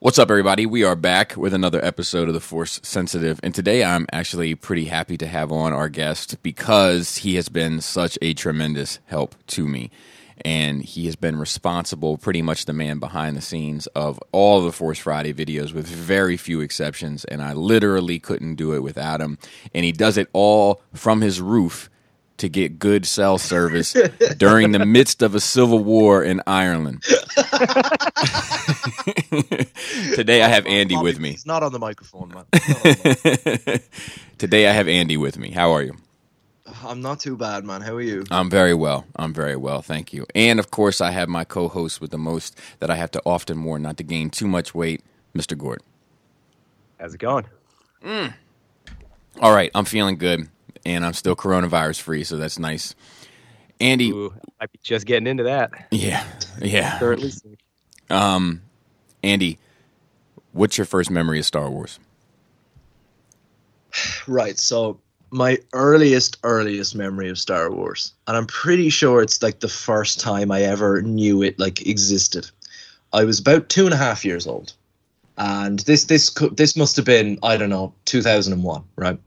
What's 0.00 0.20
up, 0.20 0.30
everybody? 0.30 0.64
We 0.64 0.84
are 0.84 0.94
back 0.94 1.36
with 1.36 1.52
another 1.52 1.84
episode 1.84 2.28
of 2.28 2.34
The 2.34 2.38
Force 2.38 2.78
Sensitive. 2.84 3.40
And 3.42 3.52
today 3.52 3.82
I'm 3.82 4.06
actually 4.12 4.54
pretty 4.54 4.84
happy 4.84 5.16
to 5.18 5.26
have 5.26 5.50
on 5.50 5.72
our 5.72 5.88
guest 5.88 6.40
because 6.40 7.16
he 7.16 7.34
has 7.34 7.48
been 7.48 7.80
such 7.80 8.16
a 8.22 8.32
tremendous 8.32 9.00
help 9.06 9.34
to 9.48 9.66
me. 9.66 9.90
And 10.44 10.84
he 10.84 11.06
has 11.06 11.16
been 11.16 11.36
responsible, 11.36 12.16
pretty 12.16 12.42
much 12.42 12.66
the 12.66 12.72
man 12.72 13.00
behind 13.00 13.36
the 13.36 13.40
scenes 13.40 13.88
of 13.88 14.20
all 14.30 14.60
the 14.60 14.70
Force 14.70 15.00
Friday 15.00 15.34
videos, 15.34 15.72
with 15.72 15.88
very 15.88 16.36
few 16.36 16.60
exceptions. 16.60 17.24
And 17.24 17.42
I 17.42 17.52
literally 17.52 18.20
couldn't 18.20 18.54
do 18.54 18.74
it 18.74 18.84
without 18.84 19.20
him. 19.20 19.36
And 19.74 19.84
he 19.84 19.90
does 19.90 20.16
it 20.16 20.28
all 20.32 20.80
from 20.94 21.22
his 21.22 21.40
roof 21.40 21.90
to 22.38 22.48
get 22.48 22.78
good 22.78 23.06
cell 23.06 23.38
service 23.38 23.94
during 24.36 24.72
the 24.72 24.78
midst 24.80 25.22
of 25.22 25.34
a 25.34 25.40
civil 25.40 25.82
war 25.84 26.22
in 26.22 26.42
Ireland. 26.46 27.02
Today 30.14 30.42
I 30.42 30.48
have 30.48 30.66
Andy 30.66 30.94
Bobby, 30.94 31.04
with 31.04 31.20
me. 31.20 31.30
He's 31.32 31.46
not 31.46 31.62
on 31.62 31.72
the 31.72 31.78
microphone, 31.78 32.32
man. 32.32 32.44
He's 32.52 32.84
not 32.84 33.80
Today 34.38 34.68
I 34.68 34.72
have 34.72 34.88
Andy 34.88 35.16
with 35.16 35.38
me. 35.38 35.50
How 35.50 35.72
are 35.72 35.82
you? 35.82 35.96
I'm 36.84 37.00
not 37.00 37.20
too 37.20 37.36
bad, 37.36 37.64
man. 37.64 37.80
How 37.80 37.94
are 37.94 38.00
you? 38.00 38.24
I'm 38.30 38.50
very 38.50 38.74
well. 38.74 39.06
I'm 39.16 39.32
very 39.32 39.56
well, 39.56 39.82
thank 39.82 40.12
you. 40.12 40.26
And 40.34 40.58
of 40.58 40.70
course, 40.70 41.00
I 41.00 41.10
have 41.10 41.28
my 41.28 41.44
co-host 41.44 42.00
with 42.00 42.10
the 42.10 42.18
most 42.18 42.58
that 42.80 42.90
I 42.90 42.96
have 42.96 43.10
to 43.12 43.22
often 43.24 43.64
warn 43.64 43.82
not 43.82 43.96
to 43.98 44.02
gain 44.04 44.30
too 44.30 44.46
much 44.46 44.74
weight, 44.74 45.02
Mr. 45.36 45.56
Gort. 45.56 45.82
How's 47.00 47.14
it 47.14 47.18
going? 47.20 47.46
All 49.40 49.54
right, 49.54 49.70
I'm 49.74 49.84
feeling 49.84 50.16
good, 50.16 50.48
and 50.84 51.04
I'm 51.04 51.14
still 51.14 51.36
coronavirus 51.36 52.00
free, 52.00 52.24
so 52.24 52.36
that's 52.36 52.58
nice. 52.58 52.94
Andy, 53.80 54.10
Ooh, 54.10 54.34
might 54.60 54.72
be 54.72 54.78
just 54.82 55.06
getting 55.06 55.26
into 55.26 55.44
that. 55.44 55.70
yeah, 55.90 56.24
yeah. 56.60 56.98
Currently, 56.98 57.30
Um, 58.10 58.62
Andy, 59.22 59.58
what's 60.52 60.76
your 60.78 60.84
first 60.84 61.10
memory 61.10 61.38
of 61.38 61.46
Star 61.46 61.70
Wars? 61.70 61.98
Right. 64.26 64.58
So 64.58 65.00
my 65.30 65.58
earliest, 65.72 66.38
earliest 66.42 66.94
memory 66.94 67.28
of 67.28 67.38
Star 67.38 67.70
Wars, 67.70 68.12
and 68.26 68.36
I'm 68.36 68.46
pretty 68.46 68.90
sure 68.90 69.22
it's 69.22 69.42
like 69.42 69.60
the 69.60 69.68
first 69.68 70.20
time 70.20 70.50
I 70.50 70.62
ever 70.62 71.02
knew 71.02 71.42
it 71.42 71.58
like 71.58 71.86
existed. 71.86 72.50
I 73.12 73.24
was 73.24 73.38
about 73.40 73.68
two 73.68 73.84
and 73.86 73.94
a 73.94 73.96
half 73.96 74.24
years 74.24 74.46
old, 74.46 74.72
and 75.38 75.80
this 75.80 76.04
this 76.04 76.28
cou- 76.30 76.50
this 76.50 76.76
must 76.76 76.96
have 76.96 77.04
been 77.06 77.38
I 77.42 77.56
don't 77.56 77.70
know 77.70 77.92
2001, 78.04 78.82
right? 78.96 79.18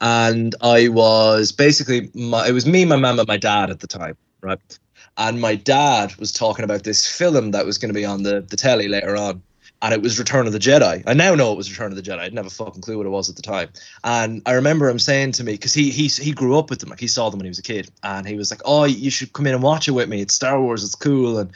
And 0.00 0.54
I 0.60 0.88
was 0.88 1.52
basically 1.52 2.10
my, 2.14 2.46
it 2.46 2.52
was 2.52 2.66
me, 2.66 2.84
my 2.84 2.96
mum, 2.96 3.18
and 3.18 3.28
my 3.28 3.36
dad 3.36 3.70
at 3.70 3.80
the 3.80 3.86
time, 3.86 4.16
right? 4.40 4.78
And 5.18 5.40
my 5.40 5.54
dad 5.54 6.14
was 6.16 6.32
talking 6.32 6.64
about 6.64 6.84
this 6.84 7.06
film 7.06 7.52
that 7.52 7.64
was 7.64 7.78
going 7.78 7.88
to 7.88 7.98
be 7.98 8.04
on 8.04 8.22
the 8.22 8.42
the 8.42 8.56
telly 8.56 8.88
later 8.88 9.16
on, 9.16 9.42
and 9.80 9.94
it 9.94 10.02
was 10.02 10.18
Return 10.18 10.46
of 10.46 10.52
the 10.52 10.58
Jedi. 10.58 11.02
I 11.06 11.14
now 11.14 11.34
know 11.34 11.52
it 11.52 11.56
was 11.56 11.70
Return 11.70 11.92
of 11.92 11.96
the 11.96 12.02
Jedi. 12.02 12.18
I 12.18 12.24
didn't 12.24 12.36
have 12.36 12.46
a 12.46 12.50
fucking 12.50 12.82
clue 12.82 12.98
what 12.98 13.06
it 13.06 13.10
was 13.10 13.30
at 13.30 13.36
the 13.36 13.42
time. 13.42 13.70
And 14.04 14.42
I 14.44 14.52
remember 14.52 14.88
him 14.88 14.98
saying 14.98 15.32
to 15.32 15.44
me 15.44 15.52
because 15.52 15.72
he 15.72 15.90
he 15.90 16.08
he 16.08 16.32
grew 16.32 16.58
up 16.58 16.68
with 16.68 16.80
them, 16.80 16.90
like 16.90 17.00
he 17.00 17.08
saw 17.08 17.30
them 17.30 17.38
when 17.38 17.46
he 17.46 17.50
was 17.50 17.58
a 17.58 17.62
kid, 17.62 17.90
and 18.02 18.26
he 18.26 18.36
was 18.36 18.50
like, 18.50 18.60
"Oh, 18.64 18.84
you 18.84 19.10
should 19.10 19.32
come 19.32 19.46
in 19.46 19.54
and 19.54 19.62
watch 19.62 19.88
it 19.88 19.92
with 19.92 20.08
me. 20.08 20.20
It's 20.20 20.34
Star 20.34 20.60
Wars. 20.60 20.84
It's 20.84 20.94
cool." 20.94 21.38
And 21.38 21.50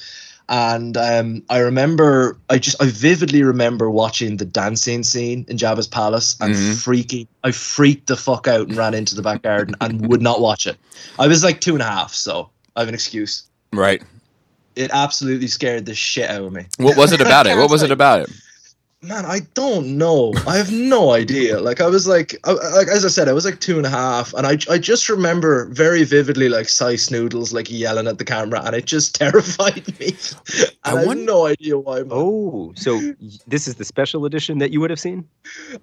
and 0.50 0.96
um, 0.96 1.42
I 1.48 1.58
remember, 1.58 2.36
I 2.50 2.58
just 2.58 2.82
I 2.82 2.86
vividly 2.86 3.42
remember 3.44 3.88
watching 3.88 4.36
the 4.36 4.44
dancing 4.44 5.04
scene 5.04 5.46
in 5.48 5.56
Jabba's 5.56 5.86
palace 5.86 6.36
and 6.40 6.52
Mhm. 6.54 6.72
freaking. 6.74 7.26
I 7.44 7.52
freaked 7.52 8.08
the 8.08 8.16
fuck 8.16 8.48
out 8.48 8.66
and 8.66 8.76
ran 8.76 8.92
into 8.92 9.14
the 9.14 9.22
back 9.22 9.42
garden 9.42 9.76
and 9.80 10.08
would 10.08 10.20
not 10.20 10.40
watch 10.40 10.66
it. 10.66 10.76
I 11.20 11.28
was 11.28 11.44
like 11.44 11.60
two 11.60 11.74
and 11.74 11.82
a 11.82 11.86
half, 11.86 12.12
so 12.12 12.50
I 12.74 12.80
have 12.80 12.88
an 12.88 12.94
excuse. 12.94 13.44
Right. 13.72 14.02
It 14.74 14.90
absolutely 14.92 15.46
scared 15.46 15.86
the 15.86 15.94
shit 15.94 16.28
out 16.28 16.42
of 16.42 16.52
me. 16.52 16.66
What 16.78 16.96
was 16.96 17.12
it 17.12 17.20
about 17.20 17.46
it? 17.46 17.56
What 17.56 17.70
was 17.70 17.82
it 17.84 17.92
about 17.92 18.22
it? 18.22 18.30
Man, 19.02 19.24
I 19.24 19.40
don't 19.54 19.96
know. 19.96 20.34
I 20.46 20.58
have 20.58 20.70
no 20.70 21.12
idea. 21.12 21.58
Like 21.58 21.80
I 21.80 21.86
was 21.86 22.06
like, 22.06 22.36
I, 22.44 22.52
like 22.52 22.88
as 22.88 23.02
I 23.02 23.08
said, 23.08 23.28
I 23.28 23.32
was 23.32 23.46
like 23.46 23.58
two 23.58 23.78
and 23.78 23.86
a 23.86 23.88
half, 23.90 24.34
and 24.34 24.46
I 24.46 24.58
I 24.70 24.76
just 24.76 25.08
remember 25.08 25.64
very 25.72 26.04
vividly 26.04 26.50
like 26.50 26.68
Sy 26.68 26.94
Snootles 26.96 27.54
like 27.54 27.70
yelling 27.70 28.06
at 28.06 28.18
the 28.18 28.26
camera, 28.26 28.60
and 28.62 28.76
it 28.76 28.84
just 28.84 29.14
terrified 29.18 29.98
me. 29.98 30.14
I 30.84 30.90
And 30.90 30.98
I, 30.98 31.04
have 31.04 31.16
no 31.16 31.46
idea 31.46 31.78
why. 31.78 32.00
man. 32.00 32.08
oh, 32.10 32.74
so 32.76 33.00
this 33.46 33.66
is 33.66 33.76
the 33.76 33.86
special 33.86 34.26
edition 34.26 34.58
that 34.58 34.70
you 34.70 34.80
would 34.80 34.90
have 34.90 35.00
seen? 35.00 35.26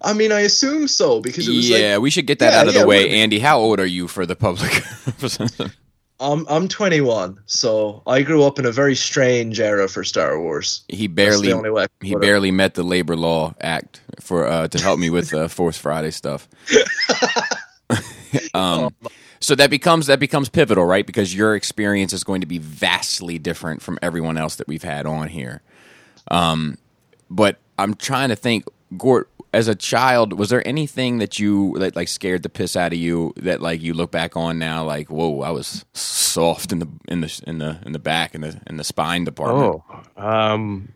I 0.04 0.14
mean, 0.14 0.32
I 0.32 0.42
assume 0.42 0.88
so 0.88 1.20
because 1.20 1.48
it 1.48 1.56
was 1.56 1.68
Yeah, 1.68 1.94
like 1.96 2.02
we 2.04 2.12
should 2.12 2.28
get 2.28 2.38
that 2.38 2.54
Yeah, 2.54 2.60
out 2.60 2.68
of 2.68 2.76
yeah, 2.76 2.82
the 2.82 2.88
way. 2.88 3.10
Andy, 3.10 3.40
how 3.40 3.58
old 3.58 3.80
are 3.80 3.86
you 3.88 4.08
for 4.08 4.28
the 4.28 4.36
public? 4.36 4.84
I'm 6.20 6.48
I'm 6.50 6.68
21, 6.68 7.40
so 7.46 8.02
I 8.08 8.24
grew 8.24 8.44
up 8.44 8.58
in 8.58 8.66
a 8.66 8.72
very 8.72 8.96
strange 8.96 9.60
era 9.60 9.88
for 9.88 10.04
Star 10.04 10.40
Wars. 10.40 10.84
he 10.88 11.08
barely 11.08 11.48
the 11.48 11.54
only 11.54 11.70
way. 11.70 11.84
I 11.84 11.88
can 12.00 12.08
he 12.08 12.16
barely 12.16 12.52
met 12.52 12.74
the 12.74 12.84
labor 12.84 13.16
law 13.16 13.54
act 13.62 14.02
for 14.20 14.48
uh, 14.48 14.68
to 14.68 14.82
help 14.82 15.00
me 15.00 15.10
with 15.10 15.34
uh, 15.34 15.48
Force 15.48 15.78
Friday 15.78 16.12
stuff. 16.12 16.48
um, 18.54 18.94
so 19.40 19.54
that 19.56 19.70
becomes 19.70 20.08
that 20.08 20.20
becomes 20.20 20.50
pivotal, 20.50 20.86
right? 20.86 21.06
Because 21.06 21.36
your 21.36 21.56
experience 21.56 22.14
is 22.14 22.24
going 22.24 22.42
to 22.42 22.48
be 22.48 22.58
vastly 22.58 23.38
different 23.38 23.84
from 23.84 24.00
everyone 24.02 24.38
else 24.38 24.56
that 24.56 24.68
we've 24.68 24.84
had 24.84 25.06
on 25.06 25.28
here. 25.28 25.62
Um, 26.32 26.78
but 27.30 27.58
I'm 27.78 27.94
trying 27.94 28.30
to 28.30 28.36
think, 28.36 28.66
Gort, 28.98 29.30
as 29.58 29.68
a 29.68 29.76
child, 29.76 30.34
was 30.38 30.50
there 30.50 30.66
anything 30.68 31.18
that 31.18 31.40
you 31.40 31.74
that 31.80 31.96
like 31.96 32.08
scared 32.08 32.44
the 32.44 32.50
piss 32.50 32.76
out 32.76 32.94
of 32.94 33.00
you 33.00 33.34
that 33.38 33.60
like 33.62 33.82
you 33.82 33.94
look 33.94 34.12
back 34.12 34.38
on 34.38 34.60
now, 34.60 34.84
like, 34.84 35.10
whoa, 35.10 35.42
I 35.42 35.50
was 35.50 35.84
soft 35.94 36.72
in 36.72 36.80
the 36.80 36.88
in 37.08 37.22
the 37.22 37.42
in 37.48 37.58
the 37.58 37.80
in 37.86 37.92
the 37.94 38.00
back 38.00 38.36
in 38.36 38.42
the 38.42 38.62
in 38.68 38.78
the 38.78 38.84
spine 38.84 39.26
department. 39.26 39.82
Oh, 39.90 40.24
um, 40.24 40.90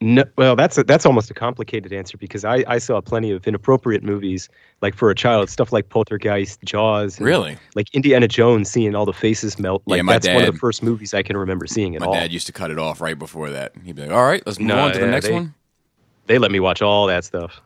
no. 0.00 0.22
Well, 0.38 0.54
that's 0.54 0.78
a, 0.78 0.84
that's 0.84 1.04
almost 1.04 1.30
a 1.30 1.34
complicated 1.34 1.92
answer 1.92 2.16
because 2.16 2.44
I, 2.44 2.62
I 2.68 2.78
saw 2.78 3.00
plenty 3.00 3.32
of 3.32 3.46
inappropriate 3.48 4.04
movies, 4.04 4.48
like 4.82 4.94
for 4.94 5.10
a 5.10 5.14
child, 5.14 5.50
stuff 5.50 5.72
like 5.72 5.88
Poltergeist, 5.88 6.62
Jaws, 6.64 7.18
and, 7.18 7.26
Really? 7.26 7.56
like 7.74 7.92
Indiana 7.94 8.28
Jones, 8.28 8.70
seeing 8.70 8.94
all 8.94 9.06
the 9.06 9.12
faces 9.14 9.58
melt. 9.58 9.82
Like 9.86 9.96
Yeah, 9.96 10.02
my 10.02 10.12
that's 10.12 10.28
one 10.28 10.44
of 10.44 10.52
the 10.54 10.58
first 10.60 10.82
movies 10.82 11.12
I 11.14 11.22
can 11.24 11.36
remember 11.36 11.66
seeing 11.66 11.94
at 11.96 12.02
My 12.02 12.06
all. 12.06 12.12
dad 12.14 12.30
used 12.30 12.46
to 12.46 12.52
cut 12.52 12.70
it 12.70 12.78
off 12.78 13.00
right 13.00 13.18
before 13.18 13.50
that. 13.50 13.72
He'd 13.84 13.96
be 13.96 14.02
like, 14.02 14.12
"All 14.12 14.22
right, 14.24 14.42
let's 14.46 14.60
move 14.60 14.68
No, 14.68 14.78
on 14.84 14.92
to 14.92 14.98
the 15.00 15.06
next 15.08 15.26
they- 15.26 15.32
one." 15.32 15.54
They 16.26 16.38
let 16.38 16.50
me 16.50 16.58
watch 16.58 16.82
all 16.82 17.06
that 17.06 17.24
stuff. 17.24 17.60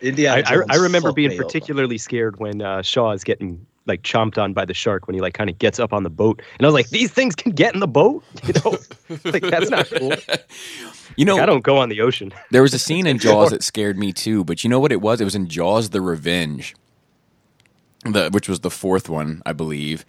Indiana 0.00 0.36
I, 0.36 0.38
I, 0.38 0.42
Jones 0.42 0.66
I 0.70 0.76
remember 0.76 1.12
being 1.12 1.30
me 1.30 1.36
up, 1.36 1.40
man. 1.40 1.46
particularly 1.46 1.98
scared 1.98 2.38
when 2.38 2.62
uh, 2.62 2.82
Shaw 2.82 3.12
is 3.12 3.24
getting 3.24 3.66
like 3.88 4.02
chomped 4.02 4.38
on 4.38 4.52
by 4.52 4.64
the 4.64 4.74
shark 4.74 5.06
when 5.06 5.14
he 5.14 5.20
like 5.20 5.34
kind 5.34 5.50
of 5.50 5.58
gets 5.58 5.80
up 5.80 5.92
on 5.92 6.04
the 6.04 6.10
boat, 6.10 6.40
and 6.58 6.66
I 6.66 6.68
was 6.68 6.74
like, 6.74 6.90
"These 6.90 7.10
things 7.10 7.34
can 7.34 7.52
get 7.52 7.74
in 7.74 7.80
the 7.80 7.88
boat," 7.88 8.22
you 8.44 8.52
know, 8.64 8.78
like 9.24 9.42
that's 9.42 9.70
not 9.70 9.88
cool. 9.90 10.12
You 11.16 11.24
know, 11.24 11.40
I 11.40 11.46
don't 11.46 11.64
go 11.64 11.78
on 11.78 11.88
the 11.88 12.00
ocean. 12.00 12.32
there 12.52 12.62
was 12.62 12.74
a 12.74 12.78
scene 12.78 13.04
in 13.04 13.18
Jaws 13.18 13.50
that 13.50 13.64
scared 13.64 13.98
me 13.98 14.12
too, 14.12 14.44
but 14.44 14.62
you 14.62 14.70
know 14.70 14.78
what 14.78 14.92
it 14.92 15.00
was? 15.00 15.20
It 15.20 15.24
was 15.24 15.34
in 15.34 15.48
Jaws: 15.48 15.90
The 15.90 16.00
Revenge, 16.00 16.76
the 18.04 18.30
which 18.30 18.48
was 18.48 18.60
the 18.60 18.70
fourth 18.70 19.08
one, 19.08 19.42
I 19.44 19.52
believe. 19.52 20.04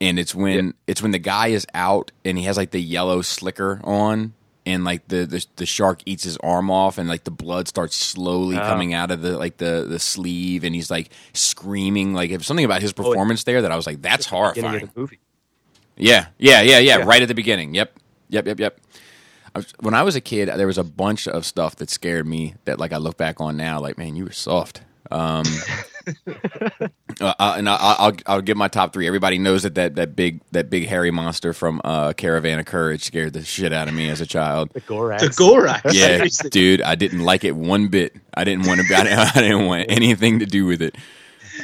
And 0.00 0.20
it's 0.20 0.36
when 0.36 0.74
it's 0.86 1.02
when 1.02 1.10
the 1.10 1.18
guy 1.18 1.48
is 1.48 1.66
out 1.74 2.12
and 2.24 2.38
he 2.38 2.44
has 2.44 2.56
like 2.56 2.70
the 2.70 2.80
yellow 2.80 3.22
slicker 3.22 3.80
on, 3.82 4.34
and 4.64 4.84
like 4.84 5.08
the 5.08 5.26
the, 5.26 5.44
the 5.56 5.66
shark 5.66 6.00
eats 6.06 6.24
his 6.24 6.36
arm 6.38 6.70
off, 6.70 6.98
and 6.98 7.08
like 7.08 7.24
the 7.24 7.30
blood 7.30 7.68
starts 7.68 7.96
slowly 7.96 8.56
Oh. 8.56 8.60
coming 8.60 8.94
out 8.94 9.10
of 9.10 9.20
the 9.22 9.36
like 9.38 9.56
the 9.56 9.86
the 9.88 9.98
sleeve, 9.98 10.64
and 10.64 10.74
he's 10.74 10.90
like 10.90 11.10
screaming. 11.32 12.14
Like 12.14 12.30
if 12.30 12.44
something 12.44 12.64
about 12.64 12.80
his 12.82 12.92
Oh, 12.92 13.02
performance 13.02 13.44
there 13.44 13.62
that 13.62 13.72
I 13.72 13.76
was 13.76 13.86
like, 13.86 14.02
that's 14.02 14.26
horrifying. 14.26 14.90
Yeah, 15.96 16.26
yeah, 16.38 16.60
yeah, 16.62 16.78
yeah, 16.78 16.98
Yeah. 16.98 17.04
Right 17.04 17.22
at 17.22 17.28
the 17.28 17.34
beginning. 17.34 17.74
Yep, 17.74 17.98
yep, 18.28 18.46
yep, 18.46 18.58
yep. 18.60 18.80
I 19.54 19.58
was, 19.58 19.74
when 19.80 19.92
I 19.94 20.02
was 20.02 20.16
a 20.16 20.20
kid, 20.22 20.48
there 20.48 20.66
was 20.66 20.78
a 20.78 20.84
bunch 20.84 21.28
of 21.28 21.44
stuff 21.44 21.76
that 21.76 21.90
scared 21.90 22.26
me. 22.26 22.54
That 22.64 22.78
like 22.78 22.92
I 22.92 22.96
look 22.96 23.16
back 23.18 23.40
on 23.40 23.56
now, 23.56 23.80
like 23.80 23.98
man, 23.98 24.16
you 24.16 24.24
were 24.24 24.32
soft. 24.32 24.80
Um, 25.10 25.44
uh, 27.20 27.54
and 27.56 27.68
I, 27.68 27.76
I'll 27.76 28.12
I'll 28.26 28.40
give 28.40 28.56
my 28.56 28.68
top 28.68 28.92
three. 28.92 29.06
Everybody 29.06 29.38
knows 29.38 29.62
that 29.64 29.74
that 29.74 29.96
that 29.96 30.16
big 30.16 30.40
that 30.52 30.70
big 30.70 30.86
hairy 30.86 31.10
monster 31.10 31.52
from 31.52 31.80
uh, 31.84 32.12
Caravan 32.14 32.58
of 32.58 32.66
Courage 32.66 33.04
scared 33.04 33.32
the 33.32 33.44
shit 33.44 33.72
out 33.72 33.88
of 33.88 33.94
me 33.94 34.08
as 34.08 34.20
a 34.20 34.26
child. 34.26 34.70
The 34.72 34.80
Gorax. 34.80 35.20
The 35.20 35.26
Gorax. 35.28 35.92
Yeah, 35.92 36.26
dude, 36.50 36.82
I 36.82 36.94
didn't 36.94 37.20
like 37.20 37.44
it 37.44 37.56
one 37.56 37.88
bit. 37.88 38.14
I 38.34 38.44
didn't 38.44 38.66
want 38.66 38.80
to. 38.80 38.94
I 38.94 39.02
didn't, 39.04 39.18
I 39.36 39.40
didn't 39.40 39.66
want 39.66 39.86
anything 39.90 40.38
to 40.38 40.46
do 40.46 40.66
with 40.66 40.82
it. 40.82 40.96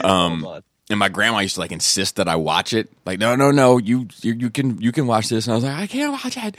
Um, 0.03 0.45
Oh, 0.47 0.61
and 0.91 0.99
my 0.99 1.09
grandma 1.09 1.41
used 1.41 1.57
to 1.57 1.61
like 1.61 1.73
insist 1.73 2.17
that 2.17 2.29
I 2.29 2.37
watch 2.37 2.73
it. 2.73 2.91
Like, 3.05 3.19
no, 3.19 3.37
no, 3.37 3.51
no, 3.51 3.79
you 3.79 4.09
you, 4.23 4.33
you 4.35 4.51
can 4.51 4.81
you 4.81 4.93
can 4.93 5.07
watch 5.07 5.29
this. 5.29 5.47
And 5.47 5.53
I 5.53 5.55
was 5.57 5.65
like, 5.65 5.77
I 5.77 5.87
can't 5.87 6.13
watch 6.13 6.37
it. 6.37 6.57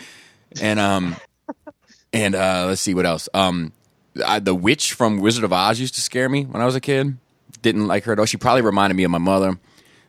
And 0.62 0.80
um, 0.80 1.16
and 2.14 2.36
uh, 2.36 2.66
let's 2.68 2.82
see 2.82 2.94
what 2.94 3.06
else. 3.06 3.28
Um, 3.34 3.72
I, 4.26 4.40
the 4.40 4.56
witch 4.56 4.94
from 4.94 5.20
Wizard 5.20 5.44
of 5.44 5.54
Oz 5.54 5.80
used 5.80 5.96
to 5.96 6.02
scare 6.02 6.30
me 6.30 6.46
when 6.46 6.62
I 6.62 6.66
was 6.66 6.76
a 6.76 6.82
kid. 6.82 7.18
Didn't 7.62 7.88
like 7.88 8.06
her 8.06 8.14
at 8.14 8.20
all. 8.20 8.26
She 8.26 8.38
probably 8.38 8.62
reminded 8.62 8.96
me 8.96 9.04
of 9.04 9.12
my 9.12 9.18
mother. 9.18 9.60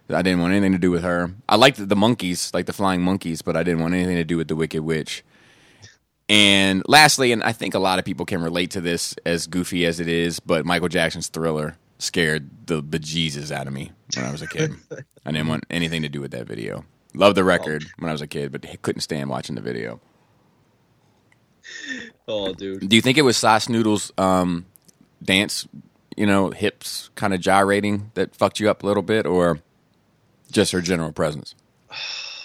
I 0.09 0.23
didn't 0.23 0.41
want 0.41 0.53
anything 0.53 0.73
to 0.73 0.79
do 0.79 0.91
with 0.91 1.03
her. 1.03 1.33
I 1.49 1.57
liked 1.57 1.89
the 1.89 1.97
monkeys, 1.97 2.53
like 2.53 2.67
the 2.67 2.73
flying 2.73 3.03
monkeys, 3.03 3.43
but 3.43 3.57
I 3.57 3.63
didn't 3.63 3.81
want 3.81 3.95
anything 3.95 4.17
to 4.17 4.25
do 4.25 4.37
with 4.37 4.49
the 4.49 4.57
Wicked 4.57 4.81
Witch. 4.83 5.23
And 6.29 6.83
lastly, 6.87 7.33
and 7.33 7.43
I 7.43 7.53
think 7.53 7.75
a 7.75 7.79
lot 7.79 7.99
of 7.99 8.05
people 8.05 8.27
can 8.27 8.43
relate 8.43 8.71
to 8.73 8.81
this 8.81 9.15
as 9.27 9.47
goofy 9.47 9.87
as 9.87 10.01
it 10.01 10.09
is, 10.09 10.41
but 10.41 10.65
Michael 10.65 10.89
Jackson's 10.89 11.29
Thriller 11.29 11.77
scared 11.99 12.49
the 12.67 12.83
bejesus 12.83 13.51
out 13.51 13.67
of 13.67 13.73
me 13.73 13.93
when 14.17 14.25
I 14.25 14.33
was 14.33 14.43
a 14.43 14.47
kid. 14.47 14.73
I 15.27 15.33
didn't 15.33 15.49
want 15.49 15.65
anything 15.71 16.03
to 16.03 16.09
do 16.09 16.21
with 16.21 16.31
that 16.31 16.47
video. 16.47 16.85
Loved 17.15 17.37
the 17.37 17.45
record 17.45 17.85
when 17.99 18.09
I 18.09 18.13
was 18.13 18.23
a 18.23 18.27
kid, 18.27 18.53
but 18.53 18.65
couldn't 18.83 19.03
stand 19.03 19.29
watching 19.29 19.57
the 19.57 19.61
video. 19.61 20.01
Oh, 22.29 22.53
dude. 22.55 22.89
Do 22.89 22.97
you 22.97 23.03
think 23.03 23.19
it 23.19 23.23
was 23.23 23.37
Sauce 23.37 23.69
Noodle's 23.69 24.13
um, 24.19 24.67
dance, 25.23 25.67
you 26.17 26.27
know, 26.27 26.51
hips 26.51 27.11
kind 27.15 27.35
of 27.35 27.41
gyrating 27.41 28.11
that 28.15 28.35
fucked 28.35 28.61
you 28.61 28.71
up 28.71 28.83
a 28.83 28.87
little 28.87 29.03
bit, 29.03 29.27
or 29.27 29.61
just 30.51 30.73
her 30.73 30.81
general 30.81 31.13
presence? 31.13 31.55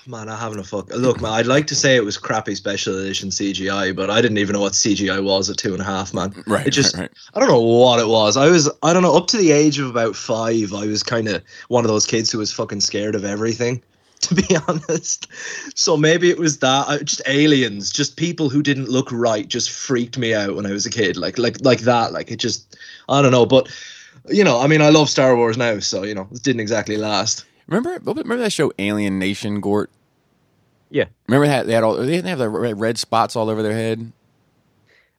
Man, 0.08 0.30
I 0.30 0.38
haven't 0.38 0.60
a 0.60 0.64
fuck. 0.64 0.90
Look, 0.92 1.20
man, 1.20 1.32
I'd 1.32 1.48
like 1.48 1.66
to 1.66 1.76
say 1.76 1.96
it 1.96 2.06
was 2.06 2.16
crappy 2.16 2.54
special 2.54 2.96
edition 3.00 3.30
CGI, 3.30 3.96
but 3.96 4.12
I 4.12 4.22
didn't 4.22 4.38
even 4.38 4.54
know 4.54 4.62
what 4.62 4.74
CGI 4.74 5.24
was 5.24 5.50
at 5.50 5.58
two 5.58 5.74
and 5.74 5.82
a 5.82 5.84
half, 5.84 6.14
man. 6.14 6.44
Right, 6.46 6.68
It 6.68 6.72
just, 6.72 6.94
right, 6.94 7.02
right. 7.02 7.12
I 7.34 7.40
don't 7.40 7.50
know 7.50 7.60
what 7.60 8.00
it 8.00 8.08
was. 8.08 8.38
I 8.38 8.48
was, 8.48 8.70
I 8.84 8.94
don't 8.94 9.02
know, 9.02 9.18
up 9.18 9.26
to 9.28 9.38
the 9.38 9.52
age 9.52 9.80
of 9.80 9.90
about 9.90 10.16
five, 10.16 10.76
I 10.76 10.86
was 10.86 11.02
kind 11.02 11.28
of 11.28 11.42
one 11.70 11.86
of 11.86 11.90
those 11.90 12.06
kids 12.06 12.32
who 12.32 12.38
was 12.38 12.54
fucking 12.54 12.82
scared 12.82 13.16
of 13.16 13.26
everything, 13.26 13.82
to 14.22 14.36
be 14.36 14.56
honest. 14.68 15.28
So 15.76 15.98
maybe 15.98 16.30
it 16.30 16.38
was 16.38 16.60
that, 16.60 17.06
just 17.06 17.22
aliens, 17.28 17.92
just 17.92 18.18
people 18.18 18.50
who 18.50 18.64
didn't 18.64 18.90
look 18.90 19.12
right, 19.12 19.48
just 19.48 19.70
freaked 19.70 20.18
me 20.18 20.34
out 20.34 20.56
when 20.56 20.66
I 20.66 20.72
was 20.72 20.86
a 20.86 20.90
kid, 20.90 21.18
like, 21.18 21.38
like, 21.38 21.64
like 21.64 21.82
that. 21.82 22.14
Like 22.14 22.32
it 22.32 22.38
just, 22.38 22.78
I 23.10 23.22
don't 23.22 23.32
know, 23.32 23.46
but 23.46 23.70
you 24.30 24.44
know, 24.44 24.60
I 24.60 24.68
mean, 24.68 24.82
I 24.82 24.90
love 24.90 25.10
Star 25.10 25.36
Wars 25.36 25.58
now, 25.58 25.80
so 25.80 26.04
you 26.04 26.16
know, 26.16 26.28
it 26.32 26.44
didn't 26.44 26.62
exactly 26.62 26.98
last. 26.98 27.46
Remember, 27.68 28.00
remember 28.04 28.38
that 28.38 28.52
show 28.52 28.72
Alien 28.80 29.20
Nation, 29.20 29.60
Gort? 29.60 29.90
Yeah. 30.90 31.06
Remember 31.28 31.48
that 31.48 31.68
they 31.68 31.74
had 31.74 31.84
all 31.84 31.96
they 31.96 32.08
didn't 32.08 32.30
have 32.30 32.40
the 32.40 32.50
red 32.50 32.80
red 32.80 32.98
spots 32.98 33.36
all 33.36 33.50
over 33.50 33.64
their 33.64 33.74
head. 33.74 34.12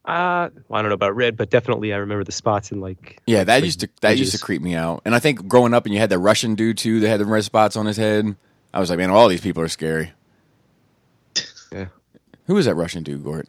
Uh, 0.04 0.50
well, 0.68 0.78
I 0.78 0.82
don't 0.82 0.90
know 0.90 0.94
about 0.94 1.16
red, 1.16 1.36
but 1.36 1.50
definitely 1.50 1.92
I 1.92 1.96
remember 1.96 2.22
the 2.22 2.32
spots 2.32 2.70
in 2.70 2.80
like. 2.80 3.20
Yeah, 3.26 3.42
that 3.42 3.56
like 3.56 3.64
used 3.64 3.80
to 3.80 3.88
that 4.02 4.16
used 4.16 4.32
to 4.32 4.38
creep 4.38 4.62
me 4.62 4.74
out. 4.74 5.02
And 5.04 5.14
I 5.14 5.18
think 5.18 5.48
growing 5.48 5.74
up, 5.74 5.84
and 5.84 5.92
you 5.92 6.00
had 6.00 6.10
the 6.10 6.18
Russian 6.18 6.54
dude 6.54 6.78
too 6.78 7.00
that 7.00 7.08
had 7.08 7.20
the 7.20 7.26
red 7.26 7.44
spots 7.44 7.76
on 7.76 7.86
his 7.86 7.96
head. 7.96 8.36
I 8.76 8.78
was 8.78 8.90
like, 8.90 8.98
man, 8.98 9.10
all 9.10 9.26
these 9.28 9.40
people 9.40 9.62
are 9.62 9.68
scary. 9.68 10.12
Yeah. 11.72 11.86
Who 12.46 12.54
was 12.54 12.66
that 12.66 12.74
Russian 12.74 13.02
dude, 13.02 13.24
Gort? 13.24 13.48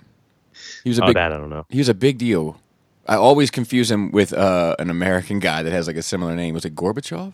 He 0.85 0.89
was 0.89 0.99
a 0.99 1.03
Oh, 1.03 1.07
big 1.07 1.15
that 1.15 1.33
I 1.33 1.37
don't 1.37 1.49
know. 1.49 1.65
he 1.69 1.79
was 1.79 1.89
a 1.89 1.93
big 1.93 2.17
deal. 2.17 2.59
I 3.05 3.15
always 3.15 3.51
confuse 3.51 3.91
him 3.91 4.11
with 4.11 4.31
uh, 4.33 4.75
an 4.79 4.89
American 4.89 5.39
guy 5.39 5.63
that 5.63 5.71
has 5.71 5.85
like 5.87 5.97
a 5.97 6.01
similar 6.01 6.33
name. 6.33 6.53
Was 6.53 6.63
it 6.65 6.75
Gorbachev? 6.75 7.33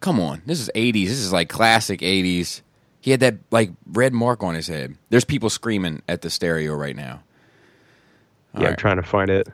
Come 0.00 0.18
on, 0.18 0.42
this 0.46 0.60
is 0.60 0.70
'80s. 0.74 1.06
This 1.06 1.18
is 1.20 1.32
like 1.32 1.48
classic 1.48 2.00
'80s. 2.00 2.62
He 3.00 3.12
had 3.12 3.20
that 3.20 3.36
like 3.52 3.70
red 3.86 4.12
mark 4.12 4.42
on 4.42 4.54
his 4.54 4.66
head. 4.66 4.96
There's 5.10 5.24
people 5.24 5.50
screaming 5.50 6.02
at 6.08 6.22
the 6.22 6.30
stereo 6.30 6.74
right 6.74 6.96
now. 6.96 7.22
Yeah, 8.58 8.70
I'm 8.70 8.76
trying 8.76 8.96
to 8.96 9.02
find 9.04 9.30
it. 9.30 9.48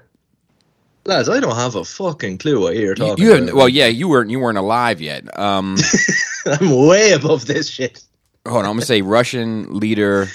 Lads, 1.09 1.31
I 1.31 1.41
don't 1.41 1.57
have 1.57 1.75
a 1.75 1.87
fucking 1.87 2.37
clue 2.37 2.61
what 2.61 2.77
you're 2.77 2.95
talking 2.95 3.25
you 3.25 3.35
about. 3.35 3.55
well, 3.55 3.69
yeah, 3.69 3.87
you 3.87 4.09
weren't 4.09 4.29
you 4.29 4.39
weren't 4.39 4.59
alive 4.59 5.01
yet. 5.01 5.39
Um, 5.39 5.79
I'm 6.47 6.87
way 6.87 7.13
above 7.13 7.47
this 7.47 7.71
shit. 7.71 8.05
hold 8.47 8.59
on, 8.59 8.67
I'm 8.67 8.73
gonna 8.73 8.83
say 8.83 9.01
Russian 9.01 9.81
leader 9.81 10.29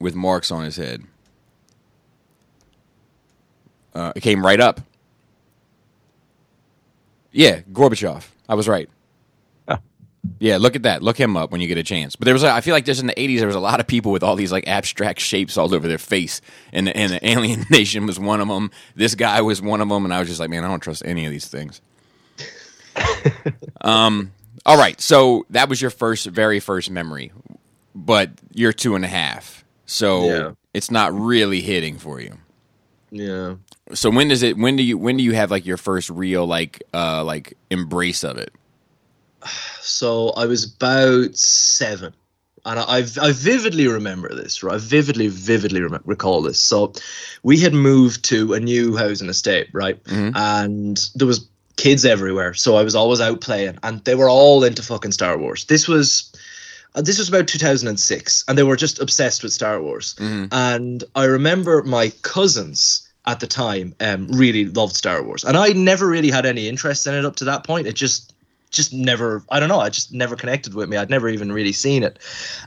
with 0.00 0.14
marks 0.14 0.50
on 0.50 0.64
his 0.64 0.76
head. 0.76 1.02
Uh, 3.94 4.14
it 4.16 4.22
came 4.22 4.44
right 4.44 4.58
up. 4.58 4.80
Yeah, 7.30 7.60
Gorbachev. 7.70 8.26
I 8.48 8.54
was 8.54 8.68
right. 8.68 8.88
Yeah, 10.38 10.56
look 10.58 10.76
at 10.76 10.82
that. 10.84 11.02
Look 11.02 11.16
him 11.18 11.36
up 11.36 11.50
when 11.50 11.60
you 11.60 11.68
get 11.68 11.78
a 11.78 11.82
chance. 11.82 12.16
But 12.16 12.24
there 12.26 12.34
was, 12.34 12.42
a, 12.42 12.50
I 12.50 12.60
feel 12.60 12.74
like 12.74 12.84
just 12.84 13.00
in 13.00 13.06
the 13.06 13.14
'80s, 13.14 13.38
there 13.38 13.46
was 13.46 13.56
a 13.56 13.60
lot 13.60 13.80
of 13.80 13.86
people 13.86 14.12
with 14.12 14.22
all 14.22 14.36
these 14.36 14.52
like 14.52 14.66
abstract 14.68 15.20
shapes 15.20 15.56
all 15.56 15.74
over 15.74 15.86
their 15.88 15.98
face, 15.98 16.40
and 16.72 16.86
the, 16.86 16.96
and 16.96 17.12
the 17.12 17.26
Alien 17.28 17.64
Nation 17.70 18.06
was 18.06 18.18
one 18.18 18.40
of 18.40 18.48
them. 18.48 18.70
This 18.94 19.14
guy 19.14 19.40
was 19.42 19.60
one 19.62 19.80
of 19.80 19.88
them, 19.88 20.04
and 20.04 20.12
I 20.14 20.18
was 20.18 20.28
just 20.28 20.40
like, 20.40 20.50
man, 20.50 20.64
I 20.64 20.68
don't 20.68 20.80
trust 20.80 21.02
any 21.04 21.24
of 21.26 21.32
these 21.32 21.48
things. 21.48 21.80
um. 23.80 24.32
All 24.64 24.76
right, 24.76 25.00
so 25.00 25.46
that 25.50 25.68
was 25.68 25.80
your 25.80 25.90
first, 25.92 26.26
very 26.26 26.58
first 26.58 26.90
memory, 26.90 27.30
but 27.94 28.30
you're 28.52 28.72
two 28.72 28.96
and 28.96 29.04
a 29.04 29.08
half, 29.08 29.64
so 29.84 30.24
Yeah. 30.24 30.50
it's 30.74 30.90
not 30.90 31.12
really 31.14 31.60
hitting 31.60 31.98
for 31.98 32.20
you. 32.20 32.36
Yeah. 33.12 33.54
So 33.94 34.10
when 34.10 34.26
does 34.26 34.42
it? 34.42 34.56
When 34.58 34.74
do 34.74 34.82
you? 34.82 34.98
When 34.98 35.18
do 35.18 35.22
you 35.22 35.34
have 35.34 35.52
like 35.52 35.66
your 35.66 35.76
first 35.76 36.10
real 36.10 36.46
like 36.46 36.82
uh 36.92 37.22
like 37.22 37.56
embrace 37.70 38.24
of 38.24 38.38
it? 38.38 38.52
So 39.80 40.30
I 40.30 40.46
was 40.46 40.64
about 40.64 41.36
seven. 41.36 42.12
And 42.64 42.80
I, 42.80 42.82
I 42.82 42.98
I 43.22 43.32
vividly 43.32 43.86
remember 43.86 44.34
this, 44.34 44.62
right? 44.62 44.74
I 44.74 44.78
vividly, 44.78 45.28
vividly 45.28 45.82
recall 46.04 46.42
this. 46.42 46.58
So, 46.58 46.92
we 47.44 47.58
had 47.60 47.72
moved 47.74 48.24
to 48.24 48.54
a 48.54 48.60
new 48.60 48.96
housing 48.96 49.28
estate, 49.28 49.68
right? 49.72 50.02
Mhm. 50.04 50.32
And 50.34 51.08
there 51.14 51.28
was 51.28 51.46
kids 51.76 52.04
everywhere, 52.04 52.54
so 52.54 52.74
I 52.76 52.82
was 52.82 52.96
always 52.96 53.20
out 53.20 53.40
playing, 53.40 53.78
and 53.84 54.02
they 54.04 54.16
were 54.16 54.28
all 54.28 54.64
into 54.64 54.82
fucking 54.82 55.12
Star 55.12 55.38
Wars. 55.38 55.66
This 55.66 55.86
was, 55.86 56.32
uh, 56.96 57.02
this 57.02 57.18
was 57.18 57.28
about 57.28 57.46
2006, 57.46 58.44
and 58.48 58.58
they 58.58 58.64
were 58.64 58.76
just 58.76 58.98
obsessed 58.98 59.44
with 59.44 59.52
Star 59.52 59.80
Wars. 59.80 60.16
Mhm. 60.18 60.48
And 60.50 61.04
I 61.14 61.24
remember 61.24 61.82
my 61.84 62.10
cousins 62.22 63.02
at 63.26 63.38
the 63.40 63.46
time 63.46 63.94
um, 64.00 64.26
really 64.32 64.64
loved 64.64 64.96
Star 64.96 65.22
Wars, 65.22 65.44
and 65.44 65.56
I 65.56 65.68
never 65.68 66.08
really 66.08 66.30
had 66.30 66.46
any 66.46 66.66
interest 66.66 67.06
in 67.06 67.14
it 67.14 67.24
up 67.24 67.36
to 67.36 67.44
that 67.44 67.62
point. 67.64 67.86
It 67.86 67.94
just 67.94 68.32
just 68.70 68.92
never 68.92 69.42
I 69.50 69.60
don't 69.60 69.68
know, 69.68 69.80
I 69.80 69.88
just 69.88 70.12
never 70.12 70.36
connected 70.36 70.74
with 70.74 70.88
me. 70.88 70.96
I'd 70.96 71.10
never 71.10 71.28
even 71.28 71.52
really 71.52 71.72
seen 71.72 72.02
it. 72.02 72.18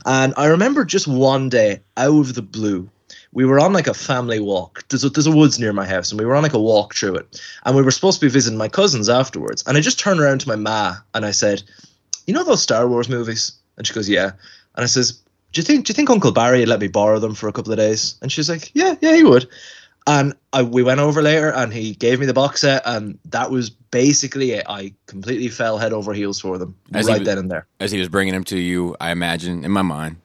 And 0.06 0.34
I 0.36 0.46
remember 0.46 0.84
just 0.84 1.06
one 1.06 1.48
day 1.48 1.80
out 1.96 2.20
of 2.20 2.34
the 2.34 2.42
blue, 2.42 2.88
we 3.32 3.44
were 3.44 3.60
on 3.60 3.72
like 3.72 3.86
a 3.86 3.94
family 3.94 4.40
walk. 4.40 4.84
There's 4.88 5.04
a, 5.04 5.10
there's 5.10 5.26
a 5.26 5.36
woods 5.36 5.58
near 5.58 5.72
my 5.72 5.86
house, 5.86 6.10
and 6.10 6.18
we 6.18 6.26
were 6.26 6.34
on 6.34 6.42
like 6.42 6.52
a 6.52 6.60
walk 6.60 6.94
through 6.94 7.16
it. 7.16 7.40
And 7.64 7.76
we 7.76 7.82
were 7.82 7.90
supposed 7.90 8.20
to 8.20 8.26
be 8.26 8.30
visiting 8.30 8.58
my 8.58 8.68
cousins 8.68 9.08
afterwards. 9.08 9.62
And 9.66 9.76
I 9.76 9.80
just 9.80 9.98
turned 9.98 10.20
around 10.20 10.40
to 10.40 10.48
my 10.48 10.56
ma 10.56 10.96
and 11.14 11.24
I 11.24 11.30
said, 11.30 11.62
"You 12.26 12.34
know 12.34 12.44
those 12.44 12.62
Star 12.62 12.88
Wars 12.88 13.08
movies?" 13.08 13.52
And 13.76 13.86
she 13.86 13.94
goes, 13.94 14.08
"Yeah." 14.08 14.32
And 14.74 14.84
I 14.84 14.86
says, 14.86 15.12
"Do 15.52 15.60
you 15.60 15.62
think 15.62 15.86
do 15.86 15.90
you 15.90 15.94
think 15.94 16.10
Uncle 16.10 16.32
Barry 16.32 16.60
would 16.60 16.68
let 16.68 16.80
me 16.80 16.88
borrow 16.88 17.18
them 17.18 17.34
for 17.34 17.48
a 17.48 17.52
couple 17.52 17.72
of 17.72 17.78
days?" 17.78 18.16
And 18.22 18.32
she's 18.32 18.48
like, 18.48 18.70
"Yeah, 18.74 18.96
yeah, 19.00 19.14
he 19.14 19.24
would." 19.24 19.48
And 20.06 20.34
I, 20.52 20.62
we 20.62 20.82
went 20.82 20.98
over 21.00 21.22
later, 21.22 21.50
and 21.52 21.72
he 21.72 21.94
gave 21.94 22.18
me 22.20 22.26
the 22.26 22.32
box 22.34 22.62
set, 22.62 22.82
and 22.84 23.18
that 23.26 23.50
was 23.50 23.70
basically 23.70 24.52
it. 24.52 24.64
I 24.68 24.92
completely 25.06 25.48
fell 25.48 25.78
head 25.78 25.92
over 25.92 26.12
heels 26.12 26.40
for 26.40 26.58
them 26.58 26.74
As 26.94 27.06
right 27.06 27.18
was- 27.20 27.26
then 27.26 27.38
and 27.38 27.50
there. 27.50 27.66
As 27.78 27.92
he 27.92 27.98
was 27.98 28.08
bringing 28.08 28.34
him 28.34 28.44
to 28.44 28.58
you, 28.58 28.96
I 29.00 29.10
imagine 29.12 29.64
in 29.64 29.70
my 29.70 29.82
mind 29.82 30.16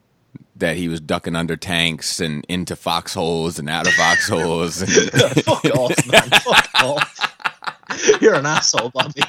that 0.57 0.77
he 0.77 0.87
was 0.87 1.01
ducking 1.01 1.35
under 1.35 1.57
tanks 1.57 2.21
and 2.21 2.45
into 2.47 2.75
foxholes 2.77 3.59
and 3.59 3.69
out 3.69 3.85
of 3.85 3.93
foxholes. 3.93 4.81
Fuck 5.43 5.65
off, 5.65 6.07
man. 6.07 6.29
Fuck 6.29 6.69
off. 6.75 7.34
You're 8.21 8.35
an 8.35 8.45
asshole, 8.45 8.89
Bobby. 8.89 9.21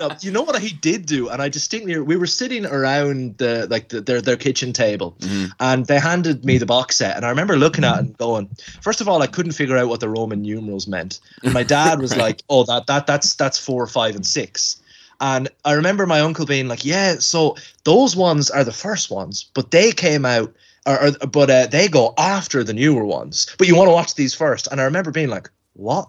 No, 0.00 0.10
you 0.20 0.30
know 0.32 0.42
what 0.42 0.60
he 0.60 0.74
did 0.74 1.06
do, 1.06 1.28
and 1.28 1.40
I 1.40 1.48
distinctly 1.48 1.98
we 2.00 2.16
were 2.16 2.26
sitting 2.26 2.66
around 2.66 3.38
the 3.38 3.66
like 3.70 3.88
the, 3.90 4.00
their 4.00 4.20
their 4.20 4.36
kitchen 4.36 4.72
table, 4.72 5.16
Mhm. 5.20 5.50
and 5.60 5.86
they 5.86 5.98
handed 6.00 6.44
me 6.44 6.58
the 6.58 6.66
box 6.66 6.96
set, 6.96 7.16
and 7.16 7.24
I 7.24 7.28
remember 7.30 7.56
looking 7.56 7.84
at 7.84 7.96
it 7.96 7.98
and 8.00 8.18
going, 8.18 8.48
first 8.82 9.00
of 9.00 9.08
all, 9.08 9.22
I 9.22 9.26
couldn't 9.26 9.52
figure 9.52 9.76
out 9.76 9.88
what 9.88 10.00
the 10.00 10.08
Roman 10.08 10.42
numerals 10.42 10.86
meant, 10.88 11.20
and 11.42 11.52
my 11.54 11.62
dad 11.62 12.00
was 12.00 12.16
like, 12.24 12.42
oh 12.48 12.64
that 12.64 12.86
that 12.86 13.06
that's 13.06 13.34
that's 13.34 13.58
four, 13.58 13.86
five, 13.86 14.14
and 14.16 14.26
six. 14.26 14.76
And 15.20 15.48
I 15.64 15.72
remember 15.72 16.06
my 16.06 16.20
uncle 16.20 16.46
being 16.46 16.68
like, 16.68 16.84
"Yeah, 16.84 17.16
so 17.18 17.56
those 17.84 18.14
ones 18.16 18.50
are 18.50 18.62
the 18.64 18.72
first 18.72 19.10
ones, 19.10 19.46
but 19.54 19.70
they 19.72 19.90
came 19.92 20.24
out, 20.24 20.52
or, 20.86 21.06
or 21.06 21.10
but 21.26 21.50
uh, 21.50 21.66
they 21.66 21.88
go 21.88 22.14
after 22.18 22.62
the 22.62 22.72
newer 22.74 23.04
ones. 23.04 23.46
But 23.58 23.66
you 23.66 23.74
want 23.76 23.88
to 23.88 23.92
watch 23.94 24.14
these 24.14 24.32
first. 24.34 24.68
And 24.70 24.80
I 24.80 24.84
remember 24.84 25.10
being 25.10 25.28
like, 25.28 25.50
"What? 25.74 26.08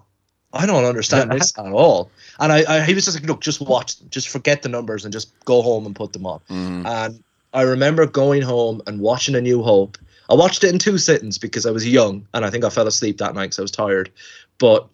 I 0.52 0.66
don't 0.66 0.84
understand 0.84 1.30
this 1.32 1.52
at 1.58 1.66
all." 1.72 2.10
And 2.38 2.52
I, 2.52 2.64
I, 2.68 2.80
he 2.82 2.94
was 2.94 3.04
just 3.04 3.18
like, 3.18 3.28
"Look, 3.28 3.40
just 3.40 3.60
watch, 3.60 3.98
them. 3.98 4.08
just 4.10 4.28
forget 4.28 4.62
the 4.62 4.68
numbers 4.68 5.04
and 5.04 5.12
just 5.12 5.32
go 5.44 5.62
home 5.62 5.86
and 5.86 5.94
put 5.94 6.12
them 6.12 6.26
on." 6.26 6.40
Mhm. 6.50 6.86
And 6.86 7.22
I 7.52 7.62
remember 7.62 8.06
going 8.06 8.42
home 8.42 8.82
and 8.86 9.00
watching 9.00 9.34
A 9.34 9.40
New 9.40 9.62
Hope. 9.62 9.98
I 10.28 10.34
watched 10.34 10.62
it 10.62 10.72
in 10.72 10.78
two 10.78 10.96
sittings 10.98 11.38
because 11.38 11.66
I 11.66 11.70
was 11.72 11.86
young, 11.88 12.26
and 12.34 12.44
I 12.44 12.50
think 12.50 12.64
I 12.64 12.70
fell 12.70 12.86
asleep 12.86 13.18
that 13.18 13.34
night 13.34 13.46
because 13.46 13.58
I 13.58 13.62
was 13.62 13.70
tired. 13.72 14.10
But 14.58 14.88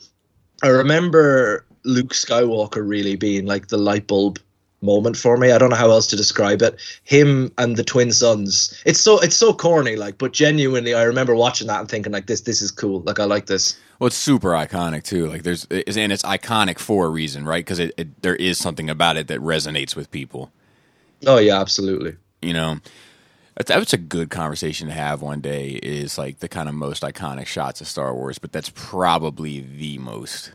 I 0.62 0.68
remember 0.68 1.64
Luke 1.84 2.14
Skywalker 2.14 2.86
really 2.86 3.16
being 3.16 3.46
like 3.46 3.68
the 3.68 3.76
light 3.76 4.06
bulb 4.06 4.38
moment 4.82 5.16
for 5.16 5.36
me. 5.36 5.50
I 5.52 5.58
don't 5.58 5.70
know 5.70 5.76
how 5.76 5.90
else 5.90 6.06
to 6.08 6.16
describe 6.16 6.62
it. 6.62 6.80
Him 7.04 7.52
and 7.58 7.76
the 7.76 7.84
twin 7.84 8.12
sons. 8.12 8.82
It's 8.86 9.00
so 9.00 9.18
it's 9.20 9.36
so 9.36 9.52
corny, 9.52 9.96
like, 9.96 10.18
but 10.18 10.32
genuinely, 10.32 10.94
I 10.94 11.02
remember 11.02 11.34
watching 11.34 11.66
that 11.66 11.80
and 11.80 11.88
thinking 11.88 12.12
like 12.12 12.26
this 12.26 12.42
this 12.42 12.62
is 12.62 12.70
cool. 12.70 13.00
Like 13.00 13.18
I 13.18 13.24
like 13.24 13.46
this. 13.46 13.78
Well, 13.98 14.08
it's 14.08 14.16
super 14.16 14.50
iconic 14.50 15.04
too. 15.04 15.26
Like 15.26 15.42
there's, 15.42 15.64
and 15.64 16.12
it's 16.12 16.22
iconic 16.22 16.78
for 16.78 17.06
a 17.06 17.08
reason, 17.08 17.44
right? 17.44 17.64
Because 17.64 17.78
it, 17.78 17.92
it, 17.96 18.22
there 18.22 18.36
is 18.36 18.58
something 18.58 18.90
about 18.90 19.16
it 19.16 19.28
that 19.28 19.40
resonates 19.40 19.96
with 19.96 20.10
people. 20.10 20.52
Oh 21.26 21.38
yeah, 21.38 21.60
absolutely. 21.60 22.16
You 22.42 22.52
know, 22.52 22.78
that's, 23.56 23.68
that's 23.68 23.92
a 23.94 23.98
good 23.98 24.28
conversation 24.28 24.88
to 24.88 24.94
have 24.94 25.22
one 25.22 25.40
day. 25.40 25.80
Is 25.82 26.18
like 26.18 26.40
the 26.40 26.48
kind 26.48 26.68
of 26.68 26.74
most 26.74 27.02
iconic 27.02 27.46
shots 27.46 27.80
of 27.80 27.86
Star 27.86 28.14
Wars, 28.14 28.38
but 28.38 28.52
that's 28.52 28.70
probably 28.74 29.60
the 29.60 29.98
most. 29.98 30.52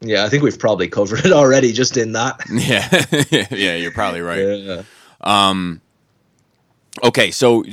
Yeah, 0.00 0.24
I 0.24 0.28
think 0.28 0.42
we've 0.42 0.58
probably 0.58 0.88
covered 0.88 1.24
it 1.24 1.32
already 1.32 1.72
just 1.72 1.96
in 1.96 2.12
that. 2.12 2.40
Yeah, 2.50 3.46
yeah, 3.56 3.76
you're 3.76 3.92
probably 3.92 4.20
right. 4.20 4.38
Yeah. 4.64 4.82
Um, 5.20 5.80
Okay, 7.02 7.32
so 7.32 7.64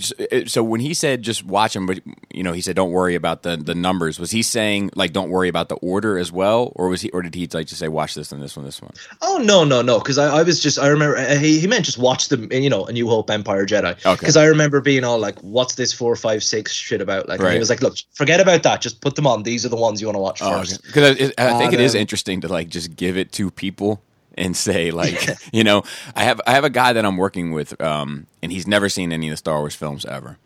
so 0.47 0.63
when 0.63 0.81
he 0.81 0.95
said 0.95 1.21
just 1.21 1.45
watch 1.45 1.73
them, 1.73 1.85
but 1.85 1.99
you 2.33 2.41
know 2.41 2.53
he 2.53 2.61
said 2.61 2.75
don't 2.75 2.89
worry 2.89 3.13
about 3.13 3.43
the 3.43 3.55
the 3.55 3.75
numbers. 3.75 4.19
Was 4.19 4.31
he 4.31 4.41
saying 4.41 4.89
like 4.95 5.13
don't 5.13 5.29
worry 5.29 5.47
about 5.47 5.69
the 5.69 5.75
order 5.75 6.17
as 6.17 6.31
well, 6.31 6.73
or 6.75 6.87
was 6.87 7.01
he 7.01 7.11
or 7.11 7.21
did 7.21 7.35
he 7.35 7.47
like 7.53 7.67
just 7.67 7.79
say 7.79 7.87
watch 7.87 8.15
this 8.15 8.31
and 8.31 8.41
this 8.41 8.57
one, 8.57 8.65
this 8.65 8.81
one? 8.81 8.91
Oh 9.21 9.39
no 9.43 9.63
no 9.63 9.83
no! 9.83 9.99
Because 9.99 10.17
I, 10.17 10.39
I 10.39 10.43
was 10.43 10.59
just 10.59 10.79
I 10.79 10.87
remember 10.87 11.17
uh, 11.17 11.35
he, 11.37 11.59
he 11.59 11.67
meant 11.67 11.85
just 11.85 11.99
watch 11.99 12.29
them 12.29 12.51
you 12.51 12.69
know 12.69 12.85
A 12.85 12.91
New 12.91 13.07
Hope 13.07 13.29
Empire 13.29 13.67
Jedi. 13.67 13.91
Okay. 14.03 14.15
Because 14.19 14.37
I 14.37 14.45
remember 14.45 14.81
being 14.81 15.03
all 15.03 15.19
like, 15.19 15.37
what's 15.41 15.75
this 15.75 15.93
four 15.93 16.15
five 16.15 16.43
six 16.43 16.71
shit 16.73 16.99
about? 16.99 17.29
Like 17.29 17.39
and 17.39 17.45
Right. 17.45 17.53
he 17.53 17.59
was 17.59 17.69
like, 17.69 17.81
look, 17.81 17.97
forget 18.13 18.39
about 18.39 18.63
that. 18.63 18.81
Just 18.81 19.01
put 19.01 19.15
them 19.15 19.27
on. 19.27 19.43
These 19.43 19.67
are 19.67 19.69
the 19.69 19.75
ones 19.75 20.01
you 20.01 20.07
want 20.07 20.15
to 20.15 20.21
watch 20.21 20.39
first. 20.39 20.81
Because 20.83 21.31
I, 21.37 21.47
I 21.47 21.51
think 21.59 21.65
And, 21.65 21.73
it 21.75 21.79
is 21.81 21.93
um, 21.93 22.01
interesting 22.01 22.41
to 22.41 22.47
like 22.47 22.69
just 22.69 22.95
give 22.95 23.17
it 23.17 23.31
to 23.33 23.51
people 23.51 24.01
and 24.37 24.55
say 24.55 24.91
like 24.91 25.27
you 25.53 25.63
know 25.63 25.83
I 26.15 26.23
have 26.23 26.41
I 26.47 26.51
have 26.51 26.63
a 26.63 26.69
guy 26.69 26.93
that 26.93 27.05
I'm 27.05 27.17
working 27.17 27.51
with 27.51 27.79
um 27.81 28.27
and 28.41 28.51
he's 28.51 28.67
never 28.67 28.89
seen 28.89 29.11
any 29.11 29.27
of 29.27 29.33
the 29.33 29.37
Star 29.37 29.59
Wars 29.59 29.75
films 29.75 30.05
ever. 30.05 30.37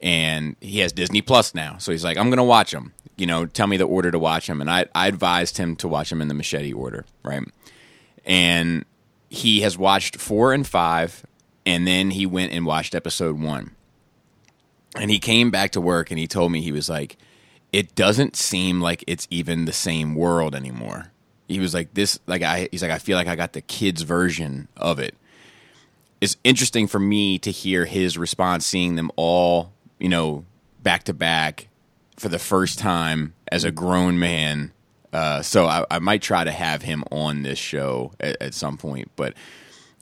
And 0.00 0.56
he 0.60 0.80
has 0.80 0.92
Disney 0.92 1.22
Plus 1.22 1.54
now. 1.54 1.78
So 1.78 1.92
he's 1.92 2.04
like 2.04 2.16
I'm 2.16 2.30
gonna 2.30 2.44
watch 2.44 2.72
them 2.72 2.92
you 3.16 3.26
know 3.26 3.46
tell 3.46 3.66
me 3.66 3.76
the 3.76 3.84
order 3.84 4.10
to 4.10 4.18
watch 4.18 4.46
them 4.46 4.60
and 4.60 4.70
I 4.70 4.86
I 4.94 5.08
advised 5.08 5.58
him 5.58 5.76
to 5.76 5.88
watch 5.88 6.10
them 6.10 6.22
in 6.22 6.28
the 6.28 6.34
machete 6.34 6.72
order 6.72 7.04
right? 7.22 7.42
And 8.24 8.84
he 9.28 9.60
has 9.60 9.78
watched 9.78 10.16
four 10.16 10.52
and 10.52 10.66
five 10.66 11.24
and 11.64 11.86
then 11.86 12.10
he 12.10 12.26
went 12.26 12.52
and 12.52 12.64
watched 12.64 12.94
episode 12.94 13.40
one. 13.40 13.72
And 14.94 15.10
he 15.10 15.18
came 15.18 15.50
back 15.50 15.72
to 15.72 15.80
work 15.80 16.10
and 16.10 16.18
he 16.18 16.26
told 16.26 16.52
me 16.52 16.62
he 16.62 16.72
was 16.72 16.88
like 16.88 17.16
it 17.72 17.94
doesn't 17.94 18.36
seem 18.36 18.80
like 18.80 19.04
it's 19.06 19.26
even 19.30 19.64
the 19.64 19.72
same 19.72 20.14
world 20.14 20.54
anymore 20.54 21.12
he 21.48 21.60
was 21.60 21.74
like 21.74 21.92
this 21.94 22.18
like 22.26 22.42
i 22.42 22.68
he's 22.70 22.82
like 22.82 22.90
i 22.90 22.98
feel 22.98 23.16
like 23.16 23.26
i 23.26 23.36
got 23.36 23.52
the 23.52 23.60
kids 23.60 24.02
version 24.02 24.68
of 24.76 24.98
it 24.98 25.14
it's 26.20 26.36
interesting 26.44 26.86
for 26.86 26.98
me 26.98 27.38
to 27.38 27.50
hear 27.50 27.84
his 27.84 28.16
response 28.16 28.66
seeing 28.66 28.96
them 28.96 29.10
all 29.16 29.72
you 29.98 30.08
know 30.08 30.44
back 30.82 31.04
to 31.04 31.14
back 31.14 31.68
for 32.16 32.28
the 32.28 32.38
first 32.38 32.78
time 32.78 33.34
as 33.50 33.64
a 33.64 33.70
grown 33.70 34.18
man 34.18 34.72
uh, 35.12 35.40
so 35.40 35.64
I, 35.64 35.84
I 35.90 35.98
might 35.98 36.20
try 36.20 36.44
to 36.44 36.50
have 36.50 36.82
him 36.82 37.02
on 37.10 37.42
this 37.42 37.58
show 37.58 38.12
at, 38.20 38.36
at 38.42 38.54
some 38.54 38.76
point 38.76 39.10
but 39.16 39.34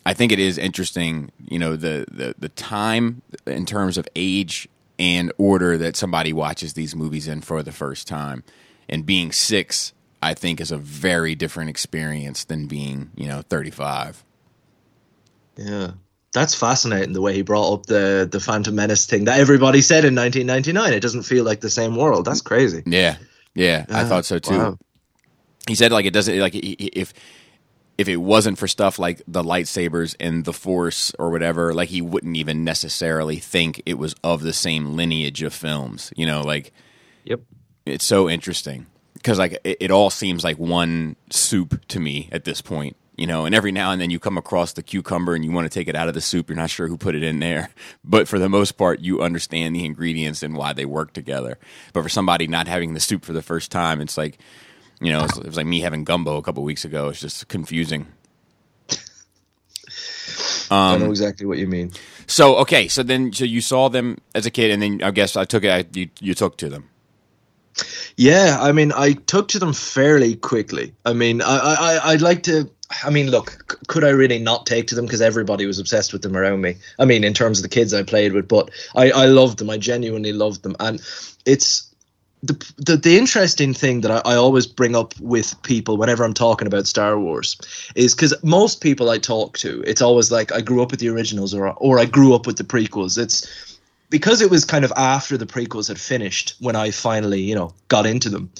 I 0.07 0.13
think 0.13 0.33
it 0.33 0.39
is 0.39 0.59
interesting, 0.59 1.33
you 1.47 1.59
know, 1.59 1.77
the, 1.77 2.05
the 2.11 2.35
the 2.39 2.51
time 2.51 3.23
in 3.47 3.65
terms 3.65 3.97
of 3.97 4.07
age 4.15 4.69
and 4.99 5.33
order 5.39 5.79
that 5.79 5.97
somebody 5.97 6.33
watches 6.33 6.75
these 6.75 6.95
movies 6.95 7.27
in 7.27 7.41
for 7.41 7.63
the 7.63 7.73
first 7.73 8.07
time. 8.07 8.45
And 8.87 9.07
being 9.07 9.33
six, 9.33 9.94
I 10.25 10.35
think, 10.35 10.61
is 10.61 10.71
a 10.73 10.79
very 10.79 11.35
different 11.35 11.71
experience 11.71 12.45
than 12.45 12.67
being, 12.67 13.11
you 13.17 13.27
know, 13.29 13.43
thirty 13.43 13.71
five. 13.71 14.25
Yeah. 15.57 15.93
That's 16.33 16.55
fascinating 16.55 17.13
the 17.13 17.21
way 17.21 17.33
he 17.33 17.43
brought 17.43 17.73
up 17.73 17.87
the 17.87 18.29
the 18.31 18.41
Phantom 18.41 18.75
Menace 18.75 19.07
thing 19.07 19.25
that 19.27 19.39
everybody 19.39 19.81
said 19.81 20.05
in 20.05 20.17
1999. 20.17 20.93
It 20.93 21.01
doesn't 21.01 21.23
feel 21.23 21.45
like 21.45 21.61
the 21.61 21.71
same 21.71 21.95
world. 21.95 22.25
That's 22.25 22.41
crazy. 22.41 22.83
Yeah, 22.87 23.19
yeah, 23.55 23.87
I 23.89 24.03
thought 24.05 24.25
so 24.25 24.41
too. 24.41 24.59
wow. 24.59 24.79
He 25.69 25.77
said 25.77 25.93
like 25.93 26.07
it 26.07 26.13
doesn't 26.13 26.37
like 26.41 26.55
if 26.57 27.15
if 27.97 28.09
it 28.09 28.17
wasn't 28.17 28.59
for 28.59 28.67
stuff 28.67 28.99
like 28.99 29.23
the 29.29 29.45
lightsabers 29.45 30.17
and 30.19 30.45
the 30.45 30.53
Force 30.53 31.13
or 31.21 31.31
whatever, 31.31 31.73
like 31.73 31.91
he 31.91 32.03
wouldn't 32.03 32.37
even 32.37 32.65
necessarily 32.65 33.37
think 33.37 33.81
it 33.87 33.97
was 33.97 34.17
of 34.25 34.43
the 34.43 34.53
same 34.53 34.97
lineage 34.97 35.41
of 35.45 35.55
films. 35.55 36.13
You 36.17 36.27
know, 36.27 36.43
like 36.43 36.73
Yep. 37.27 37.43
it's 37.87 38.05
so 38.05 38.29
interesting 38.29 38.87
because 39.25 39.41
like 39.41 39.55
it, 39.65 39.79
it 39.81 39.93
all 39.93 40.11
seems 40.11 40.45
like 40.45 40.59
one 40.59 41.17
soup 41.31 41.87
to 41.89 42.01
me 42.01 42.31
at 42.33 42.45
this 42.45 42.63
point 42.63 42.97
you 43.17 43.27
know 43.29 43.47
and 43.47 43.55
every 43.57 43.73
now 43.73 43.93
and 43.93 44.01
then 44.03 44.11
you 44.11 44.21
come 44.21 44.39
across 44.39 44.75
the 44.75 44.85
cucumber 44.85 45.35
and 45.37 45.45
you 45.45 45.53
want 45.53 45.67
to 45.67 45.71
take 45.81 45.89
it 45.89 45.97
out 45.97 46.09
of 46.09 46.15
the 46.15 46.23
soup 46.23 46.51
you're 46.51 46.57
not 46.57 46.71
sure 46.71 46.89
who 46.89 46.99
put 46.99 47.17
it 47.17 47.25
in 47.25 47.41
there. 47.41 47.71
But 48.05 48.29
for 48.29 48.41
the 48.41 48.51
most 48.51 48.75
part 48.75 49.01
you 49.01 49.23
understand 49.23 49.77
the 49.77 49.87
ingredients 49.87 50.43
and 50.45 50.57
why 50.57 50.75
they 50.75 50.87
work 50.87 51.15
together. 51.15 51.59
But 51.95 52.05
for 52.05 52.11
somebody 52.11 52.49
not 52.49 52.69
having 52.69 52.95
the 52.95 53.01
soup 53.01 53.25
for 53.27 53.35
the 53.35 53.43
first 53.43 53.73
time 53.73 54.03
it's 54.03 54.19
like 54.19 54.39
you 55.01 55.13
know 55.13 55.25
it's, 55.25 55.39
it 55.39 55.47
was 55.47 55.59
like 55.59 55.67
me 55.67 55.83
having 55.83 56.05
gumbo 56.05 56.39
a 56.39 56.43
couple 56.43 56.65
weeks 56.65 56.87
ago. 56.87 57.11
It's 57.11 57.21
just 57.23 57.49
confusing. 57.49 58.09
I 60.91 60.97
Um, 60.97 60.99
know 60.99 61.11
exactly 61.11 61.47
what 61.47 61.59
you 61.59 61.69
mean. 61.69 61.93
so 62.29 62.57
okay 62.59 62.89
so 62.89 63.03
then 63.05 63.33
so 63.33 63.45
you 63.45 63.61
saw 63.63 63.89
them 63.91 64.19
as 64.35 64.47
a 64.47 64.53
kid 64.53 64.71
and 64.73 64.83
then 64.83 65.03
i 65.05 65.11
guess 65.13 65.37
i 65.37 65.45
took 65.47 65.65
it 65.65 65.71
I, 65.71 65.87
you, 65.99 66.11
you 66.21 66.35
took 66.35 66.59
to 66.59 66.71
them 66.71 66.91
Yeah, 68.17 68.59
I 68.61 68.73
mean, 68.73 68.93
I 68.93 69.15
took 69.15 69.49
to 69.49 69.59
them 69.59 69.73
fairly 69.73 70.37
quickly. 70.37 70.95
I 71.05 71.13
mean, 71.13 71.43
I, 71.43 71.57
I, 71.57 72.13
I'd 72.13 72.21
like 72.21 72.43
to. 72.45 72.71
I 73.03 73.11
mean, 73.11 73.31
look, 73.31 73.79
could 73.89 74.05
I 74.05 74.11
really 74.11 74.39
not 74.39 74.67
take 74.67 74.87
to 74.89 74.95
them 74.95 75.07
because 75.07 75.23
everybody 75.23 75.67
was 75.67 75.79
obsessed 75.79 76.13
with 76.13 76.23
them 76.23 76.37
around 76.37 76.61
me? 76.61 76.77
I 76.99 77.05
mean, 77.05 77.25
in 77.25 77.35
terms 77.35 77.59
of 77.59 77.63
the 77.63 77.69
kids 77.69 77.93
I 77.93 78.03
played 78.03 78.33
with, 78.33 78.47
but 78.47 78.71
I, 78.95 79.11
I 79.11 79.27
loved 79.27 79.59
them. 79.59 79.71
I 79.71 79.79
genuinely 79.79 80.33
loved 80.33 80.63
them, 80.63 80.77
and 80.79 81.01
it's 81.45 81.91
the 82.43 82.73
the, 82.77 82.97
the 82.97 83.19
interesting 83.19 83.73
thing 83.75 84.03
that 84.03 84.11
I, 84.11 84.33
I 84.33 84.35
always 84.37 84.67
bring 84.67 84.95
up 84.95 85.19
with 85.19 85.61
people 85.63 85.97
whenever 85.97 86.25
I'm 86.25 86.35
talking 86.35 86.67
about 86.67 86.87
Star 86.87 87.19
Wars 87.19 87.57
is 87.97 88.15
because 88.15 88.35
most 88.45 88.81
people 88.81 89.11
I 89.11 89.19
talk 89.19 89.59
to, 89.59 89.83
it's 89.87 90.03
always 90.03 90.31
like 90.31 90.53
I 90.53 90.61
grew 90.61 90.83
up 90.83 90.91
with 90.91 91.01
the 91.01 91.09
originals 91.09 91.55
or 91.55 91.73
or 91.79 91.99
I 91.99 92.05
grew 92.05 92.35
up 92.35 92.47
with 92.47 92.59
the 92.59 92.65
prequels. 92.65 93.19
It's 93.19 93.74
because 94.11 94.41
it 94.41 94.51
was 94.51 94.65
kind 94.65 94.85
of 94.85 94.93
after 94.97 95.37
the 95.37 95.47
prequels 95.47 95.89
had 95.89 95.99
finished 95.99 96.55
when 96.61 96.77
I 96.77 96.91
finally, 96.91 97.41
you 97.41 97.55
know, 97.55 97.73
got 97.89 98.07
into 98.07 98.29
them. 98.29 98.51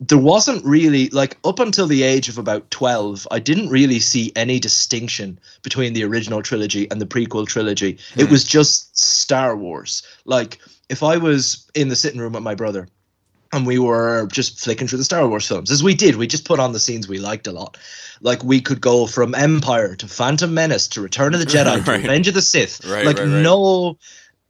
There 0.00 0.18
wasn't 0.18 0.64
really 0.64 1.08
like 1.08 1.36
up 1.44 1.58
until 1.58 1.86
the 1.86 2.04
age 2.04 2.28
of 2.28 2.38
about 2.38 2.70
12, 2.70 3.26
I 3.30 3.40
didn't 3.40 3.68
really 3.68 3.98
see 3.98 4.32
any 4.36 4.60
distinction 4.60 5.40
between 5.62 5.92
the 5.92 6.04
original 6.04 6.40
trilogy 6.40 6.88
and 6.90 7.00
the 7.00 7.06
prequel 7.06 7.46
trilogy. 7.46 7.98
It 8.16 8.26
hmm. 8.26 8.30
was 8.30 8.44
just 8.44 8.96
Star 8.96 9.56
Wars. 9.56 10.02
Like 10.24 10.58
if 10.88 11.02
I 11.02 11.16
was 11.16 11.66
in 11.74 11.88
the 11.88 11.96
sitting 11.96 12.20
room 12.20 12.32
with 12.32 12.42
my 12.42 12.54
brother 12.54 12.88
and 13.52 13.66
we 13.66 13.78
were 13.78 14.26
just 14.30 14.60
flicking 14.60 14.86
through 14.86 14.98
the 14.98 15.04
Star 15.04 15.26
Wars 15.26 15.46
films, 15.46 15.70
as 15.70 15.82
we 15.82 15.94
did. 15.94 16.16
We 16.16 16.26
just 16.26 16.44
put 16.44 16.60
on 16.60 16.72
the 16.72 16.80
scenes 16.80 17.08
we 17.08 17.18
liked 17.18 17.46
a 17.46 17.52
lot. 17.52 17.76
Like 18.20 18.42
we 18.44 18.60
could 18.60 18.80
go 18.80 19.06
from 19.06 19.34
Empire 19.34 19.94
to 19.96 20.08
Phantom 20.08 20.52
Menace 20.52 20.88
to 20.88 21.00
Return 21.00 21.34
of 21.34 21.40
the 21.40 21.46
Jedi 21.46 21.84
to 21.84 21.92
Revenge 21.92 22.28
of 22.28 22.34
the 22.34 22.42
Sith. 22.42 22.84
Right, 22.84 23.06
like 23.06 23.18
right, 23.18 23.26
right. 23.26 23.42
no, 23.42 23.96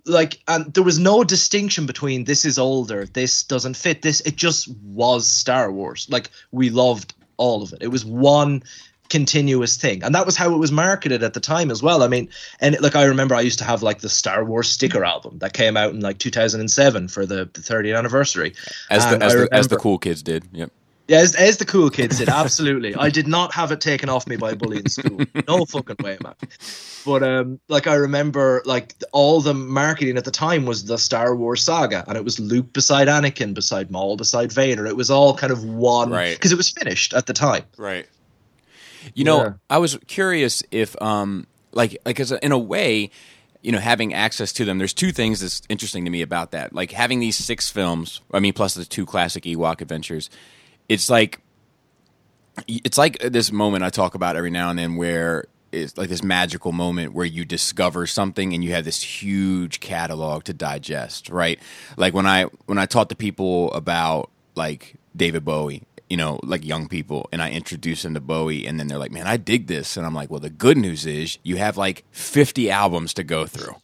like 0.09 0.41
and 0.49 0.73
there 0.75 0.83
was 0.83 0.99
no 0.99 1.25
distinction 1.25 1.87
between 1.87 2.25
this 2.25 2.45
is 2.45 2.59
older, 2.59 3.07
this 3.07 3.43
doesn't 3.43 3.77
fit. 3.77 4.03
This 4.03 4.21
it 4.23 4.37
just 4.37 4.69
was 4.83 5.27
Star 5.27 5.71
Wars. 5.71 6.07
Like 6.11 6.31
we 6.51 6.71
loved 6.71 7.15
all 7.37 7.63
of 7.63 7.73
it. 7.73 7.83
It 7.83 7.89
was 7.89 8.05
one 8.05 8.63
continuous 9.09 9.77
thing 9.77 10.03
and 10.05 10.15
that 10.15 10.27
was 10.27 10.37
how 10.37 10.53
it 10.53 10.59
was 10.59 10.71
marketed 10.71 11.23
at 11.23 11.33
the 11.33 11.41
time 11.41 11.71
as 11.71 11.83
well 11.83 12.03
i 12.03 12.09
mean 12.09 12.29
and 12.61 12.79
like 12.81 12.95
i 12.95 13.05
remember 13.05 13.35
i 13.35 13.41
used 13.41 13.59
to 13.59 13.65
have 13.65 13.83
like 13.83 14.01
the 14.01 14.09
star 14.09 14.45
wars 14.45 14.69
sticker 14.69 15.03
album 15.03 15.39
that 15.39 15.55
came 15.55 15.79
out 15.79 15.95
in 15.95 16.01
like 16.01 16.19
2007 16.19 17.09
for 17.09 17.25
the, 17.25 17.49
the 17.55 17.61
30th 17.61 17.97
anniversary 17.97 18.53
as 18.91 19.07
the 19.07 19.25
as 19.25 19.33
the, 19.33 19.49
as 19.51 19.69
the 19.69 19.79
cool 19.79 19.99
kids 19.99 20.23
did 20.23 20.47
yep 20.53 20.71
yeah, 21.09 21.19
as, 21.19 21.35
as 21.35 21.57
the 21.57 21.65
cool 21.65 21.89
kids 21.91 22.19
did, 22.19 22.29
absolutely. 22.29 22.95
I 22.95 23.09
did 23.09 23.27
not 23.27 23.53
have 23.55 23.73
it 23.73 23.81
taken 23.81 24.09
off 24.09 24.27
me 24.27 24.37
by 24.37 24.53
a 24.53 24.57
bully 24.57 24.79
in 24.79 24.89
school. 24.89 25.21
No 25.49 25.65
fucking 25.65 25.97
way, 26.03 26.19
man. 26.23 26.35
But 27.05 27.23
um, 27.23 27.61
like 27.69 27.87
I 27.87 27.95
remember, 27.95 28.63
like 28.67 28.95
all 29.13 29.41
the 29.41 29.55
marketing 29.55 30.19
at 30.19 30.25
the 30.27 30.31
time 30.31 30.67
was 30.67 30.85
the 30.85 30.99
Star 30.99 31.35
Wars 31.35 31.63
saga, 31.63 32.05
and 32.07 32.17
it 32.19 32.25
was 32.25 32.39
Luke 32.39 32.73
beside 32.75 33.09
Anakin, 33.09 33.55
beside 33.55 33.91
Maul, 33.91 34.17
beside 34.17 34.53
Vader. 34.53 34.87
It 34.87 34.97
was 34.97 35.11
all 35.11 35.35
kind 35.35 35.51
of 35.53 35.65
one, 35.65 36.11
Right. 36.11 36.37
Because 36.37 36.53
it 36.53 36.57
was 36.57 36.71
finished 36.71 37.15
at 37.15 37.27
the 37.27 37.33
time. 37.33 37.65
Right. 37.79 38.07
You 39.15 39.25
know, 39.25 39.43
Yeah. 39.43 39.53
I 39.71 39.79
was 39.79 39.99
curious 40.07 40.63
if, 40.71 41.01
um, 41.01 41.47
like, 41.73 41.97
like 42.05 42.21
as 42.21 42.31
a, 42.33 42.45
in 42.45 42.53
a 42.53 42.59
way, 42.59 43.11
you 43.63 43.73
know, 43.73 43.79
having 43.79 44.13
access 44.13 44.53
to 44.55 44.65
them. 44.65 44.79
There's 44.79 44.93
two 44.93 45.13
things 45.13 45.41
that's 45.41 45.63
interesting 45.69 46.05
to 46.05 46.11
me 46.11 46.21
about 46.23 46.51
that. 46.51 46.75
Like 46.75 46.93
having 46.93 47.21
these 47.21 47.37
six 47.37 47.71
films. 47.71 48.21
I 48.33 48.41
mean, 48.41 48.53
plus 48.53 48.75
the 48.75 48.85
two 48.85 49.07
classic 49.07 49.45
Ewok 49.45 49.81
adventures. 49.81 50.29
It's 50.89 51.11
like, 51.11 51.41
it's 52.67 52.99
like 52.99 53.19
this 53.19 53.53
moment 53.53 53.85
I 53.85 53.91
talk 53.91 54.15
about 54.15 54.37
every 54.37 54.51
now 54.51 54.71
and 54.71 54.79
then 54.79 54.97
where 54.97 55.45
it's 55.73 55.97
like 55.97 56.09
this 56.09 56.23
magical 56.23 56.73
moment 56.73 57.13
where 57.13 57.27
you 57.27 57.45
discover 57.45 58.07
something 58.07 58.55
and 58.55 58.65
you 58.65 58.73
have 58.73 58.85
this 58.85 59.03
huge 59.03 59.81
catalog 59.81 60.45
to 60.45 60.53
digest, 60.53 61.29
right? 61.29 61.59
Like 61.97 62.15
when 62.15 62.27
I 62.27 62.45
when 62.67 62.79
I 62.79 62.87
talk 62.87 63.09
to 63.11 63.17
people 63.17 63.73
about 63.73 64.31
like 64.55 64.95
David 65.15 65.45
Bowie, 65.45 65.83
you 66.09 66.17
know, 66.17 66.41
like 66.43 66.65
young 66.65 66.89
people, 66.89 67.29
and 67.33 67.43
I 67.43 67.51
introduce 67.51 68.03
them 68.03 68.15
to 68.15 68.21
Bowie, 68.21 68.67
and 68.67 68.81
then 68.81 68.89
they're 68.89 68.99
like, 68.99 69.13
"Man, 69.13 69.27
I 69.27 69.37
dig 69.37 69.67
this," 69.67 69.97
and 69.97 70.07
I'm 70.07 70.15
like, 70.15 70.31
"Well, 70.31 70.41
the 70.41 70.51
good 70.51 70.79
news 70.79 71.05
is 71.05 71.39
you 71.43 71.57
have 71.57 71.77
like 71.77 72.05
50 72.13 72.71
albums 72.71 73.13
to 73.15 73.25
go 73.25 73.47
through, 73.47 73.77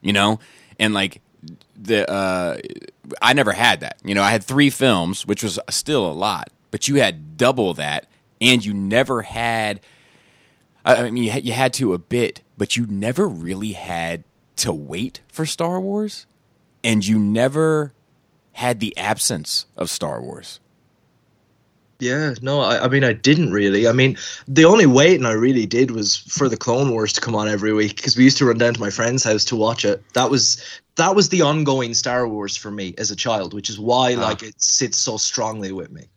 you 0.00 0.12
know, 0.12 0.38
and 0.78 0.94
like." 0.94 1.20
The 1.76 2.10
uh 2.10 2.58
I 3.20 3.32
never 3.32 3.52
had 3.52 3.80
that. 3.80 3.98
You 4.04 4.14
know, 4.14 4.22
I 4.22 4.30
had 4.30 4.44
3 4.44 4.70
films, 4.70 5.26
which 5.26 5.42
was 5.42 5.58
still 5.70 6.10
a 6.10 6.12
lot, 6.12 6.50
but 6.70 6.88
you 6.88 6.96
had 6.96 7.36
double 7.36 7.74
that 7.74 8.06
and 8.40 8.64
you 8.64 8.74
never 8.74 9.22
had 9.22 9.80
I 10.84 11.10
mean 11.10 11.24
you 11.24 11.52
had 11.52 11.72
to 11.74 11.94
a 11.94 11.98
bit, 11.98 12.42
but 12.56 12.76
you 12.76 12.86
never 12.86 13.28
really 13.28 13.72
had 13.72 14.24
to 14.56 14.72
wait 14.72 15.20
for 15.28 15.46
Star 15.46 15.80
Wars 15.80 16.26
and 16.84 17.06
you 17.06 17.18
never 17.18 17.92
had 18.52 18.80
the 18.80 18.96
absence 18.96 19.66
of 19.76 19.88
Star 19.88 20.20
Wars. 20.20 20.60
Yeah, 22.02 22.34
no, 22.42 22.60
I, 22.62 22.84
I 22.84 22.88
mean, 22.88 23.04
I 23.04 23.12
didn't 23.12 23.52
really. 23.52 23.86
I 23.86 23.92
mean, 23.92 24.18
the 24.48 24.64
only 24.64 24.86
waiting 24.86 25.24
I 25.24 25.32
really 25.34 25.66
did 25.66 25.92
was 25.92 26.16
for 26.16 26.48
the 26.48 26.56
Clone 26.56 26.90
Wars 26.90 27.12
to 27.12 27.20
come 27.20 27.36
on 27.36 27.48
every 27.48 27.72
week 27.72 27.94
because 27.94 28.16
we 28.16 28.24
used 28.24 28.38
to 28.38 28.44
run 28.44 28.58
down 28.58 28.74
to 28.74 28.80
my 28.80 28.90
friend's 28.90 29.22
house 29.22 29.44
to 29.46 29.54
watch 29.56 29.84
it. 29.84 30.02
That 30.14 30.28
was 30.28 30.60
that 30.96 31.14
was 31.14 31.28
the 31.28 31.42
ongoing 31.42 31.94
Star 31.94 32.26
Wars 32.26 32.56
for 32.56 32.72
me 32.72 32.92
as 32.98 33.12
a 33.12 33.16
child, 33.16 33.54
which 33.54 33.70
is 33.70 33.78
why 33.78 34.14
Ah. 34.16 34.20
like 34.20 34.42
it 34.42 34.60
sits 34.60 34.98
so 34.98 35.16
strongly 35.16 35.70
with 35.70 35.92
me. 35.92 36.08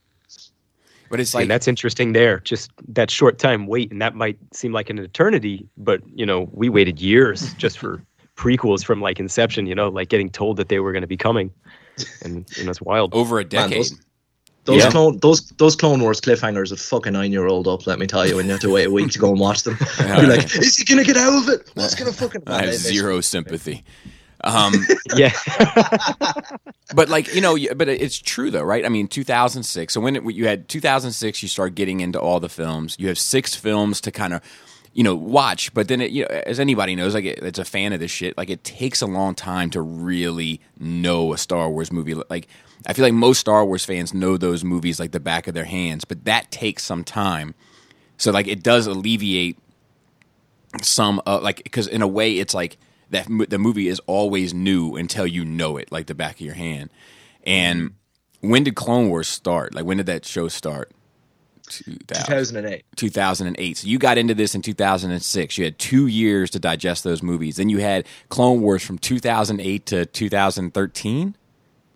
But 1.11 1.19
it's 1.19 1.35
and 1.35 1.41
like 1.41 1.49
that's 1.49 1.67
interesting 1.67 2.13
there. 2.13 2.39
Just 2.39 2.71
that 2.87 3.11
short 3.11 3.37
time 3.37 3.67
wait, 3.67 3.91
and 3.91 4.01
that 4.01 4.15
might 4.15 4.39
seem 4.53 4.71
like 4.73 4.89
an 4.89 4.97
eternity, 4.97 5.67
but 5.77 6.01
you 6.15 6.25
know, 6.25 6.49
we 6.51 6.67
waited 6.67 6.99
years 6.99 7.53
just 7.59 7.77
for 7.77 8.01
prequels 8.35 8.83
from 8.83 9.01
like 9.01 9.19
Inception. 9.19 9.67
You 9.67 9.75
know, 9.75 9.89
like 9.89 10.09
getting 10.09 10.31
told 10.31 10.57
that 10.57 10.69
they 10.69 10.79
were 10.79 10.91
going 10.93 11.03
to 11.03 11.07
be 11.07 11.15
coming, 11.15 11.51
and 12.23 12.43
you 12.57 12.63
know, 12.63 12.71
it's 12.71 12.81
wild. 12.81 13.13
over 13.13 13.37
a 13.39 13.43
Man, 13.43 13.49
decade. 13.69 13.77
those- 13.81 13.99
Those 14.65 14.83
Yeah. 14.83 14.89
clone 14.91 15.19
those 15.19 15.41
those 15.57 15.75
Clone 15.75 16.01
Wars 16.01 16.19
cliffhangers 16.19 16.71
would 16.71 16.79
fuck 16.79 17.05
a 17.05 17.11
nine 17.11 17.31
year 17.31 17.45
old 17.47 17.67
up. 17.67 17.85
Let 17.87 17.99
me 17.99 18.07
tell 18.07 18.25
you, 18.27 18.39
and 18.39 18.47
you 18.47 18.51
have 18.53 18.61
to 18.61 18.69
wait 18.71 18.87
a 18.87 18.91
week 18.91 19.11
to 19.11 19.19
go 19.19 19.29
and 19.29 19.39
watch 19.39 19.63
them, 19.63 19.77
Yeah. 19.99 20.21
you're 20.21 20.29
like, 20.37 20.45
is 20.55 20.77
he 20.77 20.83
gonna 20.85 21.03
get 21.03 21.17
out 21.17 21.33
of 21.43 21.49
it? 21.49 21.69
What's 21.75 21.93
gonna 21.95 22.11
fucking? 22.21 22.43
I 22.47 22.53
have 22.55 22.65
They- 22.65 22.71
they- 22.71 22.77
zero 22.77 23.21
sympathy. 23.21 23.83
Um, 24.43 24.73
yeah, 25.15 25.31
but 26.93 27.09
like 27.09 27.33
you 27.33 27.41
know, 27.41 27.57
but 27.75 27.87
it's 27.89 28.17
true 28.17 28.51
though, 28.51 28.63
right? 28.63 28.85
I 28.85 28.89
mean, 28.89 29.07
2006. 29.07 29.93
So 29.93 29.99
when 30.01 30.15
it, 30.15 30.23
you 30.33 30.47
had 30.47 30.67
2006, 30.69 31.41
you 31.41 31.49
start 31.49 31.75
getting 31.75 31.99
into 31.99 32.19
all 32.19 32.39
the 32.39 32.49
films. 32.49 32.95
You 32.99 33.07
have 33.07 33.17
six 33.17 33.55
films 33.55 33.99
to 34.01 34.11
kind 34.11 34.33
of, 34.33 34.41
you 34.93 35.03
know, 35.03 35.15
watch. 35.15 35.73
But 35.73 35.87
then, 35.87 35.99
it, 36.01 36.11
you 36.11 36.23
know, 36.23 36.27
as 36.45 36.59
anybody 36.59 36.95
knows, 36.95 37.13
like 37.15 37.25
it, 37.25 37.39
it's 37.41 37.59
a 37.59 37.65
fan 37.65 37.93
of 37.93 37.99
this 37.99 38.11
shit. 38.11 38.37
Like 38.37 38.49
it 38.49 38.63
takes 38.63 39.01
a 39.01 39.07
long 39.07 39.33
time 39.35 39.69
to 39.71 39.81
really 39.81 40.61
know 40.79 41.33
a 41.33 41.37
Star 41.37 41.69
Wars 41.69 41.91
movie. 41.91 42.13
Like 42.13 42.47
I 42.85 42.93
feel 42.93 43.03
like 43.03 43.13
most 43.13 43.39
Star 43.39 43.65
Wars 43.65 43.85
fans 43.85 44.13
know 44.13 44.37
those 44.37 44.63
movies 44.63 44.99
like 44.99 45.11
the 45.11 45.19
back 45.19 45.47
of 45.47 45.53
their 45.53 45.65
hands, 45.65 46.05
but 46.05 46.25
that 46.25 46.51
takes 46.51 46.83
some 46.83 47.03
time. 47.03 47.55
So 48.17 48.31
like 48.31 48.47
it 48.47 48.63
does 48.63 48.87
alleviate 48.87 49.57
some 50.81 51.21
uh, 51.25 51.39
like 51.41 51.63
because 51.63 51.87
in 51.87 52.01
a 52.01 52.07
way 52.07 52.37
it's 52.37 52.53
like 52.53 52.77
that 53.09 53.27
the 53.49 53.57
movie 53.57 53.87
is 53.87 53.99
always 54.07 54.53
new 54.53 54.95
until 54.95 55.25
you 55.25 55.45
know 55.45 55.77
it 55.77 55.91
like 55.91 56.07
the 56.07 56.15
back 56.15 56.35
of 56.35 56.41
your 56.41 56.55
hand. 56.55 56.89
And 57.45 57.91
when 58.41 58.63
did 58.63 58.75
clone 58.75 59.09
wars 59.09 59.27
start? 59.27 59.73
Like 59.73 59.85
when 59.85 59.97
did 59.97 60.05
that 60.07 60.25
show 60.25 60.47
start? 60.47 60.91
2000, 61.67 62.05
2008. 62.07 62.85
2008 62.95 63.77
so 63.77 63.87
you 63.87 63.97
got 63.97 64.19
into 64.19 64.35
this 64.35 64.53
in 64.53 64.61
2006 64.61 65.57
you 65.57 65.65
had 65.65 65.79
two 65.79 66.05
years 66.05 66.51
to 66.51 66.59
digest 66.59 67.03
those 67.03 67.23
movies. 67.23 67.55
Then 67.55 67.69
you 67.69 67.79
had 67.79 68.05
clone 68.29 68.61
wars 68.61 68.83
from 68.83 68.99
2008 68.99 69.85
to 69.87 70.05
2013 70.05 71.35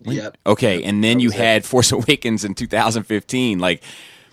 Yep. 0.02 0.36
Okay, 0.46 0.82
and 0.82 1.02
then 1.04 1.20
you 1.20 1.28
it. 1.30 1.36
had 1.36 1.64
Force 1.64 1.92
Awakens 1.92 2.44
in 2.44 2.54
2015. 2.54 3.58
Like 3.58 3.82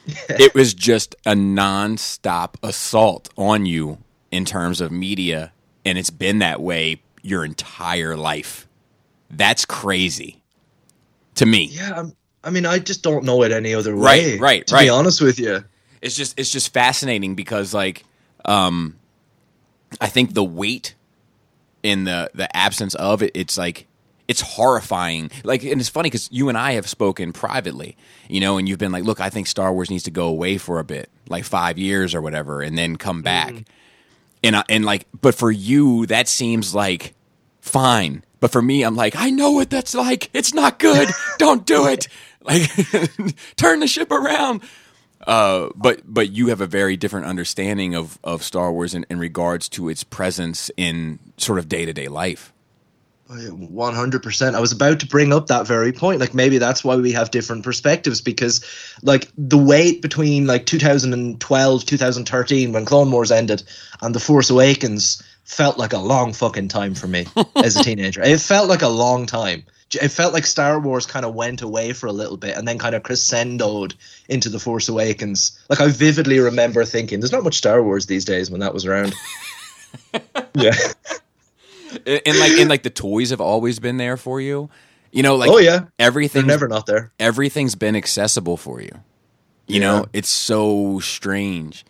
it 0.06 0.54
was 0.56 0.74
just 0.74 1.16
a 1.26 1.34
nonstop 1.34 2.56
assault 2.64 3.30
on 3.38 3.66
you 3.66 3.98
in 4.32 4.46
terms 4.46 4.82
of 4.82 4.92
media, 4.92 5.52
and 5.86 5.98
it's 5.98 6.10
been 6.10 6.40
that 6.40 6.62
way 6.62 7.02
your 7.22 7.44
entire 7.44 8.16
life. 8.16 8.68
That's 9.30 9.66
crazy 9.66 10.42
to 11.36 11.46
me. 11.46 11.66
Yeah, 11.72 11.94
I'm, 11.98 12.16
I 12.44 12.50
mean, 12.50 12.66
I 12.66 12.80
just 12.80 13.04
don't 13.04 13.26
know 13.26 13.44
it 13.44 13.52
any 13.52 13.74
other 13.74 13.94
Right, 13.94 14.24
way. 14.24 14.38
right, 14.38 14.68
to 14.68 14.76
right. 14.76 14.84
be 14.86 14.90
honest 14.90 15.22
with 15.22 15.38
you. 15.40 15.64
It's 16.02 16.16
just 16.16 16.40
it's 16.40 16.52
just 16.52 16.72
fascinating 16.74 17.36
because 17.36 17.74
like 17.74 18.06
um 18.46 18.96
I 20.00 20.08
think 20.08 20.34
the 20.34 20.44
weight 20.44 20.94
in 21.84 22.04
the 22.06 22.30
the 22.34 22.56
absence 22.56 22.96
of 22.96 23.22
it 23.24 23.32
it's 23.34 23.58
like 23.58 23.88
it's 24.28 24.42
horrifying. 24.42 25.32
Like 25.44 25.64
and 25.64 25.80
it's 25.80 25.90
funny 25.90 26.08
because 26.08 26.30
you 26.32 26.50
and 26.50 26.58
i 26.58 26.74
have 26.74 26.88
spoken 26.88 27.34
privately 27.34 27.96
you 28.28 28.40
know 28.40 28.58
and 28.58 28.68
you've 28.68 28.80
been 28.80 28.92
like 28.92 29.04
look 29.04 29.20
i 29.20 29.30
think 29.30 29.48
star 29.48 29.74
wars 29.74 29.90
needs 29.90 30.04
to 30.04 30.12
go 30.12 30.28
away 30.28 30.58
for 30.58 30.80
a 30.80 30.84
bit 30.84 31.10
like 31.30 31.44
five 31.44 31.78
years 31.78 32.14
or 32.14 32.22
whatever 32.22 32.62
and 32.62 32.78
then 32.78 32.96
come 32.96 33.22
back. 33.22 33.54
And 34.44 34.56
I, 34.56 34.64
and 34.70 34.86
like 34.86 35.08
but 35.20 35.36
for 35.36 35.52
you 35.52 36.06
that 36.08 36.28
seems 36.28 36.76
like 36.76 37.14
fine. 37.62 38.24
But 38.40 38.52
for 38.52 38.62
me 38.62 38.84
i'm 38.84 38.96
like 38.96 39.16
i 39.16 39.30
know 39.30 39.52
what 39.52 39.70
that's 39.70 39.96
like. 39.96 40.30
It's 40.34 40.54
not 40.54 40.80
good. 40.80 41.10
Don't 41.38 41.66
do 41.66 41.88
it. 41.88 42.08
Like 42.42 42.70
turn 43.56 43.80
the 43.80 43.88
ship 43.88 44.12
around. 44.12 44.62
Uh, 45.26 45.70
but 45.76 46.02
but 46.06 46.32
you 46.32 46.48
have 46.48 46.62
a 46.62 46.68
very 46.68 46.96
different 46.96 47.26
understanding 47.26 47.96
of, 47.96 48.18
of 48.24 48.44
Star 48.44 48.72
Wars 48.72 48.94
in, 48.94 49.06
in 49.10 49.20
regards 49.20 49.68
to 49.70 49.90
its 49.90 50.04
presence 50.04 50.72
in 50.78 51.20
sort 51.38 51.60
of 51.60 51.68
day 51.68 51.86
to 51.86 51.92
day 51.92 52.08
life. 52.08 52.54
One 53.30 53.94
hundred 53.94 54.24
percent. 54.24 54.56
I 54.56 54.62
was 54.62 54.72
about 54.72 55.02
to 55.02 55.06
bring 55.06 55.34
up 55.34 55.48
that 55.48 55.68
very 55.68 55.92
point. 55.92 56.22
Like 56.22 56.34
maybe 56.34 56.60
that's 56.60 56.84
why 56.84 56.96
we 56.96 57.12
have 57.12 57.30
different 57.30 57.64
perspectives 57.64 58.22
because, 58.22 58.64
like, 59.04 59.30
the 59.38 59.58
wait 59.58 60.02
between 60.02 60.48
like 60.48 60.66
2012, 60.66 61.86
2013, 61.86 62.72
when 62.72 62.86
Clone 62.86 63.12
Wars 63.12 63.30
ended, 63.30 63.64
and 64.02 64.16
The 64.16 64.22
Force 64.22 64.50
Awakens 64.50 65.22
felt 65.44 65.78
like 65.78 65.92
a 65.92 65.98
long 65.98 66.32
fucking 66.32 66.70
time 66.70 66.96
for 66.96 67.08
me 67.08 67.26
as 67.58 67.76
a 67.76 67.84
teenager. 67.84 68.22
It 68.22 68.40
felt 68.40 68.70
like 68.70 68.82
a 68.82 68.88
long 68.88 69.26
time. 69.26 69.64
It 70.02 70.10
felt 70.10 70.34
like 70.34 70.46
Star 70.46 70.80
Wars 70.80 71.06
kind 71.06 71.26
of 71.26 71.36
went 71.36 71.62
away 71.62 71.92
for 71.92 72.08
a 72.08 72.14
little 72.14 72.38
bit 72.38 72.58
and 72.58 72.66
then 72.66 72.78
kind 72.78 72.96
of 72.96 73.04
crescendoed 73.04 73.94
into 74.30 74.48
The 74.48 74.60
Force 74.60 74.88
Awakens. 74.88 75.60
Like 75.70 75.82
I 75.82 75.90
vividly 75.90 76.40
remember 76.40 76.86
thinking, 76.86 77.20
"There's 77.20 77.34
not 77.34 77.44
much 77.44 77.58
Star 77.58 77.84
Wars 77.84 78.06
these 78.06 78.24
days." 78.24 78.50
When 78.50 78.62
that 78.62 78.74
was 78.74 78.86
around. 78.86 79.14
yeah. 80.56 80.76
And, 82.06 82.22
and 82.26 82.40
like 82.40 82.52
and 82.54 82.70
like 82.70 82.84
the 82.84 82.90
toys 82.90 83.30
have 83.32 83.42
always 83.42 83.80
been 83.80 83.98
there 83.98 84.18
for 84.18 84.40
you. 84.42 84.70
You 85.12 85.24
know, 85.24 85.36
like 85.36 85.50
oh 85.50 85.58
yeah. 85.58 85.86
They're 85.98 86.44
never 86.44 86.68
not 86.68 86.86
there. 86.86 87.12
everything's 87.20 87.76
been 87.76 87.96
accessible 87.96 88.58
for 88.58 88.82
you. 88.82 88.92
You 89.68 89.80
Yeah. 89.82 89.88
know, 89.88 90.06
it's 90.14 90.30
so 90.30 91.00
strange. 91.00 91.86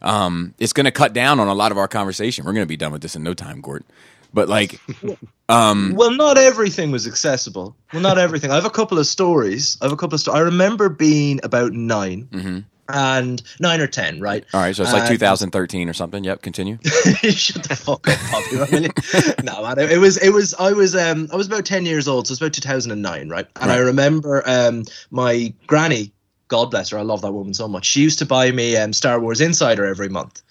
Um, 0.00 0.54
it's 0.58 0.72
going 0.72 0.84
to 0.84 0.92
cut 0.92 1.12
down 1.12 1.40
on 1.40 1.48
a 1.48 1.54
lot 1.54 1.72
of 1.72 1.78
our 1.78 1.88
conversation. 1.88 2.44
We're 2.44 2.52
going 2.52 2.64
to 2.64 2.68
be 2.68 2.76
done 2.76 2.92
with 2.92 3.02
this 3.02 3.16
in 3.16 3.22
no 3.22 3.34
time, 3.34 3.60
Gort. 3.60 3.84
But 4.32 4.48
like, 4.48 4.80
um, 5.48 5.94
Well, 5.96 6.12
not 6.12 6.38
everything 6.38 6.90
was 6.90 7.06
accessible. 7.06 7.74
Well, 7.92 8.02
not 8.02 8.16
everything. 8.18 8.50
I 8.50 8.54
have 8.54 8.64
a 8.64 8.70
couple 8.70 8.98
of 8.98 9.06
stories. 9.06 9.76
I 9.80 9.86
have 9.86 9.92
a 9.92 9.96
couple 9.96 10.14
of. 10.14 10.20
Sto- 10.20 10.32
I 10.32 10.40
remember 10.40 10.88
being 10.88 11.40
about 11.42 11.72
9 11.72 12.28
Mhm. 12.30 12.64
And 12.88 13.42
nine 13.60 13.80
or 13.80 13.86
ten, 13.86 14.20
right? 14.20 14.44
all 14.54 14.60
right, 14.60 14.74
so 14.74 14.82
it's 14.82 14.92
like 14.92 15.02
And- 15.02 15.10
2013 15.10 15.88
or 15.88 15.92
something. 15.92 16.24
Yep, 16.24 16.42
continue. 16.42 16.78
Shut 16.84 17.64
the 17.64 17.76
fuck 17.76 18.06
up. 18.08 18.70
Really? 18.70 18.90
no, 19.44 19.62
man. 19.62 19.78
It, 19.78 19.92
it 19.92 19.98
was. 19.98 20.16
It 20.18 20.30
was. 20.30 20.54
I 20.54 20.72
was. 20.72 20.96
Um. 20.96 21.28
I 21.32 21.36
was 21.36 21.46
about 21.46 21.64
ten 21.64 21.84
years 21.86 22.08
old, 22.08 22.26
so 22.26 22.32
it's 22.32 22.40
about 22.40 22.52
two 22.52 22.60
thousand 22.60 22.92
and 22.92 23.30
right? 23.30 23.46
And 23.60 23.70
I 23.70 23.78
remember. 23.78 24.42
Um. 24.46 24.84
My 25.10 25.52
granny, 25.66 26.12
God 26.48 26.70
bless 26.70 26.90
her, 26.90 26.98
I 26.98 27.02
love 27.02 27.22
that 27.22 27.32
woman 27.32 27.54
so 27.54 27.68
much. 27.68 27.86
She 27.86 28.00
used 28.00 28.18
to 28.18 28.26
buy 28.26 28.50
me 28.50 28.76
um 28.76 28.92
Star 28.92 29.20
Wars 29.20 29.40
Insider 29.40 29.86
every 29.86 30.08
month. 30.08 30.42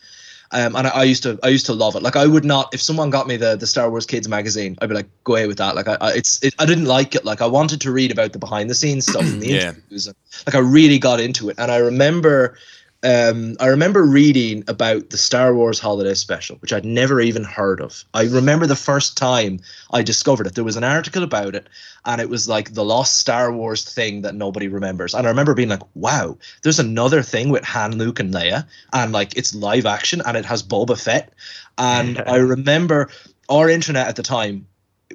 Um, 0.52 0.76
and 0.76 0.88
I, 0.88 0.90
I 0.92 1.04
used 1.04 1.24
to, 1.24 1.38
I 1.44 1.50
used 1.50 1.66
to 1.66 1.74
love 1.74 1.96
it. 1.96 2.04
Like 2.04 2.16
I 2.16 2.26
would 2.26 2.46
not, 2.46 2.74
if 2.74 2.82
someone 2.82 3.10
got 3.10 3.28
me 3.28 3.36
the 3.38 3.56
the 3.56 3.68
Star 3.68 3.90
Wars 3.90 4.06
Kids 4.06 4.28
magazine, 4.30 4.78
I'd 4.82 4.90
be 4.90 4.96
like, 4.96 5.10
go 5.24 5.34
away 5.34 5.48
with 5.48 5.58
that. 5.58 5.76
Like 5.76 5.88
I, 5.88 5.98
I 6.00 6.14
it's, 6.14 6.42
it, 6.44 6.56
I 6.60 6.66
didn't 6.66 6.86
like 6.86 7.16
it. 7.16 7.26
Like 7.26 7.42
I 7.42 7.48
wanted 7.48 7.82
to 7.82 7.92
read 7.92 8.12
about 8.12 8.34
the 8.34 8.40
behind 8.40 8.70
the 8.70 8.76
scenes 8.76 9.06
stuff 9.08 9.22
and 9.24 9.42
the 9.42 9.48
Yeah. 9.52 9.70
interviews. 9.72 10.08
And, 10.08 10.16
like 10.46 10.56
I 10.56 10.60
really 10.60 11.00
got 11.00 11.20
into 11.20 11.50
it. 11.50 11.56
And 11.60 11.72
I 11.72 11.78
remember, 11.78 12.58
um, 13.04 13.56
I 13.60 13.68
remember 13.68 14.04
reading 14.04 14.64
about 14.68 15.12
the 15.12 15.18
Star 15.18 15.54
Wars 15.54 15.80
Holiday 15.80 16.16
Special, 16.16 16.56
which 16.58 16.74
I'd 16.74 16.86
never 16.86 17.22
even 17.22 17.44
heard 17.44 17.80
of. 17.80 18.04
I 18.14 18.24
remember 18.24 18.66
the 18.66 18.76
first 18.76 19.16
time 19.16 19.60
I 19.92 20.02
discovered 20.02 20.48
it. 20.48 20.56
There 20.56 20.64
was 20.64 20.78
an 20.78 20.84
article 20.84 21.22
about 21.22 21.54
it, 21.54 21.68
and 22.06 22.20
it 22.20 22.30
was 22.30 22.50
like 22.50 22.74
the 22.74 22.84
lost 22.84 23.18
Star 23.18 23.52
Wars 23.52 23.84
thing 23.84 24.24
that 24.24 24.34
nobody 24.34 24.68
remembers. 24.68 25.14
And 25.14 25.28
I 25.28 25.30
remember 25.30 25.54
being 25.54 25.70
like, 25.70 25.84
"Wow, 25.94 26.38
there's 26.64 26.80
another 26.80 27.22
thing 27.22 27.50
with 27.50 27.64
Han, 27.66 27.98
Luke, 27.98 28.20
and 28.20 28.34
Leia, 28.34 28.66
and 28.94 29.14
like 29.14 29.38
it's 29.38 29.54
live 29.54 29.86
action, 29.86 30.22
and 30.26 30.36
it 30.36 30.46
has 30.46 30.64
Boba 30.64 31.00
Fett." 31.00 31.34
And 31.78 32.18
I 32.28 32.38
remember 32.38 33.10
our 33.48 33.70
internet 33.70 34.08
at 34.08 34.16
the 34.16 34.24
time 34.24 34.66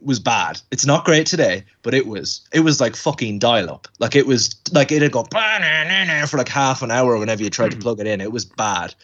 was 0.05 0.19
bad. 0.19 0.61
It's 0.71 0.87
not 0.87 1.05
great 1.05 1.27
today, 1.27 1.65
but 1.83 1.95
it 1.95 2.07
was 2.07 2.41
it 2.53 2.61
was 2.61 2.81
like 2.81 2.97
fucking 2.97 3.39
dial 3.39 3.71
up. 3.71 3.89
Like 3.99 4.17
it 4.17 4.27
was 4.27 4.55
like 4.73 4.93
it'd 4.93 5.13
go 5.13 5.25
for 5.25 6.39
like 6.39 6.49
half 6.49 6.83
an 6.83 6.91
hour 6.91 7.17
whenever 7.19 7.43
you 7.43 7.51
tried 7.51 7.71
to 7.71 7.77
hmm. 7.77 7.83
plug 7.83 8.01
it 8.01 8.07
in. 8.07 8.21
It 8.21 8.33
was 8.33 8.45
bad. 8.45 8.95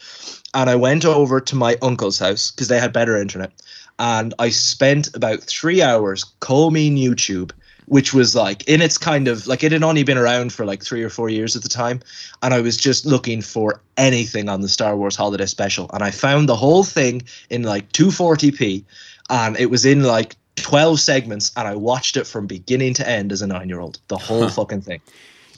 And 0.53 0.69
I 0.69 0.75
went 0.75 1.05
over 1.05 1.39
to 1.39 1.55
my 1.55 1.77
uncle's 1.81 2.19
house 2.19 2.51
because 2.51 2.67
they 2.67 2.79
had 2.79 2.91
better 2.93 3.17
internet. 3.17 3.51
And 3.99 4.33
I 4.39 4.49
spent 4.49 5.15
about 5.15 5.41
three 5.41 5.81
hours 5.81 6.23
combing 6.39 6.95
YouTube, 6.95 7.51
which 7.85 8.13
was 8.13 8.33
like 8.33 8.67
in 8.67 8.81
its 8.81 8.97
kind 8.97 9.27
of 9.27 9.45
like 9.45 9.63
it 9.63 9.71
had 9.71 9.83
only 9.83 10.03
been 10.03 10.17
around 10.17 10.53
for 10.53 10.65
like 10.65 10.83
three 10.83 11.03
or 11.03 11.09
four 11.09 11.29
years 11.29 11.55
at 11.55 11.63
the 11.63 11.69
time. 11.69 11.99
And 12.41 12.53
I 12.53 12.61
was 12.61 12.77
just 12.77 13.05
looking 13.05 13.41
for 13.41 13.81
anything 13.97 14.49
on 14.49 14.61
the 14.61 14.69
Star 14.69 14.95
Wars 14.95 15.15
Holiday 15.15 15.45
Special. 15.45 15.89
And 15.93 16.01
I 16.01 16.11
found 16.11 16.47
the 16.47 16.55
whole 16.55 16.83
thing 16.83 17.21
in 17.49 17.63
like 17.63 17.91
240p. 17.91 18.83
And 19.29 19.57
it 19.57 19.69
was 19.69 19.85
in 19.85 20.03
like 20.03 20.35
12 20.61 20.99
segments. 20.99 21.51
And 21.55 21.67
I 21.67 21.75
watched 21.75 22.17
it 22.17 22.25
from 22.25 22.47
beginning 22.47 22.93
to 22.95 23.07
end 23.07 23.31
as 23.31 23.41
a 23.41 23.47
nine 23.47 23.69
year 23.69 23.79
old. 23.79 23.99
The 24.07 24.17
whole 24.17 24.49
fucking 24.49 24.81
thing. 24.81 25.01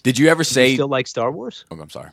Did 0.04 0.18
you 0.18 0.30
ever 0.30 0.44
say 0.44 0.64
you 0.64 0.70
say? 0.70 0.76
still 0.76 0.88
like 0.88 1.08
Star 1.08 1.32
Wars? 1.32 1.66
oh, 1.72 1.80
I'm 1.80 1.90
sorry. 1.90 2.10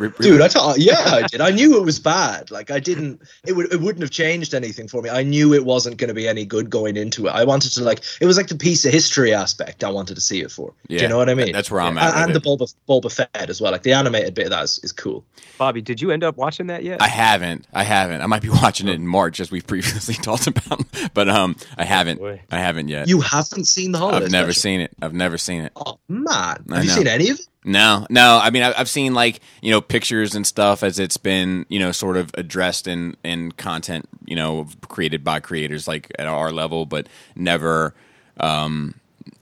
Re- 0.00 0.08
re- 0.08 0.14
Dude, 0.18 0.40
I 0.40 0.48
thought, 0.48 0.78
yeah, 0.78 0.96
I 0.98 1.26
did. 1.26 1.40
I 1.40 1.50
knew 1.50 1.76
it 1.76 1.84
was 1.84 1.98
bad. 2.00 2.50
Like, 2.50 2.70
I 2.70 2.80
didn't. 2.80 3.20
It 3.46 3.52
would. 3.52 3.72
It 3.72 3.80
wouldn't 3.80 4.00
have 4.02 4.10
changed 4.10 4.54
anything 4.54 4.88
for 4.88 5.02
me. 5.02 5.10
I 5.10 5.22
knew 5.22 5.52
it 5.54 5.64
wasn't 5.64 5.98
going 5.98 6.08
to 6.08 6.14
be 6.14 6.26
any 6.26 6.44
good 6.46 6.70
going 6.70 6.96
into 6.96 7.26
it. 7.26 7.30
I 7.30 7.44
wanted 7.44 7.72
to 7.72 7.82
like. 7.84 8.00
It 8.20 8.26
was 8.26 8.36
like 8.38 8.48
the 8.48 8.54
piece 8.56 8.84
of 8.86 8.92
history 8.92 9.34
aspect. 9.34 9.84
I 9.84 9.90
wanted 9.90 10.14
to 10.14 10.20
see 10.20 10.40
it 10.40 10.50
for. 10.50 10.72
Do 10.88 10.94
Yeah, 10.96 11.02
you 11.02 11.08
know 11.08 11.18
what 11.18 11.28
I 11.28 11.34
mean? 11.34 11.52
that's 11.52 11.70
where 11.70 11.82
I'm 11.82 11.98
And, 11.98 12.08
at. 12.08 12.16
and 12.24 12.32
with 12.32 12.42
the 12.42 12.50
it. 12.50 12.58
Boba 12.58 12.74
Boba 12.88 13.12
Fett 13.14 13.50
as 13.50 13.60
well. 13.60 13.72
Like 13.72 13.82
the 13.82 13.92
animated 13.92 14.34
bit 14.34 14.46
of 14.46 14.50
that 14.52 14.64
is, 14.64 14.80
is 14.82 14.92
cool. 14.92 15.24
Bobby, 15.58 15.82
did 15.82 16.00
you 16.00 16.10
end 16.10 16.24
up 16.24 16.38
watching 16.38 16.68
that 16.68 16.82
yet? 16.82 17.02
I 17.02 17.08
haven't. 17.08 17.66
I 17.74 17.84
haven't. 17.84 18.22
I 18.22 18.26
might 18.26 18.40
be 18.42 18.48
watching 18.62 18.88
it 18.88 18.94
in 18.94 19.06
March, 19.06 19.38
as 19.38 19.50
we've 19.50 19.66
previously 19.66 20.14
talked 20.22 20.46
about, 20.46 20.82
but 21.12 21.28
um, 21.28 21.56
I 21.76 21.84
haven't. 21.84 22.18
boy. 22.20 22.40
I 22.50 22.58
haven't 22.58 22.88
yet. 22.88 23.06
You 23.08 23.20
haven't 23.20 23.66
seen 23.66 23.92
the 23.92 23.98
whole. 23.98 24.14
I've 24.14 24.30
never 24.30 24.52
special? 24.52 24.60
seen 24.62 24.80
it. 24.80 24.90
I've 25.02 25.12
never 25.14 25.36
seen 25.36 25.62
it. 25.64 25.72
Oh 25.76 25.98
man, 26.08 26.64
have 26.70 26.84
you 26.84 26.90
seen 26.90 27.06
any 27.06 27.28
of 27.28 27.38
it? 27.38 27.46
No, 27.64 28.06
no. 28.08 28.38
I 28.42 28.50
mean, 28.50 28.62
I've 28.62 28.88
seen 28.88 29.12
like 29.14 29.40
you 29.60 29.70
know 29.70 29.80
pictures 29.80 30.34
and 30.34 30.46
stuff 30.46 30.82
as 30.82 30.98
it's 30.98 31.16
been 31.18 31.66
you 31.68 31.78
know 31.78 31.92
sort 31.92 32.16
of 32.16 32.30
addressed 32.34 32.86
in 32.86 33.16
in 33.22 33.52
content 33.52 34.08
you 34.24 34.34
know 34.36 34.66
created 34.88 35.22
by 35.24 35.40
creators 35.40 35.86
like 35.86 36.10
at 36.18 36.26
our 36.26 36.52
level, 36.52 36.86
but 36.86 37.06
never. 37.36 37.94
um 38.38 38.94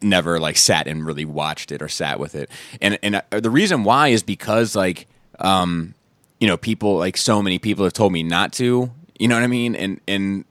never 0.03 0.39
like 0.41 0.57
sat 0.57 0.87
and 0.87 1.07
really 1.07 1.25
watched 1.25 1.73
it 1.73 1.81
or 1.83 1.89
sat 1.89 2.19
with 2.21 2.35
it 2.35 2.51
and 2.81 2.99
and 3.03 3.17
uh, 3.17 3.41
the 3.41 3.51
reason 3.51 3.85
why 3.85 4.09
is 4.09 4.23
because 4.23 4.77
like 4.77 5.07
um 5.41 5.95
you 6.41 6.47
know 6.47 6.57
people 6.57 6.97
like 6.97 7.17
so 7.17 7.41
many 7.43 7.59
people 7.59 7.85
have 7.85 7.93
told 7.93 8.13
me 8.13 8.23
not 8.23 8.53
to 8.53 8.91
you 9.19 9.29
know 9.29 9.35
what 9.35 9.43
i 9.43 9.47
mean 9.49 9.75
and 9.75 10.01
and 10.07 10.45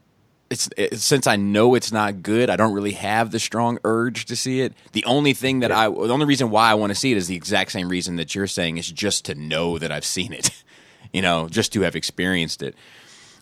it's, 0.50 0.70
it's 0.78 1.04
since 1.04 1.28
I 1.28 1.36
know 1.36 1.76
it's 1.76 1.92
not 1.92 2.24
good, 2.24 2.50
I 2.50 2.56
don't 2.56 2.74
really 2.74 2.94
have 2.94 3.32
the 3.32 3.40
strong 3.40 3.78
urge 3.84 4.26
to 4.26 4.36
see 4.36 4.62
it. 4.62 4.74
The 4.94 5.04
only 5.06 5.34
thing 5.34 5.60
that 5.62 5.72
I, 5.72 5.88
the 5.90 6.10
only 6.10 6.26
reason 6.26 6.50
why 6.50 6.70
I 6.72 6.76
want 6.76 6.92
to 6.92 6.96
see 6.96 7.12
it 7.12 7.18
is 7.18 7.28
the 7.28 7.36
exact 7.36 7.72
same 7.72 7.90
reason 7.90 8.16
that 8.18 8.34
you're 8.36 8.48
saying 8.48 8.78
is 8.78 8.92
just 8.92 9.26
to 9.26 9.36
know 9.36 9.78
that 9.78 9.92
I've 9.92 10.06
seen 10.06 10.34
it, 10.34 10.52
you 11.14 11.22
know, 11.22 11.50
just 11.50 11.74
to 11.74 11.82
have 11.82 11.96
experienced 11.96 12.62
it. 12.62 12.76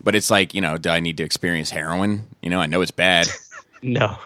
But 0.04 0.16
it's 0.16 0.30
like, 0.30 0.54
you 0.54 0.62
know, 0.62 0.78
do 0.78 0.90
I 0.90 1.00
need 1.00 1.18
to 1.18 1.24
experience 1.24 1.70
heroin? 1.72 2.28
You 2.42 2.50
know, 2.50 2.60
I 2.60 2.66
know 2.66 2.82
it's 2.82 2.92
bad. 2.92 3.28
no. 3.82 4.18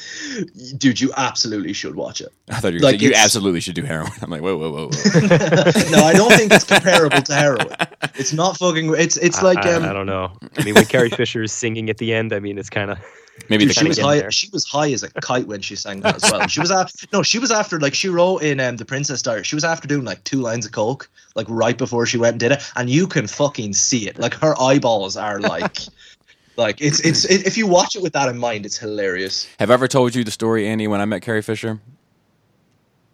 Dude, 0.78 1.00
you 1.00 1.12
absolutely 1.16 1.72
should 1.72 1.94
watch 1.96 2.20
it. 2.20 2.32
I 2.48 2.60
thought 2.60 2.72
you 2.72 2.78
were 2.78 2.84
Like, 2.84 3.00
saying 3.00 3.12
you 3.12 3.16
absolutely 3.16 3.60
should 3.60 3.74
do 3.74 3.82
heroin. 3.82 4.12
I'm 4.22 4.30
like, 4.30 4.42
whoa, 4.42 4.56
whoa, 4.56 4.70
whoa, 4.70 4.88
whoa. 4.88 5.90
no, 5.90 6.04
I 6.04 6.12
don't 6.14 6.32
think 6.32 6.52
it's 6.52 6.64
comparable 6.64 7.20
to 7.22 7.34
heroin. 7.34 7.68
It's 8.14 8.32
not 8.32 8.56
fucking. 8.56 8.94
It's 8.96 9.16
it's 9.16 9.42
like 9.42 9.58
I, 9.58 9.74
um. 9.74 9.84
I 9.84 9.92
don't 9.92 10.06
know. 10.06 10.32
I 10.56 10.64
mean, 10.64 10.74
when 10.74 10.84
Carrie 10.86 11.10
Fisher 11.10 11.42
is 11.42 11.52
singing 11.52 11.90
at 11.90 11.98
the 11.98 12.12
end, 12.12 12.32
I 12.32 12.40
mean, 12.40 12.58
it's 12.58 12.70
kind 12.70 12.90
of 12.90 12.98
Maybe 13.48 13.64
Dude, 13.64 13.70
the 13.70 13.80
she 13.80 13.88
was 13.88 13.98
high. 13.98 14.18
there. 14.18 14.30
She 14.30 14.48
was 14.52 14.64
high 14.64 14.92
as 14.92 15.02
a 15.02 15.10
kite 15.10 15.46
when 15.46 15.60
she 15.60 15.74
sang 15.74 16.00
that 16.00 16.22
as 16.22 16.30
well. 16.30 16.46
She 16.46 16.60
was 16.60 16.70
after, 16.70 17.06
no, 17.12 17.22
she 17.22 17.38
was 17.38 17.50
after 17.50 17.80
like 17.80 17.94
she 17.94 18.08
wrote 18.08 18.42
in 18.42 18.60
um, 18.60 18.76
the 18.76 18.84
Princess 18.84 19.22
Diarist. 19.22 19.48
She 19.48 19.56
was 19.56 19.64
after 19.64 19.88
doing 19.88 20.04
like 20.04 20.22
two 20.24 20.40
lines 20.40 20.66
of 20.66 20.72
coke, 20.72 21.10
like 21.34 21.46
right 21.48 21.76
before 21.76 22.06
she 22.06 22.18
went 22.18 22.34
and 22.34 22.40
did 22.40 22.52
it, 22.52 22.62
and 22.76 22.88
you 22.90 23.06
can 23.06 23.26
fucking 23.26 23.72
see 23.72 24.08
it. 24.08 24.18
Like 24.18 24.34
her 24.34 24.60
eyeballs 24.60 25.16
are 25.16 25.40
like, 25.40 25.78
like 26.56 26.80
it's 26.80 27.00
it's 27.00 27.24
it, 27.24 27.46
if 27.46 27.56
you 27.56 27.66
watch 27.66 27.96
it 27.96 28.02
with 28.02 28.12
that 28.12 28.28
in 28.28 28.38
mind, 28.38 28.66
it's 28.66 28.78
hilarious. 28.78 29.48
Have 29.58 29.70
I 29.70 29.74
ever 29.74 29.88
told 29.88 30.14
you 30.14 30.24
the 30.24 30.30
story, 30.30 30.68
Andy, 30.68 30.86
when 30.86 31.00
I 31.00 31.04
met 31.04 31.22
Carrie 31.22 31.42
Fisher? 31.42 31.80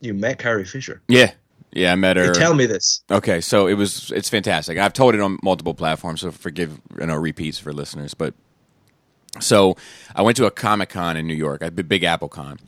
You 0.00 0.14
met 0.14 0.38
Carrie 0.38 0.64
Fisher. 0.64 1.00
Yeah. 1.08 1.32
Yeah, 1.72 1.92
I 1.92 1.96
met 1.96 2.16
her. 2.16 2.32
Tell 2.32 2.54
me 2.54 2.66
this. 2.66 3.02
Okay, 3.10 3.40
so 3.40 3.66
it 3.66 3.74
was 3.74 4.10
it's 4.12 4.28
fantastic. 4.28 4.78
I've 4.78 4.92
told 4.92 5.14
it 5.14 5.20
on 5.20 5.38
multiple 5.42 5.74
platforms, 5.74 6.22
so 6.22 6.30
forgive 6.30 6.80
you 6.98 7.06
know 7.06 7.16
repeats 7.16 7.58
for 7.58 7.72
listeners. 7.72 8.14
But 8.14 8.34
so 9.40 9.76
I 10.14 10.22
went 10.22 10.36
to 10.38 10.46
a 10.46 10.50
Comic 10.50 10.88
Con 10.88 11.16
in 11.16 11.26
New 11.26 11.34
York, 11.34 11.62
a 11.62 11.70
Big 11.70 12.04
Apple 12.04 12.28
Con. 12.28 12.58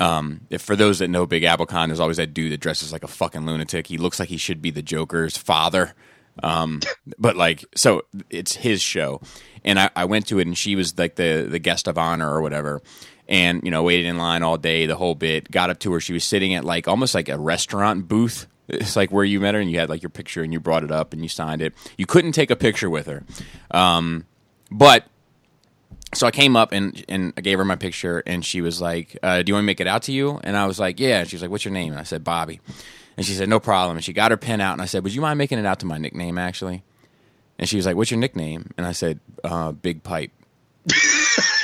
Um, 0.00 0.42
if 0.50 0.62
for 0.62 0.76
those 0.76 1.00
that 1.00 1.08
know 1.08 1.26
Big 1.26 1.42
Apple 1.42 1.66
Con, 1.66 1.88
there's 1.88 2.00
always 2.00 2.18
that 2.18 2.32
dude 2.32 2.52
that 2.52 2.60
dresses 2.60 2.92
like 2.92 3.02
a 3.02 3.08
fucking 3.08 3.44
lunatic. 3.44 3.88
He 3.88 3.98
looks 3.98 4.20
like 4.20 4.28
he 4.28 4.36
should 4.36 4.62
be 4.62 4.70
the 4.70 4.82
Joker's 4.82 5.36
father. 5.36 5.94
Um, 6.42 6.80
but 7.18 7.36
like, 7.36 7.64
so 7.74 8.02
it's 8.30 8.54
his 8.54 8.80
show, 8.80 9.20
and 9.64 9.80
I, 9.80 9.90
I 9.96 10.04
went 10.04 10.28
to 10.28 10.38
it, 10.38 10.46
and 10.46 10.56
she 10.56 10.76
was 10.76 10.96
like 10.96 11.16
the 11.16 11.46
the 11.50 11.58
guest 11.58 11.88
of 11.88 11.98
honor 11.98 12.32
or 12.32 12.40
whatever. 12.40 12.80
And 13.28 13.62
you 13.62 13.70
know, 13.70 13.82
waited 13.82 14.06
in 14.06 14.16
line 14.16 14.42
all 14.42 14.56
day, 14.56 14.86
the 14.86 14.96
whole 14.96 15.14
bit. 15.14 15.50
Got 15.50 15.70
up 15.70 15.78
to 15.80 15.92
her, 15.92 16.00
she 16.00 16.14
was 16.14 16.24
sitting 16.24 16.54
at 16.54 16.64
like 16.64 16.88
almost 16.88 17.14
like 17.14 17.28
a 17.28 17.38
restaurant 17.38 18.08
booth. 18.08 18.46
It's 18.68 18.96
like 18.96 19.10
where 19.10 19.24
you 19.24 19.40
met 19.40 19.54
her, 19.54 19.60
and 19.60 19.70
you 19.70 19.78
had 19.78 19.88
like 19.88 20.02
your 20.02 20.10
picture, 20.10 20.42
and 20.42 20.52
you 20.52 20.60
brought 20.60 20.84
it 20.84 20.90
up, 20.90 21.12
and 21.12 21.22
you 21.22 21.28
signed 21.28 21.62
it. 21.62 21.74
You 21.96 22.06
couldn't 22.06 22.32
take 22.32 22.50
a 22.50 22.56
picture 22.56 22.88
with 22.88 23.06
her, 23.06 23.24
um, 23.70 24.26
but 24.70 25.04
so 26.14 26.26
I 26.26 26.30
came 26.30 26.56
up 26.56 26.72
and 26.72 27.04
and 27.08 27.32
I 27.36 27.42
gave 27.42 27.58
her 27.58 27.64
my 27.64 27.76
picture, 27.76 28.22
and 28.26 28.44
she 28.44 28.60
was 28.60 28.80
like, 28.80 29.16
uh, 29.22 29.42
"Do 29.42 29.50
you 29.50 29.54
want 29.54 29.62
to 29.62 29.66
make 29.66 29.80
it 29.80 29.86
out 29.86 30.02
to 30.04 30.12
you?" 30.12 30.40
And 30.42 30.56
I 30.56 30.66
was 30.66 30.78
like, 30.78 30.98
"Yeah." 30.98 31.20
And 31.20 31.28
she 31.28 31.36
was 31.36 31.42
like, 31.42 31.50
"What's 31.50 31.64
your 31.64 31.74
name?" 31.74 31.92
And 31.92 32.00
I 32.00 32.04
said, 32.04 32.24
"Bobby." 32.24 32.60
And 33.16 33.26
she 33.26 33.34
said, 33.34 33.48
"No 33.48 33.60
problem." 33.60 33.96
And 33.96 34.04
she 34.04 34.12
got 34.12 34.30
her 34.30 34.36
pen 34.36 34.60
out, 34.60 34.72
and 34.72 34.82
I 34.82 34.86
said, 34.86 35.04
"Would 35.04 35.14
you 35.14 35.20
mind 35.20 35.38
making 35.38 35.58
it 35.58 35.66
out 35.66 35.80
to 35.80 35.86
my 35.86 35.98
nickname, 35.98 36.38
actually?" 36.38 36.82
And 37.58 37.68
she 37.68 37.76
was 37.76 37.84
like, 37.84 37.96
"What's 37.96 38.10
your 38.10 38.20
nickname?" 38.20 38.70
And 38.78 38.86
I 38.86 38.92
said, 38.92 39.20
uh, 39.44 39.72
"Big 39.72 40.02
Pipe." 40.02 40.30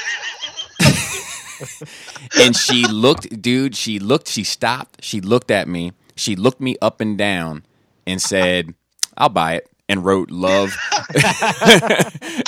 and 2.40 2.56
she 2.56 2.84
looked, 2.86 3.40
dude. 3.40 3.76
She 3.76 3.98
looked. 3.98 4.28
She 4.28 4.44
stopped. 4.44 5.04
She 5.04 5.20
looked 5.20 5.50
at 5.50 5.68
me. 5.68 5.92
She 6.16 6.36
looked 6.36 6.60
me 6.60 6.76
up 6.80 7.00
and 7.00 7.18
down, 7.18 7.64
and 8.06 8.20
said, 8.20 8.74
"I'll 9.16 9.28
buy 9.28 9.54
it." 9.54 9.70
And 9.86 10.02
wrote 10.02 10.30
love, 10.30 10.74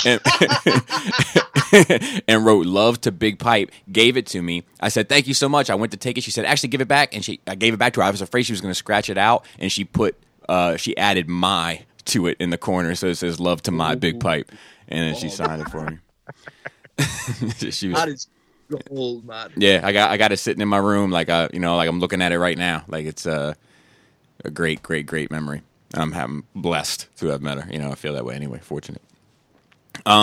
and, 0.05 0.19
and 2.27 2.43
wrote 2.43 2.65
love 2.65 2.99
to 3.01 3.11
Big 3.11 3.37
Pipe. 3.37 3.69
Gave 3.91 4.17
it 4.17 4.25
to 4.27 4.41
me. 4.41 4.63
I 4.79 4.89
said 4.89 5.07
thank 5.07 5.27
you 5.27 5.35
so 5.35 5.47
much. 5.47 5.69
I 5.69 5.75
went 5.75 5.91
to 5.91 5.97
take 5.97 6.17
it. 6.17 6.21
She 6.21 6.31
said 6.31 6.45
actually 6.45 6.69
give 6.69 6.81
it 6.81 6.87
back, 6.87 7.13
and 7.13 7.23
she 7.23 7.39
I 7.45 7.53
gave 7.53 7.75
it 7.75 7.77
back 7.77 7.93
to 7.93 7.99
her. 7.99 8.07
I 8.07 8.09
was 8.09 8.21
afraid 8.21 8.43
she 8.43 8.53
was 8.53 8.61
going 8.61 8.71
to 8.71 8.75
scratch 8.75 9.09
it 9.09 9.19
out, 9.19 9.45
and 9.59 9.71
she 9.71 9.83
put 9.83 10.17
uh, 10.49 10.77
she 10.77 10.97
added 10.97 11.29
my 11.29 11.85
to 12.05 12.27
it 12.27 12.37
in 12.39 12.49
the 12.49 12.57
corner, 12.57 12.95
so 12.95 13.07
it 13.07 13.15
says 13.15 13.39
love 13.39 13.61
to 13.63 13.71
my 13.71 13.95
Big 13.95 14.19
Pipe, 14.19 14.51
and 14.87 15.07
then 15.07 15.15
she 15.15 15.29
signed 15.29 15.61
it 15.61 15.69
for 15.69 15.85
me. 15.85 15.97
she 17.71 17.89
was 17.89 18.27
gold, 18.69 19.25
man. 19.25 19.55
yeah, 19.55 19.81
I 19.83 19.91
got 19.91 20.11
I 20.11 20.17
got 20.17 20.31
it 20.31 20.37
sitting 20.37 20.61
in 20.61 20.67
my 20.67 20.77
room 20.77 21.11
like 21.11 21.29
I 21.29 21.49
you 21.53 21.59
know 21.59 21.75
like 21.77 21.89
I'm 21.89 21.99
looking 21.99 22.21
at 22.21 22.31
it 22.31 22.39
right 22.39 22.57
now. 22.57 22.83
Like 22.87 23.05
it's 23.05 23.25
a 23.25 23.55
a 24.45 24.51
great 24.51 24.83
great 24.83 25.05
great 25.07 25.31
memory. 25.31 25.63
I'm 25.95 26.13
I'm 26.13 26.45
blessed 26.55 27.07
to 27.17 27.27
have 27.27 27.41
met 27.41 27.59
her. 27.59 27.71
You 27.71 27.79
know, 27.79 27.91
I 27.91 27.95
feel 27.95 28.13
that 28.15 28.25
way 28.25 28.35
anyway. 28.35 28.59
Fortunate. 28.59 29.01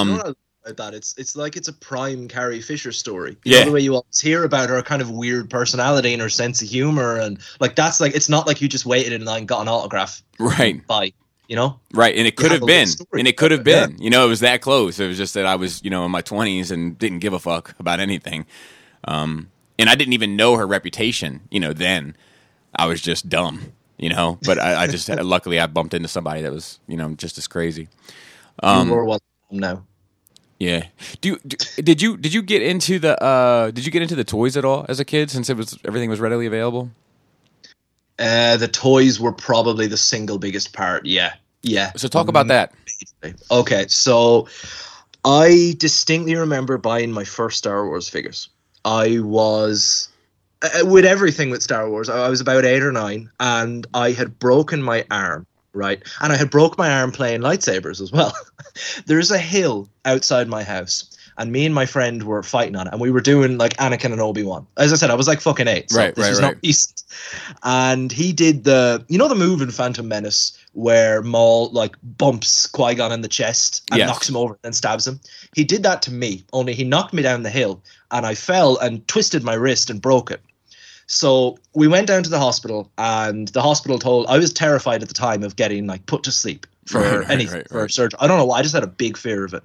You 0.00 0.06
know 0.06 0.12
Um, 0.12 0.22
I 0.22 0.26
love 0.28 0.36
about 0.64 0.76
that? 0.92 0.94
It's 0.96 1.14
it's 1.18 1.36
like 1.36 1.56
it's 1.56 1.68
a 1.68 1.72
prime 1.72 2.28
Carrie 2.28 2.60
Fisher 2.60 2.92
story. 2.92 3.36
You 3.44 3.52
Yeah. 3.52 3.56
know, 3.56 3.64
the 3.64 3.70
way 3.72 3.80
you 3.80 3.94
always 3.94 4.20
hear 4.20 4.44
about 4.44 4.68
her 4.70 4.82
kind 4.82 5.02
of 5.02 5.10
weird 5.10 5.50
personality 5.50 6.12
and 6.12 6.22
her 6.22 6.28
sense 6.28 6.62
of 6.62 6.68
humor, 6.68 7.18
and 7.18 7.38
like 7.60 7.76
that's 7.76 8.00
like 8.00 8.14
it's 8.14 8.28
not 8.28 8.46
like 8.46 8.60
you 8.60 8.68
just 8.68 8.86
waited 8.86 9.12
in 9.12 9.24
line 9.24 9.46
got 9.46 9.62
an 9.62 9.68
autograph 9.68 10.22
right, 10.38 10.82
by, 10.88 11.12
you 11.48 11.56
know. 11.56 11.80
right, 11.92 12.14
and 12.16 12.26
it 12.26 12.36
could 12.36 12.50
have 12.50 12.60
have 12.60 12.66
been, 12.66 12.88
and 13.12 13.28
it 13.28 13.36
could 13.36 13.50
have 13.50 13.64
been. 13.64 13.96
You 13.98 14.10
know, 14.10 14.24
it 14.24 14.28
was 14.28 14.40
that 14.40 14.60
close. 14.60 14.98
It 15.00 15.06
was 15.06 15.16
just 15.16 15.34
that 15.34 15.46
I 15.46 15.56
was 15.56 15.82
you 15.84 15.90
know 15.90 16.04
in 16.04 16.10
my 16.10 16.22
20s 16.22 16.70
and 16.70 16.98
didn't 16.98 17.18
give 17.20 17.32
a 17.32 17.38
fuck 17.38 17.74
about 17.78 18.00
anything. 18.00 18.46
Um, 19.04 19.50
and 19.78 19.90
I 19.90 19.94
didn't 19.94 20.14
even 20.14 20.36
know 20.36 20.56
her 20.56 20.66
reputation. 20.66 21.42
You 21.50 21.60
know, 21.60 21.72
then 21.72 22.16
I 22.74 22.86
was 22.86 23.00
just 23.00 23.28
dumb. 23.28 23.72
You 23.96 24.08
know, 24.08 24.38
but 24.42 24.58
I, 24.58 24.82
I 24.82 24.86
just 24.86 25.08
luckily 25.22 25.60
I 25.60 25.66
bumped 25.66 25.94
into 25.94 26.08
somebody 26.08 26.42
that 26.42 26.52
was 26.52 26.80
you 26.86 26.96
know 26.96 27.14
just 27.14 27.38
as 27.38 27.46
crazy. 27.46 27.88
Um, 28.62 28.88
you 28.88 28.94
were 28.94 29.04
one 29.04 29.16
of 29.16 29.50
them 29.50 29.58
now. 29.58 29.84
Yeah. 30.58 30.86
Do, 31.20 31.30
you, 31.30 31.38
do 31.46 31.82
did 31.82 32.02
you 32.02 32.16
did 32.16 32.32
you 32.32 32.42
get 32.42 32.62
into 32.62 32.98
the 32.98 33.20
uh 33.22 33.70
did 33.70 33.84
you 33.84 33.92
get 33.92 34.02
into 34.02 34.14
the 34.14 34.24
toys 34.24 34.56
at 34.56 34.64
all 34.64 34.86
as 34.88 35.00
a 35.00 35.04
kid 35.04 35.30
since 35.30 35.50
it 35.50 35.56
was 35.56 35.78
everything 35.84 36.10
was 36.10 36.20
readily 36.20 36.46
available? 36.46 36.90
Uh, 38.18 38.56
the 38.56 38.68
toys 38.68 39.18
were 39.18 39.32
probably 39.32 39.86
the 39.86 39.96
single 39.96 40.38
biggest 40.38 40.72
part. 40.72 41.04
Yeah, 41.04 41.34
yeah. 41.62 41.92
So 41.96 42.08
talk 42.08 42.28
about 42.28 42.48
that. 42.48 42.72
Okay, 43.50 43.86
so 43.88 44.46
I 45.24 45.74
distinctly 45.78 46.36
remember 46.36 46.78
buying 46.78 47.10
my 47.10 47.24
first 47.24 47.58
Star 47.58 47.86
Wars 47.86 48.08
figures. 48.08 48.48
I 48.84 49.18
was 49.20 50.08
uh, 50.62 50.84
with 50.84 51.04
everything 51.04 51.50
with 51.50 51.62
Star 51.62 51.88
Wars. 51.88 52.08
I 52.08 52.26
I 52.26 52.28
was 52.28 52.40
about 52.40 52.64
eight 52.64 52.82
or 52.82 52.92
nine, 52.92 53.30
and 53.40 53.86
I 53.94 54.12
had 54.12 54.38
broken 54.38 54.82
my 54.82 55.04
arm. 55.10 55.46
Right, 55.72 56.00
and 56.20 56.32
I 56.32 56.36
had 56.36 56.50
broke 56.50 56.78
my 56.78 57.00
arm 57.00 57.10
playing 57.10 57.40
lightsabers 57.40 58.00
as 58.00 58.12
well. 58.12 58.32
There's 59.06 59.32
a 59.32 59.38
hill 59.38 59.88
outside 60.04 60.46
my 60.46 60.62
house, 60.62 61.13
and 61.38 61.52
me 61.52 61.64
and 61.66 61.74
my 61.74 61.86
friend 61.86 62.22
were 62.22 62.42
fighting 62.42 62.76
on 62.76 62.86
it, 62.86 62.92
and 62.92 63.00
we 63.00 63.10
were 63.10 63.20
doing 63.20 63.58
like 63.58 63.76
Anakin 63.76 64.12
and 64.12 64.20
Obi 64.20 64.42
Wan. 64.42 64.66
As 64.76 64.92
I 64.92 64.96
said, 64.96 65.10
I 65.10 65.14
was 65.14 65.26
like 65.26 65.40
fucking 65.40 65.68
eight, 65.68 65.90
so 65.90 65.98
Right, 65.98 66.14
this 66.14 66.22
right, 66.22 66.30
was 66.30 66.40
right. 66.42 66.48
not 66.54 66.56
recent. 66.62 67.02
And 67.62 68.10
he 68.12 68.32
did 68.32 68.64
the, 68.64 69.04
you 69.08 69.18
know, 69.18 69.28
the 69.28 69.34
move 69.34 69.60
in 69.62 69.70
Phantom 69.70 70.06
Menace 70.06 70.58
where 70.72 71.22
Maul 71.22 71.70
like 71.70 71.96
bumps 72.02 72.66
Qui 72.66 72.94
Gon 72.94 73.12
in 73.12 73.20
the 73.20 73.28
chest 73.28 73.82
and 73.90 73.98
Yes. 73.98 74.08
knocks 74.08 74.28
him 74.28 74.36
over 74.36 74.58
and 74.64 74.74
stabs 74.74 75.06
him. 75.06 75.20
He 75.54 75.64
did 75.64 75.82
that 75.84 76.02
to 76.02 76.12
me, 76.12 76.44
only 76.52 76.74
he 76.74 76.84
knocked 76.84 77.14
me 77.14 77.22
down 77.22 77.42
the 77.42 77.50
hill, 77.50 77.82
and 78.10 78.26
I 78.26 78.34
fell 78.34 78.76
and 78.78 79.06
twisted 79.08 79.42
my 79.44 79.54
wrist 79.54 79.90
and 79.90 80.00
broke 80.00 80.30
it. 80.30 80.40
So 81.06 81.58
we 81.74 81.86
went 81.86 82.06
down 82.06 82.22
to 82.22 82.30
the 82.30 82.38
hospital, 82.38 82.90
and 82.96 83.48
the 83.48 83.60
hospital 83.60 83.98
told 83.98 84.26
I 84.26 84.38
was 84.38 84.52
terrified 84.52 85.02
at 85.02 85.08
the 85.08 85.14
time 85.14 85.42
of 85.42 85.56
getting 85.56 85.86
like 85.86 86.06
put 86.06 86.22
to 86.24 86.32
sleep 86.32 86.66
for 86.86 87.00
Right, 87.00 87.18
right, 87.28 87.30
anything 87.30 87.58
right, 87.58 87.68
for 87.68 87.82
right. 87.82 87.90
surgery. 87.90 88.18
I 88.20 88.26
don't 88.26 88.38
know 88.38 88.44
why. 88.46 88.58
I 88.58 88.62
just 88.62 88.74
had 88.74 88.84
a 88.84 88.88
big 88.88 89.16
fear 89.16 89.44
of 89.44 89.54
it, 89.54 89.62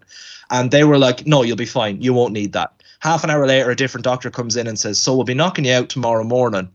and 0.50 0.72
they 0.72 0.84
were 0.84 0.98
like, 0.98 1.26
"No, 1.28 1.44
you'll 1.44 1.56
be 1.58 1.66
fine. 1.66 2.02
You 2.02 2.14
won't 2.14 2.34
need 2.34 2.54
that." 2.54 2.74
Half 3.00 3.24
an 3.24 3.30
hour 3.30 3.46
later, 3.48 3.70
a 3.72 3.76
different 3.76 4.04
doctor 4.04 4.30
comes 4.30 4.56
in 4.58 4.68
and 4.68 4.80
says, 4.80 4.98
"So 5.00 5.16
we'll 5.16 5.24
be 5.26 5.34
knocking 5.34 5.66
you 5.66 5.74
out 5.74 5.90
tomorrow 5.90 6.24
morning." 6.24 6.70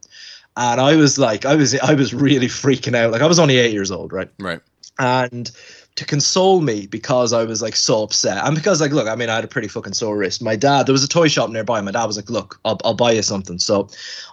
and 0.56 0.80
I 0.80 0.94
was 0.94 1.18
like, 1.18 1.44
I 1.44 1.54
was 1.56 1.74
I 1.80 1.94
was 1.94 2.14
really 2.14 2.46
freaking 2.62 2.94
out. 2.96 3.10
Like 3.10 3.22
I 3.22 3.26
was 3.26 3.38
only 3.38 3.58
eight 3.58 3.72
years 3.72 3.90
old, 3.90 4.12
right? 4.12 4.30
Right. 4.38 4.60
and 4.98 5.50
to 5.96 6.04
console 6.04 6.60
me 6.60 6.86
because 6.86 7.32
I 7.32 7.44
was 7.44 7.62
like 7.62 7.76
so 7.76 8.02
upset 8.02 8.38
and 8.44 8.54
because 8.54 8.80
like 8.80 8.90
look 8.92 9.06
I 9.08 9.14
mean 9.14 9.30
I 9.30 9.36
had 9.36 9.44
a 9.44 9.48
pretty 9.48 9.68
fucking 9.68 9.92
sore 9.94 10.16
wrist 10.16 10.42
my 10.42 10.56
dad 10.56 10.86
there 10.86 10.92
was 10.92 11.04
a 11.04 11.08
toy 11.08 11.28
shop 11.28 11.50
nearby 11.50 11.80
my 11.80 11.92
dad 11.92 12.04
was 12.04 12.16
like 12.16 12.28
look 12.30 12.58
I'll, 12.64 12.78
I'll 12.84 12.94
buy 12.94 13.12
you 13.12 13.22
something 13.22 13.58
so 13.60 13.88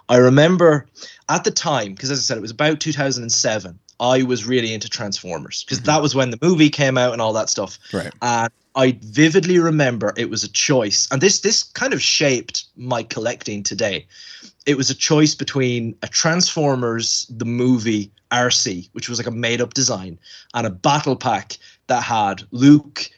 I 0.08 0.16
remember 0.16 0.86
at 1.28 1.44
the 1.44 1.52
time 1.52 1.94
because 1.94 2.10
as 2.10 2.18
I 2.18 2.22
said 2.22 2.36
it 2.36 2.40
was 2.40 2.50
about 2.50 2.80
2007 2.80 3.78
I 4.00 4.22
was 4.22 4.44
really 4.44 4.72
into 4.74 4.88
Transformers 4.88 5.64
because 5.64 5.78
mm-hmm. 5.78 5.86
that 5.86 6.02
was 6.02 6.14
when 6.14 6.30
the 6.30 6.38
movie 6.42 6.70
came 6.70 6.98
out 6.98 7.12
and 7.12 7.22
all 7.22 7.32
that 7.32 7.48
stuff 7.48 7.78
Right. 7.92 8.12
and 8.22 8.50
I 8.74 8.98
vividly 9.02 9.58
remember 9.58 10.14
it 10.16 10.30
was 10.30 10.44
a 10.44 10.48
choice 10.48 11.08
and 11.10 11.20
this 11.20 11.40
this 11.40 11.62
kind 11.62 11.92
of 11.92 12.02
shaped 12.02 12.64
my 12.76 13.02
collecting 13.02 13.62
today 13.62 14.06
it 14.66 14.76
was 14.76 14.90
a 14.90 14.94
choice 14.94 15.34
between 15.34 15.96
a 16.02 16.08
Transformers 16.08 17.26
the 17.28 17.44
movie 17.44 18.10
RC, 18.30 18.88
which 18.92 19.08
was 19.08 19.18
like 19.18 19.26
a 19.26 19.32
made 19.32 19.60
up 19.60 19.74
design, 19.74 20.18
and 20.54 20.66
a 20.66 20.70
battle 20.70 21.16
pack 21.16 21.58
that 21.88 22.02
had 22.02 22.42
Luke, 22.50 23.10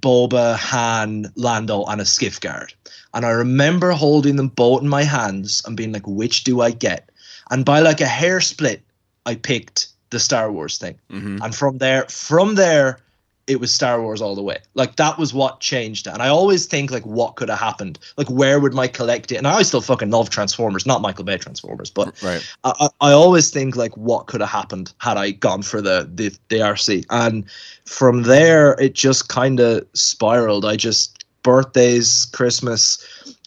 Boba, 0.00 0.56
Han, 0.56 1.32
Lando, 1.36 1.84
and 1.84 2.00
a 2.00 2.04
skiff 2.04 2.40
guard. 2.40 2.72
And 3.14 3.24
I 3.24 3.30
remember 3.30 3.92
holding 3.92 4.36
them 4.36 4.48
both 4.48 4.82
in 4.82 4.88
my 4.88 5.02
hands 5.02 5.62
and 5.64 5.76
being 5.76 5.92
like, 5.92 6.06
which 6.06 6.44
do 6.44 6.60
I 6.60 6.70
get? 6.70 7.08
And 7.50 7.64
by 7.64 7.80
like 7.80 8.00
a 8.00 8.06
hair 8.06 8.40
split, 8.40 8.82
I 9.24 9.34
picked 9.34 9.87
the 10.10 10.20
Star 10.20 10.50
Wars 10.50 10.78
thing. 10.78 10.98
hmm 11.10 11.38
And 11.42 11.54
from 11.54 11.78
there, 11.78 12.04
from 12.08 12.54
there, 12.54 13.00
it 13.48 13.60
was 13.60 13.72
Star 13.72 14.00
Wars 14.02 14.20
all 14.20 14.34
the 14.34 14.42
way. 14.42 14.58
Like 14.74 14.96
that 14.96 15.18
was 15.18 15.32
what 15.32 15.60
changed. 15.60 16.06
And 16.06 16.22
I 16.22 16.28
always 16.28 16.66
think 16.66 16.90
like 16.90 17.06
what 17.06 17.36
could 17.36 17.48
have 17.48 17.58
happened? 17.58 17.98
Like 18.18 18.28
where 18.28 18.60
would 18.60 18.74
my 18.74 18.86
collect 18.86 19.32
it? 19.32 19.36
And 19.36 19.46
I 19.46 19.62
still 19.62 19.80
fucking 19.80 20.10
love 20.10 20.28
Transformers, 20.28 20.84
not 20.84 21.00
Michael 21.00 21.24
Bay 21.24 21.38
Transformers, 21.38 21.90
but 21.90 22.14
Right. 22.22 22.46
I, 22.64 22.72
I 22.78 23.08
I 23.08 23.12
always 23.12 23.50
think 23.50 23.74
like 23.74 23.96
what 23.96 24.26
could 24.26 24.42
have 24.42 24.50
happened 24.50 24.92
had 24.98 25.16
I 25.16 25.30
gone 25.30 25.62
for 25.62 25.80
the 25.80 26.08
the, 26.14 26.28
the 26.48 26.56
RC. 26.56 27.06
And 27.08 27.44
from 27.86 28.24
there 28.24 28.72
it 28.78 28.94
just 28.94 29.28
kind 29.28 29.60
of 29.60 29.86
spiraled. 29.94 30.66
I 30.66 30.76
just 30.76 31.24
birthdays, 31.42 32.26
Christmas. 32.26 32.98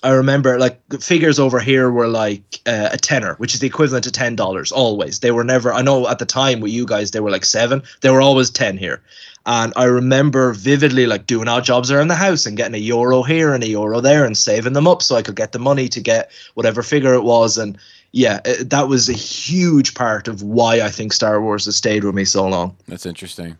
I 0.04 0.12
remember 0.12 0.58
like 0.58 0.82
figures 1.00 1.38
over 1.38 1.60
here 1.60 1.92
were 1.92 2.08
like 2.08 2.60
uh, 2.66 2.90
a 2.92 2.98
tenner, 2.98 3.36
which 3.36 3.54
is 3.54 3.60
the 3.60 3.68
equivalent 3.68 4.04
to 4.06 4.12
ten 4.12 4.36
dollars. 4.36 4.72
Always, 4.72 5.20
they 5.20 5.32
were 5.32 5.44
never. 5.44 5.72
I 5.72 5.82
know 5.84 6.08
at 6.08 6.20
the 6.20 6.26
time 6.26 6.60
with 6.60 6.72
you 6.72 6.86
guys, 6.86 7.12
they 7.12 7.20
were 7.20 7.30
like 7.30 7.46
seven. 7.46 7.84
They 8.02 8.10
were 8.10 8.22
always 8.22 8.50
ten 8.50 8.78
here, 8.78 9.02
and 9.46 9.74
I 9.76 9.84
remember 9.84 10.54
vividly 10.54 11.06
like 11.06 11.28
doing 11.28 11.48
odd 11.48 11.66
jobs 11.66 11.92
around 11.92 12.08
the 12.08 12.16
house 12.16 12.48
and 12.48 12.58
getting 12.58 12.74
a 12.74 12.80
euro 12.80 13.22
here 13.22 13.54
and 13.54 13.64
a 13.64 13.68
euro 13.68 14.02
there 14.02 14.26
and 14.26 14.36
saving 14.36 14.74
them 14.74 14.88
up 14.88 15.04
so 15.04 15.16
I 15.16 15.22
could 15.22 15.36
get 15.36 15.52
the 15.52 15.60
money 15.60 15.88
to 15.90 16.02
get 16.02 16.32
whatever 16.56 16.82
figure 16.82 17.14
it 17.14 17.24
was. 17.24 17.60
And 17.60 17.78
yeah, 18.12 18.42
it, 18.44 18.72
that 18.72 18.88
was 18.88 19.08
a 19.08 19.14
huge 19.14 19.94
part 19.94 20.28
of 20.28 20.42
why 20.42 20.82
I 20.82 20.90
think 20.90 21.14
Star 21.14 21.42
Wars 21.42 21.66
has 21.66 21.76
stayed 21.76 22.04
with 22.04 22.16
me 22.16 22.26
so 22.26 22.48
long. 22.48 22.76
That's 22.88 23.06
interesting. 23.06 23.58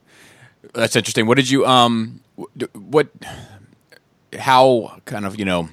That's 0.74 0.96
interesting. 0.96 1.28
What 1.28 1.36
did 1.36 1.50
you 1.52 1.68
um 1.68 2.20
what 2.74 3.10
how 4.40 5.00
kind 5.06 5.26
of, 5.26 5.38
you 5.38 5.46
know, 5.46 5.70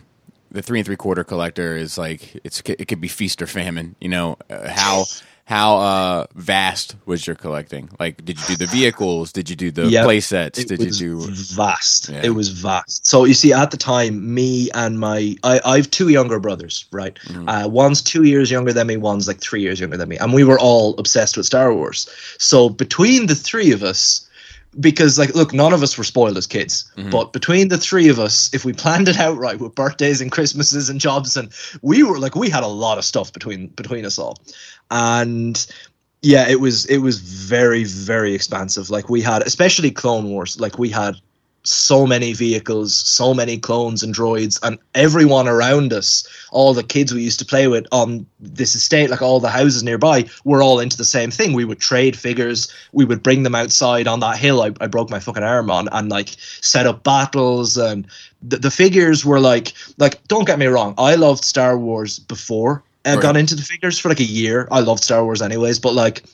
the 0.59 0.63
three 0.63 0.81
and 0.81 0.87
three 0.87 0.97
quarter 0.97 1.23
collector 1.23 1.77
is 1.77 1.97
like 1.97 2.35
it's 2.43 2.61
it 2.67 2.89
could 2.89 3.01
be 3.01 3.09
feast 3.09 3.41
or 3.41 3.47
famine, 3.47 3.95
you 4.01 4.09
know, 4.09 4.37
uh, 4.51 4.69
how 4.69 5.05
how 5.45 5.79
uh 5.79 6.27
vast 6.35 6.97
was 7.07 7.29
your 7.29 7.37
collecting? 7.37 7.89
Like 8.01 8.25
did 8.25 8.41
you 8.41 8.47
do 8.49 8.57
the 8.57 8.67
vehicles? 8.79 9.33
Did 9.33 9.49
you 9.49 9.55
do 9.55 9.71
the 9.71 9.87
Yeah, 9.87 10.03
play 10.03 10.19
sets? 10.19 10.59
It 10.59 10.69
Did 10.69 10.81
you 10.99 11.21
do 11.21 11.31
vast. 11.31 12.09
Yeah. 12.09 12.23
It 12.25 12.31
was 12.31 12.49
vast. 12.49 13.07
So 13.07 13.25
you 13.25 13.35
see, 13.35 13.53
at 13.53 13.71
the 13.71 13.77
time, 13.77 14.35
me 14.35 14.69
and 14.75 14.99
my 14.99 15.37
I, 15.45 15.61
I 15.65 15.77
have 15.77 15.91
two 15.91 16.09
younger 16.09 16.41
brothers, 16.41 16.87
right? 16.91 17.17
Mm-hmm. 17.29 17.49
Uh, 17.49 17.69
one's 17.69 18.03
two 18.03 18.25
years 18.25 18.51
younger 18.51 18.73
than 18.73 18.89
me, 18.89 18.97
one's 18.97 19.29
like 19.29 19.41
three 19.41 19.63
years 19.63 19.79
younger 19.79 19.97
than 19.97 20.09
me, 20.09 20.17
and 20.19 20.35
we 20.35 20.43
were 20.43 20.59
all 20.59 20.99
obsessed 20.99 21.37
with 21.37 21.47
Star 21.47 21.73
Wars. 21.73 22.09
So 22.39 22.69
between 22.69 23.27
the 23.27 23.37
three 23.37 23.71
of 23.71 23.85
us, 23.85 24.28
because 24.79 25.19
like 25.19 25.35
look 25.35 25.53
none 25.53 25.73
of 25.73 25.83
us 25.83 25.97
were 25.97 26.05
spoiled 26.05 26.37
as 26.37 26.47
kids 26.47 26.91
Mm-hmm. 26.97 27.11
but 27.11 27.33
between 27.33 27.69
the 27.69 27.79
three 27.79 28.09
of 28.09 28.19
us 28.19 28.53
if 28.53 28.65
we 28.65 28.73
planned 28.73 29.09
it 29.09 29.19
out 29.19 29.37
right 29.39 29.59
with 29.59 29.75
birthdays 29.75 30.21
and 30.21 30.31
christmases 30.31 30.91
and 30.91 31.01
jobs 31.01 31.37
and 31.37 31.51
we 31.83 32.03
were 32.03 32.19
like 32.19 32.35
we 32.35 32.51
had 32.51 32.63
a 32.63 32.69
lot 32.69 32.99
of 32.99 33.05
stuff 33.05 33.33
between 33.33 33.69
between 33.69 34.05
us 34.05 34.19
all 34.19 34.37
and 34.91 35.67
yeah 36.23 36.49
it 36.49 36.61
was 36.61 36.85
it 36.87 36.99
was 36.99 37.19
very 37.19 37.85
very 37.85 38.35
expansive 38.35 38.91
like 38.91 39.09
we 39.09 39.21
had 39.21 39.43
especially 39.43 39.91
clone 39.91 40.29
wars 40.29 40.61
like 40.61 40.79
we 40.79 40.89
had 40.91 41.15
so 41.65 42.07
many 42.07 42.33
vehicles 42.33 42.97
so 42.97 43.35
many 43.35 43.59
clones 43.59 44.03
and 44.03 44.15
droids 44.15 44.59
and 44.63 44.79
everyone 44.95 45.47
around 45.49 45.93
us 45.93 46.27
all 46.51 46.73
the 46.73 46.83
kids 46.83 47.13
we 47.13 47.23
used 47.23 47.39
to 47.39 47.45
play 47.45 47.69
with 47.69 47.87
on 47.93 48.25
this 48.41 48.75
estate 48.75 49.11
like 49.11 49.23
all 49.23 49.41
the 49.41 49.49
houses 49.51 49.83
nearby 49.83 50.25
were 50.45 50.63
all 50.63 50.81
into 50.81 50.97
the 50.97 51.05
same 51.05 51.31
thing. 51.31 51.53
We 51.53 51.65
would 51.65 51.81
trade 51.81 52.17
figures. 52.17 52.73
We 52.93 53.05
would 53.05 53.23
bring 53.23 53.43
them 53.43 53.55
outside 53.55 54.07
on 54.07 54.21
that 54.21 54.39
hill. 54.39 54.63
I, 54.63 54.73
I 54.81 54.87
broke 54.87 55.11
my 55.11 55.21
fucking 55.21 55.43
arm 55.43 55.71
on 55.71 55.89
and 55.93 56.09
like 56.11 56.31
set 56.61 56.87
up 56.87 57.03
battles 57.03 57.77
and 57.77 58.07
the, 58.43 58.57
the 58.57 58.71
figures 58.71 59.25
were 59.25 59.41
like 59.41 59.73
like 59.99 60.23
don't 60.29 60.47
get 60.47 60.59
me 60.59 60.67
wrong. 60.67 60.95
I 60.99 61.15
loved 61.17 61.45
star 61.45 61.79
wars 61.79 62.19
before 62.19 62.83
i 63.05 63.15
Right. 63.15 63.23
got 63.23 63.37
into 63.37 63.55
the 63.55 63.63
figures 63.63 63.99
for 63.99 64.09
like 64.11 64.21
a 64.21 64.25
year. 64.25 64.69
I 64.71 64.81
loved 64.81 65.03
star 65.03 65.25
wars 65.25 65.41
anyways 65.43 65.79
but 65.79 65.95
like 65.95 66.25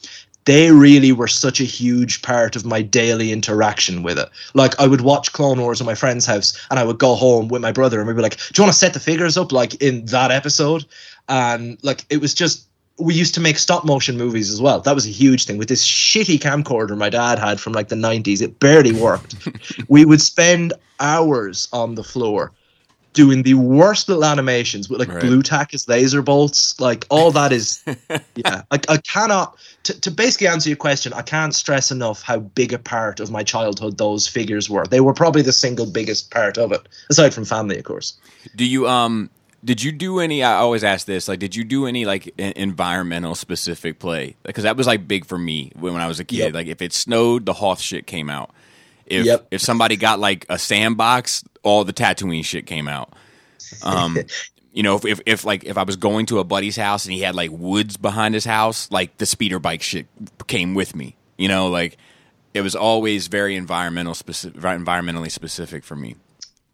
they 0.44 0.70
really 0.70 1.12
were 1.12 1.28
such 1.28 1.60
a 1.60 1.64
huge 1.64 2.22
part 2.22 2.56
of 2.56 2.64
my 2.64 2.82
daily 2.82 3.32
interaction 3.32 4.02
with 4.02 4.18
it. 4.18 4.28
Like 4.54 4.78
I 4.78 4.86
would 4.86 5.00
watch 5.00 5.32
Clone 5.32 5.60
Wars 5.60 5.80
at 5.80 5.86
my 5.86 5.94
friend's 5.94 6.26
house, 6.26 6.58
and 6.70 6.78
I 6.78 6.84
would 6.84 6.98
go 6.98 7.14
home 7.14 7.48
with 7.48 7.62
my 7.62 7.72
brother, 7.72 7.98
and 7.98 8.06
we'd 8.06 8.16
be 8.16 8.22
like, 8.22 8.36
"Do 8.36 8.60
you 8.60 8.64
want 8.64 8.72
to 8.72 8.78
set 8.78 8.94
the 8.94 9.00
figures 9.00 9.36
up 9.36 9.52
like 9.52 9.74
in 9.82 10.04
that 10.06 10.30
episode?" 10.30 10.84
And 11.28 11.78
like 11.82 12.04
it 12.10 12.20
was 12.20 12.34
just 12.34 12.66
we 12.98 13.14
used 13.14 13.34
to 13.34 13.40
make 13.40 13.58
stop 13.58 13.84
motion 13.84 14.16
movies 14.16 14.50
as 14.50 14.60
well. 14.60 14.80
That 14.80 14.94
was 14.94 15.06
a 15.06 15.10
huge 15.10 15.46
thing 15.46 15.58
with 15.58 15.68
this 15.68 15.86
shitty 15.86 16.38
camcorder 16.38 16.96
my 16.96 17.08
dad 17.08 17.38
had 17.38 17.60
from 17.60 17.72
like 17.72 17.88
the 17.88 17.96
90s. 17.96 18.40
It 18.40 18.60
barely 18.60 18.92
worked. 18.92 19.34
we 19.88 20.04
would 20.04 20.20
spend 20.20 20.72
hours 21.00 21.66
on 21.72 21.96
the 21.96 22.04
floor 22.04 22.52
doing 23.14 23.42
the 23.44 23.54
worst 23.54 24.08
little 24.08 24.24
animations 24.24 24.88
with 24.90 24.98
like 25.00 25.08
Right. 25.08 25.20
Blu 25.20 25.42
Tack 25.42 25.72
as 25.72 25.88
laser 25.88 26.20
bolts. 26.20 26.78
Like 26.78 27.06
all 27.08 27.30
that 27.30 27.52
is 27.52 27.82
yeah. 28.34 28.62
I, 28.70 28.78
I 28.88 28.96
cannot 28.98 29.56
to, 29.84 29.98
to 30.00 30.10
basically 30.10 30.48
answer 30.48 30.68
your 30.68 30.76
question, 30.76 31.12
I 31.12 31.22
can't 31.22 31.54
stress 31.54 31.90
enough 31.90 32.22
how 32.22 32.38
big 32.40 32.72
a 32.72 32.78
part 32.78 33.20
of 33.20 33.30
my 33.30 33.42
childhood 33.42 33.98
those 33.98 34.26
figures 34.28 34.68
were. 34.68 34.86
They 34.86 35.00
were 35.00 35.14
probably 35.14 35.42
the 35.42 35.52
single 35.52 35.86
biggest 35.86 36.30
part 36.30 36.58
of 36.58 36.72
it, 36.72 36.80
aside 37.10 37.32
from 37.34 37.44
family, 37.44 37.78
of 37.78 37.84
course. 37.84 38.14
Do 38.56 38.64
you 38.66 38.88
um 38.88 39.30
did 39.64 39.82
you 39.82 39.92
do 39.92 40.20
any 40.20 40.42
I 40.42 40.54
always 40.54 40.84
ask 40.84 41.06
this 41.06 41.28
like 41.28 41.38
did 41.38 41.54
you 41.56 41.64
do 41.64 41.86
any 41.86 42.04
like 42.04 42.26
environmental 42.38 43.34
specific 43.34 43.98
play 43.98 44.36
because 44.42 44.64
that 44.64 44.76
was 44.76 44.86
like 44.86 45.06
big 45.08 45.24
for 45.24 45.38
me 45.38 45.72
when, 45.74 45.92
when 45.94 46.02
I 46.02 46.06
was 46.06 46.20
a 46.20 46.24
kid 46.24 46.38
Yep. 46.38 46.54
like 46.54 46.66
if 46.66 46.82
it 46.82 46.92
snowed 46.92 47.46
the 47.46 47.54
Hoth 47.54 47.80
shit 47.80 48.06
came 48.06 48.28
out 48.28 48.50
if 49.06 49.24
Yep. 49.24 49.46
if 49.50 49.60
somebody 49.62 49.96
got 49.96 50.18
like 50.18 50.44
a 50.50 50.58
sandbox 50.58 51.44
all 51.64 51.84
the 51.84 51.92
Tatooine 51.92 52.44
shit 52.44 52.66
came 52.66 52.86
out. 52.86 53.12
Um 53.82 54.18
you 54.74 54.82
know 54.82 54.96
if, 54.96 55.04
if 55.06 55.20
if 55.24 55.44
like 55.44 55.64
if 55.64 55.78
I 55.78 55.84
was 55.84 55.96
going 55.96 56.26
to 56.26 56.40
a 56.40 56.44
buddy's 56.44 56.76
house 56.76 57.06
and 57.06 57.14
he 57.14 57.20
had 57.20 57.34
like 57.34 57.50
woods 57.50 57.96
behind 57.96 58.34
his 58.34 58.44
house 58.44 58.90
like 58.90 59.16
the 59.16 59.24
speeder 59.24 59.58
bike 59.58 59.80
shit 59.80 60.06
came 60.46 60.74
with 60.74 60.94
me 60.94 61.16
you 61.38 61.48
know 61.48 61.68
like 61.68 61.96
it 62.52 62.60
was 62.60 62.74
always 62.76 63.28
very 63.28 63.56
environmental 63.56 64.14
specific 64.14 64.60
environmentally 64.60 65.30
specific 65.30 65.84
for 65.84 65.96
me 65.96 66.16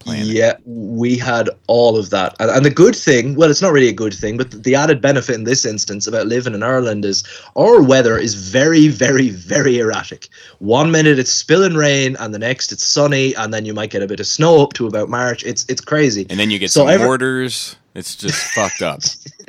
Yeah, 0.07 0.55
we 0.65 1.17
had 1.19 1.51
all 1.67 1.99
of 1.99 2.11
that. 2.11 2.35
And, 2.41 2.51
and 2.51 2.65
the 2.65 2.71
good 2.71 2.97
thing, 2.97 3.35
well, 3.35 3.51
it's 3.51 3.61
not 3.63 3.73
really 3.73 3.89
a 3.89 3.93
good 3.93 4.15
thing, 4.15 4.37
but 4.39 4.51
the 4.51 4.75
added 4.75 5.01
benefit 5.01 5.35
in 5.35 5.45
this 5.45 5.65
instance 5.67 6.07
about 6.07 6.27
living 6.27 6.55
in 6.55 6.63
Ireland 6.63 7.05
is 7.05 7.23
our 7.57 7.83
weather 7.83 8.17
is 8.19 8.35
very, 8.35 8.89
very, 8.89 9.29
very 9.29 9.79
erratic. 9.79 10.29
One 10.59 10.91
minute 10.91 11.19
it's 11.19 11.31
spilling 11.31 11.75
rain, 11.75 12.17
and 12.19 12.33
the 12.35 12.39
next 12.39 12.73
it's 12.73 12.83
sunny, 12.85 13.35
and 13.35 13.53
then 13.53 13.65
you 13.67 13.75
might 13.75 13.91
get 13.91 14.03
a 14.03 14.07
bit 14.07 14.21
of 14.21 14.27
snow 14.27 14.63
up 14.63 14.73
to 14.75 14.87
about 14.87 15.09
March. 15.11 15.45
It's 15.45 15.65
it's 15.69 15.81
crazy. 15.83 16.27
and 16.31 16.41
then 16.41 16.51
you 16.51 16.59
get 16.59 16.71
So 16.71 16.81
some 16.81 16.89
every- 16.89 17.07
mortars 17.07 17.77
it's 17.95 18.15
just 18.17 18.37
fucked 18.55 18.83
up 18.83 19.01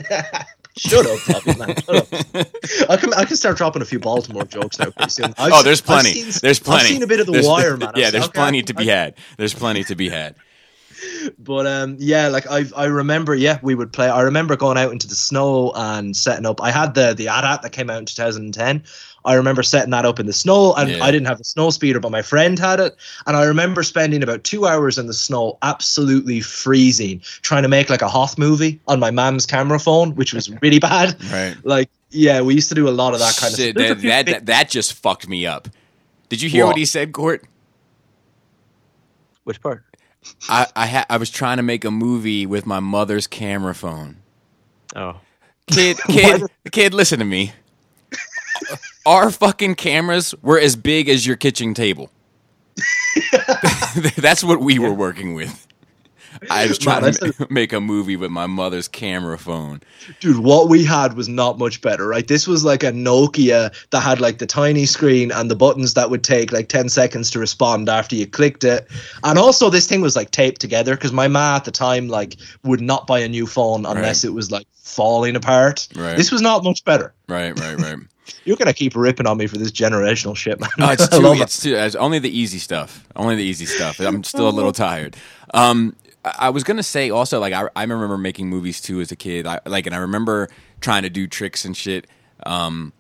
Shut 0.82 1.06
up, 1.06 1.20
Bobby, 1.28 1.60
man. 1.60 1.76
Shut 1.82 2.14
up. 2.14 2.48
I 2.90 2.98
can 2.98 3.14
I 3.14 3.26
can 3.26 3.36
start 3.38 3.58
dropping 3.58 3.82
a 3.82 3.86
few 3.86 4.00
Baltimore 4.00 4.46
jokes 4.46 4.80
now 4.80 4.90
pretty 4.90 5.12
soon. 5.12 5.34
I've 5.38 5.54
oh, 5.54 5.62
there's 5.64 5.82
plenty. 5.82 6.14
seen- 6.14 6.40
there's 6.42 6.60
plenty. 6.60 6.82
I've 6.86 6.88
seen 6.90 7.04
a 7.04 7.08
bit 7.08 7.20
of 7.20 7.28
the 7.28 7.34
There's- 7.34 7.48
wire, 7.48 7.78
man. 7.78 7.92
Yeah, 7.96 8.06
I've- 8.08 8.12
there's 8.14 8.26
okay, 8.26 8.34
plenty 8.40 8.64
to 8.64 8.74
be 8.74 8.88
had. 8.88 9.14
There's 9.38 9.54
plenty 9.54 9.84
to 9.86 9.96
be 9.96 10.10
had. 10.10 10.36
But 11.40 11.66
um, 11.68 11.98
yeah, 12.00 12.28
like 12.30 12.46
I 12.50 12.66
I 12.76 12.86
remember, 12.86 13.34
yeah, 13.36 13.60
we 13.62 13.76
would 13.76 13.92
play. 13.94 14.08
I 14.10 14.22
remember 14.22 14.56
going 14.56 14.78
out 14.78 14.92
into 14.92 15.08
the 15.08 15.16
snow 15.16 15.72
and 15.76 16.16
setting 16.16 16.46
up. 16.46 16.62
I 16.62 16.72
had 16.72 16.94
the 16.96 17.14
the 17.14 17.28
AT-AT 17.28 17.62
that 17.64 17.72
came 17.72 17.90
out 17.90 18.00
in 18.00 18.06
2010. 18.06 18.84
I 19.26 19.36
remember 19.36 19.62
setting 19.64 19.92
that 19.92 20.06
up 20.06 20.20
in 20.20 20.26
the 20.26 20.34
snow, 20.34 20.74
and 20.76 20.90
Yeah. 20.90 21.04
I 21.04 21.12
didn't 21.12 21.28
have 21.28 21.38
the 21.38 21.44
snow 21.44 21.70
speeder, 21.70 22.00
but 22.00 22.12
my 22.12 22.22
friend 22.22 22.58
had 22.58 22.80
it. 22.80 22.96
And 23.28 23.38
I 23.38 23.44
remember 23.44 23.84
spending 23.84 24.24
about 24.24 24.44
two 24.44 24.66
hours 24.66 24.98
in 24.98 25.08
the 25.08 25.14
snow, 25.14 25.58
absolutely 25.62 26.42
freezing, 26.42 27.20
trying 27.42 27.64
to 27.64 27.70
make 27.70 27.90
like 27.90 28.02
a 28.02 28.08
Hoth 28.10 28.38
movie 28.38 28.80
on 28.88 29.00
my 29.00 29.12
mom's 29.12 29.46
camera 29.46 29.80
phone, 29.80 30.16
which 30.16 30.34
was 30.34 30.50
really 30.62 30.80
bad. 30.92 31.16
Right. 31.32 31.56
Like, 31.64 31.90
yeah, 32.10 32.42
we 32.42 32.56
used 32.56 32.70
to 32.70 32.76
do 32.76 32.88
a 32.88 32.92
lot 32.92 33.14
of 33.14 33.20
that 33.20 33.36
kind 33.38 33.54
of 33.54 33.60
Shit, 33.60 33.76
stuff. 33.76 33.88
That, 33.90 34.00
few 34.00 34.10
that, 34.10 34.26
big- 34.26 34.34
that, 34.36 34.46
that 34.48 34.70
just 34.70 34.94
fucked 34.94 35.28
me 35.30 35.46
up. 35.46 35.68
Did 36.30 36.42
you 36.42 36.50
hear 36.50 36.66
what, 36.66 36.72
What? 36.72 36.78
he 36.78 36.86
said, 36.86 37.12
Gort? 37.12 37.46
Which 39.44 39.62
part? 39.62 39.84
I 40.50 40.68
I, 40.76 40.88
ha- 40.88 41.06
I 41.10 41.18
was 41.18 41.30
trying 41.30 41.58
to 41.58 41.64
make 41.64 41.84
a 41.84 41.92
movie 41.92 42.46
with 42.46 42.66
my 42.66 42.80
mother's 42.80 43.28
camera 43.28 43.74
phone. 43.76 44.18
Oh, 44.96 45.18
Kid, 45.68 45.98
kid, 46.08 46.44
kid, 46.72 46.94
listen 46.94 47.20
to 47.20 47.26
me. 47.26 47.54
Our 49.06 49.32
fucking 49.32 49.76
cameras 49.76 50.36
were 50.42 50.60
as 50.60 50.76
big 50.76 51.10
as 51.10 51.26
your 51.26 51.36
kitchen 51.36 51.74
table. 51.74 52.12
That's 54.18 54.44
what 54.44 54.62
we 54.62 54.80
were 54.80 54.94
working 54.94 55.34
with. 55.34 55.68
I 56.50 56.66
was 56.66 56.78
trying 56.78 57.04
Man, 57.04 57.14
to 57.14 57.34
ma- 57.40 57.46
make 57.50 57.74
a 57.74 57.82
movie 57.82 58.16
with 58.16 58.32
my 58.32 58.48
mother's 58.48 58.88
camera 58.88 59.38
phone. 59.38 59.82
Dude, 60.22 60.40
what 60.40 60.70
we 60.70 60.84
had 60.84 61.14
was 61.14 61.28
not 61.28 61.60
much 61.60 61.82
better, 61.82 62.08
right? 62.08 62.28
This 62.28 62.48
was 62.48 62.64
like 62.64 62.84
a 62.84 62.92
Nokia 62.92 63.74
that 63.90 64.00
had 64.00 64.22
like 64.22 64.38
the 64.38 64.46
tiny 64.46 64.86
screen 64.86 65.32
and 65.32 65.52
the 65.52 65.56
buttons 65.56 65.94
that 65.94 66.10
would 66.10 66.24
take 66.24 66.52
like 66.52 66.70
10 66.70 66.90
seconds 66.90 67.30
to 67.32 67.40
respond 67.40 67.90
after 67.90 68.16
you 68.16 68.26
clicked 68.26 68.64
it. 68.64 68.88
And 69.24 69.38
also 69.38 69.70
this 69.70 69.88
thing 69.88 70.02
was 70.02 70.16
like 70.16 70.32
taped 70.32 70.62
together 70.62 70.96
because 70.96 71.12
my 71.12 71.28
ma 71.28 71.58
at 71.58 71.66
the 71.66 71.72
time 71.72 72.08
like 72.08 72.38
would 72.64 72.82
not 72.82 73.08
buy 73.08 73.20
a 73.20 73.28
new 73.28 73.46
phone 73.46 73.86
unless 73.86 74.24
it 74.24 74.34
was 74.34 74.52
like 74.52 74.68
falling 74.74 75.36
apart. 75.36 75.88
Right. 75.96 76.18
This 76.18 76.32
was 76.32 76.42
not 76.42 76.64
much 76.64 76.84
better. 76.86 77.14
Right, 77.28 77.58
right, 77.60 77.78
right. 77.78 77.98
You're 78.46 78.58
gonna 78.58 78.74
keep 78.74 78.96
ripping 78.96 79.28
on 79.28 79.38
me 79.38 79.48
for 79.48 79.58
this 79.58 79.72
generational 79.72 80.36
shit, 80.36 80.60
man. 80.60 80.70
It's 80.78 81.08
too. 81.18 81.34
It's 81.34 81.62
too. 81.62 81.76
It's 81.76 81.96
only 81.96 82.20
the 82.20 82.36
easy 82.36 82.58
stuff. 82.58 83.08
Only 83.16 83.36
the 83.36 83.44
easy 83.44 83.66
stuff. 83.66 84.00
I'm 84.00 84.24
still 84.24 84.48
a 84.48 84.52
little 84.52 84.72
tired. 84.72 85.16
Um, 85.54 85.96
I 86.24 86.34
I 86.40 86.50
was 86.50 86.64
gonna 86.64 86.84
say 86.84 87.10
also 87.10 87.40
like 87.40 87.54
I, 87.54 87.70
I 87.76 87.84
remember 87.84 88.18
making 88.18 88.50
movies 88.50 88.82
too 88.82 89.02
as 89.02 89.12
a 89.12 89.16
kid. 89.16 89.48
I, 89.48 89.60
like 89.66 89.86
and 89.86 89.96
I 89.96 90.00
remember 90.00 90.50
trying 90.80 91.04
to 91.04 91.10
do 91.10 91.28
tricks 91.28 91.66
and 91.66 91.76
shit. 91.76 92.08
Um, 92.44 92.94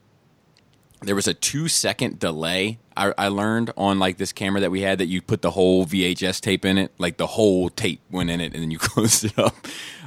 there 1.01 1.15
was 1.15 1.27
a 1.27 1.33
two 1.33 1.67
second 1.67 2.19
delay 2.19 2.79
I, 2.95 3.13
I 3.17 3.27
learned 3.29 3.71
on 3.77 3.99
like 3.99 4.17
this 4.17 4.31
camera 4.31 4.61
that 4.61 4.71
we 4.71 4.81
had 4.81 4.99
that 4.99 5.07
you 5.07 5.21
put 5.21 5.41
the 5.41 5.51
whole 5.51 5.85
VHS 5.85 6.41
tape 6.41 6.65
in 6.65 6.77
it, 6.77 6.91
like 6.97 7.17
the 7.17 7.27
whole 7.27 7.69
tape 7.69 8.01
went 8.11 8.29
in 8.29 8.41
it, 8.41 8.53
and 8.53 8.61
then 8.61 8.71
you 8.71 8.79
closed 8.79 9.25
it 9.25 9.37
up. 9.39 9.55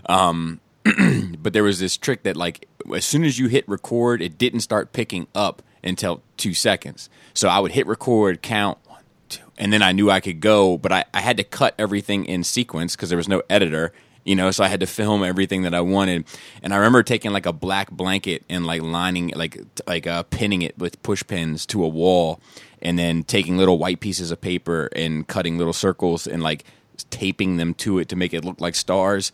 Um, 0.06 0.60
but 1.38 1.52
there 1.52 1.62
was 1.62 1.78
this 1.78 1.96
trick 1.96 2.24
that 2.24 2.36
like 2.36 2.68
as 2.94 3.04
soon 3.04 3.24
as 3.24 3.38
you 3.38 3.48
hit 3.48 3.66
record, 3.68 4.20
it 4.20 4.36
didn't 4.36 4.60
start 4.60 4.92
picking 4.92 5.26
up 5.34 5.62
until 5.82 6.22
two 6.36 6.54
seconds. 6.54 7.08
So 7.32 7.48
I 7.48 7.58
would 7.58 7.72
hit 7.72 7.86
record, 7.86 8.42
count 8.42 8.78
one, 8.86 9.02
two, 9.28 9.44
and 9.56 9.72
then 9.72 9.82
I 9.82 9.92
knew 9.92 10.10
I 10.10 10.20
could 10.20 10.40
go. 10.40 10.76
But 10.76 10.92
I, 10.92 11.04
I 11.14 11.20
had 11.20 11.36
to 11.38 11.44
cut 11.44 11.74
everything 11.78 12.24
in 12.26 12.44
sequence 12.44 12.96
because 12.96 13.08
there 13.08 13.18
was 13.18 13.28
no 13.28 13.42
editor. 13.48 13.92
You 14.24 14.34
know, 14.34 14.50
so 14.50 14.64
I 14.64 14.68
had 14.68 14.80
to 14.80 14.86
film 14.86 15.22
everything 15.22 15.62
that 15.62 15.74
I 15.74 15.82
wanted, 15.82 16.24
and 16.62 16.72
I 16.72 16.78
remember 16.78 17.02
taking 17.02 17.30
like 17.32 17.44
a 17.44 17.52
black 17.52 17.90
blanket 17.90 18.42
and 18.48 18.66
like 18.66 18.80
lining, 18.80 19.32
like 19.36 19.58
like 19.86 20.06
uh, 20.06 20.22
pinning 20.24 20.62
it 20.62 20.78
with 20.78 21.02
push 21.02 21.22
pins 21.26 21.66
to 21.66 21.84
a 21.84 21.88
wall, 21.88 22.40
and 22.80 22.98
then 22.98 23.22
taking 23.22 23.58
little 23.58 23.76
white 23.76 24.00
pieces 24.00 24.30
of 24.30 24.40
paper 24.40 24.88
and 24.96 25.28
cutting 25.28 25.58
little 25.58 25.74
circles 25.74 26.26
and 26.26 26.42
like 26.42 26.64
taping 27.10 27.58
them 27.58 27.74
to 27.74 27.98
it 27.98 28.08
to 28.08 28.16
make 28.16 28.32
it 28.32 28.46
look 28.46 28.62
like 28.62 28.74
stars. 28.74 29.30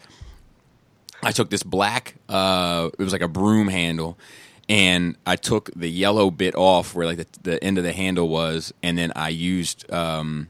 I 1.23 1.33
took 1.33 1.51
this 1.51 1.63
black, 1.63 2.15
uh, 2.29 2.91
it 2.99 3.03
was 3.03 3.13
like 3.13 3.23
a 3.23 3.29
broom 3.29 3.69
handle, 3.69 4.19
and 4.69 5.17
I 5.27 5.37
took 5.37 5.71
the 5.75 5.91
yellow 5.91 6.31
bit 6.31 6.55
off 6.55 6.95
where 6.95 7.07
like 7.07 7.19
the, 7.19 7.27
the 7.43 7.65
end 7.65 7.79
of 7.79 7.85
the 7.85 7.93
handle 7.93 8.29
was, 8.29 8.73
and 8.83 8.97
then 8.97 9.13
I 9.17 9.29
used, 9.29 9.91
um, 9.93 10.49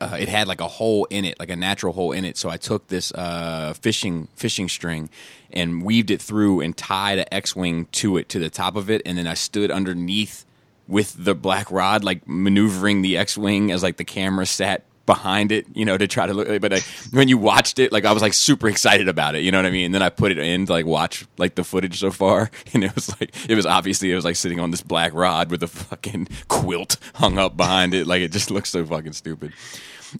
uh, 0.00 0.16
it 0.18 0.28
had 0.28 0.48
like 0.48 0.60
a 0.60 0.68
hole 0.68 1.06
in 1.10 1.24
it, 1.24 1.38
like 1.38 1.50
a 1.50 1.56
natural 1.56 1.92
hole 1.92 2.12
in 2.12 2.24
it. 2.24 2.36
So 2.36 2.50
I 2.50 2.56
took 2.56 2.88
this 2.88 3.12
uh, 3.12 3.74
fishing 3.80 4.28
fishing 4.34 4.68
string 4.68 5.08
and 5.52 5.82
weaved 5.82 6.10
it 6.10 6.20
through 6.20 6.60
and 6.60 6.76
tied 6.76 7.18
an 7.18 7.26
X 7.30 7.54
wing 7.54 7.86
to 7.92 8.16
it 8.16 8.28
to 8.30 8.38
the 8.38 8.50
top 8.50 8.76
of 8.76 8.90
it, 8.90 9.02
and 9.06 9.16
then 9.16 9.26
I 9.26 9.34
stood 9.34 9.70
underneath 9.70 10.44
with 10.88 11.24
the 11.24 11.34
black 11.34 11.70
rod, 11.70 12.04
like 12.04 12.26
maneuvering 12.26 13.02
the 13.02 13.16
X 13.16 13.38
wing 13.38 13.70
as 13.70 13.82
like 13.82 13.96
the 13.96 14.04
camera 14.04 14.44
sat 14.44 14.84
behind 15.06 15.52
it, 15.52 15.66
you 15.74 15.84
know, 15.84 15.96
to 15.96 16.06
try 16.06 16.26
to 16.26 16.34
look. 16.34 16.60
But 16.60 16.82
when 17.10 17.28
you 17.28 17.38
watched 17.38 17.78
it, 17.78 17.92
like 17.92 18.04
I 18.04 18.12
was 18.12 18.22
like 18.22 18.34
super 18.34 18.68
excited 18.68 19.08
about 19.08 19.34
it, 19.34 19.42
you 19.42 19.50
know 19.50 19.58
what 19.58 19.66
I 19.66 19.70
mean? 19.70 19.86
And 19.86 19.94
then 19.94 20.02
I 20.02 20.08
put 20.08 20.32
it 20.32 20.38
in 20.38 20.66
to 20.66 20.72
like 20.72 20.86
watch 20.86 21.26
like 21.38 21.54
the 21.54 21.64
footage 21.64 22.00
so 22.00 22.10
far, 22.10 22.50
and 22.74 22.84
it 22.84 22.94
was 22.94 23.08
like 23.20 23.34
it 23.48 23.54
was 23.54 23.66
obviously 23.66 24.10
it 24.12 24.14
was 24.14 24.24
like 24.24 24.36
sitting 24.36 24.60
on 24.60 24.70
this 24.70 24.82
black 24.82 25.12
rod 25.14 25.50
with 25.50 25.62
a 25.62 25.68
fucking 25.68 26.28
quilt 26.48 26.96
hung 27.14 27.38
up 27.38 27.56
behind 27.56 27.94
it, 27.94 28.06
like 28.06 28.22
it 28.22 28.32
just 28.32 28.50
looks 28.50 28.70
so 28.70 28.84
fucking 28.84 29.12
stupid. 29.12 29.52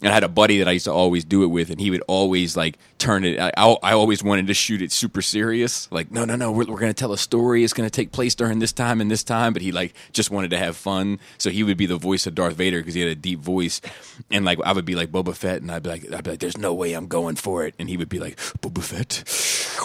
And 0.01 0.09
I 0.09 0.13
had 0.13 0.23
a 0.23 0.29
buddy 0.29 0.57
that 0.57 0.67
I 0.67 0.71
used 0.71 0.85
to 0.85 0.91
always 0.91 1.23
do 1.23 1.43
it 1.43 1.47
with, 1.47 1.69
and 1.69 1.79
he 1.79 1.91
would 1.91 2.03
always 2.07 2.57
like 2.57 2.79
turn 3.03 3.25
it. 3.25 3.37
I, 3.39 3.51
I 3.57 3.93
always 3.93 4.23
wanted 4.23 4.47
to 4.47 4.53
shoot 4.53 4.81
it 4.81 4.91
super 4.91 5.21
serious, 5.21 5.91
like 5.91 6.09
no, 6.09 6.23
no, 6.23 6.35
no, 6.35 6.51
we're, 6.51 6.65
we're 6.65 6.79
gonna 6.79 6.93
tell 6.93 7.11
a 7.11 7.17
story. 7.17 7.63
It's 7.63 7.73
gonna 7.73 7.89
take 7.89 8.11
place 8.11 8.33
during 8.33 8.59
this 8.59 8.71
time 8.71 9.01
and 9.01 9.11
this 9.11 9.23
time. 9.23 9.53
But 9.53 9.61
he 9.61 9.71
like 9.71 9.93
just 10.13 10.31
wanted 10.31 10.51
to 10.51 10.57
have 10.57 10.77
fun, 10.77 11.19
so 11.37 11.49
he 11.49 11.63
would 11.63 11.77
be 11.77 11.85
the 11.85 11.97
voice 11.97 12.25
of 12.25 12.33
Darth 12.33 12.55
Vader 12.55 12.79
because 12.79 12.93
he 12.93 13.01
had 13.01 13.09
a 13.09 13.15
deep 13.15 13.39
voice, 13.39 13.81
and 14.31 14.45
like 14.45 14.59
I 14.63 14.71
would 14.71 14.85
be 14.85 14.95
like 14.95 15.11
Boba 15.11 15.35
Fett, 15.35 15.61
and 15.61 15.69
I'd 15.71 15.83
be 15.83 15.89
like, 15.89 16.11
I'd 16.13 16.23
be 16.23 16.31
like, 16.31 16.39
there's 16.39 16.57
no 16.57 16.73
way 16.73 16.93
I'm 16.93 17.07
going 17.07 17.35
for 17.35 17.65
it, 17.65 17.75
and 17.77 17.89
he 17.89 17.97
would 17.97 18.09
be 18.09 18.19
like, 18.19 18.37
Boba 18.61 18.81
Fett, 18.81 19.23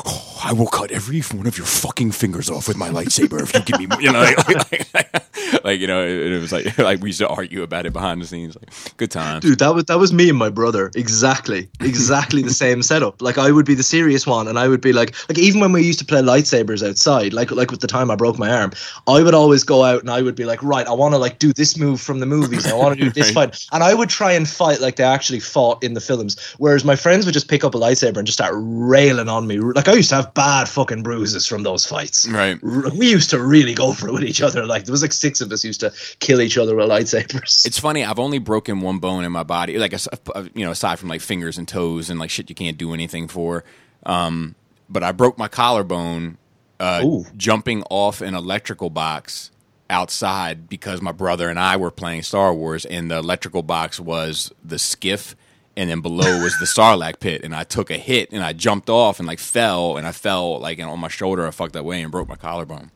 oh, 0.06 0.40
I 0.44 0.52
will 0.52 0.68
cut 0.68 0.92
every 0.92 1.20
one 1.22 1.46
of 1.46 1.58
your 1.58 1.66
fucking 1.66 2.12
fingers 2.12 2.48
off 2.48 2.68
with 2.68 2.76
my 2.76 2.88
lightsaber 2.88 3.42
if 3.42 3.52
you 3.54 3.60
give 3.60 3.80
me, 3.80 4.04
you 4.04 4.12
know, 4.12 4.20
like, 4.48 4.94
like, 4.94 5.64
like, 5.64 5.80
you 5.80 5.86
know, 5.86 6.02
it, 6.04 6.32
it 6.32 6.40
was 6.40 6.52
like 6.52 6.78
like 6.78 7.00
we 7.00 7.08
used 7.08 7.18
to 7.18 7.28
argue 7.28 7.62
about 7.62 7.86
it 7.86 7.92
behind 7.92 8.22
the 8.22 8.26
scenes, 8.26 8.56
like 8.56 8.96
good 8.96 9.10
times. 9.10 9.44
Dude, 9.44 9.58
that 9.58 9.74
was 9.74 9.84
that 9.84 9.98
was 9.98 10.12
me 10.12 10.28
and 10.28 10.38
my 10.38 10.50
brother. 10.50 10.90
Exactly, 10.94 11.68
exactly 11.80 12.42
the 12.42 12.52
same 12.54 12.82
setup. 12.82 13.07
Like 13.20 13.38
I 13.38 13.50
would 13.50 13.66
be 13.66 13.74
the 13.74 13.82
serious 13.82 14.26
one, 14.26 14.48
and 14.48 14.58
I 14.58 14.68
would 14.68 14.80
be 14.80 14.92
like, 14.92 15.14
like 15.28 15.38
even 15.38 15.60
when 15.60 15.72
we 15.72 15.82
used 15.82 15.98
to 16.00 16.04
play 16.04 16.20
lightsabers 16.20 16.86
outside, 16.86 17.32
like 17.32 17.50
like 17.50 17.70
with 17.70 17.80
the 17.80 17.86
time 17.86 18.10
I 18.10 18.16
broke 18.16 18.38
my 18.38 18.50
arm, 18.50 18.72
I 19.06 19.22
would 19.22 19.34
always 19.34 19.64
go 19.64 19.84
out 19.84 20.00
and 20.00 20.10
I 20.10 20.22
would 20.22 20.34
be 20.34 20.44
like, 20.44 20.62
right, 20.62 20.86
I 20.86 20.92
want 20.92 21.14
to 21.14 21.18
like 21.18 21.38
do 21.38 21.52
this 21.52 21.76
move 21.78 22.00
from 22.00 22.20
the 22.20 22.26
movies. 22.26 22.66
I 22.66 22.74
want 22.74 22.98
to 22.98 23.04
do 23.04 23.10
this 23.18 23.34
Right. 23.34 23.50
fight, 23.54 23.66
and 23.72 23.82
I 23.82 23.94
would 23.94 24.08
try 24.08 24.32
and 24.32 24.48
fight 24.48 24.80
like 24.80 24.96
they 24.96 25.04
actually 25.04 25.40
fought 25.40 25.82
in 25.82 25.94
the 25.94 26.00
films. 26.00 26.36
Whereas 26.58 26.84
my 26.84 26.96
friends 26.96 27.24
would 27.26 27.32
just 27.34 27.48
pick 27.48 27.64
up 27.64 27.74
a 27.74 27.78
lightsaber 27.78 28.16
and 28.18 28.26
just 28.26 28.38
start 28.38 28.54
railing 28.56 29.28
on 29.28 29.46
me. 29.46 29.58
Like 29.58 29.88
I 29.88 29.92
used 29.94 30.08
to 30.10 30.16
have 30.16 30.34
bad 30.34 30.68
fucking 30.68 31.02
bruises 31.02 31.46
from 31.46 31.62
those 31.62 31.84
fights. 31.86 32.28
Right. 32.28 32.58
We 32.62 33.08
used 33.10 33.30
to 33.30 33.42
really 33.42 33.74
go 33.74 33.92
for 33.92 34.08
it 34.08 34.12
with 34.12 34.24
each 34.24 34.40
other. 34.42 34.66
Like 34.66 34.84
there 34.84 34.92
was 34.92 35.02
like 35.02 35.12
six 35.12 35.40
of 35.40 35.50
us 35.52 35.64
used 35.64 35.80
to 35.80 35.92
kill 36.20 36.40
each 36.40 36.56
other 36.58 36.74
with 36.76 36.88
lightsabers. 36.88 37.66
It's 37.66 37.78
funny. 37.78 38.04
I've 38.04 38.18
only 38.18 38.38
broken 38.38 38.80
one 38.80 38.98
bone 38.98 39.24
in 39.24 39.32
my 39.32 39.42
body, 39.42 39.78
like 39.78 39.94
uh, 39.94 40.44
you 40.54 40.64
know, 40.64 40.70
aside 40.70 40.98
from 40.98 41.08
like 41.08 41.20
fingers 41.20 41.58
and 41.58 41.66
toes 41.68 42.10
and 42.10 42.18
like 42.18 42.30
shit 42.30 42.48
you 42.48 42.54
can't 42.54 42.78
do 42.78 42.92
anything 42.98 43.28
for. 43.28 43.64
Um, 44.04 44.54
but 44.88 45.02
I 45.02 45.12
broke 45.12 45.38
my 45.38 45.48
collarbone 45.48 46.38
uh, 46.80 47.02
jumping 47.36 47.82
off 47.90 48.20
an 48.20 48.34
electrical 48.34 48.90
box 48.90 49.50
outside 49.90 50.68
because 50.68 51.00
my 51.02 51.12
brother 51.12 51.48
and 51.48 51.58
I 51.58 51.76
were 51.76 51.90
playing 51.90 52.22
Star 52.22 52.52
Wars, 52.54 52.84
and 52.84 53.10
the 53.10 53.18
electrical 53.18 53.62
box 53.62 53.98
was 53.98 54.52
the 54.64 54.78
skiff, 54.78 55.34
and 55.76 55.90
then 55.90 56.00
below 56.00 56.42
was 56.42 56.58
the 56.58 56.66
Sarlacc 56.76 57.20
pit, 57.20 57.42
and 57.44 57.54
I 57.54 57.64
took 57.64 57.90
a 57.90 57.96
hit 57.98 58.30
and 58.32 58.42
I 58.42 58.52
jumped 58.52 58.90
off 58.90 59.18
and 59.18 59.26
like 59.26 59.38
fell, 59.38 59.96
and 59.96 60.06
I 60.06 60.12
fell 60.12 60.58
like 60.60 60.78
on 60.80 61.00
my 61.00 61.08
shoulder. 61.08 61.46
I 61.46 61.50
fucked 61.50 61.72
that 61.74 61.84
way 61.84 62.00
and 62.02 62.10
broke 62.12 62.28
my 62.28 62.36
collarbone. 62.36 62.90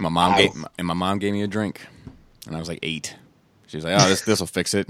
My 0.00 0.08
mom 0.08 0.32
Wow. 0.32 0.38
gave 0.38 0.50
and 0.78 0.86
my 0.86 0.94
mom 0.94 1.18
gave 1.18 1.32
me 1.32 1.42
a 1.42 1.46
drink, 1.46 1.80
and 2.46 2.56
I 2.56 2.58
was 2.58 2.68
like 2.68 2.80
eight. 2.82 3.14
She 3.66 3.76
was 3.76 3.84
like, 3.84 4.00
"Oh, 4.00 4.08
this 4.08 4.22
this 4.22 4.40
will 4.40 4.46
fix 4.46 4.74
it." 4.74 4.88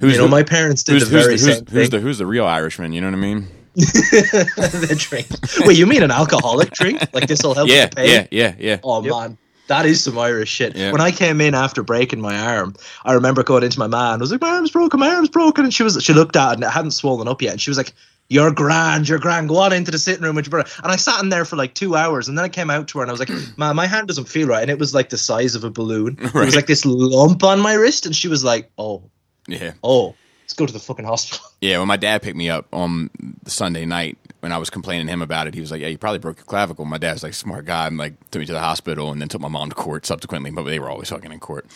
Who's 0.00 0.12
you 0.14 0.18
know, 0.18 0.24
the, 0.24 0.30
my 0.30 0.42
parents 0.42 0.82
did 0.82 0.92
who's, 0.94 1.08
the 1.08 1.18
very 1.18 1.32
who's, 1.32 1.42
the, 1.42 1.48
who's, 1.48 1.56
same 1.58 1.66
who's 1.66 1.82
thing. 1.88 1.90
the 1.90 2.00
who's 2.00 2.18
the 2.18 2.26
real 2.26 2.46
Irishman? 2.46 2.92
You 2.92 3.00
know 3.00 3.08
what 3.08 3.14
I 3.16 3.20
mean? 3.20 3.48
the 3.74 4.96
drink. 4.98 5.26
Wait, 5.66 5.76
you 5.76 5.86
mean 5.86 6.02
an 6.02 6.10
alcoholic 6.10 6.70
drink? 6.70 7.00
Like 7.12 7.26
this 7.26 7.42
will 7.42 7.54
help 7.54 7.68
Yeah, 7.68 7.84
with 7.86 7.94
the 7.94 8.08
yeah, 8.08 8.26
yeah, 8.30 8.54
yeah. 8.58 8.78
Oh 8.84 9.02
Yep. 9.02 9.12
man, 9.12 9.38
that 9.68 9.86
is 9.86 10.02
some 10.02 10.18
Irish 10.18 10.48
shit. 10.48 10.76
Yeah. 10.76 10.92
When 10.92 11.00
I 11.00 11.10
came 11.10 11.40
in 11.40 11.54
after 11.54 11.82
breaking 11.82 12.20
my 12.20 12.36
arm, 12.38 12.74
I 13.04 13.12
remember 13.14 13.42
going 13.42 13.62
into 13.64 13.78
my 13.78 13.86
man. 13.86 14.14
I 14.14 14.16
was 14.18 14.30
like, 14.30 14.40
"My 14.40 14.50
arm's 14.50 14.70
broken. 14.70 15.00
My 15.00 15.08
arm's 15.14 15.28
broken." 15.28 15.64
And 15.64 15.74
she 15.74 15.82
was, 15.82 16.00
she 16.02 16.12
looked 16.12 16.36
at 16.36 16.50
it 16.50 16.54
and 16.54 16.64
it 16.64 16.70
hadn't 16.70 16.92
swollen 16.92 17.26
up 17.28 17.40
yet. 17.42 17.52
And 17.52 17.60
she 17.60 17.70
was 17.70 17.78
like, 17.78 17.92
"You're 18.28 18.52
grand. 18.52 19.08
You're 19.08 19.18
grand. 19.18 19.48
Go 19.48 19.56
on 19.58 19.72
into 19.72 19.90
the 19.90 19.98
sitting 19.98 20.22
room 20.22 20.36
with 20.36 20.46
your 20.46 20.50
brother." 20.50 20.68
And 20.82 20.92
I 20.92 20.96
sat 20.96 21.22
in 21.22 21.30
there 21.30 21.44
for 21.44 21.56
like 21.56 21.74
two 21.74 21.96
hours, 21.96 22.28
and 22.28 22.36
then 22.38 22.44
I 22.44 22.48
came 22.48 22.70
out 22.70 22.86
to 22.88 22.98
her 22.98 23.02
and 23.04 23.10
I 23.10 23.12
was 23.12 23.20
like, 23.20 23.30
"Man, 23.58 23.74
my 23.74 23.86
hand 23.86 24.06
doesn't 24.08 24.28
feel 24.28 24.46
right." 24.48 24.62
And 24.62 24.70
it 24.70 24.78
was 24.78 24.94
like 24.94 25.08
the 25.08 25.18
size 25.18 25.54
of 25.54 25.64
a 25.64 25.70
balloon. 25.70 26.16
It 26.20 26.34
was 26.34 26.54
like 26.54 26.66
this 26.66 26.84
lump 26.84 27.42
on 27.42 27.58
my 27.60 27.74
wrist, 27.74 28.06
and 28.06 28.14
she 28.14 28.28
was 28.28 28.44
like, 28.44 28.70
"Oh, 28.78 29.02
Yeah. 29.46 29.72
oh." 29.82 30.14
Let's 30.44 30.52
go 30.52 30.66
to 30.66 30.72
the 30.74 30.78
fucking 30.78 31.06
hospital. 31.06 31.44
Yeah, 31.62 31.78
when 31.78 31.88
my 31.88 31.96
dad 31.96 32.20
picked 32.20 32.36
me 32.36 32.50
up 32.50 32.66
on 32.74 33.08
the 33.42 33.50
Sunday 33.50 33.86
night 33.86 34.18
when 34.40 34.52
I 34.52 34.58
was 34.58 34.68
complaining 34.68 35.06
to 35.06 35.12
him 35.14 35.22
about 35.22 35.46
it, 35.46 35.54
he 35.54 35.60
was 35.60 35.70
like, 35.70 35.80
"Yeah, 35.80 35.88
you 35.88 35.96
probably 35.96 36.18
broke 36.18 36.36
your 36.36 36.44
clavicle." 36.44 36.84
My 36.84 36.98
dad's 36.98 37.22
like 37.22 37.32
smart 37.32 37.64
guy 37.64 37.86
and 37.86 37.96
like 37.96 38.12
took 38.30 38.40
me 38.40 38.46
to 38.46 38.52
the 38.52 38.60
hospital 38.60 39.10
and 39.10 39.18
then 39.18 39.28
took 39.28 39.40
my 39.40 39.48
mom 39.48 39.70
to 39.70 39.74
court 39.74 40.04
subsequently, 40.04 40.50
but 40.50 40.64
they 40.64 40.78
were 40.78 40.90
always 40.90 41.08
fucking 41.08 41.32
in 41.32 41.40
court. 41.40 41.66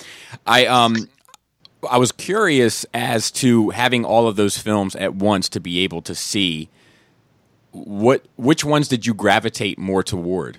I 0.47 0.67
um 0.67 1.09
I 1.91 1.97
was 1.97 2.13
curious 2.13 2.85
as 2.93 3.31
to 3.31 3.71
having 3.71 4.05
all 4.05 4.29
of 4.29 4.37
those 4.37 4.59
films 4.59 4.95
at 4.97 5.15
once 5.15 5.49
to 5.51 5.61
be 5.61 5.81
able 5.81 6.03
to 6.03 6.15
see 6.15 6.69
what 7.73 8.27
which 8.37 8.67
ones 8.67 8.89
did 8.89 9.07
you 9.07 9.15
gravitate 9.15 9.79
more 9.79 10.03
toward? 10.03 10.59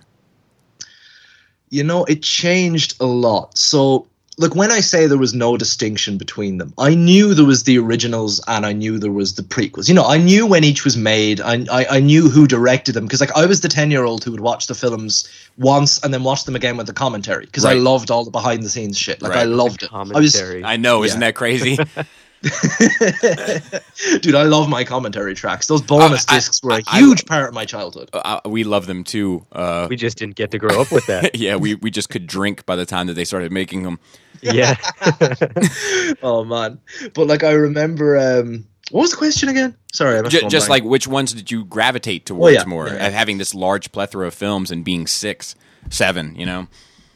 you 1.70 1.84
know, 1.84 2.04
it 2.06 2.24
changed 2.24 2.96
a 3.00 3.06
lot. 3.06 3.58
So, 3.58 4.08
look, 4.40 4.56
when 4.56 4.72
I 4.72 4.80
say 4.80 5.06
there 5.06 5.18
was 5.18 5.34
no 5.34 5.58
distinction 5.58 6.18
between 6.18 6.58
them, 6.58 6.74
I 6.78 6.96
knew 6.96 7.34
there 7.34 7.46
was 7.46 7.64
the 7.64 7.78
originals 7.78 8.42
and 8.48 8.66
I 8.66 8.72
knew 8.74 8.98
there 8.98 9.12
was 9.12 9.36
the 9.36 9.44
prequels. 9.44 9.88
You 9.90 9.94
know, 9.96 10.06
I 10.06 10.18
knew 10.18 10.48
when 10.48 10.64
each 10.64 10.84
was 10.86 10.96
made. 10.98 11.42
I 11.42 11.66
I, 11.70 11.86
I 11.98 12.00
knew 12.00 12.30
who 12.30 12.48
directed 12.48 12.94
them 12.94 13.06
because, 13.06 13.20
like, 13.22 13.36
I 13.36 13.46
was 13.46 13.62
the 13.62 13.70
ten 13.70 13.92
year 13.92 14.04
old 14.06 14.24
who 14.24 14.32
would 14.32 14.40
watch 14.40 14.68
the 14.68 14.76
films 14.76 15.28
once 15.58 16.02
and 16.04 16.14
then 16.14 16.24
watch 16.24 16.46
them 16.46 16.56
again 16.56 16.78
with 16.78 16.88
the 16.88 16.94
commentary 16.94 17.46
because 17.46 17.66
I 17.66 17.74
loved 17.74 18.10
all 18.10 18.24
the 18.24 18.32
behind 18.32 18.64
the 18.64 18.70
scenes 18.70 18.98
shit. 18.98 19.22
Like, 19.22 19.34
I 19.34 19.44
loved 19.44 19.84
it. 19.84 19.90
I 19.94 20.04
was 20.04 20.34
Commentary. 20.36 20.64
I 20.64 20.78
know, 20.78 21.04
isn't 21.04 21.20
Yeah. 21.22 21.28
that 21.28 21.36
crazy? 21.36 21.78
Dude, 24.22 24.36
I 24.36 24.44
love 24.44 24.70
my 24.70 24.84
commentary 24.84 25.36
tracks. 25.36 25.68
Those 25.68 25.82
bonus 25.82 26.26
I- 26.30 26.34
I- 26.34 26.36
discs 26.38 26.62
were 26.64 26.72
a 26.72 26.76
I- 26.76 26.84
I- 26.88 27.00
huge 27.00 27.26
part 27.26 27.48
of 27.48 27.54
my 27.54 27.66
childhood. 27.66 28.10
Uh, 28.14 28.40
we 28.46 28.64
love 28.64 28.86
them 28.88 29.04
too. 29.04 29.46
Uh, 29.52 29.88
We 29.90 29.96
just 29.96 30.18
didn't 30.18 30.36
get 30.36 30.52
to 30.52 30.58
grow 30.58 30.82
up 30.82 30.92
with 30.92 31.06
that. 31.08 31.36
yeah, 31.40 31.56
we, 31.58 31.76
we 31.76 31.92
just 31.92 32.10
could 32.10 32.28
drink 32.28 32.66
by 32.66 32.76
the 32.76 32.86
time 32.86 33.08
that 33.08 33.14
they 33.14 33.26
started 33.26 33.52
making 33.52 33.84
them. 33.84 34.00
yeah. 34.42 34.76
Oh 36.22 36.44
man. 36.46 36.80
But 37.14 37.28
like 37.28 37.44
I 37.44 37.52
remember 37.52 38.18
um 38.18 38.66
what 38.92 39.02
was 39.02 39.12
the 39.12 39.18
question 39.18 39.50
again? 39.50 39.76
Sorry, 39.94 40.18
I 40.18 40.22
must 40.22 40.32
J- 40.36 40.48
just 40.48 40.68
blank. 40.68 40.84
like 40.84 40.90
which 40.90 41.08
ones 41.08 41.34
did 41.34 41.52
you 41.52 41.66
gravitate 41.66 42.26
towards 42.26 42.56
yeah, 42.56 42.64
more? 42.66 42.88
yeah, 42.88 42.96
yeah. 42.96 43.08
Uh, 43.08 43.12
Having 43.12 43.38
this 43.38 43.54
large 43.54 43.92
plethora 43.92 44.28
of 44.28 44.34
films 44.34 44.72
and 44.72 44.84
being 44.84 45.08
six, 45.08 45.56
seven, 45.90 46.36
you 46.36 46.46
know? 46.46 46.68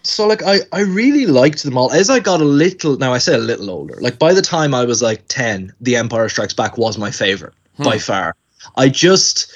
So 0.03 0.27
like 0.27 0.43
I, 0.43 0.59
I 0.71 0.81
really 0.81 1.25
liked 1.25 1.63
them 1.63 1.77
all 1.77 1.91
as 1.91 2.09
i 2.09 2.19
got 2.19 2.41
a 2.41 2.45
little 2.45 2.97
now 2.97 3.13
i 3.13 3.17
say 3.17 3.33
a 3.35 3.37
little 3.37 3.69
older 3.69 3.95
like 4.01 4.19
by 4.19 4.33
the 4.33 4.41
time 4.41 4.73
i 4.73 4.83
was 4.85 5.01
like 5.01 5.23
10 5.29 5.73
the 5.81 5.95
empire 5.95 6.27
strikes 6.29 6.53
back 6.53 6.77
was 6.77 6.97
my 6.97 7.09
favorite 7.11 7.53
Hmm. 7.77 7.83
by 7.85 7.97
far 7.97 8.35
i 8.77 8.87
just 8.87 9.51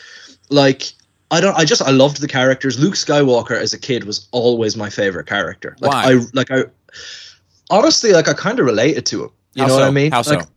like 0.50 0.92
i 1.30 1.40
don't 1.40 1.56
i 1.56 1.64
just 1.66 1.82
i 1.84 1.92
loved 1.92 2.20
the 2.20 2.28
characters 2.28 2.80
luke 2.80 2.96
skywalker 2.96 3.52
as 3.60 3.74
a 3.74 3.78
kid 3.80 4.06
was 4.06 4.28
always 4.32 4.76
my 4.76 4.90
favorite 4.90 5.28
character 5.28 5.76
like 5.82 5.92
Why? 5.92 6.14
i 6.14 6.20
like 6.34 6.50
i 6.50 6.64
honestly 7.70 8.12
like 8.12 8.28
i 8.28 8.34
kind 8.34 8.60
of 8.60 8.66
related 8.66 9.06
to 9.08 9.26
him 9.26 9.30
you 9.54 9.62
How 9.64 9.68
know 9.68 9.74
so? 9.76 9.80
what 9.82 9.88
i 9.88 9.92
mean 9.92 10.12
How 10.12 10.24
like, 10.24 10.42
so? 10.42 10.48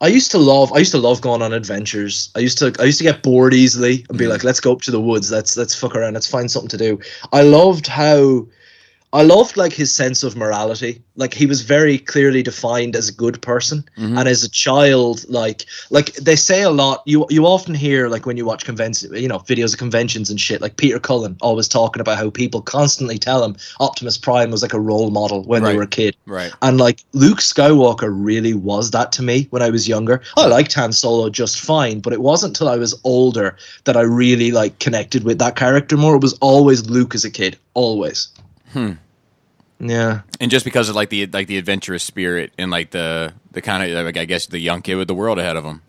I 0.00 0.08
used 0.08 0.30
to 0.32 0.38
love 0.38 0.72
I 0.72 0.78
used 0.78 0.92
to 0.92 0.98
love 0.98 1.20
going 1.20 1.40
on 1.42 1.52
adventures. 1.52 2.30
I 2.34 2.40
used 2.40 2.58
to 2.58 2.72
I 2.78 2.84
used 2.84 2.98
to 2.98 3.04
get 3.04 3.22
bored 3.22 3.54
easily 3.54 4.04
and 4.08 4.18
be 4.18 4.24
Mhm. 4.24 4.30
like, 4.30 4.44
let's 4.44 4.60
go 4.60 4.72
up 4.72 4.82
to 4.82 4.90
the 4.90 5.00
woods, 5.00 5.30
let's 5.30 5.56
let's 5.56 5.74
fuck 5.74 5.94
around, 5.94 6.14
let's 6.14 6.26
find 6.26 6.50
something 6.50 6.68
to 6.70 6.76
do. 6.76 6.98
I 7.32 7.42
loved 7.42 7.86
how 7.86 8.46
I 9.14 9.22
loved 9.22 9.56
like 9.56 9.72
his 9.72 9.94
sense 9.94 10.24
of 10.24 10.36
morality. 10.36 11.00
Like 11.14 11.32
he 11.34 11.46
was 11.46 11.60
very 11.62 11.98
clearly 11.98 12.42
defined 12.42 12.96
as 12.96 13.08
a 13.08 13.12
good 13.12 13.40
person. 13.40 13.84
Mhm. 13.96 14.18
And 14.18 14.28
as 14.28 14.42
a 14.42 14.48
child, 14.48 15.24
like 15.28 15.66
like 15.90 16.14
they 16.16 16.34
say 16.34 16.62
a 16.62 16.70
lot. 16.70 17.02
You 17.06 17.24
you 17.30 17.46
often 17.46 17.74
hear 17.76 18.08
like 18.08 18.26
when 18.26 18.36
you 18.36 18.44
watch 18.44 18.64
convention, 18.64 19.14
you 19.14 19.28
know, 19.28 19.38
videos 19.38 19.72
of 19.72 19.78
conventions 19.78 20.30
and 20.30 20.40
shit. 20.40 20.60
Like 20.60 20.76
Peter 20.78 20.98
Cullen 20.98 21.36
always 21.40 21.68
talking 21.68 22.00
about 22.00 22.18
how 22.18 22.28
people 22.30 22.60
constantly 22.60 23.16
tell 23.16 23.44
him 23.44 23.54
Optimus 23.78 24.18
Prime 24.18 24.50
was 24.50 24.62
like 24.62 24.74
a 24.74 24.80
role 24.80 25.10
model 25.12 25.44
when 25.44 25.62
Right. 25.62 25.70
they 25.70 25.76
were 25.76 25.84
a 25.84 25.86
kid. 26.00 26.16
Right. 26.26 26.52
And 26.62 26.78
like 26.78 26.98
Luke 27.12 27.38
Skywalker 27.38 28.10
really 28.12 28.52
was 28.54 28.90
that 28.90 29.12
to 29.12 29.22
me 29.22 29.46
when 29.50 29.62
I 29.62 29.70
was 29.70 29.86
younger. 29.86 30.22
I 30.36 30.46
liked 30.46 30.72
Han 30.74 30.92
Solo 30.92 31.30
just 31.30 31.60
fine, 31.60 32.00
but 32.00 32.12
it 32.12 32.20
wasn't 32.20 32.50
until 32.58 32.68
I 32.68 32.78
was 32.78 32.98
older 33.04 33.56
that 33.84 33.96
I 33.96 34.00
really 34.00 34.50
like 34.50 34.80
connected 34.80 35.22
with 35.22 35.38
that 35.38 35.54
character 35.54 35.96
more. 35.96 36.16
It 36.16 36.22
was 36.22 36.34
always 36.40 36.90
Luke 36.90 37.14
as 37.14 37.24
a 37.24 37.30
kid, 37.30 37.56
always. 37.74 38.26
Hmm. 38.72 38.94
Yeah. 39.84 40.22
And 40.40 40.50
just 40.50 40.64
because 40.64 40.88
of 40.88 40.96
like 40.96 41.10
the 41.10 41.26
like 41.26 41.46
the 41.48 41.58
adventurous 41.58 42.02
spirit 42.02 42.52
and 42.58 42.70
like 42.70 42.90
the 42.90 43.34
the 43.52 43.62
kind 43.62 43.82
of 43.92 44.04
like 44.04 44.16
I 44.16 44.24
guess 44.24 44.46
the 44.46 44.58
young 44.58 44.82
kid 44.82 44.96
with 44.96 45.08
the 45.08 45.14
world 45.14 45.38
ahead 45.38 45.56
of 45.56 45.64
him. 45.64 45.82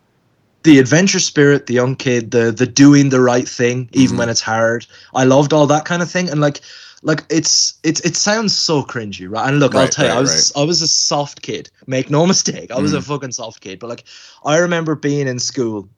The 0.63 0.79
adventure 0.79 1.19
spirit, 1.19 1.67
the 1.67 1.75
young 1.75 1.95
kid, 1.95 2.31
the 2.31 2.51
the 2.51 2.65
doing 2.67 3.09
the 3.09 3.21
right 3.21 3.47
thing 3.47 3.89
even 3.93 4.17
Mhm. 4.17 4.19
when 4.19 4.29
it's 4.29 4.41
hard. 4.41 4.85
I 5.13 5.23
loved 5.23 5.53
all 5.53 5.67
that 5.67 5.85
kind 5.85 6.01
of 6.01 6.11
thing 6.11 6.29
and 6.29 6.41
like 6.41 6.61
like 7.03 7.23
it's 7.29 7.75
it's 7.83 8.01
it 8.01 8.15
sounds 8.15 8.57
so 8.57 8.83
cringy, 8.83 9.27
right? 9.29 9.47
And 9.47 9.59
look, 9.59 9.75
I'll 9.75 9.87
Right, 9.87 9.91
tell 9.91 10.05
you, 10.07 10.11
I 10.11 10.15
right, 10.15 10.21
was 10.21 10.51
I 10.55 10.63
was 10.63 10.81
a 10.81 10.87
soft 10.87 11.43
kid. 11.43 11.69
Make 11.87 12.09
no 12.09 12.25
mistake, 12.25 12.71
I 12.71 12.79
was 12.79 12.93
a 12.93 12.99
Mhm. 12.99 13.03
fucking 13.03 13.31
soft 13.33 13.61
kid. 13.61 13.79
But 13.79 13.89
like, 13.89 14.05
I 14.43 14.57
remember 14.57 14.95
being 14.95 15.27
in 15.27 15.39
school, 15.39 15.89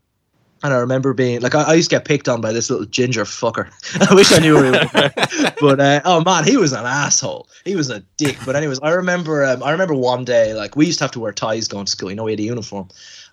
and 0.63 0.73
I 0.73 0.77
remember 0.77 1.13
being 1.13 1.41
like, 1.41 1.55
I, 1.55 1.63
I 1.63 1.73
used 1.73 1.89
to 1.89 1.95
get 1.95 2.05
picked 2.05 2.27
on 2.27 2.41
by 2.41 2.51
this 2.51 2.69
little 2.69 2.85
ginger 2.85 3.25
fucker. 3.25 3.69
I 4.09 4.13
wish 4.13 4.31
I 4.31 4.39
knew 4.39 4.57
who 4.57 4.63
he 4.63 4.71
was, 4.71 5.51
but 5.61 5.79
uh, 5.79 6.01
oh 6.05 6.23
man, 6.23 6.43
he 6.43 6.57
was 6.57 6.73
an 6.73 6.85
asshole. 6.85 7.47
He 7.65 7.75
was 7.75 7.89
a 7.89 7.99
dick. 8.17 8.37
But 8.45 8.55
anyways, 8.55 8.79
I 8.79 8.91
remember 8.91 9.45
um, 9.45 9.61
I 9.63 9.71
remember 9.71 9.93
one 9.93 10.25
day 10.25 10.53
like 10.53 10.75
we 10.75 10.85
used 10.85 10.99
to 10.99 11.03
have 11.03 11.11
to 11.11 11.19
wear 11.19 11.31
ties 11.31 11.67
going 11.67 11.85
to 11.85 11.91
school. 11.91 12.09
You 12.09 12.15
know, 12.15 12.23
we 12.23 12.31
had 12.31 12.39
a 12.39 12.43
uniform, 12.43 12.87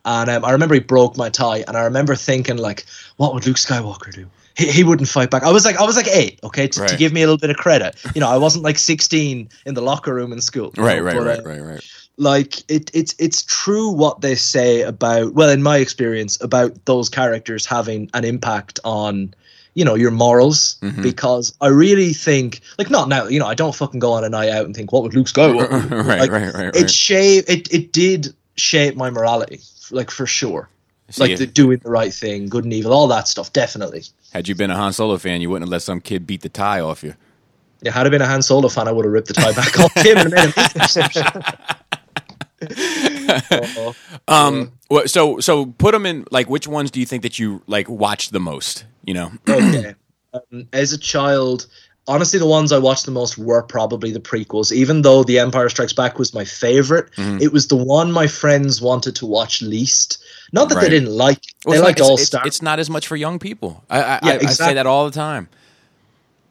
and 0.04 0.28
um, 0.30 0.44
I 0.44 0.52
remember 0.52 0.74
he 0.74 0.80
broke 0.80 1.16
my 1.16 1.30
tie, 1.30 1.64
and 1.66 1.76
I 1.76 1.84
remember 1.84 2.14
thinking 2.14 2.58
like, 2.58 2.84
what 3.16 3.34
would 3.34 3.46
Luke 3.46 3.56
Skywalker 3.56 4.12
do? 4.12 4.28
He, 4.56 4.70
he 4.70 4.84
wouldn't 4.84 5.08
fight 5.08 5.30
back. 5.30 5.42
I 5.42 5.50
was 5.50 5.64
like 5.64 5.76
I 5.76 5.84
was 5.84 5.96
like 5.96 6.08
eight, 6.08 6.38
okay, 6.44 6.68
to, 6.68 6.86
to 6.86 6.96
give 6.96 7.12
me 7.12 7.22
a 7.22 7.26
little 7.26 7.38
bit 7.38 7.50
of 7.50 7.56
credit. 7.56 7.96
You 8.14 8.20
know, 8.20 8.28
I 8.28 8.36
wasn't 8.36 8.64
like 8.64 8.78
sixteen 8.78 9.48
in 9.66 9.74
the 9.74 9.82
locker 9.82 10.14
room 10.14 10.32
in 10.32 10.40
school. 10.40 10.72
Right, 10.76 10.98
know, 10.98 11.04
right, 11.04 11.16
but, 11.16 11.26
right, 11.26 11.38
uh, 11.38 11.42
right, 11.42 11.60
right. 11.60 12.03
Like 12.16 12.58
it, 12.70 12.90
it's 12.94 13.14
it's 13.18 13.42
true 13.42 13.90
what 13.90 14.20
they 14.20 14.34
say 14.36 14.82
about 14.82 15.34
well 15.34 15.48
in 15.50 15.62
my 15.62 15.78
experience 15.78 16.40
about 16.40 16.72
those 16.84 17.08
characters 17.08 17.66
having 17.66 18.08
an 18.14 18.24
impact 18.24 18.78
on 18.84 19.34
you 19.74 19.84
know 19.84 19.96
your 19.96 20.12
morals 20.12 20.76
Mhm. 20.80 21.02
because 21.02 21.52
i 21.60 21.66
really 21.66 22.12
think 22.12 22.60
like 22.78 22.88
not 22.90 23.08
now 23.08 23.26
you 23.26 23.40
know 23.40 23.46
i 23.48 23.54
don't 23.54 23.74
fucking 23.74 23.98
go 23.98 24.12
on 24.12 24.22
a 24.22 24.28
night 24.28 24.50
out 24.50 24.64
and 24.64 24.76
think 24.76 24.92
what 24.92 25.02
would 25.02 25.14
luke 25.14 25.26
do? 25.34 25.58
right, 25.58 26.20
like, 26.20 26.30
right, 26.30 26.30
right, 26.30 26.54
right. 26.54 26.76
it 26.76 26.88
shape 26.90 27.46
it, 27.48 27.72
it 27.74 27.92
did 27.92 28.32
shape 28.56 28.94
my 28.94 29.10
morality 29.10 29.58
like 29.90 30.10
for 30.12 30.26
sure 30.26 30.68
like 31.18 31.36
the 31.36 31.46
doing 31.46 31.78
the 31.82 31.90
right 31.90 32.14
thing 32.14 32.48
good 32.48 32.62
and 32.62 32.72
evil 32.72 32.92
all 32.92 33.08
that 33.08 33.26
stuff 33.26 33.52
definitely 33.52 34.04
had 34.32 34.46
you 34.46 34.54
been 34.54 34.70
a 34.70 34.76
Han 34.76 34.92
Solo 34.92 35.16
fan, 35.16 35.40
you 35.40 35.48
wouldn't 35.50 35.68
have 35.68 35.72
let 35.72 35.82
some 35.82 36.00
kid 36.00 36.26
beat 36.26 36.40
the 36.42 36.48
tie 36.48 36.80
off 36.80 37.04
you. 37.04 37.14
yeah, 37.82 37.92
had 37.92 38.04
I 38.04 38.10
been 38.10 38.20
a 38.22 38.26
Han 38.26 38.42
Solo 38.42 38.68
fan, 38.68 38.88
I 38.88 38.92
would 38.92 39.04
have 39.04 39.12
ripped 39.12 39.28
the 39.28 39.34
tie 39.34 39.52
back 39.52 39.78
off 39.78 39.92
him 39.94 40.16
and 40.18 40.30
made 40.32 40.52
him 40.52 41.82
Uh-oh. 42.70 43.94
Um. 44.28 44.72
wha- 44.90 45.06
So 45.06 45.38
so 45.40 45.66
put 45.66 45.92
them 45.92 46.06
in 46.06 46.24
like 46.30 46.48
which 46.48 46.66
ones 46.68 46.90
do 46.90 47.00
you 47.00 47.06
think 47.06 47.22
that 47.22 47.38
you 47.38 47.62
like 47.66 47.88
watched 47.88 48.32
the 48.32 48.40
most? 48.40 48.84
You 49.04 49.14
know. 49.14 49.32
okay. 49.48 49.94
Um, 50.32 50.66
as 50.72 50.92
a 50.92 50.98
child, 50.98 51.66
honestly, 52.08 52.38
the 52.38 52.46
ones 52.46 52.72
I 52.72 52.78
watched 52.78 53.04
the 53.06 53.12
most 53.12 53.38
were 53.38 53.62
probably 53.62 54.10
the 54.12 54.20
prequels. 54.20 54.72
Even 54.72 55.02
though 55.02 55.22
The 55.24 55.38
Empire 55.38 55.68
Strikes 55.68 55.92
Back 55.92 56.18
was 56.18 56.34
my 56.34 56.44
favorite, 56.44 57.10
Mhm. 57.16 57.40
it 57.40 57.52
was 57.52 57.68
the 57.68 57.76
one 57.76 58.10
my 58.10 58.26
friends 58.26 58.80
wanted 58.82 59.14
to 59.16 59.26
watch 59.26 59.62
least. 59.62 60.18
Not 60.52 60.68
that 60.68 60.76
Right. 60.76 60.82
they 60.84 60.90
didn't 60.90 61.10
like 61.12 61.38
it; 61.38 61.54
Well, 61.64 61.76
they 61.76 61.84
liked 61.84 62.00
like- 62.00 62.08
all 62.08 62.16
Star. 62.16 62.40
it's, 62.46 62.56
it's 62.56 62.62
not 62.62 62.78
as 62.78 62.88
much 62.90 63.06
for 63.06 63.16
young 63.16 63.38
people. 63.38 63.84
I 63.90 63.98
I, 64.02 64.18
Yeah, 64.22 64.32
I, 64.32 64.38
I 64.42 64.46
say 64.46 64.74
that 64.74 64.86
all 64.86 65.04
the 65.04 65.10
time. 65.14 65.48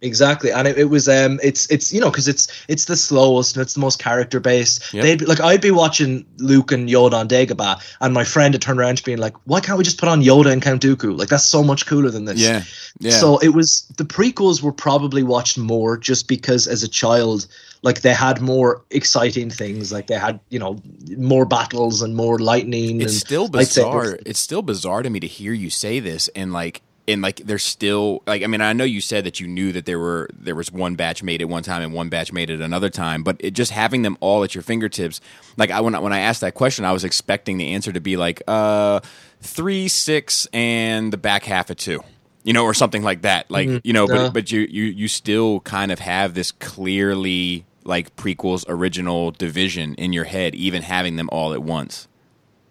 Exactly, 0.04 0.52
and 0.52 0.68
it, 0.68 0.78
it 0.78 0.90
was 0.90 1.08
um, 1.08 1.40
it's 1.42 1.66
it's 1.72 1.94
you 1.94 2.02
know 2.02 2.12
because 2.12 2.28
it's 2.28 2.50
it's 2.68 2.86
the 2.86 2.98
slowest 2.98 3.56
and 3.56 3.62
it's 3.62 3.74
the 3.74 3.80
most 3.80 4.00
character 4.00 4.42
based. 4.42 4.94
Yep. 4.94 5.02
They'd 5.02 5.20
be, 5.20 5.26
like 5.26 5.40
I'd 5.40 5.62
be 5.62 5.72
watching 5.72 6.26
Luke 6.40 6.74
and 6.74 6.90
Yoda 6.90 7.14
on 7.14 7.30
Dagobah, 7.30 7.82
and 8.02 8.14
my 8.14 8.26
friend 8.26 8.54
would 8.54 8.62
turn 8.62 8.78
around 8.78 8.98
to 8.98 9.04
being 9.04 9.18
like, 9.18 9.34
"Why 9.46 9.62
can't 9.62 9.78
we 9.78 9.84
just 9.86 9.98
put 9.98 10.10
on 10.10 10.22
Yoda 10.22 10.52
and 10.52 10.62
Count 10.62 10.82
Dooku? 10.82 11.18
Like 11.18 11.30
that's 11.30 11.46
so 11.46 11.64
much 11.64 11.86
cooler 11.86 12.10
than 12.10 12.26
this." 12.26 12.38
Yeah. 12.38 12.64
Yeah. 13.00 13.12
So 13.12 13.38
it 13.38 13.50
was 13.50 13.86
the 13.96 14.04
prequels 14.04 14.62
were 14.62 14.74
probably 14.74 15.24
watched 15.24 15.58
more 15.58 15.98
just 15.98 16.28
because 16.28 16.68
as 16.68 16.84
a 16.84 16.90
child, 16.90 17.48
like 17.82 18.02
they 18.02 18.14
had 18.14 18.42
more 18.42 18.84
exciting 18.90 19.50
things, 19.50 19.94
like 19.94 20.08
they 20.08 20.20
had 20.20 20.38
you 20.50 20.60
know 20.60 20.82
more 21.18 21.46
battles 21.46 22.02
and 22.02 22.14
more 22.14 22.40
lightning. 22.40 23.00
it's 23.00 23.14
and 23.14 23.22
still 23.22 23.48
bizarre. 23.48 24.20
It's 24.26 24.40
still 24.40 24.64
bizarre 24.64 25.02
to 25.02 25.10
me 25.10 25.22
to 25.22 25.28
hear 25.28 25.54
you 25.54 25.70
say 25.70 26.02
this 26.02 26.28
and 26.36 26.52
like 26.52 26.82
and 27.08 27.22
like 27.22 27.38
there's 27.38 27.64
still 27.64 28.24
like 28.26 28.44
I 28.44 28.48
mean 28.48 28.62
I 28.62 28.74
know 28.74 28.84
you 28.86 29.02
said 29.02 29.24
that 29.26 29.40
you 29.40 29.48
knew 29.48 29.72
that 29.74 29.86
there 29.86 30.00
were 30.00 30.30
there 30.34 30.56
was 30.56 30.72
one 30.72 30.96
batch 30.96 31.22
made 31.24 31.42
at 31.42 31.50
one 31.50 31.64
time 31.64 31.82
and 31.82 31.94
one 31.94 32.10
batch 32.10 32.32
made 32.32 32.50
at 32.50 32.62
another 32.62 32.90
time, 32.90 33.24
but 33.24 33.36
it 33.40 33.52
just 33.52 33.72
having 33.72 34.02
them 34.04 34.18
all 34.22 34.44
at 34.44 34.56
your 34.56 34.62
fingertips. 34.62 35.20
Like 35.58 35.70
I 35.72 35.82
when 35.82 35.96
I, 35.96 36.00
when 36.00 36.14
I 36.14 36.20
asked 36.20 36.42
that 36.42 36.54
question, 36.54 36.86
I 36.86 36.92
was 36.94 37.04
expecting 37.04 37.58
the 37.58 37.74
answer 37.74 37.92
to 37.92 38.00
be 38.00 38.16
like 38.18 38.42
uh 38.48 39.02
three, 39.42 39.88
six, 39.88 40.48
and 40.54 41.12
the 41.12 41.18
back 41.18 41.44
half 41.44 41.70
of 41.70 41.78
two. 41.78 42.02
You 42.46 42.52
know, 42.52 42.66
or 42.66 42.74
something 42.74 43.04
like 43.04 43.22
that. 43.22 43.50
Like 43.50 43.70
Mhm. 43.70 43.82
you 43.86 43.94
know, 43.94 44.06
but 44.08 44.16
Yeah. 44.16 44.30
but 44.30 44.52
you 44.52 44.62
you 44.70 44.84
you 44.86 45.08
still 45.08 45.62
kind 45.62 45.92
of 45.92 46.00
have 46.00 46.34
this 46.34 46.52
clearly 46.52 47.66
like 47.86 48.16
prequels 48.16 48.64
original 48.68 49.32
division 49.32 49.96
in 49.96 50.14
your 50.14 50.24
head, 50.26 50.54
even 50.56 50.84
having 50.84 51.16
them 51.16 51.30
all 51.32 51.54
at 51.54 51.64
once. 51.64 52.08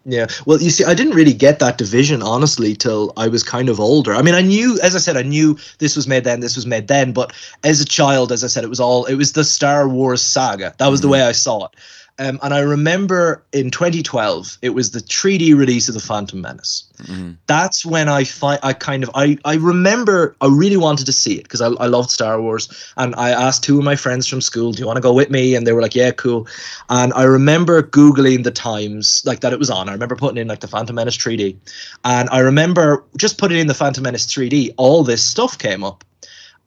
Yeah. 0.04 0.26
Well, 0.46 0.60
you 0.60 0.70
see, 0.70 0.84
I 0.84 0.94
didn't 0.94 1.14
really 1.14 1.32
get 1.32 1.60
that 1.60 1.78
division 1.78 2.22
honestly 2.22 2.74
till 2.74 3.12
I 3.16 3.28
was 3.28 3.44
kind 3.44 3.68
of 3.68 3.78
older. 3.78 4.14
I 4.14 4.22
mean, 4.22 4.34
I 4.34 4.40
knew, 4.40 4.78
as 4.82 4.96
I 4.96 4.98
said, 4.98 5.16
I 5.16 5.22
knew 5.22 5.56
this 5.78 5.94
was 5.94 6.08
made 6.08 6.24
then, 6.24 6.40
this 6.40 6.56
was 6.56 6.66
made 6.66 6.88
then. 6.88 7.12
But 7.12 7.32
as 7.62 7.80
a 7.80 7.84
child, 7.84 8.32
as 8.32 8.42
I 8.42 8.48
said, 8.48 8.64
it 8.64 8.70
was 8.70 8.80
all 8.80 9.04
it 9.04 9.14
was 9.14 9.32
the 9.32 9.44
Star 9.44 9.88
Wars 9.88 10.20
saga. 10.20 10.74
That 10.78 10.88
was 10.88 11.02
the 11.02 11.08
Mhm. 11.08 11.12
way 11.12 11.22
I 11.22 11.32
saw 11.32 11.66
it. 11.66 11.70
Um, 12.18 12.38
and 12.42 12.52
I 12.52 12.60
remember 12.60 13.42
in 13.52 13.70
2012, 13.70 14.58
it 14.62 14.70
was 14.70 14.90
the 14.90 15.00
3D 15.00 15.54
release 15.54 15.88
of 15.88 15.94
the 15.94 16.00
Phantom 16.00 16.40
Menace. 16.40 16.84
Mhm. 17.04 17.36
That's 17.46 17.84
when 17.86 18.08
I 18.08 18.24
find 18.24 18.60
I 18.62 18.74
kind 18.74 19.02
of 19.02 19.10
I 19.14 19.38
I 19.44 19.54
remember 19.54 20.36
I 20.40 20.46
really 20.46 20.76
wanted 20.76 21.06
to 21.06 21.12
see 21.12 21.34
it 21.34 21.44
because 21.44 21.60
I 21.60 21.68
I 21.68 21.86
loved 21.86 22.10
Star 22.10 22.40
Wars 22.40 22.68
and 22.96 23.14
I 23.16 23.30
asked 23.30 23.64
two 23.64 23.78
of 23.78 23.84
my 23.84 23.96
friends 23.96 24.26
from 24.26 24.40
school, 24.40 24.72
"Do 24.72 24.80
you 24.80 24.86
want 24.86 24.98
to 24.98 25.02
go 25.02 25.12
with 25.12 25.30
me?" 25.30 25.54
And 25.54 25.66
they 25.66 25.72
were 25.72 25.82
like, 25.82 25.94
"Yeah, 25.94 26.10
cool." 26.12 26.46
And 26.90 27.12
I 27.14 27.24
remember 27.24 27.82
googling 27.82 28.44
the 28.44 28.50
times 28.52 29.22
like 29.24 29.40
that 29.40 29.52
it 29.52 29.58
was 29.58 29.70
on. 29.70 29.88
I 29.88 29.92
remember 29.92 30.14
putting 30.14 30.36
in 30.38 30.48
like 30.48 30.60
the 30.60 30.68
Phantom 30.68 30.94
Menace 30.94 31.16
3D, 31.16 31.56
and 32.04 32.28
I 32.30 32.38
remember 32.40 33.02
just 33.16 33.38
putting 33.38 33.58
in 33.58 33.66
the 33.66 33.74
Phantom 33.74 34.04
Menace 34.04 34.26
3D. 34.26 34.72
All 34.76 35.02
this 35.02 35.24
stuff 35.24 35.58
came 35.58 35.82
up. 35.82 36.04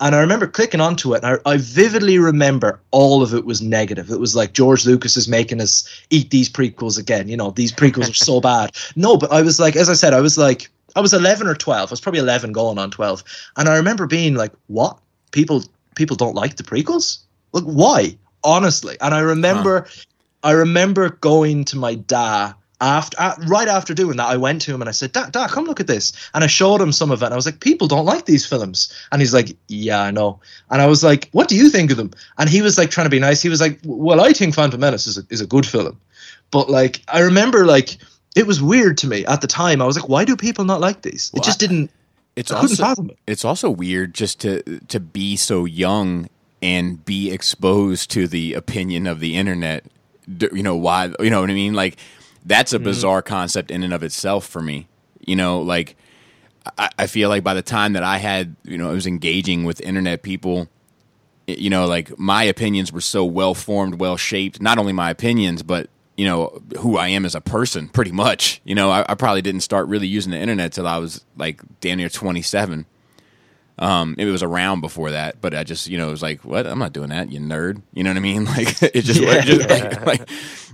And 0.02 0.14
I 0.14 0.20
remember 0.20 0.46
clicking 0.46 0.82
onto 0.82 1.14
it, 1.14 1.24
and 1.24 1.40
I, 1.46 1.52
I 1.52 1.58
vividly 1.58 2.20
remember 2.20 2.82
all 2.92 3.24
of 3.24 3.34
it 3.34 3.46
was 3.46 3.62
negative. 3.62 4.12
It 4.12 4.20
was 4.20 4.36
like 4.36 4.52
George 4.52 4.86
Lucas 4.86 5.16
is 5.16 5.30
making 5.30 5.62
us 5.62 5.88
eat 6.10 6.32
these 6.32 6.50
prequels 6.50 7.00
again. 7.00 7.30
You 7.30 7.38
know, 7.38 7.52
these 7.52 7.72
prequels 7.72 8.10
are 8.10 8.14
so 8.14 8.42
bad. 8.52 8.76
No, 8.98 9.16
but 9.16 9.32
I 9.32 9.42
was 9.42 9.60
like, 9.60 9.78
as 9.78 9.90
I 9.90 9.94
said, 9.94 10.14
I 10.14 10.20
was 10.20 10.38
like, 10.38 10.70
I 10.98 11.02
was 11.02 11.14
11 11.14 11.48
or 11.48 11.56
12. 11.56 11.90
I 11.90 11.92
was 11.92 12.02
probably 12.02 12.20
11 12.20 12.52
going 12.52 12.78
on 12.78 12.92
12. 12.92 13.24
And 13.56 13.70
I 13.70 13.78
remember 13.78 14.06
being 14.06 14.36
like, 14.36 14.52
what? 14.68 15.00
People 15.32 15.64
people 15.96 16.18
don't 16.18 16.36
like 16.36 16.58
the 16.58 16.64
prequels? 16.64 17.20
Like, 17.54 17.64
why? 17.64 18.18
Honestly. 18.44 18.98
And 19.02 19.14
I 19.14 19.20
remember. 19.20 19.88
I 20.44 20.52
remember 20.52 21.10
going 21.10 21.66
to 21.66 21.78
my 21.78 21.96
dad 21.96 22.54
after 22.82 23.16
uh, 23.20 23.36
right 23.48 23.68
after 23.68 23.94
doing 23.94 24.18
that. 24.18 24.28
I 24.28 24.38
went 24.38 24.62
to 24.64 24.74
him 24.74 24.82
and 24.82 24.90
I 24.90 24.92
said, 24.92 25.12
"Dad, 25.12 25.32
Dad, 25.32 25.50
come 25.50 25.66
look 25.66 25.80
at 25.80 25.88
this." 25.88 26.12
And 26.34 26.44
I 26.44 26.48
showed 26.48 26.82
him 26.82 26.92
some 26.92 27.12
of 27.12 27.22
it. 27.22 27.26
And 27.26 27.34
I 27.34 27.38
was 27.38 27.46
like, 27.46 27.60
"People 27.60 27.88
don't 27.88 28.06
like 28.06 28.26
these 28.26 28.46
films." 28.46 28.94
And 29.12 29.22
he's 29.22 29.34
like, 29.34 29.56
"Yeah, 29.68 30.02
I 30.02 30.12
know." 30.12 30.40
And 30.70 30.82
I 30.82 30.88
was 30.88 31.04
like, 31.04 31.30
"What 31.32 31.48
do 31.48 31.56
you 31.56 31.70
think 31.70 31.92
of 31.92 31.98
them?" 31.98 32.12
And 32.38 32.50
he 32.50 32.62
was 32.62 32.78
like 32.78 32.92
trying 32.92 33.06
to 33.06 33.12
be 33.12 33.20
nice. 33.20 33.42
He 33.42 33.50
was 33.50 33.62
like, 33.62 33.80
"Well, 33.84 34.22
I 34.22 34.34
think 34.34 34.56
Phantom 34.56 34.80
Menace 34.80 35.08
is 35.08 35.18
a, 35.18 35.24
is 35.30 35.42
a 35.42 35.48
good 35.48 35.66
film." 35.66 36.00
But 36.52 36.70
like, 36.70 37.02
I 37.08 37.20
remember 37.20 37.66
like 37.66 37.98
it 38.36 38.46
was 38.46 38.62
weird 38.62 38.98
to 39.00 39.08
me 39.08 39.26
at 39.26 39.42
the 39.42 39.48
time. 39.48 39.82
I 39.82 39.86
was 39.86 39.98
like, 40.00 40.10
"Why 40.10 40.26
do 40.26 40.36
people 40.36 40.66
not 40.66 40.82
like 40.82 41.02
these?" 41.02 41.32
Well, 41.34 41.42
it 41.42 41.46
just 41.46 41.60
didn't. 41.60 41.92
It's 42.36 42.52
I 42.52 42.62
couldn't 42.62 42.82
also 42.82 43.04
it. 43.06 43.18
it's 43.28 43.46
also 43.46 43.70
weird 43.70 44.14
just 44.14 44.42
to 44.42 44.62
to 44.62 45.00
be 45.00 45.38
so 45.38 45.66
young 45.66 46.30
and 46.62 47.04
be 47.06 47.32
exposed 47.32 48.12
to 48.12 48.28
the 48.28 48.54
opinion 48.54 49.08
of 49.08 49.20
the 49.20 49.36
internet. 49.36 49.86
You 50.28 50.64
know 50.64 50.76
why? 50.76 51.14
You 51.20 51.30
know 51.30 51.42
what 51.42 51.50
I 51.50 51.54
mean? 51.54 51.74
Like 51.74 51.98
that's 52.46 52.72
Mm-hmm. 52.74 52.84
a 52.84 52.86
bizarre 52.86 53.22
concept 53.22 53.72
in 53.72 53.84
and 53.84 53.94
of 53.94 54.04
itself 54.04 54.46
for 54.48 54.62
me. 54.62 54.88
You 55.20 55.36
know, 55.36 55.62
like 55.62 55.96
I, 56.78 56.90
I 57.00 57.08
feel 57.08 57.30
like 57.30 57.44
by 57.44 57.54
the 57.54 57.62
time 57.62 57.94
that 57.94 58.04
I 58.04 58.18
had, 58.18 58.56
you 58.64 58.78
know, 58.78 58.90
I 58.90 58.94
was 58.94 59.08
engaging 59.08 59.64
with 59.64 59.82
internet 59.82 60.24
people. 60.24 60.68
You 61.48 61.70
know, 61.70 61.86
like 61.86 62.18
my 62.18 62.44
opinions 62.44 62.92
were 62.92 63.02
so 63.02 63.24
well 63.24 63.54
formed, 63.54 64.00
well 64.00 64.18
shaped. 64.18 64.62
Not 64.62 64.78
only 64.80 64.94
my 64.94 65.12
opinions, 65.12 65.62
but 65.62 65.90
you 66.18 66.26
know 66.26 66.62
who 66.80 66.98
I 66.98 67.10
am 67.10 67.24
as 67.26 67.36
a 67.36 67.42
person. 67.42 67.88
Pretty 67.90 68.12
much. 68.12 68.62
You 68.64 68.74
know, 68.74 68.90
I, 68.90 69.06
I 69.08 69.14
probably 69.16 69.44
didn't 69.44 69.62
start 69.62 69.88
really 69.88 70.08
using 70.08 70.32
the 70.32 70.40
internet 70.40 70.72
till 70.74 70.88
I 70.88 70.98
was 70.98 71.24
like 71.38 71.62
damn 71.82 71.98
near 71.98 72.10
twenty 72.10 72.42
seven. 72.42 72.86
Um, 73.78 74.16
it 74.18 74.24
was 74.26 74.42
around 74.42 74.80
before 74.82 75.12
that, 75.12 75.42
but 75.42 75.54
I 75.54 75.66
just, 75.66 75.88
you 75.90 75.98
know, 75.98 76.08
it 76.08 76.12
was 76.12 76.22
like, 76.22 76.46
what? 76.46 76.66
I'm 76.66 76.80
not 76.80 76.94
doing 76.94 77.10
that, 77.10 77.30
you 77.30 77.42
nerd. 77.42 77.82
You 77.94 78.04
know 78.06 78.10
what 78.12 78.18
I 78.18 78.22
mean? 78.22 78.46
Like, 78.56 78.82
it 78.82 79.02
just, 79.02 79.20
Yeah. 79.20 79.42
just 79.42 79.70
like, 80.06 80.06
like, 80.06 80.30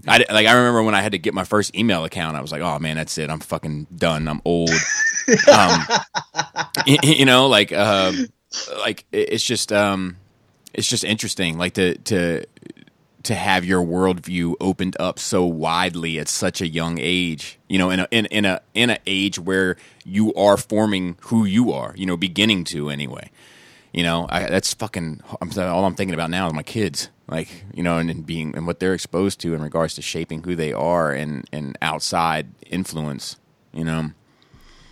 I, 0.07 0.17
like, 0.31 0.45
I 0.47 0.51
remember 0.53 0.83
when 0.83 0.93
I 0.93 1.01
had 1.01 1.13
to 1.13 1.17
get 1.17 1.33
my 1.33 1.43
first 1.43 1.75
email 1.75 2.03
account, 2.05 2.37
I 2.37 2.41
was 2.41 2.51
like, 2.51 2.61
oh 2.61 2.77
man, 2.77 2.97
that's 2.97 3.17
it. 3.17 3.29
I'm 3.31 3.39
fucking 3.39 3.87
done. 3.95 4.27
I'm 4.27 4.41
old. 4.45 4.69
um, 5.51 5.85
y- 6.85 6.97
you 7.03 7.25
know, 7.25 7.47
like, 7.47 7.71
um, 7.73 8.27
like 8.79 9.05
it- 9.11 9.33
it's 9.33 9.43
just, 9.43 9.71
um, 9.73 10.17
it's 10.73 10.87
just 10.87 11.03
interesting, 11.03 11.57
like 11.57 11.73
to, 11.73 11.95
to, 11.97 12.45
to 13.23 13.35
have 13.35 13.65
your 13.65 13.83
worldview 13.83 14.55
opened 14.59 14.95
up 14.99 15.19
so 15.19 15.45
widely 15.45 16.19
at 16.19 16.27
such 16.27 16.61
a 16.61 16.67
young 16.67 16.97
age, 16.99 17.59
you 17.67 17.77
know, 17.77 17.89
in 17.89 17.99
a 17.99 18.07
in, 18.11 18.25
in 18.27 18.45
a 18.45 18.61
in 18.73 18.89
a 18.89 18.97
age 19.05 19.39
where 19.39 19.77
you 20.03 20.33
are 20.33 20.57
forming 20.57 21.17
who 21.23 21.45
you 21.45 21.71
are, 21.71 21.93
you 21.95 22.05
know, 22.05 22.17
beginning 22.17 22.63
to 22.65 22.89
anyway. 22.89 23.29
You 23.93 24.03
know, 24.03 24.25
I, 24.29 24.45
that's 24.45 24.73
fucking. 24.73 25.21
I'm 25.41 25.51
all 25.59 25.85
I'm 25.85 25.95
thinking 25.95 26.13
about 26.13 26.29
now 26.29 26.47
is 26.47 26.53
my 26.53 26.63
kids, 26.63 27.09
like 27.27 27.65
you 27.73 27.83
know, 27.83 27.97
and, 27.97 28.09
and 28.09 28.25
being 28.25 28.55
and 28.55 28.65
what 28.65 28.79
they're 28.79 28.93
exposed 28.93 29.41
to 29.41 29.53
in 29.53 29.61
regards 29.61 29.95
to 29.95 30.01
shaping 30.01 30.43
who 30.43 30.55
they 30.55 30.71
are 30.71 31.11
and 31.11 31.47
and 31.51 31.77
outside 31.81 32.47
influence. 32.65 33.37
You 33.73 33.83
know, 33.83 34.11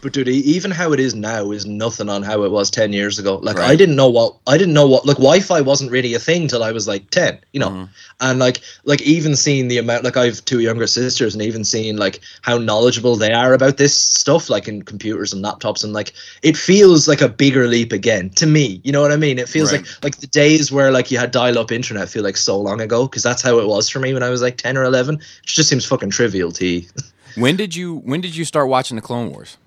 But 0.01 0.13
dude, 0.13 0.29
even 0.29 0.71
how 0.71 0.93
it 0.93 0.99
is 0.99 1.13
now 1.13 1.51
is 1.51 1.65
nothing 1.65 2.07
on 2.07 2.23
how 2.23 2.43
it 2.43 2.51
was 2.51 2.71
ten 2.71 2.93
years 2.93 3.19
ago. 3.19 3.35
Like 3.43 3.57
Right. 3.57 3.71
I 3.71 3.75
didn't 3.75 3.97
know 3.97 4.07
what 4.07 4.37
I 4.47 4.57
didn't 4.57 4.73
know 4.73 4.87
what 4.87 5.05
like 5.05 5.17
Wi-Fi 5.17 5.59
wasn't 5.59 5.91
really 5.91 6.13
a 6.13 6.19
thing 6.19 6.47
till 6.47 6.63
I 6.63 6.71
was 6.71 6.87
like 6.87 7.09
ten, 7.09 7.37
you 7.51 7.59
know. 7.59 7.69
Mhm. 7.69 7.89
And 8.21 8.39
like 8.39 8.61
like 8.85 9.01
even 9.01 9.35
seeing 9.35 9.67
the 9.67 9.77
amount 9.77 10.05
like 10.05 10.15
I 10.15 10.23
have 10.25 10.45
two 10.45 10.61
younger 10.61 10.87
sisters 10.87 11.33
and 11.35 11.43
even 11.43 11.65
seeing 11.65 11.97
like 11.97 12.21
how 12.43 12.57
knowledgeable 12.57 13.17
they 13.17 13.33
are 13.33 13.53
about 13.53 13.75
this 13.75 13.93
stuff, 13.93 14.49
like 14.49 14.69
in 14.69 14.83
computers 14.83 15.33
and 15.33 15.43
laptops, 15.43 15.83
and 15.83 15.91
like 15.91 16.13
it 16.43 16.55
feels 16.55 17.09
like 17.09 17.19
a 17.21 17.27
bigger 17.27 17.67
leap 17.67 17.91
again 17.91 18.29
to 18.31 18.45
me. 18.45 18.79
You 18.85 18.93
know 18.93 19.01
what 19.01 19.11
I 19.11 19.17
mean? 19.17 19.37
It 19.37 19.49
feels 19.49 19.73
Right. 19.73 19.81
like 19.81 20.03
like 20.03 20.17
the 20.19 20.27
days 20.27 20.71
where 20.71 20.91
like 20.91 21.11
you 21.11 21.17
had 21.17 21.31
dial-up 21.31 21.73
internet 21.73 22.07
feel 22.07 22.23
like 22.23 22.37
so 22.37 22.57
long 22.57 22.79
ago 22.79 23.05
because 23.05 23.23
that's 23.23 23.41
how 23.41 23.59
it 23.59 23.67
was 23.67 23.89
for 23.89 23.99
me 23.99 24.13
when 24.13 24.23
I 24.23 24.29
was 24.29 24.41
like 24.41 24.55
ten 24.55 24.77
or 24.77 24.83
eleven. 24.85 25.15
It 25.15 25.45
just 25.45 25.67
seems 25.67 25.83
fucking 25.85 26.11
trivial 26.11 26.53
to 26.53 26.65
you. 26.65 26.85
when 27.35 27.57
did 27.57 27.75
you 27.75 27.97
when 28.05 28.21
did 28.21 28.37
you 28.37 28.45
start 28.45 28.69
watching 28.69 28.95
the 28.95 29.01
Clone 29.01 29.29
Wars? 29.31 29.57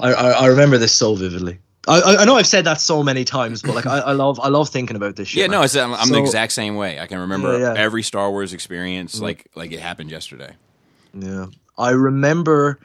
I, 0.00 0.12
I, 0.12 0.30
I 0.30 0.46
remember 0.46 0.78
this 0.78 0.92
so 0.92 1.14
vividly. 1.14 1.58
I, 1.86 2.16
I 2.18 2.24
know 2.26 2.36
I've 2.36 2.46
said 2.46 2.64
that 2.64 2.80
so 2.82 3.02
many 3.02 3.24
times, 3.24 3.62
but 3.62 3.74
like 3.74 3.86
I, 3.86 3.98
I 4.00 4.12
love 4.12 4.38
I 4.40 4.48
love 4.48 4.68
thinking 4.68 4.94
about 4.96 5.16
this 5.16 5.28
shit. 5.28 5.40
Yeah, 5.40 5.46
no, 5.46 5.62
it's, 5.62 5.74
I'm, 5.74 5.94
I'm 5.94 6.10
the 6.10 6.18
exact 6.20 6.52
same 6.52 6.76
way. 6.76 7.00
I 7.00 7.06
can 7.06 7.18
remember 7.18 7.58
Yeah, 7.58 7.72
yeah. 7.72 7.80
every 7.80 8.02
Star 8.02 8.30
Wars 8.30 8.52
experience 8.52 9.18
Mhm. 9.18 9.22
like 9.22 9.46
like 9.54 9.72
it 9.72 9.80
happened 9.80 10.10
yesterday. 10.10 10.52
Yeah. 11.14 11.46
I 11.78 11.90
remember 11.90 12.78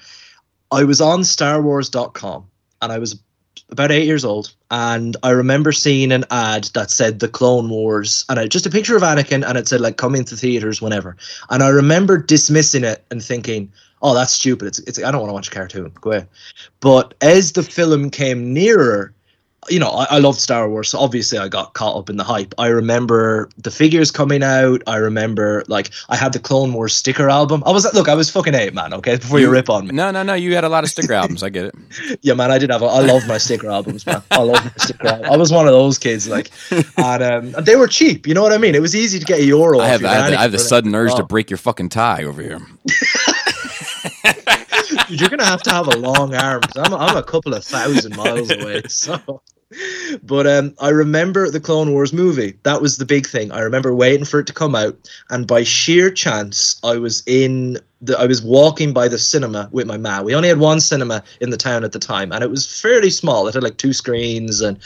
I 0.71 0.83
was 0.85 1.01
on 1.01 1.21
StarWars.com 1.21 2.45
and 2.81 2.91
I 2.91 2.97
was 2.99 3.19
about 3.69 3.91
eight 3.91 4.05
years 4.05 4.23
old. 4.23 4.53
And 4.71 5.17
I 5.23 5.31
remember 5.31 5.71
seeing 5.71 6.11
an 6.11 6.25
ad 6.31 6.65
that 6.75 6.89
said 6.91 7.19
the 7.19 7.27
Clone 7.27 7.69
Wars 7.69 8.23
and 8.29 8.39
I, 8.39 8.47
just 8.47 8.65
a 8.65 8.69
picture 8.69 8.95
of 8.95 9.01
Anakin 9.03 9.45
and 9.47 9.57
it 9.57 9.67
said 9.67 9.81
like 9.81 9.97
come 9.97 10.15
into 10.15 10.35
theaters 10.35 10.81
whenever. 10.81 11.15
And 11.49 11.61
I 11.63 11.69
remember 11.69 12.17
dismissing 12.17 12.83
it 12.83 13.03
and 13.11 13.21
thinking, 13.23 13.71
oh, 14.03 14.13
that's 14.13 14.33
stupid. 14.33 14.67
It's, 14.67 14.79
it's 14.79 15.01
I 15.03 15.11
don't 15.11 15.21
want 15.21 15.29
to 15.29 15.33
watch 15.33 15.47
a 15.47 15.51
cartoon. 15.51 15.91
Go 16.01 16.11
away. 16.11 16.25
But 16.81 17.13
as 17.21 17.53
the 17.53 17.63
film 17.63 18.09
came 18.09 18.53
nearer, 18.53 19.13
you 19.69 19.79
know, 19.79 19.91
I, 19.91 20.05
I 20.15 20.17
loved 20.19 20.41
Star 20.41 20.67
Wars, 20.69 20.89
so 20.89 20.99
obviously 20.99 21.37
I 21.37 21.47
got 21.47 21.73
caught 21.73 21.95
up 21.95 22.09
in 22.09 22.17
the 22.17 22.23
hype. 22.25 22.53
I 22.57 22.67
remember 22.67 23.47
the 23.57 23.71
figures 23.71 24.11
coming 24.11 24.43
out. 24.43 24.83
I 24.87 24.97
remember 24.97 25.63
like 25.69 25.89
I 26.09 26.17
had 26.17 26.33
the 26.33 26.39
Clone 26.39 26.73
Wars 26.73 26.93
sticker 26.93 27.29
album. 27.29 27.63
I 27.65 27.71
was 27.71 27.85
look, 27.93 28.09
I 28.09 28.13
was 28.13 28.29
fucking 28.29 28.55
eight, 28.55 28.73
man. 28.73 28.93
Okay, 28.93 29.15
before 29.15 29.39
you, 29.39 29.45
You- 29.45 29.51
rip 29.53 29.69
on 29.69 29.87
me. 29.87 29.93
No, 29.93 30.11
no, 30.11 30.21
no. 30.21 30.33
You 30.33 30.53
had 30.53 30.65
a 30.65 30.69
lot 30.69 30.83
of 30.83 30.89
sticker 30.89 31.13
albums. 31.13 31.43
I 31.43 31.49
get 31.49 31.65
it. 31.65 31.75
Yeah, 32.21 32.33
man, 32.33 32.51
I 32.51 32.57
did 32.57 32.69
have. 32.71 32.81
A, 32.81 32.85
I 32.85 32.99
love 32.99 33.25
my 33.27 33.37
sticker 33.37 33.69
albums, 33.69 34.05
man. 34.05 34.21
I 34.31 34.41
love 34.41 34.63
my 34.63 34.71
sticker. 34.77 35.07
Albums. 35.07 35.29
I 35.29 35.37
was 35.37 35.51
one 35.51 35.65
of 35.67 35.73
those 35.73 35.97
kids, 35.97 36.27
like, 36.27 36.51
and 36.97 37.23
um, 37.23 37.55
and 37.55 37.65
they 37.65 37.75
were 37.75 37.87
cheap. 37.87 38.27
You 38.27 38.33
know 38.33 38.41
what 38.41 38.51
I 38.51 38.57
mean? 38.57 38.75
It 38.75 38.81
was 38.81 38.95
easy 38.95 39.19
to 39.19 39.25
get 39.25 39.39
a 39.39 39.45
euro. 39.45 39.79
I 39.79 39.87
have, 39.87 40.01
your 40.01 40.09
I 40.09 40.13
have, 40.15 40.31
the, 40.31 40.37
I 40.37 40.41
have 40.41 40.51
the 40.51 40.59
sudden 40.59 40.93
urge 40.93 41.13
to 41.15 41.23
break 41.23 41.49
your 41.49 41.57
fucking 41.57 41.89
tie 41.89 42.23
over 42.23 42.41
here. 42.41 42.59
dude, 45.13 45.21
you're 45.21 45.29
gonna 45.29 45.45
have 45.45 45.63
to 45.63 45.71
have 45.71 45.87
a 45.87 45.97
long 45.97 46.33
arm 46.33 46.61
I'm 46.77 46.93
I'm 46.93 47.17
a 47.17 47.23
couple 47.23 47.53
of 47.53 47.63
thousand 47.63 48.15
miles 48.15 48.49
away. 48.61 48.81
So, 48.87 49.41
but 50.23 50.47
um, 50.47 50.73
I 50.79 50.89
remember 50.89 51.49
the 51.49 51.59
Clone 51.59 51.91
Wars 51.91 52.13
movie. 52.13 52.57
That 52.63 52.81
was 52.81 52.97
the 52.97 53.05
big 53.05 53.27
thing. 53.27 53.51
I 53.51 53.61
remember 53.61 53.93
waiting 53.93 54.25
for 54.25 54.39
it 54.39 54.47
to 54.47 54.53
come 54.53 54.75
out, 54.75 54.97
and 55.29 55.47
by 55.47 55.63
sheer 55.63 56.09
chance, 56.09 56.79
I 56.83 56.97
was 56.97 57.23
in 57.27 57.79
the. 58.05 58.19
I 58.19 58.25
was 58.25 58.41
walking 58.41 58.93
by 58.93 59.07
the 59.07 59.17
cinema 59.17 59.69
with 59.71 59.87
my 59.87 59.97
ma. 59.97 60.21
We 60.21 60.35
only 60.35 60.49
had 60.49 60.59
one 60.59 60.79
cinema 60.79 61.23
in 61.41 61.49
the 61.49 61.57
town 61.57 61.83
at 61.83 61.91
the 61.91 61.99
time, 61.99 62.31
and 62.31 62.43
it 62.43 62.49
was 62.49 62.65
fairly 62.81 63.09
small. 63.09 63.47
It 63.47 63.53
had 63.53 63.63
like 63.63 63.77
two 63.77 63.93
screens, 63.93 64.61
and 64.61 64.77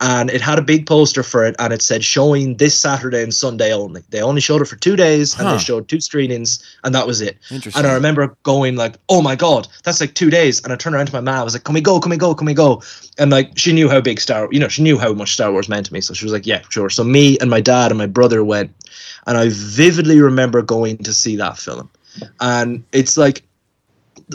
and 0.00 0.30
it 0.30 0.40
had 0.40 0.58
a 0.58 0.62
big 0.62 0.86
poster 0.86 1.22
for 1.22 1.44
it, 1.44 1.54
and 1.58 1.72
it 1.72 1.82
said 1.82 2.04
showing 2.04 2.56
this 2.56 2.78
Saturday 2.78 3.22
and 3.22 3.32
Sunday 3.34 3.72
only. 3.72 4.02
They 4.10 4.22
only 4.22 4.40
showed 4.40 4.62
it 4.62 4.66
for 4.66 4.76
two 4.76 4.96
days, 4.96 5.38
and 5.38 5.48
they 5.48 5.58
showed 5.58 5.88
two 5.88 6.00
screenings, 6.00 6.62
and 6.84 6.94
that 6.94 7.06
was 7.06 7.20
it. 7.20 7.38
Interesting. 7.50 7.78
And 7.78 7.90
I 7.90 7.94
remember 7.94 8.36
going 8.42 8.76
like, 8.76 8.96
"Oh 9.08 9.22
my 9.22 9.36
god, 9.36 9.68
that's 9.84 10.00
like 10.00 10.14
two 10.14 10.30
days." 10.30 10.62
And 10.62 10.72
I 10.72 10.76
turned 10.76 10.96
around 10.96 11.06
to 11.06 11.12
my 11.12 11.20
mom. 11.20 11.40
I 11.40 11.44
was 11.44 11.54
like, 11.54 11.64
"Can 11.64 11.74
we 11.74 11.80
go? 11.80 12.00
Can 12.00 12.10
we 12.10 12.16
go? 12.16 12.34
Can 12.34 12.46
we 12.46 12.54
go?" 12.54 12.82
And 13.18 13.30
like, 13.30 13.56
she 13.56 13.72
knew 13.72 13.88
how 13.88 14.00
big 14.00 14.20
Star, 14.20 14.48
you 14.50 14.58
know, 14.58 14.68
she 14.68 14.82
knew 14.82 14.98
how 14.98 15.12
much 15.12 15.34
Star 15.34 15.52
Wars 15.52 15.68
meant 15.68 15.86
to 15.86 15.92
me. 15.92 16.00
So 16.00 16.14
she 16.14 16.24
was 16.24 16.32
like, 16.32 16.46
"Yeah, 16.46 16.62
sure." 16.68 16.90
So 16.90 17.04
me 17.04 17.38
and 17.38 17.50
my 17.50 17.60
dad 17.60 17.90
and 17.90 17.98
my 17.98 18.06
brother 18.06 18.44
went, 18.44 18.72
and 19.26 19.36
I 19.36 19.48
vividly 19.50 20.20
remember 20.20 20.62
going 20.62 20.98
to 20.98 21.14
see 21.14 21.36
that 21.36 21.58
film. 21.58 21.90
And 22.40 22.84
it's 22.92 23.16
like, 23.16 23.42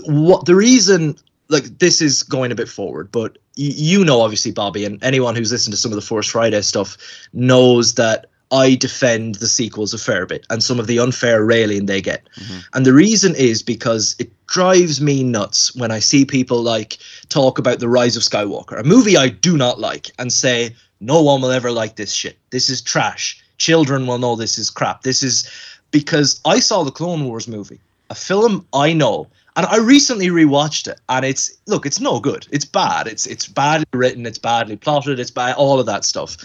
what 0.05 0.45
the 0.45 0.55
reason? 0.55 1.15
Like, 1.47 1.79
this 1.79 2.01
is 2.01 2.21
going 2.21 2.51
a 2.51 2.55
bit 2.55 2.69
forward, 2.69 3.11
but 3.11 3.33
y- 3.57 3.73
you 3.75 4.05
know, 4.05 4.21
obviously, 4.21 4.51
Bobby, 4.51 4.85
and 4.85 5.03
anyone 5.03 5.35
who's 5.35 5.51
listened 5.51 5.73
to 5.73 5.77
some 5.77 5.91
of 5.91 5.95
the 5.95 6.01
Force 6.01 6.27
Friday 6.27 6.61
stuff 6.61 6.95
knows 7.33 7.95
that 7.95 8.27
I 8.51 8.75
defend 8.75 9.35
the 9.35 9.47
sequels 9.47 9.93
a 9.93 9.97
fair 9.97 10.25
bit 10.25 10.45
and 10.49 10.63
some 10.63 10.79
of 10.79 10.87
the 10.87 10.99
unfair 10.99 11.43
railing 11.43 11.85
they 11.85 12.01
get. 12.01 12.27
Mm-hmm. 12.35 12.59
And 12.73 12.85
the 12.85 12.93
reason 12.93 13.35
is 13.35 13.61
because 13.61 14.15
it 14.19 14.31
drives 14.47 14.99
me 14.99 15.23
nuts 15.23 15.75
when 15.75 15.91
I 15.91 15.99
see 15.99 16.25
people 16.25 16.61
like 16.61 16.97
talk 17.29 17.59
about 17.59 17.79
The 17.79 17.89
Rise 17.89 18.15
of 18.17 18.23
Skywalker, 18.23 18.79
a 18.79 18.83
movie 18.83 19.17
I 19.17 19.29
do 19.29 19.57
not 19.57 19.79
like, 19.79 20.11
and 20.17 20.33
say, 20.33 20.75
no 20.99 21.21
one 21.21 21.41
will 21.41 21.51
ever 21.51 21.71
like 21.71 21.95
this 21.95 22.11
shit. 22.11 22.37
This 22.49 22.69
is 22.69 22.81
trash. 22.81 23.41
Children 23.57 24.07
will 24.07 24.17
know 24.17 24.35
this 24.35 24.57
is 24.57 24.69
crap. 24.69 25.03
This 25.03 25.21
is 25.21 25.49
because 25.91 26.39
I 26.45 26.59
saw 26.59 26.83
the 26.83 26.91
Clone 26.91 27.25
Wars 27.25 27.47
movie, 27.47 27.79
a 28.09 28.15
film 28.15 28.65
I 28.73 28.93
know. 28.93 29.27
And 29.55 29.65
I 29.65 29.77
recently 29.77 30.27
rewatched 30.27 30.87
it, 30.87 31.01
and 31.09 31.25
it's 31.25 31.51
look, 31.65 31.85
it's 31.85 31.99
no 31.99 32.21
good. 32.21 32.47
It's 32.49 32.63
bad. 32.63 33.07
It's 33.07 33.25
it's 33.25 33.45
badly 33.45 33.85
written. 33.91 34.25
It's 34.25 34.37
badly 34.37 34.77
plotted. 34.77 35.19
It's 35.19 35.31
bad. 35.31 35.55
All 35.55 35.81
of 35.81 35.85
that 35.85 36.05
stuff. 36.05 36.37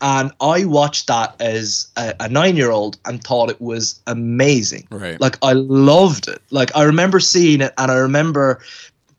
And 0.00 0.32
I 0.40 0.64
watched 0.64 1.06
that 1.06 1.40
as 1.40 1.88
a, 1.96 2.14
a 2.20 2.28
nine-year-old 2.28 2.98
and 3.04 3.22
thought 3.22 3.50
it 3.50 3.60
was 3.60 4.00
amazing. 4.06 4.88
Right. 4.90 5.20
Like 5.20 5.38
I 5.42 5.52
loved 5.52 6.28
it. 6.28 6.42
Like 6.50 6.74
I 6.74 6.82
remember 6.82 7.20
seeing 7.20 7.60
it, 7.60 7.72
and 7.78 7.90
I 7.90 7.96
remember 7.96 8.60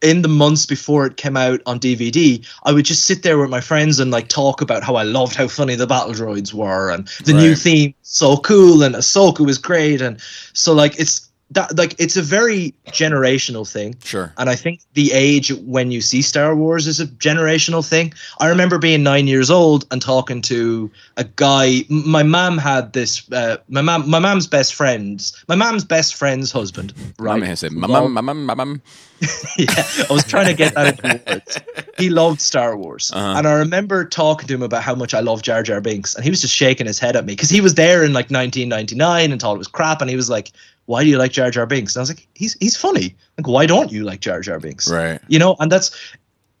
in 0.02 0.22
the 0.22 0.28
months 0.28 0.64
before 0.66 1.06
it 1.06 1.16
came 1.16 1.36
out 1.36 1.60
on 1.66 1.80
DVD, 1.80 2.44
I 2.64 2.72
would 2.72 2.84
just 2.84 3.04
sit 3.04 3.22
there 3.22 3.38
with 3.38 3.50
my 3.50 3.60
friends 3.60 3.98
and 3.98 4.10
like 4.10 4.28
talk 4.28 4.60
about 4.60 4.82
how 4.84 4.96
I 4.96 5.02
loved 5.02 5.34
how 5.34 5.48
funny 5.48 5.74
the 5.74 5.86
battle 5.86 6.12
droids 6.14 6.52
were 6.54 6.90
and 6.90 7.08
the 7.24 7.32
new 7.32 7.54
theme 7.54 7.94
so 8.02 8.36
cool 8.38 8.82
and 8.82 8.94
Ahsoka 8.94 9.44
was 9.44 9.58
great 9.58 10.00
and 10.00 10.20
so 10.52 10.72
like 10.72 10.98
it's 10.98 11.28
that 11.50 11.76
like 11.78 11.94
it's 11.98 12.16
a 12.16 12.22
very 12.22 12.74
generational 12.88 13.70
thing. 13.70 13.96
Sure. 14.04 14.32
And 14.36 14.50
I 14.50 14.54
think 14.54 14.80
the 14.92 15.12
age 15.12 15.50
when 15.64 15.90
you 15.90 16.02
see 16.02 16.20
Star 16.20 16.54
Wars 16.54 16.86
is 16.86 17.00
a 17.00 17.06
generational 17.06 17.86
thing. 17.86 18.12
I 18.38 18.48
remember 18.48 18.78
being 18.78 19.02
nine 19.02 19.26
years 19.26 19.50
old 19.50 19.86
and 19.90 20.02
talking 20.02 20.42
to 20.42 20.90
a 21.16 21.24
guy. 21.24 21.84
My 21.88 22.22
mom 22.22 22.58
had 22.58 22.92
this. 22.92 23.30
Uh, 23.32 23.56
my 23.68 23.80
mom, 23.80 24.08
my 24.10 24.18
mom's 24.18 24.46
best 24.46 24.74
friend's, 24.74 25.42
my 25.48 25.54
mom's 25.54 25.84
best 25.84 26.14
friend's 26.16 26.52
husband. 26.52 26.92
My 27.18 27.24
Right. 27.32 27.40
man 27.40 27.56
said, 27.56 27.72
"My 27.72 27.86
mum, 27.86 28.12
my 28.12 28.20
mum, 28.20 28.44
my 28.44 28.54
mum." 28.54 28.82
yeah, 29.58 29.66
I 30.08 30.12
was 30.12 30.24
trying 30.24 30.46
to 30.46 30.54
get 30.54 30.74
that 30.74 30.98
into 31.04 31.20
words. 31.26 31.58
He 31.98 32.08
loved 32.10 32.40
Star 32.40 32.76
Wars, 32.76 33.10
Uh-huh. 33.12 33.34
and 33.38 33.46
I 33.48 33.52
remember 33.54 34.04
talking 34.04 34.46
to 34.48 34.54
him 34.54 34.62
about 34.62 34.82
how 34.82 34.94
much 34.94 35.14
I 35.14 35.20
love 35.20 35.42
Jar 35.42 35.62
Jar 35.62 35.80
Binks, 35.80 36.14
and 36.14 36.22
he 36.24 36.30
was 36.30 36.40
just 36.40 36.54
shaking 36.54 36.86
his 36.86 36.98
head 36.98 37.16
at 37.16 37.24
me 37.24 37.32
because 37.32 37.50
he 37.50 37.60
was 37.60 37.74
there 37.74 38.04
in 38.04 38.12
like 38.12 38.30
1999 38.30 39.32
and 39.32 39.40
thought 39.40 39.54
it 39.54 39.58
was 39.58 39.68
crap, 39.68 40.00
and 40.00 40.08
he 40.08 40.16
was 40.16 40.30
like, 40.30 40.52
"Why 40.86 41.02
do 41.02 41.10
you 41.10 41.18
like 41.18 41.32
Jar 41.32 41.50
Jar 41.50 41.66
Binks?" 41.66 41.96
And 41.96 42.00
I 42.00 42.02
was 42.02 42.10
like, 42.10 42.28
"He's 42.34 42.54
he's 42.60 42.76
funny. 42.76 43.16
Like, 43.36 43.48
why 43.48 43.66
don't 43.66 43.90
you 43.90 44.04
like 44.04 44.20
Jar 44.20 44.40
Jar 44.40 44.60
Binks?" 44.60 44.88
Right. 44.90 45.20
You 45.28 45.38
know, 45.40 45.56
and 45.58 45.70
that's 45.72 45.90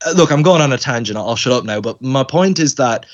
uh, 0.06 0.12
look. 0.16 0.30
I'm 0.32 0.42
going 0.42 0.60
on 0.62 0.72
a 0.72 0.78
tangent. 0.78 1.16
I'll 1.16 1.36
shut 1.36 1.52
up 1.52 1.64
now. 1.64 1.80
But 1.80 2.02
my 2.02 2.24
point 2.24 2.58
is 2.58 2.74
that 2.76 3.06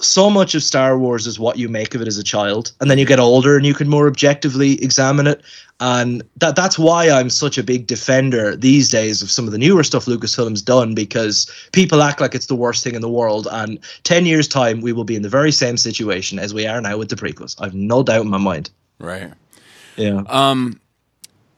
so 0.00 0.30
much 0.30 0.54
of 0.54 0.62
Star 0.62 0.98
Wars 0.98 1.26
is 1.26 1.38
what 1.38 1.58
you 1.58 1.68
make 1.68 1.94
of 1.94 2.02
it 2.02 2.08
as 2.08 2.18
a 2.18 2.22
child, 2.22 2.72
and 2.80 2.90
then 2.90 2.98
you 2.98 3.06
get 3.06 3.18
older 3.18 3.56
and 3.56 3.66
you 3.66 3.74
can 3.74 3.88
more 3.88 4.06
objectively 4.06 4.82
examine 4.82 5.26
it. 5.26 5.42
And 5.80 6.22
that 6.36 6.54
that's 6.54 6.78
why 6.78 7.10
I'm 7.10 7.28
such 7.28 7.58
a 7.58 7.62
big 7.62 7.86
defender 7.86 8.56
these 8.56 8.88
days 8.88 9.22
of 9.22 9.30
some 9.30 9.46
of 9.46 9.52
the 9.52 9.58
newer 9.58 9.82
stuff 9.82 10.06
Lucasfilm's 10.06 10.62
done 10.62 10.94
because 10.94 11.50
people 11.72 12.02
act 12.02 12.20
like 12.20 12.34
it's 12.34 12.46
the 12.46 12.54
worst 12.54 12.84
thing 12.84 12.94
in 12.94 13.02
the 13.02 13.08
world. 13.08 13.48
And 13.50 13.78
ten 14.04 14.24
years 14.24 14.46
time, 14.46 14.80
we 14.80 14.92
will 14.92 15.04
be 15.04 15.16
in 15.16 15.22
the 15.22 15.28
very 15.28 15.52
same 15.52 15.76
situation 15.76 16.38
as 16.38 16.54
we 16.54 16.66
are 16.66 16.80
now 16.80 16.96
with 16.96 17.08
the 17.08 17.16
prequels. 17.16 17.56
I've 17.60 17.74
no 17.74 18.02
doubt 18.02 18.22
in 18.22 18.30
my 18.30 18.38
mind. 18.38 18.70
Right. 18.98 19.32
Yeah. 19.96 20.22
Um, 20.28 20.80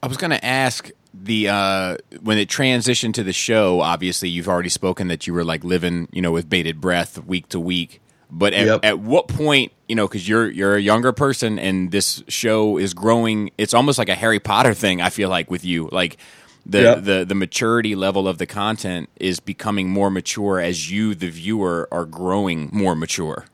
I 0.01 0.07
was 0.07 0.17
going 0.17 0.31
to 0.31 0.43
ask 0.43 0.91
the 1.13 1.49
uh, 1.49 1.97
when 2.21 2.37
it 2.37 2.49
transitioned 2.49 3.13
to 3.15 3.23
the 3.23 3.33
show. 3.33 3.81
Obviously, 3.81 4.29
you've 4.29 4.47
already 4.47 4.69
spoken 4.69 5.07
that 5.07 5.27
you 5.27 5.33
were 5.33 5.43
like 5.43 5.63
living, 5.63 6.07
you 6.11 6.21
know, 6.21 6.31
with 6.31 6.49
bated 6.49 6.81
breath 6.81 7.23
week 7.25 7.49
to 7.49 7.59
week. 7.59 8.01
But 8.31 8.53
at, 8.53 8.67
Yep. 8.67 8.81
at 8.83 8.99
what 8.99 9.27
point, 9.29 9.71
you 9.87 9.95
know, 9.95 10.07
because 10.07 10.27
you're 10.27 10.49
you're 10.49 10.75
a 10.75 10.81
younger 10.81 11.13
person 11.13 11.59
and 11.59 11.91
this 11.91 12.23
show 12.27 12.77
is 12.77 12.93
growing. 12.93 13.51
It's 13.57 13.73
almost 13.73 13.97
like 13.99 14.09
a 14.09 14.15
Harry 14.15 14.39
Potter 14.39 14.73
thing. 14.73 15.01
I 15.01 15.09
feel 15.09 15.29
like 15.29 15.49
with 15.51 15.65
you, 15.65 15.89
like 15.91 16.17
the 16.65 16.79
Yep. 16.81 17.03
the 17.03 17.25
the 17.25 17.35
maturity 17.35 17.95
level 17.95 18.27
of 18.27 18.37
the 18.37 18.45
content 18.45 19.09
is 19.17 19.39
becoming 19.39 19.89
more 19.89 20.11
mature 20.11 20.59
as 20.59 20.91
you, 20.91 21.15
the 21.15 21.29
viewer, 21.29 21.87
are 21.91 22.05
growing 22.05 22.69
more 22.73 22.95
mature. 22.95 23.45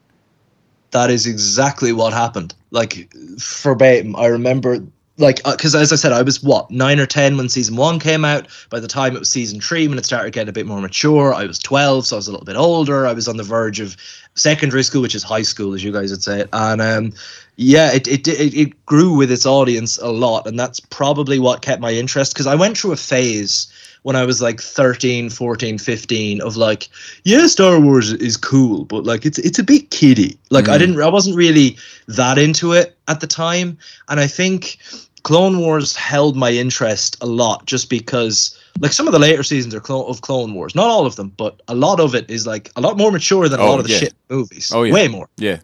that 0.91 1.09
is 1.09 1.25
exactly 1.27 1.91
what 1.93 2.13
happened. 2.13 2.55
Like 2.71 3.13
verbatim, 3.39 4.15
I 4.15 4.27
remember 4.27 4.79
like 5.17 5.43
because 5.43 5.75
as 5.75 5.93
I 5.93 5.95
said, 5.95 6.11
I 6.11 6.21
was 6.21 6.41
what 6.41 6.69
nine 6.71 6.99
or 6.99 7.05
ten 7.05 7.37
when 7.37 7.49
season 7.49 7.75
one 7.75 7.99
came 7.99 8.25
out. 8.25 8.47
By 8.69 8.79
the 8.79 8.87
time 8.87 9.15
it 9.15 9.19
was 9.19 9.29
season 9.29 9.61
three, 9.61 9.87
when 9.87 9.97
it 9.97 10.05
started 10.05 10.33
getting 10.33 10.49
a 10.49 10.53
bit 10.53 10.65
more 10.65 10.81
mature, 10.81 11.33
I 11.33 11.45
was 11.45 11.59
twelve, 11.59 12.05
so 12.05 12.15
I 12.15 12.17
was 12.17 12.27
a 12.27 12.31
little 12.31 12.45
bit 12.45 12.55
older. 12.55 13.05
I 13.05 13.13
was 13.13 13.27
on 13.27 13.37
the 13.37 13.43
verge 13.43 13.79
of 13.79 13.95
secondary 14.35 14.83
school, 14.83 15.01
which 15.01 15.15
is 15.15 15.23
high 15.23 15.43
school, 15.43 15.73
as 15.73 15.83
you 15.83 15.91
guys 15.91 16.11
would 16.11 16.23
say 16.23 16.41
it, 16.41 16.49
and 16.53 16.81
um, 16.81 17.13
yeah, 17.55 17.91
it, 17.91 18.07
it 18.07 18.27
it 18.27 18.53
it 18.53 18.85
grew 18.85 19.15
with 19.15 19.31
its 19.31 19.45
audience 19.45 19.97
a 19.99 20.09
lot, 20.09 20.47
and 20.47 20.59
that's 20.59 20.79
probably 20.79 21.39
what 21.39 21.61
kept 21.61 21.81
my 21.81 21.91
interest 21.91 22.33
because 22.33 22.47
I 22.47 22.55
went 22.55 22.77
through 22.77 22.93
a 22.93 22.97
phase 22.97 23.71
when 24.03 24.15
I 24.15 24.25
was 24.25 24.41
like 24.41 24.61
13, 24.61 25.29
14, 25.29 25.77
15 25.77 26.41
of 26.41 26.55
like, 26.55 26.87
yeah, 27.23 27.47
Star 27.47 27.79
Wars 27.79 28.13
is 28.13 28.37
cool, 28.37 28.85
but 28.85 29.03
like 29.03 29.25
it's 29.25 29.39
it's 29.39 29.59
a 29.59 29.63
bit 29.63 29.89
kiddie. 29.89 30.37
Like 30.49 30.69
I 30.69 30.75
mm. 30.75 30.79
didn't 30.79 31.01
I 31.01 31.09
wasn't 31.09 31.35
really 31.35 31.77
that 32.07 32.37
into 32.37 32.73
it 32.73 32.95
at 33.07 33.19
the 33.19 33.27
time. 33.27 33.77
And 34.09 34.19
I 34.19 34.27
think 34.27 34.77
Clone 35.23 35.59
Wars 35.59 35.95
held 35.95 36.35
my 36.35 36.51
interest 36.51 37.17
a 37.21 37.25
lot 37.25 37.65
just 37.65 37.89
because 37.89 38.57
like 38.79 38.91
some 38.91 39.07
of 39.07 39.13
the 39.13 39.19
later 39.19 39.43
seasons 39.43 39.73
are 39.73 39.79
clo- 39.79 40.05
of 40.07 40.21
Clone 40.21 40.53
Wars, 40.53 40.75
not 40.75 40.87
all 40.87 41.05
of 41.05 41.15
them, 41.15 41.29
but 41.37 41.61
a 41.67 41.75
lot 41.75 41.99
of 41.99 42.13
it 42.13 42.29
is 42.29 42.45
like 42.45 42.71
a 42.75 42.81
lot 42.81 42.97
more 42.97 43.11
mature 43.11 43.47
than 43.47 43.59
a 43.59 43.63
Oh, 43.63 43.69
lot 43.71 43.79
of 43.79 43.85
the 43.85 43.93
yeah. 43.93 43.99
shit 43.99 44.13
movies. 44.29 44.71
Oh, 44.73 44.83
yeah. 44.83 44.93
Way 44.93 45.07
more, 45.07 45.29
Yeah. 45.37 45.59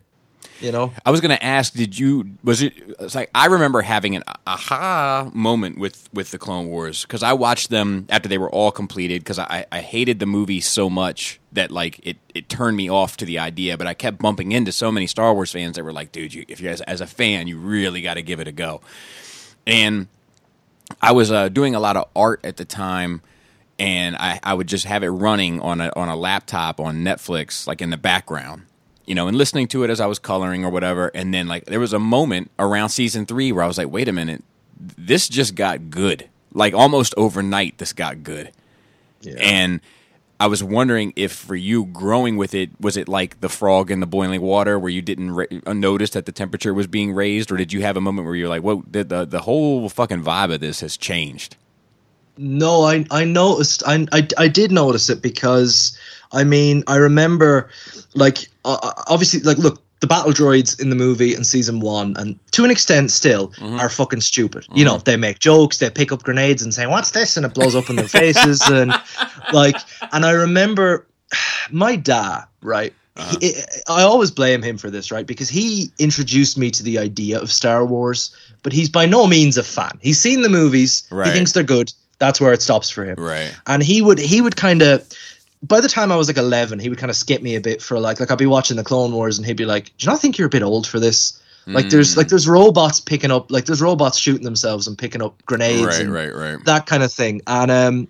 You 0.61 0.71
know. 0.71 0.93
I 1.05 1.11
was 1.11 1.21
going 1.21 1.35
to 1.35 1.43
ask, 1.43 1.73
did 1.73 1.97
you 1.97 2.31
was 2.43 2.61
it? 2.61 2.73
It's 2.99 3.15
like 3.15 3.29
I 3.33 3.47
remember 3.47 3.81
having 3.81 4.15
an 4.15 4.23
aha 4.45 5.29
moment 5.33 5.77
with 5.77 6.09
with 6.13 6.31
the 6.31 6.37
Clone 6.37 6.67
Wars 6.67 7.03
because 7.03 7.23
I 7.23 7.33
watched 7.33 7.69
them 7.69 8.05
after 8.09 8.29
they 8.29 8.37
were 8.37 8.49
all 8.49 8.71
completed 8.71 9.21
because 9.21 9.39
I 9.39 9.65
I 9.71 9.81
hated 9.81 10.19
the 10.19 10.25
movie 10.25 10.61
so 10.61 10.89
much 10.89 11.39
that 11.53 11.71
like 11.71 11.99
it 12.03 12.17
it 12.33 12.49
turned 12.49 12.77
me 12.77 12.89
off 12.89 13.17
to 13.17 13.25
the 13.25 13.39
idea. 13.39 13.77
But 13.77 13.87
I 13.87 13.93
kept 13.93 14.19
bumping 14.19 14.51
into 14.51 14.71
so 14.71 14.91
many 14.91 15.07
Star 15.07 15.33
Wars 15.33 15.51
fans 15.51 15.75
that 15.75 15.83
were 15.83 15.93
like, 15.93 16.11
dude, 16.11 16.33
you, 16.33 16.45
if 16.47 16.61
you 16.61 16.69
as 16.69 16.81
as 16.81 17.01
a 17.01 17.07
fan, 17.07 17.47
you 17.47 17.57
really 17.57 18.01
got 18.01 18.15
to 18.15 18.21
give 18.21 18.39
it 18.39 18.47
a 18.47 18.51
go. 18.51 18.81
And 19.65 20.07
I 21.01 21.11
was 21.11 21.31
uh, 21.31 21.49
doing 21.49 21.75
a 21.75 21.79
lot 21.79 21.97
of 21.97 22.07
art 22.15 22.41
at 22.43 22.57
the 22.57 22.65
time, 22.65 23.21
and 23.77 24.15
I, 24.15 24.39
I 24.43 24.53
would 24.53 24.67
just 24.67 24.85
have 24.85 25.03
it 25.03 25.09
running 25.09 25.61
on 25.61 25.81
a 25.81 25.91
on 25.95 26.09
a 26.09 26.15
laptop 26.15 26.79
on 26.79 27.03
Netflix, 27.03 27.67
like 27.67 27.81
in 27.81 27.89
the 27.89 27.97
background, 27.97 28.63
you 29.09 29.15
know, 29.15 29.27
and 29.27 29.35
listening 29.35 29.67
to 29.69 29.83
it 29.83 29.89
as 29.89 29.99
I 29.99 30.05
was 30.05 30.19
coloring 30.19 30.63
or 30.63 30.69
whatever. 30.69 31.07
And 31.15 31.33
then 31.33 31.47
like 31.47 31.65
there 31.65 31.79
was 31.79 31.93
a 31.93 31.99
moment 31.99 32.51
around 32.59 32.89
season 32.89 33.25
three 33.25 33.51
where 33.51 33.63
I 33.63 33.67
was 33.67 33.79
like, 33.79 33.89
wait 33.89 34.07
a 34.07 34.13
minute, 34.13 34.43
this 34.79 35.27
just 35.27 35.55
got 35.55 35.89
good. 35.89 36.29
Like 36.53 36.75
almost 36.75 37.15
overnight, 37.17 37.79
this 37.79 37.91
got 37.91 38.21
good. 38.23 38.51
Yeah. 39.21 39.33
And 39.39 39.81
I 40.39 40.45
was 40.45 40.63
wondering 40.63 41.11
if 41.15 41.31
for 41.33 41.55
you 41.55 41.85
growing 41.85 42.37
with 42.37 42.53
it, 42.53 42.69
was 42.79 42.97
it 42.97 43.09
like 43.09 43.41
the 43.41 43.49
frog 43.49 43.89
in 43.89 43.99
the 43.99 44.05
boiling 44.05 44.41
water 44.41 44.77
where 44.77 44.91
you 44.91 45.01
didn't 45.01 45.31
ra- 45.31 45.45
uh, 45.65 45.73
notice 45.73 46.11
that 46.11 46.27
the 46.27 46.31
temperature 46.31 46.73
was 46.73 46.85
being 46.85 47.11
raised, 47.11 47.51
or 47.51 47.57
did 47.57 47.73
you 47.73 47.81
have 47.81 47.97
a 47.97 48.01
moment 48.01 48.25
where 48.27 48.35
you're 48.35 48.47
like, 48.47 48.61
"Whoa, 48.61 48.83
the 48.89 49.03
the, 49.03 49.25
the 49.25 49.41
whole 49.41 49.89
fucking 49.89 50.23
vibe 50.23 50.53
of 50.53 50.61
this 50.61 50.81
has 50.81 50.95
changed"? 50.95 51.57
No, 52.41 52.83
I 52.83 53.05
I 53.11 53.25
noticed. 53.25 53.83
I 53.85 54.07
I, 54.13 54.25
I 54.37 54.47
did 54.47 54.71
notice 54.71 55.09
it 55.09 55.21
because 55.21 55.97
I 56.31 56.45
mean 56.45 56.85
I 56.87 56.95
remember 56.95 57.69
like 58.15 58.47
uh, 58.63 58.77
uh, 58.81 58.93
obviously 59.07 59.41
like 59.41 59.57
look 59.57 59.81
the 59.99 60.07
battle 60.07 60.31
droids 60.31 60.79
in 60.81 60.89
the 60.89 60.95
movie 60.95 61.35
in 61.35 61.43
season 61.43 61.81
one 61.81 62.15
and 62.17 62.39
to 62.51 62.63
an 62.63 62.71
extent 62.71 63.11
still 63.11 63.49
mm-hmm. 63.49 63.77
are 63.77 63.89
fucking 63.89 64.21
stupid. 64.21 64.65
You 64.69 64.85
mm-hmm. 64.85 64.93
know 64.93 64.97
they 64.99 65.17
make 65.17 65.39
jokes, 65.39 65.79
they 65.79 65.89
pick 65.89 66.13
up 66.13 66.23
grenades 66.23 66.61
and 66.61 66.73
say 66.73 66.87
what's 66.87 67.11
this 67.11 67.35
and 67.35 67.45
it 67.45 67.53
blows 67.53 67.75
up 67.75 67.89
in 67.89 67.97
their 67.97 68.07
faces 68.07 68.61
and 68.69 68.93
like 69.51 69.75
and 70.13 70.25
I 70.25 70.31
remember 70.31 71.05
my 71.71 71.97
dad 71.97 72.45
right. 72.61 72.93
Uh-huh. 73.17 73.37
He, 73.41 73.53
I 73.89 74.03
always 74.03 74.31
blame 74.31 74.61
him 74.61 74.77
for 74.77 74.89
this, 74.89 75.11
right? 75.11 75.27
Because 75.27 75.49
he 75.49 75.91
introduced 75.99 76.57
me 76.57 76.71
to 76.71 76.83
the 76.83 76.97
idea 76.99 77.37
of 77.37 77.51
Star 77.51 77.85
Wars, 77.85 78.33
but 78.63 78.71
he's 78.71 78.87
by 78.87 79.05
no 79.05 79.27
means 79.27 79.57
a 79.57 79.63
fan. 79.63 79.99
He's 80.01 80.17
seen 80.17 80.41
the 80.41 80.47
movies, 80.47 81.05
Right. 81.11 81.27
he 81.27 81.33
thinks 81.33 81.51
they're 81.51 81.63
good. 81.63 81.91
That's 82.19 82.39
where 82.39 82.53
it 82.53 82.61
stops 82.61 82.89
for 82.89 83.03
him 83.05 83.15
Right. 83.17 83.53
and 83.65 83.81
he 83.81 84.01
would 84.01 84.19
he 84.19 84.41
would 84.41 84.55
kind 84.55 84.81
of 84.81 85.07
by 85.63 85.81
the 85.81 85.87
time 85.89 86.11
I 86.11 86.15
was 86.15 86.27
like 86.27 86.37
11 86.37 86.79
he 86.79 86.87
would 86.89 86.97
kind 86.99 87.09
of 87.09 87.15
skip 87.15 87.41
me 87.41 87.55
a 87.55 87.61
bit 87.61 87.81
for 87.81 87.99
like 87.99 88.19
like 88.19 88.29
I'd 88.31 88.37
be 88.37 88.45
watching 88.45 88.77
the 88.77 88.83
Clone 88.83 89.11
Wars 89.13 89.37
and 89.37 89.45
he'd 89.47 89.57
be 89.57 89.65
like 89.65 89.85
do 89.97 90.05
you 90.05 90.07
not 90.11 90.19
think 90.21 90.37
you're 90.37 90.47
a 90.47 90.49
bit 90.49 90.63
old 90.63 90.85
for 90.87 90.99
this 90.99 91.41
like 91.67 91.89
there's 91.89 92.17
like 92.17 92.29
there's 92.29 92.47
robots 92.47 92.99
picking 92.99 93.29
up 93.31 93.51
like 93.51 93.65
there's 93.65 93.81
robots 93.81 94.17
shooting 94.17 94.43
themselves 94.43 94.87
and 94.87 94.97
picking 94.97 95.21
up 95.21 95.35
grenades 95.45 95.85
Right. 95.85 96.01
and 96.01 96.13
Right. 96.13 96.33
Right. 96.33 96.57
that 96.65 96.85
kind 96.87 97.03
of 97.03 97.11
thing 97.13 97.41
and 97.47 97.69
um 97.71 98.07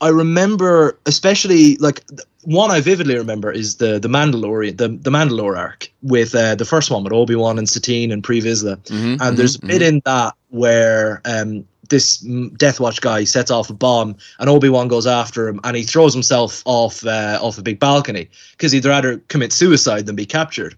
I 0.00 0.08
remember 0.08 0.98
especially 1.06 1.76
like 1.76 2.04
one 2.42 2.70
I 2.70 2.80
vividly 2.80 3.16
remember 3.16 3.50
is 3.50 3.76
the 3.76 3.98
the 3.98 4.08
Mandalorian 4.08 4.76
the 4.76 4.88
the 4.88 5.10
Mandalore 5.10 5.56
arc 5.58 5.90
with 6.02 6.34
uh, 6.34 6.54
the 6.54 6.64
first 6.64 6.90
one 6.90 7.02
with 7.02 7.12
Obi 7.12 7.34
Wan 7.34 7.58
and 7.58 7.68
Satine 7.68 8.12
and 8.12 8.22
Pre 8.22 8.40
Vizsla 8.40 8.76
Mhm, 8.84 9.18
and 9.20 9.36
there's 9.36 9.56
a 9.56 9.58
mhm, 9.60 9.68
bit 9.68 9.82
in 9.82 10.02
that 10.04 10.34
where 10.50 11.20
um, 11.24 11.66
this 11.88 12.18
Death 12.56 12.80
Watch 12.80 13.00
guy 13.00 13.24
sets 13.24 13.50
off 13.50 13.70
a 13.70 13.74
bomb, 13.74 14.16
and 14.38 14.48
Obi 14.48 14.68
Wan 14.68 14.88
goes 14.88 15.06
after 15.06 15.48
him, 15.48 15.60
and 15.64 15.76
he 15.76 15.82
throws 15.82 16.12
himself 16.12 16.62
off 16.64 17.04
uh, 17.06 17.38
off 17.40 17.58
a 17.58 17.62
big 17.62 17.78
balcony 17.78 18.28
because 18.52 18.72
he'd 18.72 18.84
rather 18.84 19.18
commit 19.28 19.52
suicide 19.52 20.06
than 20.06 20.16
be 20.16 20.26
captured. 20.26 20.76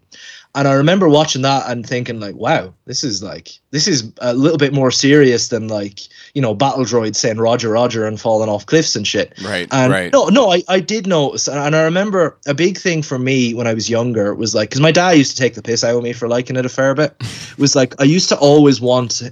And 0.54 0.66
I 0.66 0.72
remember 0.72 1.08
watching 1.08 1.42
that 1.42 1.70
and 1.70 1.86
thinking 1.86 2.20
like, 2.20 2.34
wow, 2.34 2.72
this 2.86 3.04
is 3.04 3.22
like 3.22 3.50
this 3.70 3.86
is 3.86 4.10
a 4.18 4.32
little 4.32 4.56
bit 4.56 4.72
more 4.72 4.90
serious 4.90 5.48
than 5.48 5.68
like 5.68 6.00
you 6.34 6.40
know 6.40 6.54
battle 6.54 6.84
droids 6.84 7.16
saying 7.16 7.36
Roger 7.36 7.68
Roger 7.68 8.06
and 8.06 8.18
falling 8.18 8.48
off 8.48 8.66
cliffs 8.66 8.96
and 8.96 9.06
shit. 9.06 9.34
Right. 9.44 9.68
And 9.70 9.92
right. 9.92 10.12
no, 10.12 10.26
no, 10.28 10.50
I, 10.50 10.62
I 10.68 10.80
did 10.80 11.06
notice, 11.06 11.48
and 11.48 11.76
I 11.76 11.82
remember 11.82 12.36
a 12.46 12.54
big 12.54 12.78
thing 12.78 13.02
for 13.02 13.18
me 13.18 13.52
when 13.54 13.66
I 13.66 13.74
was 13.74 13.90
younger 13.90 14.34
was 14.34 14.54
like, 14.54 14.70
because 14.70 14.80
my 14.80 14.90
dad 14.90 15.12
used 15.12 15.36
to 15.36 15.42
take 15.42 15.54
the 15.54 15.62
piss 15.62 15.84
out 15.84 15.96
of 15.96 16.02
me 16.02 16.12
for 16.12 16.28
liking 16.28 16.56
it 16.56 16.66
a 16.66 16.70
fair 16.70 16.94
bit. 16.94 17.14
was 17.58 17.76
like 17.76 17.94
I 18.00 18.04
used 18.04 18.28
to 18.30 18.38
always 18.38 18.80
want, 18.80 19.22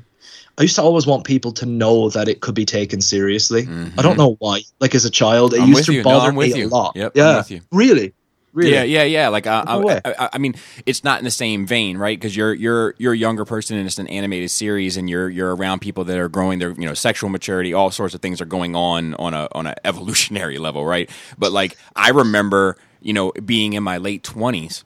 I 0.59 0.63
used 0.63 0.77
to 0.77 0.83
always 0.83 1.07
want 1.07 1.25
people 1.25 1.53
to 1.53 1.67
know 1.67 2.09
that 2.11 2.29
it 2.29 2.41
could 2.41 2.55
be 2.55 2.65
taken 2.65 3.01
seriously. 3.01 3.69
I 3.99 4.03
don't 4.03 4.17
know 4.17 4.37
why. 4.39 4.63
Like 4.81 4.95
as 4.95 5.05
a 5.05 5.11
child, 5.11 5.53
it 5.53 5.57
Mm-hmm. 5.57 5.63
I'm 5.65 5.69
used 5.71 5.85
to 5.87 5.93
you. 5.93 5.99
No, 5.99 6.05
bother 6.05 6.33
with 6.33 6.55
me 6.55 6.61
you. 6.61 6.67
a 6.67 6.69
lot. 6.69 6.97
Yep, 6.97 7.13
yeah, 7.15 7.45
really, 7.73 8.15
really. 8.55 8.73
Yeah, 8.73 8.83
yeah, 8.83 9.03
yeah. 9.03 9.29
Like 9.29 9.47
I, 9.47 9.63
No. 9.65 9.89
I, 9.91 10.01
I, 10.05 10.31
I 10.33 10.39
mean, 10.39 10.55
it's 10.87 11.05
not 11.05 11.19
in 11.19 11.25
the 11.25 11.31
same 11.31 11.67
vein, 11.67 11.99
right? 11.99 12.19
Because 12.19 12.35
you're 12.35 12.55
you're 12.55 12.95
you're 12.97 13.13
a 13.13 13.17
younger 13.17 13.45
person 13.45 13.77
and 13.77 13.87
it's 13.87 13.99
an 13.99 14.07
animated 14.07 14.51
series, 14.51 14.97
and 14.97 15.11
you're 15.11 15.29
you're 15.29 15.55
around 15.55 15.81
people 15.81 16.05
that 16.05 16.17
are 16.17 16.29
growing 16.29 16.59
their 16.59 16.71
you 16.71 16.87
know 16.87 16.95
sexual 16.95 17.29
maturity. 17.29 17.75
All 17.75 17.91
sorts 17.91 18.15
of 18.15 18.23
things 18.23 18.41
are 18.41 18.47
going 18.47 18.75
on 18.75 19.13
on 19.15 19.35
a 19.35 19.49
on 19.53 19.67
a 19.67 19.75
evolutionary 19.85 20.57
level, 20.57 20.87
right? 20.87 21.11
But 21.39 21.53
like 21.53 21.77
I 21.95 22.11
remember, 22.11 22.79
you 23.03 23.13
know, 23.13 23.33
being 23.33 23.75
in 23.75 23.83
my 23.83 23.99
late 23.99 24.23
twenties, 24.23 24.85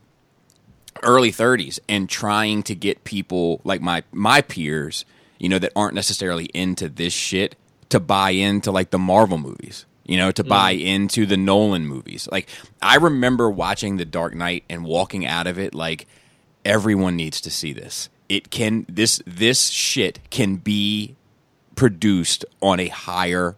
early 1.05 1.31
thirties, 1.31 1.79
and 1.89 2.09
trying 2.09 2.65
to 2.65 2.75
get 2.75 3.05
people 3.05 3.61
like 3.63 3.81
my 3.81 4.03
my 4.11 4.41
peers 4.41 5.05
you 5.41 5.49
know, 5.49 5.59
that 5.59 5.73
aren't 5.75 5.95
necessarily 5.95 6.45
into 6.55 6.89
this 6.89 7.13
shit 7.13 7.57
to 7.89 7.99
buy 7.99 8.31
into 8.31 8.71
like 8.71 8.91
the 8.91 8.99
Marvel 8.99 9.39
movies. 9.39 9.87
You 10.05 10.17
know, 10.17 10.33
to 10.33 10.43
buy 10.43 10.75
mm. 10.75 10.85
into 10.85 11.25
the 11.25 11.37
Nolan 11.37 11.87
movies. 11.87 12.29
Like 12.33 12.49
I 12.83 12.97
remember 12.97 13.49
watching 13.49 13.97
The 13.97 14.05
Dark 14.05 14.35
Knight 14.35 14.65
and 14.69 14.85
walking 14.85 15.25
out 15.25 15.47
of 15.47 15.57
it 15.57 15.73
like 15.73 16.09
everyone 16.65 17.15
needs 17.15 17.41
to 17.43 17.51
see 17.51 17.73
this. 17.73 18.09
It 18.29 18.51
can 18.51 18.87
this 18.89 19.23
this 19.25 19.69
shit 19.69 20.19
can 20.31 20.57
be 20.57 21.15
produced 21.77 22.45
on 22.61 22.81
a 22.81 22.89
higher, 22.89 23.57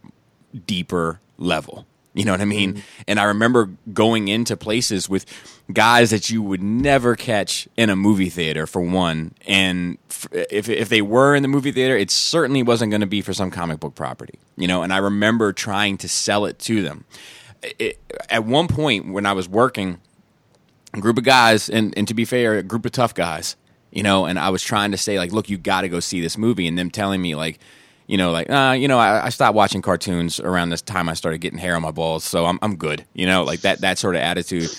deeper 0.67 1.21
level. 1.39 1.87
You 2.15 2.27
know 2.27 2.33
what 2.33 2.43
I 2.43 2.47
mean? 2.47 2.75
Mm. 2.75 2.83
And 3.09 3.21
I 3.21 3.25
remember 3.25 3.71
going 3.93 4.29
into 4.29 4.57
places 4.57 5.09
with 5.09 5.25
guys 5.73 6.11
that 6.11 6.31
you 6.31 6.43
would 6.43 6.63
never 6.63 7.17
catch 7.17 7.69
in 7.77 7.91
a 7.91 7.97
movie 7.97 8.31
theater, 8.31 8.67
for 8.67 8.81
one. 8.81 9.35
And 9.47 9.99
if 10.33 10.69
if 10.69 10.89
they 10.89 11.03
were 11.03 11.35
in 11.35 11.43
the 11.43 11.49
movie 11.49 11.73
theater, 11.73 11.97
it 11.97 12.11
certainly 12.11 12.63
wasn't 12.63 12.91
going 12.91 13.01
to 13.01 13.07
be 13.07 13.21
for 13.21 13.33
some 13.33 13.51
comic 13.51 13.81
book 13.81 13.95
property. 13.95 14.39
You 14.57 14.69
know, 14.69 14.83
and 14.83 14.93
I 14.93 14.99
remember 14.99 15.53
trying 15.53 15.99
to 15.99 16.09
sell 16.09 16.47
it 16.47 16.59
to 16.61 16.83
them. 16.83 17.05
It, 17.79 17.99
at 18.29 18.45
one 18.45 18.69
point 18.69 19.13
when 19.13 19.25
I 19.25 19.33
was 19.33 19.49
working, 19.49 20.01
a 20.95 21.01
group 21.01 21.17
of 21.17 21.25
guys, 21.25 21.69
and, 21.69 21.97
and 21.97 22.09
to 22.09 22.15
be 22.15 22.25
fair, 22.25 22.55
a 22.55 22.63
group 22.63 22.85
of 22.85 22.93
tough 22.93 23.15
guys, 23.15 23.57
you 23.91 24.03
know, 24.03 24.27
and 24.27 24.39
I 24.39 24.51
was 24.51 24.63
trying 24.63 24.91
to 24.91 24.99
say, 24.99 25.19
like, 25.19 25.33
look, 25.33 25.49
you 25.49 25.59
got 25.59 25.83
to 25.83 25.89
go 25.89 26.01
see 26.01 26.21
this 26.21 26.37
movie, 26.37 26.67
and 26.67 26.77
them 26.77 26.91
telling 26.91 27.23
me, 27.23 27.35
like, 27.35 27.61
you 28.07 28.19
know, 28.19 28.33
like, 28.33 28.51
uh, 28.51 28.75
you 28.77 28.89
know, 28.89 28.99
I, 28.99 29.27
I 29.27 29.29
stopped 29.29 29.55
watching 29.55 29.81
cartoons 29.81 30.41
around 30.41 30.71
this 30.71 30.83
time 30.83 31.09
I 31.09 31.15
started 31.15 31.39
getting 31.39 31.59
hair 31.59 31.77
on 31.77 31.83
my 31.83 31.93
balls, 31.93 32.25
so 32.25 32.47
I'm, 32.47 32.59
I'm 32.63 32.77
good, 32.77 33.05
you 33.15 33.27
know, 33.27 33.45
like 33.45 33.61
that, 33.61 33.81
that 33.83 33.97
sort 33.97 34.17
of 34.17 34.23
attitude. 34.23 34.71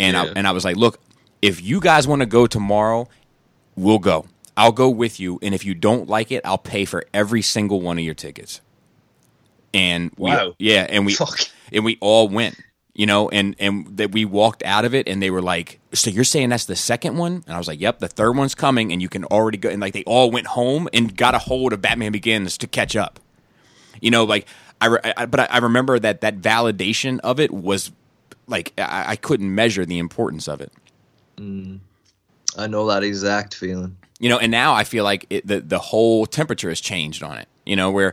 And 0.00 0.16
I, 0.16 0.26
and 0.36 0.46
I 0.48 0.52
was 0.52 0.64
like, 0.64 0.76
look, 0.76 0.98
if 1.42 1.62
you 1.62 1.80
guys 1.80 2.08
want 2.08 2.20
to 2.20 2.26
go 2.26 2.46
tomorrow, 2.46 3.08
we'll 3.76 3.98
go. 3.98 4.26
I'll 4.56 4.72
go 4.72 4.88
with 4.90 5.20
you, 5.20 5.38
and 5.42 5.54
if 5.54 5.64
you 5.64 5.74
don't 5.74 6.08
like 6.08 6.32
it, 6.32 6.42
I'll 6.44 6.58
pay 6.58 6.84
for 6.84 7.04
every 7.14 7.40
single 7.42 7.80
one 7.80 7.98
of 7.98 8.04
your 8.04 8.14
tickets. 8.14 8.60
And 9.72 10.10
we, 10.16 10.30
Wow. 10.30 10.54
yeah, 10.58 10.86
and 10.88 11.06
we, 11.06 11.14
Fuck. 11.14 11.38
and 11.72 11.84
we 11.84 11.96
all 12.00 12.28
went 12.28 12.58
you 12.92 13.06
know 13.06 13.28
and 13.28 13.54
and 13.60 13.96
that 13.98 14.10
we 14.10 14.24
walked 14.24 14.64
out 14.64 14.84
of 14.84 14.92
it 14.96 15.06
and 15.08 15.22
they 15.22 15.30
were 15.30 15.40
like 15.40 15.78
so 15.94 16.10
you're 16.10 16.24
saying 16.24 16.48
that's 16.48 16.64
the 16.64 16.74
second 16.74 17.16
one 17.16 17.44
and 17.46 17.54
i 17.54 17.56
was 17.56 17.68
like 17.68 17.80
yep 17.80 18.00
the 18.00 18.08
third 18.08 18.36
one's 18.36 18.52
coming 18.56 18.90
and 18.92 19.00
you 19.00 19.08
can 19.08 19.24
already 19.26 19.56
go 19.56 19.68
and 19.70 19.80
like 19.80 19.92
they 19.92 20.02
all 20.04 20.28
went 20.28 20.48
home 20.48 20.88
and 20.92 21.16
got 21.16 21.32
a 21.32 21.38
hold 21.38 21.72
of 21.72 21.80
batman 21.80 22.10
begins 22.10 22.58
to 22.58 22.66
catch 22.66 22.96
up 22.96 23.20
you 24.00 24.10
know 24.10 24.24
like 24.24 24.44
i, 24.80 24.98
I 25.16 25.26
but 25.26 25.38
I, 25.38 25.44
I 25.44 25.58
remember 25.58 26.00
that 26.00 26.20
that 26.22 26.38
validation 26.40 27.20
of 27.20 27.38
it 27.38 27.52
was 27.52 27.92
like 28.50 28.72
I, 28.78 29.12
I 29.12 29.16
couldn't 29.16 29.54
measure 29.54 29.86
the 29.86 29.98
importance 29.98 30.48
of 30.48 30.60
it. 30.60 30.72
I 32.58 32.66
know 32.66 32.86
that 32.88 33.02
exact 33.02 33.54
feeling. 33.54 33.96
you 34.18 34.28
know 34.28 34.38
and 34.38 34.50
now 34.50 34.74
i 34.74 34.84
feel 34.84 35.04
like 35.04 35.24
it, 35.30 35.46
the 35.46 35.60
the 35.60 35.78
whole 35.78 36.26
temperature 36.26 36.68
has 36.68 36.80
changed 36.80 37.22
on 37.22 37.38
it. 37.38 37.48
You 37.64 37.76
know 37.76 37.90
where 37.90 38.12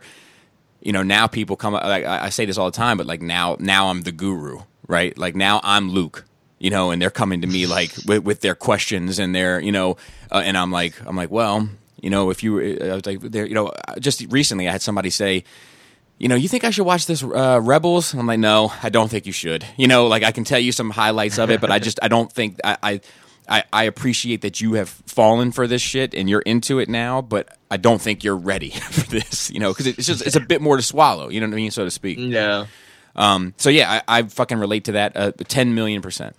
you 0.82 0.94
know 0.94 1.04
now 1.04 1.28
people 1.28 1.56
come 1.58 1.74
like 1.74 2.06
I 2.06 2.26
I 2.26 2.30
say 2.30 2.46
this 2.46 2.58
all 2.58 2.72
the 2.72 2.78
time 2.78 2.96
but 2.98 3.06
like 3.06 3.22
now 3.22 3.58
now 3.60 3.90
I'm 3.90 4.02
the 4.04 4.14
guru 4.14 4.60
right? 4.88 5.18
Like 5.18 5.36
now 5.36 5.60
I'm 5.64 5.90
Luke 5.90 6.24
you 6.60 6.70
know 6.70 6.92
and 6.92 7.02
they're 7.02 7.10
coming 7.12 7.42
to 7.42 7.48
me 7.48 7.66
like 7.78 7.92
with, 8.06 8.24
with 8.24 8.40
their 8.42 8.56
questions 8.56 9.20
and 9.20 9.36
their 9.36 9.60
you 9.60 9.72
know 9.72 9.98
uh, 10.32 10.42
and 10.46 10.58
I'm 10.58 10.72
like 10.72 10.94
I'm 11.06 11.18
like 11.18 11.32
well 11.32 11.68
you 12.00 12.10
know 12.10 12.30
if 12.30 12.44
you 12.44 12.60
I 12.62 12.94
was 12.96 13.06
like 13.06 13.20
there 13.20 13.46
you 13.46 13.56
know 13.56 13.74
just 14.00 14.22
recently 14.32 14.70
I 14.70 14.72
had 14.72 14.82
somebody 14.82 15.10
say 15.10 15.44
you 16.18 16.28
know, 16.28 16.36
you 16.36 16.48
think 16.48 16.64
I 16.64 16.72
should 16.72 16.86
watch 16.86 17.06
this 17.06 17.24
uh, 17.24 17.60
Rebels? 17.62 18.14
I'm 18.14 18.26
like, 18.26 18.40
no, 18.40 18.72
I 18.82 18.90
don't 18.90 19.10
think 19.10 19.26
you 19.26 19.32
should. 19.32 19.66
You 19.78 19.88
know, 19.88 20.08
like 20.08 20.24
I 20.24 20.32
can 20.32 20.44
tell 20.44 20.60
you 20.60 20.72
some 20.72 20.90
highlights 20.90 21.38
of 21.38 21.52
it, 21.52 21.62
but 21.62 21.72
I 21.72 21.80
just 21.80 22.00
I 22.02 22.08
don't 22.08 22.32
think 22.32 22.60
I 22.64 23.02
I, 23.50 23.64
I, 23.72 23.84
appreciate 23.84 24.42
that 24.42 24.60
you 24.60 24.74
have 24.74 24.90
fallen 24.90 25.54
for 25.54 25.68
this 25.68 25.82
shit 25.82 26.14
and 26.14 26.30
you're 26.30 26.42
into 26.42 26.80
it 26.80 26.90
now, 26.90 27.22
but 27.22 27.58
I 27.72 27.78
don't 27.78 28.02
think 28.02 28.24
you're 28.24 28.36
ready 28.36 28.70
for 28.92 29.10
this. 29.10 29.50
You 29.52 29.60
know, 29.60 29.72
because 29.72 29.88
it's 29.88 30.08
just 30.08 30.26
it's 30.26 30.36
a 30.36 30.42
bit 30.42 30.62
more 30.62 30.76
to 30.76 30.84
swallow. 30.84 31.30
You 31.30 31.40
know 31.40 31.48
what 31.48 31.54
I 31.54 31.58
mean, 31.58 31.72
so 31.72 31.86
to 31.86 31.92
speak. 31.92 32.18
Yeah. 32.20 32.66
Um, 33.16 33.54
so 33.58 33.70
yeah, 33.70 34.02
I, 34.08 34.20
I 34.20 34.24
fucking 34.24 34.58
relate 34.58 34.86
to 34.86 34.94
that. 34.94 35.16
Uh, 35.16 35.32
Ten 35.48 35.76
million 35.76 36.02
percent. 36.02 36.36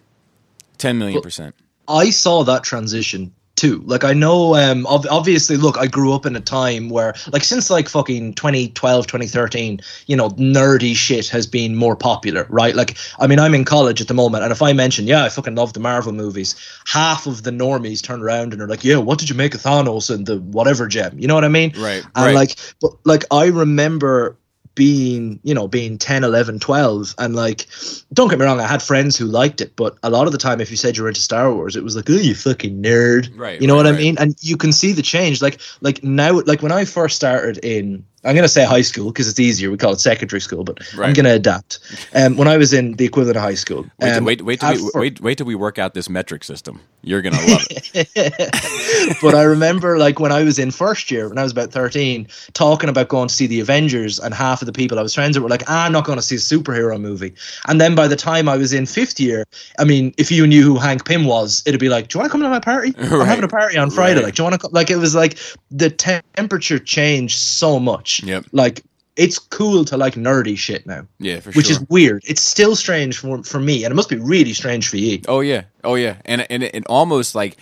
Ten 0.77 0.99
million 0.99 1.23
percent. 1.23 1.55
I 1.87 2.11
saw 2.11 2.45
that 2.45 2.65
transition 2.65 3.33
too. 3.59 3.83
Like 3.85 4.05
I 4.05 4.13
know 4.15 4.55
um 4.55 4.87
ob- 4.87 5.07
obviously 5.11 5.57
look, 5.57 5.77
I 5.77 5.87
grew 5.87 6.15
up 6.15 6.25
in 6.25 6.37
a 6.37 6.41
time 6.41 6.89
where 6.89 7.15
like 7.33 7.45
since 7.45 7.69
like 7.71 7.89
fucking 7.89 8.35
2012, 8.35 9.07
2013, 9.07 9.81
you 10.07 10.17
know, 10.17 10.31
nerdy 10.31 10.95
shit 10.95 11.29
has 11.29 11.47
been 11.47 11.75
more 11.75 11.97
popular, 11.97 12.47
right? 12.49 12.75
Like 12.75 12.97
I 13.19 13.27
mean, 13.27 13.39
I'm 13.39 13.55
in 13.55 13.65
college 13.65 14.01
at 14.01 14.09
the 14.09 14.15
moment 14.15 14.45
and 14.45 14.53
if 14.53 14.63
I 14.63 14.73
mention, 14.73 15.07
yeah, 15.07 15.25
I 15.25 15.29
fucking 15.29 15.57
love 15.57 15.73
the 15.73 15.81
Marvel 15.81 16.13
movies, 16.13 16.55
half 16.87 17.27
of 17.27 17.43
the 17.43 17.51
normies 17.51 18.03
turn 18.03 18.23
around 18.23 18.53
and 18.53 18.63
are 18.63 18.69
like, 18.69 18.85
"Yeah, 18.85 18.99
what 18.99 19.19
did 19.19 19.29
you 19.29 19.35
make 19.35 19.55
of 19.55 19.61
Thanos 19.61 20.15
and 20.15 20.27
the 20.27 20.39
whatever 20.39 20.87
gem?" 20.87 21.19
You 21.19 21.27
know 21.27 21.35
what 21.35 21.45
I 21.45 21.49
mean? 21.49 21.73
Right, 21.77 22.05
And 22.15 22.27
right. 22.27 22.35
like 22.35 22.57
but 22.81 22.93
like 23.05 23.25
I 23.31 23.47
remember 23.47 24.37
being 24.79 25.41
you 25.43 25.53
know 25.53 25.67
being 25.67 25.99
10 25.99 26.23
11 26.23 26.61
12 26.61 27.17
and 27.19 27.35
like 27.35 27.67
don't 28.13 28.29
get 28.29 28.39
me 28.39 28.45
wrong 28.45 28.61
i 28.61 28.67
had 28.67 28.81
friends 28.81 29.17
who 29.17 29.25
liked 29.25 29.61
it 29.61 29.75
but 29.75 29.99
a 30.05 30.09
lot 30.09 30.27
of 30.27 30.33
the 30.33 30.39
time 30.39 30.61
if 30.61 30.71
you 30.71 30.77
said 30.77 30.97
you 30.97 31.03
were 31.03 31.09
into 31.09 31.21
star 31.21 31.53
wars 31.53 31.75
it 31.75 31.83
was 31.83 31.97
like 31.97 32.09
oh 32.09 32.13
you 32.13 32.35
fucking 32.35 32.81
nerd. 32.81 33.29
Right, 33.37 33.61
you 33.61 33.67
know 33.67 33.75
right, 33.75 33.85
what 33.85 33.95
i 33.95 33.99
mean? 33.99 34.17
And 34.19 34.37
you 34.41 34.57
can 34.57 34.73
see 34.73 34.93
the 34.93 35.03
change. 35.03 35.43
Like 35.43 35.61
like 35.81 36.03
now 36.05 36.41
like 36.43 36.63
when 36.63 36.73
i 36.73 36.85
first 36.85 37.17
started 37.17 37.59
in 37.65 38.05
i'm 38.29 38.35
going 38.35 38.43
to 38.43 38.49
say 38.49 38.65
high 38.65 38.83
school 38.83 39.11
because 39.11 39.29
it's 39.29 39.41
easier 39.41 39.71
we 39.71 39.77
call 39.77 39.93
it 39.93 40.01
secondary 40.01 40.41
school 40.41 40.65
but 40.65 40.79
i'm 40.95 41.13
going 41.13 41.25
to 41.25 41.35
adapt 41.35 41.81
um 42.15 42.37
when 42.37 42.49
i 42.49 42.57
was 42.57 42.73
in 42.73 42.93
the 42.95 43.05
equivalent 43.05 43.37
of 43.37 43.43
high 43.43 43.55
school 43.55 43.85
Wait, 44.01 44.17
um, 44.17 44.25
wait, 44.25 44.43
wait, 44.43 44.61
till 44.61 44.73
we, 44.73 44.91
wait, 44.95 45.21
wait 45.21 45.39
till 45.39 45.47
we 45.47 45.55
work 45.55 45.79
out 45.79 45.95
this 45.95 46.09
metric 46.09 46.45
system. 46.45 46.81
You're 47.03 47.23
gonna 47.23 47.37
love 47.47 47.67
it. 47.71 49.19
but 49.23 49.35
I 49.35 49.43
remember 49.43 49.99
like 49.99 50.21
when 50.21 50.33
I 50.33 50.43
was 50.43 50.59
in 50.59 50.71
first 50.71 51.11
year, 51.11 51.29
when 51.29 51.39
I 51.39 51.43
was 51.43 51.53
about 51.53 51.71
13, 51.71 52.27
talking 52.53 52.89
about 52.89 53.09
going 53.09 53.29
to 53.29 53.35
see 53.35 53.47
the 53.47 53.61
Avengers, 53.61 54.19
and 54.19 54.35
half 54.35 54.63
of 54.63 54.67
the 54.67 54.73
people 54.73 54.99
I 54.99 55.03
was 55.03 55.15
friends 55.15 55.37
with 55.37 55.45
were 55.45 55.49
like, 55.49 55.63
ah, 55.69 55.87
I'm 55.87 55.93
not 55.93 56.05
going 56.05 56.19
to 56.19 56.23
see 56.23 56.37
a 56.37 56.39
superhero 56.39 57.01
movie. 57.01 57.35
And 57.67 57.81
then 57.81 57.95
by 57.95 58.09
the 58.09 58.17
time 58.17 58.49
I 58.49 58.57
was 58.57 58.73
in 58.73 58.87
fifth 58.87 59.19
year, 59.19 59.47
I 59.79 59.85
mean, 59.85 60.15
if 60.19 60.31
you 60.31 60.47
knew 60.47 60.63
who 60.63 60.77
Hank 60.77 61.05
Pym 61.05 61.25
was, 61.25 61.63
it'd 61.67 61.81
be 61.81 61.89
like, 61.89 62.09
Do 62.09 62.19
you 62.19 62.21
want 62.21 62.31
to 62.31 62.33
come 62.33 62.43
to 62.43 62.49
my 62.49 62.61
party? 62.61 62.95
I'm 62.99 63.27
having 63.27 63.45
a 63.45 63.49
party 63.49 63.79
on 63.79 63.91
Friday. 63.91 64.17
Right. 64.17 64.25
Like, 64.25 64.35
do 64.35 64.43
you 64.43 64.45
want 64.45 64.55
to 64.55 64.59
come? 64.59 64.73
Like, 64.73 64.91
it 64.91 64.97
was 64.97 65.15
like 65.15 65.39
the 65.71 65.91
temperature 65.91 66.79
changed 66.79 67.39
so 67.39 67.79
much. 67.79 68.18
Yep. 68.23 68.47
Like, 68.53 68.83
it's 69.17 69.39
cool 69.39 69.85
to 69.87 69.97
like 69.97 70.15
nerdy 70.15 70.57
shit 70.57 70.87
now, 70.87 71.07
Yeah, 71.19 71.41
for 71.41 71.51
which 71.53 71.67
sure. 71.67 71.77
is 71.77 71.89
weird. 71.89 72.23
It's 72.27 72.41
still 72.43 72.77
strange 72.77 73.19
for, 73.19 73.43
for 73.43 73.59
me, 73.59 73.85
and 73.85 73.91
it 73.91 73.95
must 73.97 74.09
be 74.09 74.17
really 74.17 74.53
strange 74.53 74.89
for 74.89 74.97
you. 74.97 75.21
Oh 75.27 75.41
yeah, 75.41 75.65
oh 75.83 75.97
yeah, 75.97 76.17
and 76.25 76.47
and 76.51 76.63
it, 76.63 76.87
almost 76.87 77.35
like 77.35 77.57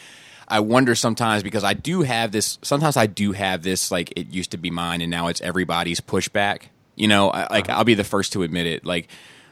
I 0.48 0.60
wonder 0.60 0.94
sometimes 0.94 1.42
because 1.42 1.64
I 1.64 1.72
do 1.72 2.02
have 2.02 2.30
this. 2.30 2.58
Sometimes 2.62 2.96
I 2.98 3.06
do 3.06 3.32
have 3.32 3.62
this. 3.62 3.90
Like 3.90 4.12
it 4.16 4.28
used 4.28 4.50
to 4.50 4.58
be 4.58 4.70
mine, 4.70 5.00
and 5.00 5.10
now 5.10 5.28
it's 5.28 5.40
everybody's 5.40 6.00
pushback. 6.00 6.64
You 6.94 7.08
know, 7.08 7.30
I, 7.30 7.46
like 7.50 7.70
I'll 7.70 7.84
be 7.84 7.94
the 7.94 8.04
first 8.04 8.34
to 8.34 8.42
admit 8.42 8.66
it. 8.66 8.84
Like, 8.84 9.08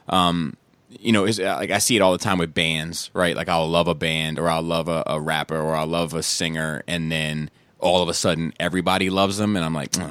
um, 0.08 0.56
you 0.90 1.12
know, 1.12 1.24
like 1.24 1.70
I 1.70 1.78
see 1.78 1.96
it 1.96 2.00
all 2.02 2.12
the 2.12 2.18
time 2.18 2.36
with 2.36 2.52
bands, 2.52 3.10
right? 3.14 3.34
Like 3.34 3.48
I'll 3.48 3.68
love 3.68 3.88
a 3.88 3.94
band, 3.94 4.38
or 4.38 4.50
I'll 4.50 4.62
love 4.62 4.88
a, 4.88 5.02
a 5.06 5.18
rapper, 5.18 5.58
or 5.58 5.74
I'll 5.74 5.86
love 5.86 6.12
a 6.12 6.22
singer, 6.22 6.82
and 6.86 7.10
then 7.10 7.48
all 7.84 8.02
of 8.02 8.08
a 8.08 8.14
sudden 8.14 8.52
everybody 8.58 9.10
loves 9.10 9.36
them, 9.36 9.54
and 9.56 9.64
I'm 9.64 9.74
like, 9.74 9.96
"Uh, 9.98 10.02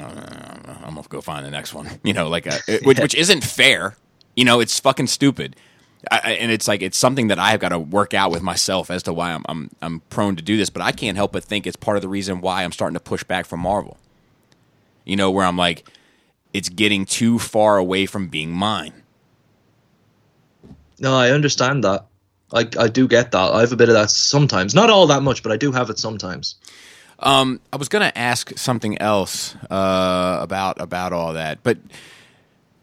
I'm 0.86 0.96
gonna 0.96 1.08
go 1.10 1.22
find 1.22 1.46
the 1.46 1.52
next 1.52 1.74
one. 1.74 1.90
You 2.04 2.14
know, 2.14 2.30
like 2.30 2.48
uh 2.48 2.60
it- 2.68 2.86
which, 2.86 3.00
which 3.00 3.16
isn't 3.16 3.44
fair. 3.44 3.96
You 4.36 4.46
know, 4.46 4.60
it's 4.62 4.80
fucking 4.80 5.08
stupid. 5.08 5.56
I- 6.12 6.34
and 6.34 6.52
it's 6.52 6.68
like 6.68 6.82
it's 6.82 6.98
something 6.98 7.28
that 7.28 7.40
I've 7.40 7.60
got 7.60 7.70
to 7.70 7.80
work 7.80 8.14
out 8.14 8.32
with 8.32 8.42
myself 8.42 8.90
as 8.92 9.04
to 9.04 9.14
why 9.14 9.32
I'm, 9.34 9.44
I'm 9.50 9.70
I'm 9.82 10.00
prone 10.10 10.36
to 10.36 10.44
do 10.44 10.56
this. 10.58 10.70
But 10.70 10.82
I 10.84 10.92
can't 10.92 11.18
help 11.18 11.32
but 11.34 11.44
think 11.44 11.66
it's 11.68 11.76
part 11.78 11.98
of 11.98 12.02
the 12.02 12.10
reason 12.10 12.42
why 12.42 12.64
I'm 12.64 12.72
starting 12.72 12.94
to 12.96 13.00
push 13.00 13.24
back 13.24 13.46
from 13.46 13.60
Marvel. 13.62 13.98
You 15.06 15.16
know, 15.16 15.32
where 15.32 15.46
I'm 15.46 15.58
like, 15.58 15.84
it's 16.54 16.70
getting 16.70 17.06
too 17.06 17.40
far 17.40 17.78
away 17.78 18.06
from 18.06 18.28
being 18.28 18.52
mine. 18.52 18.94
No, 21.00 21.16
I 21.16 21.32
understand 21.32 21.84
that. 21.84 22.06
I, 22.54 22.68
I 22.80 22.88
do 22.88 23.08
get 23.08 23.32
that. 23.32 23.52
I 23.54 23.62
have 23.62 23.72
a 23.72 23.76
bit 23.76 23.90
of 23.90 23.96
that 23.96 24.10
sometimes. 24.12 24.76
Not 24.76 24.90
all 24.90 25.08
that 25.08 25.24
much, 25.24 25.42
but 25.42 25.52
I 25.52 25.58
do 25.58 25.72
have 25.72 25.90
it 25.90 25.98
sometimes. 26.00 26.56
Um, 27.24 27.62
I 27.72 27.78
was 27.78 27.90
going 27.90 28.08
to 28.08 28.18
ask 28.18 28.58
something 28.58 28.98
else 29.02 29.56
uh, 29.72 30.38
about 30.42 30.80
about 30.82 31.14
all 31.14 31.34
that, 31.34 31.64
but 31.64 31.78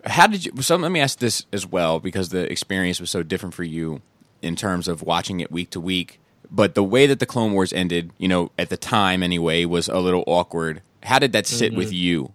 how 0.04 0.26
did 0.26 0.46
you? 0.46 0.52
So 0.62 0.76
let 0.76 0.90
me 0.90 1.00
ask 1.00 1.18
this 1.18 1.44
as 1.52 1.66
well 1.66 2.00
because 2.00 2.30
the 2.30 2.50
experience 2.50 3.00
was 3.00 3.10
so 3.10 3.22
different 3.22 3.54
for 3.54 3.64
you 3.64 4.00
in 4.42 4.56
terms 4.56 4.88
of 4.88 5.02
watching 5.02 5.40
it 5.40 5.52
week 5.52 5.70
to 5.70 5.80
week. 5.80 6.20
But 6.50 6.74
the 6.74 6.82
way 6.82 7.06
that 7.06 7.20
the 7.20 7.26
Clone 7.26 7.52
Wars 7.52 7.72
ended, 7.72 8.12
you 8.18 8.26
know, 8.26 8.50
at 8.58 8.70
the 8.70 8.76
time 8.76 9.22
anyway, 9.22 9.64
was 9.66 9.88
a 9.88 9.98
little 9.98 10.24
awkward. 10.26 10.82
How 11.02 11.18
did 11.18 11.32
that 11.32 11.46
sit 11.46 11.74
with 11.74 11.92
you? 11.92 12.32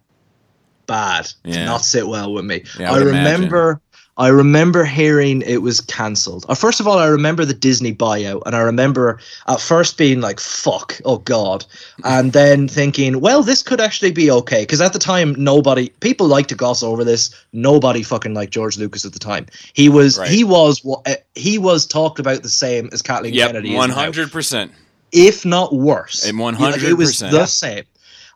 Bad. 0.87 1.33
Did 1.43 1.65
not 1.65 1.81
sit 1.83 2.07
well 2.07 2.33
with 2.33 2.45
me. 2.45 2.63
Yeah, 2.79 2.93
I 2.93 2.97
I, 2.97 3.01
remember 3.01 3.81
I 4.17 4.29
remember 4.29 4.85
hearing 4.85 5.41
it 5.41 5.61
was 5.61 5.81
cancelled. 5.81 6.45
First 6.57 6.79
of 6.79 6.87
all, 6.87 6.97
I 6.97 7.07
remember 7.07 7.43
the 7.43 7.53
Disney 7.53 7.93
buyout, 7.93 8.43
and 8.45 8.55
I 8.55 8.59
remember 8.61 9.19
at 9.49 9.59
first 9.59 9.97
being 9.97 10.21
like, 10.21 10.39
"Fuck, 10.39 11.01
oh 11.03 11.17
god," 11.17 11.65
and 12.05 12.31
then 12.31 12.69
thinking, 12.69 13.19
"Well, 13.19 13.43
this 13.43 13.61
could 13.61 13.81
actually 13.81 14.11
be 14.11 14.31
okay." 14.31 14.61
Because 14.61 14.79
at 14.79 14.93
the 14.93 14.99
time, 14.99 15.35
nobody, 15.37 15.89
people 15.99 16.27
like 16.27 16.47
to 16.47 16.55
gossip 16.55 16.87
over 16.87 17.03
this. 17.03 17.29
Nobody 17.51 18.03
fucking 18.03 18.33
liked 18.33 18.53
George 18.53 18.77
Lucas 18.77 19.03
at 19.03 19.11
the 19.11 19.19
time. 19.19 19.47
He 19.73 19.89
was, 19.89 20.17
Right. 20.17 20.29
he 20.29 20.45
was, 20.45 20.81
eh, 21.05 21.17
he 21.35 21.57
was 21.57 21.85
talked 21.85 22.17
about 22.17 22.41
the 22.41 22.49
same 22.49 22.89
as 22.93 23.01
Kathleen 23.01 23.33
Yep, 23.33 23.47
Kennedy. 23.49 23.75
is 23.75 23.91
hundred 23.91 24.31
percent. 24.31 24.71
if 25.11 25.45
not 25.45 25.73
worse. 25.75 26.25
And 26.25 26.37
Like, 26.39 26.81
it 26.81 26.93
was 26.93 27.21
100%. 27.21 27.31
the 27.31 27.45
same. 27.47 27.83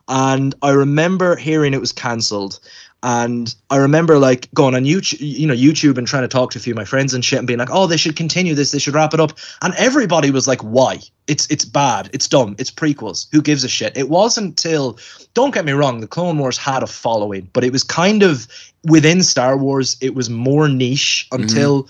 and 0.10 0.56
I 0.62 0.72
remember 0.72 1.36
hearing 1.36 1.74
it 1.74 1.80
was 1.80 1.92
cancelled. 1.92 2.60
And 3.02 3.54
I 3.70 3.78
remember 3.78 4.20
like 4.20 4.52
going 4.54 4.76
on 4.76 4.84
YouTube, 4.84 5.18
you 5.22 5.48
know, 5.48 5.54
YouTube 5.54 5.98
and 5.98 6.06
trying 6.06 6.24
to 6.24 6.28
talk 6.28 6.52
to 6.52 6.60
a 6.60 6.62
few 6.62 6.74
of 6.74 6.78
my 6.78 6.84
friends 6.86 7.14
and 7.14 7.24
shit 7.24 7.40
and 7.40 7.48
being 7.48 7.60
like, 7.60 7.72
"Oh, 7.72 7.88
they 7.88 7.98
should 7.98 8.18
continue 8.18 8.56
this. 8.56 8.72
They 8.72 8.80
should 8.80 8.94
wrap 8.94 9.14
it 9.14 9.20
up." 9.20 9.34
And 9.62 9.74
everybody 9.76 10.32
was 10.32 10.48
like, 10.48 10.62
"Why? 10.62 11.00
It's 11.28 11.48
it's 11.50 11.64
bad. 11.64 12.10
It's 12.12 12.28
dumb. 12.28 12.56
It's 12.58 12.72
prequels. 12.72 13.28
Who 13.32 13.42
gives 13.42 13.64
a 13.64 13.70
shit?" 13.70 13.96
It 13.96 14.10
wasn't 14.10 14.58
till 14.58 15.00
don't 15.34 15.54
get 15.54 15.66
me 15.66 15.72
wrong, 15.72 16.02
the 16.02 16.08
Clone 16.08 16.38
Wars 16.38 16.58
had 16.58 16.84
a 16.84 16.88
following, 16.88 17.50
but 17.54 17.64
it 17.64 17.72
was 17.72 17.84
kind 17.84 18.24
of 18.24 18.48
within 18.84 19.24
Star 19.24 19.58
Wars, 19.58 19.98
it 20.02 20.16
was 20.16 20.30
more 20.30 20.68
niche 20.68 21.28
mm-hmm. 21.32 21.44
until 21.44 21.90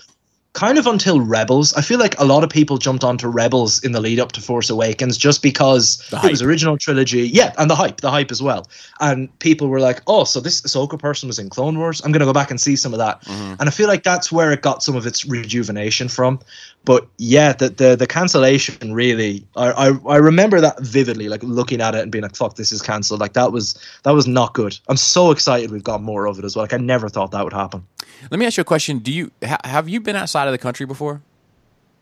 kind 0.52 0.78
of 0.78 0.86
until 0.86 1.20
Rebels. 1.20 1.72
I 1.74 1.82
feel 1.82 1.98
like 1.98 2.18
a 2.18 2.24
lot 2.24 2.42
of 2.42 2.50
people 2.50 2.78
jumped 2.78 3.04
onto 3.04 3.28
Rebels 3.28 3.82
in 3.84 3.92
the 3.92 4.00
lead 4.00 4.18
up 4.18 4.32
to 4.32 4.40
Force 4.40 4.68
Awakens 4.68 5.16
just 5.16 5.42
because 5.42 6.02
it 6.24 6.30
was 6.30 6.42
original 6.42 6.76
trilogy. 6.76 7.28
Yeah, 7.28 7.52
and 7.58 7.70
the 7.70 7.76
hype, 7.76 8.00
the 8.00 8.10
hype 8.10 8.30
as 8.30 8.42
well. 8.42 8.66
And 9.00 9.36
people 9.38 9.68
were 9.68 9.80
like, 9.80 10.02
"Oh, 10.06 10.24
so 10.24 10.40
this 10.40 10.60
Ahsoka 10.62 10.98
person 10.98 11.28
was 11.28 11.38
in 11.38 11.50
Clone 11.50 11.78
Wars. 11.78 12.00
I'm 12.04 12.10
going 12.10 12.20
to 12.20 12.26
go 12.26 12.32
back 12.32 12.50
and 12.50 12.60
see 12.60 12.76
some 12.76 12.92
of 12.92 12.98
that." 12.98 13.22
Mm-hmm. 13.22 13.54
And 13.60 13.62
I 13.62 13.70
feel 13.70 13.88
like 13.88 14.02
that's 14.02 14.32
where 14.32 14.50
it 14.50 14.62
got 14.62 14.82
some 14.82 14.96
of 14.96 15.06
its 15.06 15.24
rejuvenation 15.24 16.08
from. 16.08 16.40
But 16.84 17.06
yeah, 17.18 17.52
the 17.52 17.68
the, 17.68 17.96
the 17.96 18.06
cancellation 18.06 18.92
really, 18.92 19.46
I, 19.56 19.70
I 19.70 19.98
I 20.08 20.16
remember 20.16 20.60
that 20.60 20.80
vividly, 20.80 21.28
like 21.28 21.42
looking 21.44 21.80
at 21.80 21.94
it 21.94 22.00
and 22.00 22.10
being 22.10 22.22
like, 22.22 22.34
"Fuck, 22.34 22.56
this 22.56 22.72
is 22.72 22.82
cancelled." 22.82 23.20
Like 23.20 23.34
that 23.34 23.52
was 23.52 23.78
that 24.02 24.12
was 24.12 24.26
not 24.26 24.54
good. 24.54 24.78
I'm 24.88 24.96
so 24.96 25.30
excited 25.30 25.70
we've 25.70 25.84
got 25.84 26.02
more 26.02 26.26
of 26.26 26.38
it 26.38 26.44
as 26.44 26.56
well. 26.56 26.64
Like 26.64 26.72
I 26.74 26.78
never 26.78 27.08
thought 27.08 27.30
that 27.30 27.44
would 27.44 27.52
happen. 27.52 27.86
Let 28.30 28.38
me 28.38 28.46
ask 28.46 28.56
you 28.56 28.62
a 28.62 28.64
question. 28.64 28.98
Do 28.98 29.12
you 29.12 29.30
ha- 29.44 29.60
have 29.64 29.88
you 29.88 30.00
been 30.00 30.16
outside 30.16 30.46
of 30.46 30.52
the 30.52 30.58
country 30.58 30.86
before? 30.86 31.22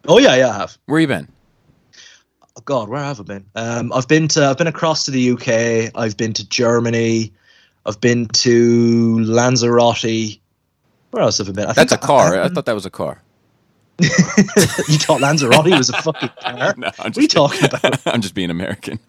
Oh 0.07 0.19
yeah, 0.19 0.35
yeah, 0.37 0.51
I 0.51 0.55
have. 0.55 0.79
Where 0.87 1.01
you 1.01 1.07
been? 1.07 1.29
Oh, 2.57 2.63
God, 2.65 2.89
where 2.89 3.03
have 3.03 3.21
I 3.21 3.23
been? 3.23 3.47
Um, 3.55 3.93
I've 3.93 4.09
been 4.09 4.27
to 4.29 4.47
I've 4.47 4.59
been 4.59 4.67
across 4.67 5.05
to 5.05 5.11
the 5.11 5.31
UK. 5.31 5.93
I've 5.95 6.17
been 6.17 6.33
to 6.35 6.49
Germany. 6.49 7.33
I've 7.87 8.01
been 8.01 8.27
to 8.27 9.19
Lanzarote. 9.21 10.41
Where 11.11 11.23
else 11.23 11.39
have 11.39 11.49
I 11.49 11.53
been? 11.53 11.67
I 11.67 11.73
That's 11.73 11.93
a 11.93 11.99
car. 11.99 12.37
I, 12.37 12.45
I 12.45 12.49
thought 12.49 12.67
that 12.67 12.75
was 12.75 12.87
a 12.87 12.91
car. 12.91 13.23
you 14.01 14.99
thought 14.99 15.21
Lanzarote 15.21 15.77
was 15.77 15.91
a 15.91 16.01
fucking 16.03 16.31
car? 16.41 16.75
No, 16.77 16.87
I'm 16.99 17.11
what 17.11 17.17
are 17.17 17.21
you 17.21 17.27
just 17.29 17.31
talking 17.37 17.65
about? 17.65 18.07
I'm 18.07 18.21
just 18.21 18.35
being 18.35 18.51
American. 18.51 19.01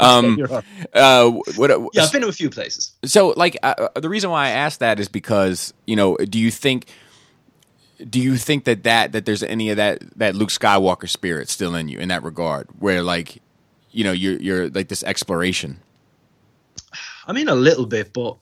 Um, 0.00 0.38
right. 0.38 0.64
uh, 0.94 1.30
what, 1.56 1.70
yeah, 1.92 2.04
I've 2.04 2.12
been 2.12 2.22
to 2.22 2.28
a 2.28 2.32
few 2.32 2.48
places. 2.48 2.92
so 3.04 3.34
like 3.36 3.58
uh, 3.62 3.88
the 3.96 4.08
reason 4.08 4.30
why 4.30 4.46
I 4.46 4.50
asked 4.50 4.80
that 4.80 4.98
is 5.00 5.08
because 5.08 5.74
you 5.86 5.96
know, 5.96 6.16
do 6.16 6.38
you 6.38 6.50
think 6.50 6.86
do 8.08 8.20
you 8.20 8.36
think 8.36 8.64
that 8.64 8.84
that 8.84 9.12
that 9.12 9.26
there's 9.26 9.42
any 9.42 9.68
of 9.68 9.76
that 9.76 10.02
that 10.18 10.34
Luke 10.34 10.50
Skywalker 10.50 11.08
spirit 11.08 11.50
still 11.50 11.74
in 11.74 11.88
you 11.88 11.98
in 11.98 12.08
that 12.08 12.22
regard, 12.22 12.68
where 12.78 13.02
like 13.02 13.42
you 13.90 14.04
know 14.04 14.12
you're 14.12 14.40
you're 14.40 14.70
like 14.70 14.88
this 14.88 15.02
exploration? 15.02 15.80
I 17.26 17.32
mean, 17.32 17.48
a 17.48 17.54
little 17.54 17.84
bit, 17.84 18.14
but 18.14 18.38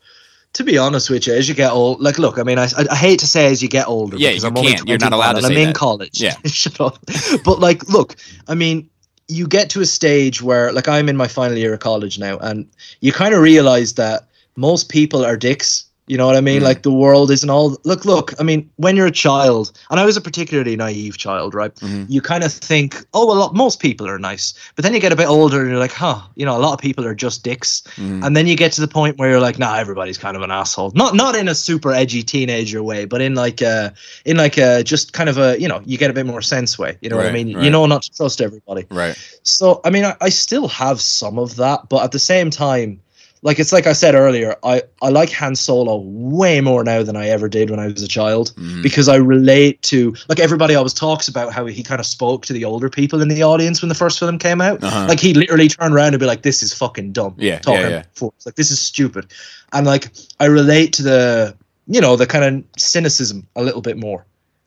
to 0.57 0.65
be 0.65 0.79
honest 0.79 1.11
with 1.11 1.27
you, 1.27 1.35
as 1.35 1.49
you 1.51 1.55
get 1.55 1.71
old, 1.71 2.01
like, 2.01 2.19
look, 2.19 2.39
I 2.39 2.43
mean, 2.43 2.59
I, 2.59 2.67
I, 2.91 2.97
hate 2.97 3.21
to 3.21 3.27
say 3.27 3.47
as 3.47 3.63
you 3.63 3.69
get 3.69 3.87
older, 3.87 4.17
Yeah, 4.17 4.31
because 4.31 4.43
you 4.43 4.49
I'm 4.49 4.57
only. 4.57 4.77
You're 4.87 4.99
not 4.99 5.13
allowed 5.13 5.33
to 5.33 5.39
and 5.39 5.47
say 5.47 5.53
I'm 5.53 5.61
in 5.61 5.67
that. 5.69 5.75
college. 5.75 6.19
Yeah. 6.19 6.35
shut 6.47 6.81
up. 6.81 6.99
But 7.45 7.61
like, 7.61 7.87
look, 7.91 8.17
I 8.49 8.55
mean, 8.55 8.89
you 9.29 9.47
get 9.47 9.69
to 9.71 9.83
a 9.83 9.87
stage 9.87 10.41
where, 10.41 10.73
like, 10.73 10.89
I'm 10.89 11.11
in 11.11 11.17
my 11.17 11.29
final 11.29 11.59
year 11.59 11.75
of 11.75 11.81
college 11.81 12.19
now, 12.19 12.39
and 12.39 12.67
you 13.01 13.13
kind 13.13 13.35
of 13.35 13.41
realize 13.41 13.95
that 13.95 14.29
most 14.57 14.89
people 14.89 15.27
are 15.27 15.37
dicks. 15.37 15.85
You 16.07 16.17
know 16.17 16.27
what 16.27 16.37
I 16.37 16.41
mean? 16.41 16.61
Mm. 16.61 16.65
Like 16.65 16.83
the 16.83 16.93
world 16.93 17.31
isn't 17.31 17.51
all. 17.51 17.77
Look, 17.85 18.05
look. 18.05 18.33
I 18.39 18.45
mean, 18.45 18.71
when 18.77 18.95
you're 18.97 19.07
a 19.07 19.11
child, 19.11 19.73
and 19.91 19.99
I 19.99 20.05
was 20.05 20.17
a 20.17 20.21
particularly 20.21 20.77
naive 20.77 21.19
child, 21.19 21.53
right? 21.55 21.75
Mhm. 21.77 22.07
You 22.09 22.21
kind 22.21 22.45
of 22.45 22.53
think, 22.53 23.05
oh, 23.13 23.27
well, 23.27 23.53
most 23.53 23.81
people 23.81 24.07
are 24.09 24.19
nice, 24.19 24.55
but 24.77 24.85
then 24.85 24.95
you 24.95 25.01
get 25.01 25.13
a 25.13 25.17
bit 25.17 25.27
older, 25.27 25.61
and 25.61 25.71
you're 25.71 25.81
like, 25.81 25.93
huh, 25.93 26.21
you 26.37 26.47
know, 26.47 26.57
a 26.57 26.63
lot 26.63 26.75
of 26.75 26.79
people 26.79 27.05
are 27.05 27.15
just 27.15 27.43
dicks. 27.43 27.83
Mhm. 27.97 28.25
And 28.25 28.37
then 28.37 28.47
you 28.47 28.57
get 28.57 28.73
to 28.73 28.81
the 28.81 28.89
point 28.89 29.19
where 29.19 29.31
you're 29.31 29.41
like, 29.41 29.59
nah, 29.59 29.77
everybody's 29.77 30.19
kind 30.19 30.37
of 30.37 30.43
an 30.43 30.51
asshole. 30.51 30.93
Not 30.95 31.15
not 31.15 31.35
in 31.35 31.49
a 31.49 31.55
super 31.55 31.93
edgy 31.93 32.23
teenager 32.23 32.83
way, 32.83 33.05
but 33.05 33.21
in 33.21 33.35
like 33.35 33.61
a 33.61 33.93
in 34.25 34.37
like 34.37 34.57
a 34.59 34.85
just 34.85 35.13
kind 35.13 35.29
of 35.29 35.39
a 35.39 35.61
you 35.61 35.67
know, 35.67 35.81
you 35.85 35.99
get 35.99 36.11
a 36.11 36.15
bit 36.15 36.27
more 36.27 36.43
sense 36.43 36.79
way. 36.79 36.97
You 37.01 37.11
know 37.11 37.17
what 37.17 37.27
I 37.27 37.33
mean? 37.33 37.55
right. 37.55 37.65
You 37.65 37.71
know 37.71 37.85
not 37.87 38.03
to 38.03 38.13
trust 38.13 38.41
everybody. 38.41 38.87
Right. 38.91 39.17
So 39.43 39.81
I 39.85 39.91
mean, 39.91 40.05
I, 40.05 40.15
I 40.21 40.29
still 40.29 40.69
have 40.69 41.01
some 41.01 41.39
of 41.39 41.57
that, 41.57 41.89
but 41.89 42.05
at 42.05 42.13
the 42.13 42.19
same 42.19 42.51
time, 42.51 43.01
like 43.47 43.61
it's 43.61 43.73
like 43.73 43.87
I 43.87 43.93
said 43.93 44.15
earlier, 44.17 44.57
I 44.65 44.83
I 45.01 45.09
like 45.09 45.31
Han 45.31 45.55
Solo 45.55 45.99
way 46.05 46.61
more 46.61 46.83
now 46.83 47.03
than 47.05 47.17
I 47.17 47.29
ever 47.29 47.49
did 47.49 47.71
when 47.71 47.79
I 47.79 47.87
was 47.87 48.03
a 48.03 48.09
child 48.09 48.53
Mhm. 48.57 48.83
because 48.83 49.09
I 49.09 49.15
relate 49.17 49.81
to 49.83 50.15
like 50.29 50.41
everybody 50.41 50.75
always 50.75 50.93
talks 50.93 51.29
about 51.29 51.53
how 51.53 51.65
he 51.67 51.83
kind 51.85 52.01
of 52.01 52.07
spoke 52.07 52.45
to 52.47 52.53
the 52.53 52.65
older 52.65 52.91
people 52.91 53.23
in 53.23 53.29
the 53.29 53.45
audience 53.45 53.81
when 53.83 53.89
the 53.89 53.95
first 53.95 54.19
film 54.19 54.39
came 54.39 54.61
out. 54.61 54.83
Uh-huh. 54.83 55.07
Like 55.09 55.21
he 55.21 55.33
literally 55.33 55.69
turned 55.69 55.95
around 55.95 56.13
and 56.15 56.19
be 56.21 56.27
like, 56.27 56.43
"This 56.43 56.61
is 56.63 56.73
fucking 56.75 57.13
dumb." 57.13 57.35
Yeah, 57.39 57.61
talking 57.61 57.81
yeah, 57.83 57.89
yeah. 57.89 58.03
force. 58.15 58.45
Like 58.45 58.57
this 58.57 58.71
is 58.73 58.81
stupid, 58.81 59.27
and 59.73 59.87
like 59.87 60.11
I 60.41 60.47
relate 60.47 60.93
to 60.95 61.03
the 61.05 61.55
you 61.87 62.01
know 62.01 62.17
the 62.17 62.27
kind 62.27 62.45
of 62.45 62.65
cynicism 62.77 63.47
a 63.55 63.63
little 63.63 63.81
bit 63.81 63.97
more. 63.97 64.27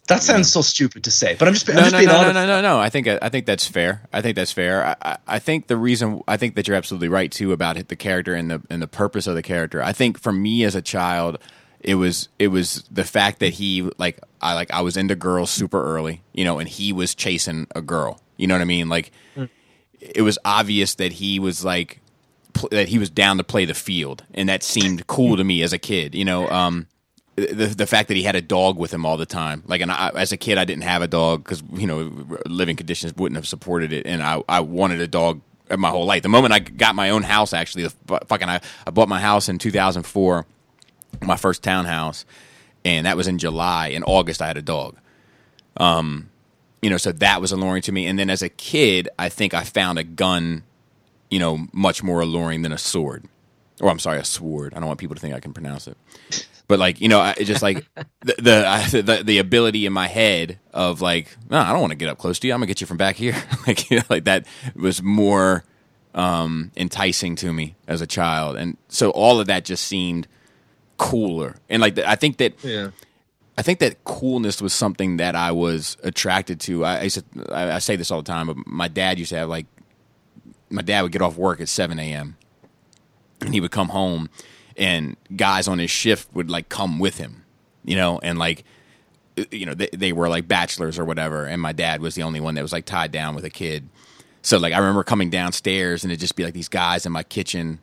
That 0.09 0.23
sounds 0.23 0.51
so 0.51 0.61
stupid 0.61 1.03
to 1.05 1.11
say, 1.11 1.35
but 1.37 1.47
I'm 1.47 1.53
just, 1.53 1.69
I'm 1.69 1.75
no, 1.75 1.81
just 1.81 1.93
no, 1.93 1.97
being 1.99 2.07
no, 2.09 2.13
no, 2.13 2.19
honest. 2.21 2.33
no, 2.35 2.45
no, 2.47 2.61
no. 2.61 2.79
I 2.79 2.89
think 2.89 3.07
I 3.07 3.29
think 3.29 3.45
that's 3.45 3.67
fair. 3.67 4.01
I 4.11 4.21
think 4.21 4.35
that's 4.35 4.51
fair. 4.51 4.85
I, 4.85 4.95
I, 5.01 5.17
I 5.27 5.39
think 5.39 5.67
the 5.67 5.77
reason 5.77 6.21
I 6.27 6.35
think 6.35 6.55
that 6.55 6.67
you're 6.67 6.75
absolutely 6.77 7.09
right 7.09 7.31
too 7.31 7.53
about 7.53 7.77
it, 7.77 7.87
the 7.87 7.95
character 7.95 8.33
and 8.33 8.49
the 8.51 8.61
and 8.69 8.81
the 8.81 8.87
purpose 8.87 9.27
of 9.27 9.35
the 9.35 9.43
character. 9.43 9.81
I 9.81 9.93
think 9.93 10.19
for 10.19 10.31
me 10.31 10.63
as 10.63 10.75
a 10.75 10.81
child, 10.81 11.37
it 11.79 11.95
was 11.95 12.27
it 12.39 12.47
was 12.49 12.83
the 12.91 13.03
fact 13.05 13.39
that 13.39 13.53
he 13.53 13.89
like 13.97 14.19
I 14.41 14.55
like 14.55 14.71
I 14.71 14.81
was 14.81 14.97
into 14.97 15.15
girls 15.15 15.49
super 15.51 15.81
early, 15.81 16.23
you 16.33 16.43
know, 16.43 16.59
and 16.59 16.67
he 16.67 16.91
was 16.91 17.15
chasing 17.15 17.67
a 17.75 17.81
girl. 17.81 18.19
You 18.35 18.47
know 18.47 18.55
what 18.55 18.61
I 18.61 18.65
mean? 18.65 18.89
Like 18.89 19.11
it 19.99 20.21
was 20.21 20.39
obvious 20.43 20.95
that 20.95 21.13
he 21.13 21.39
was 21.39 21.63
like 21.63 21.99
pl- 22.53 22.69
that 22.71 22.87
he 22.87 22.97
was 22.97 23.09
down 23.09 23.37
to 23.37 23.43
play 23.43 23.65
the 23.65 23.73
field, 23.73 24.23
and 24.33 24.49
that 24.49 24.63
seemed 24.63 25.05
cool 25.07 25.37
to 25.37 25.43
me 25.43 25.61
as 25.61 25.71
a 25.73 25.77
kid. 25.77 26.15
You 26.15 26.25
know, 26.25 26.49
um, 26.49 26.87
the 27.39 27.67
the 27.67 27.87
fact 27.87 28.07
that 28.07 28.17
he 28.17 28.23
had 28.23 28.35
a 28.35 28.41
dog 28.41 28.77
with 28.77 28.93
him 28.93 29.05
all 29.05 29.17
the 29.17 29.25
time. 29.25 29.63
Like, 29.67 29.81
and 29.81 29.91
I, 29.91 30.09
as 30.15 30.31
a 30.31 30.37
kid, 30.37 30.57
I 30.57 30.65
didn't 30.65 30.83
have 30.83 31.01
a 31.01 31.07
dog 31.07 31.43
because 31.43 31.63
you 31.73 31.87
know 31.87 32.11
living 32.45 32.75
conditions 32.75 33.15
wouldn't 33.15 33.37
have 33.37 33.47
supported 33.47 33.93
it, 33.93 34.05
and 34.05 34.21
I 34.23 34.41
I 34.47 34.59
wanted 34.61 35.01
a 35.01 35.07
dog 35.07 35.41
my 35.77 35.89
whole 35.89 36.05
life. 36.05 36.23
The 36.23 36.29
moment 36.29 36.53
I 36.53 36.59
got 36.59 36.95
my 36.95 37.09
own 37.09 37.23
house, 37.23 37.53
actually, 37.53 37.83
the 37.83 38.19
fucking 38.27 38.49
I, 38.49 38.61
I 38.87 38.91
bought 38.91 39.09
my 39.09 39.19
house 39.19 39.49
in 39.49 39.59
2004, 39.59 40.45
my 41.21 41.35
first 41.35 41.63
townhouse, 41.63 42.25
and 42.83 43.05
that 43.05 43.17
was 43.17 43.27
in 43.27 43.37
July. 43.37 43.87
In 43.87 44.03
August, 44.03 44.41
I 44.41 44.47
had 44.47 44.57
a 44.57 44.61
dog. 44.61 44.97
Um, 45.77 46.29
you 46.81 46.89
know, 46.89 46.97
so 46.97 47.11
that 47.11 47.41
was 47.41 47.51
alluring 47.51 47.81
to 47.83 47.91
me. 47.91 48.07
And 48.07 48.17
then 48.17 48.29
as 48.29 48.41
a 48.41 48.49
kid, 48.49 49.09
I 49.17 49.29
think 49.29 49.53
I 49.53 49.63
found 49.63 49.99
a 49.99 50.03
gun, 50.03 50.63
you 51.29 51.39
know, 51.39 51.67
much 51.73 52.03
more 52.03 52.21
alluring 52.21 52.61
than 52.61 52.71
a 52.71 52.77
sword. 52.77 53.25
Or 53.81 53.89
I'm 53.89 53.99
sorry, 53.99 54.19
a 54.19 54.25
sword. 54.25 54.73
I 54.73 54.79
don't 54.79 54.87
want 54.87 54.99
people 54.99 55.15
to 55.15 55.21
think 55.21 55.33
I 55.33 55.39
can 55.39 55.53
pronounce 55.53 55.87
it. 55.87 55.97
But 56.69 56.77
like, 56.77 57.01
you 57.01 57.09
know, 57.09 57.19
I, 57.19 57.33
just 57.33 57.63
like 57.63 57.83
the 58.21 58.35
the, 58.37 58.65
I, 58.65 58.87
the 58.87 59.23
the 59.25 59.39
ability 59.39 59.87
in 59.87 59.91
my 59.91 60.07
head 60.07 60.59
of 60.71 61.01
like, 61.01 61.35
no, 61.49 61.57
I 61.57 61.71
don't 61.71 61.81
want 61.81 61.91
to 61.91 61.97
get 61.97 62.07
up 62.07 62.19
close 62.19 62.37
to 62.39 62.47
you. 62.47 62.53
I'm 62.53 62.59
gonna 62.59 62.67
get 62.67 62.79
you 62.79 62.87
from 62.87 62.97
back 62.97 63.15
here. 63.15 63.35
like, 63.67 63.89
you 63.89 63.97
know, 63.97 64.03
like 64.07 64.25
that 64.25 64.45
was 64.75 65.01
more 65.01 65.65
um, 66.13 66.71
enticing 66.77 67.35
to 67.37 67.51
me 67.51 67.75
as 67.87 68.01
a 68.01 68.07
child, 68.07 68.55
and 68.55 68.77
so 68.87 69.09
all 69.09 69.39
of 69.39 69.47
that 69.47 69.65
just 69.65 69.83
seemed 69.85 70.27
cooler. 70.97 71.55
And 71.69 71.81
like, 71.81 71.97
I 71.97 72.15
think 72.15 72.37
that 72.37 72.63
Yeah. 72.63 72.91
I 73.57 73.61
think 73.63 73.79
that 73.79 74.03
coolness 74.05 74.61
was 74.61 74.71
something 74.71 75.17
that 75.17 75.35
I 75.35 75.51
was 75.51 75.97
attracted 76.03 76.61
to. 76.61 76.85
I, 76.85 76.99
I, 76.99 77.01
used 77.01 77.23
to, 77.33 77.53
I, 77.53 77.75
I 77.75 77.79
say 77.79 77.97
this 77.97 78.09
all 78.09 78.21
the 78.21 78.31
time, 78.31 78.47
but 78.47 78.55
my 78.65 78.87
dad 78.87 79.19
used 79.19 79.31
to 79.31 79.35
have 79.37 79.49
like, 79.49 79.65
my 80.69 80.81
dad 80.81 81.01
would 81.01 81.11
get 81.11 81.21
off 81.21 81.35
work 81.35 81.59
at 81.59 81.67
7 81.67 81.99
a.m. 81.99 82.37
and 83.41 83.53
he 83.53 83.59
would 83.59 83.71
come 83.71 83.89
home 83.89 84.29
and 84.79 85.17
guys 85.35 85.67
on 85.67 85.77
his 85.77 85.91
shift 85.91 86.33
would 86.33 86.49
like 86.49 86.69
come 86.69 86.97
with 86.97 87.17
him, 87.17 87.43
you 87.83 87.95
know, 87.95 88.19
and 88.23 88.39
like, 88.39 88.63
you 89.51 89.65
know, 89.65 89.73
they, 89.73 89.89
they 89.93 90.13
were 90.13 90.29
like 90.29 90.47
bachelors 90.47 90.97
or 90.97 91.05
whatever. 91.05 91.45
And 91.45 91.61
my 91.61 91.73
dad 91.73 92.01
was 92.01 92.15
the 92.15 92.23
only 92.23 92.39
one 92.39 92.55
that 92.55 92.61
was 92.61 92.73
like 92.73 92.85
tied 92.85 93.11
down 93.11 93.35
with 93.35 93.43
a 93.43 93.49
kid. 93.49 93.89
So 94.41 94.57
like, 94.57 94.73
I 94.73 94.77
remember 94.77 95.03
coming 95.03 95.29
downstairs 95.29 96.03
and 96.03 96.11
it'd 96.11 96.21
just 96.21 96.35
be 96.35 96.45
like 96.45 96.53
these 96.53 96.69
guys 96.69 97.05
in 97.05 97.11
my 97.11 97.23
kitchen, 97.23 97.79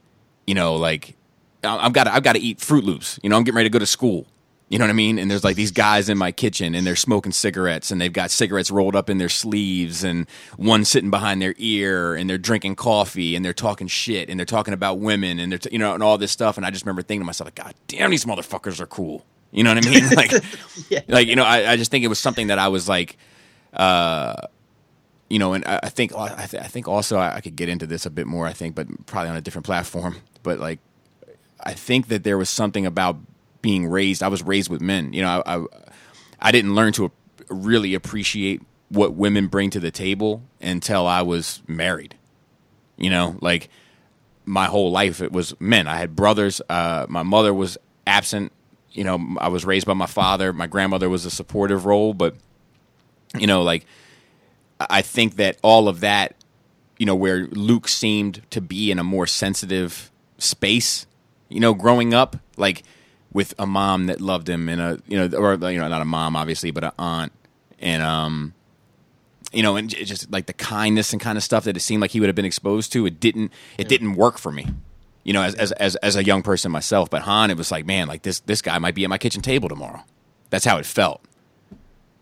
you 0.47 0.55
know, 0.55 0.75
like, 0.75 1.17
I've 1.63 1.93
got 1.93 2.07
I've 2.07 2.23
got 2.23 2.35
to 2.35 2.41
eat 2.41 2.59
Froot 2.59 2.85
Loops. 2.85 3.19
You 3.23 3.31
know, 3.31 3.37
I'm 3.37 3.43
getting 3.43 3.57
ready 3.57 3.69
to 3.69 3.73
go 3.73 3.79
to 3.79 3.87
school. 3.87 4.27
You 4.69 4.79
know 4.81 4.85
what 4.85 4.91
I 4.91 4.95
mean? 4.95 5.21
And 5.21 5.31
there's 5.31 5.45
like 5.45 5.55
these 5.55 5.71
guys 5.71 6.09
in 6.09 6.19
my 6.19 6.33
kitchen 6.33 6.75
and 6.75 6.85
they're 6.85 6.97
smoking 6.97 7.31
cigarettes 7.31 7.93
and 7.93 8.01
they've 8.01 8.13
got 8.13 8.33
cigarettes 8.33 8.69
rolled 8.69 8.97
up 8.97 9.09
in 9.09 9.19
their 9.19 9.29
sleeves 9.29 10.03
and 10.03 10.29
one 10.57 10.85
sitting 10.85 11.09
behind 11.09 11.41
their 11.41 11.55
ear 11.59 12.17
and 12.17 12.29
they're 12.29 12.37
drinking 12.37 12.75
coffee 12.75 13.37
and 13.37 13.45
they're 13.45 13.53
talking 13.53 13.87
shit 13.87 14.29
and 14.29 14.41
they're 14.41 14.45
talking 14.45 14.75
about 14.75 14.99
women 14.99 15.39
and 15.39 15.53
they're, 15.53 15.61
t- 15.61 15.71
you 15.71 15.79
know, 15.79 15.95
and 15.95 16.03
all 16.03 16.19
this 16.19 16.33
stuff. 16.33 16.57
And 16.57 16.67
I 16.67 16.71
just 16.73 16.85
remember 16.85 17.03
thinking 17.03 17.21
to 17.21 17.25
myself, 17.27 17.47
like, 17.47 17.55
God 17.55 17.75
damn, 17.87 18.11
these 18.11 18.25
motherfuckers 18.25 18.81
are 18.81 18.87
cool. 18.89 19.25
You 19.53 19.63
know 19.63 19.73
what 19.73 19.87
I 19.87 19.89
mean? 19.89 20.05
Like, 20.17 20.33
Yeah. 20.91 21.01
like, 21.07 21.29
you 21.29 21.37
know, 21.37 21.45
I, 21.45 21.71
I 21.73 21.77
just 21.77 21.93
think 21.93 22.05
it 22.05 22.09
was 22.09 22.19
something 22.19 22.49
that 22.49 22.59
I 22.59 22.67
was 22.67 22.89
like, 22.89 23.17
uh, 23.73 24.35
you 25.31 25.39
know, 25.39 25.53
and 25.53 25.65
I, 25.65 25.79
I 25.85 25.89
think 25.91 26.13
I, 26.17 26.47
th- 26.47 26.61
I 26.63 26.67
think 26.67 26.89
also 26.89 27.19
I, 27.19 27.37
I 27.37 27.41
could 27.41 27.55
get 27.55 27.69
into 27.69 27.87
this 27.87 28.05
a 28.05 28.11
bit 28.11 28.27
more. 28.27 28.47
I 28.49 28.53
think, 28.53 28.75
but 28.75 28.89
probably 29.07 29.31
on 29.31 29.37
a 29.37 29.41
different 29.41 29.65
platform. 29.65 30.17
But 30.43 30.59
like, 30.59 30.81
I 31.61 31.73
think 31.73 32.09
that 32.09 32.25
there 32.25 32.37
was 32.37 32.49
something 32.51 32.85
about 32.85 33.17
being 33.67 33.89
raised. 33.89 34.23
I 34.23 34.29
was 34.29 34.45
raised 34.45 34.71
with 34.71 34.81
men. 34.81 35.13
You 35.13 35.23
know, 35.23 35.43
I 35.45 35.57
I, 35.57 35.65
I 36.41 36.53
didn't 36.53 36.77
learn 36.77 36.93
to 36.93 37.11
really 37.49 37.95
appreciate 37.95 38.63
what 38.91 39.15
women 39.15 39.49
bring 39.49 39.71
to 39.71 39.81
the 39.81 39.91
table 39.91 40.45
until 40.61 41.05
I 41.05 41.23
was 41.23 41.63
married. 41.67 42.15
You 42.97 43.11
know, 43.11 43.37
like 43.41 43.69
my 44.45 44.67
whole 44.67 44.93
life 44.93 45.21
it 45.21 45.33
was 45.33 45.61
men. 45.61 45.89
I 45.89 45.97
had 45.97 46.15
brothers. 46.15 46.63
Uh, 46.69 47.07
my 47.09 47.25
mother 47.25 47.53
was 47.53 47.77
absent. 48.07 48.53
You 48.93 49.03
know, 49.03 49.35
I 49.41 49.49
was 49.49 49.65
raised 49.65 49.85
by 49.85 49.95
my 49.95 50.07
father. 50.07 50.53
My 50.53 50.69
grandmother 50.69 51.09
was 51.09 51.25
a 51.25 51.31
supportive 51.31 51.87
role, 51.87 52.15
but 52.15 52.37
you 53.37 53.49
know, 53.49 53.63
like 53.63 53.85
I 54.79 55.03
think 55.03 55.35
that 55.37 55.59
all 55.63 55.89
of 55.89 55.99
that, 56.01 56.37
you 56.99 57.05
know, 57.05 57.17
where 57.17 57.49
Luke 57.49 57.89
seemed 57.89 58.49
to 58.51 58.61
be 58.61 58.93
in 58.93 59.01
a 59.01 59.05
more 59.05 59.27
sensitive 59.27 60.13
space, 60.39 61.05
you 61.49 61.59
know, 61.59 61.75
growing 61.75 62.15
up, 62.15 62.37
like 62.57 62.85
with 63.37 63.53
a 63.59 63.67
mom 63.67 64.07
that 64.07 64.19
loved 64.19 64.49
him 64.49 64.67
and 64.67 64.81
a 64.81 64.99
you 65.07 65.19
know, 65.19 65.39
or 65.39 65.53
you 65.71 65.79
know, 65.79 65.87
not 65.89 66.01
a 66.01 66.07
mom 66.07 66.35
obviously, 66.35 66.71
but 66.71 66.85
an 66.85 66.93
aunt, 66.99 67.33
and 67.79 68.03
um, 68.03 68.55
you 69.53 69.63
know, 69.63 69.77
and 69.77 69.91
just 69.91 70.33
like 70.33 70.47
the 70.47 70.55
kindness 70.55 71.13
and 71.13 71.21
kind 71.21 71.37
of 71.37 71.45
stuff 71.45 71.65
that 71.65 71.77
it 71.77 71.81
seemed 71.81 72.01
like 72.01 72.13
he 72.13 72.19
would 72.19 72.31
have 72.31 72.35
been 72.35 72.47
exposed 72.47 72.95
to, 72.95 73.05
it 73.05 73.21
didn't, 73.21 73.53
it 73.77 73.89
didn't 73.89 74.15
work 74.15 74.39
for 74.39 74.51
me. 74.51 74.67
You 75.23 75.35
know, 75.35 75.43
as, 75.43 75.55
as 75.57 75.73
as 75.73 75.97
as 75.97 76.17
a 76.17 76.25
young 76.25 76.43
person 76.43 76.73
myself, 76.73 77.11
but 77.11 77.23
Han, 77.23 77.51
it 77.51 77.59
was 77.59 77.71
like, 77.71 77.85
man, 77.85 78.09
like 78.09 78.23
this 78.23 78.41
this 78.41 78.63
guy 78.63 78.79
might 78.79 78.95
be 78.95 79.05
at 79.05 79.11
my 79.11 79.19
kitchen 79.19 79.43
table 79.43 79.69
tomorrow. 79.69 80.03
That's 80.49 80.65
how 80.65 80.79
it 80.79 80.87
felt. 80.87 81.21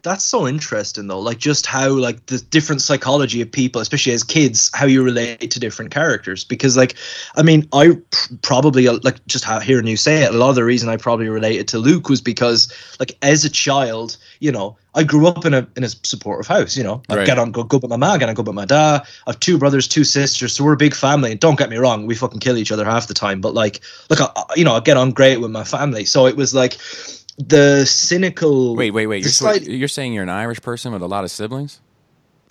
That's 0.05 0.23
so 0.23 0.47
interesting 0.47 1.09
though 1.09 1.19
like 1.19 1.39
just 1.39 1.67
how 1.67 1.89
like 1.89 2.27
the 2.27 2.39
different 2.51 2.81
psychology 2.83 3.41
of 3.41 3.51
people 3.51 3.81
especially 3.81 4.13
as 4.13 4.23
kids 4.23 4.71
how 4.75 4.87
you 4.87 5.03
relate 5.03 5.51
to 5.51 5.59
different 5.59 5.91
characters. 5.91 6.45
Because 6.45 6.77
like 6.77 6.95
i 7.37 7.43
mean 7.43 7.67
i 7.73 7.89
pr- 8.11 8.35
probably 8.43 8.87
uh, 8.87 8.99
like 9.03 9.25
just 9.27 9.45
how 9.45 9.59
hearing 9.59 9.87
you 9.89 9.97
say 9.97 10.23
it 10.23 10.35
a 10.35 10.39
lot 10.39 10.51
of 10.51 10.55
the 10.55 10.63
reason 10.65 10.89
i 10.89 10.97
probably 10.97 11.29
related 11.29 11.67
to 11.69 11.79
luke 11.79 12.09
was 12.09 12.21
because 12.21 12.73
like 13.01 13.17
as 13.23 13.45
a 13.45 13.51
child 13.51 14.17
you 14.41 14.53
know 14.53 14.77
i 14.95 15.03
grew 15.03 15.27
up 15.27 15.45
in 15.47 15.55
a 15.55 15.67
in 15.77 15.83
a 15.83 15.89
supportive 15.89 16.47
house 16.47 16.77
you 16.77 16.85
know? 16.85 17.03
I 17.09 17.17
Right. 17.17 17.27
get 17.27 17.39
on 17.39 17.51
go 17.51 17.65
good 17.65 17.83
with 17.83 17.91
my 17.91 17.97
mom 17.97 18.19
get 18.19 18.29
on 18.29 18.35
good 18.35 18.47
with 18.47 18.55
my 18.55 18.67
dad 18.67 19.01
i 19.27 19.31
have 19.31 19.41
two 19.41 19.57
brothers 19.59 19.89
two 19.89 20.05
sisters 20.05 20.53
so 20.53 20.63
we're 20.65 20.75
a 20.75 20.77
big 20.77 20.95
family. 20.95 21.33
And 21.33 21.41
don't 21.41 21.59
get 21.59 21.71
me 21.71 21.79
wrong 21.79 22.07
we 22.07 22.15
fucking 22.15 22.41
kill 22.41 22.59
each 22.59 22.71
other 22.71 22.85
half 22.85 23.09
the 23.09 23.15
time. 23.15 23.41
But 23.41 23.55
like 23.55 23.81
look 24.11 24.21
I, 24.21 24.29
I- 24.37 24.45
you 24.55 24.65
know 24.65 24.75
i 24.75 24.81
get 24.81 24.97
on 24.99 25.11
great 25.13 25.41
with 25.41 25.51
my 25.51 25.65
family. 25.65 26.05
So 26.05 26.27
it 26.27 26.37
was 26.37 26.55
like 26.55 26.77
the 27.39 27.85
cynical 27.85 28.77
Wait, 28.77 28.91
wait, 28.93 29.07
wait. 29.07 29.23
You're, 29.23 29.31
slight- 29.31 29.63
you're 29.63 29.89
saying 29.89 30.13
you're 30.13 30.23
an 30.23 30.29
Irish 30.29 30.61
person 30.61 30.93
with 30.93 31.03
a 31.03 31.07
lot 31.09 31.25
of 31.25 31.31
siblings? 31.31 31.81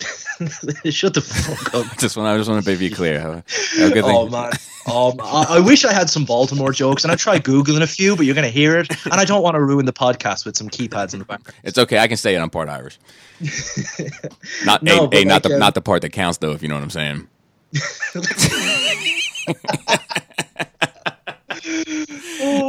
Shut 0.90 1.14
the 1.14 1.20
fuck 1.20 1.74
up. 1.74 1.86
Just 1.98 2.16
want 2.16 2.28
I 2.28 2.36
just 2.36 2.50
want 2.50 2.64
to 2.64 2.76
be 2.76 2.90
clear. 2.90 3.20
How, 3.20 3.32
how 3.78 3.88
good 3.90 4.04
Oh 4.04 4.22
thing- 4.24 4.32
man, 4.32 4.52
um, 4.86 5.14
I, 5.22 5.46
I 5.50 5.60
wish 5.60 5.84
I 5.84 5.92
had 5.92 6.10
some 6.10 6.24
Baltimore 6.24 6.72
jokes, 6.72 7.04
and 7.04 7.12
I 7.12 7.14
tried 7.16 7.44
googling 7.44 7.82
a 7.82 7.86
few, 7.86 8.16
but 8.16 8.26
you're 8.26 8.34
gonna 8.34 8.48
hear 8.48 8.76
it, 8.76 8.90
and 9.04 9.14
I 9.14 9.24
don't 9.24 9.42
want 9.42 9.54
to 9.54 9.62
ruin 9.62 9.86
the 9.86 9.92
podcast 9.92 10.44
with 10.44 10.56
some 10.56 10.68
keypads 10.68 11.12
in 11.12 11.20
the 11.20 11.24
background. 11.24 11.56
It's 11.62 11.78
okay. 11.78 11.98
I 11.98 12.08
can 12.08 12.16
say 12.16 12.34
it. 12.34 12.40
I'm 12.40 12.50
part 12.50 12.68
Irish. 12.68 12.98
Not 14.66 14.82
No, 14.82 15.06
but 15.06 15.14
hey, 15.16 15.24
not 15.24 15.34
like, 15.34 15.42
the 15.44 15.52
um, 15.54 15.60
not 15.60 15.74
the 15.74 15.80
part 15.80 16.02
that 16.02 16.10
counts 16.10 16.38
though. 16.38 16.50
If 16.52 16.62
you 16.62 16.68
know 16.68 16.74
what 16.74 16.82
I'm 16.82 16.90
saying. 16.90 17.28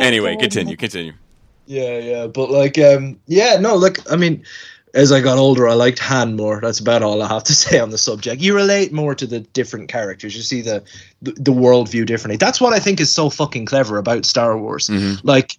anyway, 0.01 0.35
continue. 0.37 0.75
Continue. 0.77 1.13
Yeah, 1.67 1.97
yeah, 1.97 2.27
but 2.27 2.51
like, 2.51 2.77
um, 2.77 3.19
yeah, 3.27 3.57
no, 3.59 3.75
look, 3.75 3.97
I 4.11 4.15
mean, 4.15 4.43
as 4.93 5.11
I 5.11 5.19
got 5.19 5.37
older, 5.37 5.67
I 5.67 5.73
liked 5.73 5.99
Han 5.99 6.35
more. 6.35 6.61
That's 6.61 6.79
about 6.79 7.03
all 7.03 7.21
I 7.21 7.27
have 7.27 7.43
to 7.45 7.55
say 7.63 7.79
on 7.79 7.89
the 7.89 7.97
subject. 7.97 8.41
You 8.41 8.55
relate 8.55 8.93
more 8.93 9.13
to 9.15 9.27
the 9.27 9.41
different 9.41 9.89
characters. 9.89 10.35
You 10.35 10.41
see 10.41 10.61
the 10.61 10.83
the, 11.21 11.31
the 11.33 11.51
worldview 11.51 12.05
differently. 12.05 12.37
That's 12.37 12.61
what 12.61 12.73
I 12.73 12.79
think 12.79 12.99
is 12.99 13.13
so 13.13 13.29
fucking 13.29 13.65
clever 13.65 13.97
about 13.97 14.25
Star 14.25 14.57
Wars. 14.57 14.87
Mhm. 14.87 15.19
Like, 15.23 15.57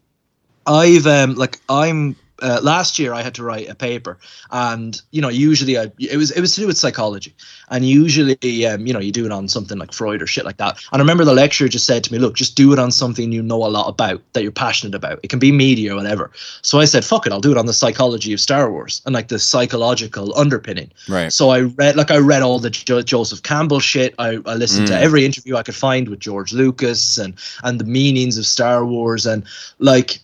I've 0.66 1.06
um, 1.06 1.34
like 1.34 1.60
I'm. 1.68 2.16
Uh, 2.42 2.60
last 2.62 2.98
year 2.98 3.14
I 3.14 3.22
had 3.22 3.34
to 3.36 3.42
write 3.42 3.68
a 3.68 3.74
paper, 3.74 4.18
and 4.50 5.00
you 5.10 5.22
know, 5.22 5.28
usually 5.30 5.78
I 5.78 5.90
it 5.98 6.16
was 6.16 6.30
it 6.32 6.40
was 6.40 6.54
to 6.54 6.60
do 6.60 6.66
with 6.66 6.76
psychology, 6.76 7.34
and 7.70 7.84
usually 7.84 8.66
um, 8.66 8.86
you 8.86 8.92
know 8.92 8.98
you 9.00 9.10
do 9.12 9.24
it 9.24 9.32
on 9.32 9.48
something 9.48 9.78
like 9.78 9.92
Freud 9.92 10.20
or 10.22 10.26
shit 10.26 10.44
like 10.44 10.58
that. 10.58 10.76
And 10.92 11.00
I 11.00 11.02
remember 11.02 11.24
the 11.24 11.32
lecturer 11.34 11.68
just 11.68 11.86
said 11.86 12.04
to 12.04 12.12
me, 12.12 12.18
"Look, 12.18 12.34
just 12.34 12.56
do 12.56 12.72
it 12.72 12.78
on 12.78 12.90
something 12.90 13.32
you 13.32 13.42
know 13.42 13.64
a 13.64 13.68
lot 13.68 13.88
about 13.88 14.20
that 14.34 14.42
you're 14.42 14.52
passionate 14.52 14.94
about. 14.94 15.18
It 15.22 15.28
can 15.28 15.38
be 15.38 15.50
media 15.50 15.92
or 15.92 15.96
whatever." 15.96 16.30
So 16.62 16.78
I 16.78 16.84
said, 16.84 17.04
"Fuck 17.04 17.26
it, 17.26 17.32
I'll 17.32 17.40
do 17.40 17.52
it 17.52 17.58
on 17.58 17.66
the 17.66 17.72
psychology 17.72 18.32
of 18.34 18.40
Star 18.40 18.70
Wars 18.70 19.00
and 19.06 19.14
like 19.14 19.28
the 19.28 19.38
psychological 19.38 20.36
underpinning." 20.38 20.90
Right. 21.08 21.32
So 21.32 21.50
I 21.50 21.62
read, 21.62 21.96
like, 21.96 22.10
I 22.10 22.18
read 22.18 22.42
all 22.42 22.58
the 22.58 22.70
jo- 22.70 23.02
Joseph 23.02 23.42
Campbell 23.42 23.80
shit. 23.80 24.14
I, 24.18 24.38
I 24.46 24.54
listened 24.54 24.86
to 24.88 24.92
Mm. 24.92 25.00
every 25.00 25.24
interview 25.24 25.56
I 25.56 25.62
could 25.62 25.74
find 25.74 26.08
with 26.08 26.20
George 26.20 26.52
Lucas 26.52 27.18
and 27.18 27.34
and 27.64 27.80
the 27.80 27.84
meanings 27.84 28.38
of 28.38 28.46
Star 28.46 28.84
Wars 28.84 29.26
and 29.26 29.44
like, 29.78 30.18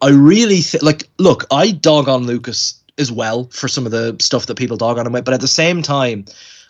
I 0.00 0.10
really 0.10 0.60
th- 0.60 0.82
like. 0.82 1.08
Look, 1.18 1.44
I 1.50 1.72
dog 1.72 2.08
on 2.08 2.24
Lucas 2.24 2.74
as 2.98 3.10
well 3.12 3.44
for 3.52 3.68
some 3.68 3.86
of 3.86 3.92
the 3.92 4.16
stuff 4.20 4.46
that 4.46 4.56
people 4.56 4.76
dog 4.76 4.98
on 4.98 5.06
him 5.06 5.12
with, 5.12 5.24
but 5.24 5.34
at 5.34 5.40
the 5.40 5.48
same 5.48 5.82
time, 5.82 6.24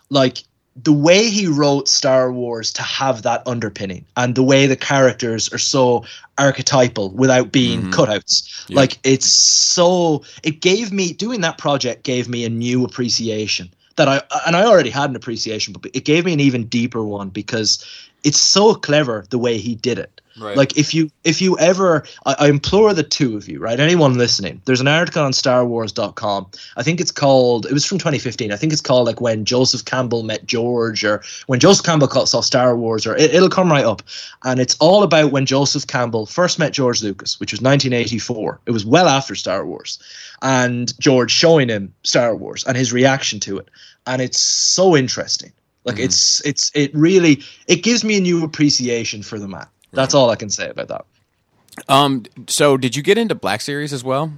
like 0.09 0.43
the 0.83 0.93
way 0.93 1.29
he 1.29 1.47
wrote 1.47 1.87
Star 1.89 2.31
Wars 2.31 2.71
to 2.73 2.81
have 2.81 3.23
that 3.23 3.41
underpinning 3.45 4.05
and 4.15 4.35
the 4.35 4.43
way 4.43 4.65
the 4.65 4.75
characters 4.75 5.51
are 5.51 5.57
so 5.57 6.05
archetypal 6.37 7.09
without 7.11 7.51
being 7.51 7.81
Mhm. 7.83 7.91
cutouts. 7.91 8.43
Yeah. 8.67 8.77
Like 8.77 8.99
it's 9.03 9.29
so 9.29 10.23
it 10.43 10.61
gave 10.61 10.91
me 10.91 11.11
doing 11.13 11.41
that 11.41 11.57
project 11.57 12.03
gave 12.03 12.29
me 12.29 12.45
a 12.45 12.49
new 12.49 12.85
appreciation 12.85 13.69
that 13.97 14.07
I 14.07 14.21
and 14.47 14.55
I 14.55 14.63
already 14.63 14.89
had 14.89 15.09
an 15.09 15.15
appreciation, 15.15 15.73
but 15.73 15.91
it 15.93 16.05
gave 16.05 16.23
me 16.25 16.33
an 16.33 16.39
even 16.39 16.65
deeper 16.67 17.03
one 17.03 17.29
because 17.29 17.83
it's 18.23 18.39
so 18.39 18.73
clever 18.75 19.25
the 19.29 19.37
way 19.39 19.57
he 19.57 19.75
did 19.75 19.97
it. 19.99 20.18
Right. 20.39 20.55
Like 20.57 20.77
if 20.77 20.93
you 20.93 21.09
if 21.23 21.41
you 21.41 21.57
ever 21.59 22.03
I, 22.25 22.35
I 22.39 22.47
implore 22.49 22.93
the 22.93 23.03
two 23.03 23.35
of 23.35 23.47
you, 23.49 23.59
right? 23.59 23.79
Anyone 23.79 24.17
listening, 24.17 24.61
there's 24.65 24.81
an 24.81 24.87
article 24.87 25.23
on 25.23 25.31
StarWars.com. 25.31 26.47
I 26.77 26.83
think 26.83 26.99
it's 27.01 27.11
called 27.11 27.65
it 27.65 27.73
was 27.73 27.85
from 27.85 27.97
2015. 27.97 28.51
I 28.51 28.55
think 28.55 28.71
it's 28.73 28.81
called 28.81 29.05
like 29.05 29.21
when 29.21 29.45
Joseph 29.45 29.85
Campbell 29.85 30.23
met 30.23 30.45
George 30.45 31.03
or 31.03 31.21
when 31.47 31.59
Joseph 31.59 31.85
Campbell 31.85 32.07
saw 32.25 32.41
Star 32.41 32.75
Wars 32.75 33.05
or 33.05 33.15
it, 33.15 33.33
it'll 33.33 33.49
come 33.49 33.69
right 33.71 33.85
up. 33.85 34.01
And 34.43 34.59
it's 34.59 34.75
all 34.79 35.03
about 35.03 35.31
when 35.31 35.45
Joseph 35.45 35.87
Campbell 35.87 36.25
first 36.25 36.59
met 36.59 36.73
George 36.73 37.03
Lucas, 37.03 37.39
which 37.39 37.51
was 37.51 37.61
1984. 37.61 38.61
It 38.65 38.71
was 38.71 38.85
well 38.85 39.07
after 39.07 39.35
Star 39.35 39.65
Wars. 39.65 39.99
And 40.41 40.97
George 40.99 41.31
showing 41.31 41.69
him 41.69 41.93
Star 42.03 42.35
Wars 42.35 42.63
and 42.63 42.77
his 42.77 42.93
reaction 42.93 43.39
to 43.41 43.57
it. 43.57 43.69
And 44.07 44.21
it's 44.21 44.39
so 44.39 44.95
interesting. 44.95 45.51
Like 45.85 45.95
Mhm. 45.97 46.05
it's 46.05 46.41
it's 46.45 46.71
it 46.75 46.91
really 46.93 47.41
it 47.67 47.83
gives 47.83 48.03
me 48.03 48.17
a 48.17 48.21
new 48.21 48.43
appreciation 48.43 49.23
for 49.23 49.39
the 49.39 49.47
man. 49.47 49.67
That's 49.91 50.13
all 50.13 50.29
I 50.29 50.35
can 50.35 50.49
say 50.49 50.69
about 50.69 50.87
that. 50.89 51.05
um. 51.87 52.25
So, 52.47 52.77
did 52.77 52.95
you 52.95 53.03
get 53.03 53.17
into 53.17 53.35
Black 53.35 53.61
Series 53.61 53.93
as 53.93 54.03
well? 54.03 54.33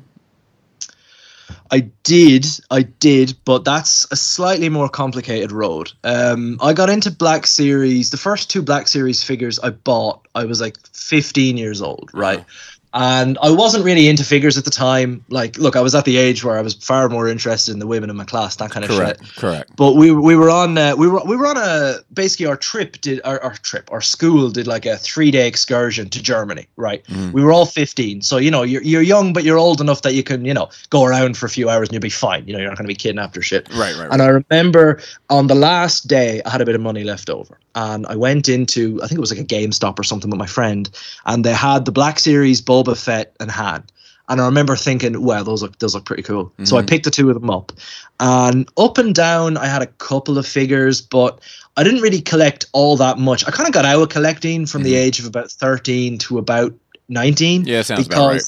I 1.69 1.79
did, 2.03 2.45
I 2.69 2.83
did, 2.83 3.33
but 3.45 3.63
that's 3.63 4.05
a 4.11 4.15
slightly 4.15 4.67
more 4.67 4.89
complicated 4.89 5.51
road. 5.51 5.91
Um, 6.03 6.57
I 6.61 6.73
got 6.73 6.89
into 6.89 7.11
Black 7.11 7.47
Series. 7.47 8.09
The 8.09 8.17
first 8.17 8.49
two 8.49 8.61
Black 8.61 8.87
Series 8.89 9.23
figures 9.23 9.57
I 9.59 9.69
bought, 9.69 10.27
I 10.35 10.43
was 10.43 10.59
like 10.59 10.75
15 10.93 11.57
years 11.57 11.81
old, 11.81 12.09
right? 12.13 12.39
Uh-huh. 12.39 12.80
And 12.93 13.37
I 13.41 13.49
wasn't 13.51 13.85
really 13.85 14.07
into 14.09 14.23
figures 14.25 14.57
at 14.57 14.65
the 14.65 14.71
time. 14.71 15.23
Like, 15.29 15.57
look, 15.57 15.75
I 15.75 15.81
was 15.81 15.95
at 15.95 16.03
the 16.05 16.17
age 16.17 16.43
where 16.43 16.57
I 16.57 16.61
was 16.61 16.73
far 16.73 17.07
more 17.07 17.27
interested 17.29 17.71
in 17.71 17.79
the 17.79 17.87
women 17.87 18.09
in 18.09 18.15
my 18.17 18.25
class, 18.25 18.57
that 18.57 18.69
kind 18.71 18.83
of 18.83 18.91
Correct. 18.91 19.25
shit. 19.25 19.35
Correct. 19.37 19.71
But 19.77 19.93
we 19.95 20.11
we 20.11 20.35
were 20.35 20.49
on 20.49 20.77
uh, 20.77 20.95
we 20.97 21.07
were 21.07 21.21
we 21.25 21.35
were 21.37 21.47
on 21.47 21.57
a 21.57 21.95
basically 22.13 22.47
our 22.47 22.57
trip 22.57 22.99
did 23.01 23.21
our, 23.23 23.41
our 23.41 23.53
trip 23.53 23.89
our 23.91 24.01
school 24.01 24.49
did 24.49 24.67
like 24.67 24.85
a 24.85 24.97
three 24.97 25.31
day 25.31 25.47
excursion 25.47 26.09
to 26.09 26.21
Germany 26.21 26.67
right 26.75 27.03
Mhm. 27.05 27.31
we 27.31 27.41
were 27.43 27.51
all 27.53 27.65
15 27.65 28.21
so 28.21 28.37
you 28.37 28.51
know 28.51 28.63
you're, 28.63 28.81
you're 28.83 29.01
young 29.01 29.31
but 29.33 29.43
you're 29.43 29.57
old 29.57 29.79
enough 29.81 30.01
that 30.01 30.13
you 30.13 30.23
can 30.23 30.43
you 30.45 30.53
know 30.53 30.69
go 30.89 31.03
around 31.05 31.37
for 31.37 31.45
a 31.45 31.49
few 31.49 31.69
hours 31.69 31.87
and 31.87 31.93
you'll 31.93 32.01
be 32.01 32.09
fine 32.09 32.45
you 32.45 32.53
know 32.53 32.59
you're 32.59 32.67
not 32.69 32.77
going 32.77 32.85
to 32.87 32.91
be 32.91 32.95
kidnapped 32.95 33.37
or 33.37 33.41
shit 33.41 33.67
Right. 33.73 33.95
Right. 33.95 34.09
and 34.11 34.21
I 34.21 34.27
remember 34.27 35.01
on 35.29 35.47
the 35.47 35.55
last 35.55 36.07
day, 36.07 36.41
I 36.45 36.49
had 36.49 36.61
a 36.61 36.65
bit 36.65 36.75
of 36.75 36.81
money 36.81 37.03
left 37.03 37.29
over. 37.29 37.57
And 37.75 38.05
I 38.07 38.15
went 38.15 38.49
into, 38.49 38.99
I 39.01 39.07
think 39.07 39.17
it 39.17 39.21
was 39.21 39.31
like 39.31 39.39
a 39.39 39.45
GameStop 39.55 39.97
or 39.97 40.03
something 40.03 40.29
with 40.29 40.39
my 40.39 40.45
friend. 40.45 40.89
And 41.25 41.43
they 41.43 41.53
had 41.53 41.85
the 41.85 41.91
Black 41.91 42.19
Series, 42.19 42.61
Boba 42.61 42.97
Fett, 42.97 43.35
and 43.39 43.49
Han. 43.51 43.83
And 44.29 44.39
I 44.39 44.45
remember 44.45 44.75
thinking, 44.75 45.21
wow, 45.21 45.43
those 45.43 45.61
look 45.61 45.77
those 45.79 45.93
look 45.93 46.05
pretty 46.05 46.23
cool. 46.23 46.53
So 46.63 46.77
I 46.77 46.81
Mhm. 46.81 46.87
picked 46.87 47.05
the 47.05 47.11
two 47.11 47.29
of 47.29 47.39
them 47.39 47.49
up. 47.49 47.71
And 48.19 48.69
up 48.77 48.97
and 48.97 49.13
down, 49.13 49.57
I 49.57 49.65
had 49.65 49.81
a 49.81 49.87
couple 49.87 50.37
of 50.37 50.47
figures, 50.47 51.01
but 51.01 51.39
I 51.75 51.83
didn't 51.83 52.01
really 52.01 52.21
collect 52.21 52.65
all 52.71 52.95
that 52.97 53.17
much. 53.17 53.45
I 53.47 53.51
kind 53.51 53.67
of 53.67 53.73
got 53.73 53.85
out 53.85 54.01
of 54.01 54.09
collecting 54.09 54.65
from 54.65 54.83
the 54.83 54.93
Mhm. 54.93 54.97
age 54.97 55.19
of 55.19 55.25
about 55.25 55.51
13 55.51 56.17
to 56.19 56.37
about 56.37 56.73
19 57.09 57.65
Yeah, 57.65 57.81
sounds 57.81 58.07
about 58.07 58.27
right. 58.27 58.43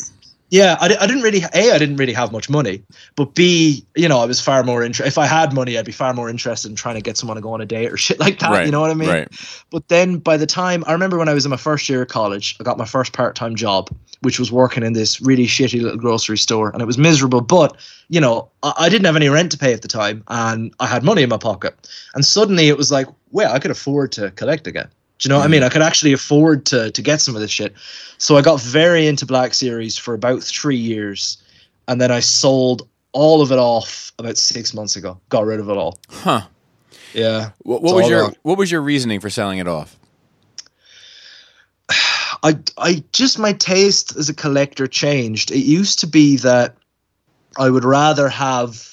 Yeah, 0.53 0.77
I, 0.79 0.85
I 0.85 1.07
didn't 1.07 1.23
really 1.23 1.41
a 1.41 1.71
I 1.71 1.79
didn't 1.79 1.95
really 1.95 2.13
have 2.13 2.31
much 2.31 2.47
money, 2.47 2.83
but 3.15 3.33
b 3.33 3.83
you 3.95 4.07
know 4.07 4.19
I 4.19 4.25
was 4.25 4.39
far 4.39 4.63
more 4.63 4.83
interested. 4.83 5.07
If 5.07 5.17
I 5.17 5.25
had 5.25 5.51
money, 5.51 5.79
I'd 5.79 5.85
be 5.85 5.91
far 5.91 6.13
more 6.13 6.29
interested 6.29 6.69
in 6.69 6.75
trying 6.75 6.93
to 6.93 7.01
get 7.01 7.17
someone 7.17 7.37
to 7.37 7.41
go 7.41 7.53
on 7.53 7.59
a 7.59 7.65
date 7.65 7.91
or 7.91 7.97
shit 8.05 8.19
like 8.19 8.37
that. 8.37 8.51
Right. 8.51 8.65
You 8.67 8.71
know 8.71 8.79
what 8.79 8.91
I 8.91 8.93
mean? 8.93 9.09
Right. 9.09 9.27
But 9.71 9.87
then 9.87 10.19
by 10.19 10.37
the 10.37 10.45
time 10.45 10.83
I 10.85 10.93
remember 10.93 11.17
when 11.17 11.27
I 11.27 11.33
was 11.33 11.43
in 11.43 11.49
my 11.49 11.57
first 11.57 11.89
year 11.89 12.03
of 12.03 12.09
college, 12.09 12.55
I 12.59 12.63
got 12.63 12.77
my 12.77 12.85
first 12.85 13.13
part 13.13 13.35
time 13.35 13.55
job, 13.55 13.89
which 14.21 14.37
was 14.37 14.51
working 14.51 14.83
in 14.83 14.93
this 14.93 15.19
really 15.19 15.47
shitty 15.47 15.81
little 15.81 15.97
grocery 15.97 16.37
store, 16.37 16.69
and 16.69 16.83
it 16.83 16.85
was 16.85 16.99
miserable. 16.99 17.41
But 17.41 17.75
you 18.09 18.21
know 18.21 18.47
I, 18.61 18.73
I 18.77 18.89
didn't 18.89 19.05
have 19.05 19.15
any 19.15 19.29
rent 19.29 19.51
to 19.53 19.57
pay 19.57 19.73
at 19.73 19.81
the 19.81 19.87
time, 19.87 20.23
and 20.27 20.71
I 20.79 20.85
had 20.85 21.03
money 21.03 21.23
in 21.23 21.29
my 21.29 21.37
pocket, 21.37 21.73
and 22.13 22.23
suddenly 22.23 22.67
it 22.67 22.77
was 22.77 22.91
like, 22.91 23.07
well, 23.31 23.51
I 23.51 23.57
could 23.57 23.71
afford 23.71 24.11
to 24.11 24.29
collect 24.29 24.67
again. 24.67 24.89
Do 25.24 25.28
you 25.28 25.30
know 25.30 25.39
what 25.39 25.45
I 25.45 25.47
mean? 25.47 25.63
I 25.63 25.69
could 25.69 25.82
actually 25.82 26.11
afford 26.11 26.65
to 26.65 26.91
to 26.91 27.01
get 27.01 27.21
some 27.21 27.34
of 27.34 27.39
this 27.39 27.49
shit. 27.49 27.74
So 28.17 28.36
I 28.36 28.41
got 28.41 28.59
very 28.59 29.07
into 29.07 29.26
Black 29.26 29.53
Series 29.53 29.97
for 29.97 30.13
about 30.13 30.43
three 30.43 30.76
years, 30.76 31.41
and 31.88 32.01
then 32.01 32.11
I 32.11 32.19
sold 32.19 32.86
all 33.13 33.41
of 33.41 33.49
it 33.49 33.57
off 33.57 34.11
about 34.19 34.38
six 34.38 34.74
months 34.74 34.97
ago. 34.97 35.17
Got 35.30 35.45
rid 35.45 35.61
of 35.61 35.69
it 35.69 35.78
all. 35.78 35.97
Huh. 36.09 36.41
Yeah. 37.13 37.51
What, 37.59 37.82
what 37.82 37.95
was 37.95 38.09
your. 38.09 38.34
What 38.41 38.57
was 38.57 38.69
your 38.69 38.82
reasoning 38.82 39.21
for 39.21 39.30
selling 39.30 39.59
it 39.59 39.67
off? 39.67 39.97
I 41.89 42.57
I 42.78 43.01
just 43.13 43.39
my 43.39 43.53
taste 43.53 44.17
as 44.17 44.28
a 44.28 44.34
collector 44.34 44.88
changed. 44.88 45.51
It 45.51 45.59
used 45.59 45.99
to 45.99 46.07
be 46.07 46.36
that 46.38 46.76
I 47.57 47.69
would 47.69 47.86
rather 47.86 48.28
have 48.28 48.92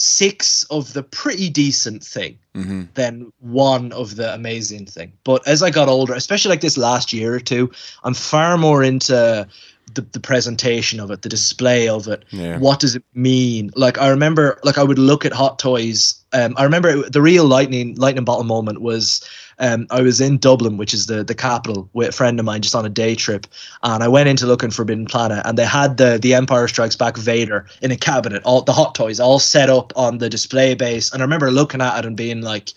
six 0.00 0.64
of 0.70 0.94
the 0.94 1.02
pretty 1.02 1.50
decent 1.50 2.02
thing 2.02 2.38
hmm 2.54 2.84
than 2.94 3.32
one 3.38 3.92
of 3.92 4.16
the 4.16 4.34
amazing 4.34 4.86
thing. 4.86 5.12
But 5.24 5.46
as 5.46 5.62
I 5.62 5.70
got 5.70 5.88
older, 5.88 6.14
especially 6.14 6.48
like 6.48 6.62
this 6.62 6.78
last 6.78 7.12
year 7.12 7.34
or 7.34 7.40
two, 7.40 7.70
I'm 8.02 8.14
far 8.14 8.56
more 8.56 8.82
into 8.82 9.46
the, 9.94 10.02
the 10.02 10.20
presentation 10.20 11.00
of 11.00 11.10
it, 11.10 11.22
the 11.22 11.28
display 11.28 11.88
of 11.88 12.06
it. 12.08 12.24
Yeah. 12.30 12.58
What 12.58 12.80
does 12.80 12.94
it 12.96 13.02
mean? 13.14 13.70
Like 13.76 13.98
I 13.98 14.08
remember, 14.08 14.58
like 14.64 14.78
I 14.78 14.82
would 14.82 14.98
look 14.98 15.24
at 15.24 15.32
Hot 15.32 15.58
Toys. 15.58 16.14
Um, 16.32 16.54
I 16.56 16.64
remember 16.64 16.88
it- 16.88 17.12
the 17.12 17.22
real 17.22 17.44
lightning 17.44 17.94
lightning 17.96 18.24
bottle 18.24 18.44
moment 18.44 18.80
was 18.80 19.26
um, 19.58 19.86
I 19.90 20.00
was 20.00 20.20
in 20.20 20.38
Dublin, 20.38 20.76
which 20.78 20.94
is 20.94 21.06
the 21.06 21.22
the 21.22 21.34
capital, 21.34 21.88
with 21.92 22.08
a 22.08 22.12
friend 22.12 22.38
of 22.38 22.46
mine 22.46 22.62
just 22.62 22.74
on 22.74 22.86
a 22.86 22.88
day 22.88 23.14
trip, 23.14 23.46
and 23.82 24.02
I 24.02 24.08
went 24.08 24.28
into 24.28 24.46
looking 24.46 24.70
Forbidden 24.70 25.06
Planet, 25.06 25.42
and 25.44 25.58
they 25.58 25.66
had 25.66 25.96
the 25.96 26.18
the 26.20 26.34
Empire 26.34 26.66
Strikes 26.68 26.96
Back 26.96 27.16
Vader 27.16 27.66
in 27.82 27.90
a 27.90 27.96
cabinet, 27.96 28.42
all 28.44 28.62
the 28.62 28.72
Hot 28.72 28.94
Toys 28.94 29.20
all 29.20 29.38
set 29.38 29.68
up 29.68 29.92
on 29.96 30.18
the 30.18 30.30
display 30.30 30.74
base, 30.74 31.12
and 31.12 31.20
I 31.22 31.24
remember 31.24 31.50
looking 31.50 31.80
at 31.82 31.98
it 31.98 32.06
and 32.06 32.16
being 32.16 32.40
like, 32.42 32.70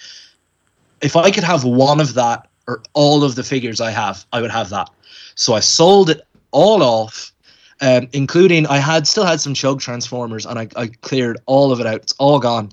if 1.01 1.15
I 1.15 1.31
could 1.31 1.43
have 1.43 1.63
one 1.63 1.99
of 2.01 2.15
that 2.15 2.49
or 2.67 2.81
all 2.93 3.23
of 3.23 3.35
the 3.35 3.43
figures 3.43 3.79
I 3.81 3.91
have, 3.91 4.25
I 4.33 4.41
would 4.41 4.51
have 4.51 4.69
that. 4.69 4.89
So 5.35 5.53
I 5.53 5.59
sold 5.61 6.09
it 6.09 6.21
all 6.53 6.81
off, 6.81 7.33
um, 7.81 8.07
including 8.13 8.65
I 8.67 8.77
had 8.77 9.07
still 9.07 9.25
had 9.25 9.41
some 9.41 9.53
Chug 9.53 9.81
Transformers, 9.81 10.45
and 10.45 10.57
I, 10.57 10.67
I 10.77 10.87
cleared 11.01 11.37
all 11.45 11.71
of 11.73 11.79
it 11.81 11.85
out. 11.85 12.01
It's 12.03 12.15
all 12.19 12.39
gone, 12.39 12.71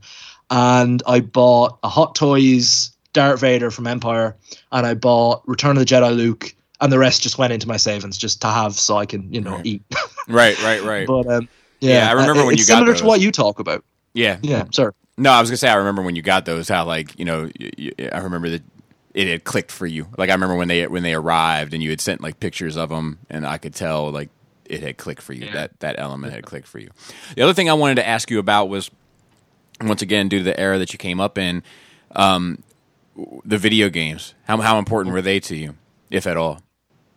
and 0.50 1.02
I 1.06 1.20
bought 1.20 1.78
a 1.82 1.88
Hot 1.88 2.14
Toys 2.14 2.92
Darth 3.12 3.40
Vader 3.40 3.70
from 3.72 3.86
Empire, 3.88 4.36
and 4.70 4.86
I 4.86 4.94
bought 4.94 5.42
Return 5.46 5.72
of 5.76 5.80
the 5.80 5.84
Jedi 5.84 6.14
Luke, 6.16 6.54
and 6.80 6.92
the 6.92 6.98
rest 6.98 7.22
just 7.22 7.38
went 7.38 7.52
into 7.52 7.66
my 7.66 7.76
savings 7.76 8.16
just 8.16 8.40
to 8.42 8.48
have 8.48 8.74
so 8.74 8.96
I 8.96 9.06
can 9.06 9.32
you 9.32 9.40
know 9.40 9.56
Right. 9.56 9.66
eat. 9.66 9.82
Right, 10.28 10.56
right, 10.62 10.80
right. 10.84 11.06
but 11.08 11.26
um, 11.26 11.48
Yeah, 11.80 12.04
yeah, 12.04 12.08
I 12.08 12.12
remember 12.12 12.42
uh, 12.42 12.46
when 12.46 12.56
you 12.56 12.64
got 12.64 12.78
similar 12.78 12.96
to 12.96 13.04
what 13.04 13.20
you 13.20 13.32
talk 13.32 13.58
about. 13.58 13.82
yeah, 14.14 14.38
Yeah, 14.42 14.66
sorry. 14.70 14.92
No, 15.18 15.32
I 15.32 15.40
was 15.40 15.50
gonna 15.50 15.56
say 15.56 15.68
I 15.68 15.74
remember 15.74 16.02
when 16.02 16.14
you 16.14 16.22
got 16.22 16.44
those. 16.44 16.68
How 16.68 16.84
like 16.84 17.18
you 17.18 17.24
know, 17.24 17.50
y 17.58 17.70
y 17.78 18.08
I 18.12 18.18
remember 18.18 18.48
that 18.50 18.62
it 19.14 19.28
had 19.28 19.44
clicked 19.44 19.72
for 19.72 19.86
you. 19.86 20.08
Like 20.16 20.30
I 20.30 20.32
remember 20.32 20.54
when 20.54 20.68
they 20.68 20.86
when 20.86 21.02
they 21.02 21.14
arrived 21.14 21.74
and 21.74 21.82
you 21.82 21.90
had 21.90 22.00
sent 22.00 22.20
like 22.20 22.40
pictures 22.40 22.76
of 22.76 22.88
them, 22.88 23.18
and 23.28 23.46
I 23.46 23.58
could 23.58 23.74
tell 23.74 24.10
like 24.10 24.30
it 24.64 24.82
had 24.82 24.96
clicked 24.96 25.22
for 25.22 25.32
you. 25.32 25.46
Yeah. 25.46 25.52
That 25.52 25.80
that 25.80 25.96
element 25.98 26.32
had 26.32 26.44
clicked 26.44 26.68
for 26.68 26.78
you. 26.78 26.90
The 27.34 27.42
other 27.42 27.54
thing 27.54 27.68
I 27.68 27.74
wanted 27.74 27.96
to 27.96 28.06
ask 28.06 28.30
you 28.30 28.38
about 28.38 28.68
was 28.68 28.90
once 29.80 30.02
again 30.02 30.28
due 30.28 30.38
to 30.38 30.44
the 30.44 30.58
era 30.58 30.78
that 30.78 30.92
you 30.92 30.98
came 30.98 31.20
up 31.20 31.38
in, 31.38 31.62
um, 32.14 32.62
the 33.44 33.58
video 33.58 33.88
games. 33.88 34.34
How 34.44 34.58
how 34.58 34.78
important 34.78 35.12
were 35.12 35.22
they 35.22 35.40
to 35.40 35.56
you, 35.56 35.76
if 36.10 36.26
at 36.26 36.36
all? 36.36 36.60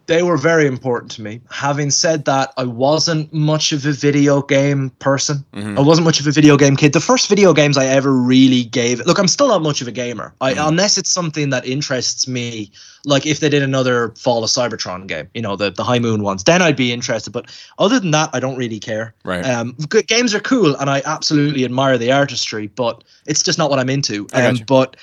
They 0.05 0.21
were 0.23 0.37
very 0.37 0.67
important 0.67 1.11
to 1.13 1.21
me. 1.21 1.39
Having 1.49 1.91
said 1.91 2.25
that, 2.25 2.51
I 2.57 2.65
wasn't 2.65 3.33
much 3.33 3.71
of 3.71 3.85
a 3.85 3.91
video 3.91 4.41
game 4.41 4.89
person. 4.99 5.45
Mhm. 5.53 5.77
I 5.77 5.81
wasn't 5.81 6.05
much 6.05 6.19
of 6.19 6.27
a 6.27 6.31
video 6.31 6.57
game 6.57 6.75
kid. 6.75 6.93
The 6.93 6.99
first 6.99 7.29
video 7.29 7.53
games 7.53 7.77
I 7.77 7.85
ever 7.85 8.11
really 8.13 8.63
gave 8.65 8.99
look, 9.05 9.17
I'm 9.17 9.27
still 9.27 9.47
not 9.47 9.61
much 9.61 9.81
of 9.81 9.87
a 9.87 9.91
gamer. 9.91 10.33
I, 10.41 10.53
Mhm. 10.53 10.67
Unless 10.67 10.97
it's 10.97 11.11
something 11.11 11.51
that 11.51 11.65
interests 11.65 12.27
me, 12.27 12.71
like 13.05 13.25
if 13.25 13.39
they 13.39 13.49
did 13.49 13.63
another 13.63 14.13
Fall 14.17 14.43
of 14.43 14.49
Cybertron 14.49 15.07
game, 15.07 15.27
you 15.33 15.41
know, 15.41 15.55
the, 15.55 15.71
the 15.71 15.83
High 15.83 15.99
Moon 15.99 16.21
ones, 16.23 16.43
then 16.43 16.61
I'd 16.61 16.75
be 16.75 16.91
interested. 16.91 17.31
But 17.31 17.45
other 17.79 17.99
than 17.99 18.11
that, 18.11 18.29
I 18.33 18.39
don't 18.39 18.57
really 18.57 18.79
care. 18.79 19.13
Right. 19.23 19.45
Um, 19.45 19.75
games 20.07 20.33
are 20.33 20.39
cool, 20.39 20.75
and 20.75 20.89
I 20.89 21.01
absolutely 21.05 21.63
admire 21.65 21.97
the 21.97 22.11
artistry, 22.11 22.67
but 22.67 23.03
it's 23.25 23.43
just 23.43 23.57
not 23.57 23.69
what 23.69 23.79
I'm 23.79 23.89
into. 23.89 24.27
Um, 24.33 24.59
but 24.67 24.95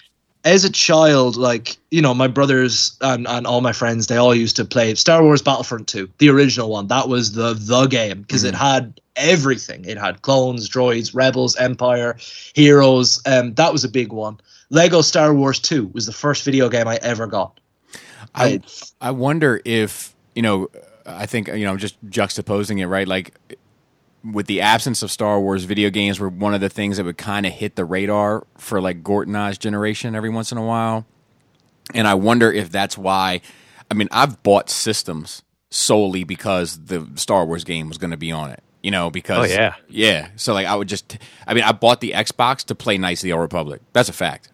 as 0.45 0.65
a 0.65 0.71
child, 0.71 1.37
like 1.37 1.77
you 1.91 2.01
know, 2.01 2.15
my 2.15 2.27
brothers 2.27 2.97
and, 3.01 3.27
and 3.29 3.47
all 3.47 3.61
my 3.61 3.73
friends, 3.73 4.07
they 4.07 4.17
all 4.17 4.35
used 4.35 4.57
to 4.57 4.65
play 4.65 4.95
Star 4.95 5.23
Wars 5.23 5.43
Battlefront 5.43 5.89
2, 5.89 6.09
the 6.19 6.29
original 6.29 6.71
one. 6.71 6.87
That 6.87 7.09
was 7.09 7.33
the 7.33 7.55
the 7.55 7.87
game 7.87 8.23
because 8.23 8.45
it 8.45 8.55
had 8.55 9.01
everything. 9.17 9.85
It 9.85 9.99
had 9.99 10.23
clones, 10.23 10.69
droids, 10.69 11.15
rebels, 11.15 11.57
Empire, 11.57 12.17
heroes. 12.55 13.21
Um, 13.27 13.55
that 13.55 13.73
was 13.73 13.85
a 13.85 13.89
big 13.89 14.13
one. 14.13 14.41
Lego 14.71 15.03
Star 15.03 15.35
Wars 15.35 15.59
2 15.59 15.89
was 15.89 16.07
the 16.07 16.13
first 16.13 16.45
video 16.45 16.69
game 16.69 16.87
I 16.87 16.99
ever 17.03 17.27
got. 17.27 17.59
I 18.35 18.61
I 19.01 19.11
wonder 19.11 19.61
if 19.65 20.15
you 20.35 20.43
know. 20.43 20.69
I 21.07 21.27
think 21.27 21.49
you 21.49 21.65
know. 21.65 21.73
I'm 21.73 21.79
just 21.79 22.03
juxtaposing 22.07 22.79
it, 22.79 22.87
right? 22.87 23.09
Like 23.09 23.35
with 24.25 24.47
the 24.47 24.61
absence 24.61 25.03
of 25.03 25.11
Star 25.11 25.41
Wars, 25.41 25.65
video 25.65 25.91
games 25.91 26.21
were 26.21 26.29
one 26.29 26.55
of 26.55 26.61
the 26.61 26.69
things 26.69 26.97
that 26.99 27.05
would 27.05 27.19
kind 27.19 27.47
of 27.47 27.53
hit 27.53 27.77
the 27.77 27.85
radar 27.85 28.47
for 28.59 28.81
like 28.81 29.03
Gortonized 29.03 29.59
generation 29.61 30.15
every 30.15 30.31
once 30.31 30.53
in 30.53 30.59
a 30.59 30.65
while. 30.65 31.07
And 31.95 32.07
I 32.07 32.15
wonder 32.15 32.53
if 32.53 32.71
that's 32.71 32.97
why. 32.99 33.41
I 33.91 33.95
mean, 33.95 34.09
I've 34.13 34.43
bought 34.43 34.71
systems 34.71 35.43
solely 35.71 36.25
because 36.25 36.85
the 36.85 37.09
Star 37.17 37.45
Wars 37.47 37.65
game 37.65 37.89
was 37.89 37.99
going 37.99 38.11
to 38.13 38.17
be 38.17 38.31
on 38.33 38.51
it. 38.51 38.63
You 38.83 38.91
know, 38.91 39.11
because 39.11 39.51
Oh, 39.51 39.55
yeah. 39.55 39.75
yeah. 39.89 40.29
So 40.37 40.55
like, 40.55 40.67
I 40.67 40.75
would 40.75 40.89
just. 40.89 41.19
I 41.47 41.53
mean, 41.55 41.65
I 41.65 41.73
bought 41.73 42.01
the 42.01 42.13
Xbox 42.13 42.65
to 42.67 42.75
play 42.75 42.97
Knights 42.99 43.21
of 43.23 43.25
the 43.25 43.33
Old 43.33 43.43
Republic. 43.43 43.83
That's 43.93 44.09
a 44.09 44.13
fact. 44.15 44.51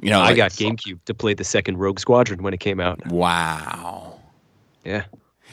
You 0.00 0.10
know, 0.10 0.20
I 0.20 0.26
like- 0.28 0.36
got 0.36 0.50
GameCube 0.52 1.00
to 1.06 1.14
play 1.14 1.34
the 1.34 1.42
second 1.44 1.78
Rogue 1.78 1.98
Squadron 1.98 2.42
when 2.42 2.54
it 2.54 2.60
came 2.60 2.78
out. 2.78 3.04
Wow. 3.08 4.20
Yeah. 4.84 5.04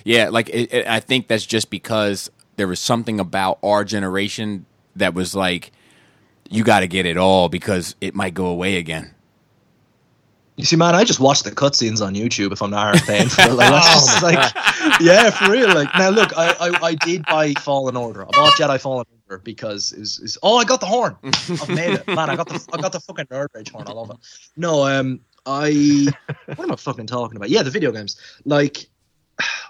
Yeah, 0.03 0.29
like 0.29 0.49
it, 0.49 0.71
it, 0.71 0.87
I 0.87 0.99
think 0.99 1.27
that's 1.27 1.45
just 1.47 1.71
because 1.71 2.29
there 2.55 2.67
was 2.67 2.79
something 2.79 3.19
about 3.19 3.59
our 3.63 3.83
generation 3.83 4.65
that 4.95 5.13
was 5.13 5.35
like, 5.35 5.71
you 6.49 6.63
got 6.63 6.81
to 6.81 6.87
get 6.87 7.05
it 7.05 7.17
all 7.17 7.49
because 7.49 7.95
it 8.01 8.15
might 8.15 8.33
go 8.33 8.47
away 8.47 8.77
again. 8.77 9.13
You 10.57 10.63
see, 10.63 10.77
man, 10.77 10.95
I 10.95 11.03
just 11.03 11.19
watch 11.19 11.43
the 11.43 11.51
cutscenes 11.51 12.05
on 12.05 12.15
YouTube 12.15 12.53
if 12.53 12.61
I'm 12.61 12.69
not 12.69 12.95
paying 13.03 13.27
for 13.27 13.41
it. 13.41 13.53
Like, 13.53 13.71
that's 13.71 13.93
just 13.93 14.23
like, 14.23 14.53
yeah, 15.01 15.29
for 15.29 15.51
real. 15.51 15.73
Like, 15.73 15.89
now 15.97 16.09
look, 16.09 16.31
I, 16.37 16.51
I, 16.51 16.87
I 16.87 16.95
did 16.95 17.25
buy 17.25 17.53
Fallen 17.55 17.97
Order. 17.97 18.25
I 18.25 18.29
bought 18.31 18.53
Jedi 18.53 18.79
Fallen 18.79 19.05
Order 19.27 19.41
because 19.43 19.91
is 19.91 20.19
is 20.19 20.37
oh, 20.43 20.57
I 20.57 20.63
got 20.63 20.79
the 20.79 20.85
horn. 20.85 21.17
I've 21.23 21.67
made 21.67 21.95
it, 21.95 22.07
man. 22.07 22.29
I 22.29 22.37
got 22.37 22.47
the 22.47 22.65
I 22.71 22.77
got 22.77 22.93
the 22.93 23.01
fucking 23.01 23.25
nerd 23.25 23.47
rage 23.53 23.69
horn. 23.69 23.85
I 23.87 23.91
love 23.91 24.11
it. 24.11 24.17
No, 24.55 24.87
um, 24.87 25.19
I 25.45 26.07
what 26.45 26.61
am 26.61 26.71
I 26.71 26.75
fucking 26.77 27.07
talking 27.07 27.35
about? 27.35 27.49
Yeah, 27.49 27.61
the 27.61 27.69
video 27.69 27.91
games. 27.91 28.17
Like, 28.45 28.87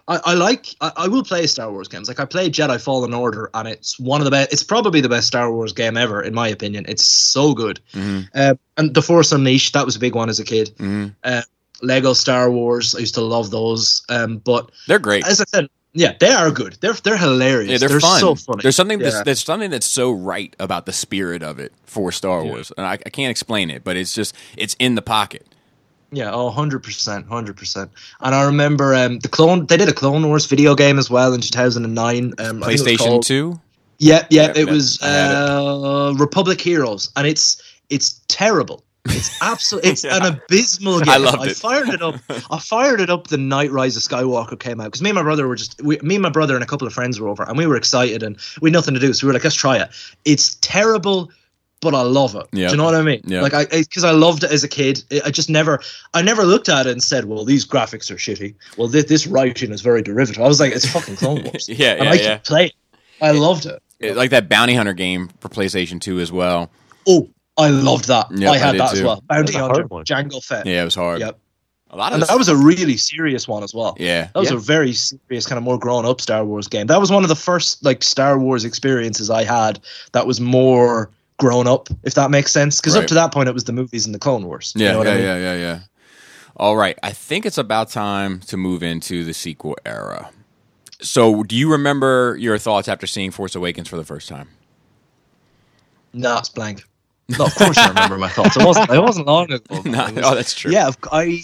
I, 0.07 0.19
I 0.25 0.33
like 0.35 0.75
I, 0.81 0.91
I 0.97 1.07
will 1.07 1.23
play 1.23 1.47
Star 1.47 1.71
Wars 1.71 1.87
games. 1.87 2.07
Like 2.07 2.19
I 2.19 2.25
played 2.25 2.53
Jedi 2.53 2.79
Fallen 2.79 3.13
Order, 3.13 3.49
and 3.55 3.67
it's 3.67 3.99
one 3.99 4.21
of 4.21 4.25
the 4.25 4.31
best. 4.31 4.53
It's 4.53 4.63
probably 4.63 5.01
the 5.01 5.09
best 5.09 5.27
Star 5.27 5.51
Wars 5.51 5.73
game 5.73 5.97
ever, 5.97 6.21
in 6.21 6.33
my 6.33 6.47
opinion. 6.47 6.85
It's 6.87 7.03
so 7.05 7.53
good. 7.53 7.79
hmm 7.93 8.21
Uh, 8.35 8.53
and 8.77 8.93
The 8.93 9.01
Force 9.01 9.31
Unleashed, 9.31 9.73
that 9.73 9.85
was 9.85 9.95
a 9.95 9.99
big 9.99 10.13
one 10.15 10.29
as 10.29 10.39
a 10.39 10.43
kid. 10.43 10.69
hmm 10.77 11.07
Lego 11.81 12.13
Star 12.13 12.49
Wars. 12.49 12.95
I 12.95 12.99
used 12.99 13.15
to 13.15 13.21
love 13.21 13.51
those. 13.51 14.03
Um, 14.09 14.37
but 14.37 14.71
They're 14.87 14.99
great. 14.99 15.25
as 15.27 15.41
I 15.41 15.45
said, 15.45 15.67
yeah, 15.93 16.13
they 16.19 16.31
are 16.31 16.49
good. 16.51 16.77
They're 16.81 16.93
they're 16.93 17.17
hilarious. 17.17 17.71
Yeah, 17.81 17.87
they're, 17.87 17.99
fun. 17.99 18.19
so 18.19 18.35
funny. 18.35 18.61
There's 18.61 18.75
something. 18.75 18.99
That's, 18.99 19.15
Yeah. 19.15 19.23
there's 19.23 19.43
something 19.43 19.71
that's 19.71 19.85
so 19.85 20.11
right 20.11 20.55
about 20.59 20.85
the 20.85 20.93
spirit 20.93 21.41
of 21.43 21.57
it 21.59 21.73
for 21.85 22.11
Star 22.11 22.43
Yeah. 22.43 22.51
Wars, 22.51 22.71
and 22.77 22.85
I, 22.85 22.93
I 22.93 23.09
can't 23.09 23.31
explain 23.31 23.69
it, 23.69 23.83
but 23.83 23.95
it's 23.97 24.13
just 24.13 24.35
it's 24.57 24.75
in 24.79 24.95
the 24.95 25.01
pocket. 25.01 25.45
Yeah, 26.11 26.31
oh, 26.31 26.51
100%, 26.51 27.27
100%. 27.27 27.89
And 28.21 28.35
I 28.35 28.45
remember 28.45 28.93
um, 28.95 29.19
the 29.19 29.27
clone. 29.27 29.65
They 29.65 29.75
did 29.77 29.89
a 29.89 29.93
Clone 29.93 30.27
Wars 30.27 30.45
video 30.45 30.75
game 30.75 30.97
as 30.99 31.09
well 31.09 31.33
in 31.33 31.41
2009. 31.41 32.33
Um, 32.37 32.63
I 32.63 32.67
think 32.67 32.79
it 32.79 32.81
was 32.81 32.81
PlayStation 32.81 32.97
called- 32.97 33.23
Two. 33.25 33.59
Yeah, 33.97 34.25
yeah, 34.29 34.47
Yep, 34.47 34.57
it 34.57 34.59
yep, 34.59 34.69
was 34.69 34.99
I 35.01 35.07
had 35.07 35.31
it. 35.31 35.35
uh, 35.37 36.13
Republic 36.17 36.59
Heroes, 36.59 37.09
and 37.15 37.25
it's 37.25 37.61
it's 37.89 38.19
terrible. 38.27 38.83
It's 39.05 39.37
absolutely 39.41 39.91
it's 39.91 40.03
an 40.03 40.25
abysmal 40.25 40.99
game. 40.99 41.09
I 41.09 41.17
loved 41.17 41.47
it. 41.47 41.55
fired 41.55 41.87
it 41.89 42.01
up. 42.01 42.15
I 42.51 42.59
fired 42.59 42.99
it 42.99 43.09
up 43.09 43.27
the 43.27 43.37
night 43.37 43.71
Rise 43.71 43.95
of 43.95 44.03
Skywalker 44.03 44.59
came 44.59 44.81
out 44.81 44.85
because 44.85 45.01
me 45.01 45.11
and 45.11 45.15
my 45.15 45.21
brother 45.23 45.47
were 45.47 45.55
just 45.55 45.81
we, 45.81 45.97
me 45.99 46.15
and 46.15 46.21
my 46.23 46.29
brother 46.29 46.55
and 46.55 46.63
a 46.63 46.67
couple 46.67 46.85
of 46.85 46.93
friends 46.93 47.21
were 47.21 47.29
over, 47.29 47.43
and 47.43 47.57
we 47.57 47.67
were 47.67 47.77
excited 47.77 48.21
and 48.21 48.37
we 48.61 48.69
had 48.69 48.73
nothing 48.73 48.93
to 48.95 48.99
do, 48.99 49.13
so 49.13 49.25
we 49.25 49.29
were 49.29 49.33
like, 49.33 49.45
let's 49.45 49.55
try 49.55 49.77
it. 49.77 49.89
It's 50.25 50.55
terrible. 50.55 51.31
But 51.81 51.93
I 51.93 52.01
love 52.01 52.35
it. 52.35 52.47
Yeah. 52.51 52.67
Do 52.67 52.71
you 52.73 52.77
know 52.77 52.85
what 52.85 52.95
I 52.95 53.01
mean? 53.03 53.21
Yeah. 53.25 53.41
Like 53.41 53.53
I, 53.53 53.65
because 53.65 54.03
I 54.03 54.11
loved 54.11 54.43
it 54.43 54.51
as 54.51 54.63
a 54.63 54.67
kid. 54.67 55.03
I 55.23 55.29
just 55.29 55.49
never, 55.49 55.81
I 56.13 56.21
never 56.21 56.43
looked 56.43 56.67
at 56.69 56.87
it 56.87 56.91
and 56.91 57.03
said, 57.03 57.25
"Well, 57.25 57.45
these 57.45 57.65
graphics 57.67 58.09
are 58.09 58.15
shitty. 58.15 58.55
Well, 58.77 58.87
this, 58.87 59.05
this 59.05 59.27
writing 59.27 59.71
is 59.71 59.81
very 59.81 60.01
derivative." 60.01 60.41
I 60.41 60.47
was 60.47 60.59
like, 60.59 60.73
"It's 60.73 60.89
fucking 60.91 61.17
Clone 61.17 61.43
Wars." 61.45 61.69
Yeah, 61.69 61.91
and 61.93 62.05
yeah, 62.05 62.09
I 62.09 62.13
yeah. 62.13 62.33
could 62.37 62.43
play 62.45 62.65
it. 62.67 62.73
I 63.21 63.31
loved 63.31 63.65
it. 63.65 63.81
It- 63.99 64.15
like 64.17 64.29
that 64.31 64.49
Bounty 64.49 64.73
Hunter 64.73 64.93
game 64.93 65.29
for 65.41 65.49
PlayStation 65.49 66.01
Two 66.01 66.19
as 66.19 66.31
well. 66.31 66.71
Oh, 67.07 67.29
I 67.57 67.69
loved 67.69 68.07
that. 68.07 68.27
Yep, 68.31 68.49
I 68.49 68.53
I 68.53 68.57
had 68.57 68.71
did 68.71 68.81
that 68.81 68.93
as 68.93 69.03
well. 69.03 69.21
Bounty 69.27 69.27
That 69.27 69.45
was 69.47 69.55
a 69.55 69.59
Hunter, 69.59 69.73
hard 69.81 69.89
one. 70.31 70.41
Fett. 70.41 70.65
Yeah, 70.65 70.81
it 70.81 70.85
was 70.85 70.95
hard. 70.95 71.19
Yep. 71.19 71.39
A 71.91 71.95
lot 71.97 72.11
of 72.13 72.19
And 72.19 72.27
that 72.27 72.37
was 72.37 72.49
a 72.49 72.55
really 72.57 72.97
serious 72.97 73.47
one 73.47 73.63
as 73.63 73.73
well. 73.73 73.95
yeah. 73.99 74.29
That 74.33 74.39
was 74.39 74.49
Yeah. 74.49 74.57
a 74.57 74.59
very 74.59 74.91
serious, 74.91 75.45
kind 75.45 75.57
of 75.57 75.63
more 75.63 75.77
grown 75.79 76.03
up 76.05 76.19
Star 76.19 76.43
Wars 76.43 76.67
game. 76.67 76.87
That 76.87 76.99
was 76.99 77.11
one 77.11 77.23
of 77.23 77.29
the 77.29 77.35
first 77.35 77.85
like 77.85 78.01
Star 78.03 78.39
Wars 78.39 78.65
experiences 78.65 79.29
I 79.29 79.43
had 79.43 79.79
that 80.13 80.25
was 80.27 80.41
more 80.41 81.09
grown 81.37 81.67
up, 81.67 81.89
if 82.03 82.13
that 82.15 82.31
makes 82.31 82.51
sense. 82.51 82.79
Because 82.79 82.95
Right. 82.95 83.03
up 83.03 83.07
to 83.09 83.13
that 83.15 83.33
point, 83.33 83.49
it 83.49 83.53
was 83.53 83.65
the 83.65 83.73
movies 83.73 84.05
and 84.05 84.15
the 84.15 84.19
Clone 84.19 84.45
Wars. 84.45 84.73
You 84.75 84.85
Yeah, 84.85 84.91
know 84.93 85.03
yeah, 85.03 85.09
I 85.11 85.13
mean? 85.15 85.23
yeah, 85.23 85.37
yeah, 85.37 85.55
yeah. 85.55 85.79
All 86.57 86.77
right, 86.77 86.97
I 87.03 87.11
think 87.11 87.45
it's 87.45 87.57
about 87.57 87.89
time 87.89 88.39
to 88.47 88.55
move 88.57 88.81
into 88.81 89.23
the 89.25 89.33
sequel 89.33 89.75
era. 89.85 90.29
So, 91.01 91.43
do 91.43 91.55
you 91.55 91.69
remember 91.69 92.37
your 92.39 92.57
thoughts 92.57 92.87
after 92.87 93.05
seeing 93.05 93.31
Force 93.31 93.55
Awakens 93.55 93.89
for 93.89 93.97
the 93.97 94.05
first 94.05 94.29
time? 94.29 94.47
No, 96.13 96.37
it's 96.37 96.47
blank. 96.49 96.83
No, 97.37 97.45
of 97.45 97.55
course 97.55 97.77
I 97.77 97.89
remember 97.89 98.17
my 98.17 98.29
thoughts. 98.29 98.55
It 98.55 98.63
wasn't. 98.63 98.89
It 98.89 99.01
wasn't 99.01 99.27
long 99.27 99.51
ago. 99.51 99.81
no, 99.85 100.05
was- 100.13 100.23
oh, 100.23 100.35
that's 100.35 100.53
true. 100.53 100.71
Yeah, 100.71 100.91
I. 101.11 101.41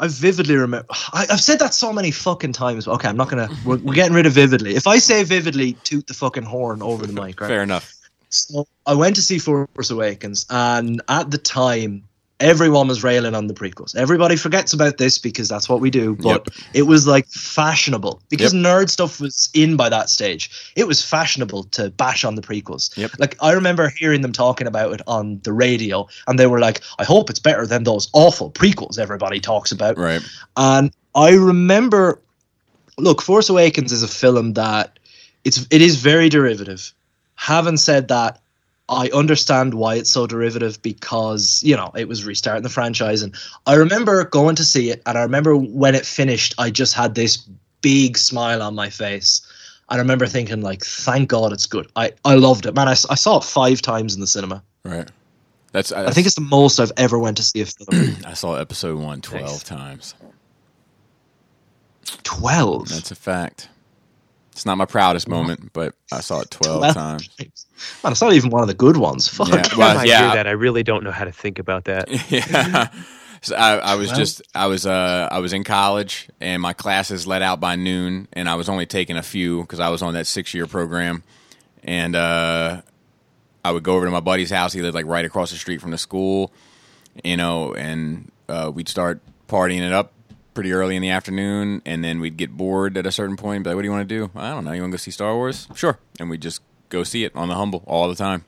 I 0.00 0.08
vividly 0.08 0.56
remember. 0.56 0.86
I, 1.14 1.26
I've 1.30 1.40
said 1.40 1.58
that 1.60 1.72
so 1.72 1.94
many 1.94 2.10
fucking 2.10 2.52
times. 2.52 2.86
Okay, 2.86 3.08
I'm 3.08 3.16
not 3.16 3.30
gonna. 3.30 3.48
We're, 3.64 3.78
we're 3.78 3.94
getting 3.94 4.12
rid 4.14 4.26
of 4.26 4.34
vividly. 4.34 4.74
If 4.74 4.86
I 4.86 4.98
say 4.98 5.24
vividly, 5.24 5.72
toot 5.84 6.06
the 6.08 6.12
fucking 6.14 6.42
horn 6.42 6.82
over 6.82 7.06
the 7.06 7.12
mic. 7.14 7.40
Right? 7.40 7.48
Fair 7.48 7.62
enough. 7.62 7.94
So 8.34 8.66
I 8.86 8.94
went 8.94 9.16
to 9.16 9.22
see 9.22 9.38
Force 9.38 9.90
Awakens, 9.90 10.46
and 10.50 11.00
at 11.08 11.30
the 11.30 11.38
time, 11.38 12.04
everyone 12.42 12.88
was 12.88 13.04
railing 13.04 13.34
on 13.34 13.46
the 13.46 13.54
prequels. 13.54 13.94
Everybody 13.94 14.36
forgets 14.36 14.72
about 14.72 14.98
this 14.98 15.16
because 15.18 15.48
that's 15.48 15.68
what 15.68 15.80
we 15.80 15.90
do. 15.90 16.16
But 16.16 16.48
it 16.74 16.82
was 16.82 17.06
like 17.06 17.26
fashionable 17.28 18.20
because 18.28 18.52
nerd 18.52 18.90
stuff 18.90 19.20
was 19.20 19.48
in 19.54 19.76
by 19.76 19.88
that 19.88 20.10
stage. 20.10 20.72
It 20.76 20.86
was 20.86 21.04
fashionable 21.04 21.64
to 21.64 21.90
bash 21.90 22.24
on 22.24 22.34
the 22.34 22.42
prequels. 22.42 22.96
Yep. 22.96 23.12
Like 23.18 23.36
I 23.40 23.52
remember 23.52 23.90
hearing 23.96 24.22
them 24.22 24.32
talking 24.32 24.66
about 24.66 24.92
it 24.92 25.02
on 25.06 25.40
the 25.44 25.52
radio, 25.52 26.08
and 26.26 26.38
they 26.38 26.46
were 26.46 26.58
like, 26.58 26.80
"I 26.98 27.04
hope 27.04 27.30
it's 27.30 27.40
better 27.40 27.66
than 27.66 27.84
those 27.84 28.08
awful 28.12 28.50
prequels 28.50 28.98
everybody 28.98 29.40
talks 29.40 29.72
about." 29.72 29.96
Right. 29.96 30.22
And 30.56 30.90
I 31.14 31.32
remember, 31.34 32.20
look, 32.98 33.22
Force 33.22 33.48
Awakens 33.48 33.92
is 33.92 34.02
a 34.02 34.08
film 34.08 34.54
that 34.54 34.98
it's 35.44 35.66
it 35.70 35.80
is 35.80 35.96
very 35.96 36.28
derivative. 36.28 36.92
Having 37.42 37.78
said 37.78 38.06
that, 38.06 38.40
I 38.88 39.10
understand 39.12 39.74
why 39.74 39.96
it's 39.96 40.10
so 40.10 40.28
derivative 40.28 40.80
because 40.82 41.60
you 41.64 41.76
know 41.76 41.90
it 41.96 42.06
was 42.06 42.24
restarting 42.24 42.62
the 42.62 42.68
franchise, 42.68 43.20
and 43.20 43.34
I 43.66 43.74
remember 43.74 44.24
going 44.26 44.54
to 44.54 44.64
see 44.64 44.90
it, 44.90 45.02
and 45.06 45.18
I 45.18 45.22
remember 45.22 45.56
when 45.56 45.96
it 45.96 46.06
finished, 46.06 46.54
I 46.58 46.70
just 46.70 46.94
had 46.94 47.16
this 47.16 47.38
big 47.80 48.16
smile 48.16 48.62
on 48.62 48.76
my 48.76 48.90
face. 48.90 49.42
And 49.90 49.98
I 49.98 50.00
remember 50.00 50.26
thinking, 50.28 50.60
like, 50.62 50.84
thank 50.84 51.28
God 51.28 51.52
it's 51.52 51.66
good. 51.66 51.90
I, 51.96 52.12
I 52.24 52.36
loved 52.36 52.64
it, 52.64 52.74
man. 52.74 52.86
I 52.86 52.94
saw 52.94 53.38
it 53.38 53.44
five 53.44 53.82
times 53.82 54.14
in 54.14 54.20
the 54.20 54.26
cinema. 54.28 54.62
Right. 54.84 55.10
That's. 55.72 55.90
I 55.90 56.10
think 56.12 56.26
it's 56.26 56.36
the 56.36 56.42
most 56.42 56.78
I've 56.78 56.92
ever 56.96 57.18
went 57.18 57.36
to 57.38 57.42
see 57.42 57.60
a 57.60 57.66
film. 57.66 58.16
I 58.24 58.34
saw 58.34 58.54
episode 58.54 58.98
one 59.00 59.20
12 59.20 59.44
Nice. 59.44 59.62
times. 59.64 60.14
Twelve. 62.22 62.88
That's 62.88 63.10
a 63.10 63.14
fact. 63.16 63.68
It's 64.52 64.66
not 64.66 64.76
my 64.76 64.84
proudest 64.84 65.28
moment, 65.28 65.72
but 65.72 65.94
I 66.12 66.20
saw 66.20 66.40
it 66.40 66.50
12, 66.50 66.80
12 66.80 66.94
times. 66.94 67.30
Man, 68.04 68.12
it's 68.12 68.20
not 68.20 68.34
even 68.34 68.50
one 68.50 68.60
of 68.60 68.68
the 68.68 68.74
good 68.74 68.98
ones. 68.98 69.26
Fuck. 69.26 69.48
Yeah, 69.48 69.62
well, 69.76 69.98
I 69.98 70.04
yeah. 70.04 70.34
that, 70.34 70.46
I 70.46 70.50
really 70.50 70.82
don't 70.82 71.02
know 71.02 71.10
how 71.10 71.24
to 71.24 71.32
think 71.32 71.58
about 71.58 71.84
that. 71.84 72.08
yeah. 72.30 72.88
So 73.40 73.56
I, 73.56 73.78
I 73.78 73.94
was 73.96 74.12
just 74.12 74.42
I 74.54 74.66
was 74.66 74.86
uh 74.86 75.28
I 75.32 75.40
was 75.40 75.52
in 75.52 75.64
college 75.64 76.28
and 76.40 76.62
my 76.62 76.74
classes 76.74 77.26
let 77.26 77.42
out 77.42 77.58
by 77.58 77.74
noon 77.74 78.28
and 78.34 78.48
I 78.48 78.54
was 78.54 78.68
only 78.68 78.86
taking 78.86 79.16
a 79.16 79.22
few 79.22 79.62
because 79.62 79.80
I 79.80 79.88
was 79.88 80.00
on 80.00 80.14
that 80.14 80.28
six 80.28 80.54
year 80.54 80.66
program 80.66 81.24
and 81.82 82.14
uh 82.14 82.82
I 83.64 83.70
would 83.72 83.82
go 83.82 83.94
over 83.94 84.04
to 84.04 84.12
my 84.12 84.20
buddy's 84.20 84.50
house. 84.50 84.72
He 84.72 84.82
lived 84.82 84.94
like 84.94 85.06
right 85.06 85.24
across 85.24 85.50
the 85.50 85.56
street 85.56 85.80
from 85.80 85.90
the 85.90 85.98
school, 85.98 86.52
you 87.24 87.36
know, 87.36 87.74
and 87.74 88.30
uh, 88.48 88.70
we'd 88.74 88.88
start 88.88 89.20
partying 89.48 89.82
it 89.82 89.92
up 89.92 90.12
pretty 90.54 90.72
early 90.72 90.96
in 90.96 91.02
the 91.02 91.10
afternoon, 91.10 91.82
and 91.86 92.02
then 92.04 92.20
we'd 92.20 92.36
get 92.36 92.56
bored 92.56 92.96
at 92.96 93.06
a 93.06 93.12
certain 93.12 93.36
point. 93.36 93.56
And 93.56 93.64
be 93.64 93.70
like, 93.70 93.76
what 93.76 93.82
do 93.82 93.88
you 93.88 93.92
want 93.92 94.08
to 94.08 94.14
do? 94.14 94.30
I 94.34 94.50
don't 94.50 94.64
know. 94.64 94.72
You 94.72 94.82
want 94.82 94.92
to 94.92 94.96
go 94.96 95.00
see 95.00 95.10
Star 95.10 95.34
Wars? 95.34 95.68
Sure. 95.74 95.98
And 96.20 96.28
we'd 96.30 96.42
just 96.42 96.62
go 96.88 97.04
see 97.04 97.24
it 97.24 97.34
on 97.34 97.48
the 97.48 97.54
humble 97.54 97.82
all 97.86 98.08
the 98.08 98.14
time. 98.14 98.44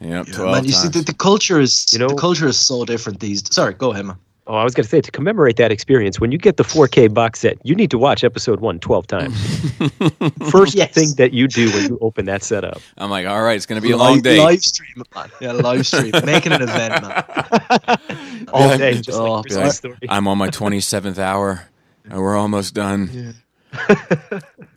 Yep, 0.00 0.26
Yeah, 0.28 0.34
twelve 0.34 0.52
man, 0.56 0.64
you 0.64 0.72
see, 0.72 0.88
the, 0.88 1.00
the 1.02 1.14
culture 1.14 1.60
is 1.60 1.86
You 1.92 1.98
know- 2.00 2.08
the 2.08 2.16
culture 2.16 2.46
is 2.48 2.58
so 2.58 2.84
different 2.84 3.20
these. 3.20 3.42
Sorry, 3.54 3.74
go 3.74 3.92
ahead, 3.92 4.06
man. 4.06 4.16
Oh, 4.48 4.56
I 4.56 4.64
was 4.64 4.74
going 4.74 4.82
to 4.82 4.88
say 4.88 5.00
to 5.00 5.10
commemorate 5.12 5.56
that 5.56 5.70
experience, 5.70 6.18
when 6.18 6.32
you 6.32 6.38
get 6.38 6.56
the 6.56 6.64
4K 6.64 7.14
box 7.14 7.38
set, 7.40 7.58
you 7.64 7.76
need 7.76 7.92
to 7.92 7.98
watch 7.98 8.24
episode 8.24 8.58
one 8.58 8.80
12 8.80 9.06
times. 9.06 9.70
First 10.50 10.74
Yes. 10.74 10.92
thing 10.92 11.14
that 11.16 11.32
you 11.32 11.46
do 11.46 11.70
when 11.70 11.84
you 11.90 11.98
open 12.00 12.26
that 12.26 12.42
setup. 12.42 12.80
I'm 12.98 13.08
like, 13.08 13.24
all 13.26 13.40
right, 13.40 13.54
it's 13.56 13.66
going 13.66 13.80
to 13.80 13.86
be 13.86 13.92
a 13.92 13.96
long 13.96 14.14
Live- 14.14 14.22
day. 14.24 14.38
Live 14.40 14.60
stream, 14.62 15.04
man. 15.14 15.30
Yeah, 15.40 15.52
live 15.52 15.86
stream, 15.86 16.10
making 16.24 16.50
an 16.52 16.62
event, 16.62 17.02
man. 17.02 18.48
All 18.52 18.68
Yeah. 18.70 18.76
day, 18.78 18.94
just 19.00 19.16
Oh, 19.18 19.34
like 19.34 19.44
be 19.44 19.50
Christmas 19.50 19.76
story. 19.76 19.96
I'm 20.08 20.26
on 20.26 20.38
my 20.38 20.48
27th 20.48 21.18
hour, 21.18 21.68
and 22.04 22.18
we're 22.20 22.36
almost 22.36 22.74
done. 22.74 23.34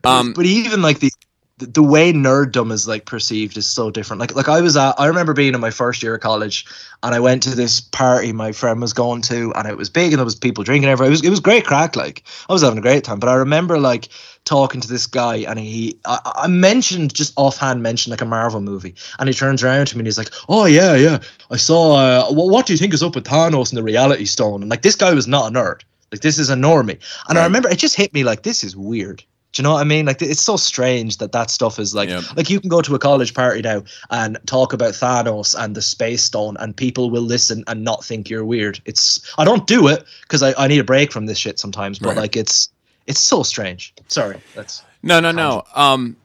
Um, 0.03 0.33
But 0.33 0.45
even 0.45 0.83
like 0.83 0.99
the, 0.99 1.11
the 1.57 1.67
the 1.67 1.83
way 1.83 2.11
nerddom 2.11 2.71
is 2.71 2.87
like 2.87 3.05
perceived 3.05 3.57
is 3.57 3.65
so 3.65 3.89
different. 3.89 4.19
Like 4.19 4.35
like 4.35 4.49
I 4.49 4.59
was 4.59 4.75
at, 4.75 4.99
I 4.99 5.07
remember 5.07 5.33
being 5.33 5.53
in 5.53 5.61
my 5.61 5.71
first 5.71 6.03
year 6.03 6.15
of 6.15 6.21
college, 6.21 6.65
and 7.01 7.15
I 7.15 7.19
went 7.19 7.43
to 7.43 7.55
this 7.55 7.79
party 7.79 8.33
my 8.33 8.51
friend 8.51 8.81
was 8.81 8.91
going 8.91 9.21
to, 9.23 9.53
and 9.53 9.67
it 9.67 9.77
was 9.77 9.89
big, 9.89 10.11
and 10.11 10.19
there 10.19 10.25
was 10.25 10.35
people 10.35 10.63
drinking 10.65 10.89
everywhere. 10.89 11.07
It 11.07 11.11
was 11.11 11.23
it 11.23 11.29
was 11.29 11.39
great 11.39 11.65
crack. 11.65 11.95
Like 11.95 12.23
I 12.49 12.53
was 12.53 12.61
having 12.61 12.77
a 12.77 12.81
great 12.81 13.05
time. 13.05 13.19
But 13.19 13.29
I 13.29 13.35
remember 13.35 13.79
like 13.79 14.09
talking 14.43 14.81
to 14.81 14.87
this 14.87 15.07
guy, 15.07 15.37
and 15.37 15.57
he 15.57 15.97
I, 16.05 16.19
I 16.43 16.47
mentioned 16.47 17.13
just 17.13 17.31
offhand 17.37 17.81
mentioned 17.81 18.11
like 18.11 18.21
a 18.21 18.25
Marvel 18.25 18.59
movie, 18.59 18.95
and 19.19 19.29
he 19.29 19.33
turns 19.33 19.63
around 19.63 19.87
to 19.87 19.95
me 19.95 20.01
and 20.01 20.07
he's 20.07 20.17
like, 20.17 20.31
"Oh 20.49 20.65
yeah, 20.65 20.95
yeah, 20.95 21.19
I 21.51 21.57
saw. 21.57 21.95
Uh, 21.95 22.25
what, 22.33 22.49
what 22.49 22.65
do 22.65 22.73
you 22.73 22.77
think 22.77 22.93
is 22.93 23.03
up 23.03 23.15
with 23.15 23.25
Thanos 23.25 23.69
and 23.69 23.77
the 23.77 23.83
Reality 23.83 24.25
Stone?" 24.25 24.61
And 24.61 24.69
like 24.69 24.81
this 24.81 24.95
guy 24.95 25.13
was 25.13 25.27
not 25.27 25.51
a 25.51 25.55
nerd. 25.55 25.83
Like 26.11 26.21
this 26.21 26.37
is 26.37 26.49
a 26.49 26.55
normie, 26.55 26.99
and 27.29 27.37
I 27.37 27.45
remember 27.45 27.69
it 27.69 27.77
just 27.77 27.95
hit 27.95 28.13
me 28.13 28.25
like 28.25 28.43
this 28.43 28.63
is 28.63 28.75
weird. 28.75 29.23
Do 29.55 29.61
you 29.61 29.63
know 29.63 29.71
what 29.71 29.79
I 29.79 29.85
mean? 29.85 30.05
Like 30.05 30.21
it's 30.21 30.41
so 30.41 30.57
strange 30.57 31.15
that 31.19 31.31
that 31.31 31.49
stuff 31.49 31.79
is 31.79 31.95
like 31.95 32.09
like 32.35 32.49
you 32.49 32.59
can 32.59 32.67
go 32.67 32.81
to 32.81 32.93
a 32.93 32.99
college 32.99 33.33
party 33.33 33.61
now 33.61 33.83
and 34.09 34.37
talk 34.47 34.73
about 34.73 34.95
Thanos 34.95 35.55
and 35.57 35.75
the 35.75 35.81
Space 35.81 36.25
Stone, 36.25 36.57
and 36.59 36.75
people 36.75 37.09
will 37.09 37.21
listen 37.21 37.63
and 37.67 37.81
not 37.81 38.03
think 38.03 38.29
you're 38.29 38.43
weird. 38.43 38.81
It's 38.83 39.33
I 39.37 39.45
don't 39.45 39.65
do 39.65 39.87
it 39.87 40.03
because 40.23 40.43
I, 40.43 40.53
I 40.61 40.67
need 40.67 40.79
a 40.79 40.83
break 40.83 41.09
from 41.13 41.25
this 41.25 41.37
shit 41.37 41.57
sometimes, 41.57 41.99
but 41.99 42.09
Right. 42.09 42.17
like 42.17 42.35
it's 42.35 42.67
it's 43.07 43.21
so 43.21 43.43
strange. 43.43 43.93
Sorry, 44.09 44.41
that's 44.55 44.83
no, 45.01 45.21
no, 45.21 45.31
no. 45.31 45.63
Um, 45.73 46.17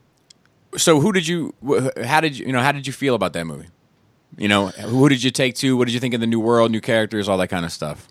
so 0.76 0.98
who 0.98 1.12
did 1.12 1.28
you? 1.28 1.54
How 2.02 2.20
did 2.20 2.36
you? 2.36 2.46
You 2.46 2.52
know, 2.52 2.62
how 2.62 2.72
did 2.72 2.84
you 2.84 2.92
feel 2.92 3.14
about 3.14 3.32
that 3.34 3.46
movie? 3.46 3.68
You 4.38 4.48
know, 4.48 4.66
who 4.70 5.08
did 5.08 5.22
you 5.22 5.30
take 5.30 5.54
to? 5.56 5.76
What 5.76 5.84
did 5.84 5.94
you 5.94 6.00
think 6.00 6.14
of 6.14 6.20
the 6.20 6.26
new 6.26 6.40
world, 6.40 6.72
new 6.72 6.80
characters, 6.80 7.28
all 7.28 7.38
that 7.38 7.46
kind 7.48 7.64
of 7.64 7.70
stuff? 7.70 8.08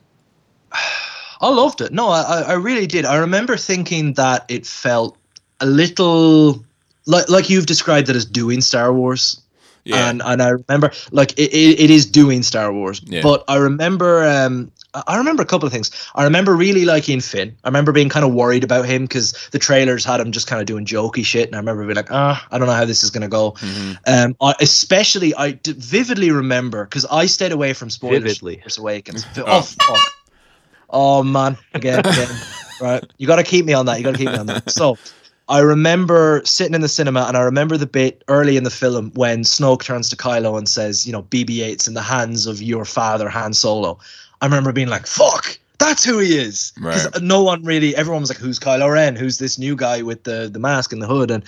I 1.42 1.50
loved 1.50 1.82
it. 1.82 1.92
No, 1.94 2.10
I, 2.10 2.22
I- 2.22 2.42
I 2.42 2.54
really 2.54 2.88
did. 2.88 3.06
I 3.06 3.18
remember 3.18 3.56
thinking 3.58 4.14
that 4.14 4.46
it 4.50 4.66
felt 4.66 5.18
a 5.62 5.66
little 5.66 6.64
like 7.06 7.30
like 7.30 7.50
you've 7.50 7.66
described 7.66 8.10
it 8.10 8.16
as 8.16 8.26
doing 8.26 8.62
Star 8.62 8.94
Wars. 8.94 9.42
Yeah, 9.86 10.10
And 10.10 10.22
and 10.24 10.42
I 10.42 10.50
remember 10.50 10.92
like 11.12 11.32
it, 11.34 11.52
it, 11.54 11.80
it 11.80 11.90
is 11.90 12.06
doing 12.06 12.44
Star 12.44 12.72
Wars. 12.74 13.02
Yeah. 13.06 13.22
But 13.24 13.44
I 13.48 13.56
remember 13.56 14.24
um 14.28 14.72
I 14.94 15.04
I 15.08 15.18
remember 15.18 15.42
a 15.42 15.46
couple 15.46 15.66
of 15.66 15.72
things. 15.74 15.90
I 16.16 16.24
remember 16.24 16.56
really 16.56 16.84
liking 16.86 17.22
Finn. 17.22 17.56
I 17.64 17.68
remember 17.70 17.92
being 17.92 18.10
kind 18.10 18.26
of 18.26 18.34
worried 18.34 18.64
about 18.64 18.86
him 18.86 19.04
because 19.04 19.34
the 19.52 19.60
trailers 19.60 20.04
had 20.06 20.20
him 20.20 20.32
just 20.32 20.48
kind 20.48 20.60
of 20.60 20.66
doing 20.68 20.86
jokey 20.86 21.24
shit, 21.26 21.48
and 21.48 21.56
I 21.56 21.60
remember 21.60 21.84
being 21.86 21.96
like, 21.96 22.12
ah, 22.12 22.46
I 22.52 22.58
don't 22.58 22.68
know 22.68 22.74
how 22.74 22.86
this 22.86 23.02
is 23.04 23.10
gonna 23.10 23.30
go. 23.30 23.52
Mhm. 23.54 23.98
Um, 24.06 24.36
I, 24.42 24.54
especially 24.60 25.34
I 25.36 25.52
d- 25.52 25.74
vividly 25.78 26.32
remember 26.32 26.84
because 26.86 27.06
I 27.06 27.26
stayed 27.28 27.52
away 27.54 27.74
from 27.74 27.90
spoilers. 27.90 28.24
Vividly. 28.24 28.56
for 28.58 28.62
Force 28.64 28.78
Awakens. 28.78 29.26
Oh. 29.38 29.44
Oh 29.48 29.62
fuck! 29.62 30.12
Oh 30.90 31.24
man, 31.24 31.58
again, 31.74 32.00
again. 32.06 32.30
right? 32.82 33.04
You 33.18 33.28
got 33.28 33.38
to 33.38 33.44
keep 33.44 33.66
me 33.66 33.74
on 33.74 33.86
that. 33.88 33.98
You 33.98 34.04
got 34.04 34.12
to 34.12 34.18
keep 34.18 34.30
me 34.30 34.38
on 34.38 34.48
that. 34.48 34.70
So. 34.72 34.98
I 35.52 35.62
remember 35.62 36.44
sitting 36.46 36.76
in 36.76 36.82
the 36.82 36.88
cinema, 36.88 37.22
and 37.28 37.36
I 37.36 37.42
remember 37.42 37.76
the 37.76 37.88
bit 37.88 38.24
early 38.28 38.56
in 38.56 38.64
the 38.64 38.70
film 38.70 39.12
when 39.16 39.42
Snoke 39.42 39.82
turns 39.82 40.08
to 40.10 40.16
Kylo 40.16 40.56
and 40.60 40.70
says, 40.70 41.08
"You 41.08 41.12
know, 41.12 41.24
BB-8's 41.24 41.88
in 41.88 41.96
the 41.96 42.04
hands 42.04 42.46
of 42.46 42.62
your 42.62 42.86
father, 42.86 43.28
Han 43.30 43.56
Solo." 43.56 43.98
I 44.42 44.46
remember 44.46 44.72
being 44.72 44.90
like, 44.90 45.08
"Fuck, 45.08 45.58
that's 45.80 46.04
who 46.04 46.20
he 46.20 46.38
is." 46.38 46.72
Because 46.76 47.06
Right. 47.16 47.24
no 47.24 47.42
one 47.42 47.64
really, 47.64 47.96
everyone 47.96 48.22
was 48.22 48.30
like, 48.30 48.38
"Who's 48.38 48.60
Kylo 48.60 48.92
Ren? 48.94 49.16
Who's 49.16 49.40
this 49.40 49.58
new 49.58 49.76
guy 49.76 50.04
with 50.04 50.24
the 50.24 50.50
the 50.54 50.60
mask 50.60 50.94
and 50.94 51.02
the 51.02 51.08
hood?" 51.08 51.32
And 51.32 51.44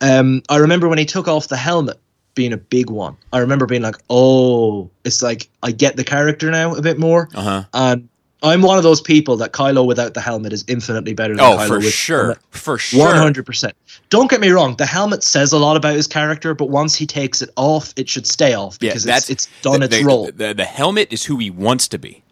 um, 0.00 0.42
I 0.48 0.56
remember 0.56 0.88
when 0.88 0.98
he 0.98 1.04
took 1.04 1.28
off 1.28 1.46
the 1.46 1.56
helmet, 1.56 2.00
being 2.34 2.52
a 2.52 2.56
big 2.56 2.90
one. 2.90 3.16
I 3.32 3.38
remember 3.38 3.66
being 3.66 3.82
like, 3.82 3.94
"Oh, 4.10 4.90
it's 5.04 5.22
like 5.22 5.48
I 5.62 5.70
get 5.70 5.94
the 5.96 6.02
character 6.02 6.50
now 6.50 6.74
a 6.74 6.82
bit 6.82 6.98
more." 6.98 7.28
uh 7.32 7.42
huh. 7.42 7.64
And 7.74 8.08
I'm 8.42 8.60
one 8.62 8.76
of 8.76 8.82
those 8.84 9.00
people 9.00 9.36
that 9.38 9.52
Kylo 9.52 9.86
without 9.86 10.14
the 10.14 10.20
helmet 10.20 10.52
is 10.52 10.64
infinitely 10.68 11.14
better 11.14 11.34
than 11.34 11.44
Oh, 11.44 11.56
Kylo 11.56 11.68
for 11.68 11.74
with 11.76 11.84
the 11.84 11.90
sure, 11.90 12.18
helmet. 12.22 12.38
for 12.50 12.78
sure. 12.78 13.00
One 13.06 13.16
hundred 13.16 13.46
percent. 13.46 13.74
Don't 14.10 14.28
get 14.30 14.40
me 14.40 14.50
wrong. 14.50 14.76
The 14.76 14.86
helmet 14.86 15.22
says 15.24 15.52
a 15.52 15.58
lot 15.58 15.76
about 15.76 15.94
his 15.94 16.06
character, 16.06 16.54
but 16.54 16.68
once 16.68 16.94
he 16.94 17.06
takes 17.06 17.40
it 17.42 17.50
off, 17.56 17.92
it 17.96 18.08
should 18.08 18.26
stay 18.26 18.52
off 18.54 18.76
Yeah, 18.80 18.90
because 18.90 19.04
that's 19.04 19.30
it's, 19.30 19.46
it's 19.46 19.62
done 19.62 19.80
the, 19.80 19.86
its 19.86 19.96
the, 19.96 20.04
role. 20.04 20.30
The, 20.30 20.52
the 20.54 20.64
helmet 20.64 21.12
is 21.12 21.24
who 21.24 21.38
he 21.38 21.50
wants 21.50 21.88
to 21.88 21.98
be. 21.98 22.22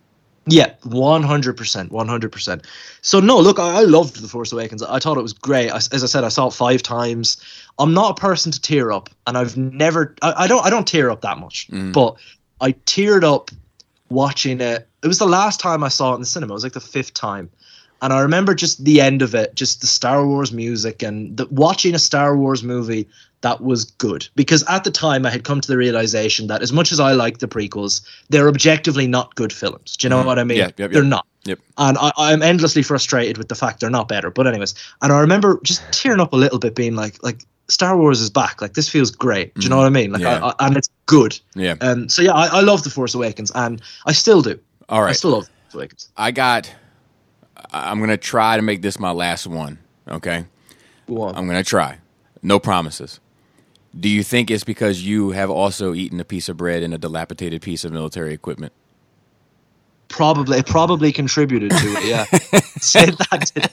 Yeah, 0.47 0.75
one 0.83 1.23
hundred 1.23 1.57
percent, 1.57 1.91
one 1.91 2.07
hundred 2.07 2.31
percent. 2.33 2.67
So 3.01 3.19
no, 3.19 3.41
look, 3.41 3.59
I, 3.59 3.81
I 3.81 3.83
loved 3.85 4.21
the 4.21 4.29
Force 4.29 4.53
Awakens. 4.53 4.83
I 4.83 4.99
thought 4.99 5.17
it 5.17 5.23
was 5.23 5.33
great. 5.33 5.71
I, 5.71 5.77
as 5.77 6.03
I 6.05 6.07
said, 6.07 6.23
I 6.23 6.29
saw 6.29 6.49
it 6.49 6.53
five 6.53 6.83
times. 6.83 7.39
I'm 7.79 7.95
not 7.95 8.11
a 8.19 8.21
person 8.21 8.53
to 8.53 8.61
tear 8.61 8.93
up, 8.93 9.09
and 9.27 9.39
I've 9.39 9.57
never. 9.57 10.15
I, 10.21 10.35
I 10.45 10.47
don't. 10.47 10.63
I 10.67 10.69
don't 10.69 10.87
tear 10.87 11.11
up 11.11 11.23
that 11.23 11.39
much, 11.39 11.67
Mm. 11.69 11.95
but 11.95 12.17
I 12.61 12.73
teared 12.73 13.25
up 13.25 13.51
watching 14.11 14.61
it. 14.61 14.89
It 15.03 15.09
was 15.09 15.19
the 15.19 15.27
last 15.27 15.61
time 15.61 15.83
I 15.83 15.89
saw 15.89 16.13
it 16.13 16.17
in 16.17 16.21
the 16.21 16.27
cinema. 16.27 16.53
It 16.53 16.55
was 16.55 16.63
like 16.65 16.73
the 16.73 16.81
fifth 16.81 17.15
time. 17.15 17.51
And 18.03 18.13
I 18.13 18.21
remember 18.21 18.55
just 18.55 18.85
the 18.85 19.01
end 19.01 19.23
of 19.23 19.35
it, 19.35 19.55
just 19.55 19.81
the 19.81 19.87
Star 19.87 20.27
Wars 20.27 20.53
music 20.53 21.03
and 21.03 21.37
the, 21.37 21.47
watching 21.47 21.95
a 21.95 21.99
Star 21.99 22.37
Wars 22.37 22.63
movie 22.63 23.09
that 23.41 23.63
was 23.63 23.85
good. 23.85 24.27
Because 24.35 24.63
at 24.69 24.85
the 24.85 24.91
time, 24.91 25.25
I 25.25 25.31
had 25.31 25.45
come 25.45 25.61
to 25.61 25.69
the 25.69 25.77
realization 25.77 26.47
that 26.49 26.63
as 26.63 26.73
much 26.73 26.93
as 26.93 27.01
I 27.01 27.13
like 27.13 27.39
the 27.39 27.49
prequels, 27.49 28.03
they're 28.29 28.49
objectively 28.49 29.07
not 29.07 29.35
good 29.37 29.53
films. 29.53 29.97
Do 29.97 30.07
you 30.07 30.11
know 30.11 30.23
Mhm. 30.23 30.27
what 30.27 30.39
I 30.39 30.45
mean? 30.45 30.59
Yeah, 30.59 30.65
yep, 30.65 30.79
yep. 30.79 30.91
They're 30.93 31.03
not. 31.03 31.27
Yep. 31.45 31.59
And 31.79 31.99
I, 31.99 32.11
I'm 32.17 32.43
endlessly 32.43 32.83
frustrated 32.83 33.39
with 33.39 33.49
the 33.49 33.55
fact 33.55 33.81
they're 33.81 33.91
not 33.91 34.09
better. 34.09 34.31
But 34.31 34.47
anyways, 34.47 34.75
and 35.03 35.13
I 35.13 35.21
remember 35.21 35.61
just 35.63 35.83
tearing 35.93 36.21
up 36.21 36.33
a 36.33 36.37
little 36.37 36.59
bit, 36.59 36.75
being 36.75 36.95
like, 36.95 37.23
like 37.23 37.45
Star 37.69 37.97
Wars 37.97 38.21
is 38.21 38.31
back. 38.31 38.61
Like 38.61 38.75
this 38.75 38.89
feels 38.89 39.11
great. 39.11 39.55
Do 39.55 39.63
you 39.63 39.69
know 39.71 39.77
Mhm. 39.77 39.79
what 39.81 39.87
I 39.87 39.91
mean? 39.91 40.13
Like, 40.13 40.23
Yeah. 40.23 40.45
I, 40.45 40.49
I, 40.59 40.67
and 40.67 40.77
it's 40.77 40.89
good. 41.07 41.39
Yeah. 41.55 41.75
Um, 41.81 42.09
so 42.09 42.23
yeah, 42.23 42.33
I, 42.33 42.59
I 42.59 42.61
love 42.61 42.85
the 42.85 42.91
Force 42.91 43.15
Awakens, 43.15 43.51
and 43.55 43.81
I 44.07 44.13
still 44.13 44.43
do. 44.43 44.59
All 44.89 45.03
right. 45.03 45.11
I 45.11 45.13
still 45.13 45.31
love. 45.31 45.45
it. 45.73 45.77
Wicked. 45.77 46.05
I 46.17 46.31
got. 46.31 46.71
I'm 47.73 48.01
gonna 48.01 48.17
try 48.17 48.57
to 48.57 48.63
make 48.63 48.83
this 48.83 48.99
my 49.01 49.11
last 49.11 49.47
one. 49.47 49.79
Okay, 50.07 50.45
Go 51.09 51.23
on. 51.23 51.35
I'm 51.37 51.47
gonna 51.47 51.65
try. 51.65 51.99
No 52.43 52.59
promises. 52.59 53.19
Do 53.99 54.09
you 54.09 54.23
think 54.23 54.51
it's 54.51 54.65
because 54.65 55.03
you 55.07 55.31
have 55.31 55.49
also 55.51 55.95
eaten 55.95 56.21
a 56.21 56.25
piece 56.25 56.49
of 56.49 56.57
bread 56.57 56.83
and 56.83 56.93
a 56.93 56.99
dilapidated 56.99 57.63
piece 57.63 57.85
of 57.85 57.93
military 57.93 58.35
equipment? 58.35 58.73
Probably, 60.17 60.59
it 60.59 60.67
probably 60.67 61.11
contributed 61.13 61.71
to 61.71 61.77
it. 61.77 62.05
Yeah, 62.07 62.25
Said 62.79 63.15
that. 63.19 63.51
did- 63.55 63.71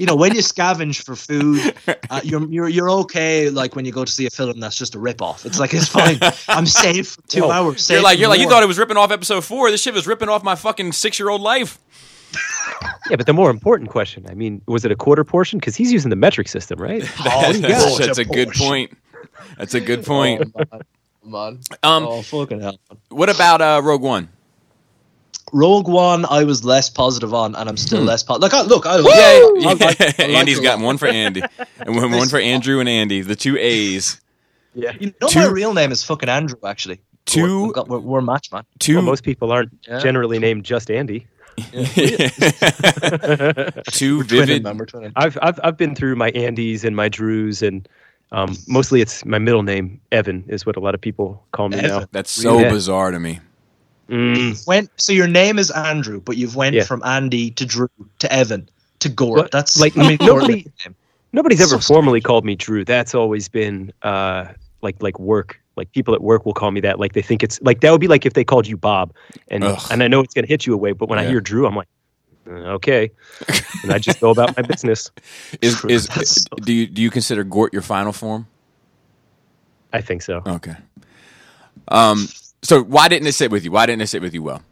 You 0.00 0.06
know, 0.06 0.16
when 0.16 0.34
you 0.34 0.40
scavenge 0.40 1.04
for 1.04 1.14
food, 1.14 1.74
uh, 2.08 2.20
you're 2.24 2.48
you're 2.50 2.68
you're 2.68 2.90
okay. 2.90 3.50
Like 3.50 3.76
when 3.76 3.84
you 3.84 3.92
go 3.92 4.04
to 4.04 4.10
see 4.10 4.24
a 4.26 4.30
film 4.30 4.58
that's 4.58 4.76
just 4.78 4.94
a 4.94 4.98
rip 4.98 5.20
off. 5.20 5.44
It's 5.44 5.58
like 5.60 5.74
it's 5.74 5.88
fine. 5.88 6.18
I'm 6.48 6.64
safe 6.66 7.10
for 7.10 7.22
two 7.28 7.42
Whoa. 7.42 7.50
hours. 7.50 7.90
You're 7.90 8.00
like 8.02 8.18
you're 8.18 8.30
like 8.30 8.40
you 8.40 8.48
thought 8.48 8.62
it 8.62 8.66
was 8.66 8.78
ripping 8.78 8.96
off 8.96 9.10
episode 9.10 9.44
four. 9.44 9.70
This 9.70 9.82
shit 9.82 9.92
was 9.92 10.06
ripping 10.06 10.30
off 10.30 10.42
my 10.42 10.54
fucking 10.54 10.92
six 10.92 11.18
year 11.18 11.28
old 11.28 11.42
life. 11.42 11.78
Yeah, 13.10 13.16
but 13.16 13.26
the 13.26 13.34
more 13.34 13.50
important 13.50 13.90
question, 13.90 14.24
I 14.30 14.34
mean, 14.34 14.62
was 14.66 14.84
it 14.86 14.92
a 14.92 14.96
quarter 14.96 15.24
portion? 15.24 15.58
Because 15.58 15.76
he's 15.76 15.92
using 15.92 16.08
the 16.08 16.16
metric 16.16 16.48
system, 16.48 16.80
right? 16.80 17.02
Oh, 17.26 17.52
that's, 17.52 17.98
that's 17.98 18.18
a 18.18 18.24
good 18.24 18.50
point. 18.52 18.96
That's 19.58 19.74
a 19.74 19.80
good 19.80 20.06
point. 20.06 20.50
Oh, 20.56 20.62
man. 20.70 20.80
man. 21.24 21.58
Um, 21.82 22.04
oh 22.06 22.22
fucking 22.22 22.60
hell. 22.60 22.78
what 23.10 23.28
about 23.28 23.60
uh, 23.60 23.80
Rogue 23.84 24.02
One? 24.02 24.28
Rogue 25.52 25.88
One, 25.88 26.24
I 26.26 26.44
was 26.44 26.64
less 26.64 26.88
positive 26.88 27.34
on, 27.34 27.54
and 27.54 27.68
I'm 27.68 27.76
still 27.76 28.00
Hmm. 28.00 28.06
less 28.06 28.22
positive. 28.22 28.42
Like, 28.52 28.54
I, 28.54 28.62
look, 28.66 28.86
I 28.86 28.96
Yeah, 28.98 29.02
I 29.70 29.72
like- 29.74 29.82
I 30.00 30.04
like 30.06 30.20
Andy's 30.20 30.56
it 30.58 30.60
a 30.60 30.64
got 30.64 30.78
one 30.80 30.96
for 30.98 31.06
Andy 31.08 31.42
and 31.80 31.94
one, 31.96 32.10
one 32.12 32.28
for 32.28 32.38
Andrew 32.38 32.80
and 32.80 32.88
Andy, 32.88 33.20
the 33.20 33.36
two 33.36 33.56
A's. 33.58 34.20
Yeah. 34.74 34.92
You 34.98 35.12
know, 35.20 35.28
Two- 35.28 35.40
my 35.40 35.46
real 35.48 35.74
name 35.74 35.92
is 35.92 36.02
fucking 36.02 36.28
Andrew. 36.30 36.58
Actually, 36.64 37.00
Two- 37.26 37.72
We're, 37.76 37.82
we're, 37.84 37.98
we're 37.98 38.20
match 38.22 38.50
man. 38.50 38.64
Two 38.78 38.94
Well, 38.96 39.02
most 39.04 39.24
people 39.24 39.52
aren't 39.52 39.70
Yeah. 39.86 39.98
generally 39.98 40.38
named 40.38 40.64
just 40.64 40.90
Andy. 40.90 41.26
two 41.58 41.66
Twinning, 44.22 44.24
vivid 44.26 44.62
man, 44.62 44.78
we're 44.78 44.86
twinning. 44.86 45.12
I've 45.16 45.36
I've 45.42 45.60
I've 45.62 45.76
been 45.76 45.94
through 45.94 46.16
my 46.16 46.30
Andys 46.32 46.82
and 46.84 46.96
my 46.96 47.10
Drews, 47.10 47.60
and 47.62 47.86
um, 48.32 48.56
mostly 48.68 49.02
it's 49.02 49.24
my 49.26 49.38
middle 49.38 49.62
name 49.62 50.00
Evan 50.12 50.44
is 50.48 50.64
what 50.64 50.76
a 50.76 50.80
lot 50.80 50.94
of 50.94 51.00
people 51.02 51.44
call 51.52 51.68
me 51.68 51.78
Evan. 51.78 52.08
That's 52.12 52.30
so 52.30 52.58
Yeah. 52.60 52.70
bizarre 52.70 53.10
to 53.10 53.20
me. 53.20 53.40
Now. 54.12 54.18
Mm. 54.52 54.66
Went 54.66 54.90
so 54.96 55.12
your 55.12 55.26
name 55.28 55.58
is 55.58 55.70
Andrew, 55.70 56.20
but 56.20 56.36
you've 56.36 56.54
went 56.56 56.74
Yeah. 56.76 56.84
from 56.84 57.02
Andy 57.04 57.50
to 57.52 57.66
Drew 57.66 57.88
to 58.20 58.32
Evan 58.32 58.68
to 59.00 59.08
Gort. 59.08 59.38
What? 59.38 59.50
That's 59.50 59.80
Like, 59.80 59.96
I 59.98 60.08
mean, 60.08 60.18
nobody- 60.20 60.66
Nobody's 61.34 61.62
ever 61.62 61.80
So 61.80 61.94
formally 61.94 62.20
called 62.20 62.44
me 62.44 62.54
Drew. 62.56 62.84
That's 62.84 63.14
always 63.14 63.48
been 63.48 63.90
uh, 64.02 64.48
like 64.82 65.02
like 65.02 65.18
work. 65.18 65.58
Like 65.76 65.90
people 65.92 66.14
at 66.14 66.20
work 66.20 66.44
will 66.44 66.52
call 66.52 66.70
me 66.70 66.80
that. 66.82 67.00
Like 67.00 67.14
they 67.14 67.22
think 67.22 67.42
it's 67.42 67.58
like 67.62 67.80
that 67.80 67.90
would 67.90 68.02
be 68.02 68.06
like 68.06 68.26
if 68.26 68.34
they 68.34 68.44
called 68.44 68.66
you 68.66 68.76
Bob, 68.76 69.14
and 69.48 69.64
Ugh. 69.64 69.80
and 69.90 70.02
I 70.02 70.08
know 70.08 70.20
it's 70.20 70.34
gonna 70.34 70.46
hit 70.46 70.66
you 70.66 70.74
away. 70.74 70.92
But 70.92 71.08
when 71.08 71.18
I 71.18 71.24
hear 71.26 71.40
Drew, 71.40 71.66
I'm 71.66 71.74
like, 71.74 71.88
uh, 72.46 72.74
okay, 72.76 73.10
and 73.82 73.92
I 73.94 73.98
just 73.98 74.20
go 74.20 74.28
about 74.30 74.54
my 74.58 74.62
business. 74.62 75.10
Is 75.62 75.82
is 75.86 76.04
so- 76.24 76.54
do 76.56 76.74
you 76.74 76.86
do 76.86 77.00
you 77.00 77.08
consider 77.10 77.44
Gort 77.44 77.72
your 77.72 77.80
final 77.80 78.12
form? 78.12 78.46
I 79.94 80.02
think 80.02 80.20
so. 80.20 80.42
Okay. 80.46 80.76
Um. 81.88 82.28
So 82.62 82.82
why 82.82 83.08
didn't 83.08 83.26
it 83.26 83.32
sit 83.34 83.50
with 83.50 83.64
you? 83.64 83.72
Why 83.72 83.86
didn't 83.86 84.02
it 84.02 84.06
sit 84.08 84.22
with 84.22 84.34
you 84.34 84.42
well? 84.42 84.62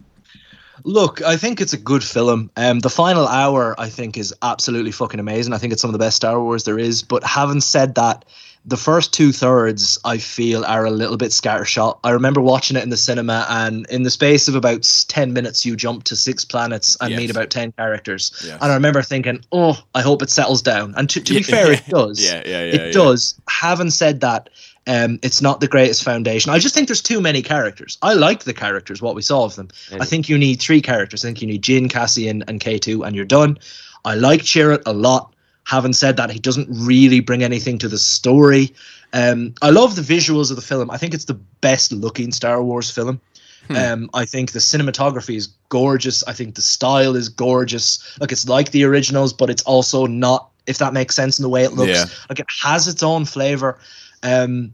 Look, 0.84 1.20
I 1.22 1.36
think 1.36 1.60
it's 1.60 1.72
a 1.74 1.78
good 1.78 2.02
film. 2.02 2.50
Um, 2.56 2.78
the 2.80 2.88
final 2.88 3.26
hour, 3.28 3.74
I 3.78 3.88
think, 3.90 4.16
is 4.16 4.32
absolutely 4.42 4.92
fucking 4.92 5.20
amazing. 5.20 5.52
I 5.52 5.58
think 5.58 5.72
it's 5.72 5.82
some 5.82 5.90
of 5.90 5.92
the 5.92 5.98
best 5.98 6.16
Star 6.16 6.40
Wars 6.42 6.64
there 6.64 6.78
is. 6.78 7.02
But 7.02 7.22
having 7.24 7.60
said 7.60 7.96
that, 7.96 8.24
the 8.64 8.78
first 8.78 9.12
two 9.12 9.32
thirds, 9.32 9.98
I 10.04 10.16
feel, 10.18 10.64
are 10.64 10.86
a 10.86 10.90
little 10.90 11.16
bit 11.18 11.32
scattershot. 11.32 11.98
I 12.04 12.10
remember 12.10 12.40
watching 12.40 12.76
it 12.76 12.82
in 12.82 12.90
the 12.90 12.96
cinema, 12.96 13.46
and 13.50 13.86
in 13.90 14.04
the 14.04 14.10
space 14.10 14.48
of 14.48 14.54
about 14.54 15.04
ten 15.08 15.32
minutes, 15.32 15.66
you 15.66 15.76
jump 15.76 16.04
to 16.04 16.16
six 16.16 16.44
planets 16.44 16.96
and 17.00 17.10
Yes. 17.10 17.18
meet 17.18 17.30
about 17.30 17.50
ten 17.50 17.72
characters. 17.72 18.32
Yes. 18.44 18.58
And 18.62 18.70
I 18.70 18.74
remember 18.74 19.02
thinking, 19.02 19.42
"Oh, 19.52 19.78
I 19.94 20.02
hope 20.02 20.22
it 20.22 20.30
settles 20.30 20.60
down." 20.62 20.94
And 20.96 21.08
to, 21.10 21.20
to 21.22 21.34
be 21.34 21.40
Yeah, 21.40 21.46
fair, 21.46 21.72
it 21.72 21.86
does. 21.88 22.22
Yeah, 22.22 22.42
yeah, 22.46 22.64
yeah. 22.64 22.74
it 22.74 22.86
yeah. 22.86 22.92
does. 22.92 23.34
Having 23.48 23.90
said 23.90 24.20
that, 24.20 24.50
um, 24.90 25.18
it's 25.22 25.40
not 25.40 25.60
the 25.60 25.68
greatest 25.68 26.02
foundation. 26.02 26.50
I 26.50 26.58
just 26.58 26.74
think 26.74 26.88
there's 26.88 27.00
too 27.02 27.20
many 27.20 27.42
characters. 27.42 27.96
I 28.02 28.14
like 28.14 28.42
the 28.44 28.52
characters, 28.54 29.00
what 29.00 29.14
we 29.14 29.22
saw 29.22 29.44
of 29.44 29.54
them. 29.54 29.68
I 30.00 30.04
think 30.04 30.28
you 30.28 30.36
need 30.36 30.56
three 30.60 30.80
characters. 30.82 31.24
I 31.24 31.28
think 31.28 31.40
you 31.42 31.46
need 31.46 31.62
Jyn, 31.62 31.88
Cassian, 31.88 32.42
and 32.48 32.60
K2, 32.60 33.06
and 33.06 33.14
you're 33.14 33.24
done. 33.24 33.56
I 34.04 34.14
like 34.16 34.40
Chirrut 34.42 34.82
a 34.86 34.92
lot. 34.92 35.32
Having 35.64 35.92
said 35.92 36.16
that, 36.16 36.30
he 36.30 36.40
doesn't 36.40 36.68
really 36.70 37.20
bring 37.20 37.44
anything 37.44 37.78
to 37.78 37.88
the 37.88 37.98
story. 37.98 38.74
Um, 39.12 39.54
I 39.62 39.70
love 39.70 39.94
the 39.94 40.02
visuals 40.02 40.50
of 40.50 40.56
the 40.56 40.62
film. 40.62 40.90
I 40.90 40.96
think 40.96 41.14
it's 41.14 41.26
the 41.26 41.38
best 41.60 41.92
looking 41.92 42.32
Star 42.32 42.60
Wars 42.62 42.90
film. 42.90 43.20
Um, 43.68 44.10
I 44.14 44.24
think 44.24 44.50
the 44.50 44.58
cinematography 44.58 45.36
is 45.36 45.46
gorgeous. 45.68 46.24
I 46.26 46.32
think 46.32 46.56
the 46.56 46.62
style 46.62 47.14
is 47.14 47.28
gorgeous. 47.28 48.18
Like 48.18 48.32
it's 48.32 48.48
like 48.48 48.72
the 48.72 48.82
originals, 48.82 49.32
but 49.32 49.48
it's 49.48 49.62
also 49.62 50.06
not. 50.06 50.50
If 50.66 50.78
that 50.78 50.92
makes 50.92 51.14
sense 51.14 51.38
in 51.38 51.44
the 51.44 51.48
way 51.48 51.62
it 51.62 51.74
looks, 51.74 51.90
Yeah. 51.92 52.06
like 52.28 52.40
it 52.40 52.46
has 52.62 52.88
its 52.88 53.02
own 53.04 53.24
flavor. 53.26 53.78
Um, 54.24 54.72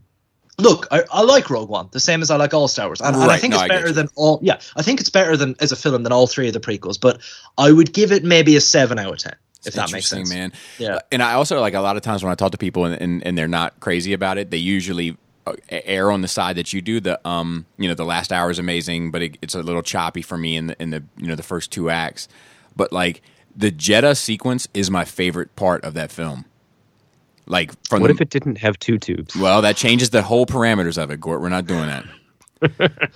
look, 0.57 0.87
I, 0.91 1.03
I 1.11 1.21
like 1.21 1.49
Rogue 1.49 1.69
One 1.69 1.89
the 1.91 1.99
same 1.99 2.21
as 2.21 2.31
I 2.31 2.37
like 2.37 2.53
all 2.53 2.67
Star 2.67 2.87
Wars, 2.87 3.01
and, 3.01 3.15
and 3.15 3.31
I 3.31 3.37
think 3.37 3.53
no, 3.53 3.59
it's 3.59 3.67
better 3.67 3.91
than 3.91 4.07
all. 4.15 4.39
Yeah, 4.41 4.59
I 4.75 4.81
think 4.81 4.99
it's 4.99 5.09
better 5.09 5.37
than 5.37 5.55
as 5.59 5.71
a 5.71 5.75
film 5.75 6.03
than 6.03 6.11
all 6.11 6.27
three 6.27 6.47
of 6.47 6.53
the 6.53 6.59
prequels. 6.59 6.99
But 6.99 7.21
I 7.57 7.71
would 7.71 7.93
give 7.93 8.11
it 8.11 8.23
maybe 8.23 8.55
a 8.55 8.61
seven 8.61 8.99
out 8.99 9.13
of 9.13 9.19
ten 9.19 9.35
if 9.65 9.73
that 9.73 9.91
makes 9.91 10.07
sense. 10.07 10.29
man. 10.29 10.53
Yeah. 10.77 10.99
And 11.11 11.21
I 11.21 11.33
also 11.33 11.59
like 11.59 11.73
a 11.73 11.81
lot 11.81 11.97
of 11.97 12.01
times 12.01 12.23
when 12.23 12.31
I 12.31 12.35
talk 12.35 12.51
to 12.51 12.57
people 12.57 12.85
and, 12.85 12.99
and, 13.01 13.25
and 13.25 13.37
they're 13.37 13.47
not 13.47 13.79
crazy 13.79 14.13
about 14.13 14.37
it, 14.37 14.51
they 14.51 14.57
usually 14.57 15.17
uh, 15.45 15.53
err 15.69 16.11
on 16.11 16.21
the 16.21 16.27
side 16.27 16.55
that 16.57 16.73
you 16.73 16.81
do. 16.81 16.99
The 16.99 17.25
um, 17.27 17.65
you 17.77 17.87
know, 17.87 17.93
the 17.93 18.05
last 18.05 18.31
hour 18.31 18.49
is 18.49 18.59
amazing, 18.59 19.11
but 19.11 19.21
it, 19.21 19.37
it's 19.41 19.55
a 19.55 19.61
little 19.61 19.81
choppy 19.81 20.21
for 20.21 20.37
me 20.37 20.55
in 20.55 20.67
the 20.67 20.81
in 20.81 20.89
the 20.89 21.03
you 21.17 21.27
know 21.27 21.35
the 21.35 21.43
first 21.43 21.71
two 21.71 21.89
acts. 21.89 22.27
But 22.75 22.91
like 22.91 23.21
the 23.55 23.71
Jedha 23.71 24.15
sequence 24.15 24.67
is 24.73 24.91
my 24.91 25.05
favorite 25.05 25.55
part 25.55 25.83
of 25.83 25.93
that 25.95 26.11
film. 26.11 26.45
Like 27.47 27.71
from 27.87 28.01
What 28.01 28.07
the, 28.07 28.13
if 28.13 28.21
it 28.21 28.29
didn't 28.29 28.57
have 28.57 28.77
two 28.79 28.97
tubes? 28.97 29.35
well, 29.35 29.61
that 29.61 29.77
changes 29.77 30.09
the 30.11 30.21
whole 30.21 30.45
parameters 30.45 31.01
of 31.01 31.09
it, 31.11 31.19
Gort. 31.19 31.41
We're 31.41 31.49
not 31.49 31.65
doing 31.65 31.87
that. 31.87 32.05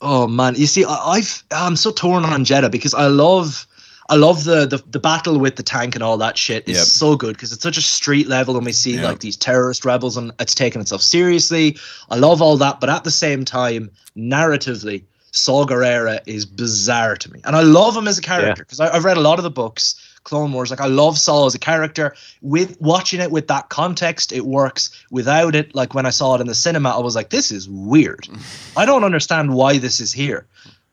Oh 0.00 0.26
man, 0.26 0.54
you 0.56 0.66
see, 0.66 0.84
I, 0.84 0.94
I've 0.94 1.42
I'm 1.50 1.76
so 1.76 1.90
torn 1.90 2.24
on 2.24 2.44
Jedha 2.44 2.70
because 2.70 2.94
I 2.94 3.06
love. 3.06 3.66
I 4.08 4.14
love 4.14 4.44
the, 4.44 4.66
the 4.66 4.80
the 4.90 5.00
battle 5.00 5.40
with 5.40 5.56
the 5.56 5.64
tank 5.64 5.96
and 5.96 6.04
all 6.04 6.16
that 6.18 6.38
shit 6.38 6.68
is 6.68 6.76
Yep. 6.76 6.86
so 6.86 7.16
good 7.16 7.34
because 7.34 7.52
it's 7.52 7.62
such 7.64 7.76
a 7.76 7.82
street 7.82 8.28
level 8.28 8.56
and 8.56 8.64
we 8.64 8.70
see 8.70 8.94
Yep. 8.94 9.04
like 9.04 9.18
these 9.18 9.36
terrorist 9.36 9.84
rebels 9.84 10.16
and 10.16 10.30
it's 10.38 10.54
taking 10.54 10.80
itself 10.80 11.02
seriously. 11.02 11.76
I 12.08 12.14
love 12.16 12.40
all 12.40 12.56
that, 12.58 12.78
but 12.78 12.88
at 12.88 13.02
the 13.02 13.10
same 13.10 13.44
time, 13.44 13.90
narratively, 14.16 15.02
Saw 15.32 15.66
Gerrera 15.66 16.20
is 16.26 16.46
bizarre 16.46 17.16
to 17.16 17.32
me, 17.32 17.40
and 17.44 17.56
I 17.56 17.62
love 17.62 17.96
him 17.96 18.06
as 18.06 18.16
a 18.16 18.22
character 18.22 18.62
because 18.62 18.78
I've 18.78 19.04
read 19.04 19.16
a 19.16 19.20
lot 19.20 19.38
of 19.40 19.42
the 19.42 19.50
books, 19.50 19.96
Clone 20.26 20.52
Wars. 20.52 20.70
Like 20.70 20.80
I 20.80 20.86
love 20.86 21.18
Saw 21.18 21.46
as 21.46 21.54
a 21.54 21.58
character. 21.58 22.14
With 22.42 22.78
watching 22.80 23.20
it 23.20 23.30
with 23.30 23.46
that 23.46 23.68
context, 23.68 24.32
it 24.32 24.44
works. 24.44 24.90
Without 25.10 25.54
it, 25.54 25.74
like 25.74 25.94
when 25.94 26.04
I 26.04 26.10
saw 26.10 26.34
it 26.34 26.40
in 26.40 26.48
the 26.48 26.54
cinema, 26.54 26.90
I 26.90 26.98
was 26.98 27.14
like, 27.14 27.30
this 27.30 27.52
is 27.52 27.68
weird. 27.68 28.28
I 28.76 28.84
don't 28.84 29.04
understand 29.04 29.54
why 29.54 29.78
this 29.78 30.00
is 30.00 30.12
here. 30.12 30.44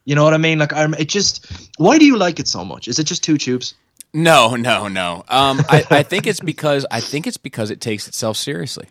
You 0.05 0.15
know 0.15 0.23
what 0.23 0.33
I 0.33 0.37
mean? 0.37 0.59
Like 0.59 0.71
I'm. 0.71 0.93
It 0.93 1.09
just. 1.09 1.45
Why 1.77 1.97
do 1.97 2.05
you 2.05 2.15
like 2.15 2.39
it 2.39 2.47
so 2.47 2.63
much? 2.63 2.87
Is 2.87 2.99
it 2.99 3.05
just 3.05 3.23
two 3.23 3.37
tubes? 3.37 3.73
No, 4.13 4.55
no, 4.55 4.87
no. 4.87 5.23
Um, 5.27 5.59
I, 5.67 5.83
I 5.89 6.03
think 6.03 6.27
it's 6.27 6.39
because 6.39 6.85
I 6.91 6.99
think 6.99 7.25
it's 7.25 7.37
because 7.37 7.71
it 7.71 7.81
takes 7.81 8.07
itself 8.07 8.37
seriously. 8.37 8.87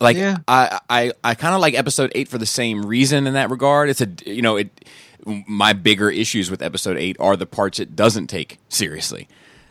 Like 0.00 0.16
Yeah. 0.16 0.38
I, 0.48 0.80
I, 0.90 1.12
I 1.22 1.34
kind 1.36 1.54
of 1.54 1.60
like 1.60 1.74
episode 1.74 2.10
eight 2.16 2.26
for 2.26 2.38
the 2.38 2.46
same 2.46 2.84
reason 2.84 3.28
in 3.28 3.34
that 3.34 3.50
regard. 3.50 3.88
It's 3.88 4.00
a 4.00 4.08
you 4.26 4.42
know 4.42 4.56
it. 4.56 4.84
My 5.26 5.72
bigger 5.72 6.08
issues 6.10 6.50
with 6.50 6.62
episode 6.62 6.96
eight 6.96 7.16
are 7.18 7.36
the 7.36 7.46
parts 7.46 7.80
it 7.80 7.96
doesn't 7.96 8.28
take 8.28 8.58
seriously. 8.68 9.28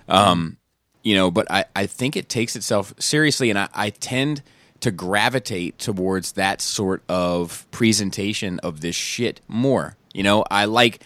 Um, 0.08 0.58
you 1.02 1.16
know, 1.16 1.32
but 1.32 1.50
I, 1.50 1.66
I 1.76 1.86
think 1.86 2.16
it 2.18 2.28
takes 2.30 2.56
itself 2.56 2.94
seriously, 3.00 3.50
and 3.50 3.58
I, 3.60 3.70
I 3.74 3.90
tend 3.92 4.42
to 4.82 4.92
gravitate 4.92 5.80
towards 5.80 6.34
that 6.34 6.62
sort 6.62 7.04
of 7.08 7.66
presentation 7.72 8.60
of 8.60 8.82
this 8.82 8.96
shit 8.96 9.40
more. 9.48 9.96
You 10.14 10.24
know, 10.24 10.46
I 10.50 10.66
like, 10.66 11.02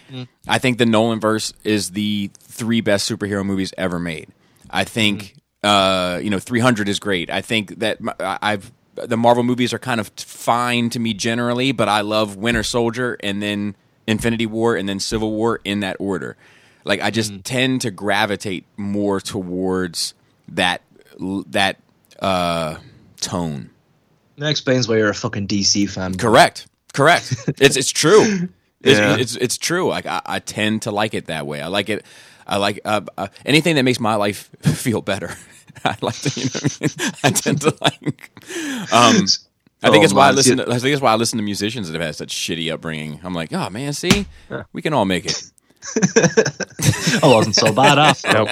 I 0.48 0.60
think 0.60 0.78
the 0.78 0.86
Nolan 0.86 1.20
verse 1.20 1.54
is 1.64 1.92
the 1.92 2.30
three 2.40 2.82
best 2.82 3.10
superhero 3.10 3.46
movies 3.46 3.74
ever 3.78 4.00
made. 4.00 4.30
I 4.70 4.84
think, 4.84 5.36
uh, 5.64 6.20
you 6.22 6.30
know, 6.30 6.40
300 6.40 6.88
is 6.90 7.00
great. 7.00 7.30
I 7.30 7.42
think 7.42 7.80
that 7.80 7.98
I've, 8.20 8.72
the 8.96 9.18
Marvel 9.18 9.44
movies 9.44 9.74
are 9.74 9.80
kind 9.80 10.00
of 10.00 10.10
fine 10.10 10.90
to 10.92 11.00
me 11.00 11.14
generally, 11.14 11.72
but 11.72 11.90
I 11.90 12.02
love 12.02 12.36
Winter 12.36 12.64
Soldier 12.64 13.18
and 13.22 13.42
then 13.42 13.76
Infinity 14.10 14.46
War 14.46 14.76
and 14.76 14.88
then 14.90 15.00
Civil 15.00 15.32
War 15.32 15.60
in 15.64 15.82
that 15.82 15.98
order. 16.00 16.36
Like 16.86 17.02
I 17.02 17.12
just 17.12 17.44
tend 17.44 17.82
to 17.82 17.92
gravitate 17.92 18.66
more 18.78 19.20
towards 19.20 20.14
that 20.50 20.82
that 21.48 21.78
uh, 22.20 22.78
tone. 23.22 23.70
That 24.38 24.50
explains 24.50 24.88
why 24.88 24.98
you're 24.98 25.10
a 25.10 25.14
fucking 25.14 25.48
DC 25.48 25.90
fan. 25.90 26.16
Correct. 26.16 26.68
Correct. 26.94 27.36
it's 27.60 27.76
it's 27.78 27.92
true. 27.92 28.50
It's, 28.82 28.98
Yeah. 29.00 29.18
it's 29.18 29.36
it's 29.36 29.58
true. 29.58 29.90
Like 29.90 30.06
I, 30.06 30.22
I 30.26 30.40
tend 30.40 30.84
to 30.84 30.92
like 30.92 31.14
it 31.14 31.26
that 31.28 31.46
way. 31.46 31.62
I 31.62 31.68
like 31.68 31.90
it. 31.90 32.06
I 32.48 32.58
like 32.58 32.80
uh, 32.86 33.02
uh, 33.18 33.28
anything 33.46 33.76
that 33.76 33.84
makes 33.84 34.00
my 34.00 34.16
life 34.16 34.50
feel 34.62 35.02
better. 35.02 35.36
I 35.86 35.96
like 36.02 36.16
to. 36.16 36.40
You 36.40 36.46
know 36.46 36.60
what 36.62 36.78
I 36.82 37.04
mean? 37.04 37.12
I 37.24 37.30
tend 37.32 37.62
to 37.62 37.78
like. 37.82 38.32
Um, 38.94 39.26
I 39.82 39.90
think 39.90 40.02
Oh, 40.02 40.04
it's 40.06 40.14
why 40.14 40.28
I 40.28 40.32
listen. 40.32 40.58
To, 40.58 40.64
I 40.70 40.78
think 40.80 40.94
it's 40.94 41.02
why 41.02 41.12
I 41.12 41.16
listen 41.16 41.38
to 41.38 41.44
musicians 41.44 41.88
that 41.88 41.94
have 41.94 42.06
had 42.06 42.16
such 42.16 42.34
shitty 42.36 42.72
upbringing. 42.72 43.20
I'm 43.24 43.34
like, 43.34 43.54
oh 43.54 43.70
man, 43.70 43.94
see, 43.94 44.26
we 44.74 44.82
can 44.82 44.94
all 44.94 45.06
make 45.06 45.26
it. 45.26 45.42
I 47.24 47.28
wasn't 47.28 47.56
so 47.56 47.72
bad 47.72 47.98
after. 47.98 48.28
Now, 48.32 48.48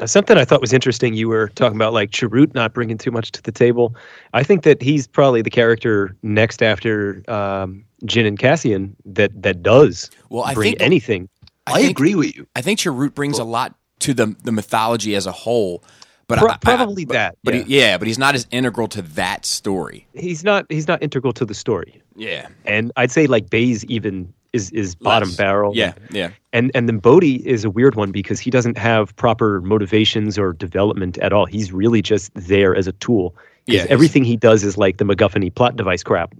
uh, 0.00 0.06
something 0.06 0.36
I 0.36 0.44
thought 0.44 0.60
was 0.60 0.72
interesting. 0.72 1.14
You 1.14 1.28
were 1.28 1.48
talking 1.48 1.76
about 1.76 1.92
like 1.92 2.10
Chirrut 2.10 2.54
not 2.54 2.74
bringing 2.74 2.98
too 2.98 3.10
much 3.10 3.32
to 3.32 3.42
the 3.42 3.52
table. 3.52 3.94
I 4.34 4.42
think 4.42 4.62
that 4.64 4.82
he's 4.82 5.06
probably 5.06 5.42
the 5.42 5.50
character 5.50 6.14
next 6.22 6.62
after 6.62 7.22
um, 7.28 7.84
Jyn 8.04 8.26
and 8.26 8.38
Cassian 8.38 8.94
that 9.06 9.42
that 9.42 9.62
does 9.62 10.10
Well, 10.28 10.44
I 10.44 10.54
bring 10.54 10.72
think 10.72 10.82
anything. 10.82 11.28
I, 11.66 11.80
think- 11.80 11.90
agree 11.90 12.14
with 12.14 12.36
you. 12.36 12.46
I 12.56 12.60
think 12.62 12.78
Chirrut 12.80 13.14
brings 13.14 13.38
a 13.38 13.44
lot 13.44 13.74
to 14.00 14.14
the 14.14 14.36
the 14.44 14.52
mythology 14.52 15.14
as 15.14 15.26
a 15.26 15.32
whole. 15.32 15.82
But 16.28 16.38
Pro- 16.38 16.48
I- 16.50 16.52
I- 16.54 16.56
probably 16.58 17.04
but- 17.04 17.14
that, 17.14 17.38
But 17.42 17.54
yeah. 17.54 17.62
He, 17.64 17.78
yeah, 17.78 17.98
but 17.98 18.06
he's 18.06 18.18
not 18.18 18.34
as 18.34 18.46
integral 18.50 18.86
to 18.88 19.02
that 19.02 19.44
story. 19.46 20.06
He's 20.14 20.44
not 20.44 20.66
he's 20.68 20.86
not 20.86 21.02
integral 21.02 21.32
to 21.32 21.44
the 21.44 21.54
story. 21.54 22.00
Yeah. 22.16 22.48
And 22.66 22.92
I'd 22.96 23.10
say 23.10 23.26
like 23.26 23.48
Baze 23.50 23.84
even 23.86 24.32
is 24.52 24.70
is 24.72 24.94
bottom 24.94 25.28
Less. 25.30 25.36
barrel. 25.36 25.72
Yeah, 25.74 25.92
yeah. 26.10 26.30
And 26.52 26.70
and 26.74 26.88
then 26.88 26.98
Bodhi 26.98 27.36
is 27.46 27.64
a 27.64 27.70
weird 27.70 27.94
one 27.96 28.12
because 28.12 28.40
he 28.40 28.50
doesn't 28.50 28.78
have 28.78 29.14
proper 29.16 29.60
motivations 29.62 30.38
or 30.38 30.52
development 30.52 31.18
at 31.18 31.32
all. 31.32 31.46
He's 31.46 31.72
really 31.72 32.02
just 32.02 32.30
there 32.34 32.74
as 32.76 32.86
a 32.86 32.92
tool. 32.92 33.34
Yeah, 33.66 33.84
everything 33.90 34.24
he 34.24 34.36
does 34.36 34.64
is 34.64 34.78
like 34.78 34.96
the 34.96 35.04
MacGuffin 35.04 35.54
plot 35.54 35.76
device 35.76 36.02
crap. 36.02 36.34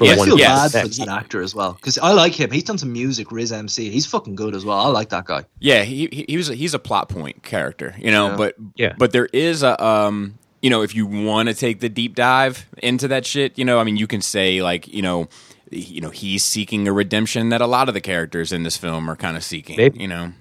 For 0.00 0.06
Yes, 0.06 0.18
I 0.18 0.24
feel 0.24 0.38
yes. 0.38 0.72
bad 0.72 0.82
for 0.82 0.88
that 1.04 1.08
actor 1.08 1.42
as 1.42 1.54
well 1.54 1.74
because 1.74 1.98
I 1.98 2.12
like 2.12 2.32
him. 2.32 2.50
He's 2.50 2.64
done 2.64 2.78
some 2.78 2.90
music, 2.90 3.30
Riz 3.30 3.52
MC. 3.52 3.90
He's 3.90 4.06
fucking 4.06 4.34
good 4.34 4.54
as 4.54 4.64
well. 4.64 4.78
I 4.78 4.88
like 4.88 5.10
that 5.10 5.26
guy. 5.26 5.44
Yeah, 5.58 5.82
he 5.82 6.08
he, 6.10 6.24
he 6.26 6.36
was 6.38 6.48
a, 6.48 6.54
he's 6.54 6.72
a 6.72 6.78
plot 6.78 7.10
point 7.10 7.42
character, 7.42 7.94
you 7.98 8.10
know. 8.10 8.30
Yeah. 8.30 8.36
But 8.36 8.54
Yeah. 8.76 8.94
but 8.96 9.12
there 9.12 9.26
is 9.26 9.62
a 9.62 9.82
um, 9.84 10.38
you 10.62 10.70
know, 10.70 10.80
if 10.80 10.94
you 10.94 11.04
want 11.06 11.50
to 11.50 11.54
take 11.54 11.80
the 11.80 11.90
deep 11.90 12.14
dive 12.14 12.66
into 12.78 13.08
that 13.08 13.26
shit, 13.26 13.58
you 13.58 13.64
know, 13.66 13.78
I 13.78 13.84
mean, 13.84 13.98
you 13.98 14.06
can 14.06 14.22
say 14.22 14.62
like, 14.62 14.88
you 14.88 15.02
know, 15.02 15.28
you 15.70 16.00
know, 16.00 16.08
he's 16.08 16.44
seeking 16.44 16.88
a 16.88 16.94
redemption 16.94 17.50
that 17.50 17.60
a 17.60 17.66
lot 17.66 17.88
of 17.88 17.94
the 17.94 18.00
characters 18.00 18.52
in 18.52 18.62
this 18.62 18.78
film 18.78 19.06
are 19.10 19.16
kind 19.16 19.36
of 19.36 19.44
seeking, 19.44 19.76
Maybe. 19.76 20.00
you 20.00 20.08
know. 20.08 20.32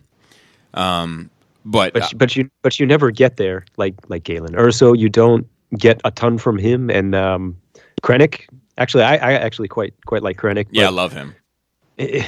Um, 0.73 1.29
but, 1.65 1.93
but 1.93 2.03
uh, 2.03 2.07
but 2.15 2.35
you 2.37 2.49
but 2.61 2.79
you 2.79 2.85
never 2.85 3.11
get 3.11 3.35
there 3.35 3.65
like 3.75 3.95
like 4.07 4.23
Galen 4.23 4.53
Erso. 4.53 4.97
You 4.97 5.09
don't 5.09 5.45
get 5.77 5.99
a 6.05 6.11
ton 6.11 6.37
from 6.37 6.57
him 6.57 6.89
and 6.89 7.13
um, 7.13 7.57
Krennic. 8.01 8.47
Actually, 8.79 9.03
I, 9.03 9.15
I 9.17 9.31
actually 9.33 9.67
quite 9.67 9.93
quite 10.05 10.23
like 10.23 10.37
Krennic. 10.37 10.65
yeah, 10.71 10.87
I 10.87 10.89
love 10.89 11.11
him. 11.13 11.35
I, 11.99 12.25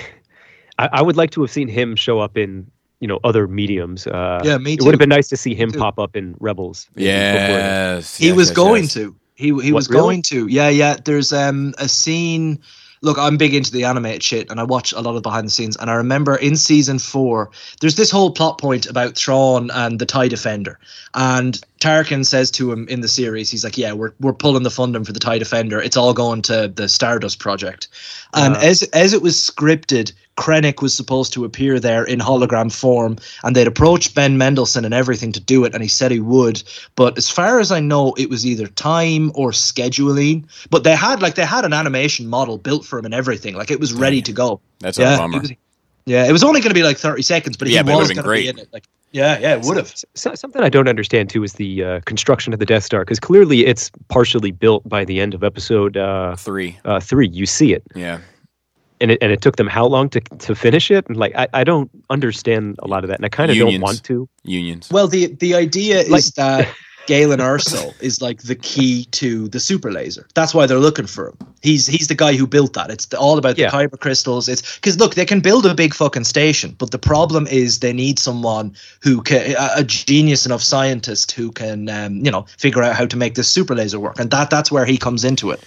I 0.78 1.02
would 1.02 1.16
like 1.18 1.32
to 1.32 1.42
have 1.42 1.52
seen 1.52 1.68
him 1.68 1.96
show 1.96 2.20
up 2.20 2.38
in 2.38 2.70
you 3.00 3.08
know 3.08 3.20
other 3.24 3.48
mediums. 3.48 4.06
Uh, 4.08 4.42
Yeah, 4.44 4.58
me 4.58 4.76
too. 4.78 4.84
It 4.84 4.86
would 4.86 4.94
have 4.94 5.00
been 5.00 5.10
nice 5.10 5.30
to 5.30 5.38
see 5.38 5.56
him 5.56 5.72
too. 5.72 5.80
pop 5.80 5.98
up 6.00 6.16
in 6.16 6.36
Rebels. 6.40 6.88
maybe 6.96 7.06
before- 7.08 7.58
Yes, 7.58 8.18
He 8.18 8.32
was 8.32 8.50
yes, 8.50 8.56
going 8.56 8.84
yes. 8.84 8.94
to. 8.94 9.16
He 9.36 9.46
he 9.48 9.52
What, 9.54 9.74
was 9.74 9.90
really? 9.90 10.02
going 10.02 10.22
to. 10.24 10.48
Yeah, 10.48 10.70
yeah. 10.70 10.98
There's 11.04 11.34
um 11.34 11.74
a 11.80 11.88
scene. 11.88 12.60
Look, 13.04 13.18
I'm 13.18 13.38
big 13.38 13.56
into 13.56 13.72
the 13.72 13.84
animated 13.86 14.22
shit, 14.22 14.52
and 14.52 14.60
I 14.60 14.64
watch 14.64 14.94
a 14.94 15.02
lot 15.02 15.16
of 15.16 15.24
behind 15.24 15.48
the 15.48 15.52
scenes. 15.52 15.76
And 15.78 15.90
I 15.90 15.96
remember 15.96 16.36
in 16.36 16.56
season 16.56 17.00
four, 17.00 17.50
there's 17.80 17.96
this 17.96 18.12
whole 18.12 18.32
plot 18.32 18.60
point 18.60 18.86
about 18.86 19.16
Thrawn 19.16 19.72
and 19.72 19.98
the 19.98 20.06
Tie 20.06 20.28
Defender. 20.28 20.78
And 21.16 21.60
Tarkin 21.80 22.24
says 22.26 22.52
to 22.52 22.72
him 22.72 22.88
in 22.90 23.02
the 23.02 23.08
series, 23.08 23.50
he's 23.50 23.64
like, 23.64 23.78
"Yeah, 23.78 23.94
we're 23.94 24.12
we're 24.20 24.34
pulling 24.34 24.62
the 24.64 24.70
funding 24.70 25.04
for 25.04 25.14
the 25.14 25.20
Tie 25.20 25.40
Defender. 25.40 25.82
It's 25.82 25.98
all 25.98 26.14
going 26.14 26.44
to 26.44 26.68
the 26.68 26.88
Stardust 26.88 27.40
project." 27.40 27.88
And 28.36 28.56
Uh. 28.56 28.60
as 28.62 28.84
as 28.94 29.14
it 29.14 29.24
was 29.24 29.36
scripted, 29.36 30.12
Krennic 30.38 30.82
was 30.82 30.94
supposed 30.96 31.34
to 31.34 31.46
appear 31.46 31.80
there 31.80 32.04
in 32.04 32.20
hologram 32.20 32.72
form, 32.72 33.18
and 33.44 33.56
they'd 33.56 33.68
approached 33.68 34.16
Ben 34.16 34.38
Mendelsohn 34.38 34.86
and 34.86 34.94
everything 34.94 35.32
to 35.34 35.40
do 35.40 35.66
it, 35.66 35.74
and 35.74 35.84
he 35.84 35.90
said 35.90 36.10
he 36.12 36.20
would. 36.20 36.64
But 36.96 37.18
as 37.18 37.30
far 37.30 37.60
as 37.60 37.72
I 37.72 37.80
know, 37.80 38.14
it 38.18 38.30
was 38.30 38.46
either 38.46 38.68
time 38.68 39.32
or 39.36 39.52
scheduling. 39.52 40.46
But 40.70 40.84
they 40.84 40.96
had 40.96 41.22
like 41.22 41.36
they 41.36 41.46
had 41.46 41.66
an 41.66 41.74
animation 41.74 42.28
model 42.28 42.58
built 42.58 42.86
for 42.86 43.00
him 43.00 43.06
and 43.06 43.14
everything, 43.14 43.56
like 43.56 43.70
it 43.72 43.80
was 43.80 43.94
ready 43.94 44.22
to 44.22 44.32
go. 44.32 44.60
That's 44.80 44.98
yeah, 44.98 45.16
a 45.16 45.18
bummer. 45.18 45.38
it 45.38 45.42
was- 45.42 45.52
yeah, 46.06 46.28
it 46.28 46.32
was 46.32 46.44
only 46.44 46.62
going 46.62 46.72
to 46.72 46.76
be 46.76 46.82
like 46.82 46.98
thirty 46.98 47.22
seconds, 47.22 47.56
but 47.58 47.68
Yeah, 47.68 47.80
he 47.80 47.84
but 47.84 47.92
it 47.92 47.96
was 47.98 48.08
would've 48.10 48.24
going 48.24 48.36
been 48.38 48.48
to 48.48 48.52
be 48.52 48.54
great. 48.54 48.56
in 48.56 48.60
it. 48.68 48.74
Like, 48.74 48.86
yeah, 49.12 49.38
yeah, 49.38 49.56
it 49.56 49.64
would 49.66 49.78
have. 49.78 49.94
So, 50.16 50.34
something 50.34 50.64
I 50.64 50.68
don't 50.70 50.88
understand 50.88 51.30
too 51.30 51.44
is 51.44 51.54
the 51.54 51.84
uh, 51.84 52.00
construction 52.06 52.54
of 52.54 52.60
the 52.60 52.66
Death 52.66 52.84
Star 52.84 53.02
because 53.02 53.20
clearly 53.20 53.68
it's 53.68 53.92
partially 54.08 54.50
built 54.50 54.88
by 54.90 55.06
the 55.06 55.20
end 55.20 55.36
of 55.36 55.44
episode 55.44 55.98
uh, 55.98 56.36
Three. 56.38 56.80
uh, 56.86 57.00
three. 57.00 57.28
You 57.28 57.46
see 57.46 57.74
it, 57.74 57.84
Yeah. 57.94 58.18
And 59.02 59.12
it 59.12 59.18
and 59.22 59.32
it 59.32 59.42
took 59.42 59.56
them 59.58 59.68
how 59.68 59.86
long 59.88 60.10
to 60.10 60.22
to 60.22 60.56
finish 60.56 60.92
it? 60.92 61.08
And 61.08 61.18
like 61.18 61.36
I, 61.36 61.48
I 61.54 61.64
don't 61.64 61.90
understand 62.10 62.76
a 62.80 62.88
lot 62.88 63.04
of 63.04 63.10
that, 63.10 63.18
and 63.18 63.26
I 63.26 63.30
kind 63.30 63.52
of 63.52 63.58
don't 63.58 63.82
want 63.82 64.04
to. 64.06 64.30
Unions. 64.44 64.90
Well, 64.92 65.08
the 65.08 65.28
the 65.40 65.56
idea 65.56 66.04
Like- 66.08 66.20
is 66.20 66.32
that 66.32 66.68
Galen 67.08 67.40
Erso 67.40 67.94
is 68.00 68.22
like 68.22 68.44
the 68.44 68.56
key 68.56 69.06
to 69.06 69.48
the 69.48 69.60
super 69.60 69.92
laser. 69.92 70.28
That's 70.36 70.54
why 70.54 70.68
they're 70.68 70.80
looking 70.80 71.08
for 71.08 71.30
him. 71.30 71.38
He's 71.64 71.88
he's 71.88 72.08
the 72.08 72.16
guy 72.16 72.34
who 72.36 72.46
built 72.46 72.74
that. 72.74 72.92
It's 72.92 73.08
the, 73.08 73.18
all 73.18 73.38
about 73.40 73.58
Yeah. 73.58 73.72
the 73.72 73.78
kyber 73.78 74.00
crystals. 74.00 74.48
It's 74.48 74.76
because 74.76 74.98
look, 75.00 75.16
they 75.16 75.26
can 75.26 75.40
build 75.42 75.66
a 75.66 75.74
big 75.74 75.94
fucking 75.96 76.26
station, 76.26 76.76
but 76.78 76.92
the 76.92 77.00
problem 77.00 77.48
is 77.48 77.80
they 77.80 77.94
need 77.94 78.20
someone 78.20 78.76
who 79.02 79.22
can 79.24 79.56
a, 79.58 79.70
a 79.78 79.84
genius 79.84 80.46
enough 80.46 80.62
scientist 80.62 81.32
who 81.32 81.52
can 81.52 81.90
um, 81.90 82.24
you 82.24 82.32
know 82.32 82.46
figure 82.60 82.84
out 82.84 82.96
how 82.96 83.08
to 83.08 83.18
make 83.18 83.34
this 83.34 83.50
super 83.50 83.76
laser 83.76 84.00
work, 84.00 84.20
and 84.20 84.30
that 84.30 84.50
that's 84.52 84.72
where 84.72 84.86
he 84.86 84.98
comes 84.98 85.24
into 85.26 85.50
it. 85.50 85.60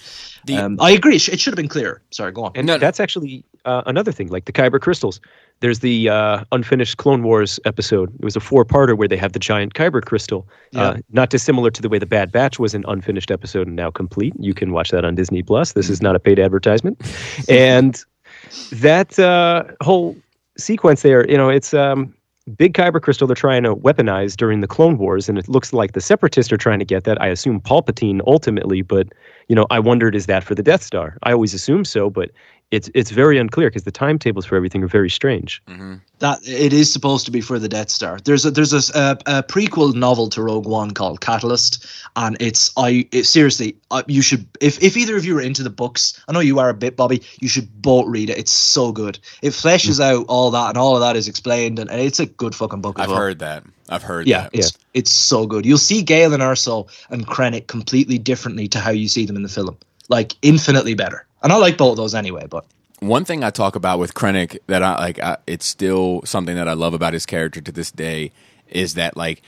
The- 0.45 0.57
um, 0.57 0.77
I 0.79 0.91
agree. 0.91 1.15
It 1.15 1.19
sh- 1.21 1.29
it 1.29 1.39
should 1.39 1.51
have 1.51 1.57
been 1.57 1.67
clearer. 1.67 2.01
Sorry, 2.11 2.31
go 2.31 2.43
on. 2.45 2.51
And 2.55 2.67
No, 2.67 2.73
no. 2.73 2.79
that's 2.79 2.99
actually 2.99 3.43
uh, 3.65 3.81
another 3.85 4.11
thing, 4.11 4.27
like 4.29 4.45
the 4.45 4.51
Kyber 4.53 4.79
crystals. 4.79 5.19
There's 5.61 5.79
the 5.79 6.09
uh, 6.09 6.43
unfinished 6.51 6.97
Clone 6.97 7.23
Wars 7.23 7.59
episode. 7.65 8.13
It 8.15 8.23
was 8.23 8.35
a 8.35 8.39
four-parter 8.41 8.97
where 8.97 9.07
they 9.07 9.15
have 9.17 9.31
the 9.33 9.39
giant 9.39 9.73
Kyber 9.73 10.03
crystal. 10.03 10.47
Uh, 10.75 10.97
not 11.11 11.29
dissimilar 11.29 11.71
to 11.71 11.81
the 11.81 11.87
way 11.89 11.97
the 11.97 12.05
Bad 12.05 12.31
Batch 12.31 12.59
was 12.59 12.73
an 12.75 12.83
unfinished 12.87 13.31
episode 13.31 13.65
and 13.67 13.75
now 13.75 13.89
complete. 13.89 14.33
You 14.37 14.53
can 14.53 14.71
watch 14.73 14.91
that 14.91 15.05
on 15.05 15.15
Disney 15.15 15.41
Plus. 15.43 15.71
This 15.73 15.89
is 15.89 16.01
not 16.01 16.15
a 16.15 16.19
paid 16.19 16.39
advertisement. 16.39 17.01
and 17.49 18.03
that 18.73 19.17
uh, 19.17 19.63
whole 19.81 20.15
sequence 20.57 21.01
there, 21.03 21.27
you 21.29 21.37
know, 21.37 21.49
it's 21.49 21.73
um, 21.73 22.13
big 22.57 22.73
Kyber 22.73 23.01
crystal 23.01 23.27
they're 23.27 23.35
trying 23.35 23.63
to 23.63 23.75
weaponize 23.75 24.35
during 24.35 24.61
the 24.61 24.67
Clone 24.67 24.97
Wars, 24.97 25.27
and 25.27 25.37
it 25.37 25.49
looks 25.49 25.73
like 25.73 25.93
the 25.93 26.01
Separatists 26.01 26.51
are 26.53 26.57
trying 26.57 26.79
to 26.79 26.85
get 26.85 27.03
that. 27.05 27.21
I 27.21 27.27
assume 27.27 27.59
Palpatine 27.59 28.21
ultimately, 28.27 28.81
but 28.81 29.07
you 29.47 29.55
know, 29.55 29.65
I 29.69 29.79
wondered 29.79 30.15
is 30.15 30.27
that 30.27 30.43
for 30.43 30.55
the 30.55 30.63
Death 30.63 30.83
Star? 30.83 31.17
I 31.23 31.31
always 31.33 31.53
assume 31.53 31.85
so, 31.85 32.09
but 32.09 32.31
it's 32.71 32.89
it's 32.95 33.11
very 33.11 33.37
unclear 33.37 33.69
because 33.69 33.83
the 33.83 33.91
timetables 33.91 34.45
for 34.45 34.55
everything 34.55 34.83
are 34.83 34.87
very 34.87 35.09
strange. 35.09 35.61
That 36.19 36.39
it 36.47 36.73
is 36.73 36.91
supposed 36.91 37.25
to 37.25 37.31
be 37.31 37.41
for 37.41 37.59
the 37.59 37.69
Death 37.69 37.89
Star. 37.89 38.19
There's 38.19 38.45
a 38.45 38.51
there's 38.51 38.73
a, 38.73 38.97
a, 38.97 39.17
a 39.27 39.43
prequel 39.43 39.93
novel 39.93 40.29
to 40.29 40.41
Rogue 40.41 40.65
One 40.65 40.91
called 40.91 41.21
Catalyst, 41.21 41.85
and 42.15 42.35
it's 42.39 42.71
I 42.77 43.07
it, 43.11 43.25
seriously 43.25 43.77
uh, 43.91 44.03
you 44.07 44.21
should 44.21 44.47
if 44.61 44.81
if 44.81 44.97
either 44.97 45.15
of 45.15 45.25
you 45.25 45.37
are 45.37 45.41
into 45.41 45.61
the 45.61 45.69
books, 45.69 46.19
I 46.27 46.31
know 46.31 46.39
you 46.39 46.59
are 46.59 46.69
a 46.69 46.73
bit, 46.73 46.95
Bobby. 46.95 47.21
You 47.39 47.47
should 47.47 47.69
both 47.81 48.07
read 48.07 48.29
it. 48.29 48.37
It's 48.37 48.51
so 48.51 48.91
good. 48.91 49.19
It 49.41 49.51
fleshes 49.51 49.99
out 49.99 50.25
all 50.27 50.51
that, 50.51 50.69
and 50.69 50.77
all 50.77 50.95
of 50.95 51.01
that 51.01 51.15
is 51.15 51.27
explained, 51.27 51.79
and, 51.79 51.89
and 51.89 52.01
it's 52.01 52.19
a 52.19 52.25
good 52.25 52.55
fucking 52.55 52.81
book. 52.81 52.99
I've 52.99 53.09
well. 53.09 53.17
heard 53.17 53.39
that. 53.39 53.63
I've 53.89 54.03
heard 54.03 54.27
Yeah, 54.27 54.43
that. 54.43 54.55
it's 54.55 54.77
it's 54.93 55.11
so 55.11 55.45
good. 55.45 55.65
You'll 55.65 55.77
see 55.77 56.01
Galen 56.01 56.41
Erso 56.41 56.87
and 57.09 57.27
Krennic 57.27 57.67
completely 57.67 58.17
differently 58.17 58.67
to 58.69 58.79
how 58.79 58.91
you 58.91 59.07
see 59.07 59.25
them 59.25 59.35
in 59.35 59.43
the 59.43 59.49
film, 59.49 59.77
like 60.09 60.33
infinitely 60.41 60.95
better. 60.95 61.24
And 61.45 61.53
I 61.53 61.57
like 61.57 61.77
both 61.77 61.91
of 61.91 61.97
those 61.97 62.15
anyway. 62.15 62.47
But 62.49 62.65
One 63.01 63.23
thing 63.23 63.43
I 63.43 63.51
talk 63.51 63.75
about 63.75 63.99
with 63.99 64.15
Krennic 64.15 64.57
that 64.65 64.81
I 64.81 64.95
like, 64.95 65.19
I, 65.19 65.37
it's 65.45 65.67
still 65.67 66.23
something 66.25 66.55
that 66.55 66.67
I 66.67 66.73
love 66.73 66.95
about 66.95 67.13
his 67.13 67.27
character 67.27 67.61
to 67.61 67.71
this 67.71 67.91
day 67.91 68.31
is 68.67 68.95
that 68.95 69.15
like 69.15 69.43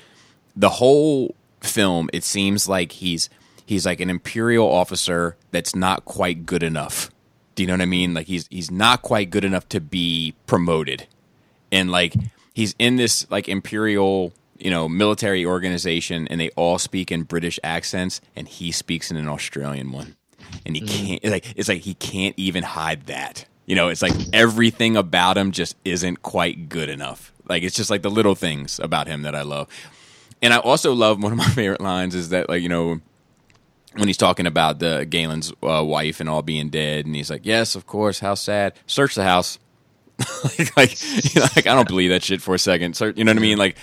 the 0.56 0.70
whole 0.70 1.34
film, 1.62 2.08
it 2.14 2.24
seems 2.24 2.70
like 2.70 2.92
he's 2.92 3.32
he's 3.66 3.88
like 3.88 4.00
an 4.00 4.12
imperial 4.12 4.72
officer 4.72 5.38
that's 5.50 5.76
not 5.76 6.06
quite 6.06 6.46
good 6.46 6.62
enough. 6.62 7.10
Do 7.56 7.64
you 7.64 7.68
know 7.68 7.74
what 7.74 7.82
I 7.82 7.86
mean? 7.86 8.14
Like 8.14 8.28
he's 8.28 8.46
he's 8.52 8.70
not 8.70 9.02
quite 9.02 9.32
good 9.32 9.44
enough 9.44 9.68
to 9.70 9.82
be 9.82 10.36
promoted, 10.46 11.08
and 11.72 11.92
like 11.92 12.14
he's 12.54 12.76
in 12.78 12.98
this 12.98 13.26
like 13.32 13.50
imperial 13.50 14.34
you 14.60 14.70
know 14.70 14.88
military 14.88 15.44
organization, 15.44 16.28
and 16.28 16.40
they 16.40 16.50
all 16.50 16.78
speak 16.78 17.12
in 17.12 17.24
British 17.24 17.60
accents, 17.64 18.22
and 18.36 18.48
he 18.48 18.72
speaks 18.72 19.10
in 19.10 19.18
an 19.18 19.28
Australian 19.28 19.92
one 19.92 20.16
and 20.66 20.76
he 20.76 20.82
can't 20.82 21.24
like 21.24 21.54
it's 21.56 21.70
like 21.70 21.82
he 21.82 21.94
can't 21.94 22.36
even 22.38 22.64
hide 22.64 23.08
that. 23.08 23.46
You 23.66 23.76
know 23.76 23.90
it's 23.90 24.02
like 24.02 24.14
everything 24.34 24.96
about 24.96 25.38
him 25.38 25.52
just 25.52 25.76
isn't 25.86 26.22
quite 26.22 26.70
good 26.70 26.90
enough. 26.90 27.32
Like 27.48 27.64
it's 27.64 27.76
just 27.76 27.90
like 27.90 28.02
the 28.02 28.10
little 28.12 28.36
things 28.36 28.80
about 28.80 29.08
him 29.08 29.22
that 29.24 29.36
i 29.36 29.42
love. 29.42 29.68
And 30.42 30.54
i 30.54 30.58
also 30.58 30.94
love 30.94 31.22
one 31.24 31.32
of 31.32 31.38
my 31.38 31.48
favorite 31.50 31.82
lines 31.82 32.16
is 32.16 32.30
that 32.30 32.50
like 32.50 32.62
you 32.62 32.70
know 32.70 33.00
when 33.94 34.08
he's 34.08 34.18
talking 34.18 34.46
about 34.46 34.80
the 34.80 35.06
galen's 35.10 35.52
uh, 35.64 35.84
wife 35.84 36.20
and 36.20 36.30
all 36.30 36.42
being 36.44 36.70
dead 36.70 37.06
and 37.06 37.16
he's 37.16 37.30
like 37.32 37.46
yes 37.46 37.76
of 37.76 37.86
course 37.88 38.20
how 38.20 38.36
sad. 38.36 38.74
Search 38.88 39.16
the 39.16 39.24
house. 39.24 39.60
Like, 40.44 40.78
like, 40.78 41.34
you 41.36 41.40
know, 41.42 41.48
like 41.56 41.68
i 41.68 41.76
don't 41.76 41.88
believe 41.88 42.10
that 42.10 42.24
shit 42.24 42.42
for 42.42 42.56
a 42.56 42.60
second. 42.60 42.96
Search- 42.96 43.18
you 43.18 43.24
know 43.24 43.32
what 43.32 43.38
i 43.38 43.42
mean? 43.42 43.58
Like 43.58 43.78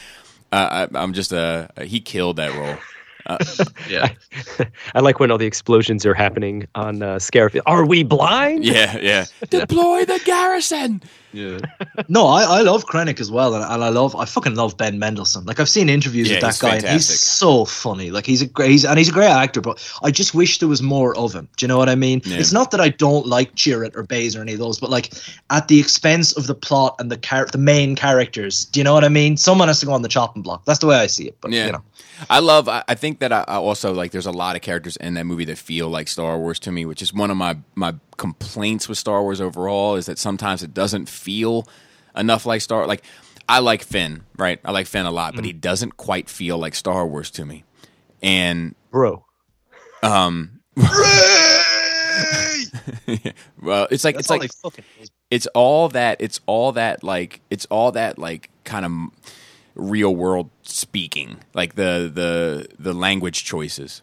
uh, 0.53 0.89
I, 0.93 0.99
i'm 0.99 1.13
just 1.13 1.33
uh 1.33 1.69
he 1.83 2.01
killed 2.01 2.37
that 2.37 2.53
role 2.55 2.77
yeah, 3.89 4.13
I 4.95 5.01
like 5.01 5.21
when 5.21 5.31
all 5.31 5.39
the 5.39 5.47
explosions 5.47 6.05
are 6.07 6.15
happening 6.15 6.67
on 6.75 7.03
uh, 7.03 7.17
Scarif. 7.17 7.59
Are 7.67 7.85
we 7.87 8.03
blind? 8.03 8.65
yeah 8.65 8.97
yeah 8.99 9.25
deploy 9.51 10.05
the 10.05 10.21
garrison 10.25 11.03
Yeah. 11.35 11.59
No, 12.09 12.27
I, 12.27 12.43
I 12.43 12.61
love 12.63 12.85
Krennic 12.87 13.19
as 13.21 13.31
well, 13.31 13.55
and, 13.55 13.65
and 13.65 13.83
I 13.83 13.89
love 13.89 14.15
I 14.17 14.25
fucking 14.25 14.57
love 14.57 14.77
Ben 14.77 14.99
Mendelsohn. 14.99 15.45
Like 15.47 15.59
I've 15.59 15.69
seen 15.69 15.89
interviews 15.89 16.29
Yeah, 16.29 16.37
with 16.37 16.43
that 16.43 16.59
guy, 16.61 16.77
and 16.77 16.87
he's 16.87 17.07
so 17.09 17.65
funny. 17.65 18.11
Like 18.11 18.27
he's 18.27 18.43
a 18.43 18.47
great, 18.47 18.71
he's, 18.73 18.85
and 18.85 18.99
he's 18.99 19.09
a 19.09 19.13
great 19.13 19.31
actor. 19.31 19.61
But 19.61 19.83
I 20.03 20.11
just 20.11 20.35
wish 20.35 20.59
there 20.59 20.69
was 20.69 20.83
more 20.83 21.17
of 21.17 21.33
him. 21.33 21.49
Do 21.57 21.65
you 21.65 21.69
know 21.69 21.79
what 21.79 21.89
I 21.89 21.95
mean? 21.95 22.21
Yeah. 22.25 22.39
It's 22.39 22.53
not 22.53 22.71
that 22.73 22.81
I 22.81 22.91
don't 22.91 23.27
like 23.27 23.55
Chirrut 23.55 23.97
or 23.97 24.03
Baze 24.03 24.37
or 24.37 24.43
any 24.43 24.53
of 24.53 24.59
those, 24.59 24.79
but 24.79 24.91
like 24.91 25.13
at 25.51 25.69
the 25.69 25.81
expense 25.81 26.33
of 26.37 26.47
the 26.47 26.55
plot 26.55 26.97
and 26.99 27.11
the 27.11 27.17
char- 27.17 27.47
the 27.47 27.59
main 27.59 27.97
characters. 27.97 28.67
Do 28.67 28.81
you 28.81 28.85
know 28.85 28.95
what 28.95 29.05
I 29.05 29.09
mean? 29.09 29.37
Someone 29.37 29.69
has 29.69 29.81
to 29.81 29.87
go 29.87 29.93
on 29.93 30.03
the 30.03 30.09
chopping 30.09 30.43
block. 30.43 30.65
That's 30.67 30.81
the 30.81 30.87
way 30.89 30.97
I 30.97 31.07
see 31.07 31.27
it. 31.29 31.37
But 31.41 31.53
Yeah. 31.53 31.67
you 31.67 31.73
know, 31.73 31.83
I 32.29 32.41
love. 32.41 32.69
I, 32.69 32.83
I 32.87 32.95
think 32.95 33.21
that 33.21 33.33
I, 33.33 33.45
I 33.49 33.57
also 33.57 33.93
like. 33.95 34.11
There's 34.13 34.27
a 34.27 34.33
lot 34.33 34.57
of 34.57 34.63
characters 34.63 34.97
in 34.99 35.15
that 35.15 35.25
movie 35.25 35.45
that 35.47 35.59
feel 35.59 35.89
like 35.89 36.09
Star 36.09 36.39
Wars 36.39 36.59
to 36.61 36.73
me, 36.73 36.85
which 36.85 37.03
is 37.03 37.15
one 37.15 37.31
of 37.31 37.37
my 37.37 37.57
my 37.75 37.95
complaints 38.17 38.89
with 38.89 38.99
Star 38.99 39.23
Wars 39.23 39.41
overall. 39.41 39.97
Is 39.97 40.07
that 40.07 40.19
sometimes 40.19 40.63
it 40.63 40.75
doesn't 40.75 41.09
feel 41.09 41.67
enough 42.17 42.47
like 42.47 42.61
Star. 42.61 42.87
Like 42.87 43.05
I 43.49 43.59
like 43.59 43.83
Finn, 43.83 44.25
right? 44.37 44.59
I 44.65 44.73
like 44.73 44.87
Finn 44.87 45.07
a 45.07 45.11
lot, 45.11 45.35
but 45.35 45.45
he 45.45 45.53
doesn't 45.53 45.97
quite 45.97 46.29
feel 46.29 46.59
like 46.59 46.75
Star 46.75 47.07
Wars 47.07 47.31
to 47.33 47.45
me. 47.45 47.65
And 48.23 48.75
Bro. 48.91 49.25
um, 50.03 50.61
well, 53.61 53.87
it's 53.91 54.05
like 54.05 54.17
that's 54.17 54.27
it's 54.27 54.31
all 54.31 54.39
like 54.39 54.53
fucking 54.53 54.85
it's 55.31 55.47
all 55.49 55.89
that 55.91 56.21
it's 56.21 56.41
all 56.47 56.73
that 56.73 57.03
like 57.03 57.41
it's 57.51 57.67
all 57.67 57.93
that 57.93 58.19
like 58.19 58.51
kind 58.65 58.85
of 58.87 58.93
real 59.75 60.15
world 60.15 60.51
speaking 60.63 61.39
like 61.53 61.75
the 61.75 62.11
the 62.13 62.69
the 62.79 62.93
language 62.93 63.45
choices 63.45 64.03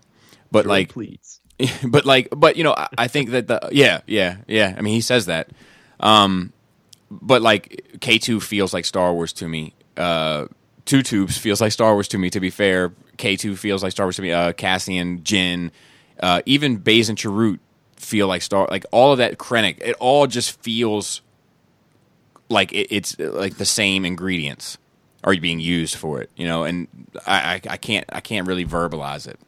but 0.52 0.66
like 0.66 0.90
please. 0.90 1.41
but 1.84 2.06
like 2.06 2.30
but 2.36 2.56
you 2.56 2.64
know 2.64 2.74
I, 2.76 2.88
I 2.98 3.08
think 3.08 3.32
that 3.32 3.48
the 3.48 3.70
yeah 3.72 4.02
yeah 4.08 4.38
yeah. 4.48 4.74
I 4.78 4.82
mean 4.82 4.94
he 4.94 5.02
says 5.02 5.26
that. 5.28 5.50
Um 6.00 6.54
but 7.10 7.42
like 7.42 7.86
k2 8.00 8.42
feels 8.42 8.74
like 8.74 8.86
star 8.86 9.14
wars 9.14 9.34
to 9.34 9.48
me. 9.48 9.74
Uh 9.98 10.48
two 10.86 11.04
tubes 11.04 11.38
feels 11.38 11.62
like 11.62 11.72
star 11.72 11.94
wars 11.94 12.08
to 12.10 12.18
me 12.18 12.30
to 12.30 12.40
be 12.40 12.50
fair. 12.50 12.94
K2 13.18 13.58
feels 13.58 13.84
like 13.84 13.92
star 13.92 14.06
wars 14.08 14.16
to 14.18 14.22
me. 14.22 14.32
Uh 14.32 14.54
cassian 14.54 15.20
jyn 15.22 15.72
uh 16.22 16.42
even 16.46 16.78
baze 16.78 17.10
and 17.10 17.18
Chirrut 17.18 17.60
feel 17.96 18.28
like 18.28 18.42
star 18.42 18.68
like 18.72 18.86
all 18.92 19.12
of 19.12 19.20
that 19.20 19.38
krennic 19.38 19.78
it 19.80 19.96
all 20.00 20.26
just 20.26 20.60
feels 20.64 21.22
like 22.50 22.74
it, 22.74 22.88
it's 22.90 23.18
uh, 23.20 23.32
like 23.32 23.58
the 23.58 23.66
same 23.66 24.06
ingredients 24.06 24.78
are 25.24 25.36
being 25.36 25.60
used 25.60 25.96
for 25.96 26.20
it 26.20 26.32
you 26.36 26.48
know? 26.48 26.64
And 26.64 26.88
I, 27.28 27.54
I 27.54 27.62
i 27.70 27.78
can't 27.78 28.06
i 28.10 28.20
can't 28.20 28.48
really 28.48 28.66
verbalize 28.66 29.28
it 29.28 29.40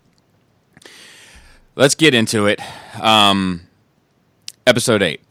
let's 1.76 1.96
get 1.96 2.14
into 2.14 2.46
it 2.48 2.60
um 3.02 3.62
episode 4.68 5.02
8 5.02 5.22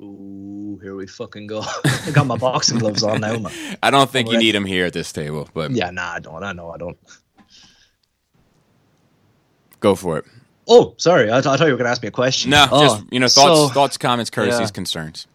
Ooh, 0.00 0.80
here 0.82 0.96
we 0.96 1.06
fucking 1.06 1.46
go. 1.46 1.62
I 1.84 2.10
got 2.12 2.26
my 2.26 2.36
boxing 2.36 2.78
gloves 2.78 3.02
on 3.04 3.20
now, 3.20 3.38
man. 3.38 3.52
i 3.82 3.90
don't 3.90 4.10
think 4.10 4.30
you 4.30 4.38
need 4.38 4.54
them 4.54 4.64
here 4.64 4.86
at 4.86 4.92
this 4.92 5.12
table 5.12 5.48
but 5.54 5.70
Yeah, 5.70 5.90
nah, 5.90 6.12
I 6.14 6.20
don't. 6.20 6.42
I 6.42 6.52
know 6.52 6.70
I 6.70 6.78
don't. 6.78 6.98
go 9.80 9.94
for 9.94 10.18
it 10.18 10.24
Oh, 10.66 10.94
sorry. 10.96 11.24
I, 11.30 11.42
th- 11.42 11.46
I 11.46 11.58
thought 11.58 11.66
you 11.66 11.72
were 11.72 11.76
going 11.76 11.84
to 11.84 11.90
ask 11.90 12.00
me 12.00 12.08
a 12.08 12.10
question. 12.10 12.50
no 12.52 12.66
Oh, 12.72 12.80
just 12.82 13.04
you 13.12 13.20
know 13.20 13.28
thoughts 13.28 13.34
so- 13.60 13.68
thoughts 13.68 13.98
comments 13.98 14.30
courtesies 14.30 14.60
Yeah. 14.60 14.72
concerns 14.72 15.26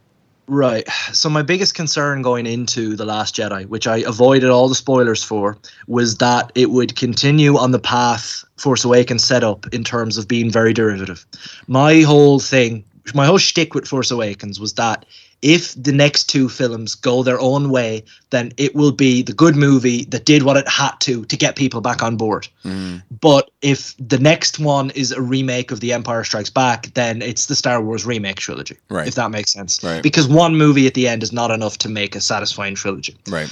Right. 0.51 0.89
So 1.13 1.29
my 1.29 1.43
biggest 1.43 1.75
concern 1.75 2.23
going 2.23 2.47
into 2.47 2.95
The 2.95 3.05
Last 3.05 3.35
Jedi, 3.35 3.67
which 3.67 3.85
I 3.85 3.97
avoided 3.97 4.49
all 4.49 4.67
the 4.67 4.73
spoilers 4.73 5.23
for, 5.23 5.55
was 5.85 6.17
that 6.17 6.51
it 6.55 6.71
would 6.71 6.95
continue 6.95 7.55
on 7.55 7.69
the 7.69 7.77
path 7.77 8.43
Force 8.57 8.83
Awakens 8.83 9.23
set 9.23 9.43
up 9.43 9.71
in 9.71 9.83
terms 9.83 10.17
of 10.17 10.27
being 10.27 10.49
very 10.49 10.73
derivative. 10.73 11.23
My 11.67 12.01
whole 12.01 12.39
thing, 12.39 12.83
my 13.13 13.27
whole 13.27 13.37
shtick 13.37 13.75
with 13.75 13.87
Force 13.87 14.09
Awakens 14.09 14.59
was 14.59 14.73
that 14.73 15.05
if 15.41 15.73
the 15.81 15.91
next 15.93 16.25
two 16.25 16.49
films 16.49 16.95
go 16.95 17.23
their 17.23 17.39
own 17.39 17.69
way, 17.69 18.03
then 18.29 18.51
it 18.57 18.75
will 18.75 18.91
be 18.91 19.21
the 19.21 19.33
good 19.33 19.55
movie 19.55 20.03
that 20.05 20.25
did 20.25 20.43
what 20.43 20.57
it 20.57 20.67
had 20.67 20.91
to 21.01 21.23
to 21.25 21.37
get 21.37 21.55
people 21.55 21.81
back 21.81 22.03
on 22.03 22.17
board. 22.17 22.47
Mm, 22.65 23.01
But 23.21 23.49
if 23.61 23.95
the 23.97 24.19
next 24.19 24.59
one 24.59 24.89
is 24.91 25.11
a 25.11 25.21
remake 25.21 25.71
of 25.71 25.79
The 25.79 25.93
Empire 25.93 26.23
Strikes 26.23 26.49
Back, 26.49 26.93
then 26.93 27.21
it's 27.21 27.45
the 27.45 27.55
Star 27.55 27.81
Wars 27.81 28.05
remake 28.05 28.35
trilogy. 28.37 28.77
Right. 28.89 29.07
If 29.07 29.15
that 29.15 29.31
makes 29.31 29.53
sense. 29.53 29.81
Right. 29.83 30.03
Because 30.03 30.27
one 30.27 30.55
movie 30.57 30.87
at 30.87 30.93
the 30.93 31.07
end 31.07 31.23
is 31.23 31.31
not 31.31 31.51
enough 31.51 31.77
to 31.79 31.89
make 31.89 32.15
a 32.15 32.21
satisfying 32.21 32.75
trilogy. 32.75 33.15
right 33.29 33.49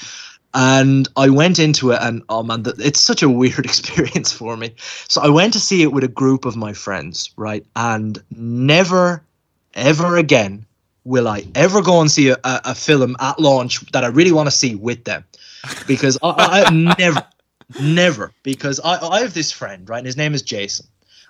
And 0.54 1.08
I 1.16 1.30
went 1.30 1.58
into 1.58 1.92
it, 1.92 2.00
and 2.02 2.22
oh 2.28 2.44
man, 2.44 2.64
it's 2.80 3.00
such 3.00 3.24
a 3.24 3.30
weird 3.30 3.66
experience 3.72 4.32
for 4.34 4.58
me. 4.58 4.74
So 5.08 5.22
I 5.22 5.30
went 5.30 5.54
to 5.54 5.60
see 5.60 5.84
it 5.84 5.94
with 5.94 6.04
a 6.04 6.10
group 6.10 6.44
of 6.44 6.58
my 6.58 6.74
friends, 6.74 7.30
right? 7.38 7.66
And 7.78 8.22
never, 8.36 9.24
ever 9.74 10.18
again 10.18 10.67
will 11.08 11.28
I 11.28 11.46
ever 11.56 11.82
go 11.82 12.02
and 12.02 12.12
see 12.12 12.30
a, 12.30 12.38
a, 12.44 12.62
a 12.66 12.76
film 12.76 13.16
at 13.20 13.40
launch 13.40 13.80
that 13.92 14.04
I 14.04 14.08
really 14.08 14.34
want 14.34 14.48
to 14.48 14.56
see 14.56 14.76
with 14.76 15.06
them, 15.06 15.24
because 15.88 16.18
I, 16.22 16.66
I, 16.68 16.70
never, 16.70 17.26
never, 17.82 18.34
because 18.44 18.80
I 18.84 19.00
I 19.16 19.22
have 19.22 19.34
this 19.34 19.52
friend, 19.52 19.88
right? 19.90 20.00
And 20.00 20.06
his 20.06 20.18
name 20.18 20.34
is 20.34 20.42
Jason, 20.42 20.86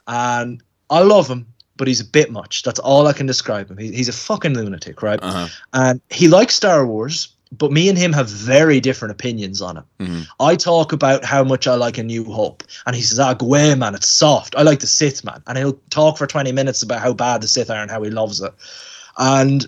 and 0.07 0.61
I 0.89 0.99
love 1.01 1.27
him. 1.29 1.45
But 1.77 1.87
he's 1.87 1.99
a 2.01 2.05
bit 2.05 2.31
much. 2.31 2.63
That's 2.63 2.79
all 2.79 3.05
I 3.05 3.13
can 3.13 3.27
describe 3.27 3.69
him. 3.69 3.77
He, 3.77 3.91
he's 3.91 4.09
a 4.09 4.13
fucking 4.13 4.55
lunatic, 4.55 5.03
right? 5.03 5.19
uh-huh 5.21 5.47
and 5.73 6.01
he 6.09 6.27
likes 6.27 6.55
Star 6.55 6.87
Wars, 6.87 7.27
but 7.51 7.71
me 7.71 7.87
and 7.87 7.95
him 7.95 8.11
have 8.13 8.27
very 8.27 8.79
different 8.79 9.11
opinions 9.11 9.61
on 9.61 9.77
it. 9.77 9.83
Mhm. 9.99 10.25
I 10.39 10.55
talk 10.55 10.91
about 10.91 11.23
how 11.23 11.43
much 11.43 11.67
I 11.67 11.75
like 11.75 11.99
A 11.99 12.03
New 12.03 12.23
Hope, 12.23 12.63
and 12.87 12.95
he 12.95 13.03
says, 13.03 13.19
"Ah, 13.19 13.35
go 13.35 13.45
away, 13.45 13.75
man, 13.75 13.93
it's 13.93 14.09
soft. 14.09 14.55
I 14.57 14.63
like 14.63 14.79
the 14.79 14.87
Sith, 14.87 15.23
man." 15.23 15.43
And 15.45 15.55
he'll 15.55 15.79
talk 15.91 16.17
for 16.17 16.25
twenty 16.25 16.51
minutes 16.51 16.81
about 16.81 16.99
how 16.99 17.13
bad 17.13 17.41
the 17.41 17.47
Sith 17.47 17.69
are 17.69 17.83
and 17.83 17.91
how 17.91 18.01
he 18.01 18.09
loves 18.09 18.41
it, 18.41 18.51
and 19.17 19.67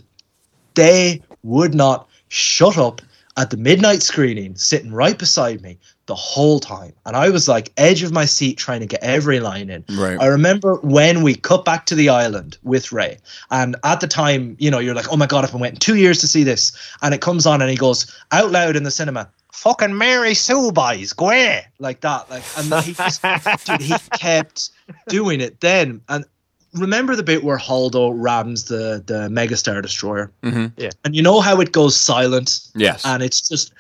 they 0.76 1.21
would 1.43 1.73
not 1.73 2.07
shut 2.27 2.77
up 2.77 3.01
at 3.38 3.49
the 3.51 3.57
midnight 3.57 4.03
screening, 4.03 4.55
sitting 4.55 4.91
right 4.91 5.17
beside 5.17 5.61
me 5.61 5.77
the 6.07 6.15
whole 6.15 6.59
time, 6.59 6.91
and 7.05 7.15
I 7.15 7.30
was 7.30 7.47
like 7.47 7.71
edge 7.77 8.03
of 8.03 8.11
my 8.11 8.26
seat 8.26 8.57
trying 8.57 8.80
to 8.80 8.85
get 8.88 9.01
every 9.01 9.39
line 9.39 9.69
in. 9.69 9.85
right 9.91 10.19
I 10.19 10.26
remember 10.26 10.76
when 10.77 11.21
we 11.21 11.35
cut 11.35 11.63
back 11.63 11.85
to 11.85 11.95
the 11.95 12.09
island 12.09 12.57
with 12.63 12.91
Rey, 12.91 13.19
and 13.51 13.76
at 13.84 14.01
the 14.01 14.07
time, 14.07 14.57
you 14.59 14.71
know, 14.71 14.80
you're 14.80 14.95
like, 14.95 15.11
"Oh 15.11 15.17
my 15.17 15.27
god, 15.27 15.45
I've 15.45 15.51
been 15.51 15.61
waiting 15.61 15.80
two 15.80 15.95
years 15.95 16.19
to 16.21 16.27
see 16.27 16.43
this," 16.43 16.71
and 17.01 17.13
it 17.13 17.21
comes 17.21 17.45
on, 17.45 17.61
and 17.61 17.69
he 17.69 17.77
goes 17.77 18.13
out 18.31 18.51
loud 18.51 18.76
in 18.76 18.84
the 18.84 18.91
cinema, 18.91 19.30
"Fucking 19.53 19.97
Mary 19.97 20.34
Sue 20.34 20.71
boys, 20.71 21.13
go 21.13 21.26
away," 21.27 21.65
like 21.77 22.01
that, 22.01 22.30
like, 22.30 22.43
and 22.57 22.73
he 22.84 22.93
just, 22.93 23.21
dude, 23.65 23.81
he 23.81 23.93
kept 24.17 24.71
doing 25.07 25.39
it. 25.41 25.61
Then, 25.61 26.01
and 26.09 26.26
remember 26.74 27.16
the 27.16 27.24
bit 27.24 27.44
where 27.44 27.58
Haldo 27.58 28.14
rams 28.16 28.66
the 28.66 29.04
the 29.06 29.30
Megastar 29.30 29.82
Destroyer, 29.82 30.32
hmm 30.44 30.68
and 31.04 31.16
you 31.16 31.22
know 31.22 31.41
how 31.41 31.60
it 31.62 31.72
goes 31.72 31.96
silent, 31.96 32.60
yes. 32.76 33.06
And 33.06 33.24
it's 33.24 33.48
just 33.48 33.74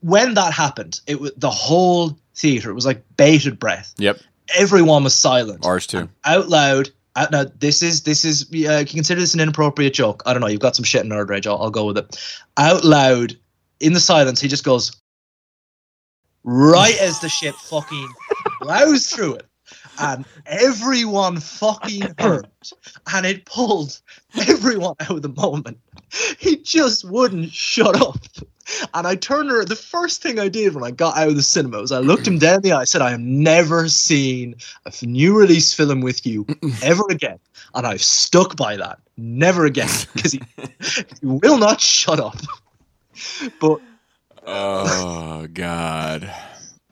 when 0.00 0.34
that 0.34 0.52
happened, 0.52 1.00
it 1.06 1.20
was 1.20 1.32
the 1.36 1.50
whole 1.50 2.18
theater. 2.34 2.70
It 2.70 2.74
was 2.74 2.86
like 2.86 3.02
bated 3.16 3.58
breath. 3.58 3.94
Yep. 3.98 4.18
Everyone 4.56 5.04
was 5.04 5.14
silent. 5.14 5.64
Ours 5.66 5.86
too. 5.86 6.08
Out 6.24 6.48
loud 6.48 6.90
out 7.16 7.30
now 7.30 7.44
this 7.58 7.82
is 7.82 8.02
this 8.02 8.24
is 8.24 8.44
uh, 8.44 8.78
you 8.78 8.86
can 8.86 8.86
consider 8.86 9.20
this 9.20 9.34
an 9.34 9.40
inappropriate 9.40 9.92
joke. 9.94 10.22
I 10.24 10.32
don't 10.32 10.40
know 10.40 10.46
you've 10.46 10.60
got 10.60 10.76
some 10.76 10.84
shit 10.84 11.04
in 11.04 11.10
nerd 11.10 11.28
rage 11.28 11.46
I'll, 11.46 11.60
I'll 11.60 11.70
go 11.70 11.86
with 11.86 11.98
it. 11.98 12.16
Out 12.56 12.84
loud 12.84 13.36
in 13.80 13.92
the 13.92 14.00
silence 14.00 14.40
he 14.40 14.48
just 14.48 14.64
goes 14.64 14.92
right 16.44 16.96
as 17.00 17.18
the 17.20 17.28
ship 17.28 17.54
fucking 17.56 18.08
blows 18.60 19.06
through 19.06 19.34
it 19.34 19.46
and 20.00 20.24
everyone 20.46 21.40
fucking 21.40 22.14
heard 22.18 22.48
and 23.12 23.26
it 23.26 23.44
pulled 23.44 24.00
everyone 24.48 24.94
out 25.00 25.10
of 25.10 25.22
the 25.22 25.28
moment 25.28 25.78
he 26.38 26.56
just 26.56 27.04
wouldn't 27.04 27.52
shut 27.52 28.00
up 28.00 28.18
and 28.94 29.06
I 29.06 29.14
turned 29.14 29.50
around. 29.50 29.68
The 29.68 29.76
first 29.76 30.22
thing 30.22 30.38
I 30.38 30.48
did 30.48 30.74
when 30.74 30.84
I 30.84 30.90
got 30.90 31.16
out 31.16 31.28
of 31.28 31.36
the 31.36 31.42
cinema 31.42 31.80
was 31.80 31.92
I 31.92 32.00
looked 32.00 32.26
him 32.26 32.38
down 32.38 32.60
the 32.62 32.72
eye. 32.72 32.80
I 32.80 32.84
said, 32.84 33.02
I 33.02 33.10
have 33.10 33.20
never 33.20 33.88
seen 33.88 34.56
a 34.84 34.92
new 35.04 35.38
release 35.38 35.72
film 35.72 36.00
with 36.00 36.26
you 36.26 36.46
ever 36.82 37.04
again. 37.10 37.38
And 37.74 37.86
I've 37.86 38.02
stuck 38.02 38.56
by 38.56 38.76
that. 38.76 38.98
Never 39.16 39.64
again. 39.64 39.88
Because 40.14 40.32
he, 40.32 40.40
he 41.20 41.26
will 41.26 41.58
not 41.58 41.80
shut 41.80 42.20
up. 42.20 42.36
But 43.60 43.80
oh 44.46 45.46
god 45.52 46.32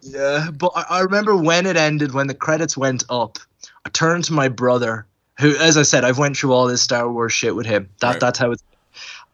yeah, 0.06 0.50
but 0.52 0.72
I, 0.74 0.84
I 0.90 1.00
remember 1.00 1.36
when 1.36 1.66
it 1.66 1.76
ended, 1.76 2.12
when 2.14 2.26
the 2.26 2.34
credits 2.34 2.76
went 2.76 3.04
up, 3.10 3.38
I 3.84 3.88
turned 3.90 4.24
to 4.24 4.32
my 4.32 4.48
brother, 4.48 5.06
who, 5.38 5.54
as 5.56 5.76
I 5.76 5.82
said, 5.82 6.04
I've 6.04 6.18
went 6.18 6.36
through 6.36 6.52
all 6.52 6.66
this 6.66 6.82
Star 6.82 7.10
Wars 7.10 7.32
shit 7.32 7.54
with 7.54 7.66
him. 7.66 7.88
That 8.00 8.12
Right. 8.12 8.20
that's 8.20 8.38
how 8.38 8.52
it. 8.52 8.62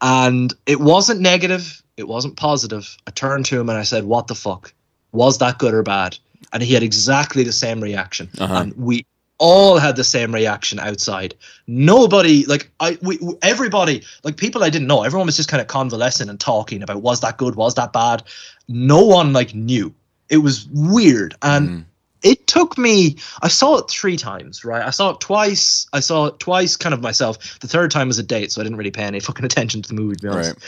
And 0.00 0.52
it 0.66 0.80
wasn't 0.80 1.20
negative. 1.20 1.82
It 1.96 2.08
wasn't 2.08 2.36
positive. 2.36 2.96
I 3.06 3.10
turned 3.12 3.46
to 3.46 3.60
him 3.60 3.68
and 3.68 3.78
I 3.78 3.82
said, 3.84 4.04
"What 4.04 4.26
the 4.26 4.34
fuck? 4.34 4.72
Was 5.12 5.38
that 5.38 5.58
good 5.58 5.74
or 5.74 5.82
bad?" 5.82 6.18
And 6.52 6.62
he 6.62 6.74
had 6.74 6.82
exactly 6.82 7.44
the 7.44 7.52
same 7.52 7.80
reaction, 7.80 8.28
Uh-huh. 8.38 8.54
and 8.54 8.72
we 8.76 9.06
all 9.38 9.78
had 9.78 9.96
the 9.96 10.04
same 10.04 10.32
reaction 10.34 10.78
outside. 10.78 11.34
Nobody, 11.66 12.44
like 12.46 12.70
I, 12.80 12.98
we, 13.02 13.18
we- 13.18 13.34
everybody, 13.42 14.02
like 14.24 14.36
people 14.36 14.62
I 14.64 14.70
didn't 14.70 14.88
know. 14.88 15.02
Everyone 15.02 15.26
was 15.26 15.36
just 15.36 15.48
kind 15.48 15.60
of 15.60 15.66
convalescing 15.68 16.28
and 16.28 16.38
talking 16.38 16.82
about 16.82 17.02
was 17.02 17.20
that 17.20 17.38
good, 17.38 17.54
was 17.54 17.74
that 17.74 17.92
bad. 17.92 18.22
No 18.68 19.02
one 19.04 19.32
like 19.32 19.54
knew. 19.54 19.94
It 20.32 20.38
was 20.38 20.66
weird, 20.72 21.34
and 21.42 21.68
Mhm. 21.68 21.84
it 22.22 22.46
took 22.48 22.76
me. 22.78 23.16
I 23.42 23.48
saw 23.48 23.76
it 23.76 23.90
three 23.90 24.16
times, 24.16 24.64
right? 24.64 24.82
I 24.84 24.90
saw 24.90 25.10
it 25.10 25.20
twice. 25.20 25.86
I 25.92 26.00
saw 26.00 26.26
it 26.26 26.40
twice, 26.40 26.74
kind 26.76 26.92
of 26.94 27.00
myself. 27.02 27.60
The 27.60 27.68
third 27.68 27.90
time 27.90 28.08
was 28.08 28.18
a 28.18 28.22
date, 28.22 28.50
so 28.50 28.60
I 28.60 28.64
didn't 28.64 28.78
really 28.78 28.90
pay 28.90 29.04
any 29.04 29.20
fucking 29.28 29.44
attention 29.44 29.82
to 29.82 29.88
the 29.88 29.94
movie, 29.94 30.16
to 30.16 30.22
be 30.22 30.28
honest. 30.28 30.50
Right. 30.54 30.58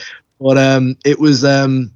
But 0.40 0.58
um, 0.58 0.96
it 1.04 1.18
was 1.18 1.44
um, 1.44 1.90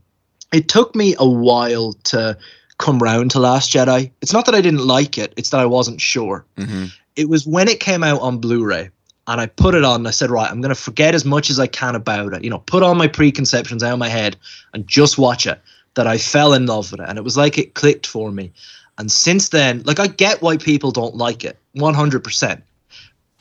it 0.52 0.68
took 0.68 0.94
me 0.96 1.14
a 1.18 1.28
while 1.28 1.92
to 2.04 2.38
come 2.78 2.98
round 3.00 3.32
to 3.32 3.38
Last 3.40 3.70
Jedi. 3.72 4.10
It's 4.22 4.32
not 4.32 4.46
that 4.46 4.54
I 4.54 4.60
didn't 4.60 4.86
like 4.86 5.18
it; 5.18 5.34
it's 5.36 5.50
that 5.50 5.60
I 5.60 5.66
wasn't 5.66 6.00
sure. 6.00 6.44
hmm 6.56 6.86
It 7.16 7.28
was 7.28 7.46
when 7.46 7.68
it 7.68 7.80
came 7.80 8.02
out 8.04 8.20
on 8.22 8.38
Blu-ray, 8.38 8.88
and 9.26 9.40
I 9.40 9.46
put 9.46 9.74
it 9.74 9.84
on. 9.84 9.96
and 9.96 10.08
I 10.08 10.12
said, 10.12 10.30
right, 10.30 10.48
I'm 10.50 10.60
going 10.62 10.74
to 10.74 10.80
forget 10.80 11.14
as 11.14 11.24
much 11.24 11.50
as 11.50 11.58
I 11.58 11.66
can 11.66 11.96
about 11.96 12.32
it. 12.32 12.44
You 12.44 12.50
know, 12.50 12.60
put 12.60 12.82
all 12.84 12.94
my 12.94 13.08
preconceptions 13.08 13.82
out 13.82 13.92
of 13.92 13.98
my 13.98 14.08
head 14.08 14.36
and 14.72 14.86
just 14.86 15.18
watch 15.18 15.46
it. 15.46 15.60
That 15.98 16.06
I 16.06 16.16
fell 16.16 16.54
in 16.54 16.66
love 16.66 16.92
with 16.92 17.00
it, 17.00 17.08
and 17.08 17.18
it 17.18 17.24
was 17.24 17.36
like 17.36 17.58
it 17.58 17.74
clicked 17.74 18.06
for 18.06 18.30
me. 18.30 18.52
And 18.98 19.10
since 19.10 19.48
then, 19.48 19.82
like 19.84 19.98
I 19.98 20.06
get 20.06 20.40
why 20.42 20.56
people 20.56 20.92
don't 20.92 21.16
like 21.16 21.44
it, 21.44 21.58
100. 21.72 22.22
percent 22.22 22.62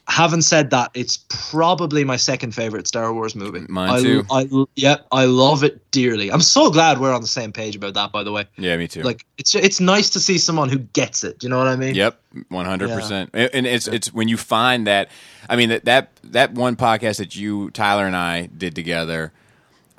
Having 0.09 0.41
said 0.41 0.69
that, 0.69 0.89
it's 0.93 1.19
probably 1.27 2.05
my 2.05 2.15
second 2.15 2.55
favorite 2.55 2.87
Star 2.87 3.13
Wars 3.13 3.35
movie. 3.35 3.65
Mine 3.67 3.89
I, 3.89 4.01
too. 4.01 4.25
I, 4.31 4.65
yeah, 4.77 4.95
I 5.11 5.25
love 5.25 5.65
it 5.65 5.91
dearly. 5.91 6.31
I'm 6.31 6.41
so 6.41 6.71
glad 6.71 6.99
we're 6.99 7.13
on 7.13 7.21
the 7.21 7.27
same 7.27 7.51
page 7.51 7.75
about 7.75 7.93
that. 7.95 8.13
By 8.13 8.23
the 8.23 8.31
way, 8.31 8.45
Yeah, 8.55 8.77
me 8.77 8.87
too. 8.87 9.01
like 9.03 9.25
it's 9.37 9.53
it's 9.53 9.81
nice 9.81 10.09
to 10.11 10.19
see 10.21 10.37
someone 10.37 10.69
who 10.69 10.79
gets 10.79 11.25
it. 11.25 11.39
Do 11.39 11.45
you 11.45 11.49
know 11.49 11.57
what 11.57 11.67
I 11.67 11.75
mean? 11.75 11.93
Yep, 11.93 12.19
one 12.49 12.65
hundred 12.65 12.89
percent. 12.89 13.31
And 13.33 13.67
it's 13.67 13.87
it's 13.87 14.13
when 14.13 14.27
you 14.29 14.37
find 14.37 14.87
that. 14.87 15.09
I 15.49 15.57
mean 15.57 15.69
that 15.69 15.83
that 15.85 16.09
that 16.23 16.53
one 16.53 16.75
podcast 16.75 17.17
that 17.17 17.35
you 17.35 17.69
Tyler 17.71 18.05
and 18.07 18.15
I 18.15 18.45
did 18.47 18.75
together, 18.75 19.33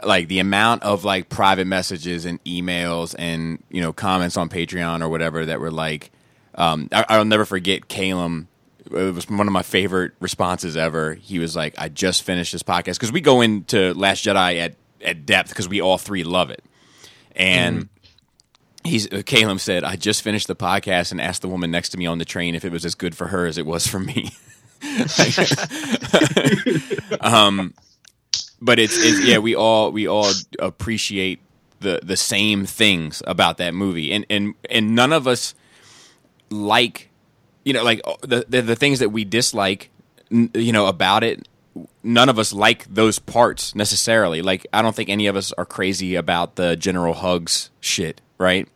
like 0.05 0.29
the 0.29 0.39
amount 0.39 0.83
of 0.83 1.05
like 1.05 1.29
private 1.29 1.67
messages 1.67 2.25
and 2.25 2.43
emails 2.45 3.15
and 3.19 3.63
you 3.71 3.81
know 3.81 3.93
comments 3.93 4.37
on 4.37 4.49
Patreon 4.49 5.03
or 5.03 5.09
whatever 5.09 5.47
that 5.47 5.61
were 5.61 5.71
like, 5.71 6.11
um, 6.55 6.89
I, 6.93 7.05
I'll 7.09 7.25
never 7.25 7.45
forget 7.45 7.89
Calum. 7.89 8.49
It 8.91 9.15
was 9.15 9.29
one 9.29 9.47
of 9.47 9.53
my 9.53 9.63
favorite 9.63 10.13
responses 10.21 10.77
ever. 10.77 11.15
He 11.15 11.39
was 11.39 11.57
like, 11.57 11.75
"I 11.79 11.89
just 11.89 12.23
finished 12.23 12.53
this 12.53 12.63
podcast 12.63 12.95
because 12.95 13.13
we 13.13 13.21
go 13.21 13.41
into 13.41 13.93
Last 13.95 14.25
Jedi 14.25 14.59
at 14.59 14.75
at 15.03 15.27
depth 15.27 15.51
because 15.51 15.69
we 15.69 15.81
all 15.81 15.99
three 15.99 16.25
love 16.25 16.51
it." 16.51 16.65
And 17.37 17.89
he's 18.85 19.13
uh, 19.13 19.23
Caleb 19.27 19.61
said, 19.61 19.85
"I 19.85 19.97
just 19.97 20.23
finished 20.23 20.47
the 20.47 20.57
podcast 20.57 21.11
and 21.11 21.21
asked 21.21 21.43
the 21.43 21.49
woman 21.49 21.71
next 21.71 21.91
to 21.91 21.99
me 21.99 22.07
on 22.07 22.19
the 22.19 22.25
train 22.25 22.55
if 22.55 22.65
it 22.65 22.73
was 22.73 22.85
as 22.85 22.95
good 22.95 23.15
for 23.15 23.29
her 23.29 23.47
as 23.47 23.59
it 23.59 23.67
was 23.67 23.87
for 23.87 24.01
me." 24.01 24.33
um, 27.21 27.75
but 28.61 28.79
it's, 28.79 28.97
it's 28.99 29.25
yeah, 29.25 29.39
we 29.39 29.55
all 29.55 29.93
we 29.93 30.07
all 30.07 30.31
appreciate 30.59 31.41
the 31.81 32.01
the 32.03 32.17
same 32.17 32.67
things 32.67 33.23
about 33.27 33.59
that 33.59 33.75
movie, 33.75 34.13
and 34.13 34.27
and 34.29 34.55
and 34.71 34.95
none 34.95 35.13
of 35.13 35.27
us 35.27 35.55
like 36.51 37.11
you 37.65 37.73
know 37.73 37.85
like 37.85 38.01
the 38.23 38.45
the, 38.49 38.63
the 38.63 38.77
things 38.77 38.99
that 39.01 39.11
we 39.11 39.25
dislike 39.25 39.91
you 40.31 40.73
know 40.73 40.87
about 40.87 41.25
it 41.25 41.47
none 42.03 42.29
of 42.29 42.39
us 42.39 42.53
like 42.53 42.85
those 42.93 43.19
parts 43.19 43.75
necessarily. 43.75 44.43
Like 44.43 44.67
i 44.73 44.83
don't 44.83 44.97
think 44.97 45.09
any 45.09 45.27
of 45.27 45.37
us 45.37 45.53
are 45.53 45.65
crazy 45.67 46.15
about 46.15 46.57
the 46.57 46.75
general 46.77 47.15
hugs 47.15 47.71
shit 47.81 48.21
right? 48.39 48.69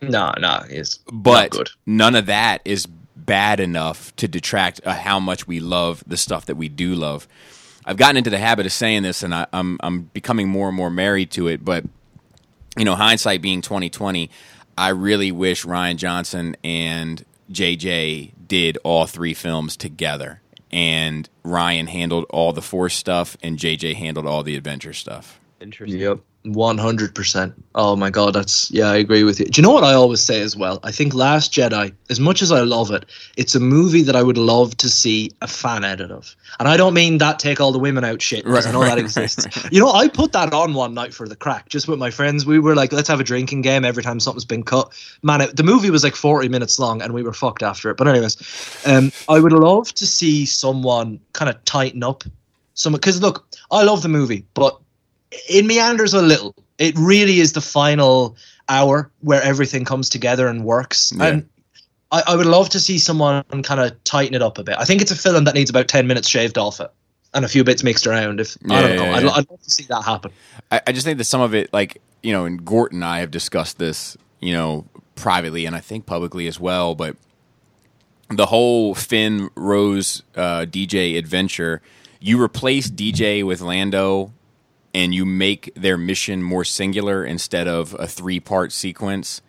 No, 0.00 0.32
no, 0.38 0.62
it's 0.68 0.98
but 1.12 1.32
not 1.32 1.50
good. 1.50 1.70
none 1.84 2.14
of 2.16 2.26
that 2.26 2.62
is 2.64 2.86
bad 2.86 3.60
enough 3.60 4.14
to 4.16 4.26
detract 4.26 4.80
uh, 4.84 4.94
how 4.94 5.20
much 5.20 5.46
we 5.46 5.60
love 5.60 6.02
the 6.06 6.16
stuff 6.16 6.46
that 6.46 6.56
we 6.56 6.68
do 6.68 6.94
love 6.94 7.28
i've 7.84 7.96
gotten 7.96 8.16
into 8.16 8.30
the 8.30 8.38
habit 8.38 8.66
of 8.66 8.72
saying 8.72 9.02
this 9.02 9.22
and 9.22 9.34
I, 9.34 9.46
i'm 9.52 9.78
i'm 9.82 10.02
becoming 10.02 10.48
more 10.48 10.68
and 10.68 10.76
more 10.76 10.90
married 10.90 11.30
to 11.32 11.48
it 11.48 11.64
but 11.64 11.84
you 12.78 12.84
know 12.84 12.94
hindsight 12.94 13.42
being 13.42 13.62
2020 13.62 14.30
i 14.78 14.88
really 14.88 15.32
wish 15.32 15.64
rian 15.64 15.96
johnson 15.96 16.56
and 16.64 17.24
jj 17.50 18.32
did 18.46 18.78
all 18.84 19.06
three 19.06 19.34
films 19.34 19.76
together 19.76 20.40
and 20.70 21.28
ryan 21.42 21.86
handled 21.86 22.24
all 22.30 22.52
the 22.52 22.62
force 22.62 22.94
stuff 22.94 23.36
and 23.42 23.58
jj 23.58 23.94
handled 23.94 24.26
all 24.26 24.42
the 24.42 24.56
adventure 24.56 24.92
stuff 24.92 25.40
Interesting. 25.60 26.00
Yep. 26.00 26.20
One 26.44 26.78
hundred 26.78 27.14
percent. 27.14 27.52
Oh 27.74 27.96
my 27.96 28.08
god, 28.08 28.34
that's 28.34 28.70
yeah, 28.70 28.86
I 28.88 28.96
agree 28.96 29.24
with 29.24 29.38
you. 29.38 29.44
Do 29.44 29.60
you 29.60 29.62
know 29.62 29.72
what 29.72 29.84
I 29.84 29.92
always 29.92 30.22
say 30.22 30.40
as 30.40 30.56
well? 30.56 30.80
I 30.82 30.90
think 30.90 31.12
Last 31.12 31.52
Jedi, 31.52 31.92
as 32.08 32.18
much 32.18 32.40
as 32.40 32.50
I 32.50 32.60
love 32.60 32.90
it, 32.90 33.04
it's 33.36 33.54
a 33.54 33.60
movie 33.60 34.00
that 34.04 34.16
I 34.16 34.22
would 34.22 34.38
love 34.38 34.74
to 34.78 34.88
see 34.88 35.30
a 35.42 35.46
fan 35.46 35.84
edit 35.84 36.10
of. 36.10 36.34
And 36.58 36.66
I 36.66 36.78
don't 36.78 36.94
mean 36.94 37.18
that 37.18 37.40
take 37.40 37.60
all 37.60 37.72
the 37.72 37.78
women 37.78 38.04
out 38.04 38.22
shit, 38.22 38.46
because 38.46 38.64
I 38.66 38.72
know 38.72 38.80
Right, 38.80 38.86
that 38.86 38.94
right, 38.94 39.04
exists. 39.04 39.54
right. 39.54 39.70
You 39.70 39.80
know, 39.80 39.92
I 39.92 40.08
put 40.08 40.32
that 40.32 40.54
on 40.54 40.72
one 40.72 40.94
night 40.94 41.12
for 41.12 41.28
the 41.28 41.36
crack, 41.36 41.68
just 41.68 41.88
with 41.88 41.98
my 41.98 42.10
friends. 42.10 42.46
We 42.46 42.58
were 42.58 42.74
like, 42.74 42.90
let's 42.90 43.08
have 43.08 43.20
a 43.20 43.24
drinking 43.24 43.60
game 43.60 43.84
every 43.84 44.02
time 44.02 44.18
something's 44.18 44.46
been 44.46 44.62
cut. 44.62 44.90
Man, 45.22 45.42
it, 45.42 45.56
the 45.58 45.62
movie 45.62 45.90
was 45.90 46.04
like 46.04 46.16
forty 46.16 46.48
minutes 46.48 46.78
long, 46.78 47.02
and 47.02 47.12
we 47.12 47.22
were 47.22 47.34
fucked 47.34 47.62
after 47.62 47.90
it. 47.90 47.98
But 47.98 48.08
anyways, 48.08 48.82
um, 48.86 49.12
I 49.28 49.40
would 49.40 49.52
love 49.52 49.92
to 49.92 50.06
see 50.06 50.46
someone 50.46 51.20
kind 51.34 51.50
of 51.50 51.62
tighten 51.66 52.02
up 52.02 52.24
some 52.72 52.94
because 52.94 53.20
look, 53.20 53.46
I 53.70 53.82
love 53.82 54.00
the 54.00 54.08
movie, 54.08 54.46
but 54.54 54.80
it 55.30 55.64
meanders 55.64 56.14
a 56.14 56.22
little. 56.22 56.54
It 56.78 56.96
really 56.98 57.40
is 57.40 57.52
the 57.52 57.60
final 57.60 58.36
hour 58.68 59.10
where 59.20 59.42
everything 59.42 59.84
comes 59.84 60.08
together 60.08 60.48
and 60.48 60.64
works. 60.64 61.12
Yeah. 61.16 61.26
And 61.26 61.48
I, 62.12 62.22
I 62.28 62.36
would 62.36 62.46
love 62.46 62.68
to 62.70 62.80
see 62.80 62.98
someone 62.98 63.44
kind 63.62 63.80
of 63.80 64.02
tighten 64.04 64.34
it 64.34 64.42
up 64.42 64.58
a 64.58 64.64
bit. 64.64 64.76
I 64.78 64.84
think 64.84 65.02
it's 65.02 65.10
a 65.10 65.16
film 65.16 65.44
that 65.44 65.54
needs 65.54 65.70
about 65.70 65.88
ten 65.88 66.06
minutes 66.06 66.28
shaved 66.28 66.58
off 66.58 66.80
it 66.80 66.90
and 67.34 67.44
a 67.44 67.48
few 67.48 67.64
bits 67.64 67.82
mixed 67.82 68.06
around. 68.06 68.40
If 68.40 68.56
I 68.68 68.82
don't 68.82 68.96
know, 68.96 69.04
yeah, 69.04 69.16
I'd. 69.16 69.24
I'd 69.24 69.50
love 69.50 69.62
to 69.62 69.70
see 69.70 69.84
that 69.84 70.02
happen. 70.02 70.32
I, 70.70 70.80
I 70.86 70.92
just 70.92 71.06
think 71.06 71.18
that 71.18 71.24
some 71.24 71.40
of 71.40 71.54
it, 71.54 71.72
like 71.72 72.00
you 72.22 72.32
know, 72.32 72.44
and 72.44 72.64
Gort 72.64 72.92
and 72.92 73.04
I 73.04 73.20
have 73.20 73.30
discussed 73.30 73.78
this, 73.78 74.16
you 74.40 74.52
know, 74.52 74.86
privately 75.14 75.66
and 75.66 75.76
I 75.76 75.80
think 75.80 76.06
publicly 76.06 76.46
as 76.46 76.58
well. 76.58 76.94
But 76.94 77.16
the 78.28 78.46
whole 78.46 78.94
Finn 78.94 79.50
Rose 79.54 80.22
uh, 80.36 80.60
DJ 80.60 81.18
adventure, 81.18 81.82
you 82.20 82.40
replace 82.40 82.90
DJ 82.90 83.44
with 83.44 83.60
Lando, 83.60 84.32
and 84.94 85.14
you 85.14 85.24
make 85.24 85.72
their 85.74 85.96
mission 85.96 86.42
more 86.42 86.64
singular 86.64 87.24
instead 87.24 87.68
of 87.68 87.94
a 87.98 88.06
three 88.06 88.40
part 88.40 88.72
sequence. 88.72 89.42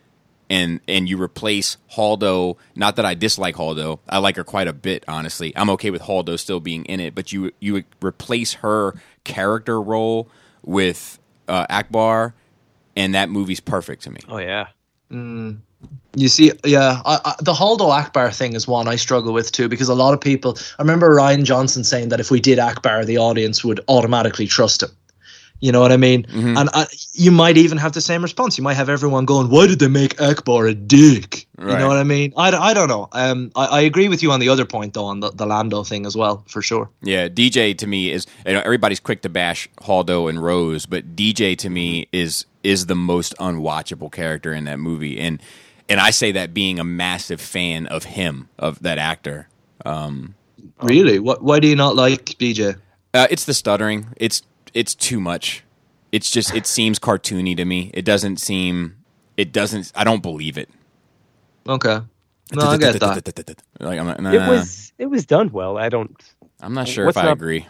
And, 0.49 0.81
and 0.85 1.07
you 1.07 1.22
replace 1.22 1.77
Holdo. 1.93 2.57
Not 2.76 2.97
that 2.97 3.05
I 3.05 3.13
dislike 3.13 3.55
Holdo, 3.55 3.99
I 4.09 4.18
like 4.18 4.35
her 4.35 4.43
quite 4.43 4.68
a 4.68 4.73
bit. 4.73 5.05
Honestly, 5.07 5.53
I'm 5.55 5.69
okay 5.69 5.91
with 5.91 6.01
Holdo 6.01 6.38
still 6.38 6.59
being 6.59 6.84
in 6.85 6.99
it. 6.99 7.15
But 7.15 7.31
you 7.31 7.53
you 7.61 7.85
replace 8.01 8.55
her 8.55 8.95
character 9.23 9.81
role 9.81 10.27
with 10.61 11.19
uh, 11.47 11.68
Ackbar, 11.68 12.34
and 12.97 13.15
that 13.15 13.30
movie's 13.30 13.61
perfect 13.61 14.03
to 14.03 14.11
me. 14.11 14.19
Oh 14.27 14.39
yeah. 14.39 14.68
You 16.15 16.27
see, 16.27 16.51
yeah, 16.65 17.01
I, 17.05 17.19
I, 17.23 17.35
the 17.41 17.53
Holdo 17.53 17.89
Ackbar 17.89 18.35
thing 18.35 18.53
is 18.53 18.68
one 18.68 18.88
I 18.88 18.97
struggle 18.97 19.31
with 19.34 19.51
too 19.51 19.69
because 19.69 19.88
a 19.88 19.95
lot 19.95 20.13
of 20.13 20.19
people. 20.19 20.57
I 20.77 20.81
remember 20.81 21.15
Rian 21.15 21.43
Johnson 21.43 21.84
saying 21.85 22.09
that 22.09 22.19
if 22.19 22.30
we 22.30 22.41
did 22.41 22.59
Ackbar, 22.59 23.05
the 23.05 23.18
audience 23.18 23.63
would 23.63 23.80
automatically 23.88 24.47
trust 24.47 24.84
him. 24.84 24.89
You 25.61 25.71
know 25.71 25.79
what 25.79 25.91
I 25.91 25.97
mean? 25.97 26.23
Mm-hmm. 26.23 26.57
And 26.57 26.69
I, 26.73 26.88
you 27.13 27.31
might 27.31 27.55
even 27.55 27.77
have 27.77 27.93
the 27.93 28.01
same 28.01 28.23
response. 28.23 28.57
You 28.57 28.63
might 28.63 28.73
have 28.73 28.89
everyone 28.89 29.25
going, 29.25 29.49
"Why 29.49 29.67
did 29.67 29.79
they 29.79 29.88
make 29.88 30.17
Ackbar 30.17 30.69
a 30.69 30.73
dick?" 30.73 31.47
You 31.59 31.77
know 31.77 31.88
what 31.88 31.97
I 31.97 32.03
mean? 32.03 32.33
I, 32.35 32.49
I 32.49 32.73
don't 32.73 32.88
know. 32.88 33.07
Um, 33.11 33.51
I, 33.55 33.65
I 33.67 33.81
agree 33.81 34.09
with 34.09 34.23
you 34.23 34.31
on 34.31 34.39
the 34.39 34.49
other 34.49 34.65
point 34.65 34.95
though, 34.95 35.05
on 35.05 35.19
the, 35.19 35.29
the 35.29 35.45
Lando 35.45 35.83
thing 35.83 36.07
as 36.07 36.17
well, 36.17 36.43
for 36.47 36.63
sure. 36.63 36.89
Yeah, 37.03 37.27
DJ 37.29 37.77
to 37.77 37.85
me 37.85 38.11
is 38.11 38.25
you 38.45 38.53
know 38.53 38.61
everybody's 38.65 38.99
quick 38.99 39.21
to 39.21 39.29
bash 39.29 39.69
Holdo 39.81 40.27
and 40.27 40.43
Rose, 40.43 40.88
but 40.88 41.15
DJ 41.15 41.55
to 41.59 41.69
me 41.69 42.07
is 42.11 42.45
is 42.63 42.88
the 42.88 42.95
most 42.95 43.35
unwatchable 43.38 44.11
character 44.11 44.53
in 44.53 44.63
that 44.63 44.79
movie, 44.79 45.19
and 45.19 45.41
and 45.88 45.99
I 45.99 46.09
say 46.09 46.31
that 46.31 46.55
being 46.55 46.79
a 46.79 46.83
massive 46.83 47.39
fan 47.39 47.85
of 47.85 48.05
him 48.05 48.49
of 48.57 48.81
that 48.81 48.97
actor. 48.97 49.47
Really? 50.81 51.19
What? 51.19 51.43
Why 51.43 51.59
do 51.59 51.67
you 51.67 51.75
not 51.75 51.95
like 51.95 52.25
DJ? 52.25 52.77
Uh, 53.13 53.27
it's 53.29 53.45
the 53.45 53.53
stuttering. 53.53 54.07
It's 54.15 54.41
it's 54.73 54.95
too 54.95 55.19
much. 55.19 55.64
It's 56.11 56.30
just 56.30 56.53
it 56.53 56.65
seems 56.68 56.99
cartoony 56.99 57.56
to 57.57 57.65
me. 57.65 57.91
It 57.93 58.03
doesn't 58.06 58.38
seem. 58.38 58.98
It 59.38 59.52
doesn't. 59.52 59.91
I 59.95 60.03
don't 60.03 60.22
believe 60.22 60.57
it. 60.57 60.69
Okay. 61.68 61.99
No, 62.53 62.61
I 62.68 62.77
get 62.77 62.99
that. 62.99 63.61
Like 63.80 63.99
I'm, 63.99 64.06
not- 64.07 64.19
nah, 64.19 64.31
It 64.31 64.48
was 64.49 64.93
it 64.98 65.06
was 65.06 65.26
done 65.26 65.52
well. 65.52 65.77
I 65.77 65.89
don't. 65.89 66.11
I'm 66.60 66.73
not 66.73 66.88
sure 66.88 67.07
if 67.07 67.18
I 67.18 67.23
not- 67.23 67.34
agree. 67.34 67.65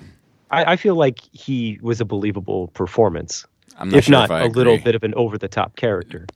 I, 0.49 0.73
I 0.73 0.75
feel 0.75 0.95
like 0.95 1.19
he 1.31 1.79
was 1.81 2.01
a 2.01 2.05
believable 2.05 2.67
performance, 2.69 3.45
I'm 3.77 3.87
not 3.89 3.97
if 3.99 4.05
sure 4.05 4.11
not 4.11 4.25
if 4.25 4.31
I 4.31 4.41
a 4.41 4.47
little 4.47 4.77
bit 4.77 4.95
of 4.95 5.03
an 5.03 5.13
over 5.13 5.37
the 5.37 5.47
top 5.47 5.77
character. 5.77 6.27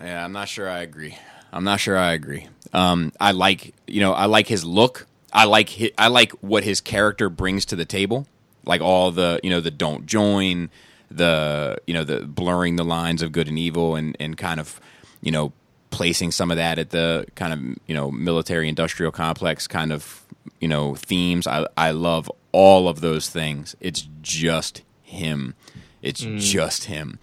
Yeah, 0.00 0.24
I'm 0.24 0.32
not 0.32 0.48
sure 0.48 0.68
I 0.68 0.80
agree. 0.80 1.16
I'm 1.52 1.62
not 1.62 1.78
sure 1.78 1.96
I 1.96 2.12
agree. 2.12 2.48
Um, 2.72 3.12
I 3.20 3.30
like 3.30 3.74
you 3.86 4.00
know 4.00 4.12
I 4.12 4.24
like 4.24 4.48
his 4.48 4.64
look. 4.64 5.06
I 5.32 5.44
like 5.44 5.70
hi 5.70 5.90
I 5.96 6.08
like 6.08 6.32
what 6.40 6.64
his 6.64 6.80
character 6.80 7.28
brings 7.28 7.64
to 7.66 7.76
the 7.76 7.84
table. 7.84 8.26
Like 8.66 8.80
all 8.80 9.10
the 9.10 9.40
you 9.42 9.50
know 9.50 9.60
the 9.60 9.70
don't 9.70 10.06
join, 10.06 10.70
the 11.10 11.78
you 11.86 11.94
know 11.94 12.04
the 12.04 12.20
blurring 12.20 12.76
the 12.76 12.84
lines 12.84 13.22
of 13.22 13.32
good 13.32 13.48
and 13.48 13.58
evil, 13.58 13.96
and 13.96 14.16
and 14.20 14.36
kind 14.36 14.60
of 14.60 14.80
you 15.20 15.30
know 15.32 15.52
placing 15.90 16.32
some 16.32 16.50
of 16.50 16.56
that 16.56 16.78
at 16.78 16.90
the 16.90 17.24
kind 17.36 17.52
of 17.52 17.60
you 17.86 17.94
know 17.94 18.10
military 18.10 18.68
industrial 18.68 19.12
complex 19.12 19.66
kind 19.66 19.92
of 19.92 20.24
you 20.60 20.68
know 20.68 20.94
themes. 20.94 21.46
I 21.46 21.66
I 21.76 21.90
love 21.92 22.30
all 22.52 22.88
of 22.88 23.00
those 23.00 23.28
things. 23.28 23.76
It's 23.80 24.08
just 24.22 24.82
him. 25.02 25.54
It's 26.02 26.20
just 26.20 26.84
him 26.84 27.18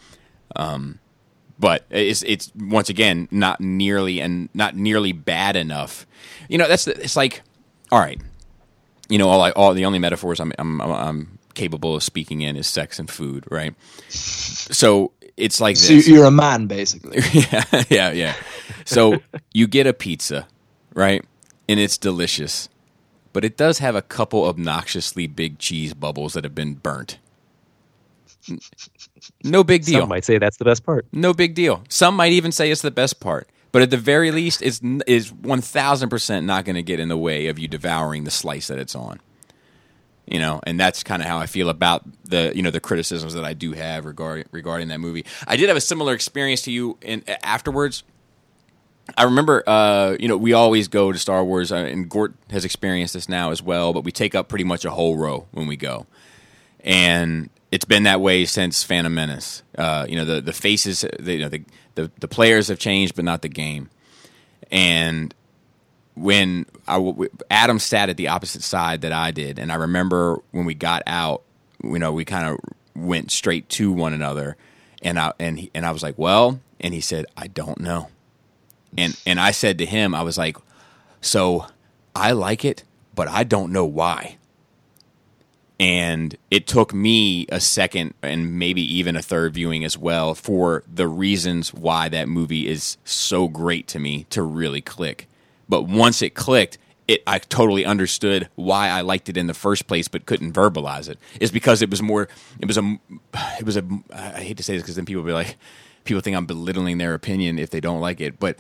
Um, 0.56 1.00
but 1.60 1.86
it's 1.92 2.24
it's 2.24 2.52
once 2.58 2.90
again 2.90 3.28
not 3.30 3.62
nearly 3.62 4.20
and 4.20 4.50
not 4.56 4.76
nearly 4.76 5.12
bad 5.12 5.56
enough. 5.56 6.08
You 6.50 6.58
know, 6.58 6.68
that's 6.68 6.88
it's 6.88 7.16
like 7.16 7.44
all 7.92 8.00
right. 8.00 8.20
You 9.12 9.18
know, 9.20 9.30
all 9.30 9.42
I, 9.42 9.52
all 9.52 9.74
the 9.74 9.86
only 9.86 10.00
metaphors 10.00 10.40
I'm, 10.40 10.54
I'm 10.58 10.82
I'm 10.82 11.40
capable 11.54 11.96
of 11.96 12.04
speaking 12.04 12.42
in 12.42 12.56
is 12.56 12.68
sex 12.68 13.00
and 13.00 13.10
food, 13.10 13.46
right? 13.52 13.76
So 14.10 15.12
it's 15.38 15.62
like 15.62 15.78
So 15.78 15.94
this. 15.94 16.08
you're 16.08 16.26
a 16.26 16.32
man, 16.32 16.68
basically. 16.68 17.20
yeah, 17.34 17.66
yeah, 17.90 18.12
yeah. 18.12 18.34
So 18.86 19.22
you 19.54 19.68
get 19.68 19.88
a 19.88 19.94
pizza, 19.94 20.48
right? 20.94 21.24
And 21.70 21.80
it's 21.80 21.98
delicious. 21.98 22.70
But 23.34 23.46
it 23.46 23.58
does 23.58 23.80
have 23.80 23.96
a 23.96 24.02
couple 24.02 24.46
obnoxiously 24.46 25.28
big 25.28 25.60
cheese 25.60 25.94
bubbles 25.94 26.34
that 26.34 26.44
have 26.44 26.56
been 26.56 26.76
burnt. 26.76 27.18
No 29.44 29.64
big 29.64 29.86
deal. 29.86 30.02
Some 30.02 30.10
might 30.10 30.26
say 30.26 30.38
that's 30.38 30.58
the 30.58 30.66
best 30.66 30.86
part. 30.86 31.06
No 31.12 31.34
big 31.34 31.56
deal. 31.56 31.84
Some 31.90 32.16
might 32.16 32.32
even 32.34 32.52
say 32.52 32.72
it's 32.72 32.82
the 32.82 32.92
best 32.92 33.20
part. 33.20 33.48
But 33.72 33.82
at 33.82 33.90
the 33.90 33.98
very 33.98 34.32
least, 34.32 34.62
it's 34.62 34.82
is 35.08 35.32
one 35.32 35.62
thousand 35.62 36.10
percent 36.10 36.46
not 36.46 36.66
going 36.66 36.76
to 36.76 36.84
get 36.84 37.00
in 37.00 37.08
the 37.08 37.18
way 37.18 37.48
of 37.48 37.58
you 37.58 37.68
devouring 37.68 38.26
the 38.26 38.32
slice 38.32 38.68
that 38.68 38.80
it's 38.80 38.96
on. 38.96 39.20
You 40.28 40.40
know, 40.40 40.62
and 40.64 40.80
that's 40.80 41.04
kind 41.04 41.22
of 41.22 41.28
how 41.28 41.40
I 41.40 41.46
feel 41.46 41.70
about 41.70 42.04
the 42.26 42.52
you 42.56 42.62
know 42.62 42.72
the 42.72 42.80
criticisms 42.80 43.34
that 43.34 43.44
I 43.44 43.54
do 43.54 43.72
have 43.74 44.06
regarding 44.06 44.46
regarding 44.52 44.90
that 44.90 45.00
movie. 45.00 45.26
I 45.48 45.56
did 45.56 45.68
have 45.70 45.78
a 45.78 45.82
similar 45.82 46.14
experience 46.14 46.62
to 46.64 46.72
you 46.72 46.98
in 47.02 47.24
afterwards. 47.44 48.04
I 49.18 49.24
remember, 49.24 49.64
uh, 49.68 50.16
you 50.20 50.28
know, 50.28 50.38
we 50.38 50.54
always 50.54 50.88
go 50.88 51.12
to 51.12 51.18
Star 51.18 51.44
Wars, 51.44 51.72
uh, 51.72 51.78
and 51.78 52.08
Gort 52.10 52.34
has 52.50 52.64
experienced 52.64 53.14
this 53.14 53.28
now 53.28 53.52
as 53.52 53.62
well. 53.62 53.94
But 53.94 54.04
we 54.04 54.12
take 54.12 54.36
up 54.36 54.48
pretty 54.48 54.64
much 54.64 54.86
a 54.86 54.92
whole 54.92 55.18
row 55.18 55.48
when 55.52 55.68
we 55.68 55.76
go, 55.76 56.06
and 56.82 57.50
it's 57.72 57.86
been 57.86 58.04
that 58.04 58.22
way 58.22 58.46
since 58.46 58.84
Phantom 58.84 59.14
Menace. 59.14 59.64
Uh, 59.78 60.06
you 60.08 60.16
know, 60.16 60.26
the 60.26 60.40
the 60.40 60.54
faces, 60.54 61.04
the, 61.20 61.34
you 61.34 61.40
know, 61.40 61.50
the, 61.50 61.64
the 61.96 62.12
the 62.20 62.28
players 62.28 62.68
have 62.68 62.80
changed, 62.80 63.16
but 63.16 63.26
not 63.26 63.42
the 63.42 63.50
game. 63.50 63.90
And 64.72 65.34
when 66.16 66.66
Adam 67.50 67.80
sat 67.80 68.10
at 68.10 68.18
the 68.18 68.28
opposite 68.28 68.64
side 68.64 69.02
that 69.02 69.12
I 69.12 69.32
did, 69.32 69.60
and 69.60 69.72
I 69.72 69.76
remember 69.76 70.40
when 70.52 70.66
we 70.66 70.74
got 70.74 71.04
out, 71.08 71.44
you 71.84 72.00
know, 72.00 72.12
we 72.12 72.26
kind 72.26 72.48
of 72.48 72.60
went 72.96 73.32
straight 73.32 73.70
to 73.70 73.92
one 73.92 74.14
another, 74.14 74.58
and 75.02 75.20
I 75.20 75.34
and 75.40 75.60
he, 75.60 75.72
and 75.74 75.86
I 75.86 75.92
was 75.92 76.04
like, 76.04 76.18
well, 76.18 76.60
and 76.80 76.94
he 76.94 77.02
said, 77.02 77.26
I 77.38 77.48
don't 77.48 77.80
know, 77.80 78.10
and 78.98 79.20
and 79.26 79.40
I 79.40 79.52
said 79.52 79.78
to 79.80 79.86
him, 79.86 80.14
I 80.14 80.22
was 80.22 80.38
like, 80.38 80.58
so 81.22 81.68
I 82.16 82.32
like 82.32 82.66
it, 82.66 82.84
but 83.16 83.28
I 83.28 83.44
don't 83.44 83.72
know 83.72 83.86
why. 83.86 84.38
And 85.82 86.38
it 86.52 86.68
took 86.68 86.94
me 86.94 87.48
a 87.50 87.60
second 87.60 88.14
and 88.22 88.60
maybe 88.60 88.84
even 88.98 89.16
a 89.16 89.22
third 89.24 89.56
viewing 89.56 89.84
as 89.84 89.98
well 89.98 90.36
for 90.36 90.84
the 90.88 91.08
reasons 91.08 91.74
why 91.74 92.08
that 92.10 92.30
movie 92.30 92.68
is 92.68 92.98
so 93.04 93.48
great 93.48 93.88
to 93.88 94.00
me 94.00 94.28
to 94.30 94.44
really 94.44 94.82
click. 94.82 95.28
But 95.68 95.88
once 95.88 96.22
it 96.22 96.36
clicked, 96.36 96.78
it 97.08 97.24
I 97.26 97.40
totally 97.40 97.84
understood 97.84 98.48
why 98.54 98.90
I 98.90 99.02
liked 99.02 99.28
it 99.28 99.38
in 99.38 99.48
the 99.48 99.56
first 99.56 99.88
place, 99.88 100.08
but 100.08 100.28
couldn't 100.28 100.54
verbalize 100.54 101.10
it. 101.10 101.18
Is 101.40 101.50
because 101.50 101.82
it 101.82 101.90
was 101.90 102.02
more. 102.02 102.28
It 102.60 102.68
was 102.68 102.78
a. 102.78 103.00
It 103.60 103.66
was 103.66 103.76
a. 103.76 103.84
I 104.14 104.42
hate 104.42 104.58
to 104.58 104.64
say 104.64 104.74
this 104.74 104.84
because 104.84 104.98
then 104.98 105.06
people 105.06 105.24
be 105.24 105.32
like, 105.32 105.58
people 106.04 106.22
think 106.22 106.38
I'm 106.38 106.46
belittling 106.46 107.00
their 107.00 107.16
opinion 107.16 107.58
if 107.58 107.72
they 107.72 107.80
don't 107.80 108.02
like 108.02 108.22
it, 108.22 108.40
but 108.40 108.56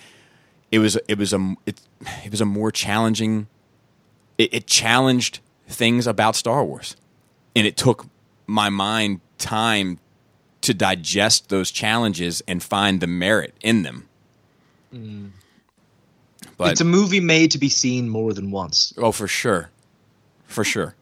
it 0.72 0.80
was. 0.80 0.98
It 1.08 1.20
was 1.20 1.34
a. 1.34 1.56
It, 1.68 1.82
it 2.26 2.32
was 2.32 2.42
a 2.42 2.46
more 2.46 2.72
challenging. 2.72 3.46
It, 4.40 4.54
it 4.56 4.66
challenged 4.66 5.40
things 5.68 6.08
about 6.08 6.36
Star 6.36 6.66
Wars, 6.66 6.96
and 7.56 7.68
it 7.68 7.78
took 7.78 8.06
my 8.48 8.70
mind 8.70 9.22
time 9.38 10.00
to 10.62 10.74
digest 10.74 11.50
those 11.50 11.72
challenges 11.72 12.42
and 12.48 12.62
find 12.62 13.00
the 13.02 13.08
merit 13.08 13.56
in 13.62 13.84
them. 13.84 14.08
Mm. 14.94 15.32
But 16.58 16.72
it's 16.72 16.82
a 16.82 16.86
movie 16.86 17.20
made 17.20 17.52
to 17.52 17.58
be 17.58 17.70
seen 17.70 18.10
more 18.10 18.34
than 18.34 18.52
once. 18.52 18.94
Oh, 18.98 19.12
for 19.12 19.28
sure, 19.28 19.72
for 20.46 20.64
sure, 20.64 20.96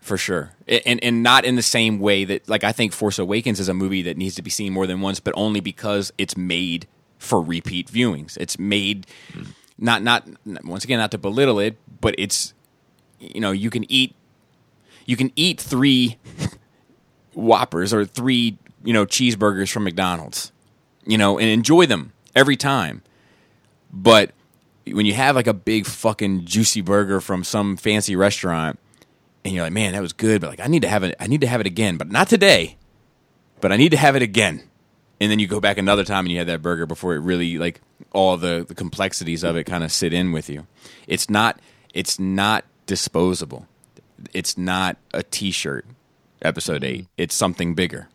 for 0.00 0.16
sure, 0.16 0.52
and 0.66 1.02
and 1.02 1.22
not 1.22 1.44
in 1.44 1.54
the 1.54 1.62
same 1.62 2.00
way 2.00 2.24
that 2.24 2.48
like 2.48 2.64
I 2.64 2.72
think 2.72 2.92
Force 2.92 3.18
Awakens 3.18 3.60
is 3.60 3.68
a 3.68 3.74
movie 3.74 4.02
that 4.02 4.16
needs 4.16 4.34
to 4.36 4.42
be 4.42 4.50
seen 4.50 4.72
more 4.72 4.86
than 4.86 5.00
once, 5.00 5.20
but 5.20 5.32
only 5.36 5.60
because 5.60 6.12
it's 6.18 6.36
made 6.36 6.88
for 7.18 7.40
repeat 7.40 7.88
viewings. 7.88 8.36
It's 8.38 8.58
made 8.58 9.06
hmm. 9.32 9.44
not 9.78 10.02
not 10.02 10.26
once 10.64 10.82
again 10.82 10.98
not 10.98 11.12
to 11.12 11.18
belittle 11.18 11.60
it, 11.60 11.76
but 12.00 12.14
it's 12.18 12.52
you 13.20 13.40
know 13.40 13.52
you 13.52 13.70
can 13.70 13.90
eat 13.90 14.14
you 15.10 15.16
can 15.16 15.32
eat 15.34 15.60
three 15.60 16.18
Whoppers 17.34 17.92
or 17.92 18.04
three 18.04 18.56
you 18.84 18.92
know 18.92 19.04
cheeseburgers 19.04 19.72
from 19.72 19.82
McDonald's, 19.82 20.52
you 21.04 21.18
know, 21.18 21.36
and 21.36 21.48
enjoy 21.48 21.86
them 21.86 22.12
every 22.36 22.56
time. 22.56 23.02
But 23.92 24.30
when 24.86 25.06
you 25.06 25.14
have 25.14 25.34
like 25.34 25.48
a 25.48 25.52
big 25.52 25.86
fucking 25.86 26.44
juicy 26.44 26.80
burger 26.80 27.20
from 27.20 27.42
some 27.42 27.76
fancy 27.76 28.14
restaurant, 28.14 28.78
and 29.44 29.52
you're 29.52 29.64
like, 29.64 29.72
man, 29.72 29.94
that 29.94 30.00
was 30.00 30.12
good, 30.12 30.40
but 30.40 30.50
like 30.50 30.60
I 30.60 30.68
need 30.68 30.82
to 30.82 30.88
have 30.88 31.02
it. 31.02 31.16
I 31.18 31.26
need 31.26 31.40
to 31.40 31.48
have 31.48 31.60
it 31.60 31.66
again, 31.66 31.96
but 31.96 32.08
not 32.08 32.28
today. 32.28 32.76
But 33.60 33.72
I 33.72 33.76
need 33.76 33.90
to 33.90 33.98
have 33.98 34.14
it 34.14 34.22
again. 34.22 34.62
And 35.20 35.30
then 35.30 35.40
you 35.40 35.48
go 35.48 35.60
back 35.60 35.76
another 35.76 36.04
time 36.04 36.24
and 36.24 36.32
you 36.32 36.38
have 36.38 36.46
that 36.46 36.62
burger 36.62 36.86
before 36.86 37.14
it 37.14 37.18
really 37.18 37.58
like 37.58 37.80
all 38.12 38.36
the, 38.36 38.64
the 38.66 38.76
complexities 38.76 39.42
of 39.42 39.56
it 39.56 39.64
kind 39.64 39.82
of 39.82 39.90
sit 39.90 40.14
in 40.14 40.30
with 40.30 40.48
you. 40.48 40.68
It's 41.08 41.28
not. 41.28 41.58
It's 41.92 42.20
not 42.20 42.64
disposable. 42.86 43.66
It's 44.32 44.56
not 44.58 44.96
a 45.14 45.22
T-shirt. 45.22 45.86
Episode 46.42 46.84
eight. 46.84 47.02
Mm-hmm. 47.04 47.12
It's 47.18 47.34
something 47.34 47.74
bigger. 47.74 48.08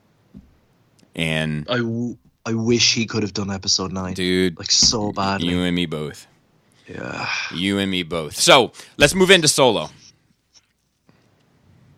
And 1.15 1.65
I, 1.69 1.77
w- 1.77 2.17
I 2.45 2.53
wish 2.53 2.93
he 2.93 3.05
could 3.05 3.23
have 3.23 3.33
done 3.33 3.51
episode 3.51 3.91
nine. 3.91 4.13
dude, 4.15 4.57
Like 4.57 4.71
so 4.71 5.11
badly. 5.11 5.49
you 5.49 5.61
and 5.61 5.75
me 5.75 5.85
both. 5.85 6.27
yeah. 6.87 7.29
You 7.53 7.77
and 7.79 7.89
me 7.91 8.03
both. 8.03 8.35
So 8.35 8.71
let's 8.97 9.13
move 9.15 9.29
into 9.31 9.47
solo. 9.47 9.89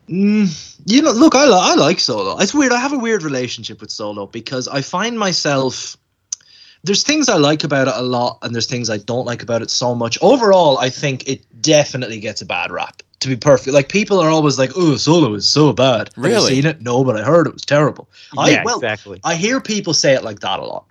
Mm, 0.09 0.77
you 0.85 1.01
know, 1.01 1.11
look, 1.11 1.35
I, 1.35 1.45
li- 1.45 1.51
I 1.59 1.75
like 1.75 1.99
Solo. 1.99 2.37
It's 2.39 2.53
weird. 2.53 2.71
I 2.71 2.79
have 2.79 2.93
a 2.93 2.97
weird 2.97 3.23
relationship 3.23 3.81
with 3.81 3.91
Solo 3.91 4.25
because 4.27 4.67
I 4.67 4.81
find 4.81 5.19
myself. 5.19 5.97
There's 6.83 7.03
things 7.03 7.27
I 7.27 7.35
like 7.35 7.63
about 7.65 7.89
it 7.89 7.93
a 7.97 8.01
lot, 8.03 8.37
and 8.41 8.53
there's 8.53 8.67
things 8.67 8.89
I 8.89 8.99
don't 8.99 9.25
like 9.25 9.43
about 9.43 9.61
it 9.61 9.69
so 9.69 9.93
much. 9.93 10.17
Overall, 10.21 10.77
I 10.77 10.89
think 10.89 11.27
it 11.27 11.43
definitely 11.61 12.19
gets 12.21 12.41
a 12.41 12.45
bad 12.45 12.71
rap. 12.71 13.01
To 13.21 13.27
be 13.29 13.35
perfect, 13.35 13.73
like 13.73 13.89
people 13.89 14.19
are 14.19 14.29
always 14.29 14.59
like, 14.59 14.71
"Oh, 14.75 14.95
Solo 14.95 15.33
is 15.33 15.49
so 15.49 15.73
bad." 15.73 16.09
Have 16.15 16.23
Really? 16.23 16.53
seen 16.53 16.65
it? 16.67 16.81
No, 16.81 17.03
but 17.03 17.17
I 17.17 17.23
heard 17.23 17.47
it 17.47 17.53
was 17.53 17.65
terrible. 17.65 18.07
yeah, 18.35 18.61
I 18.61 18.63
well, 18.63 18.77
exactly. 18.77 19.19
I 19.23 19.33
hear 19.35 19.59
people 19.59 19.95
say 19.95 20.13
it 20.13 20.23
like 20.23 20.41
that 20.41 20.59
a 20.59 20.63
lot, 20.65 20.85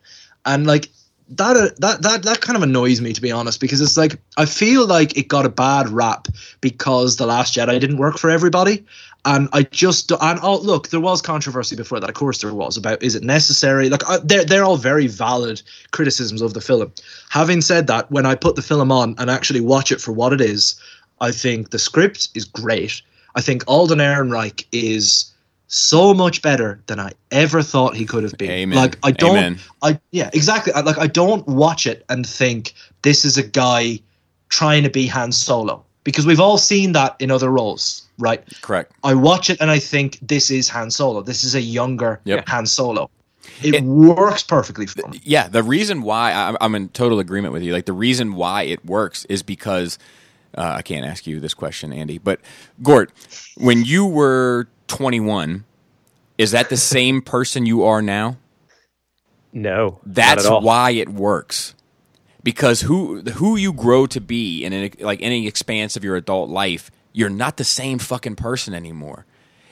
and 0.44 0.66
like 0.66 0.88
that 1.28 1.56
uh, 1.56 1.68
that 1.78 2.02
that 2.02 2.22
that 2.24 2.40
kind 2.40 2.56
of 2.56 2.64
annoys 2.64 3.00
me 3.00 3.12
to 3.12 3.20
be 3.20 3.30
honest 3.30 3.60
because 3.60 3.80
it's 3.80 3.96
like 3.96 4.18
I 4.36 4.44
feel 4.44 4.86
like 4.88 5.16
it 5.16 5.28
got 5.28 5.46
a 5.46 5.48
bad 5.48 5.88
rap 5.88 6.26
because 6.60 7.16
the 7.16 7.26
Last 7.26 7.54
Jedi 7.54 7.78
didn't 7.78 7.98
work 7.98 8.18
for 8.18 8.28
everybody, 8.28 8.84
and 9.24 9.48
I 9.52 9.62
just 9.62 10.10
and 10.10 10.40
oh 10.42 10.58
look, 10.58 10.88
there 10.88 11.00
was 11.00 11.22
controversy 11.22 11.76
before 11.76 12.00
that. 12.00 12.08
Of 12.10 12.16
course, 12.16 12.38
there 12.40 12.52
was 12.52 12.76
about 12.76 13.00
is 13.04 13.14
it 13.14 13.22
necessary? 13.22 13.88
Like 13.88 14.08
I, 14.08 14.18
they're 14.18 14.44
they're 14.44 14.64
all 14.64 14.76
very 14.78 15.06
valid 15.06 15.62
criticisms 15.92 16.42
of 16.42 16.54
the 16.54 16.60
film. 16.60 16.92
Having 17.30 17.60
said 17.60 17.86
that, 17.86 18.10
when 18.10 18.26
I 18.26 18.34
put 18.34 18.56
the 18.56 18.62
film 18.62 18.90
on 18.90 19.14
and 19.18 19.30
actually 19.30 19.60
watch 19.60 19.92
it 19.92 20.00
for 20.00 20.10
what 20.10 20.32
it 20.32 20.40
is, 20.40 20.74
I 21.20 21.32
think 21.32 21.70
the 21.70 21.78
script 21.78 22.28
is 22.34 22.44
great. 22.44 23.02
I 23.34 23.40
think 23.40 23.64
Alden 23.66 23.98
Ehrenreich 23.98 24.64
is 24.72 25.32
so 25.68 26.14
much 26.14 26.42
better 26.42 26.80
than 26.86 27.00
I 27.00 27.12
ever 27.30 27.62
thought 27.62 27.96
he 27.96 28.04
could 28.04 28.22
have 28.22 28.36
been. 28.38 28.50
Amen. 28.50 28.76
Like 28.78 28.98
I 29.02 29.10
don't 29.10 29.36
Amen. 29.36 29.58
I 29.82 29.98
yeah, 30.12 30.30
exactly. 30.32 30.72
I, 30.72 30.80
like 30.80 30.98
I 30.98 31.06
don't 31.06 31.46
watch 31.46 31.86
it 31.86 32.04
and 32.08 32.26
think 32.26 32.72
this 33.02 33.24
is 33.24 33.36
a 33.36 33.42
guy 33.42 34.00
trying 34.48 34.82
to 34.84 34.90
be 34.90 35.06
Han 35.08 35.32
Solo 35.32 35.84
because 36.04 36.24
we've 36.24 36.40
all 36.40 36.56
seen 36.58 36.92
that 36.92 37.16
in 37.18 37.30
other 37.30 37.50
roles, 37.50 38.06
right? 38.18 38.44
Correct. 38.62 38.92
I 39.02 39.14
watch 39.14 39.50
it 39.50 39.60
and 39.60 39.70
I 39.70 39.80
think 39.80 40.18
this 40.22 40.50
is 40.50 40.68
Han 40.68 40.90
Solo. 40.90 41.20
This 41.20 41.42
is 41.42 41.54
a 41.54 41.60
younger 41.60 42.20
Yep. 42.24 42.48
Han 42.48 42.66
Solo. 42.66 43.10
It, 43.62 43.74
It- 43.74 43.84
works 43.84 44.42
perfectly 44.42 44.86
for 44.86 45.08
me. 45.08 45.20
Yeah, 45.24 45.48
the 45.48 45.62
reason 45.62 46.02
why 46.02 46.32
I, 46.32 46.56
I'm 46.60 46.74
in 46.74 46.90
total 46.90 47.18
agreement 47.18 47.52
with 47.52 47.62
you. 47.62 47.72
Like 47.72 47.86
the 47.86 47.92
reason 47.92 48.34
why 48.34 48.62
it 48.62 48.84
works 48.84 49.24
is 49.26 49.42
because 49.42 49.98
uh, 50.56 50.74
I 50.78 50.82
can't 50.82 51.04
ask 51.06 51.26
you 51.26 51.40
this 51.40 51.54
question, 51.54 51.92
Andy, 51.92 52.18
but 52.18 52.40
Gort, 52.82 53.12
when 53.56 53.84
you 53.84 54.06
were 54.06 54.68
21, 54.88 55.64
is 56.38 56.50
that 56.52 56.68
the 56.70 56.76
same 56.76 57.22
person 57.22 57.66
you 57.66 57.84
are 57.84 58.02
now? 58.02 58.36
No, 59.52 60.00
That's 60.04 60.44
not 60.44 60.46
at 60.50 60.52
all. 60.56 60.60
why 60.62 60.90
it 60.90 61.08
works. 61.08 61.74
Because 62.42 62.82
who 62.82 63.22
who 63.22 63.56
you 63.56 63.72
grow 63.72 64.06
to 64.06 64.20
be 64.20 64.64
in 64.64 64.72
an, 64.72 64.90
like 65.00 65.20
any 65.22 65.46
expanse 65.48 65.96
of 65.96 66.04
your 66.04 66.14
adult 66.16 66.48
life, 66.48 66.90
you're 67.12 67.30
not 67.30 67.56
the 67.56 67.64
same 67.64 67.98
fucking 67.98 68.36
person 68.36 68.72
anymore. 68.74 69.26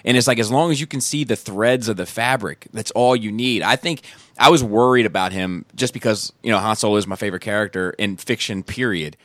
And 0.04 0.16
it's 0.16 0.26
like 0.26 0.38
as 0.38 0.50
long 0.50 0.70
as 0.70 0.80
you 0.80 0.86
can 0.86 1.00
see 1.00 1.22
the 1.24 1.36
threads 1.36 1.88
of 1.88 1.96
the 1.96 2.04
fabric, 2.06 2.66
that's 2.72 2.90
all 2.92 3.14
you 3.14 3.30
need. 3.30 3.62
I 3.62 3.76
think 3.76 4.02
I 4.38 4.50
was 4.50 4.64
worried 4.64 5.06
about 5.06 5.32
him 5.32 5.64
just 5.76 5.92
because 5.94 6.32
you 6.42 6.50
know 6.50 6.58
Han 6.58 6.76
Solo 6.76 6.96
is 6.96 7.06
my 7.06 7.16
favorite 7.16 7.42
character 7.42 7.90
in 7.98 8.16
fiction. 8.16 8.62
Period. 8.62 9.16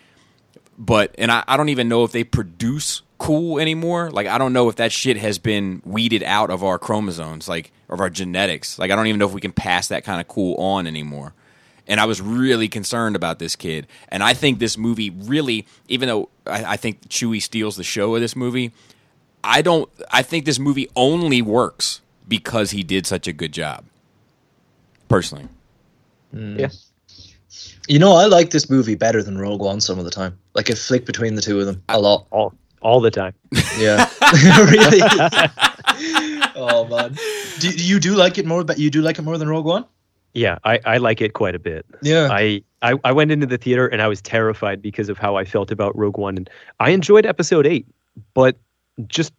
But 0.79 1.13
and 1.17 1.31
I, 1.31 1.43
I 1.47 1.57
don't 1.57 1.69
even 1.69 1.89
know 1.89 2.03
if 2.05 2.11
they 2.11 2.23
produce 2.23 3.03
cool 3.19 3.59
anymore. 3.59 4.09
Like 4.09 4.25
I 4.27 4.37
don't 4.37 4.53
know 4.53 4.69
if 4.69 4.77
that 4.77 4.91
shit 4.91 5.17
has 5.17 5.37
been 5.37 5.81
weeded 5.85 6.23
out 6.23 6.49
of 6.49 6.63
our 6.63 6.79
chromosomes, 6.79 7.47
like 7.47 7.71
of 7.89 7.99
our 7.99 8.09
genetics. 8.09 8.79
Like 8.79 8.89
I 8.89 8.95
don't 8.95 9.07
even 9.07 9.19
know 9.19 9.27
if 9.27 9.33
we 9.33 9.41
can 9.41 9.51
pass 9.51 9.89
that 9.89 10.03
kind 10.05 10.21
of 10.21 10.27
cool 10.27 10.55
on 10.55 10.87
anymore. 10.87 11.33
And 11.85 11.99
I 11.99 12.05
was 12.05 12.21
really 12.21 12.67
concerned 12.67 13.15
about 13.15 13.39
this 13.39 13.55
kid. 13.55 13.87
And 14.09 14.23
I 14.23 14.33
think 14.35 14.59
this 14.59 14.77
movie 14.77 15.09
really, 15.09 15.65
even 15.87 16.07
though 16.07 16.29
I, 16.45 16.73
I 16.73 16.77
think 16.77 17.09
Chewie 17.09 17.41
steals 17.41 17.75
the 17.75 17.83
show 17.83 18.15
of 18.15 18.21
this 18.21 18.35
movie, 18.35 18.71
I 19.43 19.61
don't. 19.61 19.89
I 20.11 20.21
think 20.21 20.45
this 20.45 20.59
movie 20.59 20.87
only 20.95 21.41
works 21.41 22.01
because 22.27 22.71
he 22.71 22.83
did 22.83 23.05
such 23.05 23.27
a 23.27 23.33
good 23.33 23.51
job. 23.51 23.85
Personally, 25.07 25.47
Yeah. 26.31 26.69
You 27.89 27.97
know, 27.97 28.13
I 28.13 28.25
like 28.25 28.51
this 28.51 28.69
movie 28.69 28.93
better 28.93 29.23
than 29.23 29.39
Rogue 29.39 29.61
One 29.61 29.81
some 29.81 29.97
of 29.97 30.05
the 30.05 30.11
time. 30.11 30.37
Like 30.53 30.69
I 30.69 30.75
flick 30.75 31.07
between 31.07 31.33
the 31.33 31.41
two 31.41 31.59
of 31.59 31.65
them 31.65 31.81
a 31.89 31.99
lot. 31.99 32.27
All 32.29 32.53
all 32.81 33.01
the 33.01 33.09
time. 33.09 33.33
Yeah, 33.79 34.07
really. 34.69 35.01
oh 36.55 36.87
man, 36.87 37.17
do, 37.57 37.71
do 37.71 37.83
you 37.83 37.99
do 37.99 38.15
like 38.15 38.37
it 38.37 38.45
more? 38.45 38.63
But 38.63 38.77
you 38.77 38.91
do 38.91 39.01
like 39.01 39.17
it 39.17 39.23
more 39.23 39.39
than 39.39 39.49
Rogue 39.49 39.65
One? 39.65 39.85
Yeah, 40.35 40.59
I, 40.63 40.79
I 40.85 40.97
like 40.97 41.19
it 41.19 41.33
quite 41.33 41.55
a 41.55 41.59
bit. 41.59 41.83
Yeah. 42.03 42.29
I, 42.31 42.61
I 42.83 42.93
I 43.03 43.11
went 43.11 43.31
into 43.31 43.47
the 43.47 43.57
theater 43.57 43.87
and 43.87 44.03
I 44.03 44.07
was 44.07 44.21
terrified 44.21 44.83
because 44.83 45.09
of 45.09 45.17
how 45.17 45.35
I 45.35 45.43
felt 45.43 45.71
about 45.71 45.97
Rogue 45.97 46.19
One, 46.19 46.37
and 46.37 46.47
I 46.79 46.91
enjoyed 46.91 47.25
Episode 47.25 47.65
Eight, 47.65 47.87
but 48.35 48.55
just 49.07 49.33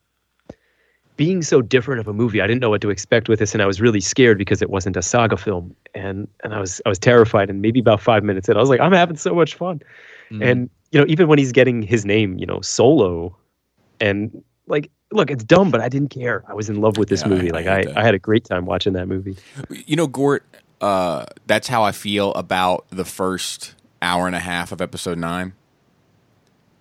being 1.21 1.43
so 1.43 1.61
different 1.61 2.01
of 2.01 2.09
a 2.09 2.15
movie, 2.15 2.41
I 2.41 2.47
didn't 2.47 2.63
know 2.63 2.71
what 2.71 2.81
to 2.81 2.89
expect 2.89 3.29
with 3.29 3.41
this, 3.41 3.53
and 3.53 3.63
I 3.63 3.67
was 3.67 3.79
really 3.79 4.01
scared 4.01 4.39
because 4.39 4.63
it 4.63 4.71
wasn't 4.71 4.97
a 4.97 5.03
saga 5.03 5.37
film, 5.37 5.77
and 5.95 6.27
and 6.43 6.55
I 6.55 6.61
was 6.61 6.81
I 6.87 6.89
was 6.89 6.99
terrified. 6.99 7.51
And 7.51 7.61
maybe 7.61 7.79
about 7.79 8.01
five 8.01 8.25
minutes 8.25 8.49
in, 8.49 8.57
I 8.57 8.61
was 8.61 8.71
like, 8.71 8.81
I'm 8.81 8.93
having 8.93 9.19
so 9.19 9.35
much 9.35 9.55
fun, 9.55 9.83
and 10.31 10.71
you 10.93 10.99
know, 10.99 11.05
even 11.09 11.29
when 11.29 11.39
he's 11.39 11.53
getting 11.53 11.83
his 11.83 12.07
name, 12.07 12.39
you 12.39 12.47
know, 12.47 12.63
Solo, 12.63 13.37
and 14.01 14.43
like, 14.67 14.91
look, 15.13 15.31
it's 15.31 15.45
dumb, 15.45 15.71
but 15.71 15.83
I 15.83 15.91
didn't 15.91 16.09
care. 16.09 16.43
I 16.49 16.55
was 16.55 16.71
in 16.71 16.81
love 16.81 16.97
with 16.97 17.11
this 17.11 17.21
Yeah, 17.21 17.29
movie. 17.29 17.51
I 17.53 17.55
like, 17.61 17.67
hate 17.67 17.89
I. 17.95 18.01
I 18.01 18.03
had 18.03 18.15
a 18.15 18.19
great 18.19 18.47
time 18.47 18.65
watching 18.65 18.95
that 18.95 19.07
movie. 19.07 19.37
you 19.69 19.97
know, 19.97 20.07
Gort. 20.07 20.43
Uh, 20.81 21.27
that's 21.47 21.69
how 21.69 21.83
I 21.83 21.93
feel 21.93 22.33
about 22.33 22.87
the 22.89 23.05
first 23.05 23.75
hour 24.01 24.27
and 24.27 24.35
a 24.35 24.41
half 24.41 24.73
of 24.73 24.81
episode 24.81 25.19
nine. 25.19 25.53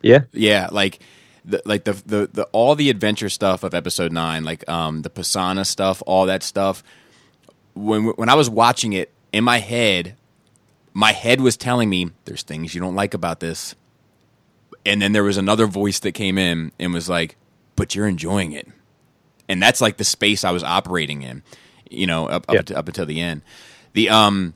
Yeah, 0.02 0.22
Yeah, 0.32 0.70
like 0.72 1.00
the 1.46 1.62
like 1.66 1.84
the 1.86 1.94
the, 2.06 2.30
the 2.32 2.44
all 2.52 2.76
the 2.76 2.90
adventure 2.90 3.30
stuff 3.30 3.64
of 3.64 3.74
episode 3.74 4.12
nine, 4.12 4.44
like 4.44 4.68
um 4.70 5.02
the 5.04 5.10
Pasaana 5.10 5.66
stuff, 5.66 6.02
all 6.06 6.26
that 6.28 6.44
stuff. 6.44 6.84
When 7.74 8.06
when 8.08 8.30
I 8.30 8.36
was 8.36 8.50
watching 8.50 8.94
it 8.94 9.12
in 9.32 9.44
my 9.44 9.60
head, 9.60 10.16
my 10.94 11.12
head 11.14 11.42
was 11.42 11.56
telling 11.58 11.90
me 11.90 12.12
there's 12.26 12.44
things 12.44 12.74
you 12.76 12.82
don't 12.82 12.96
like 12.96 13.14
about 13.14 13.40
this, 13.40 13.76
and 14.86 15.02
then 15.02 15.14
there 15.14 15.24
was 15.24 15.38
another 15.38 15.66
voice 15.68 16.00
that 16.00 16.12
came 16.14 16.38
in 16.38 16.72
and 16.80 16.94
was 16.94 17.08
like, 17.10 17.36
"But 17.76 17.96
you're 17.96 18.08
enjoying 18.08 18.52
it," 18.52 18.68
and 19.48 19.62
that's 19.62 19.82
like 19.82 19.98
the 19.98 20.04
space 20.04 20.44
I 20.44 20.52
was 20.52 20.64
operating 20.64 21.22
in, 21.22 21.44
you 21.90 22.08
know, 22.08 22.28
up 22.28 22.46
up, 22.50 22.56
Yeah. 22.56 22.62
to, 22.64 22.78
up 22.80 22.88
until 22.88 23.06
the 23.06 23.22
end. 23.22 23.42
The 23.94 24.10
um 24.10 24.54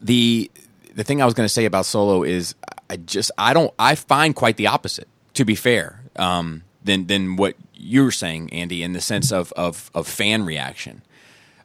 the 0.00 0.50
the 0.94 1.04
thing 1.04 1.20
I 1.22 1.24
was 1.24 1.34
going 1.34 1.44
to 1.46 1.52
say 1.52 1.64
about 1.64 1.86
Solo 1.86 2.22
is 2.22 2.54
I 2.90 2.96
just 2.96 3.30
I 3.38 3.52
don't 3.54 3.72
I 3.78 3.94
find 3.94 4.34
quite 4.34 4.56
the 4.56 4.66
opposite. 4.68 5.08
To 5.34 5.44
be 5.44 5.54
fair, 5.54 6.02
um, 6.16 6.62
than 6.84 7.06
than 7.06 7.36
what 7.36 7.56
you 7.74 8.04
were 8.04 8.10
saying, 8.10 8.52
Andy, 8.52 8.82
in 8.82 8.92
the 8.92 9.00
sense 9.00 9.32
of 9.32 9.52
of, 9.52 9.90
of 9.94 10.06
fan 10.06 10.44
reaction. 10.44 11.02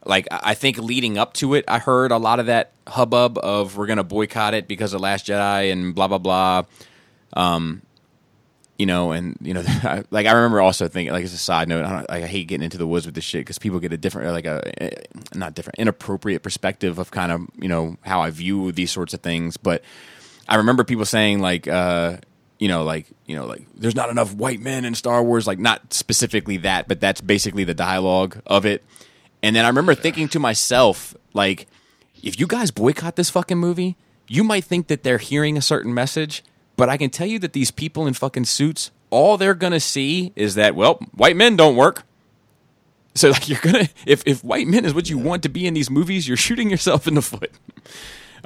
Like 0.04 0.26
I 0.30 0.54
think 0.54 0.78
leading 0.78 1.18
up 1.18 1.34
to 1.34 1.54
it, 1.54 1.64
I 1.68 1.78
heard 1.78 2.12
a 2.12 2.16
lot 2.16 2.40
of 2.40 2.46
that 2.46 2.72
hubbub 2.86 3.36
of 3.38 3.76
we're 3.76 3.86
going 3.86 3.98
to 3.98 4.04
boycott 4.04 4.54
it 4.54 4.66
because 4.66 4.94
of 4.94 5.00
Last 5.00 5.26
Jedi 5.26 5.70
and 5.70 5.94
blah 5.94 6.08
blah 6.08 6.18
blah. 6.18 6.62
Um, 7.34 7.82
you 8.78 8.86
know, 8.86 9.10
and 9.10 9.36
you 9.42 9.52
know, 9.54 9.60
like 10.10 10.26
I 10.26 10.32
remember 10.32 10.60
also 10.60 10.88
thinking, 10.88 11.12
like 11.12 11.24
as 11.24 11.34
a 11.34 11.38
side 11.38 11.68
note, 11.68 11.84
I, 11.84 11.96
like, 11.96 12.10
I 12.10 12.26
hate 12.26 12.46
getting 12.46 12.64
into 12.64 12.78
the 12.78 12.86
woods 12.86 13.06
with 13.06 13.14
this 13.16 13.24
shit 13.24 13.40
because 13.40 13.58
people 13.58 13.80
get 13.80 13.92
a 13.92 13.96
different, 13.96 14.32
like 14.32 14.46
a 14.46 14.82
eh, 14.82 14.90
not 15.34 15.54
different, 15.54 15.78
inappropriate 15.78 16.42
perspective 16.42 16.98
of 16.98 17.10
kind 17.10 17.32
of 17.32 17.46
you 17.60 17.68
know 17.68 17.96
how 18.02 18.20
I 18.20 18.30
view 18.30 18.72
these 18.72 18.92
sorts 18.92 19.14
of 19.14 19.20
things. 19.20 19.56
But 19.56 19.82
I 20.48 20.56
remember 20.56 20.84
people 20.84 21.04
saying 21.04 21.40
like, 21.40 21.66
uh, 21.66 22.18
you 22.58 22.68
know, 22.68 22.82
like 22.84 23.06
you 23.26 23.36
know, 23.36 23.46
like 23.46 23.66
there's 23.74 23.94
not 23.94 24.10
enough 24.10 24.34
white 24.34 24.60
men 24.60 24.84
in 24.84 24.94
Star 24.94 25.22
Wars, 25.22 25.46
like 25.46 25.58
not 25.58 25.92
specifically 25.92 26.56
that, 26.58 26.88
but 26.88 27.00
that's 27.00 27.20
basically 27.20 27.64
the 27.64 27.74
dialogue 27.74 28.40
of 28.46 28.66
it. 28.66 28.84
And 29.42 29.54
then 29.54 29.64
I 29.64 29.68
remember 29.68 29.94
thinking 29.94 30.28
to 30.28 30.40
myself, 30.40 31.14
like, 31.32 31.68
if 32.22 32.40
you 32.40 32.46
guys 32.46 32.72
boycott 32.72 33.14
this 33.14 33.30
fucking 33.30 33.58
movie, 33.58 33.96
you 34.26 34.42
might 34.42 34.64
think 34.64 34.88
that 34.88 35.04
they're 35.04 35.18
hearing 35.18 35.56
a 35.56 35.62
certain 35.62 35.94
message, 35.94 36.42
but 36.76 36.88
I 36.88 36.96
can 36.96 37.10
tell 37.10 37.26
you 37.26 37.38
that 37.38 37.52
these 37.52 37.70
people 37.70 38.06
in 38.06 38.14
fucking 38.14 38.46
suits, 38.46 38.90
all 39.10 39.36
they're 39.36 39.54
gonna 39.54 39.80
see 39.80 40.32
is 40.34 40.56
that, 40.56 40.74
well, 40.74 40.94
white 41.14 41.36
men 41.36 41.56
don't 41.56 41.76
work. 41.76 42.02
So 43.14 43.30
like 43.30 43.48
you're 43.48 43.60
gonna 43.60 43.88
if 44.06 44.22
if 44.26 44.42
white 44.42 44.66
men 44.66 44.84
is 44.84 44.94
what 44.94 45.08
you 45.08 45.18
want 45.18 45.42
to 45.44 45.48
be 45.48 45.66
in 45.66 45.74
these 45.74 45.90
movies, 45.90 46.26
you're 46.26 46.36
shooting 46.36 46.70
yourself 46.70 47.06
in 47.06 47.14
the 47.14 47.22
foot. 47.22 47.52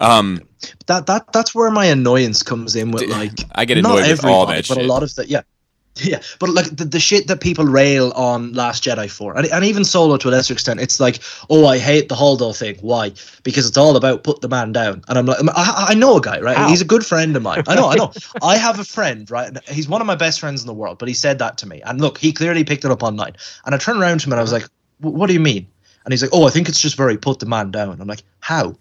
Um 0.02 0.40
that 0.86 1.06
that 1.06 1.32
that's 1.32 1.54
where 1.54 1.70
my 1.70 1.86
annoyance 1.86 2.42
comes 2.42 2.76
in 2.76 2.90
with 2.90 3.08
like 3.08 3.32
I 3.54 3.64
get 3.64 3.80
not 3.82 3.98
annoyed 3.98 4.10
with 4.10 4.24
all 4.24 4.46
that 4.46 4.68
but 4.68 4.74
shit. 4.74 4.78
a 4.78 4.82
lot 4.82 5.02
of 5.02 5.14
the 5.14 5.26
yeah. 5.28 5.42
Yeah 6.02 6.22
but 6.38 6.48
like 6.48 6.74
the, 6.74 6.84
the 6.86 7.00
shit 7.00 7.26
that 7.26 7.40
people 7.40 7.66
rail 7.66 8.12
on 8.12 8.54
last 8.54 8.84
jedi 8.84 9.10
for 9.10 9.36
and, 9.36 9.46
and 9.46 9.64
even 9.64 9.84
solo 9.84 10.16
to 10.16 10.28
a 10.28 10.30
lesser 10.30 10.54
extent 10.54 10.80
it's 10.80 10.98
like 11.00 11.18
oh 11.50 11.66
i 11.66 11.78
hate 11.78 12.08
the 12.08 12.14
holdo 12.14 12.56
thing. 12.56 12.76
Why? 12.80 13.12
Because 13.42 13.66
it's 13.66 13.76
all 13.76 13.96
about 13.96 14.24
put 14.24 14.40
the 14.40 14.48
man 14.48 14.72
down 14.72 15.02
and 15.08 15.18
i'm 15.18 15.26
like 15.26 15.38
i, 15.54 15.86
I 15.90 15.94
know 15.94 16.16
a 16.16 16.20
guy 16.20 16.40
right? 16.40 16.56
Ow. 16.56 16.68
he's 16.68 16.80
a 16.80 16.86
good 16.86 17.04
friend 17.04 17.36
of 17.36 17.42
mine. 17.42 17.62
I 17.66 17.74
know 17.74 17.88
i 17.88 17.94
know. 17.94 18.12
I 18.42 18.56
have 18.56 18.78
a 18.78 18.84
friend 18.84 19.30
right? 19.30 19.56
He's 19.68 19.88
one 19.88 20.00
of 20.00 20.06
my 20.06 20.16
best 20.16 20.40
friends 20.40 20.62
in 20.62 20.66
the 20.66 20.74
world 20.74 20.98
but 20.98 21.08
he 21.08 21.14
said 21.14 21.38
that 21.40 21.58
to 21.58 21.68
me 21.68 21.82
and 21.82 22.00
look 22.00 22.18
he 22.18 22.32
clearly 22.32 22.64
picked 22.64 22.84
it 22.84 22.90
up 22.90 23.02
online. 23.02 23.36
And 23.66 23.74
i 23.74 23.78
turned 23.78 24.00
around 24.00 24.20
to 24.20 24.26
him 24.26 24.32
and 24.32 24.40
i 24.40 24.42
was 24.42 24.52
like 24.52 24.66
what 24.98 25.26
do 25.26 25.32
you 25.34 25.40
mean? 25.40 25.66
And 26.04 26.12
he's 26.12 26.22
like 26.22 26.32
oh 26.32 26.46
i 26.46 26.50
think 26.50 26.68
it's 26.68 26.80
just 26.80 26.96
very 26.96 27.18
put 27.18 27.38
the 27.38 27.46
man 27.46 27.70
down. 27.70 28.00
I'm 28.00 28.08
like 28.08 28.22
how 28.40 28.76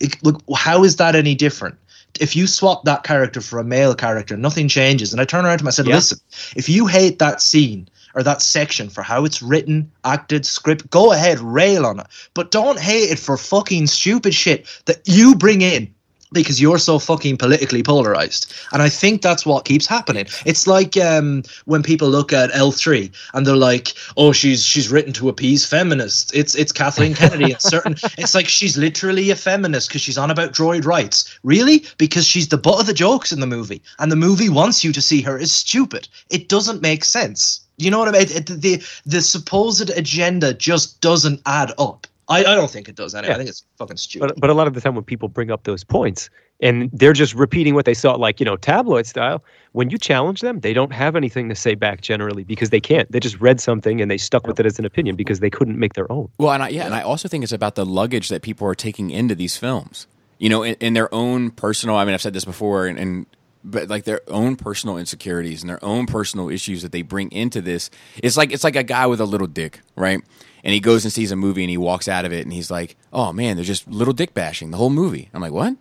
it, 0.00 0.22
look, 0.22 0.42
how 0.54 0.84
is 0.84 0.96
that 0.96 1.14
any 1.14 1.34
different? 1.34 1.76
If 2.20 2.34
you 2.34 2.46
swap 2.46 2.84
that 2.84 3.02
character 3.04 3.40
for 3.40 3.58
a 3.58 3.64
male 3.64 3.94
character, 3.94 4.36
nothing 4.36 4.68
changes. 4.68 5.12
And 5.12 5.20
I 5.20 5.24
turned 5.24 5.46
around 5.46 5.58
to 5.58 5.64
him, 5.64 5.68
I 5.68 5.70
said, 5.70 5.86
Yeah. 5.86 5.96
listen, 5.96 6.18
if 6.56 6.68
you 6.68 6.86
hate 6.86 7.18
that 7.18 7.42
scene 7.42 7.88
or 8.14 8.22
that 8.22 8.40
section 8.40 8.88
for 8.88 9.02
how 9.02 9.24
it's 9.26 9.42
written, 9.42 9.90
acted, 10.04 10.46
script, 10.46 10.88
go 10.88 11.12
ahead, 11.12 11.38
rail 11.40 11.84
on 11.84 12.00
it. 12.00 12.06
But 12.32 12.50
don't 12.50 12.78
hate 12.78 13.10
it 13.10 13.18
for 13.18 13.36
fucking 13.36 13.86
stupid 13.88 14.34
shit 14.34 14.66
that 14.86 15.00
you 15.04 15.34
bring 15.34 15.60
in 15.60 15.94
because 16.32 16.60
you're 16.60 16.78
so 16.78 16.98
fucking 16.98 17.36
politically 17.36 17.82
polarized. 17.82 18.52
And 18.72 18.82
I 18.82 18.88
think 18.88 19.22
that's 19.22 19.46
what 19.46 19.64
keeps 19.64 19.86
happening. 19.86 20.26
It's 20.44 20.66
like 20.66 20.96
um, 20.96 21.42
when 21.64 21.82
people 21.82 22.08
look 22.08 22.32
at 22.32 22.50
L3 22.50 23.12
and 23.34 23.46
they're 23.46 23.56
like, 23.56 23.94
"Oh, 24.16 24.32
she's 24.32 24.64
she's 24.64 24.90
written 24.90 25.12
to 25.14 25.28
appease 25.28 25.66
feminists." 25.66 26.32
It's 26.34 26.54
it's 26.54 26.72
Kathleen 26.72 27.14
Kennedy. 27.20 27.52
It's 27.52 27.68
certain. 27.68 27.96
It's 28.18 28.34
like 28.34 28.48
she's 28.48 28.76
literally 28.76 29.30
a 29.30 29.36
feminist 29.36 29.88
because 29.88 30.02
she's 30.02 30.18
on 30.18 30.30
about 30.30 30.52
droid 30.52 30.84
rights. 30.84 31.38
Really? 31.42 31.84
Because 31.98 32.26
she's 32.26 32.48
the 32.48 32.58
butt 32.58 32.80
of 32.80 32.86
the 32.86 32.94
jokes 32.94 33.32
in 33.32 33.40
the 33.40 33.46
movie, 33.46 33.82
and 33.98 34.10
the 34.10 34.16
movie 34.16 34.48
wants 34.48 34.84
you 34.84 34.92
to 34.92 35.02
see 35.02 35.20
her 35.22 35.38
as 35.38 35.52
stupid. 35.52 36.08
It 36.30 36.48
doesn't 36.48 36.82
make 36.82 37.04
sense. 37.04 37.60
You 37.78 37.90
know 37.90 37.98
what 37.98 38.08
I 38.08 38.12
mean? 38.12 38.22
It, 38.30 38.46
the 38.46 38.82
the 39.04 39.20
supposed 39.20 39.90
agenda 39.90 40.54
just 40.54 41.00
doesn't 41.00 41.42
add 41.46 41.72
up. 41.78 42.06
I, 42.28 42.40
I 42.40 42.54
don't 42.54 42.70
think 42.70 42.88
it 42.88 42.96
does 42.96 43.14
anyway. 43.14 43.34
I 43.34 43.36
think 43.36 43.48
it's 43.48 43.64
fucking 43.78 43.96
stupid. 43.96 44.28
But 44.28 44.40
but 44.40 44.50
a 44.50 44.54
lot 44.54 44.66
of 44.66 44.74
the 44.74 44.80
time 44.80 44.94
when 44.94 45.04
people 45.04 45.28
bring 45.28 45.50
up 45.50 45.64
those 45.64 45.84
points 45.84 46.28
and 46.60 46.90
they're 46.92 47.12
just 47.12 47.34
repeating 47.34 47.74
what 47.74 47.84
they 47.84 47.94
saw, 47.94 48.14
like 48.14 48.40
you 48.40 48.46
know 48.46 48.56
tabloid 48.56 49.06
style, 49.06 49.44
when 49.72 49.90
you 49.90 49.98
challenge 49.98 50.40
them, 50.40 50.60
they 50.60 50.72
don't 50.72 50.92
have 50.92 51.14
anything 51.14 51.48
to 51.48 51.54
say 51.54 51.74
back 51.74 52.00
generally 52.00 52.42
because 52.42 52.70
they 52.70 52.80
can't. 52.80 53.10
They 53.12 53.20
just 53.20 53.40
read 53.40 53.60
something 53.60 54.00
and 54.00 54.10
they 54.10 54.18
stuck 54.18 54.46
with 54.46 54.58
it 54.58 54.66
as 54.66 54.78
an 54.78 54.84
opinion 54.84 55.14
because 55.14 55.40
they 55.40 55.50
couldn't 55.50 55.78
make 55.78 55.94
their 55.94 56.10
own. 56.10 56.28
Well, 56.38 56.52
and 56.52 56.62
I, 56.62 56.68
yeah, 56.70 56.86
and 56.86 56.94
I 56.94 57.02
also 57.02 57.28
think 57.28 57.44
it's 57.44 57.52
about 57.52 57.76
the 57.76 57.86
luggage 57.86 58.28
that 58.28 58.42
people 58.42 58.66
are 58.66 58.74
taking 58.74 59.10
into 59.10 59.34
these 59.34 59.56
films. 59.56 60.06
You 60.38 60.50
know, 60.50 60.62
in, 60.62 60.74
in 60.80 60.92
their 60.94 61.12
own 61.14 61.50
personal. 61.50 61.96
I 61.96 62.04
mean, 62.04 62.12
I've 62.12 62.20
said 62.20 62.34
this 62.34 62.44
before, 62.44 62.86
and, 62.86 62.98
and 62.98 63.26
but 63.64 63.88
like 63.88 64.04
their 64.04 64.20
own 64.28 64.56
personal 64.56 64.96
insecurities 64.96 65.62
and 65.62 65.70
their 65.70 65.84
own 65.84 66.06
personal 66.06 66.48
issues 66.48 66.82
that 66.82 66.92
they 66.92 67.02
bring 67.02 67.30
into 67.32 67.60
this. 67.60 67.90
It's 68.22 68.36
like 68.36 68.52
it's 68.52 68.64
like 68.64 68.76
a 68.76 68.82
guy 68.82 69.06
with 69.06 69.20
a 69.20 69.24
little 69.24 69.46
dick, 69.46 69.80
right? 69.96 70.20
And 70.66 70.74
he 70.74 70.80
goes 70.80 71.04
and 71.04 71.12
sees 71.12 71.30
a 71.30 71.36
movie 71.36 71.62
and 71.62 71.70
he 71.70 71.76
walks 71.78 72.08
out 72.08 72.24
of 72.24 72.32
it 72.32 72.42
and 72.44 72.52
he's 72.52 72.72
like, 72.72 72.96
"Oh 73.12 73.32
man, 73.32 73.54
there's 73.56 73.68
just 73.68 73.86
little 73.86 74.12
dick 74.12 74.34
bashing 74.34 74.72
the 74.72 74.76
whole 74.76 74.90
movie." 74.90 75.28
I'm 75.32 75.40
like, 75.40 75.52
"What?" 75.52 75.76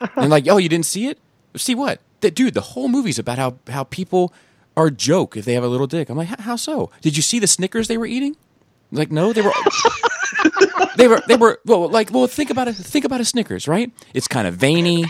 and 0.16 0.30
like, 0.30 0.48
"Oh, 0.48 0.56
you 0.56 0.68
didn't 0.68 0.86
see 0.86 1.06
it? 1.06 1.18
See 1.56 1.76
what? 1.76 2.00
That 2.22 2.34
dude, 2.34 2.54
the 2.54 2.60
whole 2.60 2.88
movie's 2.88 3.20
about 3.20 3.38
how 3.38 3.56
how 3.68 3.84
people 3.84 4.34
are 4.76 4.86
a 4.88 4.90
joke 4.90 5.36
if 5.36 5.44
they 5.44 5.54
have 5.54 5.62
a 5.62 5.68
little 5.68 5.86
dick." 5.86 6.10
I'm 6.10 6.16
like, 6.16 6.26
"How- 6.26 6.42
"How 6.42 6.56
so? 6.56 6.90
Did 7.02 7.16
you 7.16 7.22
see 7.22 7.38
the 7.38 7.46
Snickers 7.46 7.86
they 7.86 7.96
were 7.96 8.04
eating?" 8.06 8.34
Like, 8.90 9.12
no, 9.12 9.32
they 9.32 9.42
were 9.42 9.52
they 10.96 11.06
were 11.06 11.22
they 11.28 11.36
were 11.36 11.60
well 11.64 11.88
like 11.88 12.10
well 12.12 12.26
think 12.26 12.50
about 12.50 12.66
it 12.66 12.74
think 12.74 13.04
about 13.04 13.20
a 13.20 13.24
Snickers 13.24 13.68
right 13.68 13.92
it's 14.12 14.26
kind 14.28 14.48
of 14.48 14.54
veiny 14.54 15.04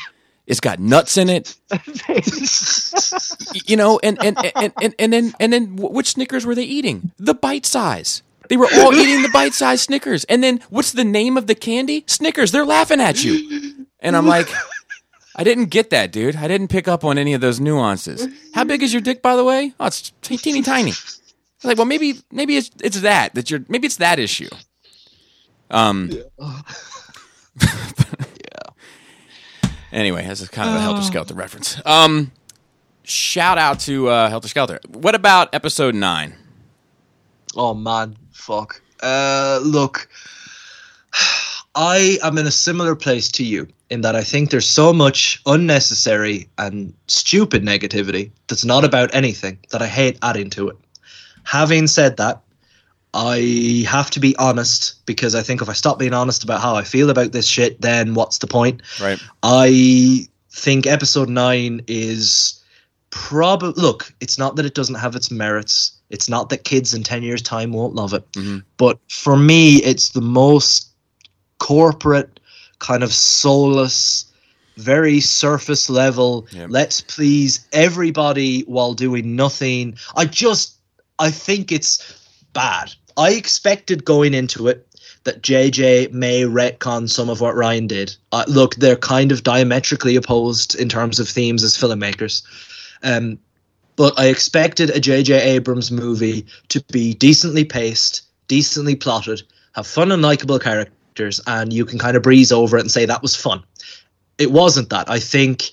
it's 0.46 0.60
got 0.60 0.78
nuts 0.78 1.16
in 1.16 1.28
it 1.30 1.56
you 3.66 3.76
know 3.76 3.98
and 4.02 4.18
and, 4.22 4.36
and 4.54 4.72
and 4.82 4.94
and 4.98 5.12
then 5.12 5.32
and 5.40 5.52
then 5.52 5.76
wh- 5.78 5.92
which 5.92 6.12
Snickers 6.12 6.44
were 6.44 6.54
they 6.54 6.64
eating 6.64 7.12
the 7.18 7.34
bite 7.34 7.64
size 7.66 8.22
they 8.48 8.56
were 8.56 8.68
all 8.74 8.94
eating 8.94 9.22
the 9.22 9.28
bite-sized 9.28 9.84
Snickers 9.84 10.24
and 10.24 10.42
then 10.42 10.60
what's 10.70 10.92
the 10.92 11.04
name 11.04 11.36
of 11.36 11.46
the 11.46 11.54
candy 11.54 12.04
Snickers 12.06 12.52
they're 12.52 12.66
laughing 12.66 13.00
at 13.00 13.22
you 13.24 13.86
and 14.00 14.16
I'm 14.16 14.26
like 14.26 14.48
I 15.38 15.44
didn't 15.44 15.66
get 15.66 15.90
that, 15.90 16.12
dude. 16.12 16.34
I 16.34 16.48
didn't 16.48 16.68
pick 16.68 16.88
up 16.88 17.04
on 17.04 17.18
any 17.18 17.34
of 17.34 17.42
those 17.42 17.60
nuances. 17.60 18.26
How 18.54 18.64
big 18.64 18.82
is 18.82 18.94
your 18.94 19.02
dick, 19.02 19.20
by 19.20 19.36
the 19.36 19.44
way? 19.44 19.74
Oh, 19.78 19.84
it's 19.84 20.10
teeny 20.22 20.62
tiny. 20.62 20.92
Like, 21.62 21.76
well, 21.76 21.84
maybe 21.84 22.14
maybe 22.32 22.56
it's 22.56 22.70
it's 22.82 23.02
that 23.02 23.34
that 23.34 23.50
you're 23.50 23.60
maybe 23.68 23.86
it's 23.86 23.98
that 23.98 24.18
issue. 24.18 24.48
Um. 25.70 26.10
Yeah. 26.10 26.60
Anyway, 29.92 30.22
that's 30.26 30.46
kind 30.48 30.68
of 30.68 30.76
a 30.76 30.80
Helter 30.80 31.00
Skelter 31.00 31.32
reference. 31.32 31.80
Um, 31.86 32.30
shout 33.02 33.56
out 33.56 33.80
to 33.80 34.08
uh, 34.08 34.28
Helter 34.28 34.48
Skelter. 34.48 34.78
What 34.88 35.14
about 35.14 35.54
episode 35.54 35.94
nine? 35.94 36.34
Oh 37.56 37.72
man, 37.72 38.16
fuck. 38.36 38.80
Uh, 39.00 39.60
look, 39.62 40.08
I 41.74 42.18
am 42.22 42.38
in 42.38 42.46
a 42.46 42.50
similar 42.50 42.94
place 42.94 43.30
to 43.32 43.44
you 43.44 43.68
in 43.90 44.00
that 44.02 44.16
I 44.16 44.22
think 44.22 44.50
there's 44.50 44.68
so 44.68 44.92
much 44.92 45.40
unnecessary 45.46 46.48
and 46.58 46.92
stupid 47.08 47.62
negativity 47.62 48.30
that's 48.48 48.64
not 48.64 48.84
about 48.84 49.14
anything 49.14 49.58
that 49.70 49.82
I 49.82 49.86
hate 49.86 50.18
adding 50.22 50.50
to 50.50 50.68
it. 50.68 50.76
Having 51.44 51.86
said 51.88 52.16
that, 52.16 52.42
I 53.14 53.84
have 53.88 54.10
to 54.10 54.20
be 54.20 54.36
honest 54.36 55.06
because 55.06 55.34
I 55.34 55.42
think 55.42 55.62
if 55.62 55.68
I 55.68 55.72
stop 55.72 55.98
being 55.98 56.12
honest 56.12 56.44
about 56.44 56.60
how 56.60 56.74
I 56.74 56.82
feel 56.82 57.08
about 57.08 57.32
this 57.32 57.46
shit, 57.46 57.80
then 57.80 58.14
what's 58.14 58.38
the 58.38 58.46
point? 58.46 58.82
Right. 59.00 59.18
I 59.42 60.26
think 60.50 60.86
episode 60.86 61.28
nine 61.28 61.82
is 61.86 62.62
probably 63.10 63.72
look. 63.80 64.12
It's 64.20 64.38
not 64.38 64.56
that 64.56 64.66
it 64.66 64.74
doesn't 64.74 64.96
have 64.96 65.14
its 65.16 65.30
merits. 65.30 65.95
It's 66.10 66.28
not 66.28 66.48
that 66.50 66.64
kids 66.64 66.94
in 66.94 67.02
ten 67.02 67.22
years' 67.22 67.42
time 67.42 67.72
won't 67.72 67.94
love 67.94 68.14
it. 68.14 68.30
Mhm. 68.32 68.62
But 68.76 68.98
for 69.08 69.36
me, 69.36 69.76
it's 69.82 70.10
the 70.10 70.20
most 70.20 70.88
corporate, 71.58 72.40
kind 72.78 73.02
of 73.02 73.12
soulless, 73.12 74.26
very 74.76 75.20
surface 75.20 75.88
level. 75.88 76.46
Yep. 76.52 76.68
Let's 76.70 77.00
please 77.00 77.66
everybody 77.72 78.60
while 78.62 78.94
doing 78.94 79.34
nothing. 79.34 79.96
I 80.14 80.26
just, 80.26 80.74
I 81.18 81.30
think 81.30 81.72
it's 81.72 81.98
bad. 82.52 82.92
I 83.16 83.30
expected 83.32 84.04
going 84.04 84.34
into 84.34 84.68
it 84.68 84.86
that 85.24 85.42
JJ 85.42 86.12
may 86.12 86.42
retcon 86.42 87.08
some 87.10 87.28
of 87.28 87.40
what 87.40 87.56
Ryan 87.56 87.86
did. 87.86 88.14
Uh, 88.32 88.44
look, 88.46 88.76
they're 88.76 88.96
kind 88.96 89.32
of 89.32 89.42
diametrically 89.42 90.14
opposed 90.14 90.74
in 90.76 90.88
terms 90.88 91.18
of 91.18 91.28
themes 91.28 91.64
as 91.64 91.76
filmmakers. 91.76 92.42
Um, 93.02 93.38
but 93.96 94.18
I 94.18 94.26
expected 94.26 94.90
a 94.90 95.00
JJ 95.00 95.40
Abrams 95.40 95.90
movie 95.90 96.46
to 96.68 96.82
be 96.92 97.14
decently 97.14 97.64
paced, 97.64 98.22
decently 98.48 98.94
plotted, 98.94 99.42
have 99.74 99.86
fun 99.86 100.12
and 100.12 100.22
likable 100.22 100.58
characters, 100.58 101.40
and 101.46 101.72
you 101.72 101.84
can 101.84 101.98
kind 101.98 102.16
of 102.16 102.22
breeze 102.22 102.52
over 102.52 102.76
it 102.76 102.82
and 102.82 102.90
say 102.90 103.06
that 103.06 103.22
was 103.22 103.34
fun. 103.34 103.62
It 104.38 104.52
wasn't 104.52 104.90
that. 104.90 105.10
I 105.10 105.18
think 105.18 105.70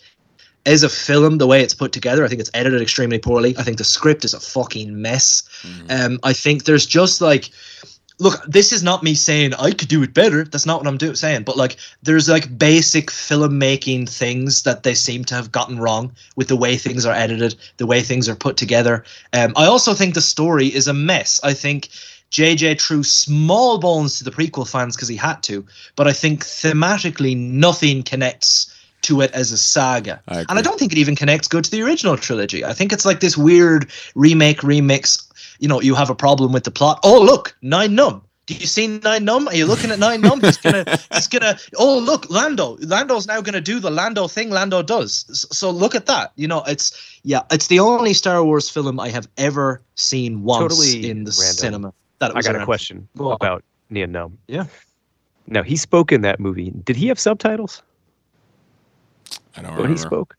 as 0.65 0.83
a 0.83 0.89
film, 0.89 1.37
the 1.37 1.47
way 1.47 1.61
it's 1.61 1.73
put 1.73 1.91
together, 1.91 2.23
I 2.23 2.29
think 2.29 2.39
it's 2.39 2.51
edited 2.53 2.81
extremely 2.81 3.19
poorly. 3.19 3.55
I 3.57 3.63
think 3.63 3.77
the 3.77 3.83
script 3.83 4.23
is 4.23 4.33
a 4.33 4.39
fucking 4.39 5.01
mess. 5.01 5.43
Um, 5.89 6.19
I 6.23 6.31
think 6.31 6.63
there's 6.63 6.85
just 6.85 7.19
like, 7.19 7.49
look, 8.19 8.43
this 8.45 8.71
is 8.71 8.83
not 8.83 9.03
me 9.03 9.15
saying 9.15 9.53
I 9.55 9.71
could 9.71 9.87
do 9.87 10.03
it 10.03 10.13
better. 10.13 10.43
That's 10.43 10.65
not 10.65 10.79
what 10.79 10.87
I'm 10.87 10.97
do- 10.97 11.15
saying. 11.15 11.43
But 11.43 11.57
like, 11.57 11.77
there's 12.01 12.29
like 12.29 12.57
basic 12.57 13.07
filmmaking 13.07 14.09
things 14.09 14.63
that 14.63 14.83
they 14.83 14.93
seem 14.93 15.25
to 15.25 15.35
have 15.35 15.51
gotten 15.51 15.79
wrong 15.79 16.11
with 16.35 16.47
the 16.47 16.55
way 16.55 16.77
things 16.77 17.05
are 17.05 17.13
edited, 17.13 17.55
the 17.77 17.87
way 17.87 18.01
things 18.01 18.29
are 18.29 18.35
put 18.35 18.57
together. 18.57 19.03
Um, 19.33 19.53
I 19.55 19.65
also 19.65 19.93
think 19.93 20.13
the 20.13 20.21
story 20.21 20.67
is 20.67 20.87
a 20.87 20.93
mess. 20.93 21.39
I 21.43 21.53
think. 21.53 21.89
JJ 22.31 22.81
threw 22.81 23.03
small 23.03 23.77
bones 23.77 24.17
to 24.17 24.23
the 24.23 24.31
prequel 24.31 24.67
fans 24.67 24.95
because 24.95 25.07
he 25.07 25.15
had 25.15 25.43
to, 25.43 25.63
but 25.95 26.07
I 26.07 26.13
think 26.13 26.43
thematically 26.43 27.37
nothing 27.37 28.01
connects 28.01 28.73
to 29.03 29.21
it 29.21 29.31
as 29.31 29.51
a 29.51 29.57
saga. 29.57 30.21
I 30.27 30.39
and 30.49 30.57
I 30.57 30.61
don't 30.61 30.79
think 30.79 30.91
it 30.91 30.97
even 30.97 31.15
connects 31.15 31.47
good 31.47 31.63
to 31.65 31.71
the 31.71 31.83
original 31.83 32.17
trilogy. 32.17 32.65
I 32.65 32.73
think 32.73 32.91
it's 32.91 33.05
like 33.05 33.19
this 33.19 33.37
weird 33.37 33.91
remake, 34.15 34.61
remix. 34.61 35.27
You 35.59 35.67
know, 35.67 35.81
you 35.81 35.95
have 35.95 36.09
a 36.09 36.15
problem 36.15 36.51
with 36.51 36.63
the 36.63 36.71
plot. 36.71 36.99
Oh, 37.03 37.21
look, 37.21 37.55
Nien 37.61 37.95
Nunb. 37.95 38.21
Do 38.45 38.55
you 38.55 38.65
see 38.65 38.87
Nien 38.87 39.25
Nunb? 39.25 39.47
Are 39.47 39.55
you 39.55 39.65
looking 39.65 39.89
at 39.89 39.99
Nien 39.99 40.21
Nunb? 40.21 40.43
He's 40.43 40.57
gonna, 40.57 40.83
he's 41.13 41.27
gonna. 41.27 41.57
Oh, 41.77 41.97
look, 41.97 42.29
Lando. 42.29 42.77
Lando's 42.81 43.25
now 43.25 43.39
gonna 43.39 43.61
do 43.61 43.79
the 43.79 43.89
Lando 43.89 44.27
thing 44.27 44.49
Lando 44.49 44.81
does. 44.81 45.47
So 45.51 45.71
look 45.71 45.95
at 45.95 46.07
that. 46.07 46.33
You 46.35 46.47
know, 46.47 46.63
it's 46.67 47.19
yeah, 47.23 47.43
it's 47.51 47.67
the 47.67 47.79
only 47.79 48.13
Star 48.13 48.43
Wars 48.43 48.69
film 48.69 48.99
I 48.99 49.09
have 49.09 49.29
ever 49.37 49.81
seen 49.95 50.43
once 50.43 50.61
Totally 50.61 51.09
in 51.09 51.23
the 51.23 51.31
random. 51.39 51.57
cinema. 51.57 51.93
That 52.19 52.31
it 52.31 52.33
I 52.33 52.37
was 52.39 52.47
got 52.47 52.61
a 52.61 52.65
question 52.65 53.07
Go 53.17 53.31
about 53.31 53.63
Nien 53.89 54.11
Nunb. 54.11 54.33
Yeah. 54.47 54.65
Now 55.47 55.63
he 55.63 55.77
spoke 55.77 56.11
in 56.11 56.21
that 56.21 56.39
movie. 56.39 56.71
Did 56.83 56.95
he 56.95 57.07
have 57.07 57.19
subtitles 57.19 57.81
I 59.55 59.61
don't 59.61 59.77
when 59.77 59.91
he 59.91 59.97
spoke? 59.97 60.35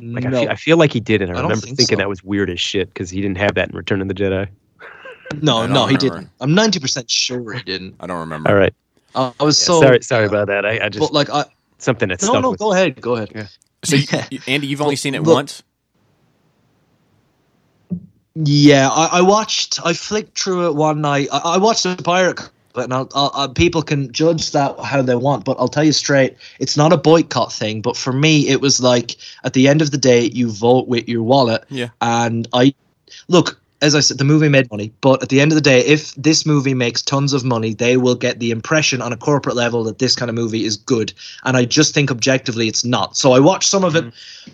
Like 0.00 0.26
I, 0.26 0.30
feel, 0.30 0.48
I 0.50 0.54
feel 0.54 0.76
like 0.76 0.92
he 0.92 1.00
did, 1.00 1.22
and 1.22 1.32
I, 1.32 1.34
I 1.34 1.42
remember 1.42 1.56
think 1.66 1.76
thinking 1.76 1.96
so. 1.96 2.02
that 2.02 2.08
was 2.08 2.22
weird 2.22 2.50
as 2.50 2.60
shit 2.60 2.88
because 2.88 3.10
he 3.10 3.20
didn't 3.20 3.38
have 3.38 3.54
that 3.54 3.70
in 3.70 3.76
Return 3.76 4.00
of 4.00 4.06
the 4.08 4.14
Jedi. 4.14 4.48
no, 5.42 5.58
I 5.58 5.66
don't 5.66 5.72
no, 5.74 5.86
he 5.86 5.96
didn't. 5.96 6.30
I'm 6.40 6.54
ninety 6.54 6.78
percent 6.78 7.10
sure 7.10 7.52
he 7.52 7.62
didn't. 7.62 7.96
I 7.98 8.06
don't 8.06 8.20
remember. 8.20 8.48
All 8.48 8.54
right, 8.56 8.72
Uh, 9.16 9.32
I 9.40 9.44
was 9.44 9.60
Yeah, 9.60 9.66
so 9.66 9.80
sorry, 9.82 10.02
sorry 10.02 10.26
about 10.26 10.46
that. 10.46 10.64
I, 10.64 10.84
I 10.86 10.88
just 10.88 11.00
But 11.00 11.12
like, 11.12 11.30
I 11.30 11.44
something 11.78 12.08
that 12.10 12.22
no, 12.22 12.28
stuck 12.28 12.42
no, 12.42 12.50
with. 12.50 12.60
go 12.60 12.72
ahead, 12.72 13.00
go 13.00 13.16
ahead. 13.16 13.32
Yeah. 13.34 13.46
So, 13.82 13.96
you, 13.96 14.06
you- 14.30 14.40
Andy, 14.46 14.68
you've 14.68 14.80
only 14.82 14.96
seen 14.96 15.14
it 15.16 15.22
Look- 15.24 15.34
once. 15.34 15.62
Yeah, 18.36 18.88
I, 18.88 19.18
I 19.18 19.20
watched. 19.22 19.80
I 19.84 19.94
flicked 19.94 20.38
through 20.38 20.68
it 20.68 20.76
one 20.76 21.00
night. 21.00 21.28
I, 21.32 21.38
I 21.38 21.58
watched 21.58 21.82
the 21.82 21.96
pirate, 21.96 22.38
Cop, 22.72 22.84
and 22.84 22.94
I'll, 22.94 23.08
I'll, 23.14 23.32
i 23.34 23.46
people 23.52 23.82
can 23.82 24.12
judge 24.12 24.52
that 24.52 24.78
how 24.80 25.02
they 25.02 25.16
want. 25.16 25.44
But 25.44 25.56
I'll 25.58 25.68
tell 25.68 25.84
you 25.84 25.92
straight, 25.92 26.36
it's 26.58 26.76
not 26.76 26.92
a 26.92 26.96
boycott 26.96 27.52
thing. 27.52 27.82
But 27.82 27.96
for 27.96 28.12
me, 28.12 28.48
it 28.48 28.60
was 28.60 28.80
like 28.80 29.16
at 29.44 29.52
the 29.52 29.68
end 29.68 29.82
of 29.82 29.90
the 29.90 29.98
day, 29.98 30.30
you 30.32 30.50
vote 30.50 30.88
with 30.88 31.08
your 31.08 31.22
wallet. 31.22 31.64
Yeah. 31.68 31.88
And 32.00 32.48
I 32.52 32.74
look, 33.28 33.60
as 33.80 33.94
I 33.94 34.00
said, 34.00 34.18
the 34.18 34.24
movie 34.24 34.48
made 34.48 34.70
money. 34.70 34.92
But 35.00 35.22
at 35.22 35.28
the 35.28 35.40
end 35.40 35.52
of 35.52 35.56
the 35.56 35.62
day, 35.62 35.80
if 35.80 36.14
this 36.14 36.44
movie 36.44 36.74
makes 36.74 37.02
tons 37.02 37.32
of 37.32 37.44
money, 37.44 37.74
they 37.74 37.96
will 37.96 38.16
get 38.16 38.40
the 38.40 38.50
impression 38.50 39.00
on 39.00 39.12
a 39.12 39.16
corporate 39.16 39.56
level 39.56 39.84
that 39.84 39.98
this 39.98 40.16
kind 40.16 40.28
of 40.28 40.34
movie 40.34 40.64
is 40.64 40.76
good. 40.76 41.12
And 41.44 41.56
I 41.56 41.64
just 41.64 41.94
think 41.94 42.10
objectively, 42.10 42.68
it's 42.68 42.84
not. 42.84 43.16
So 43.16 43.32
I 43.32 43.40
watched 43.40 43.70
some 43.70 43.84
of 43.84 43.94
it 43.94 44.04
mm-hmm. 44.04 44.52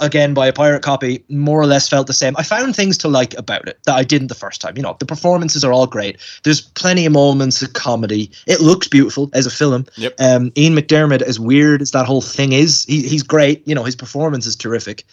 Again 0.00 0.34
by 0.34 0.46
a 0.46 0.52
pirate 0.52 0.82
copy 0.82 1.24
more 1.28 1.60
or 1.60 1.66
less 1.66 1.88
felt 1.88 2.06
the 2.06 2.12
same. 2.12 2.34
I 2.36 2.42
found 2.42 2.74
things 2.76 2.98
to 2.98 3.08
like 3.08 3.36
about 3.38 3.68
it 3.68 3.78
that 3.84 3.94
i 3.94 4.04
didn't 4.04 4.28
the 4.28 4.34
first 4.34 4.60
time. 4.60 4.76
You 4.76 4.82
know 4.82 4.96
the 4.98 5.06
performances 5.06 5.64
are 5.64 5.72
all 5.72 5.86
great. 5.86 6.18
There's 6.44 6.60
plenty 6.60 7.06
of 7.06 7.12
moments 7.12 7.62
of 7.62 7.72
comedy. 7.72 8.30
It 8.46 8.60
looks 8.60 8.88
beautiful 8.88 9.30
as 9.34 9.46
a 9.46 9.50
film. 9.50 9.86
Yep. 9.96 10.14
um, 10.20 10.52
ian 10.56 10.74
mcdiarmid 10.74 11.22
as 11.22 11.38
weird 11.40 11.82
as 11.82 11.90
that 11.92 12.06
whole 12.06 12.22
thing 12.22 12.52
is 12.52 12.84
he, 12.84 13.06
he's 13.08 13.22
great. 13.22 13.66
You 13.66 13.74
know 13.74 13.84
his 13.84 13.96
performance 13.96 14.46
is 14.46 14.56
terrific. 14.56 15.04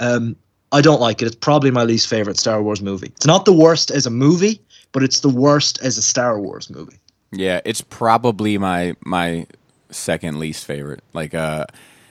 Um, 0.00 0.36
i 0.70 0.80
don't 0.80 1.00
like 1.00 1.22
it. 1.22 1.26
It's 1.26 1.36
probably 1.36 1.70
my 1.70 1.84
least 1.84 2.08
favorite 2.08 2.38
star 2.38 2.62
wars 2.62 2.82
movie. 2.82 3.08
It's 3.08 3.26
not 3.26 3.44
the 3.44 3.52
worst 3.52 3.90
as 3.90 4.06
a 4.06 4.10
movie 4.10 4.60
but 4.92 5.02
it's 5.02 5.20
the 5.20 5.28
worst 5.28 5.80
as 5.82 5.98
a 5.98 6.02
star 6.02 6.40
wars 6.40 6.70
movie. 6.70 6.98
Yeah, 7.32 7.60
it's 7.64 7.80
probably 7.80 8.58
my 8.58 8.96
my 9.04 9.46
second 9.90 10.38
least 10.38 10.64
favorite. 10.64 11.02
Like 11.12 11.34
uh 11.34 11.66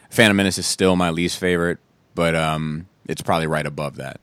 Phantom 0.09 0.37
Menace 0.37 0.57
is 0.57 0.65
still 0.65 0.95
my 0.95 1.09
least 1.09 1.37
favorite, 1.39 1.79
but 2.17 2.33
um 2.33 2.87
it's 3.07 3.21
probably 3.21 3.45
right 3.45 3.65
above 3.65 3.95
that. 3.97 4.19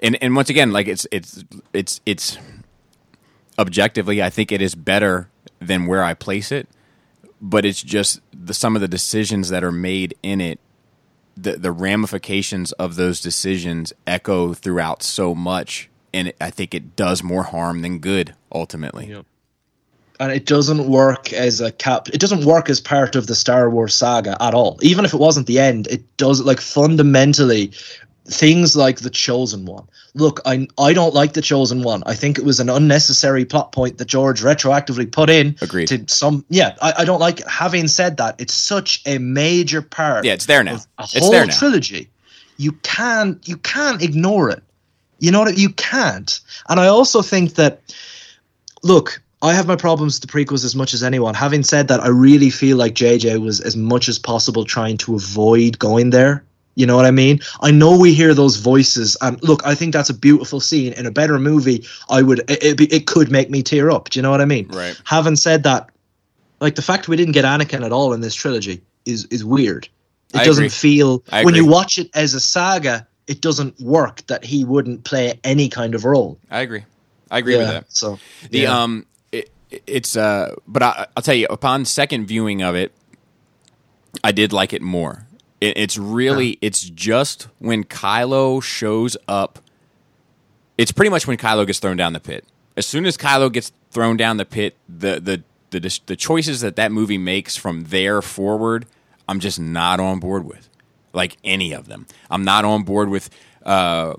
And 0.00 0.16
and 0.22 0.36
once 0.36 0.48
again, 0.48 0.72
like 0.72 0.86
it's 0.86 1.04
it's 1.10 1.44
it's 1.72 2.00
it's 2.06 2.38
objectively 3.58 4.22
I 4.22 4.30
think 4.30 4.52
it 4.52 4.62
is 4.62 4.76
better 4.76 5.28
than 5.60 5.86
where 5.86 6.02
I 6.02 6.14
place 6.14 6.52
it, 6.52 6.68
but 7.42 7.64
it's 7.64 7.82
just 7.82 8.20
the 8.32 8.54
some 8.54 8.76
of 8.76 8.80
the 8.80 8.88
decisions 8.88 9.48
that 9.48 9.64
are 9.64 9.72
made 9.72 10.14
in 10.22 10.40
it 10.40 10.60
the 11.36 11.56
the 11.56 11.72
ramifications 11.72 12.70
of 12.72 12.94
those 12.94 13.20
decisions 13.20 13.92
echo 14.06 14.54
throughout 14.54 15.02
so 15.02 15.34
much 15.34 15.90
and 16.12 16.32
I 16.40 16.50
think 16.50 16.72
it 16.72 16.94
does 16.94 17.24
more 17.24 17.42
harm 17.42 17.82
than 17.82 17.98
good 17.98 18.36
ultimately. 18.52 19.08
Yep. 19.08 19.26
And 20.20 20.32
it 20.32 20.46
doesn't 20.46 20.86
work 20.88 21.32
as 21.32 21.60
a 21.60 21.72
cap 21.72 22.08
it 22.10 22.20
doesn't 22.20 22.44
work 22.44 22.70
as 22.70 22.80
part 22.80 23.16
of 23.16 23.26
the 23.26 23.34
star 23.34 23.68
wars 23.70 23.94
saga 23.94 24.36
at 24.42 24.54
all 24.54 24.78
even 24.82 25.04
if 25.04 25.12
it 25.14 25.20
wasn't 25.20 25.46
the 25.46 25.58
end 25.58 25.86
it 25.88 26.02
does 26.16 26.40
like 26.42 26.60
fundamentally 26.60 27.72
things 28.26 28.74
like 28.74 29.00
the 29.00 29.10
chosen 29.10 29.66
one 29.66 29.84
look 30.14 30.40
i 30.46 30.66
i 30.78 30.92
don't 30.94 31.14
like 31.14 31.34
the 31.34 31.42
chosen 31.42 31.82
one 31.82 32.02
i 32.06 32.14
think 32.14 32.38
it 32.38 32.44
was 32.44 32.58
an 32.60 32.70
unnecessary 32.70 33.44
plot 33.44 33.72
point 33.72 33.98
that 33.98 34.06
george 34.06 34.40
retroactively 34.42 35.10
put 35.10 35.28
in 35.28 35.54
Agreed. 35.60 35.88
to 35.88 36.02
some 36.08 36.44
yeah 36.48 36.74
i, 36.80 36.92
I 36.98 37.04
don't 37.04 37.20
like 37.20 37.40
it. 37.40 37.48
having 37.48 37.86
said 37.88 38.16
that 38.16 38.40
it's 38.40 38.54
such 38.54 39.02
a 39.06 39.18
major 39.18 39.82
part 39.82 40.24
Yeah, 40.24 40.32
it's 40.32 40.46
there 40.46 40.64
now. 40.64 40.76
a 40.98 41.02
It's 41.02 41.18
whole 41.18 41.30
there 41.30 41.44
now. 41.46 41.52
trilogy 41.54 42.08
you 42.56 42.72
can't 42.82 43.46
you 43.46 43.56
can't 43.58 44.00
ignore 44.02 44.48
it 44.48 44.62
you 45.18 45.30
know 45.30 45.40
what 45.40 45.58
you 45.58 45.70
can't 45.70 46.40
and 46.70 46.80
i 46.80 46.86
also 46.86 47.20
think 47.20 47.54
that 47.56 47.82
look, 48.82 49.22
I 49.44 49.52
have 49.52 49.66
my 49.66 49.76
problems 49.76 50.18
with 50.18 50.30
the 50.30 50.34
prequels 50.34 50.64
as 50.64 50.74
much 50.74 50.94
as 50.94 51.02
anyone. 51.02 51.34
Having 51.34 51.64
said 51.64 51.88
that, 51.88 52.00
I 52.00 52.08
really 52.08 52.48
feel 52.48 52.78
like 52.78 52.94
JJ 52.94 53.42
was 53.42 53.60
as 53.60 53.76
much 53.76 54.08
as 54.08 54.18
possible 54.18 54.64
trying 54.64 54.96
to 54.98 55.16
avoid 55.16 55.78
going 55.78 56.10
there. 56.10 56.42
You 56.76 56.86
know 56.86 56.96
what 56.96 57.04
I 57.04 57.10
mean? 57.10 57.40
I 57.60 57.70
know 57.70 57.96
we 57.96 58.14
hear 58.14 58.32
those 58.32 58.56
voices, 58.56 59.16
and 59.20 59.40
look, 59.44 59.64
I 59.64 59.74
think 59.74 59.92
that's 59.92 60.08
a 60.10 60.14
beautiful 60.14 60.60
scene. 60.60 60.94
In 60.94 61.04
a 61.06 61.10
better 61.10 61.38
movie, 61.38 61.84
I 62.08 62.22
would 62.22 62.38
it, 62.50 62.80
it, 62.80 62.92
it 62.92 63.06
could 63.06 63.30
make 63.30 63.50
me 63.50 63.62
tear 63.62 63.90
up. 63.90 64.08
Do 64.10 64.18
you 64.18 64.22
know 64.22 64.30
what 64.30 64.40
I 64.40 64.46
mean? 64.46 64.66
Right. 64.68 65.00
Having 65.04 65.36
said 65.36 65.62
that, 65.64 65.90
like 66.60 66.74
the 66.74 66.82
fact 66.82 67.06
we 67.06 67.16
didn't 67.16 67.32
get 67.32 67.44
Anakin 67.44 67.84
at 67.84 67.92
all 67.92 68.12
in 68.14 68.22
this 68.22 68.34
trilogy 68.34 68.82
is 69.04 69.26
is 69.26 69.44
weird. 69.44 69.88
It 70.32 70.40
I 70.40 70.44
doesn't 70.44 70.64
agree. 70.64 70.68
feel 70.70 71.22
when 71.42 71.54
you 71.54 71.66
watch 71.66 71.98
it 71.98 72.10
as 72.14 72.34
a 72.34 72.40
saga, 72.40 73.06
it 73.28 73.40
doesn't 73.40 73.78
work 73.80 74.26
that 74.26 74.44
he 74.44 74.64
wouldn't 74.64 75.04
play 75.04 75.38
any 75.44 75.68
kind 75.68 75.94
of 75.94 76.04
role. 76.04 76.38
I 76.50 76.62
agree. 76.62 76.84
I 77.30 77.38
agree 77.38 77.56
with 77.56 77.68
that. 77.68 77.84
So 77.88 78.18
The 78.50 78.60
yeah. 78.60 78.82
um, 78.82 79.06
it's 79.86 80.16
uh, 80.16 80.54
but 80.66 80.82
I, 80.82 81.06
I'll 81.16 81.22
tell 81.22 81.34
you, 81.34 81.46
upon 81.50 81.84
second 81.84 82.26
viewing 82.26 82.62
of 82.62 82.74
it, 82.74 82.92
I 84.22 84.32
did 84.32 84.52
like 84.52 84.72
it 84.72 84.82
more. 84.82 85.26
It, 85.60 85.76
it's 85.76 85.98
really, 85.98 86.58
it's 86.60 86.82
just 86.82 87.48
when 87.58 87.84
Kylo 87.84 88.62
shows 88.62 89.16
up. 89.28 89.58
It's 90.76 90.92
pretty 90.92 91.10
much 91.10 91.26
when 91.26 91.36
Kylo 91.36 91.66
gets 91.66 91.78
thrown 91.78 91.96
down 91.96 92.12
the 92.12 92.20
pit. 92.20 92.44
As 92.76 92.86
soon 92.86 93.06
as 93.06 93.16
Kylo 93.16 93.52
gets 93.52 93.72
thrown 93.90 94.16
down 94.16 94.36
the 94.36 94.44
pit, 94.44 94.76
the 94.88 95.20
the 95.20 95.42
the 95.70 96.00
the 96.06 96.16
choices 96.16 96.60
that 96.60 96.76
that 96.76 96.92
movie 96.92 97.18
makes 97.18 97.56
from 97.56 97.84
there 97.84 98.20
forward, 98.22 98.86
I'm 99.28 99.40
just 99.40 99.60
not 99.60 100.00
on 100.00 100.18
board 100.18 100.44
with, 100.44 100.68
like 101.12 101.36
any 101.44 101.72
of 101.72 101.86
them. 101.86 102.06
I'm 102.30 102.44
not 102.44 102.64
on 102.64 102.82
board 102.82 103.08
with, 103.08 103.30
uh, 103.64 104.14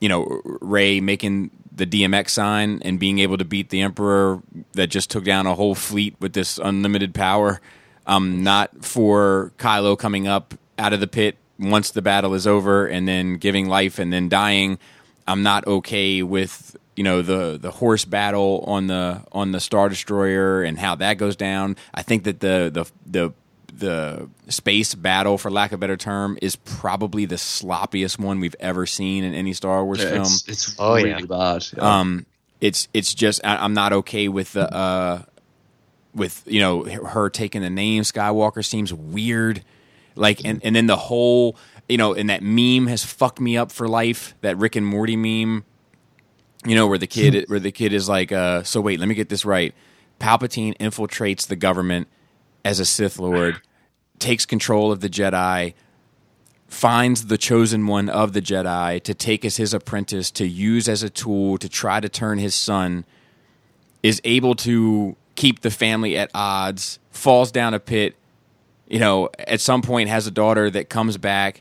you 0.00 0.08
know, 0.08 0.40
Rey 0.44 1.00
making 1.00 1.50
the 1.78 1.86
DMX 1.86 2.30
sign 2.30 2.80
and 2.84 3.00
being 3.00 3.18
able 3.20 3.38
to 3.38 3.44
beat 3.44 3.70
the 3.70 3.80
Emperor 3.80 4.42
that 4.72 4.88
just 4.88 5.10
took 5.10 5.24
down 5.24 5.46
a 5.46 5.54
whole 5.54 5.74
fleet 5.74 6.14
with 6.20 6.34
this 6.34 6.58
unlimited 6.58 7.14
power. 7.14 7.60
I'm 8.06 8.42
not 8.42 8.84
for 8.84 9.52
Kylo 9.58 9.98
coming 9.98 10.26
up 10.26 10.54
out 10.78 10.92
of 10.92 11.00
the 11.00 11.06
pit 11.06 11.36
once 11.58 11.90
the 11.90 12.02
battle 12.02 12.34
is 12.34 12.46
over 12.46 12.86
and 12.86 13.08
then 13.08 13.34
giving 13.34 13.68
life 13.68 13.98
and 13.98 14.12
then 14.12 14.28
dying. 14.28 14.78
I'm 15.26 15.42
not 15.42 15.66
okay 15.66 16.22
with 16.22 16.76
you 16.96 17.04
know 17.04 17.22
the 17.22 17.58
the 17.60 17.70
horse 17.70 18.04
battle 18.04 18.64
on 18.66 18.88
the 18.88 19.22
on 19.30 19.52
the 19.52 19.60
Star 19.60 19.88
Destroyer 19.88 20.62
and 20.62 20.78
how 20.78 20.96
that 20.96 21.14
goes 21.14 21.36
down. 21.36 21.76
I 21.94 22.02
think 22.02 22.24
that 22.24 22.40
the 22.40 22.70
the 22.72 22.90
the 23.06 23.32
the 23.72 24.28
space 24.48 24.94
battle, 24.94 25.38
for 25.38 25.50
lack 25.50 25.70
of 25.72 25.76
a 25.76 25.78
better 25.78 25.96
term, 25.96 26.38
is 26.42 26.56
probably 26.56 27.24
the 27.26 27.36
sloppiest 27.36 28.18
one 28.18 28.40
we've 28.40 28.56
ever 28.60 28.86
seen 28.86 29.24
in 29.24 29.34
any 29.34 29.52
Star 29.52 29.84
Wars 29.84 29.98
Yeah, 30.02 30.10
film. 30.10 30.22
it's, 30.22 30.48
it's 30.48 30.76
Oh, 30.78 30.94
really 30.96 31.10
yeah. 31.10 31.20
bad. 31.26 31.66
yeah. 31.76 32.00
Um, 32.00 32.26
it's 32.60 32.88
it's 32.92 33.14
just 33.14 33.40
I, 33.44 33.56
I'm 33.56 33.74
not 33.74 33.92
okay 33.92 34.26
with 34.28 34.52
the 34.54 34.72
uh, 34.74 35.22
with 36.14 36.42
you 36.46 36.60
know 36.60 36.82
her 36.84 37.30
taking 37.30 37.62
the 37.62 37.70
name 37.70 38.02
Skywalker 38.02 38.64
seems 38.64 38.92
weird. 38.92 39.62
Like 40.16 40.44
and 40.44 40.60
and 40.64 40.74
then 40.74 40.86
the 40.86 40.96
whole 40.96 41.56
you 41.88 41.96
know 41.98 42.14
and 42.14 42.30
that 42.30 42.42
meme 42.42 42.88
has 42.88 43.04
fucked 43.04 43.38
me 43.40 43.56
up 43.56 43.70
for 43.70 43.86
life. 43.86 44.34
That 44.40 44.56
Rick 44.58 44.74
and 44.76 44.84
Morty 44.86 45.16
meme. 45.16 45.64
You 46.66 46.74
know 46.74 46.88
where 46.88 46.98
the 46.98 47.06
kid 47.06 47.44
where 47.48 47.60
the 47.60 47.70
kid 47.70 47.92
is 47.92 48.08
like, 48.08 48.32
uh, 48.32 48.64
so 48.64 48.80
wait, 48.80 48.98
let 48.98 49.08
me 49.08 49.14
get 49.14 49.28
this 49.28 49.44
right. 49.44 49.72
Palpatine 50.18 50.76
infiltrates 50.78 51.46
the 51.46 51.54
government 51.54 52.08
as 52.64 52.80
a 52.80 52.84
Sith 52.84 53.18
Lord, 53.18 53.60
takes 54.18 54.46
control 54.46 54.92
of 54.92 55.00
the 55.00 55.08
Jedi, 55.08 55.74
finds 56.66 57.26
the 57.26 57.38
chosen 57.38 57.86
one 57.86 58.08
of 58.08 58.32
the 58.32 58.42
Jedi 58.42 59.02
to 59.02 59.14
take 59.14 59.44
as 59.44 59.56
his 59.56 59.72
apprentice, 59.72 60.30
to 60.32 60.46
use 60.46 60.88
as 60.88 61.02
a 61.02 61.10
tool 61.10 61.58
to 61.58 61.68
try 61.68 62.00
to 62.00 62.08
turn 62.08 62.38
his 62.38 62.54
son, 62.54 63.04
is 64.02 64.20
able 64.24 64.54
to 64.54 65.16
keep 65.34 65.60
the 65.60 65.70
family 65.70 66.16
at 66.16 66.30
odds, 66.34 66.98
falls 67.10 67.50
down 67.50 67.74
a 67.74 67.80
pit, 67.80 68.16
you 68.88 68.98
know, 68.98 69.28
at 69.38 69.60
some 69.60 69.82
point 69.82 70.08
has 70.08 70.26
a 70.26 70.30
daughter 70.30 70.70
that 70.70 70.88
comes 70.88 71.16
back. 71.16 71.60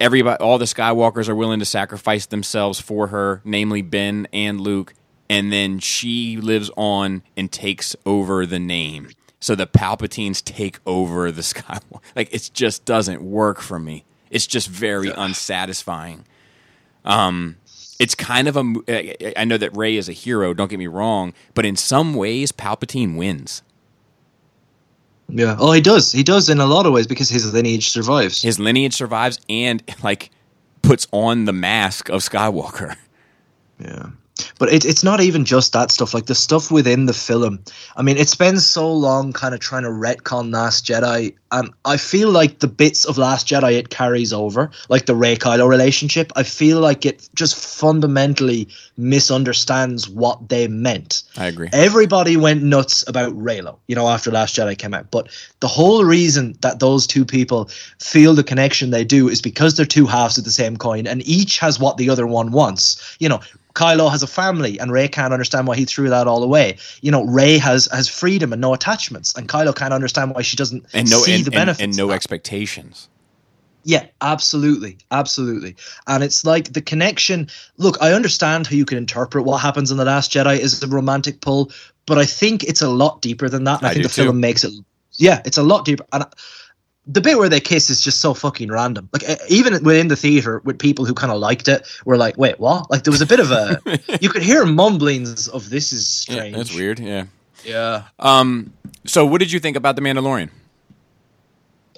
Everybody, 0.00 0.42
all 0.42 0.58
the 0.58 0.64
Skywalkers 0.64 1.28
are 1.28 1.34
willing 1.34 1.60
to 1.60 1.64
sacrifice 1.64 2.26
themselves 2.26 2.80
for 2.80 3.08
her, 3.08 3.40
namely 3.44 3.82
Ben 3.82 4.26
and 4.32 4.60
Luke, 4.60 4.94
and 5.30 5.52
then 5.52 5.78
she 5.78 6.36
lives 6.36 6.70
on 6.76 7.22
and 7.36 7.50
takes 7.50 7.94
over 8.04 8.44
the 8.44 8.58
name. 8.58 9.10
So 9.42 9.56
the 9.56 9.66
Palpatines 9.66 10.40
take 10.42 10.78
over 10.86 11.32
the 11.32 11.42
Skywalker. 11.52 12.00
Like 12.14 12.32
it 12.32 12.48
just 12.54 12.84
doesn't 12.84 13.20
work 13.20 13.60
for 13.60 13.78
me. 13.78 14.04
It's 14.30 14.46
just 14.46 14.68
very 14.68 15.10
unsatisfying. 15.10 16.24
Um, 17.04 17.56
it's 17.98 18.14
kind 18.14 18.46
of 18.46 18.56
a. 18.56 19.38
I 19.38 19.44
know 19.44 19.58
that 19.58 19.76
Rey 19.76 19.96
is 19.96 20.08
a 20.08 20.12
hero. 20.12 20.54
Don't 20.54 20.70
get 20.70 20.78
me 20.78 20.86
wrong, 20.86 21.34
but 21.54 21.66
in 21.66 21.74
some 21.74 22.14
ways, 22.14 22.52
Palpatine 22.52 23.16
wins. 23.16 23.62
yeah. 25.28 25.56
Oh, 25.58 25.72
he 25.72 25.80
does. 25.80 26.12
He 26.12 26.22
does 26.22 26.48
in 26.48 26.60
a 26.60 26.66
lot 26.66 26.86
of 26.86 26.92
ways 26.92 27.06
because 27.08 27.28
his 27.28 27.52
lineage 27.52 27.90
survives. 27.90 28.40
His 28.42 28.60
lineage 28.60 28.94
survives 28.94 29.40
and 29.48 29.82
like 30.02 30.30
puts 30.82 31.08
on 31.10 31.46
the 31.46 31.52
mask 31.52 32.08
of 32.08 32.22
Skywalker. 32.22 32.96
Yeah. 33.78 34.10
But 34.58 34.72
it, 34.72 34.84
it's 34.84 35.04
not 35.04 35.20
even 35.20 35.44
just 35.44 35.72
that 35.72 35.90
stuff. 35.90 36.14
Like 36.14 36.26
the 36.26 36.34
stuff 36.34 36.70
within 36.70 37.06
the 37.06 37.12
film. 37.12 37.60
I 37.96 38.02
mean, 38.02 38.16
it 38.16 38.28
spends 38.28 38.66
so 38.66 38.92
long 38.92 39.32
kind 39.32 39.54
of 39.54 39.60
trying 39.60 39.82
to 39.82 39.88
retcon 39.88 40.52
Last 40.52 40.86
Jedi, 40.86 41.34
and 41.50 41.70
I 41.84 41.96
feel 41.96 42.30
like 42.30 42.60
the 42.60 42.68
bits 42.68 43.04
of 43.04 43.18
Last 43.18 43.46
Jedi 43.46 43.78
it 43.78 43.90
carries 43.90 44.32
over, 44.32 44.70
like 44.88 45.06
the 45.06 45.14
Rey 45.14 45.36
Kylo 45.36 45.68
relationship. 45.68 46.32
I 46.36 46.42
feel 46.42 46.80
like 46.80 47.04
it 47.04 47.28
just 47.34 47.54
fundamentally 47.54 48.68
misunderstands 48.96 50.08
what 50.08 50.48
they 50.48 50.68
meant. 50.68 51.22
I 51.36 51.46
agree. 51.46 51.68
Everybody 51.72 52.36
went 52.36 52.62
nuts 52.62 53.06
about 53.08 53.32
Reylo, 53.34 53.76
you 53.86 53.94
know, 53.94 54.08
after 54.08 54.30
Last 54.30 54.56
Jedi 54.56 54.76
came 54.78 54.94
out. 54.94 55.10
But 55.10 55.28
the 55.60 55.68
whole 55.68 56.04
reason 56.04 56.56
that 56.60 56.80
those 56.80 57.06
two 57.06 57.24
people 57.24 57.68
feel 57.98 58.34
the 58.34 58.44
connection 58.44 58.90
they 58.90 59.04
do 59.04 59.28
is 59.28 59.42
because 59.42 59.76
they're 59.76 59.86
two 59.86 60.06
halves 60.06 60.38
of 60.38 60.44
the 60.44 60.50
same 60.50 60.76
coin, 60.76 61.06
and 61.06 61.26
each 61.26 61.58
has 61.58 61.78
what 61.78 61.96
the 61.96 62.10
other 62.10 62.26
one 62.26 62.52
wants. 62.52 63.16
You 63.18 63.28
know, 63.28 63.40
Kylo 63.74 64.10
has 64.10 64.22
a 64.22 64.26
family, 64.26 64.78
and 64.78 64.92
Rey 64.92 65.08
can't 65.08 65.32
understand 65.32 65.66
why 65.66 65.76
he 65.76 65.84
threw 65.84 66.08
that 66.10 66.26
all 66.26 66.42
away. 66.42 66.76
You 67.00 67.10
know, 67.10 67.24
Rey 67.24 67.58
has 67.58 67.86
has 67.92 68.08
freedom 68.08 68.52
and 68.52 68.60
no 68.60 68.74
attachments, 68.74 69.34
and 69.34 69.48
Kylo 69.48 69.74
can't 69.74 69.94
understand 69.94 70.34
why 70.34 70.42
she 70.42 70.56
doesn't 70.56 70.84
And 70.92 71.10
no 71.10 71.18
see 71.18 71.34
and, 71.34 71.44
the 71.44 71.50
benefits. 71.50 71.82
and 71.82 71.92
of 71.92 71.96
no 71.96 72.10
expectations. 72.10 73.08
Yeah, 73.84 74.06
absolutely. 74.20 74.98
Absolutely. 75.10 75.74
And 76.06 76.22
it's 76.22 76.44
like 76.44 76.72
the 76.72 76.80
connection. 76.80 77.48
Look, 77.78 77.98
I 78.00 78.12
understand 78.12 78.68
how 78.68 78.76
you 78.76 78.84
can 78.84 78.96
interpret 78.98 79.44
what 79.44 79.58
happens 79.58 79.90
in 79.90 79.96
The 79.96 80.04
Last 80.04 80.30
Jedi 80.30 80.60
as 80.60 80.80
a 80.82 80.86
romantic 80.86 81.40
pull, 81.40 81.72
but 82.06 82.16
I 82.16 82.24
think 82.24 82.62
it's 82.62 82.82
a 82.82 82.88
lot 82.88 83.22
deeper 83.22 83.48
than 83.48 83.64
that. 83.64 83.80
And 83.80 83.88
I, 83.88 83.90
I 83.90 83.94
think 83.94 84.04
the 84.04 84.10
too. 84.10 84.22
film 84.24 84.40
makes 84.40 84.62
it. 84.62 84.72
Yeah, 85.14 85.42
it's 85.44 85.58
a 85.58 85.62
lot 85.62 85.84
deeper. 85.84 86.06
And 86.12 86.24
the 87.06 87.20
bit 87.20 87.36
where 87.38 87.48
they 87.48 87.60
kiss 87.60 87.90
is 87.90 88.00
just 88.00 88.20
so 88.20 88.32
fucking 88.34 88.70
random. 88.70 89.08
Like, 89.12 89.24
even 89.48 89.72
within 89.82 90.08
the 90.08 90.16
theater, 90.16 90.60
with 90.64 90.78
people 90.78 91.04
who 91.04 91.14
kind 91.14 91.32
of 91.32 91.38
liked 91.38 91.66
it, 91.68 91.86
were 92.04 92.16
like, 92.16 92.38
wait, 92.38 92.60
what? 92.60 92.90
Like, 92.90 93.02
there 93.04 93.10
was 93.10 93.20
a 93.20 93.26
bit 93.26 93.40
of 93.40 93.50
a. 93.50 93.80
you 94.20 94.28
could 94.28 94.42
hear 94.42 94.64
mumblings 94.64 95.48
of 95.48 95.68
this 95.70 95.92
is 95.92 96.24
Yeah, 96.28 96.34
strange. 96.34 96.56
that's 96.56 96.74
weird. 96.74 96.98
Yeah. 97.00 97.24
Yeah. 97.64 98.04
Um. 98.18 98.72
So, 99.04 99.26
what 99.26 99.38
did 99.40 99.50
you 99.50 99.58
think 99.58 99.76
about 99.76 99.96
the 99.96 100.02
Mandalorian? 100.02 100.50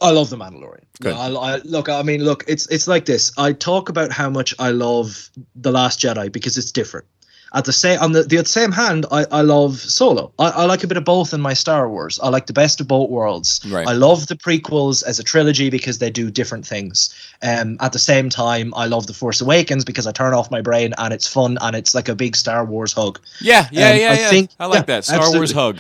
I 0.03 0.11
love 0.11 0.29
the 0.31 0.37
Mandalorian. 0.37 0.85
Good. 1.01 1.15
I, 1.15 1.29
I, 1.29 1.57
look, 1.65 1.89
I 1.89 2.03
mean, 2.03 2.25
look, 2.25 2.45
it's 2.49 2.67
it's 2.69 2.89
like 2.89 3.05
this. 3.05 3.33
I 3.39 3.53
talk 3.53 3.89
about 3.89 4.11
how 4.13 4.29
much 4.31 4.55
I 4.59 4.71
love 4.71 5.29
the 5.57 5.71
Last 5.71 6.01
Jedi 6.01 6.31
because 6.31 6.57
it's 6.59 6.73
different. 6.73 7.07
At 7.55 7.65
the 7.67 7.73
same 7.73 8.01
on 8.01 8.13
the, 8.13 8.25
the 8.25 8.45
same 8.45 8.73
hand, 8.73 9.07
I, 9.13 9.25
I 9.31 9.43
love 9.43 9.79
Solo. 9.79 10.33
I, 10.41 10.49
I 10.51 10.65
like 10.65 10.83
a 10.83 10.89
bit 10.89 10.97
of 10.97 11.05
both 11.05 11.33
in 11.33 11.41
my 11.41 11.55
Star 11.55 11.89
Wars. 11.89 12.19
I 12.21 12.29
like 12.29 12.47
the 12.47 12.53
best 12.53 12.81
of 12.81 12.89
both 12.89 13.09
worlds. 13.11 13.61
Right. 13.69 13.87
I 13.87 13.93
love 13.93 14.27
the 14.27 14.35
prequels 14.35 15.05
as 15.05 15.21
a 15.21 15.23
trilogy 15.23 15.71
because 15.71 15.99
they 15.99 16.11
do 16.11 16.31
different 16.33 16.67
things. 16.67 17.15
Um, 17.43 17.77
at 17.81 17.93
the 17.93 17.99
same 18.01 18.29
time, 18.29 18.75
I 18.75 18.87
love 18.87 19.07
the 19.07 19.15
Force 19.15 19.41
Awakens 19.41 19.85
because 19.85 20.07
I 20.07 20.13
turn 20.13 20.35
off 20.35 20.51
my 20.51 20.61
brain 20.61 20.95
and 20.99 21.15
it's 21.15 21.29
fun 21.29 21.57
and 21.61 21.77
it's 21.77 21.95
like 21.95 22.09
a 22.09 22.15
big 22.17 22.35
Star 22.35 22.65
Wars 22.65 22.93
hug. 22.93 23.21
Yeah, 23.41 23.69
yeah, 23.71 23.91
Um, 23.91 23.99
yeah, 24.01 24.11
I 24.11 24.15
yeah. 24.15 24.31
think- 24.31 24.51
I 24.59 24.67
like 24.67 24.79
yeah, 24.81 24.83
that 24.87 25.05
Star 25.05 25.33
Wars 25.33 25.53
hug. 25.53 25.79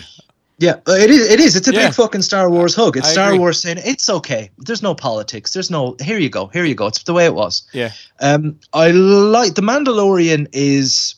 Yeah, 0.59 0.75
uh, 0.87 0.93
it 0.93 1.11
is. 1.11 1.29
It 1.29 1.41
is. 1.41 1.57
It's 1.57 1.67
a 1.67 1.73
Yeah. 1.73 1.87
big 1.89 1.95
fucking 1.95 2.23
Star 2.23 2.49
Wars 2.49 2.77
hug. 2.77 2.97
It's 2.97 3.09
I 3.09 3.13
Star 3.13 3.29
agree. 3.31 3.41
Wars 3.41 3.61
saying 3.61 3.79
it's 3.85 4.09
okay. 4.09 4.51
There's 4.59 4.83
no 4.83 4.95
politics. 4.95 5.53
There's 5.53 5.69
no. 5.73 5.97
Here 6.01 6.19
you 6.19 6.29
go. 6.31 6.47
Here 6.47 6.65
you 6.65 6.77
go. 6.77 6.87
It's 6.87 7.03
the 7.03 7.13
way 7.13 7.25
it 7.25 7.35
was. 7.35 7.65
Yeah. 7.73 7.91
Um, 8.21 8.61
I 8.73 8.93
like 8.93 9.57
the 9.57 9.63
Mandalorian 9.63 10.47
is 10.53 11.17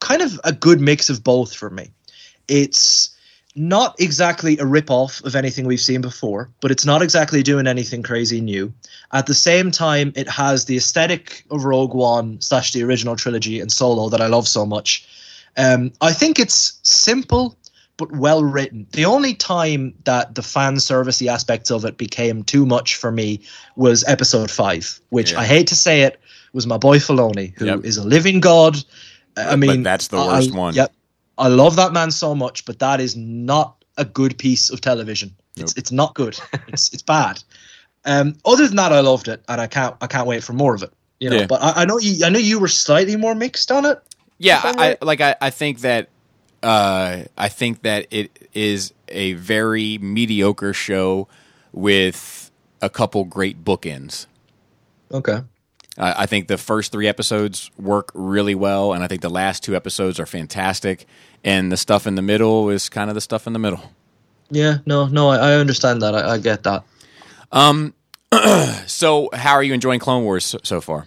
kind 0.00 0.22
of 0.22 0.40
a 0.44 0.52
good 0.52 0.80
mix 0.80 1.10
of 1.10 1.22
both 1.24 1.54
for 1.54 1.70
me. 1.70 1.90
It's 2.48 3.10
not 3.54 3.96
exactly 4.00 4.56
a 4.58 4.64
rip 4.66 4.90
off 4.90 5.22
of 5.24 5.34
anything 5.34 5.66
we've 5.66 5.80
seen 5.80 6.00
before, 6.00 6.48
but 6.60 6.70
it's 6.70 6.84
not 6.86 7.02
exactly 7.02 7.42
doing 7.42 7.66
anything 7.66 8.02
crazy 8.02 8.40
new. 8.40 8.72
At 9.12 9.26
the 9.26 9.34
same 9.34 9.70
time, 9.70 10.12
it 10.14 10.28
has 10.28 10.66
the 10.66 10.76
aesthetic 10.76 11.44
of 11.50 11.64
Rogue 11.64 11.94
One 11.94 12.40
slash 12.40 12.72
the 12.72 12.84
original 12.84 13.16
trilogy 13.16 13.60
and 13.60 13.72
Solo 13.72 14.08
that 14.10 14.20
I 14.20 14.26
love 14.26 14.46
so 14.46 14.64
much. 14.64 15.06
Um, 15.56 15.92
I 16.00 16.12
think 16.12 16.38
it's 16.38 16.78
simple 16.82 17.56
but 17.96 18.12
well 18.12 18.44
written. 18.44 18.86
The 18.92 19.04
only 19.06 19.34
time 19.34 19.92
that 20.04 20.36
the 20.36 20.42
fan 20.42 20.76
servicey 20.76 21.26
aspects 21.26 21.68
of 21.72 21.84
it 21.84 21.96
became 21.98 22.44
too 22.44 22.64
much 22.64 22.94
for 22.94 23.10
me 23.10 23.40
was 23.74 24.04
episode 24.06 24.52
five, 24.52 25.00
which 25.08 25.32
Yeah. 25.32 25.40
I 25.40 25.44
hate 25.46 25.66
to 25.68 25.74
say 25.74 26.02
it 26.02 26.20
was 26.52 26.64
my 26.64 26.76
boy 26.76 26.98
Filoni, 26.98 27.54
who 27.58 27.66
is 27.82 27.96
Yep. 27.96 28.04
a 28.04 28.08
living 28.08 28.38
god. 28.38 28.76
I 29.36 29.50
But 29.50 29.58
mean, 29.58 29.82
that's 29.82 30.08
the 30.08 30.16
worst 30.16 30.52
I- 30.52 30.56
one. 30.56 30.74
Yep, 30.74 30.92
I 31.38 31.48
love 31.48 31.76
that 31.76 31.92
man 31.92 32.10
so 32.10 32.34
much, 32.34 32.64
but 32.64 32.78
that 32.80 33.00
is 33.00 33.16
not 33.16 33.76
a 33.96 34.04
good 34.04 34.36
piece 34.38 34.70
of 34.70 34.80
television. 34.80 35.34
It's 35.56 35.74
Nope. 35.74 35.78
it's 35.78 35.92
not 35.92 36.14
good. 36.14 36.38
it's 36.68 36.92
it's 36.92 37.02
bad. 37.02 37.42
Um, 38.04 38.36
other 38.44 38.66
than 38.66 38.76
that, 38.76 38.92
I 38.92 39.00
loved 39.00 39.28
it, 39.28 39.42
and 39.48 39.60
I 39.60 39.66
can't 39.66 39.94
I 40.00 40.06
can't 40.06 40.26
wait 40.26 40.42
for 40.44 40.52
more 40.52 40.74
of 40.74 40.82
it. 40.82 40.92
You 41.20 41.30
know, 41.30 41.36
Yeah. 41.40 41.46
but 41.46 41.60
I, 41.62 41.82
I 41.82 41.84
know 41.84 41.98
you 41.98 42.24
I 42.24 42.28
know 42.30 42.38
you 42.38 42.58
were 42.60 42.68
slightly 42.68 43.16
more 43.16 43.34
mixed 43.34 43.70
on 43.72 43.84
it. 43.84 43.98
Yeah, 44.38 44.60
I, 44.64 44.90
I 44.92 44.96
like. 45.04 45.20
I, 45.20 45.34
I 45.40 45.50
think 45.50 45.80
that. 45.80 46.08
Uh, 46.60 47.22
I 47.36 47.48
think 47.48 47.82
that 47.82 48.08
it 48.10 48.48
is 48.52 48.92
a 49.06 49.34
very 49.34 49.96
mediocre 49.98 50.72
show 50.72 51.28
with 51.72 52.50
a 52.82 52.90
couple 52.90 53.24
great 53.24 53.64
bookends. 53.64 54.26
Okay. 55.12 55.38
I 55.98 56.22
I 56.22 56.26
think 56.26 56.48
the 56.48 56.58
first 56.58 56.92
three 56.92 57.08
episodes 57.08 57.70
work 57.78 58.10
really 58.14 58.54
well, 58.54 58.92
and 58.92 59.02
I 59.04 59.08
think 59.08 59.20
the 59.22 59.30
last 59.30 59.62
two 59.62 59.74
episodes 59.76 60.18
are 60.20 60.26
fantastic. 60.26 61.06
And 61.44 61.70
the 61.70 61.76
stuff 61.76 62.06
in 62.06 62.14
the 62.16 62.22
middle 62.22 62.68
is 62.70 62.88
kind 62.88 63.10
of 63.10 63.14
the 63.14 63.20
stuff 63.20 63.46
in 63.46 63.52
the 63.52 63.58
middle. 63.60 63.80
Yeah, 64.50 64.78
no, 64.86 65.06
no, 65.06 65.28
I, 65.28 65.36
I 65.36 65.54
understand 65.54 66.02
that. 66.02 66.14
I, 66.14 66.32
I 66.34 66.38
get 66.38 66.62
that. 66.64 66.84
Um, 67.52 67.94
So, 68.86 69.28
how 69.32 69.52
are 69.52 69.62
you 69.62 69.74
enjoying 69.74 70.00
Clone 70.00 70.24
Wars 70.24 70.44
so, 70.44 70.58
so 70.62 70.80
far? 70.80 71.06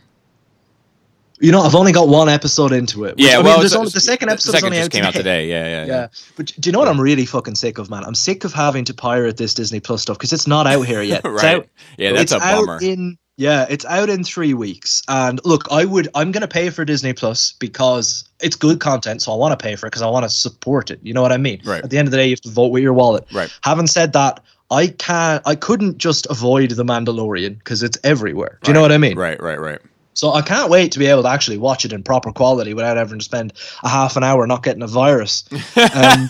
You 1.40 1.52
know, 1.52 1.62
I've 1.62 1.74
only 1.74 1.92
got 1.92 2.08
one 2.08 2.30
episode 2.30 2.72
into 2.72 3.06
it. 3.06 3.16
which- 3.16 3.26
Yeah, 3.26 3.34
I 3.34 3.38
mean, 3.38 3.46
well, 3.46 3.60
there's 3.60 3.74
only, 3.74 3.90
the 3.90 4.00
second 4.00 4.28
the 4.28 4.34
episode 4.34 4.52
second 4.52 4.66
only 4.68 4.78
just 4.78 4.88
out 4.88 4.92
came 4.92 5.04
out 5.06 5.14
today. 5.14 5.48
today. 5.48 5.50
Yeah, 5.50 5.64
yeah, 5.64 5.86
yeah. 5.86 6.02
Yeah, 6.02 6.08
but 6.38 6.46
do 6.60 6.68
you 6.70 6.72
know 6.72 6.80
what 6.80 6.88
I'm 6.88 7.02
really 7.02 7.26
fucking 7.26 7.56
sick 7.56 7.80
of, 7.80 7.90
man? 7.90 8.04
I'm 8.06 8.14
sick 8.14 8.44
of 8.44 8.54
having 8.54 8.86
to 8.86 8.94
pirate 8.94 9.38
this 9.38 9.56
Disney 9.56 9.80
Plus 9.80 10.04
stuff 10.04 10.18
because 10.20 10.32
it's 10.34 10.46
not 10.46 10.68
out 10.68 10.84
here 10.84 11.02
yet. 11.02 11.24
Right. 11.26 11.56
out- 11.56 11.68
yeah, 11.98 12.12
that's 12.14 12.32
a 12.32 12.38
bummer. 12.40 12.78
In 12.82 13.18
yeah, 13.42 13.66
it's 13.70 13.86
out 13.86 14.08
in 14.08 14.24
three 14.24 14.54
weeks. 14.54 15.02
And 15.08 15.42
look, 15.44 15.64
I 15.72 15.84
would 15.84 16.08
I'm 16.14 16.32
gonna 16.32 16.48
pay 16.48 16.70
for 16.70 16.86
Disney 16.86 17.12
Plus 17.12 17.54
because 17.54 18.24
it's 18.40 18.56
good 18.56 18.80
content, 18.80 19.24
so 19.24 19.34
I 19.34 19.36
want 19.36 19.58
to 19.58 19.62
pay 19.62 19.76
for 19.76 19.88
it 19.88 19.90
because 19.90 20.04
I 20.04 20.10
want 20.10 20.26
to 20.26 20.30
support 20.30 20.92
it. 20.92 21.00
You 21.02 21.14
know 21.14 21.24
what 21.24 21.32
I 21.32 21.38
mean? 21.38 21.60
Right. 21.66 21.84
At 21.84 21.90
the 21.90 21.98
end 21.98 22.08
of 22.08 22.12
the 22.12 22.18
day, 22.18 22.26
you 22.26 22.34
have 22.34 22.42
to 22.42 22.50
vote 22.50 22.68
with 22.68 22.84
your 22.84 22.94
wallet. 22.94 23.26
Right. 23.34 23.52
Having 23.64 23.88
said 23.88 24.14
that, 24.14 24.42
I 24.70 24.88
can't 24.88 25.42
I 25.48 25.56
couldn't 25.56 25.98
just 25.98 26.28
avoid 26.30 26.70
the 26.70 26.84
Mandalorian 26.84 27.58
because 27.58 27.82
it's 27.82 27.98
everywhere. 28.04 28.60
Do 28.62 28.70
you 28.70 28.76
know 28.76 28.82
what 28.82 28.92
I 28.92 29.00
mean? 29.00 29.18
Right, 29.18 29.42
right, 29.42 29.60
right. 29.60 29.80
So 30.14 30.34
I 30.34 30.44
can't 30.44 30.70
wait 30.70 30.92
to 30.92 31.00
be 31.00 31.08
able 31.08 31.24
to 31.24 31.30
actually 31.30 31.58
watch 31.58 31.84
it 31.84 31.94
in 31.94 32.04
proper 32.04 32.32
quality 32.32 32.76
without 32.76 32.96
having 32.98 33.18
to 33.18 33.26
spend 33.26 33.54
a 33.84 33.90
half 33.90 34.18
an 34.18 34.24
hour 34.24 34.46
not 34.46 34.62
getting 34.62 34.84
a 34.84 34.88
virus. 34.88 35.46
Um, 35.96 36.30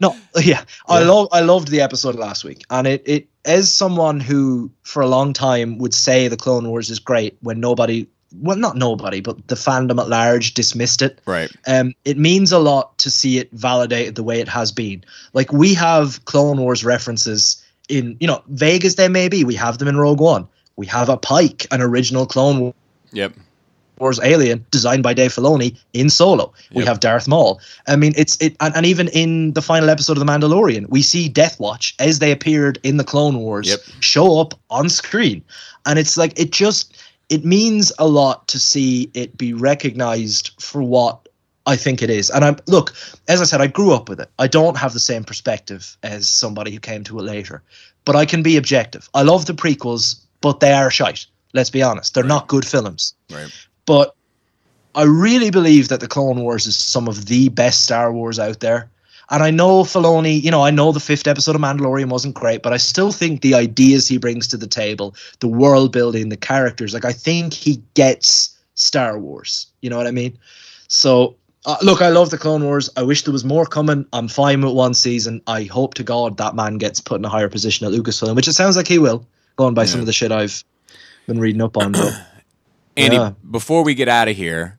no, 0.00 0.16
yeah, 0.40 0.62
I 0.86 1.02
love 1.02 1.28
I 1.32 1.40
loved 1.40 1.68
the 1.68 1.80
episode 1.80 2.14
last 2.14 2.44
week, 2.44 2.64
and 2.70 2.86
it 2.86 3.02
it 3.06 3.28
as 3.44 3.72
someone 3.72 4.20
who 4.20 4.70
for 4.82 5.02
a 5.02 5.06
long 5.06 5.32
time 5.32 5.78
would 5.78 5.94
say 5.94 6.28
the 6.28 6.36
Clone 6.36 6.68
Wars 6.68 6.90
is 6.90 6.98
great 6.98 7.36
when 7.40 7.60
nobody. 7.60 8.06
Well, 8.36 8.56
not 8.56 8.76
nobody, 8.76 9.20
but 9.20 9.46
the 9.46 9.54
fandom 9.54 10.00
at 10.00 10.08
large 10.08 10.54
dismissed 10.54 11.02
it. 11.02 11.20
Right. 11.24 11.52
Um, 11.68 11.94
it 12.04 12.18
means 12.18 12.50
a 12.50 12.58
lot 12.58 12.98
to 12.98 13.10
see 13.10 13.38
it 13.38 13.48
validated 13.52 14.16
the 14.16 14.24
way 14.24 14.40
it 14.40 14.48
has 14.48 14.72
been. 14.72 15.04
Like 15.34 15.52
we 15.52 15.72
have 15.74 16.24
Clone 16.24 16.60
Wars 16.60 16.84
references 16.84 17.64
in, 17.88 18.16
you 18.18 18.26
know, 18.26 18.42
vague 18.48 18.84
as 18.84 18.96
they 18.96 19.08
may 19.08 19.28
be. 19.28 19.44
We 19.44 19.54
have 19.54 19.78
them 19.78 19.86
in 19.86 19.96
Rogue 19.98 20.20
One. 20.20 20.48
We 20.74 20.86
have 20.86 21.08
a 21.08 21.16
Pike, 21.16 21.68
an 21.70 21.80
original 21.80 22.26
Clone 22.26 22.74
Yep. 23.12 23.34
Wars 23.98 24.20
alien 24.22 24.64
designed 24.70 25.02
by 25.02 25.14
Dave 25.14 25.32
Filoni 25.32 25.78
in 25.92 26.10
Solo. 26.10 26.52
We 26.72 26.80
Yep. 26.82 26.88
have 26.88 27.00
Darth 27.00 27.28
Maul. 27.28 27.60
I 27.86 27.96
mean, 27.96 28.12
it's 28.16 28.36
it, 28.40 28.56
and, 28.60 28.74
and 28.76 28.86
even 28.86 29.08
in 29.08 29.52
the 29.52 29.62
final 29.62 29.88
episode 29.90 30.16
of 30.18 30.24
The 30.24 30.30
Mandalorian, 30.32 30.88
we 30.88 31.02
see 31.02 31.28
Death 31.28 31.60
Watch 31.60 31.94
as 31.98 32.18
they 32.18 32.32
appeared 32.32 32.78
in 32.82 32.96
the 32.96 33.04
Clone 33.04 33.38
Wars 33.38 33.68
Yep. 33.68 33.80
show 34.00 34.40
up 34.40 34.54
on 34.70 34.88
screen, 34.88 35.42
and 35.86 35.98
it's 35.98 36.16
like 36.16 36.38
it 36.38 36.50
just 36.50 36.96
it 37.30 37.44
means 37.44 37.92
a 37.98 38.06
lot 38.06 38.46
to 38.48 38.58
see 38.58 39.10
it 39.14 39.36
be 39.38 39.52
recognized 39.52 40.50
for 40.60 40.82
what 40.82 41.28
I 41.66 41.76
think 41.76 42.02
it 42.02 42.10
is. 42.10 42.30
And 42.30 42.44
I'm 42.44 42.56
look, 42.66 42.94
as 43.28 43.40
I 43.40 43.44
said, 43.44 43.60
I 43.60 43.68
grew 43.68 43.92
up 43.94 44.08
with 44.08 44.20
it. 44.20 44.28
I 44.38 44.46
don't 44.48 44.76
have 44.76 44.92
the 44.92 45.00
same 45.00 45.24
perspective 45.24 45.96
as 46.02 46.28
somebody 46.28 46.72
who 46.72 46.80
came 46.80 47.04
to 47.04 47.18
it 47.18 47.22
later, 47.22 47.62
but 48.04 48.16
I 48.16 48.26
can 48.26 48.42
be 48.42 48.56
objective. 48.56 49.08
I 49.14 49.22
love 49.22 49.46
the 49.46 49.54
prequels, 49.54 50.20
but 50.40 50.60
they 50.60 50.72
are 50.72 50.90
shite. 50.90 51.26
Let's 51.54 51.70
be 51.70 51.82
honest; 51.82 52.14
they're 52.14 52.24
not 52.24 52.48
good 52.48 52.66
films 52.66 53.14
Right. 53.30 53.48
But 53.86 54.14
I 54.94 55.02
really 55.02 55.50
believe 55.50 55.88
that 55.88 56.00
the 56.00 56.08
Clone 56.08 56.40
Wars 56.40 56.66
is 56.66 56.76
some 56.76 57.08
of 57.08 57.26
the 57.26 57.48
best 57.48 57.82
Star 57.84 58.12
Wars 58.12 58.38
out 58.38 58.60
there. 58.60 58.88
And 59.30 59.42
I 59.42 59.50
know 59.50 59.82
Filoni, 59.82 60.42
you 60.42 60.50
know, 60.50 60.62
I 60.62 60.70
know 60.70 60.92
the 60.92 61.00
fifth 61.00 61.26
episode 61.26 61.54
of 61.54 61.62
Mandalorian 61.62 62.10
wasn't 62.10 62.34
great, 62.34 62.62
but 62.62 62.72
I 62.72 62.76
still 62.76 63.10
think 63.10 63.40
the 63.40 63.54
ideas 63.54 64.06
he 64.06 64.18
brings 64.18 64.46
to 64.48 64.56
the 64.56 64.66
table, 64.66 65.14
the 65.40 65.48
world 65.48 65.92
building, 65.92 66.28
the 66.28 66.36
characters, 66.36 66.92
like 66.92 67.06
I 67.06 67.12
think 67.12 67.54
he 67.54 67.82
gets 67.94 68.56
Star 68.74 69.18
Wars. 69.18 69.66
You 69.80 69.90
know 69.90 69.96
what 69.96 70.06
I 70.06 70.10
mean? 70.10 70.38
So, 70.88 71.36
uh, 71.64 71.76
look, 71.82 72.02
I 72.02 72.10
love 72.10 72.30
the 72.30 72.38
Clone 72.38 72.64
Wars. 72.64 72.90
I 72.96 73.02
wish 73.02 73.22
there 73.22 73.32
was 73.32 73.44
more 73.44 73.64
coming. 73.64 74.04
I'm 74.12 74.28
fine 74.28 74.60
with 74.60 74.74
one 74.74 74.92
season. 74.92 75.40
I 75.46 75.64
hope 75.64 75.94
to 75.94 76.04
God 76.04 76.36
that 76.36 76.54
man 76.54 76.76
gets 76.76 77.00
put 77.00 77.18
in 77.18 77.24
a 77.24 77.30
higher 77.30 77.48
position 77.48 77.86
at 77.86 77.92
Lucasfilm, 77.92 78.36
which 78.36 78.48
it 78.48 78.52
sounds 78.52 78.76
like 78.76 78.86
he 78.86 78.98
will, 78.98 79.26
going 79.56 79.72
by 79.72 79.86
some 79.86 80.00
of 80.00 80.06
the 80.06 80.12
shit 80.12 80.30
I've 80.30 80.62
been 81.26 81.40
reading 81.40 81.62
up 81.62 81.78
on. 81.78 81.92
But 81.92 82.12
Andy, 82.96 83.16
Yeah. 83.16 83.32
before 83.50 83.82
we 83.84 83.94
get 83.94 84.08
out 84.08 84.28
of 84.28 84.36
here, 84.36 84.78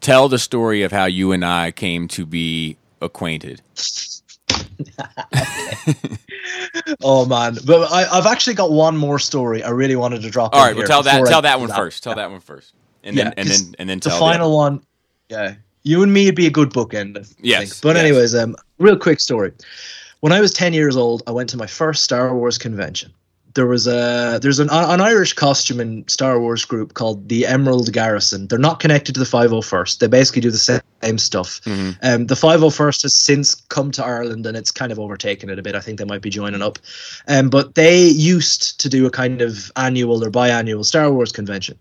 tell 0.00 0.28
the 0.28 0.38
story 0.38 0.82
of 0.82 0.92
how 0.92 1.04
you 1.06 1.32
and 1.32 1.44
I 1.44 1.70
came 1.72 2.08
to 2.08 2.24
be 2.26 2.76
acquainted. 3.00 3.60
Oh 7.02 7.26
man, 7.26 7.56
but 7.66 7.90
I, 7.92 8.06
I've 8.10 8.26
actually 8.26 8.54
got 8.54 8.70
one 8.70 8.96
more 8.96 9.18
story 9.18 9.62
I 9.62 9.70
really 9.70 9.96
wanted 9.96 10.22
to 10.22 10.30
drop. 10.30 10.54
All 10.54 10.60
in 10.60 10.66
right, 10.68 10.76
well 10.76 10.86
tell 10.86 11.02
that 11.02 11.12
before 11.14 11.26
I 11.26 11.30
tell 11.30 11.40
do 11.40 11.46
that 11.48 11.60
one 11.60 11.68
first. 11.70 12.02
Tell 12.02 12.14
that 12.14 12.30
one 12.30 12.40
first. 12.40 12.74
And 13.02 13.16
then 13.16 13.26
Yeah, 13.28 13.32
and 13.36 13.48
'cause 13.48 13.64
then 13.66 13.74
and 13.78 13.88
then 13.88 13.98
The 13.98 14.10
tell 14.10 14.18
final 14.18 14.54
one, 14.56 14.80
yeah, 15.28 15.54
you 15.82 16.02
and 16.02 16.12
me 16.12 16.26
would 16.26 16.34
be 16.36 16.46
a 16.46 16.50
good 16.50 16.70
bookend. 16.70 17.18
I 17.18 17.22
Yes, 17.40 17.70
think. 17.70 17.82
But 17.82 17.96
yes. 17.96 18.04
anyways, 18.04 18.34
um, 18.34 18.56
real 18.78 18.96
quick 18.96 19.20
story. 19.20 19.52
When 20.20 20.32
I 20.32 20.40
was 20.40 20.52
ten 20.52 20.72
years 20.72 20.96
old, 20.96 21.22
I 21.26 21.30
went 21.32 21.48
to 21.50 21.56
my 21.56 21.66
first 21.66 22.04
Star 22.04 22.34
Wars 22.34 22.58
convention. 22.58 23.12
There 23.56 23.66
was 23.66 23.86
a 23.86 24.38
there's 24.40 24.58
an 24.58 24.68
an 24.70 25.00
Irish 25.00 25.32
costume 25.32 25.80
in 25.80 26.06
Star 26.08 26.38
Wars 26.38 26.64
group 26.64 26.92
called 26.92 27.28
the 27.28 27.46
Emerald 27.46 27.90
Garrison. 27.92 28.46
They're 28.46 28.58
not 28.58 28.80
connected 28.80 29.14
to 29.14 29.18
the 29.18 29.26
501st. 29.26 29.98
They 29.98 30.06
basically 30.06 30.42
do 30.42 30.50
the 30.50 30.82
same 31.02 31.18
stuff. 31.18 31.60
Mhm. 31.64 31.96
Um, 32.02 32.26
the 32.26 32.34
501st 32.34 33.02
has 33.02 33.14
since 33.14 33.54
come 33.54 33.90
to 33.92 34.04
Ireland 34.04 34.44
and 34.46 34.56
it's 34.56 34.70
kind 34.70 34.92
of 34.92 35.00
overtaken 35.00 35.48
it 35.48 35.58
a 35.58 35.62
bit. 35.62 35.74
I 35.74 35.80
think 35.80 35.98
they 35.98 36.04
might 36.04 36.20
be 36.20 36.30
joining 36.30 36.60
up. 36.60 36.78
Um, 37.28 37.48
but 37.48 37.74
they 37.74 38.06
used 38.06 38.78
to 38.80 38.88
do 38.90 39.06
a 39.06 39.10
kind 39.10 39.40
of 39.40 39.72
annual 39.76 40.22
or 40.22 40.30
biannual 40.30 40.84
Star 40.84 41.10
Wars 41.10 41.32
convention. 41.32 41.78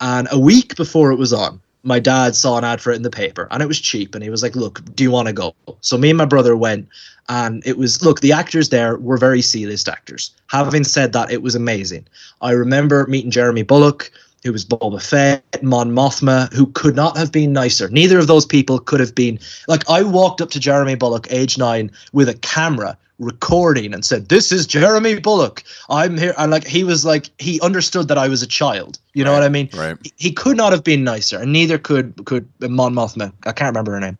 And 0.00 0.26
a 0.32 0.38
week 0.38 0.74
before 0.76 1.12
it 1.12 1.18
was 1.18 1.34
on, 1.34 1.60
my 1.82 1.98
dad 1.98 2.34
saw 2.34 2.58
an 2.58 2.64
ad 2.64 2.80
for 2.80 2.92
it 2.92 2.96
in 2.96 3.02
the 3.02 3.10
paper 3.10 3.48
and 3.50 3.62
it 3.62 3.66
was 3.66 3.80
cheap. 3.80 4.14
And 4.14 4.22
he 4.22 4.30
was 4.30 4.42
like, 4.42 4.56
Look, 4.56 4.82
do 4.94 5.04
you 5.04 5.10
want 5.10 5.28
to 5.28 5.32
go? 5.32 5.54
So 5.80 5.96
me 5.96 6.10
and 6.10 6.18
my 6.18 6.24
brother 6.24 6.56
went. 6.56 6.88
And 7.28 7.62
it 7.64 7.78
was, 7.78 8.02
look, 8.02 8.20
the 8.20 8.32
actors 8.32 8.70
there 8.70 8.96
were 8.96 9.16
very 9.16 9.40
C 9.40 9.64
list 9.64 9.88
actors. 9.88 10.34
Having 10.48 10.82
said 10.82 11.12
that, 11.12 11.30
it 11.30 11.42
was 11.42 11.54
amazing. 11.54 12.08
I 12.40 12.50
remember 12.50 13.06
meeting 13.06 13.30
Jeremy 13.30 13.62
Bulloch, 13.62 14.10
who 14.42 14.52
was 14.52 14.64
Boba 14.64 15.00
Fett, 15.00 15.62
Mon 15.62 15.92
Mothma, 15.92 16.52
who 16.52 16.66
could 16.72 16.96
not 16.96 17.16
have 17.16 17.30
been 17.30 17.52
nicer. 17.52 17.88
Neither 17.88 18.18
of 18.18 18.26
those 18.26 18.46
people 18.46 18.80
could 18.80 18.98
have 18.98 19.14
been. 19.14 19.38
Like, 19.68 19.88
I 19.88 20.02
walked 20.02 20.40
up 20.40 20.50
to 20.50 20.58
Jeremy 20.58 20.96
Bulloch, 20.96 21.30
age 21.30 21.56
nine, 21.56 21.92
with 22.12 22.28
a 22.28 22.34
camera 22.34 22.98
recording 23.20 23.94
and 23.94 24.04
said, 24.04 24.28
This 24.28 24.50
is 24.50 24.66
Jeremy 24.66 25.20
Bulloch. 25.20 25.62
I'm 25.88 26.16
here. 26.18 26.34
And 26.38 26.50
like, 26.50 26.66
he 26.66 26.82
was 26.82 27.04
like, 27.04 27.30
he 27.38 27.60
understood 27.60 28.08
that 28.08 28.18
I 28.18 28.26
was 28.26 28.42
a 28.42 28.46
child. 28.46 28.98
You 29.14 29.22
know 29.24 29.30
Right, 29.32 29.38
what 29.40 29.44
I 29.44 29.48
mean? 29.50 29.68
right. 29.74 29.96
He- 30.16 30.32
could 30.32 30.56
not 30.56 30.72
have 30.72 30.82
been 30.82 31.04
nicer, 31.04 31.38
and 31.38 31.52
neither 31.52 31.78
could 31.78 32.24
could 32.24 32.48
Mon 32.60 32.94
Mothma. 32.94 33.32
I 33.46 33.52
can't 33.52 33.68
remember 33.74 33.92
her 33.92 34.00
name. 34.00 34.18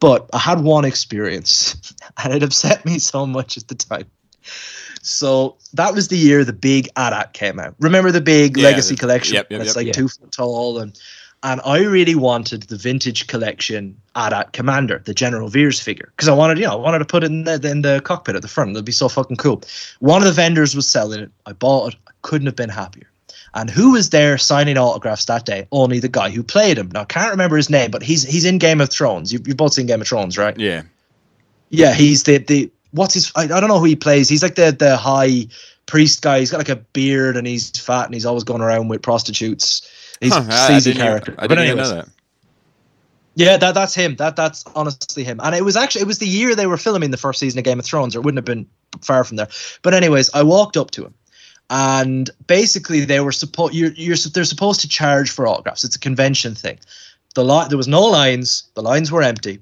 But 0.00 0.28
I 0.32 0.38
had 0.38 0.62
one 0.62 0.84
experience, 0.86 1.92
and 2.24 2.32
it 2.32 2.42
upset 2.42 2.84
me 2.84 2.98
so 2.98 3.26
much 3.26 3.56
at 3.56 3.68
the 3.68 3.74
time. 3.74 4.06
So 5.02 5.56
that 5.74 5.94
was 5.94 6.08
the 6.08 6.16
year 6.18 6.44
the 6.44 6.52
big 6.52 6.88
AT-AT 6.96 7.32
came 7.32 7.58
out. 7.58 7.74
Remember 7.80 8.10
the 8.10 8.20
big 8.20 8.56
Yeah, 8.56 8.64
Legacy 8.64 8.94
the- 8.94 9.00
collection? 9.00 9.34
yep, 9.34 9.46
yep, 9.50 9.60
It's 9.60 9.68
yep. 9.70 9.76
like 9.76 9.86
Yeah. 9.88 9.92
two 9.92 10.08
foot 10.08 10.32
tall, 10.32 10.78
and 10.78 10.98
and 11.42 11.60
I 11.64 11.80
really 11.80 12.14
wanted 12.14 12.64
the 12.64 12.76
vintage 12.76 13.26
collection 13.26 13.96
AT-AT 14.14 14.52
Commander, 14.52 15.02
the 15.04 15.14
General 15.14 15.48
Veers 15.48 15.80
figure, 15.80 16.12
because 16.14 16.28
I 16.28 16.34
wanted, 16.34 16.58
you 16.58 16.66
know, 16.66 16.72
I 16.72 16.76
wanted 16.76 16.98
to 16.98 17.04
put 17.06 17.24
it 17.24 17.28
in 17.28 17.44
the 17.44 17.60
in 17.68 17.82
the 17.82 18.02
cockpit 18.04 18.36
at 18.36 18.42
the 18.42 18.48
front. 18.48 18.74
That'd 18.74 18.84
be 18.84 18.92
so 18.92 19.08
fucking 19.08 19.36
cool. 19.36 19.62
One 20.00 20.20
of 20.20 20.26
the 20.26 20.32
vendors 20.32 20.74
was 20.76 20.86
selling 20.86 21.20
it. 21.20 21.30
I 21.46 21.52
bought 21.52 21.94
it. 21.94 22.00
I 22.08 22.12
couldn't 22.22 22.46
have 22.46 22.56
been 22.56 22.68
happier. 22.68 23.06
And 23.54 23.68
who 23.68 23.92
was 23.92 24.10
there 24.10 24.38
signing 24.38 24.78
autographs 24.78 25.24
that 25.24 25.44
day? 25.44 25.66
Only 25.72 25.98
the 25.98 26.08
guy 26.08 26.30
who 26.30 26.42
played 26.42 26.78
him. 26.78 26.90
Now 26.92 27.02
I 27.02 27.04
can't 27.04 27.30
remember 27.30 27.56
his 27.56 27.70
name, 27.70 27.90
but 27.90 28.02
he's 28.02 28.22
he's 28.22 28.44
in 28.44 28.58
Game 28.58 28.80
of 28.80 28.90
Thrones. 28.90 29.32
You've, 29.32 29.48
you've 29.48 29.56
both 29.56 29.72
seen 29.72 29.86
Game 29.86 30.00
of 30.00 30.06
Thrones, 30.06 30.36
right? 30.38 30.58
Yeah. 30.58 30.82
Yeah, 31.70 31.94
he's 31.94 32.24
the 32.24 32.38
the 32.38 32.70
what's 32.90 33.14
his? 33.14 33.32
I, 33.34 33.44
I 33.44 33.46
don't 33.46 33.68
know 33.68 33.78
who 33.78 33.86
he 33.86 33.96
plays. 33.96 34.28
He's 34.28 34.42
like 34.42 34.56
the 34.56 34.72
the 34.72 34.96
high 34.96 35.46
priest 35.86 36.22
guy. 36.22 36.40
He's 36.40 36.50
got 36.50 36.58
like 36.58 36.68
a 36.68 36.76
beard 36.76 37.36
and 37.36 37.46
he's 37.46 37.70
fat 37.70 38.04
and 38.04 38.14
he's 38.14 38.26
always 38.26 38.44
going 38.44 38.60
around 38.60 38.88
with 38.88 39.02
prostitutes. 39.02 39.88
He's 40.20 40.32
Huh, 40.32 40.44
a 40.48 40.52
I- 40.52 40.56
I 40.56 40.66
sleazy 40.68 40.90
didn't 40.92 40.96
even- 40.96 41.06
character. 41.08 41.34
I 41.38 41.46
But 41.46 41.48
didn't 41.56 41.64
even 41.64 41.78
anyways, 41.78 41.90
know 41.90 41.96
that. 41.96 42.08
yeah, 43.34 43.56
that 43.56 43.74
that's 43.74 43.94
him. 43.94 44.16
That 44.16 44.36
that's 44.36 44.64
honestly 44.74 45.24
him. 45.24 45.40
And 45.42 45.54
it 45.54 45.64
was 45.64 45.76
actually 45.76 46.02
it 46.02 46.06
was 46.06 46.18
the 46.18 46.28
year 46.28 46.54
they 46.54 46.66
were 46.66 46.76
filming 46.76 47.10
the 47.10 47.16
first 47.16 47.40
season 47.40 47.58
of 47.58 47.64
Game 47.64 47.78
of 47.78 47.84
Thrones, 47.84 48.14
or 48.14 48.18
it 48.20 48.22
wouldn't 48.24 48.38
have 48.38 48.44
been 48.44 48.66
far 49.02 49.24
from 49.24 49.36
there. 49.36 49.48
But 49.82 49.94
anyways, 49.94 50.30
I 50.34 50.42
walked 50.42 50.76
up 50.76 50.90
to 50.92 51.04
him, 51.06 51.14
and 51.70 52.28
basically 52.46 53.04
they 53.04 53.20
were 53.20 53.32
supposed 53.32 53.74
you're 53.74 53.92
you're 53.92 54.16
they're 54.16 54.44
supposed 54.44 54.80
to 54.80 54.88
charge 54.88 55.30
for 55.30 55.46
autographs. 55.46 55.84
It's 55.84 55.96
a 55.96 56.00
convention 56.00 56.54
thing. 56.54 56.78
The 57.34 57.44
li- 57.44 57.66
there 57.68 57.78
was 57.78 57.88
no 57.88 58.02
lines. 58.02 58.64
The 58.74 58.82
lines 58.82 59.10
were 59.12 59.22
empty. 59.22 59.60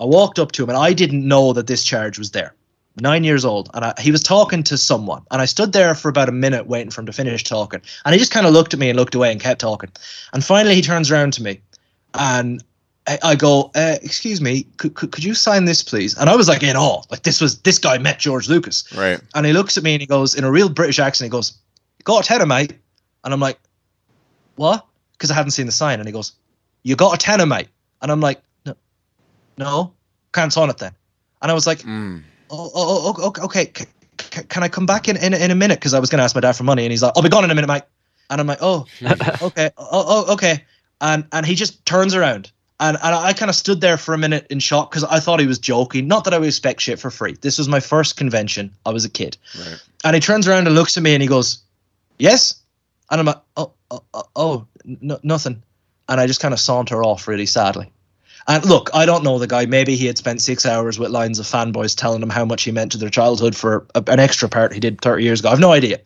I 0.00 0.04
walked 0.04 0.38
up 0.40 0.50
to 0.52 0.64
him, 0.64 0.68
and 0.68 0.76
I 0.78 0.92
didn't 0.92 1.26
know 1.26 1.52
that 1.52 1.68
this 1.68 1.84
charge 1.84 2.18
was 2.18 2.32
there. 2.32 2.52
Nine 3.00 3.24
years 3.24 3.44
old, 3.44 3.70
and 3.74 3.84
I, 3.86 3.94
he 3.98 4.12
was 4.12 4.22
talking 4.22 4.62
to 4.64 4.78
someone, 4.78 5.22
and 5.32 5.42
I 5.42 5.46
stood 5.46 5.72
there 5.72 5.94
for 5.96 6.08
about 6.08 6.28
a 6.28 6.32
minute 6.32 6.68
waiting 6.68 6.90
for 6.90 7.00
him 7.00 7.06
to 7.06 7.12
finish 7.12 7.42
talking, 7.42 7.80
and 8.04 8.12
he 8.12 8.18
just 8.20 8.30
kind 8.30 8.46
of 8.46 8.52
looked 8.52 8.72
at 8.72 8.78
me 8.78 8.88
and 8.88 8.96
looked 8.96 9.16
away 9.16 9.32
and 9.32 9.40
kept 9.40 9.60
talking, 9.60 9.90
and 10.32 10.44
finally 10.44 10.76
he 10.76 10.82
turns 10.82 11.10
around 11.10 11.32
to 11.32 11.42
me, 11.42 11.60
and 12.14 12.62
I, 13.08 13.18
I 13.24 13.34
go, 13.34 13.72
uh, 13.74 13.96
"Excuse 14.02 14.40
me, 14.40 14.62
could, 14.76 14.94
could 14.94 15.10
could 15.10 15.24
you 15.24 15.34
sign 15.34 15.64
this, 15.64 15.82
please?" 15.82 16.16
And 16.16 16.30
I 16.30 16.36
was 16.36 16.46
like 16.48 16.62
in 16.62 16.76
awe, 16.76 17.02
like 17.10 17.24
this 17.24 17.40
was 17.40 17.58
this 17.62 17.80
guy 17.80 17.98
met 17.98 18.20
George 18.20 18.48
Lucas, 18.48 18.84
Right. 18.96 19.20
and 19.34 19.44
he 19.44 19.52
looks 19.52 19.76
at 19.76 19.82
me 19.82 19.94
and 19.94 20.00
he 20.00 20.06
goes 20.06 20.36
in 20.36 20.44
a 20.44 20.50
real 20.50 20.68
British 20.68 21.00
accent, 21.00 21.26
he 21.26 21.30
goes, 21.30 21.52
got 22.04 22.24
a 22.24 22.28
tenner, 22.28 22.46
mate. 22.46 22.74
And 23.24 23.32
I'm 23.34 23.40
like, 23.40 23.58
what? 24.56 24.86
Because 25.12 25.30
I 25.30 25.34
hadn't 25.34 25.52
seen 25.52 25.66
the 25.66 25.72
sign. 25.72 25.98
And 25.98 26.06
he 26.08 26.12
goes, 26.12 26.32
you 26.82 26.94
got 26.96 27.14
a 27.14 27.18
tenner, 27.18 27.46
mate. 27.46 27.68
And 28.02 28.12
I'm 28.12 28.20
like, 28.20 28.40
no, 28.66 28.76
no, 29.58 29.92
can't 30.32 30.52
sign 30.52 30.68
it 30.70 30.78
then. 30.78 30.92
And 31.42 31.50
I 31.50 31.54
was 31.54 31.66
like, 31.66 31.78
Mm. 31.80 32.22
Oh, 32.50 32.70
oh, 32.72 32.72
oh, 32.74 33.14
oh, 33.18 33.26
okay, 33.28 33.42
okay. 33.42 33.72
C- 33.76 33.86
c- 34.20 34.42
can 34.44 34.62
I 34.62 34.68
come 34.68 34.86
back 34.86 35.08
in, 35.08 35.16
in, 35.16 35.34
in 35.34 35.50
a 35.50 35.54
minute? 35.54 35.78
Because 35.80 35.94
I 35.94 35.98
was 35.98 36.10
going 36.10 36.18
to 36.18 36.24
ask 36.24 36.34
my 36.34 36.40
dad 36.40 36.52
for 36.52 36.64
money. 36.64 36.84
And 36.84 36.90
he's 36.92 37.02
like, 37.02 37.12
I'll 37.16 37.22
be 37.22 37.28
gone 37.28 37.44
in 37.44 37.50
a 37.50 37.54
minute, 37.54 37.68
mate. 37.68 37.82
And 38.30 38.40
I'm 38.40 38.46
like, 38.46 38.58
oh, 38.60 38.86
okay, 39.42 39.70
oh, 39.76 40.24
oh, 40.28 40.32
okay. 40.34 40.64
And 41.00 41.26
and 41.32 41.44
he 41.44 41.54
just 41.54 41.84
turns 41.84 42.14
around. 42.14 42.50
And, 42.80 42.96
and 43.02 43.14
I 43.14 43.32
kind 43.32 43.48
of 43.48 43.54
stood 43.54 43.80
there 43.80 43.96
for 43.96 44.14
a 44.14 44.18
minute 44.18 44.46
in 44.50 44.58
shock 44.58 44.90
because 44.90 45.04
I 45.04 45.20
thought 45.20 45.38
he 45.38 45.46
was 45.46 45.58
joking. 45.58 46.08
Not 46.08 46.24
that 46.24 46.34
I 46.34 46.38
would 46.38 46.48
expect 46.48 46.80
shit 46.80 46.98
for 46.98 47.10
free. 47.10 47.36
This 47.40 47.56
was 47.56 47.68
my 47.68 47.80
first 47.80 48.16
convention. 48.16 48.74
I 48.84 48.90
was 48.90 49.04
a 49.04 49.08
kid. 49.10 49.36
Right. 49.58 49.80
And 50.04 50.14
he 50.14 50.20
turns 50.20 50.48
around 50.48 50.66
and 50.66 50.74
looks 50.74 50.96
at 50.96 51.02
me 51.02 51.14
and 51.14 51.22
he 51.22 51.28
goes, 51.28 51.58
Yes? 52.18 52.54
And 53.10 53.20
I'm 53.20 53.26
like, 53.26 53.40
Oh, 53.56 53.72
oh, 53.90 54.02
oh, 54.12 54.22
oh 54.36 54.66
nothing. 55.22 55.62
And 56.08 56.20
I 56.20 56.26
just 56.26 56.40
kind 56.40 56.52
of 56.52 56.60
saunter 56.60 57.02
off 57.04 57.28
really 57.28 57.46
sadly. 57.46 57.90
And 58.46 58.64
look, 58.66 58.90
I 58.92 59.06
don't 59.06 59.24
know 59.24 59.38
the 59.38 59.46
guy. 59.46 59.64
Maybe 59.66 59.96
he 59.96 60.06
had 60.06 60.18
spent 60.18 60.40
six 60.42 60.66
hours 60.66 60.98
with 60.98 61.10
lines 61.10 61.38
of 61.38 61.46
fanboys 61.46 61.96
telling 61.96 62.22
him 62.22 62.28
how 62.30 62.44
much 62.44 62.62
he 62.64 62.72
meant 62.72 62.92
to 62.92 62.98
their 62.98 63.08
childhood 63.10 63.56
for 63.56 63.86
a, 63.94 64.02
an 64.08 64.20
extra 64.20 64.48
part 64.48 64.72
he 64.74 64.80
did 64.80 65.00
30 65.00 65.24
years 65.24 65.40
ago. 65.40 65.48
I've 65.50 65.60
no 65.60 65.72
idea. 65.72 65.98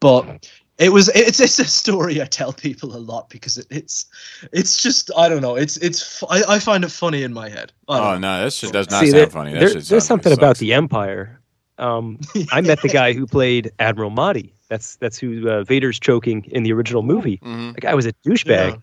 But 0.00 0.48
it 0.78 0.88
was 0.92 1.08
it's 1.10 1.38
it's 1.38 1.58
a 1.58 1.64
story 1.66 2.20
I 2.22 2.24
tell 2.24 2.52
people 2.52 2.96
a 2.96 2.98
lot 2.98 3.28
because 3.28 3.58
it, 3.58 3.66
it's 3.70 4.06
it's 4.52 4.82
just 4.82 5.10
I 5.16 5.28
don't 5.28 5.42
know 5.42 5.54
it's 5.54 5.76
it's 5.76 6.22
f- 6.22 6.28
I, 6.30 6.54
I 6.54 6.58
find 6.60 6.82
it 6.82 6.90
funny 6.90 7.22
in 7.22 7.32
my 7.34 7.48
head. 7.50 7.72
Oh 7.88 7.98
know. 8.14 8.18
no, 8.18 8.44
that 8.44 8.52
shit 8.54 8.72
does 8.72 8.90
not 8.90 9.00
See, 9.00 9.10
sound 9.10 9.18
there- 9.20 9.30
funny. 9.30 9.52
That 9.52 9.58
there- 9.60 9.68
shit 9.68 9.74
there's 9.74 9.88
sounds- 9.88 10.06
something 10.06 10.30
sucks. 10.32 10.38
about 10.38 10.56
the 10.58 10.72
Empire. 10.72 11.38
Um, 11.78 12.18
I 12.52 12.62
met 12.62 12.80
the 12.80 12.88
guy 12.88 13.12
who 13.12 13.26
played 13.26 13.70
Admiral 13.78 14.10
Motti. 14.10 14.52
That's 14.68 14.96
that's 14.96 15.18
who 15.18 15.48
uh, 15.48 15.64
Vader's 15.64 16.00
choking 16.00 16.44
in 16.46 16.62
the 16.62 16.72
original 16.72 17.02
movie. 17.02 17.38
Mhm. 17.44 17.74
The 17.74 17.80
guy 17.82 17.94
was 17.94 18.06
a 18.06 18.12
douchebag. 18.26 18.70
Yeah. 18.72 18.76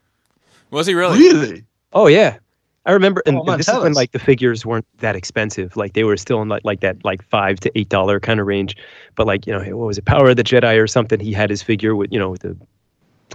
Was 0.70 0.86
he 0.86 0.94
really? 0.94 1.18
Really? 1.18 1.64
Oh 1.92 2.06
yeah, 2.08 2.38
I 2.90 2.94
remember. 2.94 3.22
And, 3.26 3.38
Oh, 3.38 3.44
and 3.46 3.60
this 3.60 3.68
is 3.70 3.78
when 3.80 3.94
like 3.94 4.12
the 4.12 4.20
figures 4.20 4.66
weren't 4.66 4.86
that 4.98 5.16
expensive. 5.16 5.78
Like 5.78 5.94
they 5.94 6.04
were 6.04 6.18
still 6.18 6.42
in 6.42 6.48
like 6.50 6.66
like 6.66 6.80
that 6.80 7.06
like 7.06 7.22
five 7.24 7.60
to 7.62 7.72
eight 7.78 7.90
dollar 7.90 8.20
kind 8.20 8.40
of 8.40 8.48
range. 8.48 8.76
But 9.16 9.28
like 9.28 9.46
you 9.46 9.54
know 9.54 9.60
what 9.78 9.86
was 9.88 9.98
it, 10.00 10.06
Power 10.06 10.30
of 10.30 10.36
the 10.38 10.44
Jedi 10.44 10.82
or 10.82 10.88
something? 10.88 11.20
He 11.20 11.32
had 11.32 11.50
his 11.50 11.62
figure 11.62 11.96
with 11.96 12.12
you 12.12 12.18
know 12.20 12.32
with 12.32 12.42
the 12.42 12.58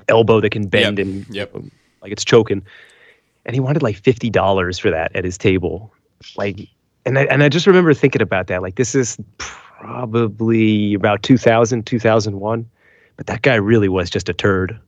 elbow 0.09 0.41
that 0.41 0.51
can 0.51 0.67
bend 0.67 0.99
and 0.99 1.25
Yep. 1.31 1.55
like 2.03 2.11
it's 2.13 2.25
choking. 2.25 2.63
And 3.47 3.55
he 3.55 3.61
wanted 3.61 3.83
like 3.83 3.97
fifty 3.97 4.29
dollars 4.29 4.79
for 4.79 4.91
that 4.91 5.15
at 5.15 5.25
his 5.25 5.39
table. 5.39 5.93
Like, 6.37 6.59
and 7.07 7.19
I 7.19 7.25
and 7.27 7.43
I 7.43 7.49
just 7.49 7.67
remember 7.69 7.95
thinking 7.95 8.23
about 8.23 8.49
that. 8.49 8.61
Like 8.61 8.75
this 8.75 8.95
is 8.95 9.19
probably 9.39 10.95
about 10.95 11.23
2000, 11.23 11.87
2001. 11.87 12.69
But 13.17 13.27
that 13.29 13.43
guy 13.43 13.55
really 13.55 13.89
was 13.89 14.11
just 14.11 14.29
a 14.29 14.33
turd. 14.35 14.79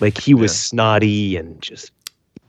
Like 0.00 0.18
he 0.18 0.34
was 0.34 0.52
Yeah. 0.52 0.56
snotty 0.68 1.36
and 1.36 1.60
just 1.60 1.90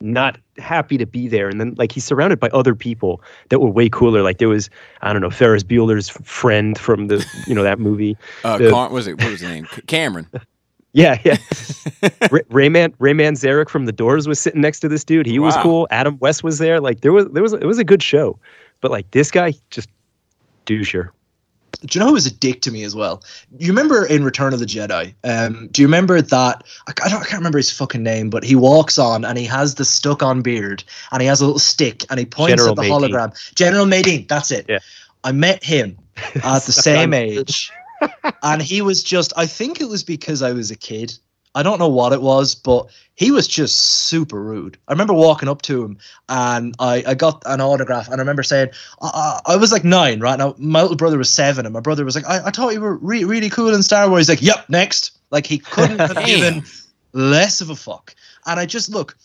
not 0.02 0.38
happy 0.58 0.98
to 0.98 1.06
be 1.06 1.28
there. 1.28 1.48
And 1.50 1.60
then 1.60 1.74
like 1.78 1.92
he's 1.92 2.04
surrounded 2.04 2.40
by 2.40 2.50
other 2.50 2.76
people 2.76 3.22
that 3.50 3.60
were 3.60 3.70
way 3.70 3.90
cooler. 3.90 4.22
Like 4.22 4.38
there 4.40 4.50
was 4.50 4.70
I 5.02 5.14
don't 5.14 5.22
know 5.22 5.30
Ferris 5.30 5.64
Bueller's 5.64 6.10
friend 6.10 6.78
from 6.78 7.08
the 7.08 7.26
you 7.48 7.56
know 7.56 7.64
that 7.64 7.80
movie. 7.80 8.18
Uh, 8.44 8.58
The- 8.58 8.70
Car- 8.70 8.84
what 8.84 8.92
was 8.92 9.08
it? 9.08 9.18
What 9.18 9.32
was 9.32 9.40
his 9.42 9.50
name? 9.50 9.66
Cameron. 9.88 10.28
Yeah, 10.98 11.20
yeah. 11.26 11.36
Ray- 12.32 12.44
Rayman 12.70 12.94
Ray 13.00 13.12
Manzarek 13.12 13.68
from 13.68 13.86
The 13.86 13.92
Doors 13.92 14.30
was 14.30 14.40
sitting 14.40 14.62
next 14.62 14.80
to 14.80 14.88
this 14.88 15.04
dude. 15.04 15.26
He 15.26 15.40
was 15.40 15.54
cool. 15.58 15.90
Adam 15.92 16.18
West 16.20 16.42
was 16.42 16.58
there. 16.58 16.80
Like 16.80 17.02
there 17.02 17.12
was 17.12 17.26
there 17.32 17.44
was 17.44 17.52
it 17.52 17.66
was 17.66 17.78
a 17.78 17.84
good 17.84 18.02
show. 18.02 18.40
But 18.80 18.92
like 18.92 19.12
this 19.12 19.30
guy 19.30 19.52
just 19.72 19.90
doucher. 20.66 21.10
Do 21.82 21.98
you 21.98 22.00
know 22.00 22.08
who 22.08 22.14
was 22.14 22.26
a 22.26 22.34
dick 22.34 22.62
to 22.62 22.72
me 22.72 22.84
as 22.84 22.96
well? 22.96 23.24
You 23.58 23.68
remember 23.68 24.06
in 24.06 24.24
Return 24.24 24.54
of 24.54 24.60
the 24.60 24.66
Jedi? 24.66 25.14
Um, 25.24 25.68
do 25.68 25.82
you 25.82 25.88
remember 25.88 26.22
that? 26.22 26.64
I, 26.88 26.94
I, 27.04 27.10
don't, 27.10 27.22
I 27.22 27.26
can't 27.26 27.40
remember 27.40 27.58
his 27.58 27.72
fucking 27.72 28.04
name, 28.04 28.30
but 28.30 28.44
he 28.44 28.56
walks 28.56 28.98
on 28.98 29.26
and 29.26 29.38
he 29.38 29.46
has 29.46 29.76
the 29.76 29.86
stuck 29.86 30.24
on 30.24 30.42
beard 30.42 30.84
and 31.12 31.22
he 31.22 31.28
has 31.28 31.42
a 31.42 31.46
little 31.46 31.60
stick 31.60 32.06
and 32.10 32.20
he 32.20 32.26
points 32.26 32.52
General 32.52 32.72
at 32.72 32.76
the 32.78 32.84
hologram. 32.84 33.56
General 33.56 33.86
Madine, 33.86 34.28
that's 34.28 34.52
it. 34.52 34.66
Yeah. 34.68 34.80
I 35.24 35.32
met 35.32 35.64
him 35.64 35.98
at 36.36 36.64
the 36.64 36.72
same 36.72 37.14
age, 37.14 37.72
and 38.44 38.62
he 38.62 38.82
was 38.82 39.04
just. 39.04 39.34
I 39.36 39.48
think 39.48 39.82
it 39.82 39.90
was 39.90 40.04
because 40.04 40.44
I 40.44 40.54
was 40.54 40.70
a 40.70 40.76
kid. 40.76 41.18
I 41.56 41.64
don't 41.64 41.80
know 41.80 41.88
what 41.88 42.12
it 42.12 42.22
was, 42.22 42.54
but 42.54 42.88
he 43.16 43.32
was 43.32 43.48
just 43.48 43.78
super 43.78 44.42
rude. 44.42 44.78
I 44.88 44.92
remember 44.92 45.14
walking 45.14 45.48
up 45.48 45.62
to 45.64 45.84
him 45.84 45.98
and 46.28 46.76
I, 46.80 47.04
I 47.08 47.14
got 47.14 47.42
an 47.46 47.62
autograph, 47.62 48.08
and 48.08 48.16
I 48.16 48.20
remember 48.20 48.44
saying, 48.44 48.70
I, 49.02 49.40
I 49.48 49.54
I 49.54 49.56
was 49.56 49.72
like 49.72 49.86
nine, 49.86 50.20
right? 50.20 50.38
Now, 50.38 50.54
my 50.58 50.82
little 50.82 50.98
brother 50.98 51.18
was 51.18 51.30
seven, 51.30 51.66
and 51.66 51.74
my 51.74 51.80
brother 51.80 52.04
was 52.04 52.14
like, 52.16 52.26
I, 52.26 52.48
I 52.48 52.52
thought 52.52 52.74
you 52.74 52.82
were 52.82 52.98
re- 52.98 53.24
really 53.24 53.50
cool 53.50 53.74
in 53.74 53.82
Star 53.84 54.10
Wars. 54.10 54.28
He's 54.28 54.30
like, 54.30 54.42
Yep, 54.42 54.70
next. 54.70 55.18
Like, 55.32 55.48
he 55.48 55.58
couldn't 55.58 56.00
have 56.16 56.26
given 56.26 56.64
less 57.14 57.62
of 57.62 57.70
a 57.70 57.76
fuck. 57.76 58.14
And 58.46 58.60
I 58.60 58.66
just 58.66 58.90
look, 58.90 59.18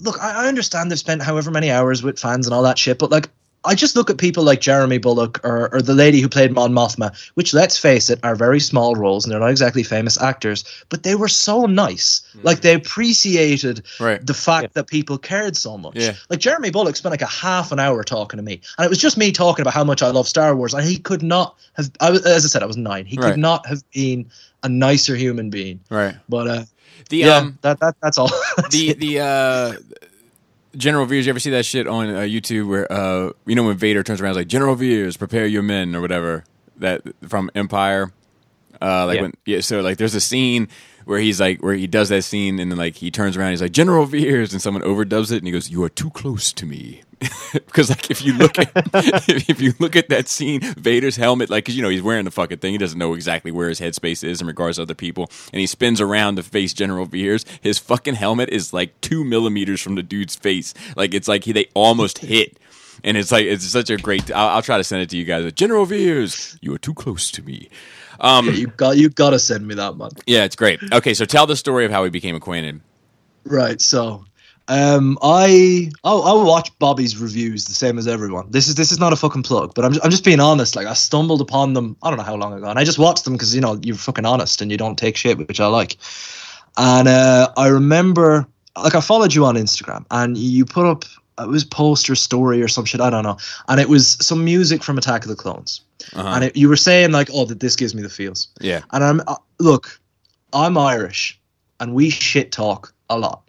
look, 0.00 0.18
I, 0.20 0.44
I 0.44 0.48
understand 0.48 0.90
they've 0.90 0.98
spent 0.98 1.22
however 1.22 1.50
many 1.50 1.70
hours 1.70 2.02
with 2.02 2.18
fans 2.18 2.46
and 2.46 2.54
all 2.54 2.62
that 2.62 2.78
shit, 2.78 2.98
but 2.98 3.10
like, 3.10 3.28
I 3.66 3.74
just 3.74 3.96
look 3.96 4.08
at 4.10 4.18
people 4.18 4.44
like 4.44 4.60
Jeremy 4.60 4.98
Bulloch 4.98 5.40
or, 5.44 5.68
or 5.74 5.82
the 5.82 5.94
lady 5.94 6.20
who 6.20 6.28
played 6.28 6.52
Mon 6.52 6.72
Mothma, 6.72 7.14
which 7.34 7.52
let's 7.52 7.76
face 7.76 8.08
it, 8.08 8.18
are 8.22 8.34
very 8.36 8.60
small 8.60 8.94
roles 8.94 9.24
and 9.24 9.32
they're 9.32 9.40
not 9.40 9.50
exactly 9.50 9.82
famous 9.82 10.20
actors, 10.20 10.64
but 10.88 11.02
they 11.02 11.14
were 11.16 11.28
so 11.28 11.66
nice. 11.66 12.22
Like 12.42 12.60
they 12.62 12.74
appreciated 12.74 13.82
Right. 14.00 14.24
the 14.24 14.34
fact 14.34 14.62
Yeah. 14.64 14.68
that 14.74 14.86
people 14.86 15.18
cared 15.18 15.56
so 15.56 15.76
much. 15.76 15.96
Yeah. 15.96 16.14
Like 16.30 16.38
Jeremy 16.40 16.70
Bulloch 16.70 16.96
spent 16.96 17.10
like 17.12 17.22
a 17.22 17.26
half 17.26 17.72
an 17.72 17.80
hour 17.80 18.02
talking 18.04 18.36
to 18.38 18.42
me, 18.42 18.60
and 18.78 18.84
it 18.86 18.88
was 18.88 18.98
just 18.98 19.16
me 19.16 19.32
talking 19.32 19.62
about 19.62 19.74
how 19.74 19.84
much 19.84 20.02
I 20.02 20.08
love 20.08 20.28
Star 20.28 20.54
Wars, 20.56 20.72
and 20.74 20.84
he 20.84 20.96
could 20.98 21.22
not 21.22 21.56
have. 21.74 21.90
I 22.00 22.10
was, 22.10 22.24
as 22.24 22.44
I 22.44 22.48
said, 22.48 22.62
I 22.62 22.66
was 22.66 22.76
nine. 22.76 23.04
He 23.06 23.16
Right. 23.16 23.32
could 23.32 23.38
not 23.40 23.66
have 23.66 23.82
been 23.92 24.30
a 24.62 24.68
nicer 24.68 25.16
human 25.16 25.50
being. 25.50 25.80
Right. 25.90 26.14
But 26.28 26.46
uh, 26.48 26.64
The 27.08 27.18
yeah, 27.18 27.36
um 27.36 27.58
that, 27.62 27.78
that 27.80 27.94
that's 28.02 28.18
all. 28.18 28.30
That's 28.56 28.68
the 28.70 28.90
it. 28.90 29.00
the 29.00 29.20
uh 29.20 29.72
General 30.76 31.06
Veers, 31.06 31.26
you 31.26 31.30
ever 31.30 31.40
see 31.40 31.50
that 31.50 31.64
shit 31.66 31.86
on 31.86 32.10
uh, 32.10 32.20
YouTube 32.20 32.68
where 32.68 32.90
uh 32.92 33.32
you 33.46 33.54
know 33.54 33.64
when 33.64 33.76
Vader 33.76 34.02
turns 34.02 34.20
around 34.20 34.30
he's 34.32 34.36
like 34.38 34.48
General 34.48 34.74
Veers, 34.74 35.16
prepare 35.16 35.46
your 35.46 35.62
men 35.62 35.94
or 35.94 36.00
whatever 36.00 36.44
that 36.78 37.02
from 37.28 37.50
Empire. 37.54 38.12
Uh 38.80 39.06
like 39.06 39.16
Yeah. 39.16 39.22
when 39.22 39.34
yeah, 39.46 39.60
so 39.60 39.80
like 39.80 39.96
there's 39.98 40.14
a 40.14 40.20
scene 40.20 40.68
where 41.06 41.18
he's 41.18 41.40
like 41.40 41.62
where 41.62 41.74
he 41.74 41.86
does 41.86 42.08
that 42.10 42.22
scene 42.22 42.58
and 42.58 42.70
then 42.70 42.78
like 42.78 42.96
he 42.96 43.10
turns 43.10 43.36
around 43.36 43.50
he's 43.52 43.62
like 43.62 43.72
General 43.72 44.04
Veers 44.06 44.52
and 44.52 44.60
someone 44.60 44.82
overdubs 44.82 45.32
it 45.32 45.38
and 45.38 45.46
he 45.46 45.52
goes 45.52 45.70
you 45.70 45.82
are 45.82 45.88
too 45.88 46.10
close 46.10 46.52
to 46.52 46.66
me 46.66 47.02
because 47.52 47.88
like 47.88 48.10
if 48.10 48.22
you 48.22 48.34
look 48.34 48.58
at 48.58 48.70
if 49.28 49.60
you 49.60 49.72
look 49.78 49.96
at 49.96 50.08
that 50.10 50.28
scene 50.28 50.60
Vader's 50.60 51.16
helmet 51.16 51.48
like 51.48 51.64
cuz 51.64 51.74
you 51.74 51.82
know 51.82 51.88
he's 51.88 52.02
wearing 52.02 52.24
the 52.24 52.30
fucking 52.30 52.58
thing. 52.58 52.72
He 52.72 52.78
doesn't 52.78 52.98
know 52.98 53.14
exactly 53.14 53.50
where 53.50 53.68
his 53.68 53.80
headspace 53.80 54.22
is 54.22 54.40
in 54.40 54.46
regards 54.46 54.76
to 54.76 54.82
other 54.82 54.94
people. 54.94 55.30
And 55.52 55.60
he 55.60 55.66
spins 55.66 56.00
around 56.00 56.36
to 56.36 56.42
face 56.42 56.72
General 56.72 57.06
Veers. 57.06 57.44
His 57.60 57.78
fucking 57.78 58.14
helmet 58.14 58.50
is 58.50 58.72
like 58.72 59.00
2 59.00 59.24
millimeters 59.24 59.80
from 59.80 59.94
the 59.94 60.02
dude's 60.02 60.36
face. 60.36 60.74
Like 60.94 61.14
it's 61.14 61.28
like 61.28 61.44
he, 61.44 61.52
they 61.52 61.68
almost 61.74 62.18
hit. 62.18 62.58
And 63.04 63.16
it's 63.16 63.32
like 63.32 63.46
it's 63.46 63.64
such 63.64 63.90
a 63.90 63.96
great 63.96 64.30
I'll, 64.30 64.48
I'll 64.48 64.62
try 64.62 64.76
to 64.76 64.84
send 64.84 65.02
it 65.02 65.10
to 65.10 65.16
you 65.16 65.24
guys. 65.24 65.50
General 65.52 65.86
Veers 65.86 66.58
you 66.60 66.74
are 66.74 66.78
too 66.78 66.94
close 66.94 67.30
to 67.32 67.42
me. 67.42 67.70
Um 68.20 68.50
you 68.50 68.66
got 68.66 68.96
you 68.96 69.08
got 69.08 69.30
to 69.30 69.38
send 69.38 69.66
me 69.66 69.74
that 69.74 69.96
man. 69.96 70.10
yeah 70.26 70.44
it's 70.44 70.56
great. 70.56 70.80
Okay 70.92 71.14
so 71.14 71.24
tell 71.24 71.46
the 71.46 71.56
story 71.56 71.84
of 71.84 71.90
how 71.90 72.02
we 72.02 72.10
became 72.10 72.34
acquainted. 72.34 72.80
Right. 73.46 73.80
So, 73.80 74.24
um, 74.68 75.18
I 75.22 75.90
I'll, 76.02 76.22
I'll 76.22 76.44
watch 76.44 76.76
Bobby's 76.78 77.16
reviews 77.16 77.66
the 77.66 77.74
same 77.74 77.98
as 77.98 78.08
everyone. 78.08 78.50
This 78.50 78.68
is 78.68 78.74
this 78.74 78.90
is 78.90 78.98
not 78.98 79.12
a 79.12 79.16
fucking 79.16 79.44
plug, 79.44 79.74
but 79.74 79.84
I'm 79.84 79.94
I'm 80.02 80.10
just 80.10 80.24
being 80.24 80.40
honest. 80.40 80.74
Like 80.74 80.86
I 80.86 80.94
stumbled 80.94 81.40
upon 81.40 81.74
them. 81.74 81.96
I 82.02 82.10
don't 82.10 82.18
know 82.18 82.24
how 82.24 82.34
long 82.34 82.52
ago, 82.52 82.66
and 82.66 82.78
I 82.78 82.84
just 82.84 82.98
watched 82.98 83.24
them 83.24 83.34
because 83.34 83.54
you 83.54 83.60
know 83.60 83.78
you're 83.82 83.96
fucking 83.96 84.24
honest 84.24 84.60
and 84.60 84.70
you 84.70 84.76
don't 84.76 84.98
take 84.98 85.16
shit, 85.16 85.38
which 85.38 85.60
I 85.60 85.66
like. 85.66 85.96
And 86.78 87.08
uh, 87.08 87.52
I 87.56 87.68
remember, 87.68 88.46
like, 88.76 88.94
I 88.94 89.00
followed 89.00 89.34
you 89.34 89.46
on 89.46 89.54
Instagram, 89.54 90.04
and 90.10 90.36
you 90.36 90.64
put 90.64 90.84
up 90.84 91.04
it 91.38 91.48
was 91.48 91.64
post 91.64 92.08
or 92.10 92.14
story 92.14 92.62
or 92.62 92.68
some 92.68 92.84
shit. 92.84 93.00
I 93.00 93.08
don't 93.10 93.22
know, 93.22 93.36
and 93.68 93.80
it 93.80 93.88
was 93.88 94.16
some 94.20 94.44
music 94.44 94.82
from 94.82 94.98
Attack 94.98 95.22
of 95.22 95.28
the 95.28 95.36
Clones, 95.36 95.80
uh-huh. 96.14 96.28
and 96.28 96.44
it, 96.44 96.56
you 96.56 96.68
were 96.68 96.76
saying 96.76 97.12
like, 97.12 97.28
oh, 97.32 97.44
that 97.44 97.60
this 97.60 97.76
gives 97.76 97.94
me 97.94 98.02
the 98.02 98.08
feels. 98.08 98.48
yeah 98.60 98.82
And 98.92 99.04
I'm 99.04 99.20
uh, 99.28 99.36
look, 99.60 100.00
I'm 100.52 100.76
Irish, 100.76 101.38
and 101.78 101.94
we 101.94 102.10
shit 102.10 102.50
talk 102.50 102.92
a 103.08 103.18
lot. 103.18 103.45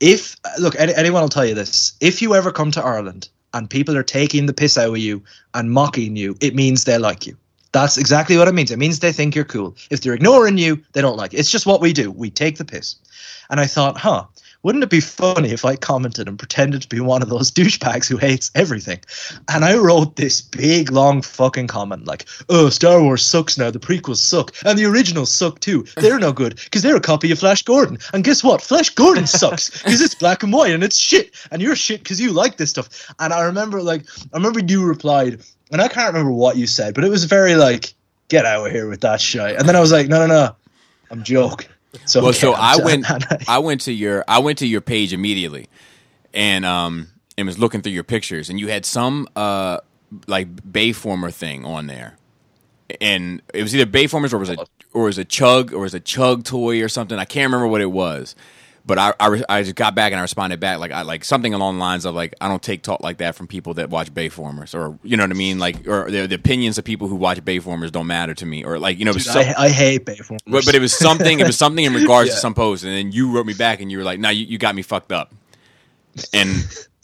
If 0.00 0.36
look, 0.58 0.74
any, 0.78 0.94
anyone 0.94 1.22
will 1.22 1.28
tell 1.28 1.46
you 1.46 1.54
this. 1.54 1.92
If 2.00 2.20
you 2.20 2.34
ever 2.34 2.52
come 2.52 2.70
to 2.72 2.82
Ireland 2.82 3.28
and 3.54 3.70
people 3.70 3.96
are 3.96 4.02
taking 4.02 4.46
the 4.46 4.52
piss 4.52 4.76
out 4.76 4.90
of 4.90 4.98
you 4.98 5.22
and 5.54 5.70
mocking 5.70 6.16
you, 6.16 6.36
it 6.40 6.54
means 6.54 6.84
they 6.84 6.98
like 6.98 7.26
you. 7.26 7.36
That's 7.72 7.98
exactly 7.98 8.36
what 8.36 8.48
it 8.48 8.54
means. 8.54 8.70
It 8.70 8.78
means 8.78 9.00
they 9.00 9.12
think 9.12 9.34
you're 9.34 9.44
cool. 9.44 9.76
If 9.90 10.00
they're 10.00 10.14
ignoring 10.14 10.56
you, 10.58 10.82
they 10.92 11.02
don't 11.02 11.16
like 11.16 11.34
it. 11.34 11.38
It's 11.38 11.50
just 11.50 11.66
what 11.66 11.80
we 11.80 11.92
do. 11.92 12.10
We 12.10 12.30
take 12.30 12.56
the 12.56 12.64
piss. 12.64 12.96
And 13.50 13.60
I 13.60 13.66
thought, 13.66 13.96
huh, 13.98 14.24
wouldn't 14.66 14.82
it 14.82 14.90
be 14.90 14.98
funny 14.98 15.52
if 15.52 15.64
I 15.64 15.76
commented 15.76 16.26
and 16.26 16.40
pretended 16.40 16.82
to 16.82 16.88
be 16.88 16.98
one 16.98 17.22
of 17.22 17.28
those 17.28 17.50
douchebags 17.52 18.08
who 18.08 18.16
hates 18.16 18.50
everything? 18.56 18.98
And 19.48 19.64
I 19.64 19.76
wrote 19.76 20.16
this 20.16 20.40
big, 20.40 20.90
long 20.90 21.22
fucking 21.22 21.68
comment 21.68 22.08
like, 22.08 22.26
oh, 22.48 22.68
Star 22.68 23.00
Wars 23.00 23.24
sucks 23.24 23.56
now. 23.56 23.70
The 23.70 23.78
prequels 23.78 24.16
suck. 24.16 24.52
And 24.64 24.76
the 24.76 24.84
originals 24.84 25.30
suck 25.30 25.60
too. 25.60 25.86
They're 25.98 26.18
no 26.18 26.32
good 26.32 26.56
because 26.56 26.82
they're 26.82 26.96
a 26.96 27.00
copy 27.00 27.30
of 27.30 27.38
Flash 27.38 27.62
Gordon. 27.62 27.98
And 28.12 28.24
guess 28.24 28.42
what? 28.42 28.60
Flash 28.60 28.90
Gordon 28.90 29.28
sucks 29.28 29.70
because 29.84 30.00
it's 30.00 30.16
black 30.16 30.42
and 30.42 30.52
white 30.52 30.72
and 30.72 30.82
it's 30.82 30.98
shit. 30.98 31.30
And 31.52 31.62
you're 31.62 31.76
shit 31.76 32.02
because 32.02 32.20
you 32.20 32.32
like 32.32 32.56
this 32.56 32.70
stuff. 32.70 32.88
And 33.20 33.32
I 33.32 33.42
remember, 33.42 33.80
like, 33.80 34.02
I 34.32 34.36
remember 34.36 34.58
you 34.66 34.84
replied, 34.84 35.42
and 35.70 35.80
I 35.80 35.86
can't 35.86 36.12
remember 36.12 36.32
what 36.32 36.56
you 36.56 36.66
said, 36.66 36.92
but 36.92 37.04
it 37.04 37.10
was 37.10 37.22
very 37.22 37.54
like, 37.54 37.94
get 38.26 38.44
out 38.44 38.66
of 38.66 38.72
here 38.72 38.88
with 38.88 39.02
that 39.02 39.20
shit. 39.20 39.54
And 39.56 39.68
then 39.68 39.76
I 39.76 39.80
was 39.80 39.92
like, 39.92 40.08
no, 40.08 40.26
no, 40.26 40.34
no. 40.34 40.56
I'm 41.12 41.22
joking. 41.22 41.68
So 42.04 42.22
Well, 42.22 42.32
so 42.32 42.52
okay, 42.52 42.60
I 42.60 42.72
I'm- 42.74 42.84
went, 42.84 43.48
I 43.48 43.58
went 43.58 43.80
to 43.82 43.92
your, 43.92 44.24
I 44.28 44.38
went 44.40 44.58
to 44.58 44.66
your 44.66 44.80
page 44.80 45.12
immediately, 45.12 45.68
and 46.34 46.64
um, 46.64 47.08
and 47.38 47.46
was 47.46 47.58
looking 47.58 47.82
through 47.82 47.92
your 47.92 48.04
pictures, 48.04 48.50
and 48.50 48.60
you 48.60 48.68
had 48.68 48.84
some 48.84 49.28
uh, 49.36 49.78
like 50.26 50.54
Bayformer 50.56 51.32
thing 51.32 51.64
on 51.64 51.86
there, 51.86 52.16
and 53.00 53.42
it 53.54 53.62
was 53.62 53.74
either 53.74 53.90
Bayformers 53.90 54.32
or 54.32 54.36
it 54.36 54.40
was 54.40 54.50
a 54.50 54.56
or 54.92 55.02
it 55.04 55.06
was 55.06 55.18
a 55.18 55.24
chug 55.24 55.72
or 55.72 55.76
it 55.78 55.80
was 55.80 55.94
a 55.94 56.00
chug 56.00 56.44
toy 56.44 56.82
or 56.82 56.88
something. 56.88 57.18
I 57.18 57.24
can't 57.24 57.46
remember 57.52 57.66
what 57.68 57.80
it 57.80 57.90
was, 57.90 58.34
but 58.86 58.98
I 58.98 59.12
I, 59.18 59.42
I 59.48 59.62
just 59.64 59.74
got 59.74 59.94
back 59.96 60.12
and 60.12 60.18
I 60.18 60.22
responded 60.22 60.60
back 60.60 60.78
like 60.78 60.92
I 60.92 61.02
like 61.02 61.24
something 61.24 61.52
along 61.52 61.74
the 61.76 61.80
lines 61.80 62.04
of 62.04 62.14
like 62.14 62.34
I 62.40 62.48
don't 62.48 62.62
take 62.62 62.82
talk 62.82 63.00
like 63.02 63.18
that 63.18 63.34
from 63.34 63.48
people 63.48 63.74
that 63.74 63.90
watch 63.90 64.14
Bayformers 64.14 64.74
or 64.74 64.98
you 65.02 65.16
know 65.16 65.24
what 65.24 65.30
I 65.32 65.34
mean 65.34 65.58
like 65.58 65.86
or 65.88 66.10
the, 66.10 66.26
the 66.26 66.36
opinions 66.36 66.78
of 66.78 66.84
people 66.84 67.08
who 67.08 67.16
watch 67.16 67.44
Bayformers 67.44 67.90
don't 67.90 68.06
matter 68.06 68.32
to 68.34 68.46
me 68.46 68.64
or 68.64 68.78
like 68.78 68.98
you 68.98 69.04
know 69.04 69.12
Dude, 69.12 69.26
I, 69.28 69.54
I 69.64 69.68
hate 69.68 70.06
Bayformers. 70.06 70.38
but, 70.46 70.64
but 70.64 70.74
it 70.74 70.80
was 70.80 70.96
something. 70.96 71.40
It 71.40 71.46
was 71.46 71.58
something 71.58 71.84
in 71.84 71.92
regards 71.94 72.30
to 72.30 72.36
some 72.46 72.54
post, 72.54 72.84
and 72.84 72.92
then 72.92 73.10
you 73.12 73.32
wrote 73.32 73.44
me 73.46 73.54
back, 73.54 73.80
and 73.80 73.90
you 73.90 73.98
were 73.98 74.04
like, 74.04 74.20
"No, 74.20 74.28
you, 74.30 74.44
you 74.46 74.56
got 74.58 74.74
me 74.74 74.82
fucked 74.82 75.10
up." 75.12 75.34
And 76.32 76.50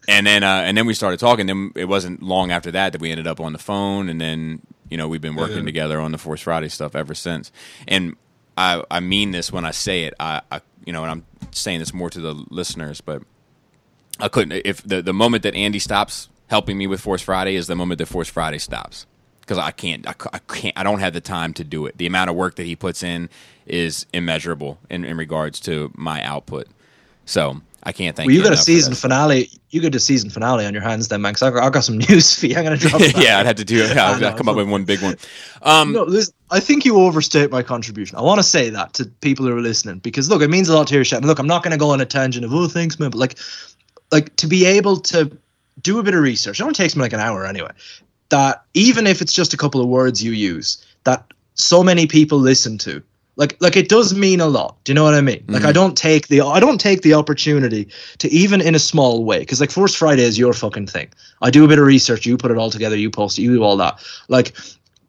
and 0.09 0.27
then 0.27 0.43
uh, 0.43 0.63
and 0.65 0.77
then 0.77 0.87
we 0.87 0.95
started 0.95 1.21
talking. 1.21 1.47
Then 1.47 1.73
it 1.75 1.87
wasn't 1.87 2.23
long 2.23 2.51
after 2.51 2.71
that 2.71 2.93
that 2.93 3.01
we 3.01 3.11
ended 3.11 3.27
up 3.27 3.41
on 3.41 3.53
the 3.53 3.59
phone, 3.59 4.09
and 4.09 4.21
then 4.21 4.63
you 4.89 4.97
know 4.97 5.09
we've 5.09 5.21
been 5.21 5.37
working 5.37 5.59
Yeah. 5.59 5.65
together 5.65 6.01
on 6.01 6.13
the 6.13 6.19
Force 6.19 6.41
Friday 6.43 6.69
stuff 6.69 6.95
ever 6.95 7.15
since. 7.15 7.51
And 7.89 8.17
I 8.57 8.83
I 8.91 9.01
mean 9.01 9.33
this 9.33 9.53
when 9.53 9.65
I 9.65 9.71
say 9.73 10.05
it. 10.05 10.15
I, 10.21 10.43
I 10.51 10.61
you 10.85 10.93
know, 10.93 11.03
and 11.03 11.11
I'm 11.11 11.25
saying 11.51 11.81
this 11.81 11.93
more 11.93 12.11
to 12.11 12.21
the 12.21 12.45
listeners, 12.51 13.01
but 13.01 13.23
I 14.19 14.29
couldn't. 14.29 14.63
If 14.65 14.83
the 14.83 15.03
the 15.03 15.13
moment 15.13 15.43
that 15.43 15.55
Andy 15.55 15.79
stops 15.79 16.29
helping 16.49 16.79
me 16.79 16.87
with 16.87 17.01
Force 17.01 17.23
Friday 17.23 17.57
is 17.57 17.67
the 17.67 17.75
moment 17.75 17.99
that 17.99 18.07
Force 18.07 18.29
Friday 18.29 18.59
stops 18.59 19.07
because 19.41 19.59
I 19.59 19.71
can't, 19.73 20.07
I 20.07 20.39
can't, 20.39 20.79
I 20.79 20.83
don't 20.83 21.01
have 21.01 21.13
the 21.13 21.21
time 21.21 21.53
to 21.55 21.65
do 21.65 21.87
it. 21.87 21.99
The 21.99 22.07
amount 22.07 22.31
of 22.31 22.37
work 22.37 22.57
that 22.57 22.65
he 22.65 22.77
puts 22.77 23.03
in 23.03 23.29
is 23.67 24.07
immeasurable 24.13 24.79
in, 24.89 25.05
in 25.05 25.17
regards 25.17 25.61
to 25.61 25.91
my 25.95 26.23
output. 26.23 26.69
So 27.25 27.61
I 27.85 27.93
can't 27.93 28.15
thank 28.17 28.29
well, 28.29 28.37
you 28.37 28.43
got 28.45 28.53
a 28.53 28.57
season 28.57 28.95
finale. 28.95 29.51
You 29.71 29.81
got 29.81 29.95
a 29.95 30.01
season 30.01 30.31
finale 30.31 30.65
on 30.67 30.73
your 30.73 30.83
hands, 30.83 31.09
then, 31.09 31.21
man. 31.21 31.33
Because 31.33 31.43
I, 31.43 31.51
got- 31.51 31.65
I 31.65 31.71
got 31.71 31.85
some 31.85 31.99
news 32.09 32.39
for 32.39 32.47
you. 32.47 32.57
I'm 32.57 32.65
gonna 32.65 32.77
drop. 32.77 33.01
that. 33.01 33.17
yeah, 33.23 33.39
I'd 33.39 33.47
have 33.47 33.57
to 33.57 33.65
do. 33.65 33.77
Yeah, 33.77 34.07
I 34.23 34.29
I'd 34.29 34.37
come 34.37 34.49
up 34.49 34.57
with 34.57 34.69
one 34.69 34.85
big 34.85 35.03
one. 35.03 35.17
Um, 35.63 35.93
No, 35.93 36.07
I 36.51 36.61
think 36.61 36.85
you 36.85 36.99
overstate 36.99 37.51
my 37.51 37.63
contribution. 37.63 38.17
I 38.17 38.23
want 38.23 38.39
to 38.39 38.45
say 38.45 38.71
that 38.71 38.93
to 38.95 39.07
people 39.21 39.47
who 39.47 39.57
are 39.57 39.61
listening 39.61 39.99
because 39.99 40.29
look, 40.29 40.43
it 40.43 40.49
means 40.49 40.69
a 40.69 40.75
lot 40.75 40.87
to 40.89 40.95
your 40.95 41.05
show. 41.05 41.17
And 41.17 41.27
look, 41.27 41.39
I'm 41.39 41.47
not 41.47 41.63
going 41.63 41.73
to 41.73 41.79
go 41.79 41.91
on 41.91 42.01
a 42.01 42.07
tangent 42.07 42.45
of 42.45 42.55
oh, 42.55 42.69
thanks, 42.69 42.99
man, 43.01 43.11
but 43.11 43.19
like, 43.19 43.39
like 44.13 44.35
to 44.37 44.47
be 44.47 44.65
able 44.65 44.99
to 45.01 45.37
do 45.81 45.99
a 45.99 46.03
bit 46.03 46.15
of 46.15 46.23
research. 46.23 46.61
It 46.61 46.63
only 46.63 46.75
takes 46.75 46.95
me 46.95 47.03
like 47.03 47.13
an 47.13 47.21
hour 47.21 47.45
anyway. 47.47 47.71
That 48.29 48.63
even 48.75 49.07
if 49.07 49.21
it's 49.21 49.33
just 49.33 49.53
a 49.55 49.57
couple 49.57 49.81
of 49.81 49.89
words 49.89 50.23
you 50.23 50.33
use, 50.33 50.85
that 51.05 51.25
so 51.55 51.83
many 51.83 52.07
people 52.07 52.39
listen 52.39 52.79
to. 52.79 53.03
Like, 53.37 53.57
like 53.61 53.77
it 53.77 53.89
does 53.89 54.15
mean 54.15 54.41
a 54.41 54.47
lot. 54.47 54.77
Do 54.85 54.93
you 54.93 54.95
know 54.95 55.05
what 55.05 55.15
I 55.15 55.21
mean? 55.23 55.43
Like, 55.49 55.63
I 55.63 55.67
mm-hmm. 55.67 55.75
don't 55.75 55.97
take 55.97 56.29
the 56.29 56.43
I 56.43 56.61
don't 56.61 56.79
take 56.79 57.03
the 57.03 57.15
opportunity 57.15 57.89
to 58.19 58.29
even 58.31 58.61
in 58.61 58.75
a 58.75 58.79
small 58.79 59.25
way 59.25 59.39
because 59.39 59.61
like 59.61 59.71
Force 59.71 59.95
Friday 59.95 60.23
is 60.23 60.39
your 60.39 60.53
fucking 60.53 60.87
thing. 60.87 61.09
I 61.41 61.51
do 61.51 61.65
a 61.65 61.69
bit 61.69 61.79
of 61.79 61.87
research. 61.87 62.27
You 62.27 62.37
put 62.37 62.51
it 62.51 62.59
all 62.59 62.71
together. 62.71 62.97
You 62.97 63.11
post 63.11 63.39
it. 63.39 63.43
You 63.43 63.55
do 63.55 63.63
all 63.63 63.77
that. 63.79 64.05
Like, 64.29 64.55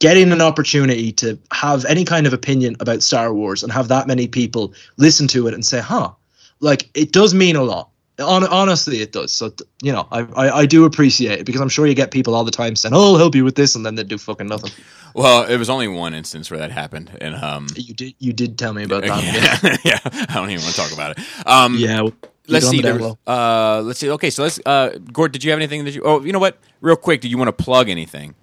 getting 0.03 0.33
an 0.33 0.41
opportunity 0.41 1.13
to 1.13 1.39
have 1.53 1.85
any 1.85 2.03
kind 2.03 2.27
of 2.27 2.33
opinion 2.33 2.75
about 2.81 3.01
Star 3.01 3.33
Wars 3.33 3.63
and 3.63 3.71
have 3.71 3.87
that 3.87 4.05
many 4.05 4.27
people 4.27 4.73
listen 4.97 5.29
to 5.29 5.47
it 5.47 5.53
and 5.53 5.65
say, 5.65 5.79
huh, 5.79 6.11
like 6.59 6.89
it 6.93 7.13
does 7.13 7.33
mean 7.33 7.55
a 7.55 7.63
lot. 7.63 7.89
Hon- 8.19 8.47
honestly, 8.47 9.01
it 9.01 9.11
does. 9.11 9.33
So, 9.33 9.51
you 9.81 9.91
know, 9.91 10.07
I, 10.11 10.21
I, 10.35 10.57
I 10.59 10.65
do 10.65 10.85
appreciate 10.85 11.39
it 11.39 11.45
because 11.45 11.61
I'm 11.61 11.69
sure 11.69 11.87
you 11.87 11.95
get 11.95 12.11
people 12.11 12.35
all 12.35 12.43
the 12.43 12.51
time 12.51 12.75
saying, 12.75 12.93
oh, 12.93 13.13
I'll 13.13 13.17
help 13.17 13.33
you 13.33 13.43
with 13.43 13.55
this. 13.55 13.75
And 13.75 13.85
then 13.85 13.95
they 13.95 14.03
do 14.03 14.17
fucking 14.17 14.47
nothing. 14.47 14.71
well, 15.15 15.43
it 15.49 15.57
was 15.57 15.69
only 15.69 15.87
one 15.87 16.13
instance 16.13 16.51
where 16.51 16.59
that 16.59 16.71
happened, 16.71 17.11
and 17.21 17.35
um, 17.35 17.67
You 17.75 17.93
did, 17.93 18.15
you 18.19 18.33
did 18.33 18.57
tell 18.57 18.73
me 18.73 18.83
about 18.83 19.03
that. 19.03 19.23
Yeah. 19.63 19.77
yeah, 19.83 20.25
I 20.29 20.35
don't 20.35 20.49
even 20.49 20.63
want 20.63 20.75
to 20.75 20.81
talk 20.81 20.93
about 20.93 21.17
it. 21.17 21.47
Um, 21.47 21.75
yeah 21.77 22.07
let's 22.47 22.67
see. 22.67 22.81
There 22.81 22.97
the 22.97 23.17
uh, 23.27 23.81
let's 23.83 23.99
see. 23.99 24.09
Okay, 24.11 24.29
so 24.29 24.43
let's. 24.43 24.59
Uh, 24.65 24.97
Gort, 25.11 25.31
did 25.31 25.43
you 25.43 25.51
have 25.51 25.59
anything 25.59 25.85
that 25.85 25.93
you? 25.93 26.01
Oh, 26.03 26.21
you 26.21 26.33
know 26.33 26.39
what? 26.39 26.57
Real 26.81 26.95
quick, 26.95 27.21
do 27.21 27.27
you 27.27 27.37
want 27.37 27.47
to 27.55 27.63
plug 27.63 27.89
anything? 27.89 28.35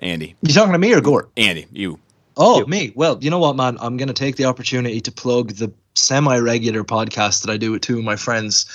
Andy, 0.00 0.36
You 0.42 0.54
talking 0.54 0.72
to 0.72 0.78
me 0.78 0.94
or 0.94 1.00
Gort? 1.00 1.30
Andy, 1.36 1.66
you. 1.72 1.98
Oh, 2.36 2.64
me. 2.66 2.92
Well, 2.94 3.18
you 3.20 3.30
know 3.30 3.40
what, 3.40 3.56
man? 3.56 3.76
I'm 3.80 3.96
going 3.96 4.06
to 4.06 4.14
take 4.14 4.36
the 4.36 4.44
opportunity 4.44 5.00
to 5.00 5.10
plug 5.10 5.50
the 5.54 5.72
semi-regular 5.98 6.84
podcast 6.84 7.42
that 7.42 7.50
I 7.50 7.56
do 7.56 7.72
with 7.72 7.82
two 7.82 7.98
of 7.98 8.04
my 8.04 8.16
friends. 8.16 8.66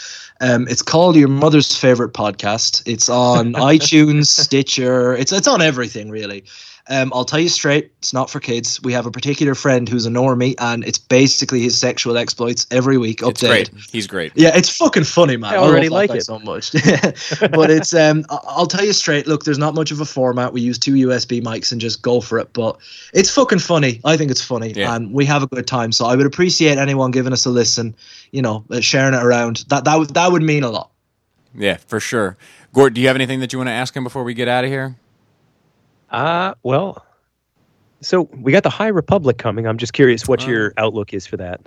Um, 0.42 0.68
it's 0.68 0.82
called 0.82 1.16
Your 1.16 1.30
Mother's 1.30 1.76
Favorite 1.76 2.14
Podcast. 2.14 2.84
It's 2.86 3.10
on 3.10 3.54
iTunes, 3.54 4.28
Stitcher. 4.28 5.16
It's 5.16 5.32
it's 5.32 5.48
on 5.48 5.62
everything 5.62 6.10
really. 6.10 6.44
Um, 6.90 7.14
I'll 7.16 7.24
tell 7.24 7.40
you 7.40 7.48
straight, 7.48 7.92
it's 8.00 8.12
not 8.12 8.30
for 8.30 8.42
kids. 8.42 8.82
We 8.84 8.92
have 8.92 9.06
a 9.06 9.12
particular 9.12 9.56
friend 9.56 9.88
who's 9.88 10.06
a 10.06 10.10
normie, 10.10 10.54
and 10.60 10.84
it's 10.84 10.98
basically 10.98 11.62
his 11.62 11.80
sexual 11.80 12.18
exploits 12.18 12.68
every 12.72 12.98
week. 12.98 13.22
It's 13.22 13.42
Updated. 13.42 13.48
great. 13.48 13.70
He's 13.92 14.06
great. 14.06 14.34
Yeah, 14.36 14.52
it's 14.54 14.68
fucking 14.76 15.06
funny, 15.06 15.38
man. 15.38 15.54
I 15.54 15.58
already 15.58 15.88
love 15.88 16.10
like 16.10 16.12
it. 16.20 16.26
so 16.26 16.40
much. 16.40 16.72
but 17.52 17.72
it's 17.72 17.94
um, 17.94 18.26
I- 18.30 18.40
I'll 18.48 18.66
tell 18.68 18.84
you 18.84 18.92
straight. 18.92 19.28
Look, 19.28 19.46
there's 19.46 19.58
not 19.58 19.76
much 19.76 19.92
of 19.92 20.02
a 20.02 20.06
format. 20.06 20.52
We 20.52 20.60
use 20.60 20.78
two 20.78 20.94
USB 21.08 21.42
mics 21.42 21.72
and 21.72 21.80
just 21.80 22.02
go 22.02 22.20
for 22.20 22.38
it. 22.38 22.52
But 22.52 22.78
it's 23.14 23.30
fucking 23.30 23.60
funny. 23.60 24.02
I 24.04 24.18
think 24.18 24.30
it's 24.30 24.44
funny, 24.44 24.74
Yeah. 24.76 24.94
and 24.94 25.14
we 25.14 25.24
have 25.26 25.42
a 25.42 25.48
good 25.48 25.66
time. 25.68 25.94
So 25.94 26.06
I 26.06 26.18
would 26.18 26.26
appreciate 26.26 26.78
anyone 26.78 27.12
giving 27.12 27.32
us 27.32 27.46
a 27.46 27.50
listen. 27.50 27.96
You 28.32 28.42
know, 28.42 28.66
uh, 28.70 28.82
sharing 28.82 29.14
it 29.14 29.24
around. 29.24 29.64
That 29.70 29.86
that 29.86 29.96
would 30.00 30.10
that 30.16 30.32
would 30.34 30.44
mean 30.44 30.64
a 30.64 30.70
lot. 30.70 30.92
Yeah, 31.56 31.78
for 31.78 32.02
sure. 32.02 32.36
Gort, 32.74 32.94
do 32.94 33.00
you 33.00 33.08
have 33.08 33.16
anything 33.16 33.40
that 33.40 33.54
you 33.54 33.60
want 33.60 33.68
to 33.70 33.74
ask 33.74 33.96
him 33.96 34.04
before 34.04 34.24
we 34.26 34.34
get 34.34 34.48
out 34.50 34.64
of 34.66 34.70
here? 34.70 34.96
Uh, 36.14 36.54
well, 36.64 37.04
so 38.02 38.24
we 38.38 38.52
got 38.52 38.64
the 38.64 38.70
High 38.70 38.88
Republic 38.88 39.38
coming. 39.38 39.68
I'm 39.68 39.78
just 39.78 39.94
curious 39.94 40.28
what 40.28 40.44
Oh. 40.44 40.50
your 40.50 40.74
outlook 40.78 41.14
is 41.14 41.26
for 41.26 41.38
that. 41.38 41.60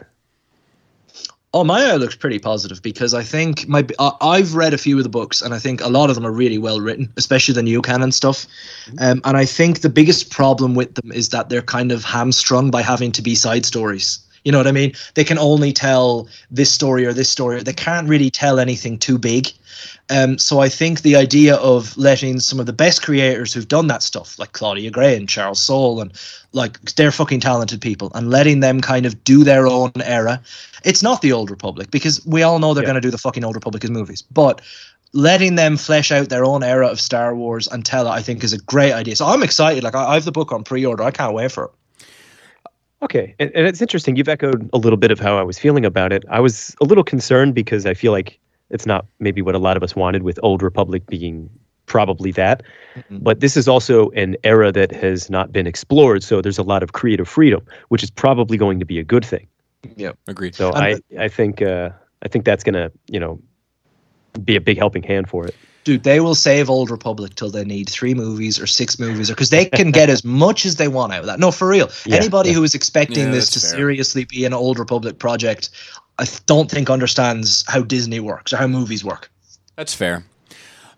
Oh, 1.55 1.65
my 1.65 1.91
outlook's 1.91 2.17
pretty 2.17 2.39
positive 2.39 2.83
because 2.83 3.15
I 3.15 3.23
think 3.23 3.67
my 3.67 3.87
I've 4.21 4.55
read 4.55 4.75
a 4.75 4.79
few 4.79 4.99
of 4.99 5.05
the 5.05 5.09
books 5.09 5.41
and 5.41 5.55
I 5.55 5.59
think 5.59 5.81
a 5.81 5.89
lot 5.89 6.11
of 6.11 6.15
them 6.15 6.27
are 6.27 6.33
really 6.33 6.59
well 6.59 6.81
written, 6.81 7.11
especially 7.17 7.55
the 7.55 7.63
new 7.63 7.81
canon 7.81 8.13
stuff. 8.13 8.47
Um, 8.99 9.23
and 9.25 9.39
I 9.39 9.47
think 9.47 9.81
the 9.81 9.89
biggest 9.89 10.31
problem 10.31 10.75
with 10.75 10.95
them 10.97 11.11
is 11.13 11.31
that 11.31 11.49
they're 11.49 11.63
kind 11.63 11.93
of 11.93 12.05
hamstrung 12.05 12.71
by 12.71 12.83
having 12.83 13.11
to 13.13 13.23
be 13.23 13.35
side 13.35 13.65
stories. 13.65 14.19
You 14.47 14.53
know 14.53 14.59
what 14.59 14.69
I 14.69 14.73
mean? 14.73 14.93
They 15.15 15.25
can 15.25 15.39
only 15.39 15.73
tell 15.73 16.29
this 16.53 16.71
story 16.71 17.05
or 17.05 17.13
this 17.13 17.29
story. 17.29 17.61
They 17.65 17.73
can't 17.73 18.09
really 18.09 18.31
tell 18.31 18.61
anything 18.61 18.97
too 18.97 19.19
big. 19.19 19.49
Um, 20.09 20.39
so 20.39 20.61
I 20.61 20.69
think 20.69 21.03
the 21.03 21.17
idea 21.17 21.57
of 21.57 21.97
letting 21.97 22.39
some 22.39 22.61
of 22.61 22.67
the 22.67 22.73
best 22.73 23.03
creators 23.03 23.53
who've 23.53 23.67
done 23.67 23.89
that 23.89 24.05
stuff, 24.05 24.39
like 24.39 24.53
Claudia 24.53 24.93
Gray 24.93 25.17
and 25.17 25.29
Charles 25.29 25.61
Soule, 25.61 26.01
and 26.01 26.13
like 26.53 26.81
they're 26.95 27.11
fucking 27.11 27.41
talented 27.41 27.81
people, 27.81 28.13
and 28.15 28.31
letting 28.31 28.61
them 28.61 28.81
kind 28.81 29.05
of 29.05 29.25
do 29.25 29.43
their 29.43 29.67
own 29.67 29.91
era. 30.05 30.41
It's 30.85 31.03
not 31.03 31.23
the 31.23 31.33
Old 31.33 31.51
Republic 31.51 31.91
because 31.91 32.25
we 32.25 32.45
all 32.45 32.61
know 32.61 32.73
they're 32.73 32.85
Yeah. 32.85 32.91
going 32.91 33.03
to 33.03 33.09
do 33.09 33.11
the 33.11 33.19
fucking 33.19 33.43
Old 33.43 33.57
Republic 33.57 33.83
as 33.83 33.91
movies, 33.91 34.23
but 34.33 34.61
letting 35.13 35.57
them 35.57 35.77
flesh 35.77 36.13
out 36.13 36.29
their 36.29 36.45
own 36.45 36.63
era 36.63 36.87
of 36.87 37.01
Star 37.01 37.35
Wars 37.35 37.67
and 37.67 37.85
tell 37.85 38.07
it, 38.07 38.11
I 38.11 38.23
think, 38.23 38.45
is 38.45 38.53
a 38.53 38.59
great 38.59 38.93
idea. 38.93 39.17
So 39.17 39.27
I'm 39.27 39.43
excited. 39.43 39.83
Like 39.83 39.97
I, 39.97 40.11
I 40.11 40.15
have 40.15 40.25
the 40.25 40.31
book 40.31 40.53
on 40.53 40.63
pre-order. 40.63 41.03
I 41.03 41.11
can't 41.11 41.35
wait 41.35 41.51
for 41.51 41.65
it. 41.65 41.71
Okay, 43.03 43.35
and, 43.39 43.51
and 43.55 43.67
it's 43.67 43.83
interesting. 43.83 44.17
You've 44.17 44.29
echoed 44.29 44.71
a 44.73 44.79
little 44.79 44.97
bit 44.97 45.11
of 45.11 45.21
how 45.21 45.37
I 45.37 45.43
was 45.43 45.59
feeling 45.59 45.85
about 45.85 46.13
it. 46.13 46.25
I 46.31 46.41
was 46.41 46.75
a 46.81 46.85
little 46.85 47.05
concerned 47.05 47.55
because 47.55 47.85
I 47.85 47.95
feel 47.95 48.13
like 48.13 48.39
it's 48.71 48.87
not 48.87 49.07
maybe 49.21 49.43
what 49.43 49.55
a 49.55 49.59
lot 49.59 49.77
of 49.77 49.83
us 49.83 49.95
wanted 49.95 50.23
with 50.23 50.41
Old 50.43 50.63
Republic 50.63 51.07
being 51.07 51.51
probably 51.87 52.33
that. 52.33 52.63
Mhm. 52.97 53.23
But 53.23 53.41
this 53.41 53.57
is 53.57 53.69
also 53.69 54.11
an 54.11 54.37
era 54.45 54.73
that 54.73 54.93
has 54.93 55.31
not 55.31 55.53
been 55.53 55.67
explored, 55.67 56.23
so 56.23 56.41
there's 56.41 56.59
a 56.59 56.63
lot 56.63 56.83
of 56.83 56.93
creative 56.93 57.29
freedom, 57.29 57.63
which 57.89 58.03
is 58.03 58.11
probably 58.11 58.57
going 58.57 58.81
to 58.81 58.87
be 58.87 58.99
a 58.99 59.05
good 59.05 59.25
thing. 59.25 59.47
Yeah, 59.97 60.13
agreed. 60.27 60.55
So 60.55 60.73
And 60.73 60.85
I, 60.85 61.25
I 61.25 61.29
think 61.29 61.63
uh, 61.63 61.91
I 62.23 62.29
think 62.29 62.45
that's 62.45 62.65
gonna 62.65 62.91
you 63.09 63.21
know 63.21 63.41
be 64.45 64.57
a 64.57 64.61
big 64.61 64.79
helping 64.79 65.03
hand 65.03 65.29
for 65.29 65.47
it. 65.47 65.55
Dude, 65.87 66.03
they 66.03 66.19
will 66.19 66.35
save 66.35 66.69
Old 66.69 66.91
Republic 66.91 67.37
till 67.37 67.49
they 67.49 67.65
need 67.65 67.89
three 67.89 68.13
movies 68.13 68.59
or 68.59 68.67
six 68.67 68.99
movies, 68.99 69.31
or 69.31 69.35
because 69.35 69.51
they 69.51 69.67
can 69.67 69.93
get 69.93 70.11
as 70.11 70.25
much 70.25 70.67
as 70.67 70.75
they 70.77 70.89
want 70.89 71.13
out 71.13 71.21
of 71.21 71.27
that. 71.27 71.39
No, 71.39 71.53
for 71.53 71.69
real. 71.69 71.89
Yeah, 72.05 72.17
Anybody 72.17 72.49
yeah. 72.49 72.57
who 72.57 72.65
is 72.65 72.75
expecting 72.75 73.27
Yeah, 73.27 73.31
this 73.31 73.51
to 73.53 73.61
fair. 73.61 73.71
seriously 73.71 74.25
be 74.25 74.45
an 74.45 74.53
Old 74.53 74.81
Republic 74.81 75.21
project, 75.21 75.71
I 76.19 76.27
don't 76.47 76.69
think 76.69 76.91
understands 76.91 77.65
how 77.69 77.83
Disney 77.83 78.19
works 78.19 78.53
or 78.53 78.57
how 78.57 78.67
movies 78.67 79.05
work. 79.05 79.31
That's 79.77 79.95
fair. 79.95 80.25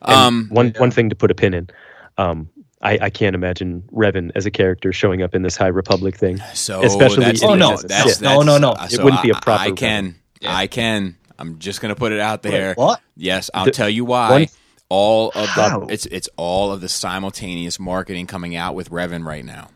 Um, 0.00 0.48
one 0.50 0.72
one 0.78 0.90
thing 0.90 1.10
to 1.10 1.14
put 1.14 1.30
a 1.30 1.34
pin 1.34 1.52
in. 1.52 1.68
Um, 2.16 2.48
I, 2.80 2.98
I 3.02 3.10
can't 3.10 3.34
imagine 3.34 3.82
Revan 3.92 4.30
as 4.36 4.46
a 4.46 4.50
character 4.50 4.90
showing 4.94 5.20
up 5.22 5.34
in 5.34 5.42
this 5.42 5.54
High 5.54 5.66
Republic 5.66 6.16
thing. 6.16 6.38
so 6.54 6.82
especially 6.82 7.24
that's, 7.24 7.42
Oh, 7.42 7.54
no, 7.56 7.76
that's, 7.76 7.82
no, 7.82 7.88
that's, 8.04 8.20
no, 8.22 8.40
no, 8.42 8.56
no. 8.56 8.72
It 8.84 8.92
so 8.92 9.04
wouldn't 9.04 9.22
be 9.22 9.28
a 9.30 9.34
proper 9.34 9.64
I 9.64 9.72
can. 9.72 10.14
Yeah. 10.40 10.56
I 10.56 10.66
can. 10.66 11.16
I'm 11.38 11.58
just 11.58 11.82
gonna 11.82 11.94
put 11.94 12.12
it 12.12 12.20
out 12.20 12.42
there. 12.42 12.72
What? 12.74 13.02
Yes, 13.16 13.50
I'll 13.52 13.66
The- 13.66 13.70
tell 13.72 13.90
you 13.90 14.06
why. 14.06 14.30
one- 14.30 14.46
all 14.88 15.30
of 15.34 15.46
How? 15.48 15.80
the 15.80 15.92
it's 15.92 16.06
it's 16.06 16.28
all 16.36 16.72
of 16.72 16.80
the 16.80 16.88
simultaneous 16.88 17.78
marketing 17.78 18.26
coming 18.26 18.56
out 18.56 18.74
with 18.74 18.90
Revan 18.90 19.24
right 19.24 19.44
now. 19.44 19.68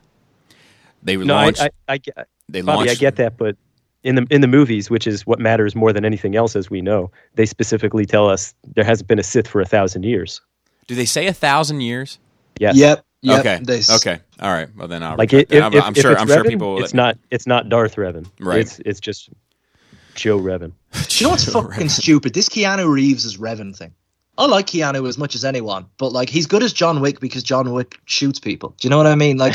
They 1.03 1.17
No, 1.17 1.35
I, 1.37 1.45
launched. 1.45 1.61
I, 1.63 1.71
I, 1.89 1.99
get- 1.99 2.29
they 2.49 2.61
Bobby, 2.63 2.77
launched. 2.79 2.93
I 2.93 2.95
get 2.95 3.17
that, 3.17 3.37
but 3.37 3.57
in 4.05 4.15
the 4.17 4.27
in 4.31 4.41
the 4.41 4.47
movies, 4.49 4.91
which 4.91 5.07
is 5.07 5.27
what 5.27 5.39
matters 5.39 5.75
more 5.75 5.93
than 5.93 6.05
anything 6.05 6.35
else, 6.37 6.57
as 6.57 6.71
we 6.71 6.81
know, 6.81 7.11
they 7.35 7.47
specifically 7.47 8.07
tell 8.07 8.29
us 8.29 8.55
there 8.75 8.85
hasn't 8.85 9.09
been 9.09 9.19
a 9.19 9.23
Sith 9.23 9.47
for 9.49 9.61
a 9.61 9.67
thousand 9.67 10.05
years. 10.05 10.41
Do 10.87 10.95
they 10.95 11.05
say 11.05 11.27
a 11.27 11.33
thousand 11.33 11.81
years? 11.83 12.19
Yes. 12.59 12.77
Yep. 12.77 13.05
Yep, 13.25 13.39
okay. 13.41 13.61
they 13.63 13.81
okay. 13.95 14.19
All 14.41 14.51
right. 14.53 14.69
Well, 14.77 14.89
then 14.89 15.05
I'll 15.05 15.17
Like 15.17 15.33
it, 15.33 15.53
if, 15.53 15.63
I'm, 15.63 15.73
if, 15.73 15.85
I'm 15.85 15.93
if 15.95 16.03
sure. 16.03 16.11
it's 16.11 16.21
I'm 16.23 16.27
sure 16.27 16.43
people. 16.43 16.75
will 16.75 16.83
It's 16.83 16.93
let- 16.93 16.97
not. 17.15 17.19
It's 17.31 17.47
not 17.47 17.69
Darth 17.69 17.95
Revan. 17.95 18.27
Right. 18.41 18.59
It's 18.61 18.81
it's 18.85 18.99
just 18.99 19.29
Joe 20.17 20.41
Revan. 20.41 20.73
Do 20.93 21.17
you 21.19 21.27
know 21.27 21.31
what's 21.31 21.45
fucking 21.53 21.89
stupid? 21.89 22.35
This 22.35 22.49
Keanu 22.49 22.91
Reeves 22.93 23.25
is 23.25 23.37
Revan 23.37 23.77
thing. 23.77 23.93
I 24.39 24.47
like 24.47 24.67
Keanu 24.67 25.07
as 25.07 25.19
much 25.19 25.35
as 25.35 25.45
anyone, 25.45 25.85
but 25.99 26.13
like 26.13 26.29
he's 26.31 26.47
good 26.47 26.63
as 26.63 26.73
John 26.73 27.01
Wick 27.01 27.21
because 27.21 27.43
John 27.43 27.71
Wick 27.73 27.99
shoots 28.07 28.39
people. 28.41 28.75
Do 28.79 28.87
you 28.87 28.91
know 28.91 28.97
what 28.97 29.07
I 29.07 29.15
mean? 29.15 29.37
Like 29.37 29.55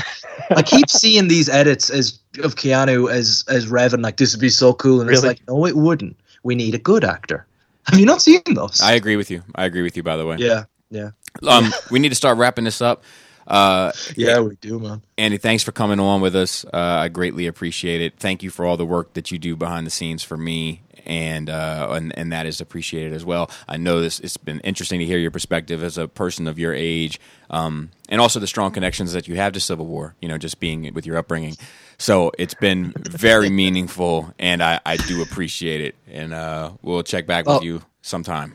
I 0.51 0.61
keep 0.61 0.89
seeing 0.89 1.27
these 1.27 1.49
edits 1.49 1.89
as 1.89 2.19
of 2.43 2.55
Keanu 2.55 3.11
as 3.11 3.43
as 3.47 3.65
Revan, 3.67 4.03
like 4.03 4.17
this 4.17 4.33
would 4.35 4.41
be 4.41 4.49
so 4.49 4.73
cool, 4.73 5.01
and 5.01 5.09
it's 5.09 5.23
like 5.23 5.41
no, 5.47 5.65
it 5.65 5.75
wouldn't. 5.75 6.19
We 6.43 6.53
need 6.55 6.75
a 6.75 6.79
good 6.79 7.03
actor. 7.03 7.45
Have 7.87 7.99
you 7.99 8.05
not 8.05 8.21
seen 8.21 8.41
those? 8.53 8.81
I 8.81 8.93
agree 8.93 9.15
with 9.15 9.31
you. 9.31 9.43
I 9.55 9.65
agree 9.65 9.81
with 9.81 9.97
you. 9.97 10.03
By 10.03 10.17
the 10.17 10.25
way. 10.25 10.35
yeah, 10.39 10.65
yeah, 10.89 11.11
Um, 11.47 11.73
we 11.91 11.99
need 11.99 12.09
to 12.09 12.15
start 12.15 12.37
wrapping 12.37 12.65
this 12.65 12.81
up. 12.81 13.03
Uh, 13.47 13.93
yeah. 14.15 14.39
We 14.41 14.57
do, 14.57 14.77
man. 14.79 15.01
Andy, 15.17 15.37
thanks 15.37 15.63
for 15.63 15.71
coming 15.71 15.99
on 15.99 16.19
with 16.21 16.35
us. 16.35 16.65
Uh, 16.65 16.77
I 16.77 17.07
greatly 17.07 17.47
appreciate 17.47 18.01
it. 18.01 18.17
Thank 18.17 18.43
you 18.43 18.49
for 18.49 18.65
all 18.65 18.75
the 18.77 18.85
work 18.85 19.13
that 19.13 19.31
you 19.31 19.39
do 19.39 19.55
behind 19.55 19.87
the 19.87 19.91
scenes 19.91 20.21
for 20.21 20.35
me, 20.37 20.81
and 21.07 21.49
uh, 21.49 21.87
and 21.91 22.17
and 22.17 22.31
that 22.31 22.45
is 22.45 22.61
appreciated 22.61 23.13
as 23.13 23.25
well. 23.25 23.49
I 23.67 23.77
know 23.77 24.01
this. 24.01 24.19
It's 24.19 24.37
been 24.37 24.59
interesting 24.61 24.99
to 24.99 25.05
hear 25.05 25.17
your 25.17 25.31
perspective 25.31 25.81
as 25.83 25.97
a 25.97 26.07
person 26.07 26.47
of 26.47 26.59
your 26.59 26.73
age, 26.73 27.19
um, 27.49 27.89
and 28.09 28.21
also 28.21 28.39
the 28.39 28.47
strong 28.47 28.71
connections 28.71 29.13
that 29.13 29.27
you 29.27 29.35
have 29.37 29.53
to 29.53 29.59
Civil 29.59 29.85
War. 29.87 30.15
You 30.21 30.27
know, 30.27 30.37
just 30.37 30.59
being 30.59 30.93
with 30.93 31.05
your 31.05 31.17
upbringing. 31.17 31.55
So 31.97 32.31
it's 32.37 32.53
been 32.53 32.93
very 32.97 33.49
meaningful, 33.49 34.33
and 34.37 34.61
I, 34.61 34.79
I 34.85 34.97
do 34.97 35.23
appreciate 35.23 35.81
it. 35.81 35.95
And 36.11 36.33
uh, 36.33 36.71
we'll 36.83 37.01
check 37.03 37.25
back 37.25 37.47
with 37.47 37.57
Oh. 37.57 37.61
you 37.63 37.81
sometime. 38.03 38.53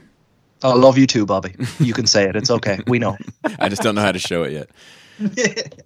I 0.63 0.73
love 0.75 0.97
you 0.97 1.09
too, 1.09 1.27
Bobby. 1.27 1.57
You 1.81 1.93
can 1.93 2.07
say 2.07 2.29
it. 2.29 2.37
It's 2.37 2.51
okay. 2.51 2.79
We 2.87 3.01
know. 3.01 3.19
I 3.59 3.69
just 3.69 3.83
don't 3.83 3.97
know 3.97 4.01
how 4.03 4.13
to 4.13 4.21
show 4.21 4.45
it 4.45 4.53
yet. 4.53 4.71